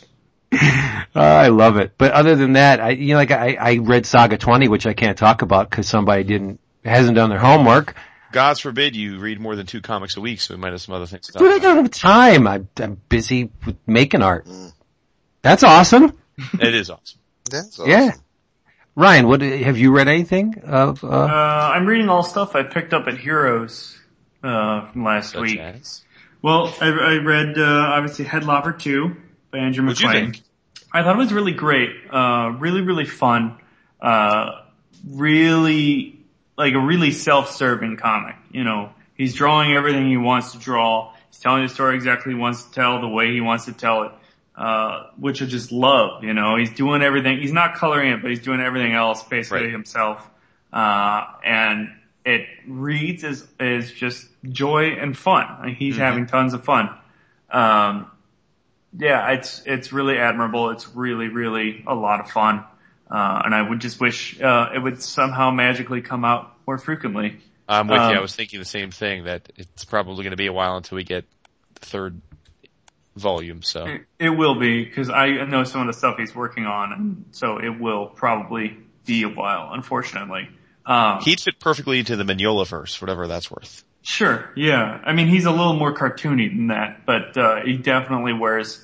Yay. 0.52 0.58
Oh, 1.14 1.20
I 1.22 1.48
love 1.48 1.78
it. 1.78 1.92
But 1.98 2.12
other 2.12 2.36
than 2.36 2.52
that, 2.52 2.80
I, 2.80 2.90
you 2.90 3.08
know, 3.08 3.16
like 3.16 3.30
I, 3.32 3.54
I 3.54 3.76
read 3.78 4.06
Saga 4.06 4.36
20, 4.36 4.68
which 4.68 4.86
I 4.86 4.92
can't 4.92 5.16
talk 5.18 5.42
about 5.42 5.68
because 5.68 5.88
somebody 5.88 6.22
didn't, 6.22 6.60
hasn't 6.84 7.16
done 7.16 7.30
their 7.30 7.38
homework. 7.40 7.96
God's 8.30 8.60
forbid 8.60 8.94
you 8.94 9.18
read 9.18 9.40
more 9.40 9.56
than 9.56 9.66
two 9.66 9.80
comics 9.80 10.16
a 10.16 10.20
week, 10.20 10.40
so 10.40 10.54
we 10.54 10.60
might 10.60 10.72
have 10.72 10.82
some 10.82 10.94
other 10.94 11.06
things 11.06 11.26
to 11.26 11.32
talk 11.32 11.40
Dude, 11.40 11.50
I 11.50 11.56
about. 11.56 11.62
don't 11.62 11.76
have 11.84 11.90
time. 11.90 12.46
I'm, 12.46 12.68
I'm 12.76 13.00
busy 13.08 13.50
with 13.66 13.76
making 13.86 14.22
art. 14.22 14.46
That's 15.42 15.62
awesome. 15.64 16.12
It 16.60 16.72
is 16.74 16.88
awesome. 16.90 17.18
That's 17.50 17.80
awesome. 17.80 17.90
Yeah. 17.90 18.12
Ryan, 18.94 19.26
what, 19.26 19.40
have 19.40 19.76
you 19.78 19.90
read 19.90 20.06
anything 20.08 20.60
of, 20.64 21.02
Uh, 21.02 21.08
uh, 21.08 21.72
I'm 21.74 21.84
reading 21.86 22.08
all 22.10 22.22
stuff 22.22 22.54
I 22.54 22.62
picked 22.62 22.92
up 22.92 23.08
at 23.08 23.18
Heroes 23.18 23.98
uh, 24.44 24.86
from 24.92 25.02
last 25.04 25.32
Such 25.32 25.40
week. 25.40 25.58
as. 25.58 26.02
Well, 26.42 26.72
I, 26.80 26.90
I 26.90 27.14
read 27.16 27.58
uh, 27.58 27.62
obviously 27.64 28.24
Headlopper 28.24 28.78
2 28.78 29.16
by 29.50 29.58
Andrew 29.58 29.86
What'd 29.86 30.00
you 30.00 30.10
think? 30.10 30.40
I 30.92 31.02
thought 31.02 31.16
it 31.16 31.18
was 31.18 31.32
really 31.32 31.52
great. 31.52 31.90
Uh, 32.10 32.56
really, 32.58 32.80
really 32.80 33.04
fun. 33.04 33.58
Uh, 34.00 34.62
really, 35.06 36.18
like 36.56 36.74
a 36.74 36.80
really 36.80 37.10
self-serving 37.10 37.96
comic. 37.96 38.36
You 38.50 38.64
know, 38.64 38.92
he's 39.14 39.34
drawing 39.34 39.72
everything 39.72 40.08
he 40.08 40.16
wants 40.16 40.52
to 40.52 40.58
draw. 40.58 41.12
He's 41.30 41.40
telling 41.40 41.62
the 41.62 41.68
story 41.68 41.96
exactly 41.96 42.32
he 42.32 42.38
wants 42.38 42.64
to 42.64 42.72
tell, 42.72 43.00
the 43.00 43.08
way 43.08 43.32
he 43.32 43.40
wants 43.40 43.66
to 43.66 43.72
tell 43.72 44.04
it. 44.04 44.12
Uh, 44.56 45.10
which 45.16 45.40
I 45.40 45.46
just 45.46 45.70
love, 45.70 46.24
you 46.24 46.34
know, 46.34 46.56
he's 46.56 46.70
doing 46.74 47.00
everything, 47.00 47.38
he's 47.38 47.52
not 47.52 47.76
coloring 47.76 48.10
it, 48.10 48.22
but 48.22 48.30
he's 48.32 48.40
doing 48.40 48.60
everything 48.60 48.92
else 48.92 49.22
basically 49.22 49.66
Right. 49.66 49.70
himself. 49.70 50.28
Uh, 50.72 51.26
and 51.44 51.90
it 52.24 52.46
reads 52.66 53.22
as, 53.22 53.46
as 53.60 53.92
just 53.92 54.26
joy 54.42 54.96
and 55.00 55.16
fun. 55.16 55.46
Like 55.62 55.76
he's 55.76 55.96
having 55.96 56.26
tons 56.26 56.54
of 56.54 56.64
fun. 56.64 56.90
Um, 57.52 58.10
yeah, 58.96 59.32
it's 59.32 59.62
it's 59.66 59.92
really 59.92 60.18
admirable. 60.18 60.70
It's 60.70 60.88
really 60.94 61.28
really 61.28 61.84
a 61.86 61.94
lot 61.94 62.20
of 62.20 62.30
fun, 62.30 62.64
uh, 63.10 63.42
and 63.44 63.54
I 63.54 63.62
would 63.62 63.80
just 63.80 64.00
wish 64.00 64.40
uh, 64.40 64.70
it 64.74 64.78
would 64.78 65.02
somehow 65.02 65.50
magically 65.50 66.02
come 66.02 66.24
out 66.24 66.54
more 66.66 66.78
frequently. 66.78 67.38
I'm 67.68 67.88
with 67.88 68.00
Um, 68.00 68.12
you. 68.12 68.18
I 68.18 68.20
was 68.22 68.34
thinking 68.34 68.58
the 68.58 68.64
same 68.64 68.90
thing 68.90 69.24
that 69.24 69.50
it's 69.56 69.84
probably 69.84 70.22
going 70.24 70.30
to 70.30 70.36
be 70.36 70.46
a 70.46 70.52
while 70.52 70.76
until 70.76 70.96
we 70.96 71.04
get 71.04 71.26
the 71.74 71.86
third 71.86 72.20
volume. 73.14 73.62
So 73.62 73.84
It, 73.84 74.02
it 74.18 74.30
will 74.30 74.54
be 74.58 74.84
because 74.84 75.10
I 75.10 75.44
know 75.44 75.64
some 75.64 75.82
of 75.82 75.86
the 75.86 75.92
stuff 75.92 76.16
he's 76.18 76.34
working 76.34 76.64
on, 76.66 76.92
and 76.92 77.24
so 77.32 77.58
it 77.58 77.78
will 77.78 78.06
probably 78.06 78.78
be 79.04 79.24
a 79.24 79.28
while. 79.28 79.70
Unfortunately, 79.72 80.48
um, 80.86 81.20
he'd 81.20 81.40
fit 81.40 81.60
perfectly 81.60 81.98
into 81.98 82.16
the 82.16 82.24
Mignola 82.24 82.66
verse, 82.66 83.00
whatever 83.00 83.26
that's 83.26 83.50
worth. 83.50 83.84
Sure, 84.08 84.50
yeah. 84.56 85.02
I 85.04 85.12
mean, 85.12 85.26
he's 85.26 85.44
a 85.44 85.50
little 85.50 85.74
more 85.74 85.94
cartoony 85.94 86.48
than 86.48 86.68
that, 86.68 87.04
but 87.04 87.36
uh, 87.36 87.60
he 87.62 87.76
definitely 87.76 88.32
wears 88.32 88.82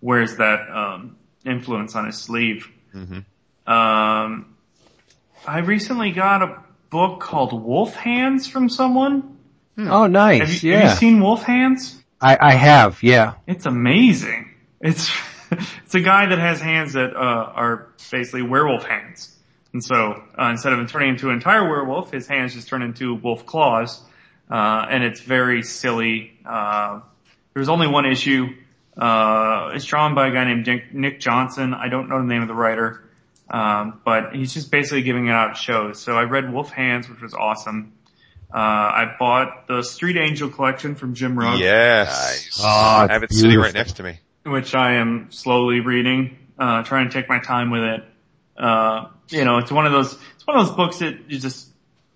wears 0.00 0.36
that 0.36 0.66
um, 0.70 1.16
influence 1.44 1.94
on 1.94 2.06
his 2.06 2.16
sleeve. 2.16 2.70
Um, 3.66 4.56
I 5.46 5.58
recently 5.58 6.12
got 6.12 6.40
a 6.40 6.62
book 6.88 7.20
called 7.20 7.52
Wolf 7.52 7.94
Hands 7.94 8.46
from 8.46 8.70
someone. 8.70 9.36
oh 9.76 10.04
Have 10.04 10.10
nice, 10.10 10.62
you, 10.62 10.72
yeah. 10.72 10.78
have 10.78 10.90
you 10.92 10.96
seen 10.96 11.20
Wolf 11.20 11.42
Hands? 11.42 12.02
I, 12.18 12.38
I 12.40 12.54
have, 12.54 13.02
yeah. 13.02 13.34
It's 13.46 13.66
amazing. 13.66 14.54
It's 14.80 15.12
it's 15.84 15.94
a 15.94 16.00
guy 16.00 16.30
that 16.30 16.38
has 16.38 16.62
hands 16.62 16.94
that 16.94 17.14
uh, 17.14 17.18
are 17.54 17.88
basically 18.10 18.40
werewolf 18.40 18.84
hands, 18.84 19.36
and 19.74 19.84
so 19.84 20.22
uh, 20.40 20.46
instead 20.46 20.72
of 20.72 20.78
him 20.78 20.86
turning 20.86 21.10
into 21.10 21.28
an 21.28 21.34
entire 21.34 21.68
werewolf, 21.68 22.10
his 22.10 22.26
hands 22.26 22.54
just 22.54 22.68
turn 22.68 22.80
into 22.80 23.14
wolf 23.14 23.44
claws, 23.44 24.00
uh, 24.50 24.86
and 24.90 25.04
it's 25.04 25.20
very 25.20 25.62
silly. 25.62 26.38
Uh, 26.44 27.00
there's 27.54 27.68
only 27.68 27.86
one 27.86 28.06
issue. 28.06 28.48
Uh, 28.96 29.70
it's 29.74 29.84
drawn 29.86 30.14
by 30.14 30.28
a 30.28 30.30
guy 30.32 30.44
named 30.44 30.66
Nick, 30.66 30.92
Nick 30.94 31.20
Johnson. 31.20 31.74
I 31.74 31.88
don't 31.88 32.08
know 32.08 32.18
the 32.18 32.24
name 32.24 32.42
of 32.42 32.48
the 32.48 32.54
writer, 32.54 33.02
um, 33.48 34.00
but 34.04 34.34
he's 34.34 34.52
just 34.52 34.70
basically 34.70 35.02
giving 35.02 35.26
it 35.28 35.30
out 35.30 35.50
at 35.50 35.56
shows. 35.56 36.00
So 36.00 36.16
I 36.16 36.24
read 36.24 36.52
Wolf 36.52 36.70
Hands, 36.70 37.08
which 37.08 37.20
was 37.22 37.32
awesome. 37.34 37.92
Uh, 38.52 38.58
I 38.58 39.16
bought 39.18 39.66
the 39.66 39.82
Street 39.82 40.18
Angel 40.18 40.50
collection 40.50 40.94
from 40.94 41.14
Jim 41.14 41.38
Rugg, 41.38 41.58
Yes. 41.58 42.08
Nice. 42.10 42.60
Oh, 42.62 42.66
I 42.68 43.06
have 43.10 43.22
it 43.22 43.32
sitting 43.32 43.58
right 43.58 43.72
next 43.72 43.94
to 43.96 44.02
me. 44.02 44.18
which 44.44 44.74
I 44.74 44.96
am 44.96 45.28
slowly 45.32 45.80
reading, 45.80 46.36
uh, 46.58 46.82
trying 46.82 47.08
to 47.08 47.12
take 47.14 47.30
my 47.30 47.38
time 47.38 47.70
with 47.70 47.82
it. 47.82 48.04
Uh, 48.58 49.06
you 49.30 49.44
know, 49.46 49.56
it's 49.56 49.72
one 49.72 49.86
of 49.86 49.92
those, 49.92 50.12
it's 50.34 50.46
one 50.46 50.58
of 50.58 50.66
those 50.66 50.76
books 50.76 50.98
that 50.98 51.30
you 51.30 51.38
just, 51.38 51.66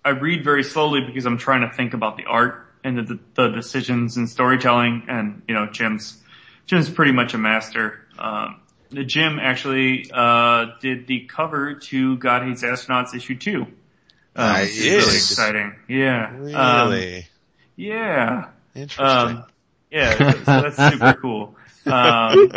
I 0.07 0.11
read 0.11 0.43
very 0.43 0.63
slowly 0.63 1.01
because 1.01 1.25
I'm 1.25 1.37
trying 1.37 1.61
to 1.61 1.75
think 1.75 1.93
about 1.93 2.15
the 2.15 2.25
art 2.25 2.65
and 2.83 2.97
the, 2.97 3.19
the 3.33 3.49
decisions 3.49 4.15
and 4.15 4.29
storytelling 4.29 5.03
and, 5.09 5.41
you 5.47 5.53
know, 5.53 5.67
Jim's, 5.69 6.17
Jim's 6.65 6.89
pretty 6.89 7.11
much 7.11 7.33
a 7.33 7.37
master. 7.37 8.05
Um, 8.17 8.61
the 8.89 9.03
Jim 9.03 9.37
actually, 9.37 10.09
uh, 10.13 10.67
did 10.79 11.07
the 11.07 11.25
cover 11.25 11.75
to 11.75 12.15
God 12.17 12.43
Hates 12.43 12.63
Astronauts 12.63 13.13
issue 13.13 13.37
two. 13.37 13.63
Um, 13.63 14.53
Nice. 14.53 14.79
really 14.81 14.97
exciting. 15.01 15.75
Yeah. 15.89 16.29
Um, 16.29 16.89
Really? 16.89 17.27
yeah. 17.75 18.49
Interesting. 18.75 19.05
Um, 19.05 19.43
yeah, 19.91 20.31
so 20.31 20.43
that's 20.43 20.77
super 20.93 21.13
cool. 21.21 21.55
Um, 21.85 22.51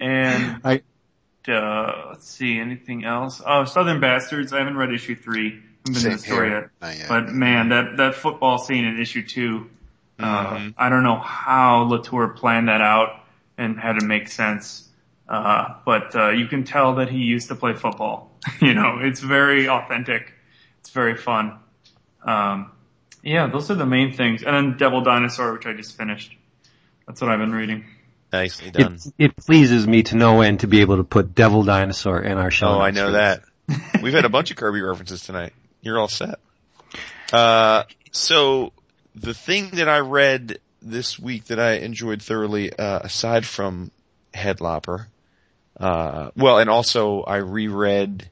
and 0.00 0.60
I- 0.64 0.82
uh, 1.48 2.08
let's 2.10 2.28
see, 2.28 2.58
anything 2.58 3.04
else? 3.06 3.40
Oh, 3.44 3.64
Southern 3.64 4.00
Bastards. 4.00 4.52
I 4.52 4.58
haven't 4.58 4.76
read 4.76 4.92
issue 4.92 5.16
three. 5.16 5.62
Haven't 5.88 5.94
been 5.94 6.02
Same 6.02 6.12
the 6.12 6.18
story 6.18 6.48
here. 6.50 6.70
yet. 6.82 6.98
Yet. 6.98 7.08
But 7.08 7.28
man, 7.30 7.68
that 7.70 7.96
that 7.98 8.14
football 8.14 8.58
scene 8.58 8.84
in 8.84 9.00
issue 9.00 9.26
two, 9.26 9.68
uh, 10.18 10.56
Mhm. 10.56 10.74
I 10.78 10.88
don't 10.88 11.02
know 11.02 11.18
how 11.18 11.82
Latour 11.82 12.28
planned 12.28 12.68
that 12.68 12.80
out 12.80 13.20
and 13.56 13.78
had 13.78 13.96
it 13.96 14.02
make 14.04 14.28
sense. 14.28 14.88
Uh, 15.28 15.74
but 15.84 16.14
uh, 16.16 16.30
you 16.30 16.46
can 16.46 16.64
tell 16.64 16.94
that 16.96 17.10
he 17.10 17.18
used 17.18 17.48
to 17.48 17.54
play 17.54 17.74
football. 17.74 18.30
you 18.60 18.72
know, 18.74 18.98
it's 19.00 19.20
very 19.20 19.68
authentic. 19.68 20.32
It's 20.80 20.90
very 20.90 21.16
fun. 21.16 21.58
Um, 22.24 22.70
yeah, 23.22 23.46
those 23.48 23.70
are 23.70 23.74
the 23.74 23.84
main 23.86 24.12
things. 24.14 24.42
And 24.42 24.54
then 24.54 24.76
Devil 24.78 25.02
Dinosaur, 25.02 25.52
which 25.52 25.66
I 25.66 25.72
just 25.74 25.96
finished. 25.96 26.34
That's 27.06 27.20
what 27.20 27.30
I've 27.30 27.38
been 27.40 27.52
reading. 27.52 27.84
Nicely 28.32 28.70
done. 28.70 28.94
It, 29.18 29.24
it 29.32 29.36
pleases 29.36 29.86
me 29.86 30.02
to 30.04 30.16
no 30.16 30.40
end 30.42 30.60
to 30.60 30.66
be 30.66 30.80
able 30.82 30.98
to 30.98 31.04
put 31.04 31.34
Devil 31.34 31.62
Dinosaur 31.62 32.20
in 32.22 32.36
our 32.38 32.50
show. 32.50 32.68
Oh, 32.68 32.80
I 32.80 32.90
know 32.90 33.12
that. 33.12 33.42
We've 34.02 34.12
had 34.14 34.24
a 34.24 34.28
bunch 34.30 34.50
of 34.50 34.56
Kirby 34.56 34.80
references 34.82 35.22
tonight. 35.22 35.52
You're 35.80 35.98
all 35.98 36.08
set. 36.08 36.38
Uh, 37.32 37.84
so 38.10 38.72
the 39.14 39.34
thing 39.34 39.70
that 39.70 39.88
I 39.88 40.00
read 40.00 40.58
this 40.80 41.18
week 41.18 41.46
that 41.46 41.58
I 41.58 41.74
enjoyed 41.74 42.22
thoroughly, 42.22 42.72
uh, 42.72 43.00
aside 43.00 43.46
from 43.46 43.90
Headlopper, 44.32 45.06
uh, 45.78 46.30
well, 46.36 46.58
and 46.58 46.70
also 46.70 47.22
I 47.22 47.36
reread 47.36 48.28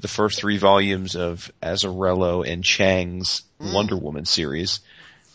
the 0.00 0.08
first 0.08 0.38
three 0.38 0.58
volumes 0.58 1.16
of 1.16 1.50
Azzarello 1.62 2.46
and 2.46 2.64
Chiang's 2.64 3.42
Wonder 3.60 3.96
Woman 3.96 4.24
series. 4.24 4.80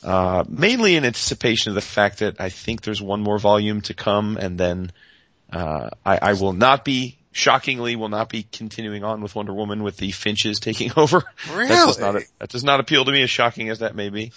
Uh, 0.03 0.44
mainly 0.49 0.95
in 0.95 1.06
anticipation 1.06 1.69
of 1.69 1.76
the 1.76 1.81
fact 1.81 2.19
that 2.19 2.40
I 2.40 2.49
think 2.49 2.81
there's 2.81 3.02
one 3.02 3.22
more 3.22 3.40
volume 3.40 3.81
to 3.81 3.94
come 3.94 4.38
and 4.38 4.57
then, 4.57 4.91
uh, 5.52 5.91
I, 6.06 6.19
I 6.22 6.34
will 6.34 6.52
not 6.52 6.84
be, 6.84 7.18
shockingly, 7.34 7.95
will 7.97 8.10
not 8.10 8.30
be 8.30 8.43
continuing 8.43 9.03
on 9.03 9.22
with 9.22 9.35
Wonder 9.35 9.53
Woman 9.53 9.84
with 9.84 9.97
the 9.97 10.11
Finches 10.11 10.60
taking 10.60 10.91
over. 10.97 11.23
That 11.49 11.68
does 11.68 11.99
not, 11.99 12.14
Really? 12.14 12.26
that 12.39 12.49
does 12.49 12.64
not 12.64 12.80
appeal 12.80 13.03
to 13.03 13.11
me 13.11 13.22
as 13.23 13.30
shocking 13.30 13.69
as 13.69 13.80
that 13.80 13.95
may 13.95 14.10
be. 14.10 14.31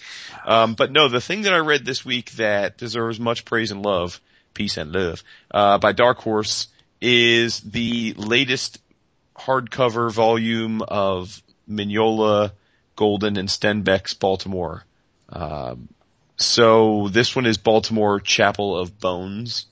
Um, 0.45 0.75
but 0.75 0.91
no, 0.91 1.09
the 1.09 1.21
thing 1.21 1.43
that 1.43 1.53
I 1.53 1.59
read 1.59 1.85
this 1.85 2.05
week 2.05 2.33
that 2.33 2.77
deserves 2.79 3.21
much 3.21 3.45
praise 3.45 3.71
and 3.71 3.83
love, 3.83 4.21
peace 4.55 4.77
and 4.77 4.91
love, 4.93 5.23
uh, 5.53 5.79
by 5.79 5.93
Dark 5.93 6.19
Horse 6.19 6.67
is 7.01 7.61
the 7.61 8.15
latest 8.17 8.81
hardcover 9.37 10.11
volume 10.11 10.83
of 10.83 11.43
Mignola, 11.69 12.53
Golden, 12.97 13.37
and 13.37 13.49
Stenbeck's 13.49 14.15
Baltimore. 14.15 14.85
Um, 15.29 15.89
so 16.39 17.09
this 17.11 17.37
one 17.37 17.47
is 17.47 17.59
Baltimore 17.59 18.21
Chapel 18.21 18.79
of 18.79 18.99
Bones, 18.99 19.67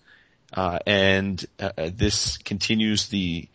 uh, 0.54 0.78
and 0.86 1.44
uh, 1.58 1.70
uh, 1.76 1.90
this 1.92 2.38
continues 2.38 3.08
the 3.08 3.48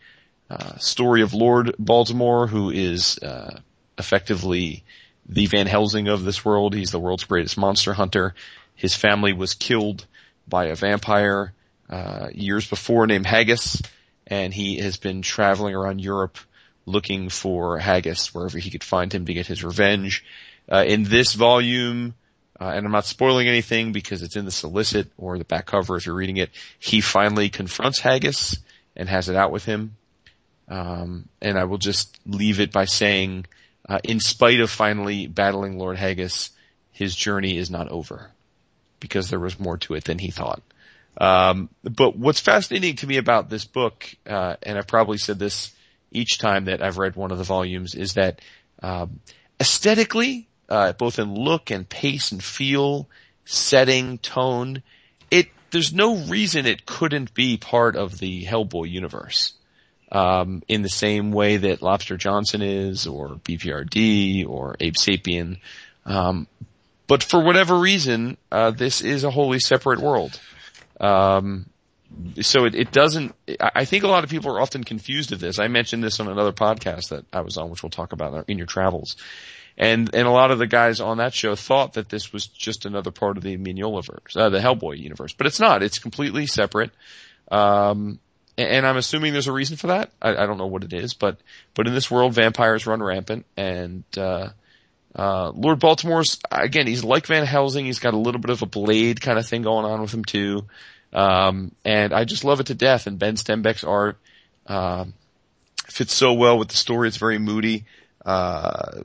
uh, 0.50 0.76
story 0.76 1.22
of 1.22 1.32
Lord 1.32 1.74
Baltimore, 1.78 2.46
who 2.46 2.70
is 2.70 3.18
uh, 3.18 3.60
effectively 3.98 4.84
the 5.26 5.46
Van 5.46 5.66
Helsing 5.66 6.08
of 6.08 6.24
this 6.24 6.44
world. 6.44 6.74
He's 6.74 6.90
the 6.90 6.98
world's 6.98 7.24
greatest 7.24 7.56
monster 7.56 7.94
hunter. 7.94 8.34
His 8.74 8.94
family 8.94 9.32
was 9.32 9.54
killed 9.54 10.06
by 10.46 10.66
a 10.66 10.74
vampire 10.74 11.54
uh, 11.88 12.28
years 12.34 12.68
before 12.68 13.06
named 13.06 13.26
Haigus, 13.26 13.84
and 14.26 14.52
he 14.52 14.78
has 14.78 14.96
been 14.96 15.22
traveling 15.22 15.74
around 15.74 16.00
Europe 16.00 16.38
looking 16.84 17.28
for 17.28 17.78
Haigus 17.78 18.34
wherever 18.34 18.58
he 18.58 18.70
could 18.70 18.84
find 18.84 19.12
him 19.12 19.24
to 19.26 19.34
get 19.34 19.46
his 19.46 19.64
revenge. 19.64 20.24
Uh, 20.70 20.84
in 20.86 21.04
this 21.04 21.34
volume, 21.34 22.14
uh, 22.60 22.72
and 22.74 22.84
I'm 22.84 22.92
not 22.92 23.06
spoiling 23.06 23.48
anything 23.48 23.92
because 23.92 24.22
it's 24.22 24.36
in 24.36 24.44
the 24.44 24.50
solicit 24.50 25.10
or 25.16 25.38
the 25.38 25.44
back 25.44 25.66
cover 25.66 25.96
if 25.96 26.04
you're 26.04 26.14
reading 26.14 26.36
it, 26.36 26.50
he 26.78 27.00
finally 27.00 27.48
confronts 27.48 28.00
Haigus 28.00 28.58
and 28.94 29.08
has 29.08 29.28
it 29.30 29.36
out 29.36 29.50
with 29.50 29.64
him. 29.64 29.96
Um, 30.68 31.28
and 31.40 31.58
I 31.58 31.64
will 31.64 31.78
just 31.78 32.18
leave 32.26 32.60
it 32.60 32.70
by 32.70 32.84
saying, 32.84 33.46
uh, 33.88 33.98
in 34.04 34.20
spite 34.20 34.60
of 34.60 34.70
finally 34.70 35.26
battling 35.26 35.78
Lord 35.78 35.96
Haigus, 35.96 36.50
his 36.92 37.16
journey 37.16 37.56
is 37.56 37.70
not 37.70 37.88
over 37.88 38.30
because 39.00 39.30
there 39.30 39.40
was 39.40 39.58
more 39.58 39.78
to 39.78 39.94
it 39.94 40.04
than 40.04 40.18
he 40.18 40.30
thought. 40.30 40.62
Um, 41.18 41.70
but 41.82 42.16
what's 42.16 42.40
fascinating 42.40 42.96
to 42.96 43.06
me 43.06 43.16
about 43.16 43.48
this 43.48 43.64
book, 43.64 44.06
uh, 44.26 44.56
and 44.62 44.76
I've 44.76 44.86
probably 44.86 45.18
said 45.18 45.38
this 45.38 45.72
each 46.12 46.38
time 46.38 46.66
that 46.66 46.82
I've 46.82 46.98
read 46.98 47.16
one 47.16 47.30
of 47.30 47.38
the 47.38 47.44
volumes, 47.44 47.94
is 47.94 48.14
that 48.14 48.42
um, 48.82 49.20
aesthetically, 49.58 50.46
uh, 50.70 50.92
both 50.92 51.18
in 51.18 51.34
look 51.34 51.70
and 51.70 51.88
pace 51.88 52.32
and 52.32 52.42
feel, 52.42 53.08
setting, 53.44 54.18
tone, 54.18 54.82
it 55.30 55.48
there's 55.70 55.92
no 55.92 56.16
reason 56.16 56.66
it 56.66 56.86
couldn't 56.86 57.34
be 57.34 57.56
part 57.56 57.96
of 57.96 58.18
the 58.18 58.44
Hellboy 58.44 58.90
universe. 58.90 59.54
Um, 60.12 60.64
in 60.66 60.82
the 60.82 60.88
same 60.88 61.30
way 61.30 61.56
that 61.58 61.82
Lobster 61.82 62.16
Johnson 62.16 62.62
is, 62.62 63.06
or 63.06 63.28
BPRD, 63.28 64.44
or 64.48 64.74
Abe 64.80 64.94
Sapien. 64.94 65.58
Um, 66.04 66.48
but 67.06 67.22
for 67.22 67.44
whatever 67.44 67.78
reason, 67.78 68.36
uh, 68.50 68.72
this 68.72 69.02
is 69.02 69.22
a 69.22 69.30
wholly 69.30 69.60
separate 69.60 70.00
world. 70.00 70.40
Um, 71.00 71.66
so 72.40 72.64
it, 72.64 72.74
it 72.74 72.92
doesn't, 72.92 73.34
I 73.60 73.84
think 73.84 74.04
a 74.04 74.08
lot 74.08 74.24
of 74.24 74.30
people 74.30 74.52
are 74.52 74.60
often 74.60 74.84
confused 74.84 75.32
of 75.32 75.40
this. 75.40 75.58
I 75.58 75.68
mentioned 75.68 76.02
this 76.02 76.20
on 76.20 76.28
another 76.28 76.52
podcast 76.52 77.10
that 77.10 77.24
I 77.32 77.42
was 77.42 77.56
on, 77.56 77.70
which 77.70 77.82
we'll 77.82 77.90
talk 77.90 78.12
about 78.12 78.48
in 78.48 78.58
your 78.58 78.66
travels. 78.66 79.16
And, 79.80 80.14
and 80.14 80.28
a 80.28 80.30
lot 80.30 80.50
of 80.50 80.58
the 80.58 80.66
guys 80.66 81.00
on 81.00 81.16
that 81.16 81.32
show 81.32 81.56
thought 81.56 81.94
that 81.94 82.10
this 82.10 82.34
was 82.34 82.46
just 82.46 82.84
another 82.84 83.10
part 83.10 83.38
of 83.38 83.42
the 83.42 83.56
Mignolaverse, 83.56 84.36
uh, 84.36 84.50
the 84.50 84.58
Hellboy 84.58 84.98
universe, 84.98 85.32
but 85.32 85.46
it's 85.46 85.58
not. 85.58 85.82
It's 85.82 85.98
completely 85.98 86.46
separate. 86.46 86.90
Um, 87.50 88.18
a- 88.58 88.70
and 88.74 88.86
I'm 88.86 88.98
assuming 88.98 89.32
there's 89.32 89.46
a 89.46 89.52
reason 89.52 89.78
for 89.78 89.86
that. 89.86 90.10
I, 90.20 90.36
I 90.36 90.44
don't 90.44 90.58
know 90.58 90.66
what 90.66 90.84
it 90.84 90.92
is, 90.92 91.14
but, 91.14 91.38
but 91.74 91.86
in 91.86 91.94
this 91.94 92.10
world, 92.10 92.34
vampires 92.34 92.86
run 92.86 93.02
rampant 93.02 93.46
and, 93.56 94.04
uh, 94.18 94.50
uh, 95.16 95.50
Lord 95.54 95.80
Baltimore's, 95.80 96.38
again, 96.52 96.86
he's 96.86 97.02
like 97.02 97.26
Van 97.26 97.46
Helsing. 97.46 97.86
He's 97.86 98.00
got 98.00 98.12
a 98.12 98.18
little 98.18 98.40
bit 98.40 98.50
of 98.50 98.60
a 98.60 98.66
blade 98.66 99.22
kind 99.22 99.38
of 99.38 99.46
thing 99.46 99.62
going 99.62 99.86
on 99.86 100.02
with 100.02 100.12
him 100.12 100.26
too. 100.26 100.66
Um, 101.14 101.72
and 101.86 102.12
I 102.12 102.24
just 102.24 102.44
love 102.44 102.60
it 102.60 102.66
to 102.66 102.74
death. 102.74 103.06
And 103.06 103.18
Ben 103.18 103.36
Stenbeck's 103.36 103.82
art, 103.82 104.18
um, 104.66 105.14
fits 105.86 106.12
so 106.14 106.34
well 106.34 106.58
with 106.58 106.68
the 106.68 106.76
story. 106.76 107.08
It's 107.08 107.16
very 107.16 107.38
moody. 107.38 107.86
Uh, 108.24 109.00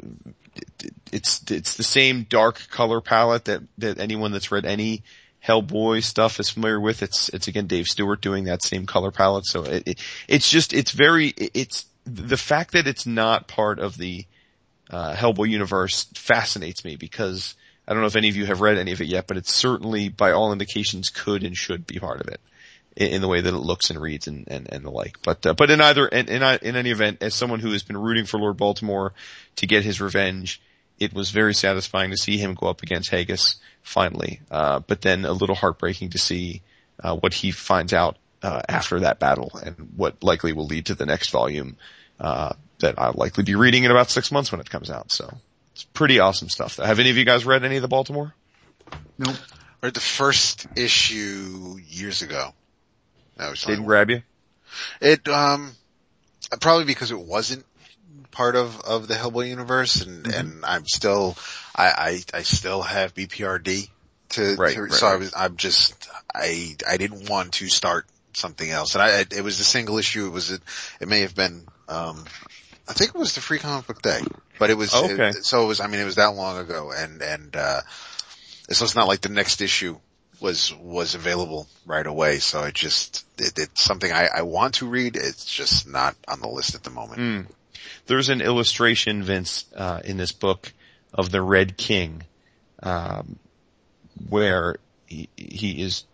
it's, 1.12 1.44
it's 1.50 1.76
the 1.76 1.84
same 1.84 2.24
dark 2.24 2.68
color 2.70 3.02
palette 3.02 3.46
that, 3.46 3.64
that 3.78 4.00
anyone 4.00 4.32
that's 4.32 4.52
read 4.52 4.66
any 4.66 5.04
Hellboy 5.46 6.04
stuff 6.04 6.40
is 6.40 6.50
familiar 6.50 6.80
with. 6.80 7.04
It's, 7.04 7.30
it's 7.30 7.48
again 7.48 7.68
Dave 7.68 7.88
Stewart 7.88 8.22
doing 8.22 8.46
that 8.46 8.64
same 8.64 8.86
color 8.86 9.12
palette. 9.12 9.46
So 9.46 9.64
it, 9.64 9.84
it 9.86 10.00
it's 10.28 10.50
just, 10.50 10.74
it's 10.74 10.92
very, 10.92 11.28
it's 11.28 11.86
the 12.06 12.38
fact 12.38 12.74
that 12.74 12.88
it's 12.88 13.06
not 13.06 13.48
part 13.48 13.80
of 13.80 13.98
the, 13.98 14.26
uh, 14.90 15.16
Hellboy 15.16 15.50
universe 15.50 16.06
fascinates 16.14 16.86
me 16.86 16.96
because 16.96 17.56
I 17.88 17.94
don't 17.94 18.02
know 18.02 18.08
if 18.08 18.16
any 18.16 18.30
of 18.30 18.36
you 18.36 18.46
have 18.46 18.62
read 18.62 18.78
any 18.78 18.92
of 18.92 19.02
it 19.02 19.08
yet, 19.08 19.28
but 19.28 19.38
it 19.38 19.48
certainly, 19.48 20.10
by 20.10 20.32
all 20.32 20.52
indications, 20.52 21.10
could 21.10 21.44
and 21.44 21.56
should 21.56 21.86
be 21.86 22.00
part 22.00 22.22
of 22.22 22.28
it 22.28 22.40
in, 22.96 23.22
the 23.22 23.28
way 23.28 23.42
that 23.42 23.54
it 23.54 23.58
looks 23.58 23.90
and 23.90 24.02
reads 24.02 24.28
and, 24.28 24.48
and, 24.48 24.72
and 24.72 24.84
the 24.84 24.90
like. 24.90 25.22
But, 25.22 25.46
uh, 25.46 25.54
but 25.54 25.70
in 25.70 25.82
either, 25.82 26.08
in, 26.08 26.28
in, 26.30 26.42
in 26.62 26.76
any 26.76 26.92
event, 26.92 27.22
as 27.22 27.36
someone 27.36 27.60
who 27.60 27.72
has 27.72 27.84
been 27.84 27.98
rooting 27.98 28.26
for 28.26 28.40
Lord 28.40 28.58
Baltimore 28.58 29.14
to 29.58 29.68
get 29.68 29.84
his 29.84 30.02
revenge, 30.02 30.62
it 31.00 31.14
was 31.14 31.32
very 31.32 31.54
satisfying 31.54 32.12
to 32.12 32.18
see 32.18 32.38
him 32.38 32.54
go 32.54 32.68
up 32.68 32.82
against 32.82 33.12
Haigus 33.12 33.56
finally. 33.82 34.42
Uh, 34.50 34.80
but 34.80 35.02
then 35.02 35.26
a 35.26 35.34
little 35.34 35.56
heartbreaking 35.56 36.12
to 36.12 36.18
see, 36.18 36.62
uh, 37.04 37.16
what 37.16 37.34
he 37.34 37.52
finds 37.52 37.94
out, 37.94 38.18
uh, 38.42 38.62
after 38.70 39.00
that 39.02 39.20
battle 39.20 39.52
and 39.64 39.94
what 39.96 40.24
likely 40.24 40.54
will 40.54 40.68
lead 40.68 40.86
to 40.88 40.96
the 40.96 41.06
next 41.06 41.30
volume, 41.30 41.78
uh, 42.20 42.54
that 42.80 42.96
I'll 42.98 43.14
likely 43.16 43.44
be 43.44 43.56
reading 43.56 43.84
in 43.84 43.92
about 43.92 44.10
six 44.10 44.32
months 44.32 44.52
when 44.52 44.62
it 44.62 44.70
comes 44.70 44.90
out. 44.90 45.12
So 45.12 45.34
it's 45.74 45.84
pretty 45.84 46.20
awesome 46.20 46.50
stuff. 46.50 46.78
Have 46.78 47.00
any 47.00 47.10
of 47.10 47.18
you 47.18 47.26
guys 47.26 47.46
read 47.46 47.64
any 47.64 47.76
of 47.78 47.82
the 47.82 47.88
Baltimore? 47.88 48.34
Nope. 49.18 49.36
Read 49.82 49.94
the 49.94 50.00
first 50.00 50.68
issue 50.76 51.78
years 51.88 52.22
ago. 52.22 52.54
That 53.38 53.50
was 53.50 53.64
Didn't 53.64 53.86
grab 53.86 54.10
you? 54.10 54.22
It 55.02 55.28
um 55.28 55.74
probably 56.60 56.86
because 56.86 57.12
it 57.12 57.20
wasn't 57.20 57.66
part 58.36 58.56
of, 58.58 58.82
of 58.82 59.08
the 59.08 59.14
Hellboy 59.16 59.48
universe 59.48 60.02
and, 60.02 60.26
Mm-hmm. 60.26 60.40
and 60.40 60.66
I'm 60.66 60.86
still, 60.86 61.38
I, 61.76 62.20
I, 62.34 62.40
I 62.40 62.42
still 62.44 62.82
have 62.82 63.14
BPRD 63.16 63.90
to, 64.30 64.56
Right, 64.56 64.74
to- 64.76 64.82
right, 64.84 64.92
so 64.92 65.08
I 65.08 65.16
was, 65.16 65.34
I'm 65.36 65.56
just, 65.56 66.10
I, 66.34 66.76
I 66.88 66.98
didn't 66.98 67.30
want 67.30 67.54
to 67.54 67.68
start 67.68 68.06
something 68.34 68.70
else. 68.70 68.96
And 68.96 69.02
I, 69.02 69.20
it 69.22 69.42
was 69.44 69.60
a 69.60 69.64
single 69.64 69.98
issue. 69.98 70.28
It 70.28 70.32
was, 70.32 70.52
it, 70.52 70.62
it 71.00 71.08
may 71.08 71.22
have 71.22 71.34
been, 71.36 71.66
um, 71.88 72.26
I 72.88 72.94
think 72.94 73.16
it 73.16 73.18
was 73.18 73.36
the 73.36 73.42
free 73.42 73.60
comic 73.60 73.88
book 73.88 74.02
day, 74.02 74.20
but 74.60 74.70
it 74.70 74.76
was, 74.78 74.94
Oh, 74.94 75.06
okay. 75.06 75.30
it- 75.30 75.46
so 75.46 75.64
it 75.64 75.68
was, 75.68 75.80
I 75.80 75.88
mean, 75.88 76.02
it 76.02 76.06
was 76.06 76.16
that 76.16 76.36
long 76.36 76.58
ago 76.58 76.92
and, 76.96 77.22
and, 77.22 77.56
uh, 77.56 77.82
so 78.70 78.84
it's 78.84 78.96
not 78.96 79.08
like 79.08 79.22
the 79.22 79.30
next 79.30 79.62
issue 79.62 79.98
was, 80.42 80.74
was 80.76 81.16
available 81.16 81.68
right 81.86 82.06
away. 82.06 82.40
So 82.40 82.64
it 82.64 82.74
just, 82.74 83.26
it, 83.38 83.54
it's 83.58 83.82
something 83.82 84.12
I, 84.12 84.28
I 84.36 84.42
want 84.42 84.76
to 84.76 84.88
read. 84.88 85.16
It's 85.16 85.46
just 85.46 85.88
not 85.88 86.16
on 86.28 86.42
the 86.42 86.48
list 86.50 86.76
at 86.76 86.84
the 86.84 86.90
moment. 86.90 87.20
Mm. 87.22 87.46
There's 88.06 88.30
an 88.30 88.42
illustration, 88.42 89.24
Vince, 89.24 89.66
uh, 89.76 90.02
in 90.04 90.18
this 90.18 90.32
book 90.32 90.74
of 91.14 91.32
the 91.32 91.42
Red 91.42 91.78
King, 91.78 92.24
um, 92.84 93.40
where 94.30 94.78
he, 95.06 95.30
he 95.36 95.82
is 95.82 96.06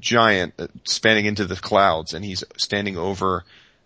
giant, 0.00 0.54
uh, 0.58 0.68
spanning 0.84 1.26
into 1.26 1.44
the 1.44 1.56
clouds, 1.56 2.14
and 2.14 2.24
he's 2.24 2.44
standing 2.56 2.96
over 2.96 3.44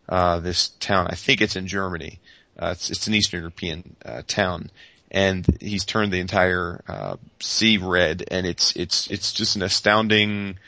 uh, 0.09 0.41
this 0.41 0.69
town. 0.81 1.07
I 1.09 1.15
think 1.15 1.41
it's 1.41 1.57
in 1.57 1.67
Germany. 1.67 2.19
Uh, 2.59 2.71
it's, 2.73 2.91
it's 2.91 3.07
an 3.07 3.15
Eastern 3.15 3.41
European 3.41 3.97
uh, 4.05 4.23
town, 4.27 4.71
and 5.11 5.47
he's 5.61 5.85
turned 5.85 6.13
the 6.13 6.21
entire 6.21 6.83
uh, 6.89 7.17
sea 7.41 7.79
red, 7.79 8.25
and 8.31 8.47
it's 8.47 8.75
it's 8.75 9.07
it's 9.09 9.33
just 9.33 9.57
an 9.57 9.63
astounding 9.63 10.59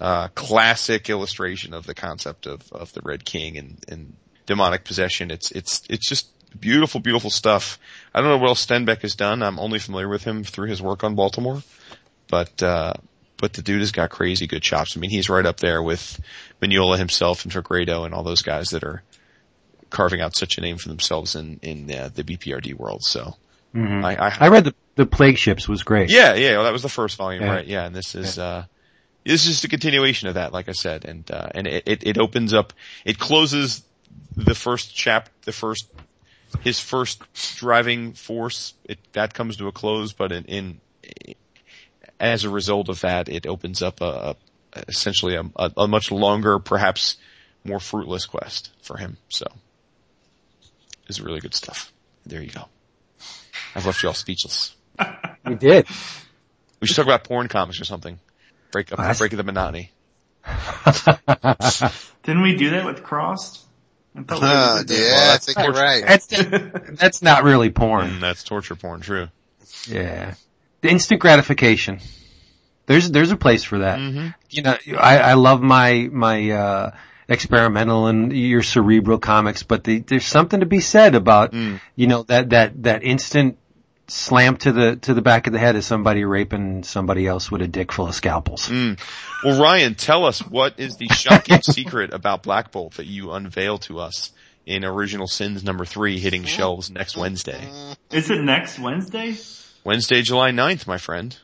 uh, 0.00 0.28
classic 0.34 1.08
illustration 1.10 1.74
of 1.74 1.86
the 1.86 1.94
concept 1.94 2.46
of, 2.46 2.70
of 2.72 2.92
the 2.92 3.00
Red 3.00 3.24
King 3.24 3.56
and, 3.56 3.84
and 3.88 4.16
demonic 4.48 4.82
possession. 4.82 5.30
It's, 5.30 5.52
it's, 5.52 5.82
it's 5.88 6.08
just 6.08 6.26
beautiful, 6.58 6.98
beautiful 7.00 7.30
stuff. 7.30 7.78
I 8.12 8.20
don't 8.20 8.30
know 8.30 8.38
what 8.38 8.48
else 8.48 8.66
Stenbeck 8.66 9.02
has 9.02 9.14
done. 9.14 9.42
I'm 9.44 9.60
only 9.60 9.78
familiar 9.78 10.08
with 10.08 10.24
him 10.24 10.42
through 10.42 10.68
his 10.68 10.82
work 10.82 11.04
on 11.04 11.14
Baltimore, 11.14 11.62
but, 12.28 12.60
uh, 12.62 12.94
but 13.36 13.52
the 13.52 13.62
dude 13.62 13.80
has 13.80 13.92
got 13.92 14.10
crazy 14.10 14.48
good 14.48 14.62
chops. 14.62 14.96
I 14.96 15.00
mean, 15.00 15.10
he's 15.10 15.28
right 15.28 15.46
up 15.46 15.58
there 15.58 15.80
with 15.82 16.20
Mignola 16.60 16.98
himself 16.98 17.44
and 17.44 17.52
Fegredo 17.52 18.04
and 18.04 18.12
all 18.12 18.24
those 18.24 18.42
guys 18.42 18.70
that 18.70 18.82
are 18.82 19.02
carving 19.90 20.20
out 20.20 20.34
such 20.34 20.58
a 20.58 20.60
name 20.60 20.76
for 20.78 20.88
themselves 20.88 21.36
in, 21.36 21.60
in 21.62 21.90
uh, 21.92 22.10
the 22.12 22.24
BPRD 22.24 22.74
world. 22.74 23.04
So 23.04 23.36
I, 23.74 24.16
I, 24.16 24.36
I 24.40 24.48
read 24.48 24.64
the 24.64 24.74
the 24.96 25.06
Plague 25.06 25.38
Ships 25.38 25.68
was 25.68 25.84
great. 25.84 26.10
yeah, 26.10 26.34
yeah, 26.34 26.54
well, 26.56 26.64
that 26.64 26.72
was 26.72 26.82
the 26.82 26.88
first 26.88 27.16
volume, 27.16 27.44
Yeah. 27.44 27.50
right? 27.54 27.64
Yeah, 27.66 27.84
and 27.86 27.94
this 27.94 28.16
is, 28.16 28.36
uh, 28.36 28.64
this 29.24 29.42
is 29.44 29.52
just 29.52 29.64
a 29.64 29.68
continuation 29.68 30.26
of 30.26 30.34
that, 30.34 30.52
like 30.52 30.68
I 30.68 30.72
said, 30.72 31.04
and, 31.04 31.30
uh, 31.30 31.50
and 31.54 31.68
it, 31.68 31.84
it, 31.86 32.04
it 32.04 32.18
opens 32.18 32.52
up, 32.52 32.72
it 33.04 33.16
closes 33.16 33.84
the 34.36 34.54
first 34.54 34.94
chap, 34.94 35.28
the 35.42 35.52
first, 35.52 35.88
his 36.60 36.80
first 36.80 37.22
driving 37.56 38.12
force, 38.12 38.74
it, 38.84 38.98
that 39.12 39.34
comes 39.34 39.56
to 39.58 39.68
a 39.68 39.72
close, 39.72 40.12
but 40.12 40.32
in, 40.32 40.44
in, 40.44 40.80
as 42.20 42.44
a 42.44 42.50
result 42.50 42.88
of 42.88 43.00
that, 43.02 43.28
it 43.28 43.46
opens 43.46 43.82
up 43.82 44.00
a, 44.00 44.36
a 44.74 44.80
essentially 44.88 45.34
a, 45.34 45.42
a, 45.56 45.72
a 45.78 45.88
much 45.88 46.10
longer, 46.10 46.58
perhaps 46.58 47.16
more 47.64 47.80
fruitless 47.80 48.26
quest 48.26 48.70
for 48.82 48.96
him, 48.96 49.16
so. 49.28 49.46
It's 51.08 51.20
really 51.20 51.40
good 51.40 51.54
stuff. 51.54 51.92
There 52.26 52.42
you 52.42 52.50
go. 52.50 52.64
I've 53.74 53.86
left 53.86 54.02
you 54.02 54.08
all 54.10 54.14
speechless. 54.14 54.74
we 55.46 55.54
did. 55.54 55.86
We 56.80 56.86
should 56.86 56.96
talk 56.96 57.06
about 57.06 57.24
porn 57.24 57.48
comics 57.48 57.80
or 57.80 57.84
something. 57.84 58.18
Break 58.72 58.92
up, 58.92 58.98
Oh, 58.98 59.02
that's- 59.02 59.18
break 59.18 59.32
the 59.32 59.42
monotony. 59.42 59.90
Didn't 62.22 62.42
we 62.42 62.56
do 62.56 62.70
that 62.70 62.84
with 62.84 63.02
Crossed? 63.02 63.64
I 64.28 64.34
Uh, 64.34 64.78
did 64.78 64.88
that. 64.88 64.94
yeah, 64.94 65.04
I 65.04 65.26
that's 65.32 65.46
think 65.46 65.58
you're 65.58 65.72
right. 65.72 66.04
That's 66.06 66.26
that's 67.00 67.22
not 67.22 67.44
really 67.44 67.70
porn. 67.70 68.10
Mm, 68.10 68.20
that's 68.20 68.42
torture 68.44 68.74
porn, 68.76 69.00
true. 69.00 69.28
Yeah. 69.86 70.34
The 70.80 70.90
instant 70.90 71.20
gratification. 71.20 72.00
There's 72.86 73.10
there's 73.10 73.30
a 73.30 73.36
place 73.36 73.64
for 73.64 73.78
that. 73.80 73.98
Mm-hmm. 73.98 74.28
You 74.50 74.62
know, 74.62 74.76
I, 74.98 75.18
I 75.18 75.34
love 75.34 75.60
my 75.62 76.08
my 76.10 76.50
uh 76.50 76.90
experimental 77.28 78.06
and 78.06 78.32
your 78.32 78.62
cerebral 78.62 79.18
comics, 79.18 79.62
but 79.62 79.84
the, 79.84 79.98
there's 80.00 80.24
something 80.24 80.60
to 80.60 80.66
be 80.66 80.80
said 80.80 81.14
about 81.14 81.52
Mm. 81.52 81.80
you 81.94 82.06
know 82.06 82.22
that 82.24 82.50
that 82.50 82.82
that 82.84 83.02
instant 83.04 83.58
slam 84.08 84.56
to 84.56 84.72
the 84.72 84.96
to 84.96 85.14
the 85.14 85.22
back 85.22 85.46
of 85.46 85.52
the 85.52 85.58
head 85.58 85.76
of 85.76 85.84
somebody 85.84 86.24
raping 86.24 86.82
somebody 86.82 87.26
else 87.26 87.50
with 87.50 87.62
a 87.62 87.68
dick 87.68 87.92
full 87.92 88.08
of 88.08 88.14
scalpels. 88.14 88.68
Mm. 88.68 88.98
Well, 89.44 89.60
Ryan, 89.60 89.94
tell 89.94 90.24
us 90.24 90.40
what 90.40 90.78
is 90.78 90.96
the 90.96 91.08
shocking 91.08 91.62
secret 91.62 92.12
about 92.12 92.42
Black 92.42 92.72
Bolt 92.72 92.94
that 92.94 93.06
you 93.06 93.32
unveil 93.32 93.78
to 93.78 94.00
us 94.00 94.32
in 94.66 94.84
Original 94.84 95.26
Sins 95.26 95.62
number 95.64 95.84
three 95.84 96.18
hitting 96.18 96.44
shelves 96.44 96.90
next 96.90 97.16
Wednesday. 97.16 97.68
Is 98.10 98.30
it 98.30 98.42
next 98.42 98.78
Wednesday? 98.78 99.36
Wednesday, 99.84 100.22
July 100.22 100.50
9th, 100.50 100.86
my 100.86 100.98
friend. 100.98 101.36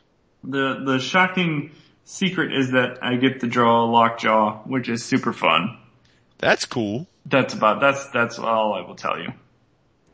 The 0.43 0.83
the 0.85 0.99
shocking 0.99 1.71
secret 2.03 2.53
is 2.53 2.71
that 2.71 2.99
I 3.01 3.15
get 3.15 3.41
to 3.41 3.47
draw 3.47 3.83
a 3.83 3.87
lockjaw, 3.87 4.63
which 4.65 4.89
is 4.89 5.03
super 5.03 5.33
fun. 5.33 5.77
That's 6.37 6.65
cool. 6.65 7.07
That's 7.25 7.53
about 7.53 7.81
that's 7.81 8.07
that's 8.09 8.37
all 8.37 8.73
I 8.73 8.81
will 8.81 8.95
tell 8.95 9.19
you. 9.19 9.29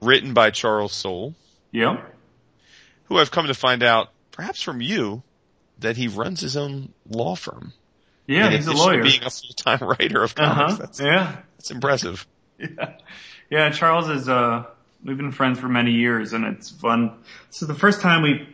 Written 0.01 0.33
by 0.33 0.49
Charles 0.49 0.93
Soule, 0.93 1.35
Yep. 1.71 2.10
Who 3.11 3.17
I've 3.19 3.29
come 3.31 3.47
to 3.47 3.53
find 3.53 3.83
out, 3.83 4.09
perhaps 4.31 4.61
from 4.61 4.79
you, 4.81 5.21
that 5.79 5.97
he 5.97 6.07
runs 6.07 6.39
his 6.39 6.55
own 6.55 6.93
law 7.09 7.35
firm. 7.35 7.73
Yeah, 8.25 8.49
he's 8.51 8.67
a 8.67 8.71
lawyer. 8.73 9.03
being 9.03 9.21
a 9.23 9.29
full-time 9.29 9.79
writer 9.81 10.23
of 10.23 10.33
comics. 10.33 10.71
huh. 10.73 10.77
That's, 10.79 10.99
Yeah. 11.01 11.35
that's 11.57 11.71
impressive. 11.71 12.25
Yeah. 12.59 12.93
Yeah, 13.49 13.69
Charles 13.71 14.07
is, 14.07 14.29
uh, 14.29 14.63
we've 15.03 15.17
been 15.17 15.31
friends 15.33 15.59
for 15.59 15.67
many 15.67 15.91
years 15.91 16.31
and 16.31 16.45
it's 16.45 16.69
fun. 16.69 17.11
So 17.49 17.65
the 17.65 17.73
first 17.75 17.99
time 18.01 18.21
we 18.21 18.47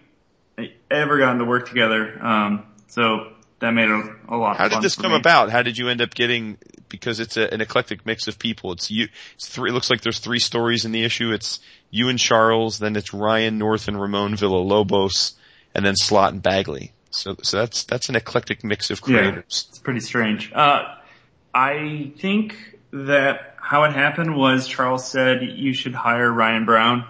ever 0.89 1.19
gotten 1.19 1.37
to 1.39 1.45
work 1.45 1.67
together, 1.69 2.17
um, 2.25 2.65
so 2.87 3.33
that 3.59 3.71
made 3.71 3.89
it 3.89 3.91
a, 3.91 4.33
a 4.33 4.37
lot 4.37 4.51
of 4.53 4.57
How 4.57 4.67
did 4.69 4.81
this 4.81 4.95
come 4.95 5.11
me. 5.11 5.17
about? 5.17 5.51
How 5.51 5.61
did 5.61 5.77
you 5.77 5.89
end 5.89 6.01
up 6.01 6.15
getting? 6.15 6.57
Because 6.89 7.19
it's 7.19 7.35
a, 7.37 7.53
an 7.53 7.59
eclectic 7.61 8.05
mix 8.05 8.27
of 8.27 8.39
people. 8.39 8.71
It's 8.71 8.89
you. 8.89 9.09
It's 9.35 9.47
three. 9.49 9.69
It 9.69 9.73
looks 9.73 9.89
like 9.89 10.01
there's 10.01 10.19
three 10.19 10.39
stories 10.39 10.85
in 10.85 10.93
the 10.93 11.03
issue. 11.03 11.31
It's 11.33 11.59
you 11.89 12.09
and 12.09 12.19
Charles, 12.19 12.79
then 12.79 12.95
it's 12.95 13.13
Ryan 13.13 13.57
North 13.57 13.87
and 13.87 13.99
Ramon 13.99 14.33
Villalobos, 14.35 15.33
and 15.73 15.85
then 15.85 15.95
Slott 15.95 16.33
and 16.33 16.41
Bagley. 16.43 16.91
So, 17.09 17.35
so 17.41 17.57
that's 17.57 17.83
that's 17.85 18.09
an 18.09 18.15
eclectic 18.15 18.63
mix 18.63 18.89
of 18.91 19.01
creators. 19.01 19.33
Yeah. 19.67 19.69
It's 19.69 19.79
pretty 19.79 20.01
strange. 20.01 20.51
Uh, 20.53 20.95
I 21.53 22.11
think 22.19 22.55
that 22.91 23.55
how 23.59 23.83
it 23.85 23.93
happened 23.93 24.35
was 24.35 24.67
Charles 24.67 25.09
said 25.09 25.41
you 25.43 25.73
should 25.73 25.95
hire 25.95 26.31
Ryan 26.31 26.65
Browne. 26.65 27.05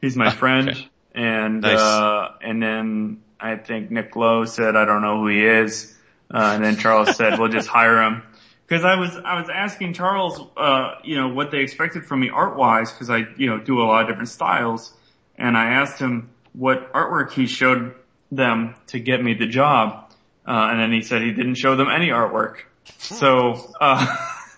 He's 0.00 0.16
my 0.16 0.30
friend. 0.34 0.70
okay. 0.70 0.88
And, 1.14 1.60
Nice. 1.60 1.78
uh, 1.78 2.32
and 2.40 2.60
then 2.60 3.22
I 3.38 3.54
think 3.56 3.90
Nick 3.92 4.16
Lowe 4.16 4.44
said, 4.46 4.74
I 4.74 4.84
don't 4.84 5.00
know 5.00 5.20
who 5.20 5.28
he 5.28 5.46
is. 5.46 5.94
Uh, 6.28 6.52
and 6.56 6.64
then 6.64 6.76
Charles 6.76 7.14
said, 7.16 7.38
we'll 7.38 7.50
just 7.50 7.68
hire 7.68 8.02
him. 8.02 8.22
Cause 8.66 8.82
I 8.82 8.96
was, 8.96 9.14
I 9.16 9.38
was 9.38 9.50
asking 9.50 9.92
Charles, 9.92 10.40
uh, 10.56 10.94
you 11.04 11.16
know, 11.16 11.28
what 11.28 11.50
they 11.50 11.58
expected 11.58 12.06
from 12.06 12.20
me 12.20 12.30
art 12.30 12.56
wise, 12.56 12.90
cause 12.92 13.10
I, 13.10 13.26
you 13.36 13.46
know, 13.46 13.58
do 13.58 13.82
a 13.82 13.84
lot 13.84 14.02
of 14.02 14.08
different 14.08 14.30
styles. 14.30 14.92
And 15.36 15.56
I 15.56 15.72
asked 15.72 15.98
him 15.98 16.30
what 16.54 16.92
artwork 16.92 17.32
he 17.32 17.46
showed 17.46 17.94
them 18.32 18.74
to 18.88 18.98
get 18.98 19.22
me 19.22 19.34
the 19.34 19.46
job. 19.46 20.10
Uh, 20.46 20.68
and 20.70 20.80
then 20.80 20.92
he 20.92 21.02
said 21.02 21.22
he 21.22 21.32
didn't 21.32 21.56
show 21.56 21.76
them 21.76 21.88
any 21.88 22.08
artwork. 22.08 22.60
So, 22.98 23.74
uh, 23.80 24.06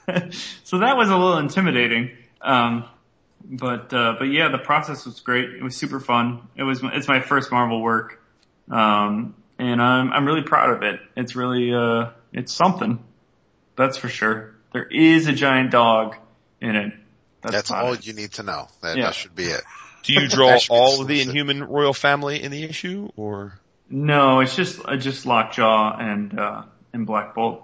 so 0.64 0.78
that 0.78 0.96
was 0.96 1.08
a 1.08 1.16
little 1.16 1.38
intimidating. 1.38 2.12
Um, 2.40 2.84
but, 3.44 3.92
uh, 3.92 4.16
but 4.18 4.24
yeah, 4.24 4.48
the 4.48 4.58
process 4.58 5.04
was 5.04 5.20
great. 5.20 5.50
It 5.50 5.62
was 5.62 5.76
super 5.76 6.00
fun. 6.00 6.48
It 6.56 6.62
was, 6.62 6.80
it's 6.82 7.08
my 7.08 7.20
first 7.20 7.50
Marvel 7.50 7.80
work. 7.80 8.20
Um, 8.70 9.34
and 9.58 9.80
I'm, 9.80 10.12
I'm 10.12 10.26
really 10.26 10.42
proud 10.42 10.70
of 10.70 10.82
it. 10.82 11.00
It's 11.16 11.36
really, 11.36 11.72
uh, 11.72 12.10
it's 12.32 12.52
something. 12.52 13.02
That's 13.76 13.96
for 13.98 14.08
sure. 14.08 14.54
There 14.72 14.84
is 14.86 15.26
a 15.28 15.32
giant 15.32 15.70
dog 15.70 16.16
in 16.60 16.74
it. 16.76 16.92
That's, 17.42 17.54
That's 17.54 17.70
all 17.70 17.92
it. 17.92 18.06
you 18.06 18.12
need 18.14 18.32
to 18.32 18.42
know. 18.42 18.68
That, 18.82 18.96
Yeah. 18.96 19.04
that 19.06 19.14
should 19.14 19.34
be 19.34 19.44
it. 19.44 19.62
Do 20.02 20.12
you 20.14 20.28
draw 20.28 20.48
That 20.52 20.62
should 20.62 20.72
be 20.72 20.78
all 20.78 21.00
of 21.02 21.08
the. 21.08 21.20
Inhuman 21.20 21.62
royal 21.64 21.92
family 21.94 22.42
in 22.42 22.50
the 22.50 22.64
issue, 22.64 23.08
or 23.16 23.58
No, 23.88 24.40
it's 24.40 24.56
just, 24.56 24.80
uh, 24.84 24.96
just 24.96 25.26
Lockjaw 25.26 25.96
and, 25.98 26.38
uh, 26.38 26.62
and 26.92 27.06
Black 27.06 27.34
Bolt. 27.34 27.62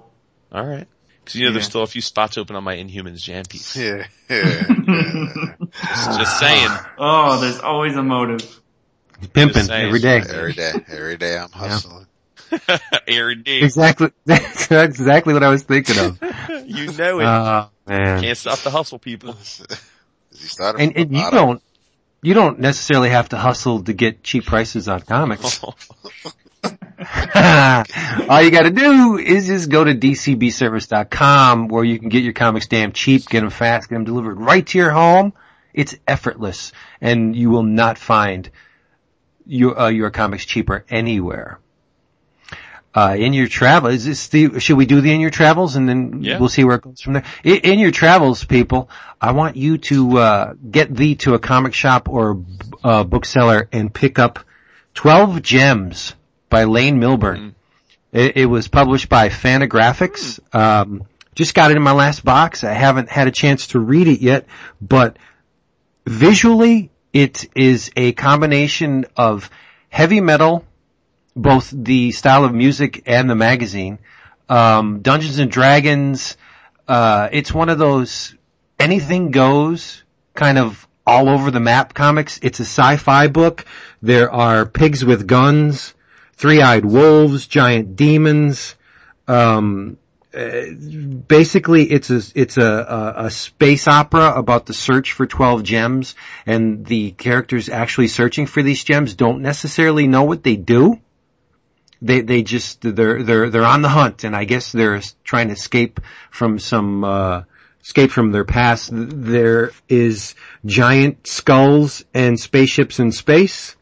all 0.52 0.64
right? 0.66 0.86
Because 1.24 1.36
you 1.36 1.46
know 1.46 1.52
there's 1.52 1.66
still 1.66 1.82
a 1.82 1.86
few 1.86 2.00
spots 2.02 2.36
open 2.36 2.56
on 2.56 2.64
my 2.64 2.76
Inhumans 2.76 3.22
jam 3.22 3.44
piece. 3.44 3.76
Yeah. 3.76 4.04
yeah. 4.28 5.54
Just, 5.70 6.18
just 6.18 6.40
saying. 6.40 6.68
Oh, 6.98 7.40
there's 7.40 7.60
always 7.60 7.94
a 7.96 8.02
motive. 8.02 8.60
Pimping 9.32 9.70
every 9.70 10.00
day. 10.00 10.16
every 10.18 10.52
day, 10.52 10.72
every 10.88 11.16
day 11.16 11.38
I'm 11.38 11.50
hustling. 11.50 12.06
Airy 13.08 13.36
D. 13.36 13.62
Exactly. 13.62 14.10
That's 14.24 14.70
exactly 14.70 15.34
what 15.34 15.42
I 15.42 15.48
was 15.48 15.62
thinking 15.62 15.98
of. 15.98 16.18
You 16.64 16.92
know 16.92 17.20
it. 17.20 17.24
Oh 17.24 17.70
man. 17.86 18.22
Can't 18.22 18.38
stop 18.38 18.58
the 18.60 18.70
hustle, 18.70 18.98
people. 18.98 19.32
He 19.32 20.46
started 20.46 20.80
And, 20.80 20.96
and 20.96 21.16
you 21.16 21.30
don't, 21.30 21.62
you 22.22 22.34
don't 22.34 22.60
necessarily 22.60 23.10
have 23.10 23.30
to 23.30 23.36
hustle 23.36 23.82
to 23.84 23.92
get 23.92 24.22
cheap 24.22 24.46
prices 24.46 24.88
on 24.88 25.00
comics. 25.00 25.60
All 25.62 25.72
you 28.42 28.50
gotta 28.50 28.70
do 28.70 29.18
is 29.18 29.46
just 29.48 29.70
go 29.70 29.82
to 29.84 29.94
dcbservice.com 29.94 31.68
where 31.68 31.84
you 31.84 31.98
can 31.98 32.08
get 32.08 32.22
your 32.22 32.32
comics 32.32 32.68
damn 32.68 32.92
cheap, 32.92 33.28
get 33.28 33.40
them 33.40 33.50
fast, 33.50 33.88
get 33.88 33.96
them 33.96 34.04
delivered 34.04 34.40
right 34.40 34.66
to 34.68 34.78
your 34.78 34.90
home, 34.92 35.32
It's 35.74 35.96
effortless, 36.06 36.72
and 37.00 37.34
you 37.34 37.50
will 37.50 37.64
not 37.64 37.98
find 37.98 38.48
your 39.46 39.78
uh, 39.78 39.88
your 39.88 40.10
comics 40.10 40.44
cheaper 40.46 40.84
anywhere. 40.88 41.58
Uh, 42.94 43.16
in 43.18 43.32
your 43.32 43.48
travel, 43.48 43.88
is 43.90 44.04
this 44.04 44.28
the, 44.28 44.58
should 44.60 44.76
we 44.76 44.84
do 44.84 45.00
the 45.00 45.10
in 45.12 45.20
your 45.20 45.30
travels 45.30 45.76
and 45.76 45.88
then 45.88 46.22
Yeah. 46.22 46.38
we'll 46.38 46.50
see 46.50 46.62
where 46.64 46.76
it 46.76 46.82
goes 46.82 47.00
from 47.00 47.14
there? 47.14 47.24
In, 47.42 47.56
in 47.56 47.78
your 47.78 47.90
travels, 47.90 48.44
people, 48.44 48.90
I 49.20 49.32
want 49.32 49.56
you 49.56 49.78
to, 49.78 50.18
uh, 50.18 50.54
get 50.70 50.94
thee 50.94 51.14
to 51.16 51.32
a 51.32 51.38
comic 51.38 51.72
shop 51.72 52.08
or, 52.10 52.44
uh, 52.84 53.04
bookseller 53.04 53.66
and 53.72 53.92
pick 53.94 54.18
up 54.18 54.40
12 54.94 55.40
Gems 55.40 56.14
by 56.50 56.64
Lane 56.64 56.98
Milburn. 56.98 57.54
It, 58.12 58.36
it 58.36 58.46
was 58.46 58.68
published 58.68 59.08
by 59.08 59.30
Fantagraphics. 59.30 60.38
Um, 60.54 61.04
just 61.34 61.54
got 61.54 61.70
it 61.70 61.78
in 61.78 61.82
my 61.82 61.92
last 61.92 62.22
box. 62.26 62.62
I 62.62 62.74
haven't 62.74 63.08
had 63.08 63.26
a 63.26 63.30
chance 63.30 63.68
to 63.68 63.80
read 63.80 64.06
it 64.06 64.20
yet, 64.20 64.44
but 64.82 65.16
visually 66.06 66.90
it 67.12 67.48
is 67.54 67.90
a 67.96 68.12
combination 68.12 69.06
of 69.16 69.48
heavy 69.88 70.20
metal, 70.20 70.64
both 71.34 71.72
the 71.72 72.12
style 72.12 72.44
of 72.44 72.54
music 72.54 73.02
and 73.06 73.28
the 73.28 73.34
magazine, 73.34 73.98
um, 74.48 75.00
Dungeons 75.00 75.38
and 75.38 75.50
Dragons. 75.50 76.36
Uh, 76.86 77.28
it's 77.32 77.52
one 77.52 77.68
of 77.68 77.78
those 77.78 78.34
anything 78.78 79.30
goes 79.30 80.02
kind 80.34 80.58
of 80.58 80.86
all 81.06 81.28
over 81.28 81.50
the 81.50 81.60
map 81.60 81.94
comics. 81.94 82.38
It's 82.42 82.60
a 82.60 82.64
sci-fi 82.64 83.28
book. 83.28 83.64
There 84.02 84.30
are 84.30 84.66
pigs 84.66 85.04
with 85.04 85.26
guns, 85.26 85.94
three-eyed 86.34 86.84
wolves, 86.84 87.46
giant 87.46 87.96
demons. 87.96 88.74
Um, 89.26 89.98
uh, 90.34 90.62
basically, 91.28 91.84
it's 91.84 92.10
a 92.10 92.22
it's 92.34 92.56
a, 92.56 92.62
a 92.64 93.26
a 93.26 93.30
space 93.30 93.86
opera 93.86 94.32
about 94.34 94.64
the 94.64 94.72
search 94.72 95.12
for 95.12 95.26
twelve 95.26 95.62
gems, 95.62 96.14
and 96.46 96.86
the 96.86 97.10
characters 97.10 97.68
actually 97.68 98.08
searching 98.08 98.46
for 98.46 98.62
these 98.62 98.82
gems 98.82 99.14
don't 99.14 99.42
necessarily 99.42 100.06
know 100.06 100.24
what 100.24 100.42
they 100.42 100.56
do. 100.56 100.98
They 102.02 102.20
they 102.20 102.42
just 102.42 102.80
they're 102.80 103.22
they're 103.22 103.48
they're 103.48 103.64
on 103.64 103.82
the 103.82 103.88
hunt, 103.88 104.24
and 104.24 104.34
I 104.34 104.44
guess 104.44 104.72
they're 104.72 105.00
trying 105.22 105.48
to 105.48 105.54
escape 105.54 106.00
from 106.30 106.58
some 106.58 107.04
uh, 107.04 107.42
escape 107.80 108.10
from 108.10 108.32
their 108.32 108.44
past. 108.44 108.90
There 108.92 109.70
is 109.88 110.34
giant 110.66 111.28
skulls 111.28 112.04
and 112.12 112.38
spaceships 112.38 112.98
in 112.98 113.12
space. 113.12 113.76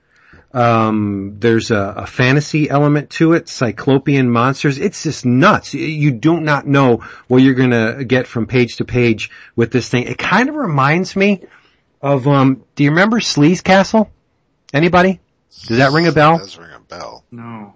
Um, 0.52 1.36
there's 1.38 1.70
a, 1.70 1.94
a 1.98 2.06
fantasy 2.06 2.68
element 2.68 3.10
to 3.10 3.34
it, 3.34 3.48
cyclopean 3.48 4.28
monsters. 4.28 4.78
It's 4.78 5.05
just 5.05 5.24
nuts. 5.24 5.74
You 5.74 6.10
do 6.10 6.40
not 6.40 6.66
know 6.66 7.05
what 7.28 7.38
you're 7.38 7.55
gonna 7.55 8.05
get 8.05 8.26
from 8.26 8.47
page 8.47 8.76
to 8.76 8.84
page 8.84 9.30
with 9.56 9.70
this 9.70 9.88
thing. 9.88 10.05
It 10.05 10.18
kind 10.18 10.48
of 10.48 10.56
reminds 10.56 11.14
me 11.14 11.44
of, 12.02 12.26
um, 12.26 12.64
do 12.74 12.82
you 12.84 12.90
remember 12.90 13.20
Sleaze 13.20 13.62
Castle? 13.62 14.10
Anybody? 14.74 15.20
Does 15.68 15.78
that 15.78 15.92
ring 15.92 16.06
a 16.06 16.12
bell? 16.12 16.38
Does 16.38 16.59
ring 16.59 16.72
a 16.74 16.80
bell. 16.80 17.24
No. 17.30 17.74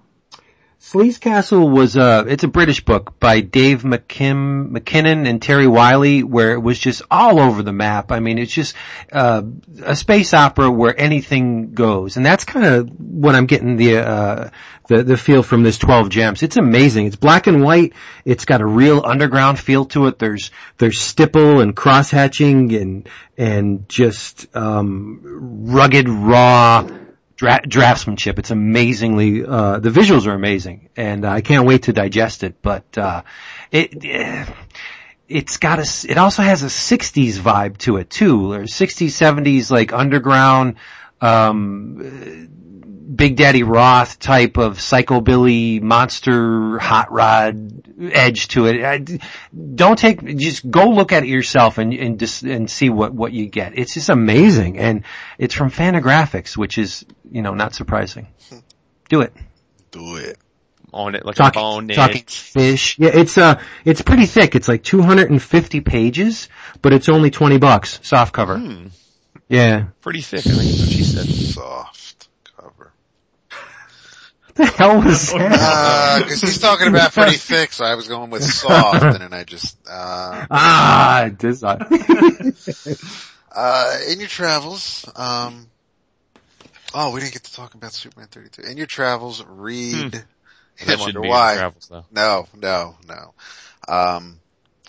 Sleaze 0.85 1.19
Castle 1.19 1.67
was 1.71 1.97
a, 1.97 2.27
it's 2.29 2.45
a 2.45 2.49
British 2.49 2.85
book 2.85 3.19
by 3.19 3.41
Dave 3.41 3.85
McKim, 3.85 4.71
McKinnon 4.71 5.27
and 5.27 5.41
Terry 5.41 5.67
Wiley 5.67 6.23
where 6.23 6.53
it 6.53 6.59
was 6.59 6.79
just 6.79 7.01
all 7.11 7.41
over 7.41 7.63
the 7.63 7.73
map. 7.73 8.13
I 8.13 8.21
mean, 8.21 8.37
it's 8.37 8.53
just, 8.53 8.77
uh, 9.11 9.43
a 9.83 9.97
space 9.97 10.35
opera 10.35 10.71
where 10.71 10.95
anything 10.97 11.73
goes. 11.73 12.19
And 12.19 12.27
that's 12.27 12.45
kind 12.45 12.67
of 12.67 12.91
what 13.01 13.35
I'm 13.35 13.47
getting 13.47 13.77
the, 13.77 13.97
uh, 13.97 14.51
the, 14.89 15.03
the 15.03 15.17
feel 15.17 15.43
from 15.43 15.63
this 15.63 15.79
12 15.79 16.11
gems. 16.11 16.43
It's 16.43 16.59
amazing. 16.59 17.07
It's 17.07 17.17
black 17.17 17.47
and 17.47 17.65
white. 17.65 17.95
It's 18.27 18.45
got 18.45 18.61
a 18.61 18.67
real 18.67 19.03
underground 19.07 19.59
feel 19.59 19.87
to 19.87 20.09
it. 20.09 20.19
There's, 20.19 20.51
there's 20.77 21.01
stipple 21.01 21.61
and 21.61 21.75
cross 21.75 22.11
hatching 22.11 22.75
and, 22.75 23.09
and 23.39 23.89
just, 23.89 24.55
um, 24.55 25.21
rugged, 25.73 26.11
raw, 26.11 26.87
dra- 27.37 27.63
draftsmanship. 27.63 28.39
It's 28.39 28.51
amazingly, 28.51 29.45
uh, 29.45 29.79
the 29.79 29.91
visuals 29.91 30.27
are 30.27 30.35
amazing 30.35 30.89
and 30.97 31.25
I 31.25 31.41
can't 31.41 31.67
wait 31.67 31.85
to 31.85 31.93
digest 31.93 32.43
it, 32.45 32.63
but, 32.63 32.97
uh, 32.97 33.23
it, 33.71 34.05
eh, 34.05 34.47
it's 35.29 35.57
got 35.57 35.79
a 35.79 36.11
it 36.11 36.19
also 36.19 36.43
has 36.43 36.63
a 36.63 36.67
60s 36.67 37.39
vibe 37.39 37.79
to 37.79 37.97
it 37.97 38.11
too, 38.11 38.53
or 38.53 38.61
60s, 38.65 39.09
70s 39.09 39.71
like 39.71 39.93
underground, 39.93 40.77
um, 41.21 42.49
Big 43.15 43.37
Daddy 43.37 43.63
Roth 43.63 44.19
type 44.19 44.57
of 44.57 44.79
psychobilly 44.79 45.81
monster 45.83 46.79
hot 46.79 47.13
rod 47.13 47.83
edge 48.01 48.49
to 48.49 48.67
it. 48.67 48.85
I- 48.85 49.19
don't 49.75 49.99
take, 49.99 50.25
just 50.39 50.69
go 50.71 50.89
look 50.91 51.13
at 51.13 51.23
it 51.25 51.29
yourself 51.29 51.79
and, 51.79 51.93
and 51.93 52.19
just, 52.19 52.43
and 52.43 52.71
see 52.71 52.89
what, 52.89 53.13
what 53.13 53.33
you 53.33 53.47
get. 53.47 53.77
It's 53.79 53.95
just 53.95 54.09
amazing. 54.09 54.79
And 54.79 55.05
it's 55.39 55.55
from 55.55 55.71
Fantagraphics, 55.71 56.57
which 56.57 56.79
is, 56.79 57.05
you 57.31 57.43
know, 57.43 57.55
not 57.55 57.75
surprising. 57.75 58.29
Do 59.09 59.21
it. 59.21 59.33
Do 59.91 60.17
it. 60.17 60.39
On 60.93 61.15
it 61.17 61.27
like 61.27 61.35
Talking, 61.35 61.61
a 61.61 61.63
bone 61.63 61.89
talking 61.89 62.23
fish. 62.27 62.99
Yeah, 63.01 63.11
it's, 63.13 63.37
uh, 63.37 63.61
it's 63.85 64.01
pretty 64.01 64.27
thick. 64.27 64.55
It's 64.55 64.69
like 64.69 64.85
250 64.85 65.81
pages, 65.81 66.49
but 66.83 66.93
it's 66.93 67.09
only 67.09 67.31
20 67.33 67.59
bucks, 67.59 67.99
soft 68.05 68.33
cover. 68.33 68.59
Hmm, 68.59 68.87
Yeah. 69.49 69.87
pretty 70.01 70.21
thick, 70.21 70.47
I 70.47 70.51
think 70.51 70.61
is 70.63 70.81
what 70.81 70.89
she 70.91 71.03
said. 71.03 71.27
Soft 71.27 71.95
cover. 71.97 72.04
The 74.55 74.67
hell 74.67 75.01
was 75.03 75.33
that? 75.33 75.59
Uh, 75.61 76.23
cause 76.29 76.41
he's 76.41 76.59
talking 76.61 76.89
about 76.89 77.13
pretty 77.13 77.37
thick, 77.37 77.73
so 77.73 77.85
I 77.85 77.95
was 77.97 78.07
going 78.09 78.31
with 78.31 78.45
soft, 78.45 79.03
and 79.03 79.17
then 79.21 79.33
I 79.33 79.45
just, 79.45 79.77
uh, 79.89 80.47
Ah, 80.51 81.25
it 81.25 81.39
does 81.39 81.63
not. 81.63 81.83
uh, 83.53 83.99
in 84.09 84.21
your 84.21 84.29
travels, 84.29 85.11
um, 85.17 85.67
oh, 86.95 87.13
we 87.13 87.21
didn't 87.21 87.33
get 87.33 87.45
to 87.45 87.55
talk 87.55 87.75
about 87.75 87.93
Superman 87.93 88.29
32. 88.31 88.63
In 88.63 88.77
your 88.77 88.87
travels, 88.87 89.45
read, 89.45 89.95
and 90.15 90.15
I 90.81 90.85
That 90.85 90.99
wonder 90.99 91.13
should 91.13 91.23
be 91.23 91.29
why. 91.29 91.53
in 91.53 91.59
travels 91.59 91.89
though. 91.89 92.05
No, 92.13 92.47
no, 92.57 92.97
no. 93.09 93.35
Um, 93.89 94.39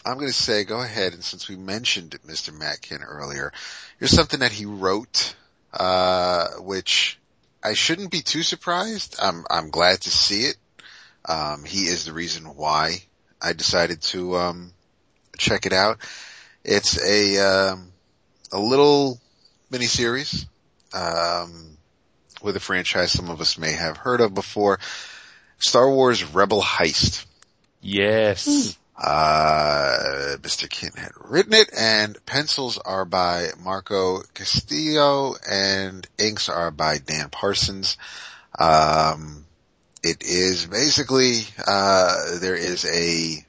I'm 0.05 0.15
going 0.15 0.27
to 0.27 0.33
say 0.33 0.63
go 0.63 0.79
ahead, 0.81 1.13
and 1.13 1.23
since 1.23 1.49
we 1.49 1.55
mentioned 1.55 2.15
Mr. 2.27 2.53
Matt 2.57 2.81
Kindt 2.81 3.03
earlier, 3.03 3.51
here's 3.99 4.11
something 4.11 4.41
that 4.41 4.51
he 4.51 4.65
wrote, 4.65 5.35
uh, 5.73 6.49
which 6.59 7.17
I 7.65 7.73
shouldn't 7.73 8.11
be 8.11 8.21
too 8.21 8.43
surprised. 8.43 9.15
I'm 9.19 9.43
I'm 9.49 9.71
glad 9.71 10.01
to 10.01 10.11
see 10.11 10.43
it. 10.43 10.55
Um, 11.27 11.65
he 11.65 11.85
is 11.85 12.05
the 12.05 12.13
reason 12.13 12.43
why 12.43 13.01
I 13.41 13.53
decided 13.53 14.03
to 14.13 14.37
um, 14.37 14.71
check 15.35 15.65
it 15.65 15.73
out. 15.73 15.97
It's 16.63 17.03
a 17.03 17.39
um, 17.39 17.91
a 18.51 18.59
little 18.59 19.19
miniseries 19.71 20.45
um, 20.93 21.77
with 22.43 22.55
a 22.55 22.59
franchise 22.59 23.11
some 23.11 23.31
of 23.31 23.41
us 23.41 23.57
may 23.57 23.71
have 23.71 23.97
heard 23.97 24.21
of 24.21 24.35
before. 24.35 24.79
Star 25.57 25.89
Wars 25.89 26.23
Rebel 26.23 26.61
Heist. 26.61 27.25
Yes. 27.81 28.77
Uh, 28.95 29.94
Mr. 30.45 30.69
Kindt 30.69 30.95
had 30.95 31.11
written 31.19 31.53
it 31.53 31.71
and 31.75 32.23
pencils 32.27 32.77
are 32.77 33.03
by 33.03 33.47
Marco 33.59 34.19
Castiello 34.35 35.35
and 35.49 36.07
inks 36.19 36.49
are 36.49 36.69
by 36.69 36.99
Dan 36.99 37.29
Parsons. 37.31 37.97
Um, 38.59 39.45
it 40.03 40.21
is 40.21 40.67
basically, 40.67 41.39
uh, 41.65 42.37
there 42.37 42.53
is 42.53 42.85
a, 42.85 43.43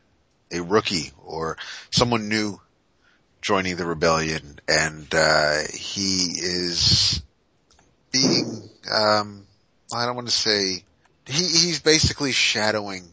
a 0.50 0.62
rookie 0.62 1.12
or 1.23 1.58
someone 1.91 2.31
new 2.31 2.58
joining 3.42 3.76
the 3.76 3.84
rebellion 3.84 4.58
and, 4.66 5.07
uh, 5.15 5.58
he 5.75 6.33
is 6.39 7.23
being, 8.10 8.70
um, 8.91 9.47
I 9.94 10.07
don't 10.07 10.16
want 10.16 10.28
to 10.28 10.34
say, 10.34 10.83
he, 11.26 11.42
he's 11.42 11.81
basically 11.81 12.33
shadowing, 12.33 13.05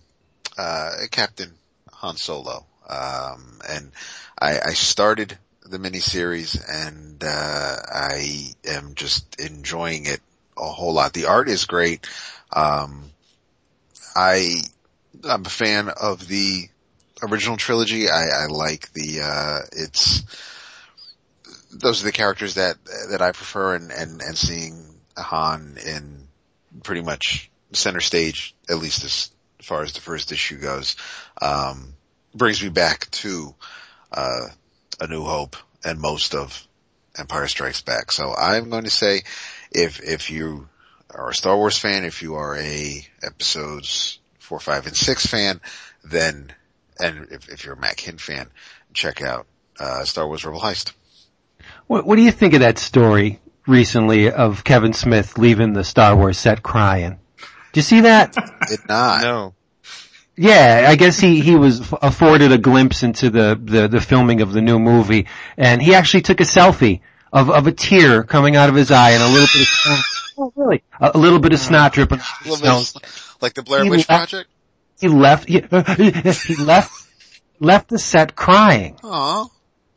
uh, 0.58 0.92
Captain 1.12 1.52
Han 1.92 2.16
Solo. 2.16 2.66
Um, 2.88 3.60
and 3.68 3.92
I, 4.40 4.60
I 4.60 4.74
started 4.74 5.38
the 5.66 5.78
miniseries 5.78 6.62
and, 6.70 7.24
uh, 7.24 7.76
I 7.92 8.54
am 8.66 8.96
just 8.96 9.40
enjoying 9.40 10.06
it 10.06 10.20
a 10.58 10.66
whole 10.66 10.94
lot. 10.94 11.14
The 11.14 11.26
art 11.26 11.50
is 11.50 11.66
great. 11.66 12.08
Um, 12.52 13.06
I, 14.16 14.62
I'm 15.28 15.46
a 15.46 15.50
fan 15.50 15.90
of 15.90 16.28
the 16.28 16.68
original 17.22 17.58
trilogy. 17.58 18.10
I, 18.10 18.44
I 18.44 18.46
like 18.48 18.92
the, 18.94 19.22
uh, 19.22 19.60
it's, 19.72 20.24
those 21.72 22.02
are 22.02 22.06
the 22.06 22.12
characters 22.12 22.56
that, 22.56 22.78
that 23.10 23.22
I 23.22 23.32
prefer 23.32 23.76
and, 23.76 23.92
and, 23.92 24.22
and 24.22 24.38
seeing 24.38 24.86
Han 25.18 25.78
in 25.86 26.28
pretty 26.84 27.02
much 27.02 27.50
center 27.72 28.02
stage, 28.02 28.56
at 28.70 28.78
least 28.78 29.04
as 29.04 29.32
far 29.62 29.82
as 29.84 29.94
the 29.94 30.02
first 30.02 30.32
issue 30.32 30.60
goes, 30.60 30.96
um, 31.42 31.94
brings 32.34 32.62
me 32.62 32.70
back 32.70 33.10
to, 33.12 33.54
uh, 34.12 34.48
A 35.00 35.08
New 35.08 35.24
Hope 35.24 35.56
and 35.84 36.00
most 36.00 36.36
of 36.36 36.68
Empire 37.18 37.48
Strikes 37.48 37.82
Back. 37.82 38.12
So 38.12 38.34
I'm 38.34 38.70
going 38.70 38.86
to 38.86 38.90
say 38.90 39.24
if, 39.72 40.02
if 40.02 40.32
you 40.32 40.68
are 41.14 41.30
a 41.30 41.36
Star 41.36 41.56
Wars 41.56 41.78
fan, 41.78 42.06
if 42.06 42.22
you 42.22 42.36
are 42.36 42.56
a 42.58 43.08
episodes 43.22 44.20
four, 44.40 44.60
five, 44.60 44.88
and 44.88 44.96
six 44.96 45.26
fan, 45.26 45.62
then, 46.04 46.52
and 47.00 47.28
if, 47.32 47.50
if 47.50 47.66
you're 47.66 47.76
a 47.76 47.80
Matt 47.80 47.98
Kindt 47.98 48.20
fan, 48.20 48.50
check 48.94 49.22
out, 49.22 49.46
uh, 49.80 50.04
Star 50.06 50.28
Wars 50.28 50.46
Rebel 50.46 50.60
Heist. 50.60 50.94
What, 51.88 52.06
what 52.06 52.16
do 52.16 52.22
you 52.22 52.32
think 52.32 52.54
of 52.54 52.60
that 52.62 52.78
story 52.78 53.40
recently 53.68 54.30
of 54.32 54.64
Kevin 54.64 54.94
Smith 54.94 55.38
leaving 55.38 55.74
the 55.74 55.84
Star 55.84 56.16
Wars 56.16 56.38
set 56.38 56.62
crying? 56.64 57.20
Did 57.72 57.78
you 57.78 57.82
see 57.82 58.02
that? 58.02 58.34
Did 58.68 58.88
not. 58.88 59.22
No. 59.22 59.54
Yeah, 60.36 60.86
I 60.88 60.96
guess 60.96 61.20
he, 61.20 61.42
he 61.42 61.56
was 61.56 61.80
afforded 62.02 62.52
a 62.52 62.58
glimpse 62.58 63.04
into 63.04 63.30
the, 63.30 63.60
the, 63.62 63.88
the 63.88 64.02
filming 64.02 64.42
of 64.42 64.52
the 64.52 64.62
new 64.62 64.80
movie, 64.80 65.28
and 65.58 65.82
he 65.82 65.94
actually 65.94 66.22
took 66.22 66.40
a 66.40 66.44
selfie 66.44 67.02
of, 67.32 67.50
of 67.52 67.68
a 67.68 67.72
tear 67.72 68.24
coming 68.24 68.56
out 68.56 68.70
of 68.70 68.76
his 68.76 68.90
eye 68.92 69.12
and 69.12 69.22
a 69.22 69.28
little 69.28 69.48
bit 69.48 69.62
of 69.62 69.68
snot, 69.68 70.06
oh, 70.38 70.54
really? 70.56 70.84
A, 71.00 71.12
a 71.14 71.18
little 71.18 71.40
bit 71.40 71.54
of 71.54 71.60
snot 71.60 71.92
mm-hmm. 71.92 72.02
dripping. 72.02 72.20
off 72.20 72.44
his 72.44 72.64
nose. 72.64 72.96
like 73.42 73.54
the 73.54 73.62
Blair 73.62 73.84
He 73.84 73.90
Witch 73.92 74.10
left- 74.10 74.32
Project. 74.32 74.50
He 75.00 75.08
left, 75.08 75.48
he, 75.50 75.60
he 76.54 76.56
left, 76.64 76.92
left 77.60 77.90
the 77.90 78.00
set 78.00 78.36
crying. 78.36 78.98
Aw. 79.04 79.48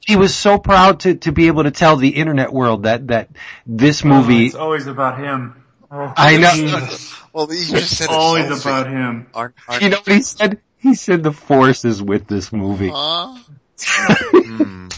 He 0.07 0.17
was 0.17 0.35
so 0.35 0.59
proud 0.59 1.01
to, 1.01 1.15
to 1.17 1.33
be 1.33 1.47
able 1.49 1.65
to 1.65 1.71
tell 1.71 1.97
the 1.97 2.09
internet 2.11 2.53
world 2.53 2.85
that, 2.85 3.09
that 3.09 3.29
this 3.67 4.05
Oh, 4.05 4.09
movie, 4.09 4.47
it's 4.47 4.55
always 4.55 4.87
about 4.87 5.19
him. 5.19 5.63
Oh, 5.99 6.13
I 6.17 6.37
know. 6.37 6.51
Jesus. 6.53 7.15
Well, 7.33 7.53
you 7.53 7.65
just 7.65 7.97
said 7.97 8.05
It's 8.07 8.13
always 8.13 8.61
about 8.65 8.89
him. 8.89 9.27
Aren't, 9.35 9.55
aren't, 9.69 9.83
you 9.83 9.89
know 9.91 9.99
what 9.99 10.09
he 10.09 10.23
said? 10.23 10.61
He 10.79 10.95
said 10.95 11.23
the 11.23 11.33
force 11.33 11.85
is 11.85 12.03
with 12.03 12.27
this 12.27 12.53
movie. 12.53 12.91
Aw. 12.93 13.45
Hmm. 13.81 14.89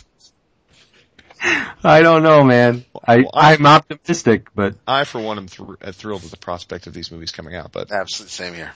I 1.84 2.02
don't 2.02 2.22
know, 2.22 2.42
man. 2.42 2.84
I, 3.06 3.18
Well, 3.18 3.30
I- 3.34 3.54
I'm 3.54 3.64
optimistic, 3.66 4.48
but 4.54 4.74
I, 4.86 5.04
for 5.04 5.20
one, 5.20 5.38
am 5.38 5.46
thr- 5.48 5.74
uh, 5.80 5.92
thrilled 5.92 6.22
with 6.22 6.30
the 6.32 6.36
prospect 6.36 6.86
of 6.86 6.94
these 6.94 7.12
movies 7.12 7.30
coming 7.32 7.54
out, 7.54 7.70
but 7.72 7.90
Absolutely 7.92 8.30
same 8.30 8.54
here. 8.54 8.72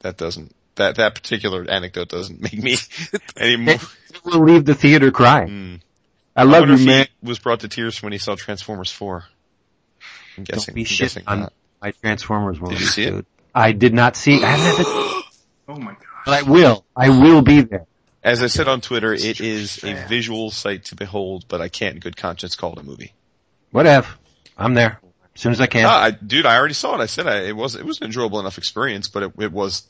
that 0.00 0.16
doesn't, 0.16 0.54
that, 0.76 0.96
that 0.96 1.14
particular 1.16 1.66
anecdote 1.68 2.08
doesn't 2.08 2.40
make 2.52 2.62
me 2.62 2.76
any 3.36 3.56
more. 3.56 3.74
we'll 4.24 4.44
leave 4.44 4.64
the 4.64 4.74
theater 4.74 5.10
crying. 5.10 5.48
Hmm. 5.48 5.74
I 6.36 6.42
I 6.42 6.44
love 6.44 6.60
wonder 6.68 6.76
you, 6.76 6.86
man. 6.86 7.06
he 7.20 7.26
was 7.28 7.40
brought 7.40 7.60
to 7.60 7.68
tears 7.68 8.00
when 8.00 8.12
he 8.12 8.18
saw 8.18 8.36
Transformers 8.36 8.92
4. 8.92 9.24
I'm 10.38 10.44
guessing, 10.44 10.72
Don't 10.72 10.74
be 10.76 10.80
I'm 10.82 10.86
shitting 10.86 10.98
guessing 10.98 11.22
on 11.26 11.40
not. 11.40 11.52
my 11.82 11.90
Transformers 11.92 12.60
movie. 12.60 12.76
you 12.76 12.80
see 12.86 13.04
it? 13.04 13.10
dude. 13.10 13.26
I 13.54 13.72
did 13.72 13.92
not 13.94 14.16
see. 14.16 14.42
I 14.42 14.50
haven't, 14.50 14.86
Oh 15.68 15.76
my 15.78 15.92
gosh. 15.92 16.02
but 16.24 16.34
I 16.34 16.42
will. 16.50 16.84
I 16.96 17.08
will 17.10 17.42
be 17.42 17.62
there. 17.62 17.86
As 18.22 18.42
I 18.42 18.46
said 18.48 18.68
on 18.68 18.80
Twitter, 18.80 19.12
it 19.14 19.40
is 19.40 19.82
a 19.84 19.94
visual 20.06 20.50
sight 20.50 20.86
to 20.86 20.96
behold, 20.96 21.44
but 21.48 21.60
I 21.60 21.68
can't 21.68 21.94
in 21.94 22.00
good 22.00 22.16
conscience 22.16 22.56
call 22.56 22.72
it 22.74 22.78
a 22.80 22.82
movie. 22.82 23.12
Whatever. 23.70 24.08
I'm 24.56 24.74
there 24.74 25.00
as 25.34 25.40
soon 25.40 25.52
as 25.52 25.60
I 25.60 25.66
can. 25.66 25.84
Ah, 25.86 26.02
I, 26.04 26.10
dude, 26.10 26.44
I 26.46 26.56
already 26.56 26.74
saw 26.74 26.94
it. 26.98 27.00
I 27.02 27.06
said 27.06 27.26
I, 27.26 27.42
it 27.44 27.56
was 27.56 27.74
it 27.76 27.84
was 27.84 27.98
an 28.00 28.06
enjoyable 28.06 28.40
enough 28.40 28.58
experience, 28.58 29.08
but 29.08 29.22
it, 29.24 29.32
it 29.38 29.52
was 29.52 29.86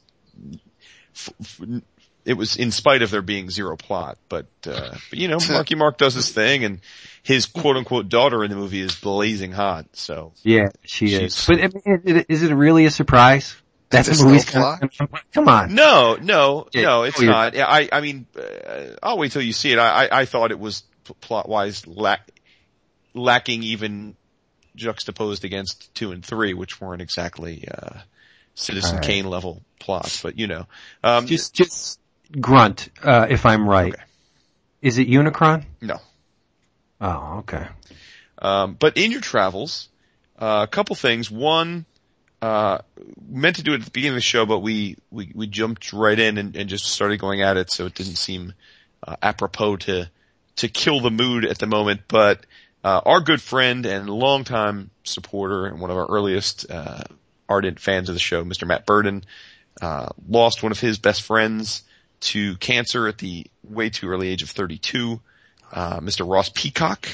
f- 1.14 1.30
f- 1.40 1.60
it 2.28 2.36
was 2.36 2.56
in 2.56 2.70
spite 2.70 3.00
of 3.00 3.10
there 3.10 3.22
being 3.22 3.48
zero 3.48 3.76
plot. 3.76 4.18
But, 4.28 4.46
uh, 4.66 4.94
but 5.10 5.18
you 5.18 5.28
know, 5.28 5.38
Marky 5.48 5.74
Mark 5.74 5.96
does 5.96 6.12
his 6.12 6.30
thing, 6.30 6.62
and 6.62 6.80
his 7.22 7.46
quote 7.46 7.76
unquote 7.76 8.08
daughter 8.10 8.44
in 8.44 8.50
the 8.50 8.56
movie 8.56 8.80
is 8.80 8.94
blazing 8.94 9.50
hot. 9.50 9.86
So 9.94 10.32
yeah, 10.42 10.68
she 10.84 11.14
is. 11.14 11.46
But 11.46 11.60
I 11.60 11.68
mean, 11.68 12.24
is 12.28 12.42
it 12.42 12.54
really 12.54 12.84
a 12.84 12.90
surprise? 12.90 13.56
That's 13.88 14.08
a 14.08 14.10
the 14.12 14.24
movie's 14.24 14.54
no 14.54 14.76
Come 15.32 15.48
on. 15.48 15.74
no, 15.74 16.18
no, 16.20 16.68
no, 16.74 17.02
it's 17.04 17.18
oh, 17.18 17.22
you're- 17.22 17.32
not. 17.32 17.56
I 17.56 17.88
I 17.90 18.00
mean, 18.02 18.26
uh, 18.38 18.96
I'll 19.02 19.16
wait 19.16 19.32
till 19.32 19.40
you 19.40 19.54
see 19.54 19.72
it. 19.72 19.78
I 19.78 20.04
I, 20.04 20.20
I 20.20 20.24
thought 20.26 20.50
it 20.50 20.58
was 20.58 20.82
plot 21.22 21.48
wise 21.48 21.86
lack, 21.86 22.30
lacking 23.14 23.62
even 23.62 24.16
juxtaposed 24.76 25.46
against 25.46 25.94
two 25.94 26.12
and 26.12 26.22
three, 26.22 26.52
which 26.52 26.78
weren't 26.78 27.00
exactly 27.00 27.66
uh, 27.66 28.00
Citizen 28.54 28.90
All 28.90 28.96
right. 28.96 29.06
Kane 29.06 29.24
level 29.24 29.62
plots, 29.80 30.22
but 30.22 30.38
you 30.38 30.46
know, 30.46 30.66
um, 31.02 31.26
Just, 31.26 31.54
just 31.54 31.98
grunt, 32.40 32.88
uh, 33.02 33.26
if 33.28 33.46
I'm 33.46 33.68
right. 33.68 33.94
Okay. 33.94 34.02
Is 34.82 34.98
it 34.98 35.08
Unicron? 35.08 35.64
no. 35.80 35.98
Oh, 37.00 37.38
okay. 37.38 37.66
Um, 38.40 38.74
but 38.74 38.96
in 38.96 39.12
your 39.12 39.20
travels, 39.20 39.88
uh, 40.38 40.66
a 40.68 40.70
couple 40.70 40.96
things. 40.96 41.30
One, 41.30 41.84
uh, 42.42 42.78
meant 43.28 43.56
to 43.56 43.62
do 43.62 43.72
it 43.72 43.80
at 43.80 43.84
the 43.84 43.90
beginning 43.90 44.14
of 44.14 44.16
the 44.16 44.22
show, 44.22 44.46
but 44.46 44.60
we, 44.60 44.96
we, 45.10 45.32
we 45.34 45.46
jumped 45.46 45.92
right 45.92 46.18
in 46.18 46.38
and, 46.38 46.56
and 46.56 46.68
just 46.68 46.86
started 46.86 47.18
going 47.18 47.42
at 47.42 47.56
it, 47.56 47.70
so 47.70 47.86
it 47.86 47.94
didn't 47.94 48.16
seem 48.16 48.52
uh, 49.06 49.16
apropos 49.22 49.76
to, 49.76 50.10
to 50.56 50.68
kill 50.68 51.00
the 51.00 51.10
mood 51.10 51.44
at 51.44 51.58
the 51.58 51.66
moment. 51.66 52.02
But 52.08 52.46
uh, 52.82 53.00
our 53.04 53.20
good 53.20 53.42
friend 53.42 53.86
and 53.86 54.08
longtime 54.08 54.90
supporter 55.04 55.66
and 55.66 55.80
one 55.80 55.90
of 55.90 55.96
our 55.96 56.06
earliest 56.06 56.70
uh, 56.70 57.02
ardent 57.48 57.80
fans 57.80 58.08
of 58.08 58.14
the 58.14 58.20
show, 58.20 58.44
Mr. 58.44 58.66
Matt 58.66 58.86
Burden, 58.86 59.24
uh, 59.80 60.08
lost 60.28 60.62
one 60.62 60.72
of 60.72 60.80
his 60.80 60.98
best 60.98 61.22
friends 61.22 61.82
to 62.20 62.56
cancer 62.56 63.08
at 63.08 63.18
the 63.18 63.46
way 63.62 63.90
too 63.90 64.08
early 64.08 64.28
age 64.28 64.42
of 64.42 64.50
32. 64.50 65.20
Uh, 65.72 66.00
Mr. 66.00 66.30
Ross 66.30 66.48
Peacock 66.48 67.08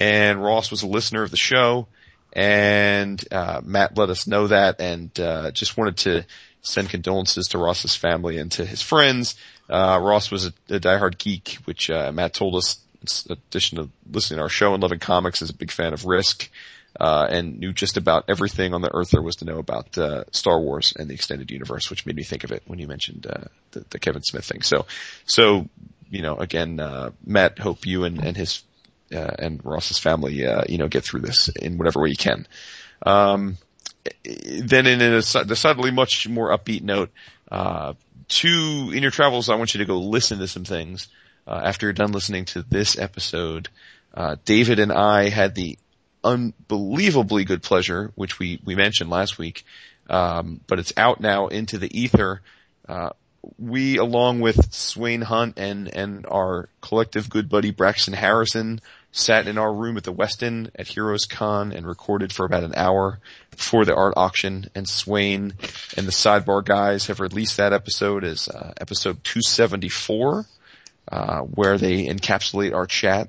and 0.00 0.42
Ross 0.42 0.70
was 0.70 0.82
a 0.82 0.86
listener 0.86 1.22
of 1.22 1.30
the 1.30 1.36
show, 1.36 1.86
and 2.32 3.22
uh, 3.30 3.60
Matt 3.64 3.96
let 3.96 4.10
us 4.10 4.26
know 4.26 4.48
that, 4.48 4.80
and 4.80 5.18
uh, 5.20 5.50
just 5.52 5.76
wanted 5.76 5.96
to 5.98 6.24
send 6.62 6.90
condolences 6.90 7.48
to 7.48 7.58
Ross's 7.58 7.94
family 7.94 8.38
and 8.38 8.50
to 8.52 8.64
his 8.64 8.82
friends. 8.82 9.36
Uh, 9.68 10.00
Ross 10.02 10.30
was 10.30 10.46
a, 10.46 10.52
a 10.68 10.80
diehard 10.80 11.18
geek, 11.18 11.58
which 11.64 11.90
uh, 11.90 12.10
Matt 12.12 12.34
told 12.34 12.56
us. 12.56 12.80
In 13.28 13.36
addition 13.50 13.76
to 13.76 13.90
listening 14.10 14.38
to 14.38 14.44
our 14.44 14.48
show 14.48 14.72
and 14.72 14.82
loving 14.82 14.98
comics, 14.98 15.42
is 15.42 15.50
a 15.50 15.54
big 15.54 15.70
fan 15.70 15.92
of 15.92 16.06
Risk, 16.06 16.48
uh, 17.00 17.26
and 17.28 17.58
knew 17.58 17.72
just 17.72 17.96
about 17.96 18.24
everything 18.28 18.72
on 18.72 18.82
the 18.82 18.94
earth 18.94 19.10
there 19.10 19.22
was 19.22 19.36
to 19.36 19.44
know 19.44 19.58
about 19.58 19.96
uh, 19.98 20.24
Star 20.30 20.60
Wars 20.60 20.92
and 20.96 21.08
the 21.08 21.14
extended 21.14 21.50
universe, 21.50 21.90
which 21.90 22.06
made 22.06 22.16
me 22.16 22.22
think 22.22 22.44
of 22.44 22.52
it 22.52 22.62
when 22.66 22.78
you 22.78 22.86
mentioned 22.86 23.26
uh, 23.28 23.44
the, 23.72 23.84
the 23.90 23.98
Kevin 23.98 24.22
Smith 24.22 24.44
thing. 24.44 24.62
So, 24.62 24.86
so 25.26 25.68
you 26.10 26.22
know, 26.22 26.36
again, 26.36 26.78
uh, 26.78 27.10
Matt, 27.24 27.58
hope 27.58 27.86
you 27.86 28.04
and, 28.04 28.24
and 28.24 28.36
his 28.36 28.62
uh, 29.12 29.34
and 29.38 29.64
Ross's 29.64 29.98
family, 29.98 30.46
uh, 30.46 30.62
you 30.68 30.78
know, 30.78 30.88
get 30.88 31.04
through 31.04 31.20
this 31.20 31.48
in 31.48 31.78
whatever 31.78 32.00
way 32.00 32.10
you 32.10 32.16
can. 32.16 32.46
Um, 33.04 33.58
then 34.24 34.86
in 34.86 35.00
a 35.00 35.22
decidedly 35.22 35.90
much 35.90 36.28
more 36.28 36.56
upbeat 36.56 36.82
note, 36.82 37.10
uh, 37.50 37.94
to 38.28 38.90
in 38.94 39.02
your 39.02 39.10
travels, 39.10 39.50
I 39.50 39.56
want 39.56 39.74
you 39.74 39.78
to 39.78 39.84
go 39.84 39.98
listen 39.98 40.38
to 40.38 40.48
some 40.48 40.64
things. 40.64 41.08
Uh, 41.46 41.60
after 41.62 41.86
you're 41.86 41.92
done 41.92 42.12
listening 42.12 42.46
to 42.46 42.62
this 42.62 42.98
episode, 42.98 43.68
uh, 44.14 44.36
David 44.44 44.78
and 44.78 44.92
I 44.92 45.28
had 45.28 45.54
the 45.54 45.78
unbelievably 46.24 47.44
good 47.44 47.62
pleasure, 47.62 48.10
which 48.14 48.38
we, 48.38 48.60
we 48.64 48.74
mentioned 48.74 49.10
last 49.10 49.38
week, 49.38 49.64
um, 50.08 50.60
but 50.66 50.78
it's 50.78 50.92
out 50.96 51.20
now 51.20 51.48
into 51.48 51.78
the 51.78 51.98
ether. 51.98 52.40
Uh, 52.88 53.10
we, 53.58 53.98
along 53.98 54.40
with 54.40 54.72
Swain 54.72 55.20
Hunt 55.20 55.58
and, 55.58 55.88
and 55.94 56.26
our 56.26 56.68
collective 56.80 57.28
good 57.28 57.48
buddy 57.48 57.70
Braxton 57.70 58.14
Harrison, 58.14 58.80
sat 59.12 59.46
in 59.46 59.58
our 59.58 59.72
room 59.72 59.96
at 59.96 60.02
the 60.02 60.12
Westin 60.12 60.70
at 60.74 60.88
Heroes 60.88 61.26
Con 61.26 61.72
and 61.72 61.86
recorded 61.86 62.32
for 62.32 62.44
about 62.44 62.64
an 62.64 62.74
hour 62.74 63.20
before 63.50 63.84
the 63.84 63.94
art 63.94 64.14
auction. 64.16 64.68
And 64.74 64.88
Swain 64.88 65.54
and 65.96 66.06
the 66.06 66.12
Sidebar 66.12 66.64
guys 66.64 67.06
have 67.06 67.20
released 67.20 67.58
that 67.58 67.72
episode 67.72 68.24
as 68.24 68.48
uh, 68.48 68.72
episode 68.80 69.22
274, 69.22 70.46
uh, 71.12 71.40
where 71.42 71.78
they 71.78 72.06
encapsulate 72.06 72.74
our 72.74 72.86
chat. 72.86 73.28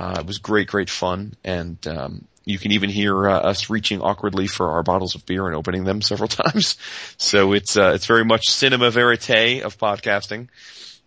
Uh, 0.00 0.16
it 0.20 0.26
was 0.26 0.38
great, 0.38 0.66
great 0.66 0.88
fun, 0.88 1.34
and 1.44 1.86
um, 1.86 2.24
you 2.46 2.58
can 2.58 2.72
even 2.72 2.88
hear 2.88 3.28
uh, 3.28 3.38
us 3.38 3.68
reaching 3.68 4.00
awkwardly 4.00 4.46
for 4.46 4.70
our 4.70 4.82
bottles 4.82 5.14
of 5.14 5.26
beer 5.26 5.46
and 5.46 5.54
opening 5.54 5.84
them 5.84 6.00
several 6.10 6.28
times. 6.28 6.78
So 7.18 7.52
it's 7.52 7.76
uh, 7.76 7.92
it's 7.94 8.06
very 8.06 8.24
much 8.24 8.48
cinema 8.48 8.90
verite 8.90 9.62
of 9.62 9.76
podcasting. 9.76 10.48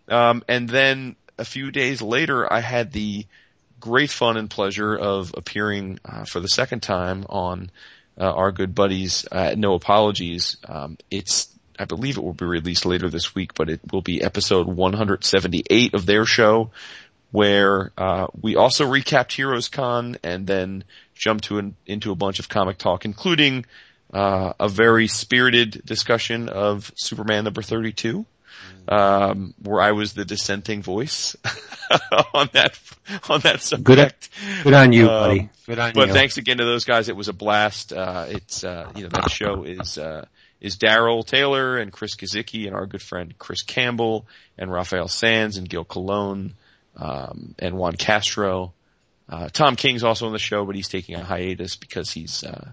Um, 0.08 0.44
and 0.48 0.70
then 0.70 1.16
a 1.40 1.44
few 1.44 1.72
days 1.72 2.04
later, 2.04 2.52
I 2.54 2.60
had 2.60 2.92
the 2.92 3.26
great 3.80 4.12
fun 4.12 4.38
and 4.38 4.48
pleasure 4.48 4.96
of 4.96 5.34
appearing 5.36 6.00
uh, 6.06 6.26
for 6.26 6.40
the 6.40 6.48
second 6.48 6.82
time 6.82 7.26
on 7.30 7.72
uh, 8.20 8.32
our 8.32 8.52
good 8.52 8.76
buddies 8.76 9.26
No 9.32 9.74
Apologies. 9.74 10.58
Um, 10.68 11.00
it's 11.10 11.50
I 11.80 11.86
believe 11.86 12.18
it 12.18 12.24
will 12.24 12.34
be 12.34 12.46
released 12.46 12.86
later 12.86 13.10
this 13.10 13.34
week, 13.34 13.56
but 13.56 13.70
it 13.70 13.82
will 13.92 14.02
be 14.02 14.22
episode 14.22 14.68
178 14.68 15.94
of 15.94 16.06
their 16.06 16.26
show, 16.26 16.72
where 17.34 17.92
uh, 17.98 18.28
we 18.40 18.56
also 18.56 18.86
recapped 18.86 19.32
Heroes 19.34 19.68
Con 19.68 20.18
and 20.24 20.46
then 20.46 20.84
jumped 21.16 21.46
to 21.46 21.58
an, 21.58 21.76
into 21.88 22.12
a 22.12 22.16
bunch 22.16 22.38
of 22.38 22.48
comic 22.48 22.78
talk, 22.78 23.06
including 23.06 23.66
uh, 24.14 24.54
a 24.60 24.70
very 24.70 25.08
spirited 25.08 25.82
discussion 25.84 26.48
of 26.48 26.92
Superman 26.96 27.44
number 27.46 27.64
32, 27.64 28.24
um, 28.88 29.56
where 29.64 29.82
I 29.82 29.94
was 29.94 30.14
the 30.14 30.26
dissenting 30.26 30.84
voice 30.84 31.36
on 32.36 32.50
that 32.54 32.80
on 33.30 33.40
that 33.42 33.62
subject. 33.62 34.30
Good 34.40 34.64
good 34.66 34.74
on 34.74 34.94
you, 34.94 35.10
Um, 35.10 35.28
buddy. 35.30 35.50
Good 35.66 35.80
on 35.80 35.94
But 35.94 36.10
you. 36.10 36.14
thanks 36.14 36.38
again 36.38 36.58
to 36.60 36.66
those 36.66 36.86
guys. 36.86 37.10
It 37.10 37.16
was 37.16 37.30
a 37.30 37.34
blast. 37.34 37.94
Uh, 37.94 38.26
it's, 38.30 38.64
uh, 38.64 38.92
you 38.96 39.04
know, 39.04 39.10
that 39.10 39.32
show 39.32 39.64
is, 39.64 39.98
uh, 39.98 40.26
is 40.62 40.78
Daryl 40.78 41.26
Taylor 41.26 41.78
and 41.78 41.92
Chris 41.92 42.16
Kazicki 42.16 42.68
and 42.68 42.76
our 42.76 42.86
good 42.86 43.02
friend 43.02 43.34
Chris 43.40 43.64
Campbell 43.64 44.28
and 44.58 44.72
Raphael 44.72 45.08
Sands 45.08 45.58
and 45.58 45.68
Gil 45.68 45.84
Colon, 45.86 46.54
um, 46.98 47.56
and 47.60 47.76
Juan 47.76 47.96
Castro. 47.96 48.74
Uh, 49.30 49.50
Tom 49.50 49.76
King's 49.76 50.04
also 50.04 50.26
on 50.28 50.34
the 50.34 50.40
show, 50.40 50.66
but 50.66 50.76
he's 50.76 50.90
taking 50.90 51.16
a 51.16 51.24
hiatus 51.24 51.76
because 51.76 52.12
he's, 52.12 52.44
uh, 52.44 52.72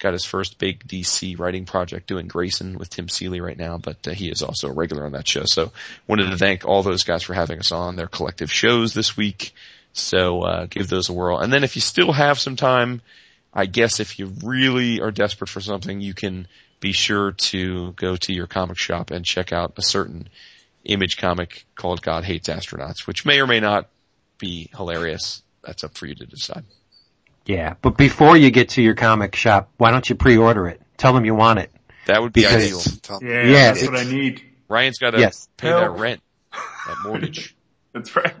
got 0.00 0.14
his 0.14 0.24
first 0.24 0.58
big 0.58 0.86
DC 0.86 1.38
writing 1.38 1.66
project 1.66 2.08
doing 2.08 2.26
Grayson 2.26 2.78
with 2.78 2.90
Tim 2.90 3.08
Seeley 3.08 3.40
right 3.40 3.56
now, 3.56 3.78
but 3.78 4.08
uh, 4.08 4.10
he 4.10 4.30
is 4.30 4.42
also 4.42 4.68
a 4.68 4.72
regular 4.72 5.04
on 5.04 5.12
that 5.12 5.28
show. 5.28 5.42
So 5.44 5.70
wanted 6.08 6.30
to 6.30 6.36
thank 6.36 6.64
all 6.64 6.82
those 6.82 7.04
guys 7.04 7.22
for 7.22 7.34
having 7.34 7.60
us 7.60 7.70
on 7.70 7.96
their 7.96 8.08
collective 8.08 8.50
shows 8.50 8.94
this 8.94 9.16
week. 9.16 9.54
So 9.92 10.42
uh, 10.42 10.66
give 10.66 10.88
those 10.88 11.08
a 11.08 11.12
whirl. 11.12 11.38
And 11.38 11.52
then 11.52 11.64
if 11.64 11.76
you 11.76 11.82
still 11.82 12.12
have 12.12 12.38
some 12.38 12.56
time, 12.56 13.02
I 13.52 13.66
guess 13.66 14.00
if 14.00 14.18
you 14.18 14.32
really 14.44 15.00
are 15.00 15.10
desperate 15.10 15.50
for 15.50 15.60
something, 15.60 16.00
you 16.00 16.14
can 16.14 16.48
be 16.80 16.92
sure 16.92 17.32
to 17.32 17.92
go 17.92 18.16
to 18.16 18.32
your 18.32 18.46
comic 18.46 18.78
shop 18.78 19.10
and 19.10 19.24
check 19.24 19.52
out 19.52 19.74
a 19.76 19.82
certain 19.82 20.28
image 20.84 21.16
comic 21.16 21.66
called 21.74 22.02
God 22.02 22.24
Hates 22.24 22.48
Astronauts, 22.48 23.06
which 23.06 23.24
may 23.26 23.40
or 23.40 23.46
may 23.46 23.60
not 23.60 23.88
be 24.38 24.70
hilarious. 24.76 25.42
That's 25.64 25.84
up 25.84 25.96
for 25.96 26.06
you 26.06 26.14
to 26.14 26.26
decide. 26.26 26.64
Yeah, 27.46 27.74
but 27.82 27.96
before 27.96 28.36
you 28.36 28.50
get 28.50 28.70
to 28.70 28.82
your 28.82 28.94
comic 28.94 29.34
shop, 29.34 29.70
why 29.76 29.90
don't 29.90 30.08
you 30.08 30.14
pre-order 30.14 30.68
it? 30.68 30.80
Tell 30.96 31.12
them 31.12 31.24
you 31.24 31.34
want 31.34 31.58
it. 31.58 31.70
That 32.06 32.22
would 32.22 32.32
be 32.32 32.42
Because- 32.42 32.64
ideal. 32.64 32.98
Tell- 33.02 33.20
Yeah, 33.22 33.42
Yeah, 33.44 33.72
that's 33.72 33.82
what 33.88 33.96
I 33.98 34.04
need. 34.04 34.42
Ryan's 34.68 34.98
got 34.98 35.10
to 35.12 35.18
Yes. 35.20 35.48
pay 35.56 35.68
that 35.70 35.90
rent, 35.90 36.20
that 36.52 36.96
mortgage. 37.04 37.56
That's 37.92 38.14
right. 38.14 38.34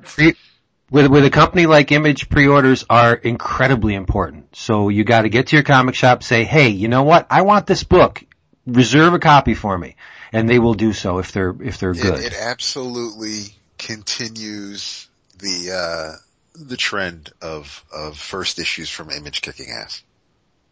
With 0.90 1.06
with 1.08 1.24
a 1.24 1.30
company 1.30 1.66
like 1.66 1.92
Image, 1.92 2.28
pre-orders 2.28 2.84
are 2.90 3.14
incredibly 3.14 3.94
important. 3.94 4.56
So 4.56 4.88
you 4.88 5.04
got 5.04 5.22
to 5.22 5.28
get 5.28 5.48
to 5.48 5.56
your 5.56 5.62
comic 5.64 5.94
shop, 5.94 6.22
say, 6.22 6.44
"Hey, 6.44 6.68
you 6.70 6.88
know 6.88 7.02
what? 7.04 7.26
I 7.30 7.42
want 7.42 7.66
this 7.66 7.84
book. 7.84 8.22
Reserve 8.66 9.14
a 9.14 9.18
copy 9.20 9.54
for 9.54 9.76
me," 9.78 9.96
and 10.32 10.48
they 10.48 10.58
will 10.58 10.74
do 10.74 10.92
so 10.92 11.18
if 11.18 11.32
they're 11.32 11.54
if 11.62 11.78
they're 11.78 11.94
good. 11.94 12.20
it 12.24 12.34
absolutely 12.34 13.54
continues 13.78 15.08
the 15.38 15.72
uh, 15.72 16.16
the 16.54 16.76
trend 16.76 17.30
of 17.40 17.84
of 17.92 18.16
first 18.16 18.58
issues 18.58 18.90
from 18.90 19.10
Image 19.10 19.42
kicking 19.42 19.70
ass. 19.70 20.02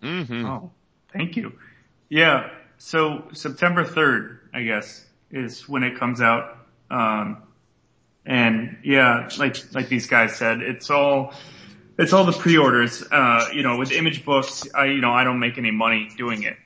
hmm 0.02 0.44
Oh, 0.46 0.70
thank 1.12 1.36
you. 1.36 1.52
Yeah. 2.08 2.50
So 2.78 3.24
September 3.32 3.84
3rd, 3.84 4.38
I 4.54 4.62
guess, 4.62 5.04
is 5.30 5.68
when 5.68 5.82
it 5.82 5.98
comes 5.98 6.20
out. 6.20 6.56
Um, 6.90 7.42
and 8.24 8.78
yeah, 8.84 9.28
like, 9.38 9.56
like 9.74 9.88
these 9.88 10.06
guys 10.06 10.36
said, 10.36 10.62
it's 10.62 10.90
all, 10.90 11.34
it's 11.98 12.12
all 12.12 12.24
the 12.24 12.32
pre-orders. 12.32 13.02
Uh, 13.10 13.48
you 13.52 13.62
know, 13.62 13.78
with 13.78 13.90
image 13.90 14.24
books, 14.24 14.68
I, 14.74 14.86
you 14.86 15.00
know, 15.00 15.12
I 15.12 15.24
don't 15.24 15.40
make 15.40 15.58
any 15.58 15.72
money 15.72 16.08
doing 16.16 16.44
it. 16.44 16.56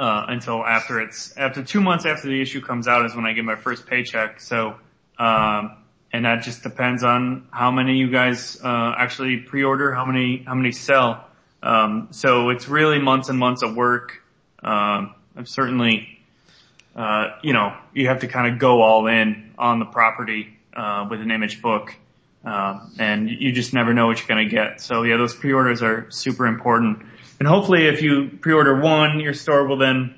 Uh, 0.00 0.24
until 0.28 0.64
after 0.64 0.98
it's, 0.98 1.36
after 1.36 1.62
two 1.62 1.82
months 1.82 2.06
after 2.06 2.26
the 2.26 2.40
issue 2.40 2.62
comes 2.62 2.88
out 2.88 3.04
is 3.04 3.14
when 3.14 3.26
I 3.26 3.34
get 3.34 3.44
my 3.44 3.56
first 3.56 3.84
paycheck. 3.84 4.40
So, 4.40 4.76
um, 5.18 5.76
and 6.10 6.24
that 6.24 6.42
just 6.42 6.62
depends 6.62 7.04
on 7.04 7.48
how 7.50 7.70
many 7.70 7.98
you 7.98 8.10
guys, 8.10 8.58
uh, 8.64 8.94
actually 8.96 9.36
pre-order, 9.40 9.92
how 9.92 10.06
many, 10.06 10.42
how 10.46 10.54
many 10.54 10.72
sell. 10.72 11.28
Um, 11.62 12.08
so 12.12 12.48
it's 12.48 12.66
really 12.66 12.98
months 12.98 13.28
and 13.28 13.38
months 13.38 13.62
of 13.62 13.76
work. 13.76 14.22
Um, 14.62 15.14
I'm 15.36 15.44
certainly, 15.44 16.08
uh, 16.96 17.36
you 17.42 17.52
know, 17.52 17.76
you 17.92 18.08
have 18.08 18.20
to 18.20 18.26
kind 18.26 18.50
of 18.50 18.58
go 18.58 18.80
all 18.80 19.06
in 19.06 19.52
on 19.58 19.80
the 19.80 19.84
property, 19.84 20.56
uh, 20.74 21.08
with 21.10 21.20
an 21.20 21.30
image 21.30 21.60
book. 21.60 21.94
Um, 22.42 22.94
and 22.98 23.28
you 23.28 23.52
just 23.52 23.74
never 23.74 23.92
know 23.92 24.06
what 24.06 24.18
you're 24.18 24.28
going 24.34 24.48
to 24.48 24.50
get. 24.50 24.80
So 24.80 25.02
yeah, 25.02 25.18
those 25.18 25.34
pre-orders 25.34 25.82
are 25.82 26.10
super 26.10 26.46
important. 26.46 27.04
And 27.40 27.48
hopefully 27.48 27.86
if 27.88 28.02
you 28.02 28.30
pre-order 28.40 28.80
one, 28.80 29.18
your 29.18 29.34
store 29.34 29.66
will 29.66 29.78
then 29.78 30.14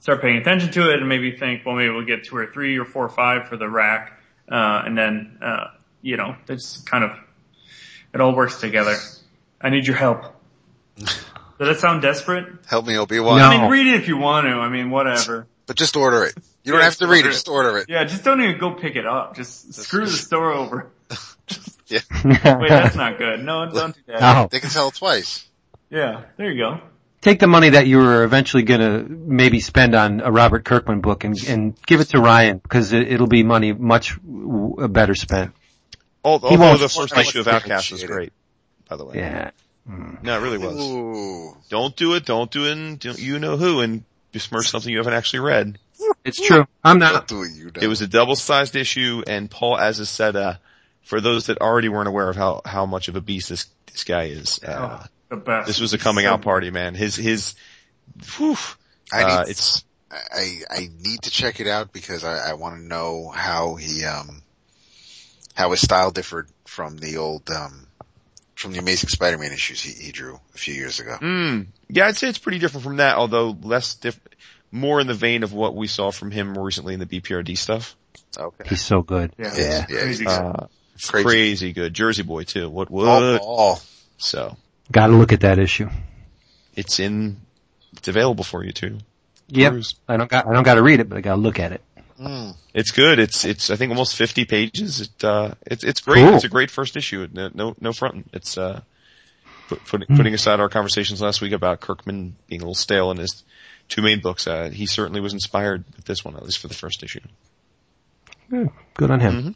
start 0.00 0.22
paying 0.22 0.38
attention 0.38 0.72
to 0.72 0.90
it 0.92 0.98
and 1.00 1.08
maybe 1.08 1.36
think, 1.36 1.64
well, 1.66 1.76
maybe 1.76 1.90
we'll 1.90 2.06
get 2.06 2.24
two 2.24 2.36
or 2.36 2.46
three 2.50 2.78
or 2.78 2.84
four 2.84 3.04
or 3.04 3.08
five 3.10 3.48
for 3.48 3.56
the 3.56 3.68
rack. 3.68 4.18
Uh, 4.50 4.82
and 4.86 4.96
then, 4.96 5.38
uh, 5.42 5.66
you 6.00 6.16
know, 6.16 6.34
it's 6.48 6.78
kind 6.78 7.04
of, 7.04 7.10
it 8.14 8.20
all 8.20 8.34
works 8.34 8.60
together. 8.60 8.96
I 9.60 9.68
need 9.70 9.86
your 9.86 9.96
help. 9.96 10.22
Does 10.96 11.18
that 11.58 11.80
sound 11.80 12.02
desperate? 12.02 12.46
Help 12.66 12.86
me, 12.86 12.96
Obi 12.96 13.20
Wan. 13.20 13.38
No. 13.38 13.44
I 13.44 13.58
mean, 13.60 13.70
read 13.70 13.86
it 13.88 14.00
if 14.00 14.08
you 14.08 14.16
want 14.16 14.46
to. 14.46 14.52
I 14.52 14.68
mean, 14.68 14.90
whatever. 14.90 15.46
But 15.66 15.76
just 15.76 15.96
order 15.96 16.24
it. 16.24 16.34
You 16.64 16.72
don't 16.72 16.78
Yeah, 16.80 16.84
have 16.86 16.96
to 16.96 17.06
read 17.08 17.26
it, 17.26 17.28
it. 17.28 17.32
just 17.32 17.48
order 17.48 17.76
it. 17.78 17.86
Yeah, 17.90 18.04
just 18.04 18.24
don't 18.24 18.40
even 18.40 18.58
go 18.58 18.70
pick 18.72 18.96
it 18.96 19.06
up. 19.06 19.36
Just 19.36 19.74
screw 19.74 20.06
the 20.06 20.12
store 20.12 20.52
over. 20.52 20.90
Yeah. 21.90 22.00
Wait, 22.58 22.68
that's 22.68 22.96
not 22.96 23.16
good. 23.16 23.42
No, 23.42 23.70
don't 23.70 23.94
do 23.94 24.00
that. 24.08 24.20
no. 24.20 24.48
They 24.50 24.60
can 24.60 24.68
sell 24.68 24.88
it 24.88 24.94
twice. 24.96 25.47
Yeah, 25.90 26.22
there 26.36 26.50
you 26.50 26.58
go. 26.58 26.80
Take 27.20 27.40
the 27.40 27.46
money 27.46 27.70
that 27.70 27.86
you 27.86 27.98
were 27.98 28.22
eventually 28.22 28.62
going 28.62 28.80
to 28.80 29.02
maybe 29.08 29.58
spend 29.60 29.94
on 29.94 30.20
a 30.20 30.30
Robert 30.30 30.64
Kirkman 30.64 31.00
book 31.00 31.24
and, 31.24 31.36
and 31.48 31.74
give 31.86 32.00
it 32.00 32.10
to 32.10 32.20
Ryan 32.20 32.58
because 32.58 32.92
it, 32.92 33.10
it'll 33.10 33.26
be 33.26 33.42
money 33.42 33.72
much 33.72 34.14
w- 34.22 34.86
better 34.88 35.14
spent. 35.14 35.52
Although 36.24 36.50
He 36.50 36.56
the 36.56 36.88
first 36.88 37.16
issue 37.16 37.40
of 37.40 37.48
Outcast 37.48 37.90
was 37.90 38.04
great, 38.04 38.32
by 38.88 38.96
the 38.96 39.04
way. 39.04 39.16
Yeah. 39.16 39.50
No, 39.86 40.38
it 40.38 40.42
really 40.42 40.58
was. 40.58 40.76
Ooh. 40.78 41.56
Don't 41.70 41.96
do 41.96 42.14
it. 42.14 42.26
Don't 42.26 42.50
do 42.50 42.66
it. 42.66 42.72
And 42.72 42.98
don't, 43.00 43.18
you 43.18 43.38
know 43.38 43.56
who 43.56 43.80
and 43.80 44.04
besmirch 44.32 44.68
something 44.68 44.90
you 44.90 44.98
haven't 44.98 45.14
actually 45.14 45.40
read. 45.40 45.78
It's 46.24 46.40
true. 46.40 46.66
I'm 46.84 46.98
Don't 46.98 47.26
do 47.26 47.42
it, 47.42 47.52
you 47.56 47.64
know. 47.64 47.80
It 47.80 47.86
was 47.88 48.02
a 48.02 48.06
double-sized 48.06 48.76
issue, 48.76 49.22
and 49.26 49.50
Paul 49.50 49.76
Azaceta, 49.78 50.58
for 51.02 51.20
those 51.20 51.46
that 51.46 51.58
already 51.60 51.88
weren't 51.88 52.08
aware 52.08 52.28
of 52.28 52.36
how 52.36 52.60
how 52.64 52.86
much 52.86 53.08
of 53.08 53.16
a 53.16 53.20
beast 53.20 53.48
this 53.48 53.66
this 53.90 54.04
guy 54.04 54.24
is, 54.24 54.60
uh, 54.62 55.00
Oh, 55.00 55.06
the 55.28 55.36
best. 55.36 55.66
this 55.66 55.80
was 55.80 55.92
a 55.92 55.98
coming 55.98 56.26
out 56.26 56.42
party, 56.42 56.70
man. 56.70 56.94
His 56.94 57.16
his, 57.16 57.54
whew, 58.36 58.56
I 59.12 59.22
uh, 59.22 59.42
need, 59.42 59.50
it's 59.50 59.84
I, 60.10 60.60
I 60.70 60.88
need 61.04 61.22
to 61.22 61.30
check 61.30 61.60
it 61.60 61.66
out 61.66 61.92
because 61.92 62.24
I, 62.24 62.50
I 62.50 62.52
want 62.54 62.76
to 62.76 62.82
know 62.82 63.28
how 63.28 63.74
he, 63.74 64.04
um, 64.04 64.42
how 65.54 65.70
his 65.70 65.80
style 65.80 66.10
differed 66.10 66.48
from 66.66 66.96
the 66.96 67.18
old, 67.18 67.48
um, 67.50 67.86
from 68.54 68.72
the 68.72 68.78
Amazing 68.78 69.10
Spider-Man 69.10 69.52
issues 69.52 69.82
he, 69.82 69.92
he 70.02 70.12
drew 70.12 70.40
a 70.54 70.58
few 70.58 70.74
years 70.74 71.00
ago. 71.00 71.18
mm, 71.20 71.66
yeah, 71.88 72.06
I'd 72.06 72.16
say 72.16 72.28
it's 72.28 72.38
pretty 72.38 72.58
different 72.58 72.84
from 72.84 72.96
that, 72.96 73.16
although 73.16 73.56
less 73.62 73.96
diff, 73.96 74.18
more 74.70 75.00
in 75.00 75.06
the 75.06 75.14
vein 75.14 75.42
of 75.42 75.52
what 75.52 75.74
we 75.74 75.86
saw 75.86 76.10
from 76.10 76.30
him 76.30 76.52
more 76.52 76.64
recently 76.64 76.94
in 76.94 77.00
the 77.00 77.06
BPRD 77.06 77.56
stuff. 77.56 77.96
Okay. 78.36 78.64
He's 78.68 78.82
so 78.82 79.02
good. 79.02 79.32
Yeah, 79.38 79.54
Yeah, 79.56 79.86
yeah, 79.88 80.00
crazy. 80.00 80.26
Uh, 80.26 80.66
Crazy. 81.06 81.24
crazy 81.24 81.72
good, 81.72 81.94
Jersey 81.94 82.24
boy 82.24 82.42
too. 82.42 82.68
What 82.68 82.90
what? 82.90 83.06
Oh, 83.06 83.38
oh. 83.40 83.82
So 84.16 84.56
Got 84.90 85.08
to 85.08 85.12
look 85.14 85.32
at 85.32 85.40
that 85.40 85.58
issue. 85.58 85.88
it's 86.74 86.98
in, 87.00 87.38
it's 87.92 88.08
available 88.08 88.44
for 88.44 88.64
you 88.64 88.72
too. 88.72 88.98
Yep. 89.48 89.72
Cruise. 89.72 89.94
I 90.08 90.16
don't 90.16 90.30
got. 90.30 90.46
I 90.46 90.52
don't 90.52 90.62
got 90.64 90.74
to 90.74 90.82
read 90.82 91.00
it, 91.00 91.08
but 91.08 91.18
I 91.18 91.20
got 91.20 91.34
to 91.36 91.40
look 91.40 91.58
at 91.58 91.72
it. 91.72 91.82
Mm. 92.20 92.54
It's 92.74 92.90
good. 92.90 93.18
It's 93.18 93.44
it's 93.44 93.70
I 93.70 93.76
think 93.76 93.90
almost 93.90 94.16
fifty 94.16 94.44
pages. 94.44 95.00
It 95.02 95.24
uh 95.24 95.54
it's 95.64 95.84
it's 95.84 96.00
great. 96.00 96.24
Cool. 96.24 96.34
It's 96.34 96.44
a 96.44 96.48
great 96.48 96.70
first 96.70 96.96
issue. 96.96 97.28
No 97.32 97.48
no, 97.54 97.74
no 97.80 97.92
fronting. 97.92 98.24
It's 98.32 98.58
uh 98.58 98.80
put, 99.68 99.84
put, 99.84 100.08
putting 100.08 100.34
aside 100.34 100.58
our 100.58 100.68
conversations 100.68 101.22
last 101.22 101.40
week 101.40 101.52
about 101.52 101.80
Kirkman 101.80 102.34
being 102.48 102.60
a 102.60 102.64
little 102.64 102.74
stale 102.74 103.10
in 103.12 103.18
his 103.18 103.44
two 103.88 104.02
main 104.02 104.20
books. 104.20 104.48
Uh, 104.48 104.68
he 104.68 104.86
certainly 104.86 105.20
was 105.20 105.32
inspired 105.32 105.84
with 105.96 106.06
this 106.06 106.24
one, 106.24 106.34
at 106.36 106.42
least 106.42 106.58
for 106.58 106.66
the 106.66 106.74
first 106.74 107.02
issue. 107.04 107.20
Good. 108.50 108.68
Good 108.94 109.10
on 109.12 109.20
him. 109.20 109.42
Mhm. 109.42 109.54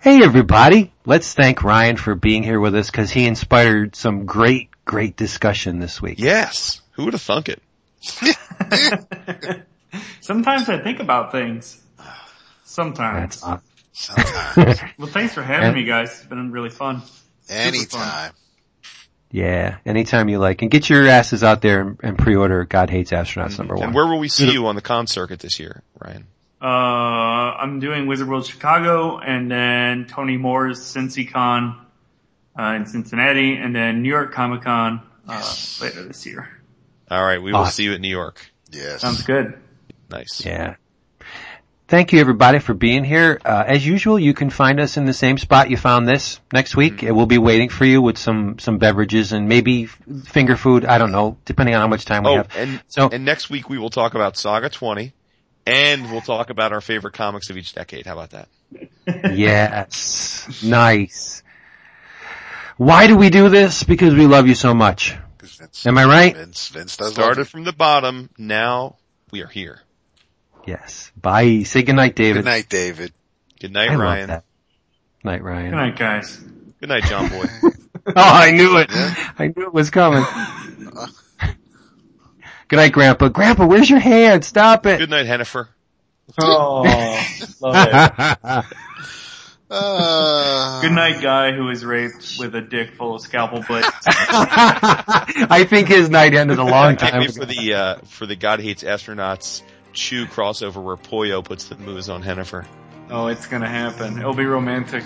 Hey 0.00 0.22
everybody, 0.22 0.92
let's 1.04 1.34
thank 1.34 1.62
Ryan 1.62 1.96
for 1.96 2.14
being 2.14 2.42
here 2.42 2.60
with 2.60 2.74
us 2.74 2.90
because 2.90 3.10
he 3.10 3.26
inspired 3.26 3.96
some 3.96 4.26
great, 4.26 4.70
great 4.84 5.16
discussion 5.16 5.78
this 5.80 6.00
week. 6.00 6.18
Yes. 6.18 6.80
Who 6.92 7.04
would 7.04 7.14
have 7.14 7.22
thunk 7.22 7.48
it? 7.48 7.60
Sometimes 10.20 10.68
I 10.68 10.78
think 10.82 11.00
about 11.00 11.32
things. 11.32 11.80
Sometimes. 12.64 13.40
That's 13.40 13.42
awesome. 13.42 13.62
Sometimes. 13.92 14.80
Well, 14.98 15.08
thanks 15.08 15.34
for 15.34 15.42
having 15.42 15.68
And- 15.68 15.76
me, 15.76 15.84
guys. 15.84 16.10
It's 16.18 16.26
been 16.26 16.52
really 16.52 16.70
fun. 16.70 17.02
Anytime. 17.48 18.32
yeah, 19.30 19.78
anytime 19.86 20.28
you 20.28 20.38
like. 20.38 20.60
And 20.62 20.70
get 20.70 20.88
your 20.90 21.06
asses 21.08 21.42
out 21.42 21.60
there 21.62 21.80
and, 21.80 21.98
and 22.02 22.18
pre-order 22.18 22.64
God 22.64 22.90
Hates 22.90 23.10
Astronauts 23.10 23.58
number 23.58 23.74
one. 23.74 23.84
And 23.86 23.94
where 23.94 24.06
will 24.06 24.18
we 24.18 24.28
see 24.28 24.52
you 24.52 24.66
on 24.66 24.74
the 24.76 24.82
con 24.82 25.06
circuit 25.06 25.40
this 25.40 25.58
year, 25.58 25.82
Ryan? 25.98 26.26
Uh, 26.60 26.64
I'm 26.64 27.78
doing 27.80 28.06
Wizard 28.06 28.28
World 28.28 28.46
Chicago 28.46 29.18
and 29.18 29.50
then 29.50 30.06
Tony 30.06 30.36
Moore's 30.36 30.80
CincyCon, 30.80 31.76
uh, 32.58 32.62
in 32.62 32.86
Cincinnati 32.86 33.54
and 33.56 33.74
then 33.74 34.02
New 34.02 34.08
York 34.08 34.32
Comic 34.32 34.62
Con, 34.62 35.00
uh, 35.28 35.54
later 35.80 36.04
this 36.04 36.26
year. 36.26 36.48
All 37.10 37.24
right, 37.24 37.40
we 37.40 37.52
will 37.52 37.66
see 37.66 37.84
you 37.84 37.92
at 37.94 38.00
New 38.00 38.08
York. 38.10 38.50
Yes. 38.70 39.00
Sounds 39.00 39.22
good. 39.22 39.58
Nice. 40.10 40.44
Yeah. 40.44 40.74
Thank 41.86 42.12
you 42.12 42.20
everybody 42.20 42.58
for 42.58 42.74
being 42.74 43.02
here. 43.02 43.40
Uh, 43.42 43.64
as 43.66 43.86
usual, 43.86 44.18
you 44.18 44.34
can 44.34 44.50
find 44.50 44.78
us 44.78 44.98
in 44.98 45.06
the 45.06 45.14
same 45.14 45.38
spot 45.38 45.70
you 45.70 45.78
found 45.78 46.06
this 46.06 46.38
next 46.52 46.76
week. 46.76 47.00
We'll 47.00 47.24
be 47.24 47.38
waiting 47.38 47.70
for 47.70 47.86
you 47.86 48.02
with 48.02 48.18
some, 48.18 48.58
some 48.58 48.76
beverages 48.76 49.32
and 49.32 49.48
maybe 49.48 49.86
finger 49.86 50.56
food. 50.58 50.84
I 50.84 50.98
don't 50.98 51.12
know, 51.12 51.38
depending 51.46 51.74
on 51.74 51.80
how 51.80 51.86
much 51.86 52.04
time 52.04 52.24
we 52.24 52.30
Oh, 52.32 52.36
have. 52.38 52.48
and 52.56 52.82
So- 52.88 53.08
and 53.10 53.24
next 53.24 53.48
week 53.48 53.70
we 53.70 53.78
will 53.78 53.88
talk 53.88 54.14
about 54.14 54.36
Saga 54.36 54.68
20, 54.68 55.14
and 55.68 56.10
we'll 56.10 56.20
talk 56.20 56.50
about 56.50 56.72
our 56.72 56.80
favorite 56.80 57.14
comics 57.14 57.50
of 57.50 57.56
each 57.56 57.74
decade. 57.74 58.06
How 58.06 58.12
about 58.18 58.30
that? 58.30 58.48
Yes. 59.34 60.62
nice. 60.62 61.42
Why 62.76 63.06
do 63.06 63.16
we 63.16 63.30
do 63.30 63.48
this? 63.48 63.82
Because 63.82 64.14
we 64.14 64.26
love 64.26 64.46
you 64.46 64.54
so 64.54 64.74
much. 64.74 65.16
Vince, 65.40 65.86
Am 65.86 65.96
I 65.98 66.04
right? 66.04 66.36
Vince, 66.36 66.68
Vince 66.68 66.96
does 66.96 67.12
Started 67.12 67.38
you. 67.38 67.44
from 67.44 67.64
the 67.64 67.72
bottom. 67.72 68.28
Now 68.38 68.96
we 69.30 69.42
are 69.42 69.46
here. 69.48 69.80
Yes. 70.66 71.10
Bye. 71.20 71.62
Say 71.62 71.82
goodnight, 71.82 72.14
David. 72.16 72.44
Good 72.44 72.50
night, 72.50 72.68
David. 72.68 73.12
Good 73.60 73.72
night, 73.72 73.88
I 73.88 73.92
love 73.92 74.00
Ryan. 74.00 74.26
that. 74.28 74.44
Night, 75.24 75.42
Ryan. 75.42 75.70
Good 75.70 75.76
night, 75.76 75.96
guys. 75.98 76.36
Good 76.80 76.88
night, 76.90 77.04
John 77.04 77.28
Boy. 77.28 77.44
Oh, 78.06 78.12
I 78.16 78.52
knew 78.52 78.78
it. 78.78 78.88
I 78.90 79.48
knew 79.54 79.64
it 79.66 79.74
was 79.74 79.90
coming. 79.90 80.24
Good 82.68 82.76
night, 82.76 82.92
Grandpa. 82.92 83.28
Grandpa, 83.28 83.66
where's 83.66 83.88
your 83.88 83.98
hand? 83.98 84.44
Stop 84.44 84.86
it. 84.86 84.98
Good 84.98 85.10
night, 85.10 85.26
Hennifer. 85.26 85.68
Oh, 86.40 86.82
love 87.60 87.88
it. 87.90 88.64
Uh, 89.70 90.80
Good 90.80 90.92
night, 90.92 91.20
guy 91.20 91.52
who 91.52 91.64
was 91.64 91.84
raped 91.84 92.36
with 92.38 92.54
a 92.54 92.60
dick 92.62 92.94
full 92.94 93.16
of 93.16 93.20
scalpel 93.20 93.62
blades. 93.68 93.86
I 94.06 95.66
think 95.68 95.88
his 95.88 96.08
night 96.08 96.32
ended 96.32 96.58
a 96.58 96.64
long 96.64 96.96
time 96.96 97.18
wait 97.20 97.36
ago. 97.36 97.40
for 97.42 97.44
the 97.46 97.74
uh, 97.74 97.94
for 98.06 98.24
the 98.24 98.34
God 98.34 98.60
hates 98.60 98.82
astronauts 98.82 99.62
Chew 99.92 100.24
crossover 100.24 100.82
where 100.82 100.96
Poyo 100.96 101.44
puts 101.44 101.64
the 101.64 101.76
moves 101.76 102.08
on 102.08 102.22
Hennifer. 102.22 102.66
oh, 103.10 103.26
it's 103.26 103.46
gonna 103.46 103.68
happen. 103.68 104.18
It'll 104.18 104.32
be 104.32 104.46
romantic. 104.46 105.04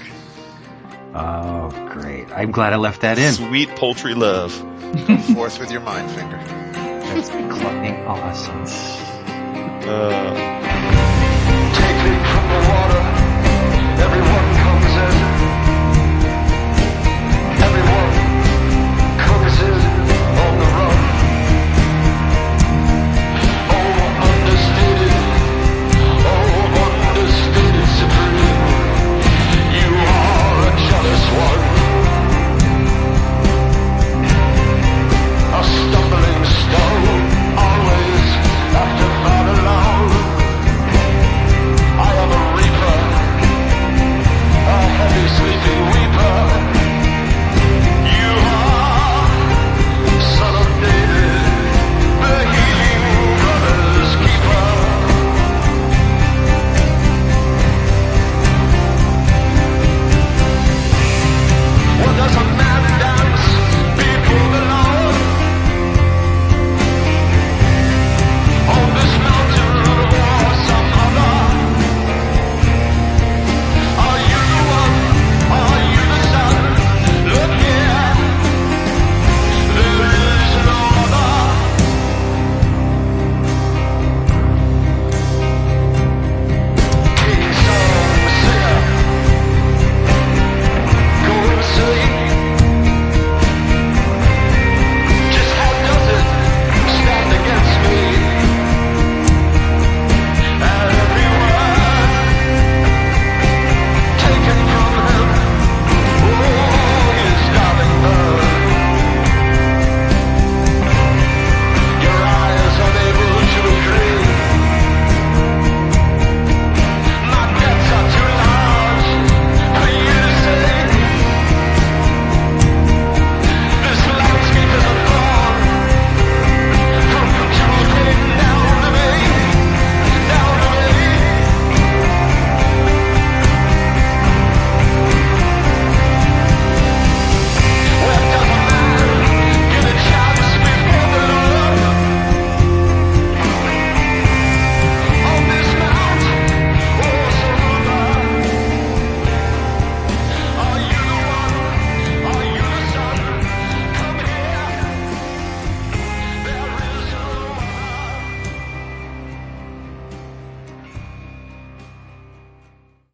Oh, 1.13 1.71
great. 1.93 2.31
I'm 2.31 2.53
glad 2.53 2.73
I 2.73 2.77
left 2.77 3.01
that 3.01 3.19
in. 3.19 3.33
Sweet 3.33 3.71
poultry 3.71 4.15
love. 4.15 4.53
forth 5.35 5.59
with 5.59 5.73
your 5.73 5.81
mind 5.81 6.09
finger. 6.13 6.39
It's 7.15 7.29
fucking 7.29 8.07
awesome. 8.07 8.65
Uh. 9.87 10.43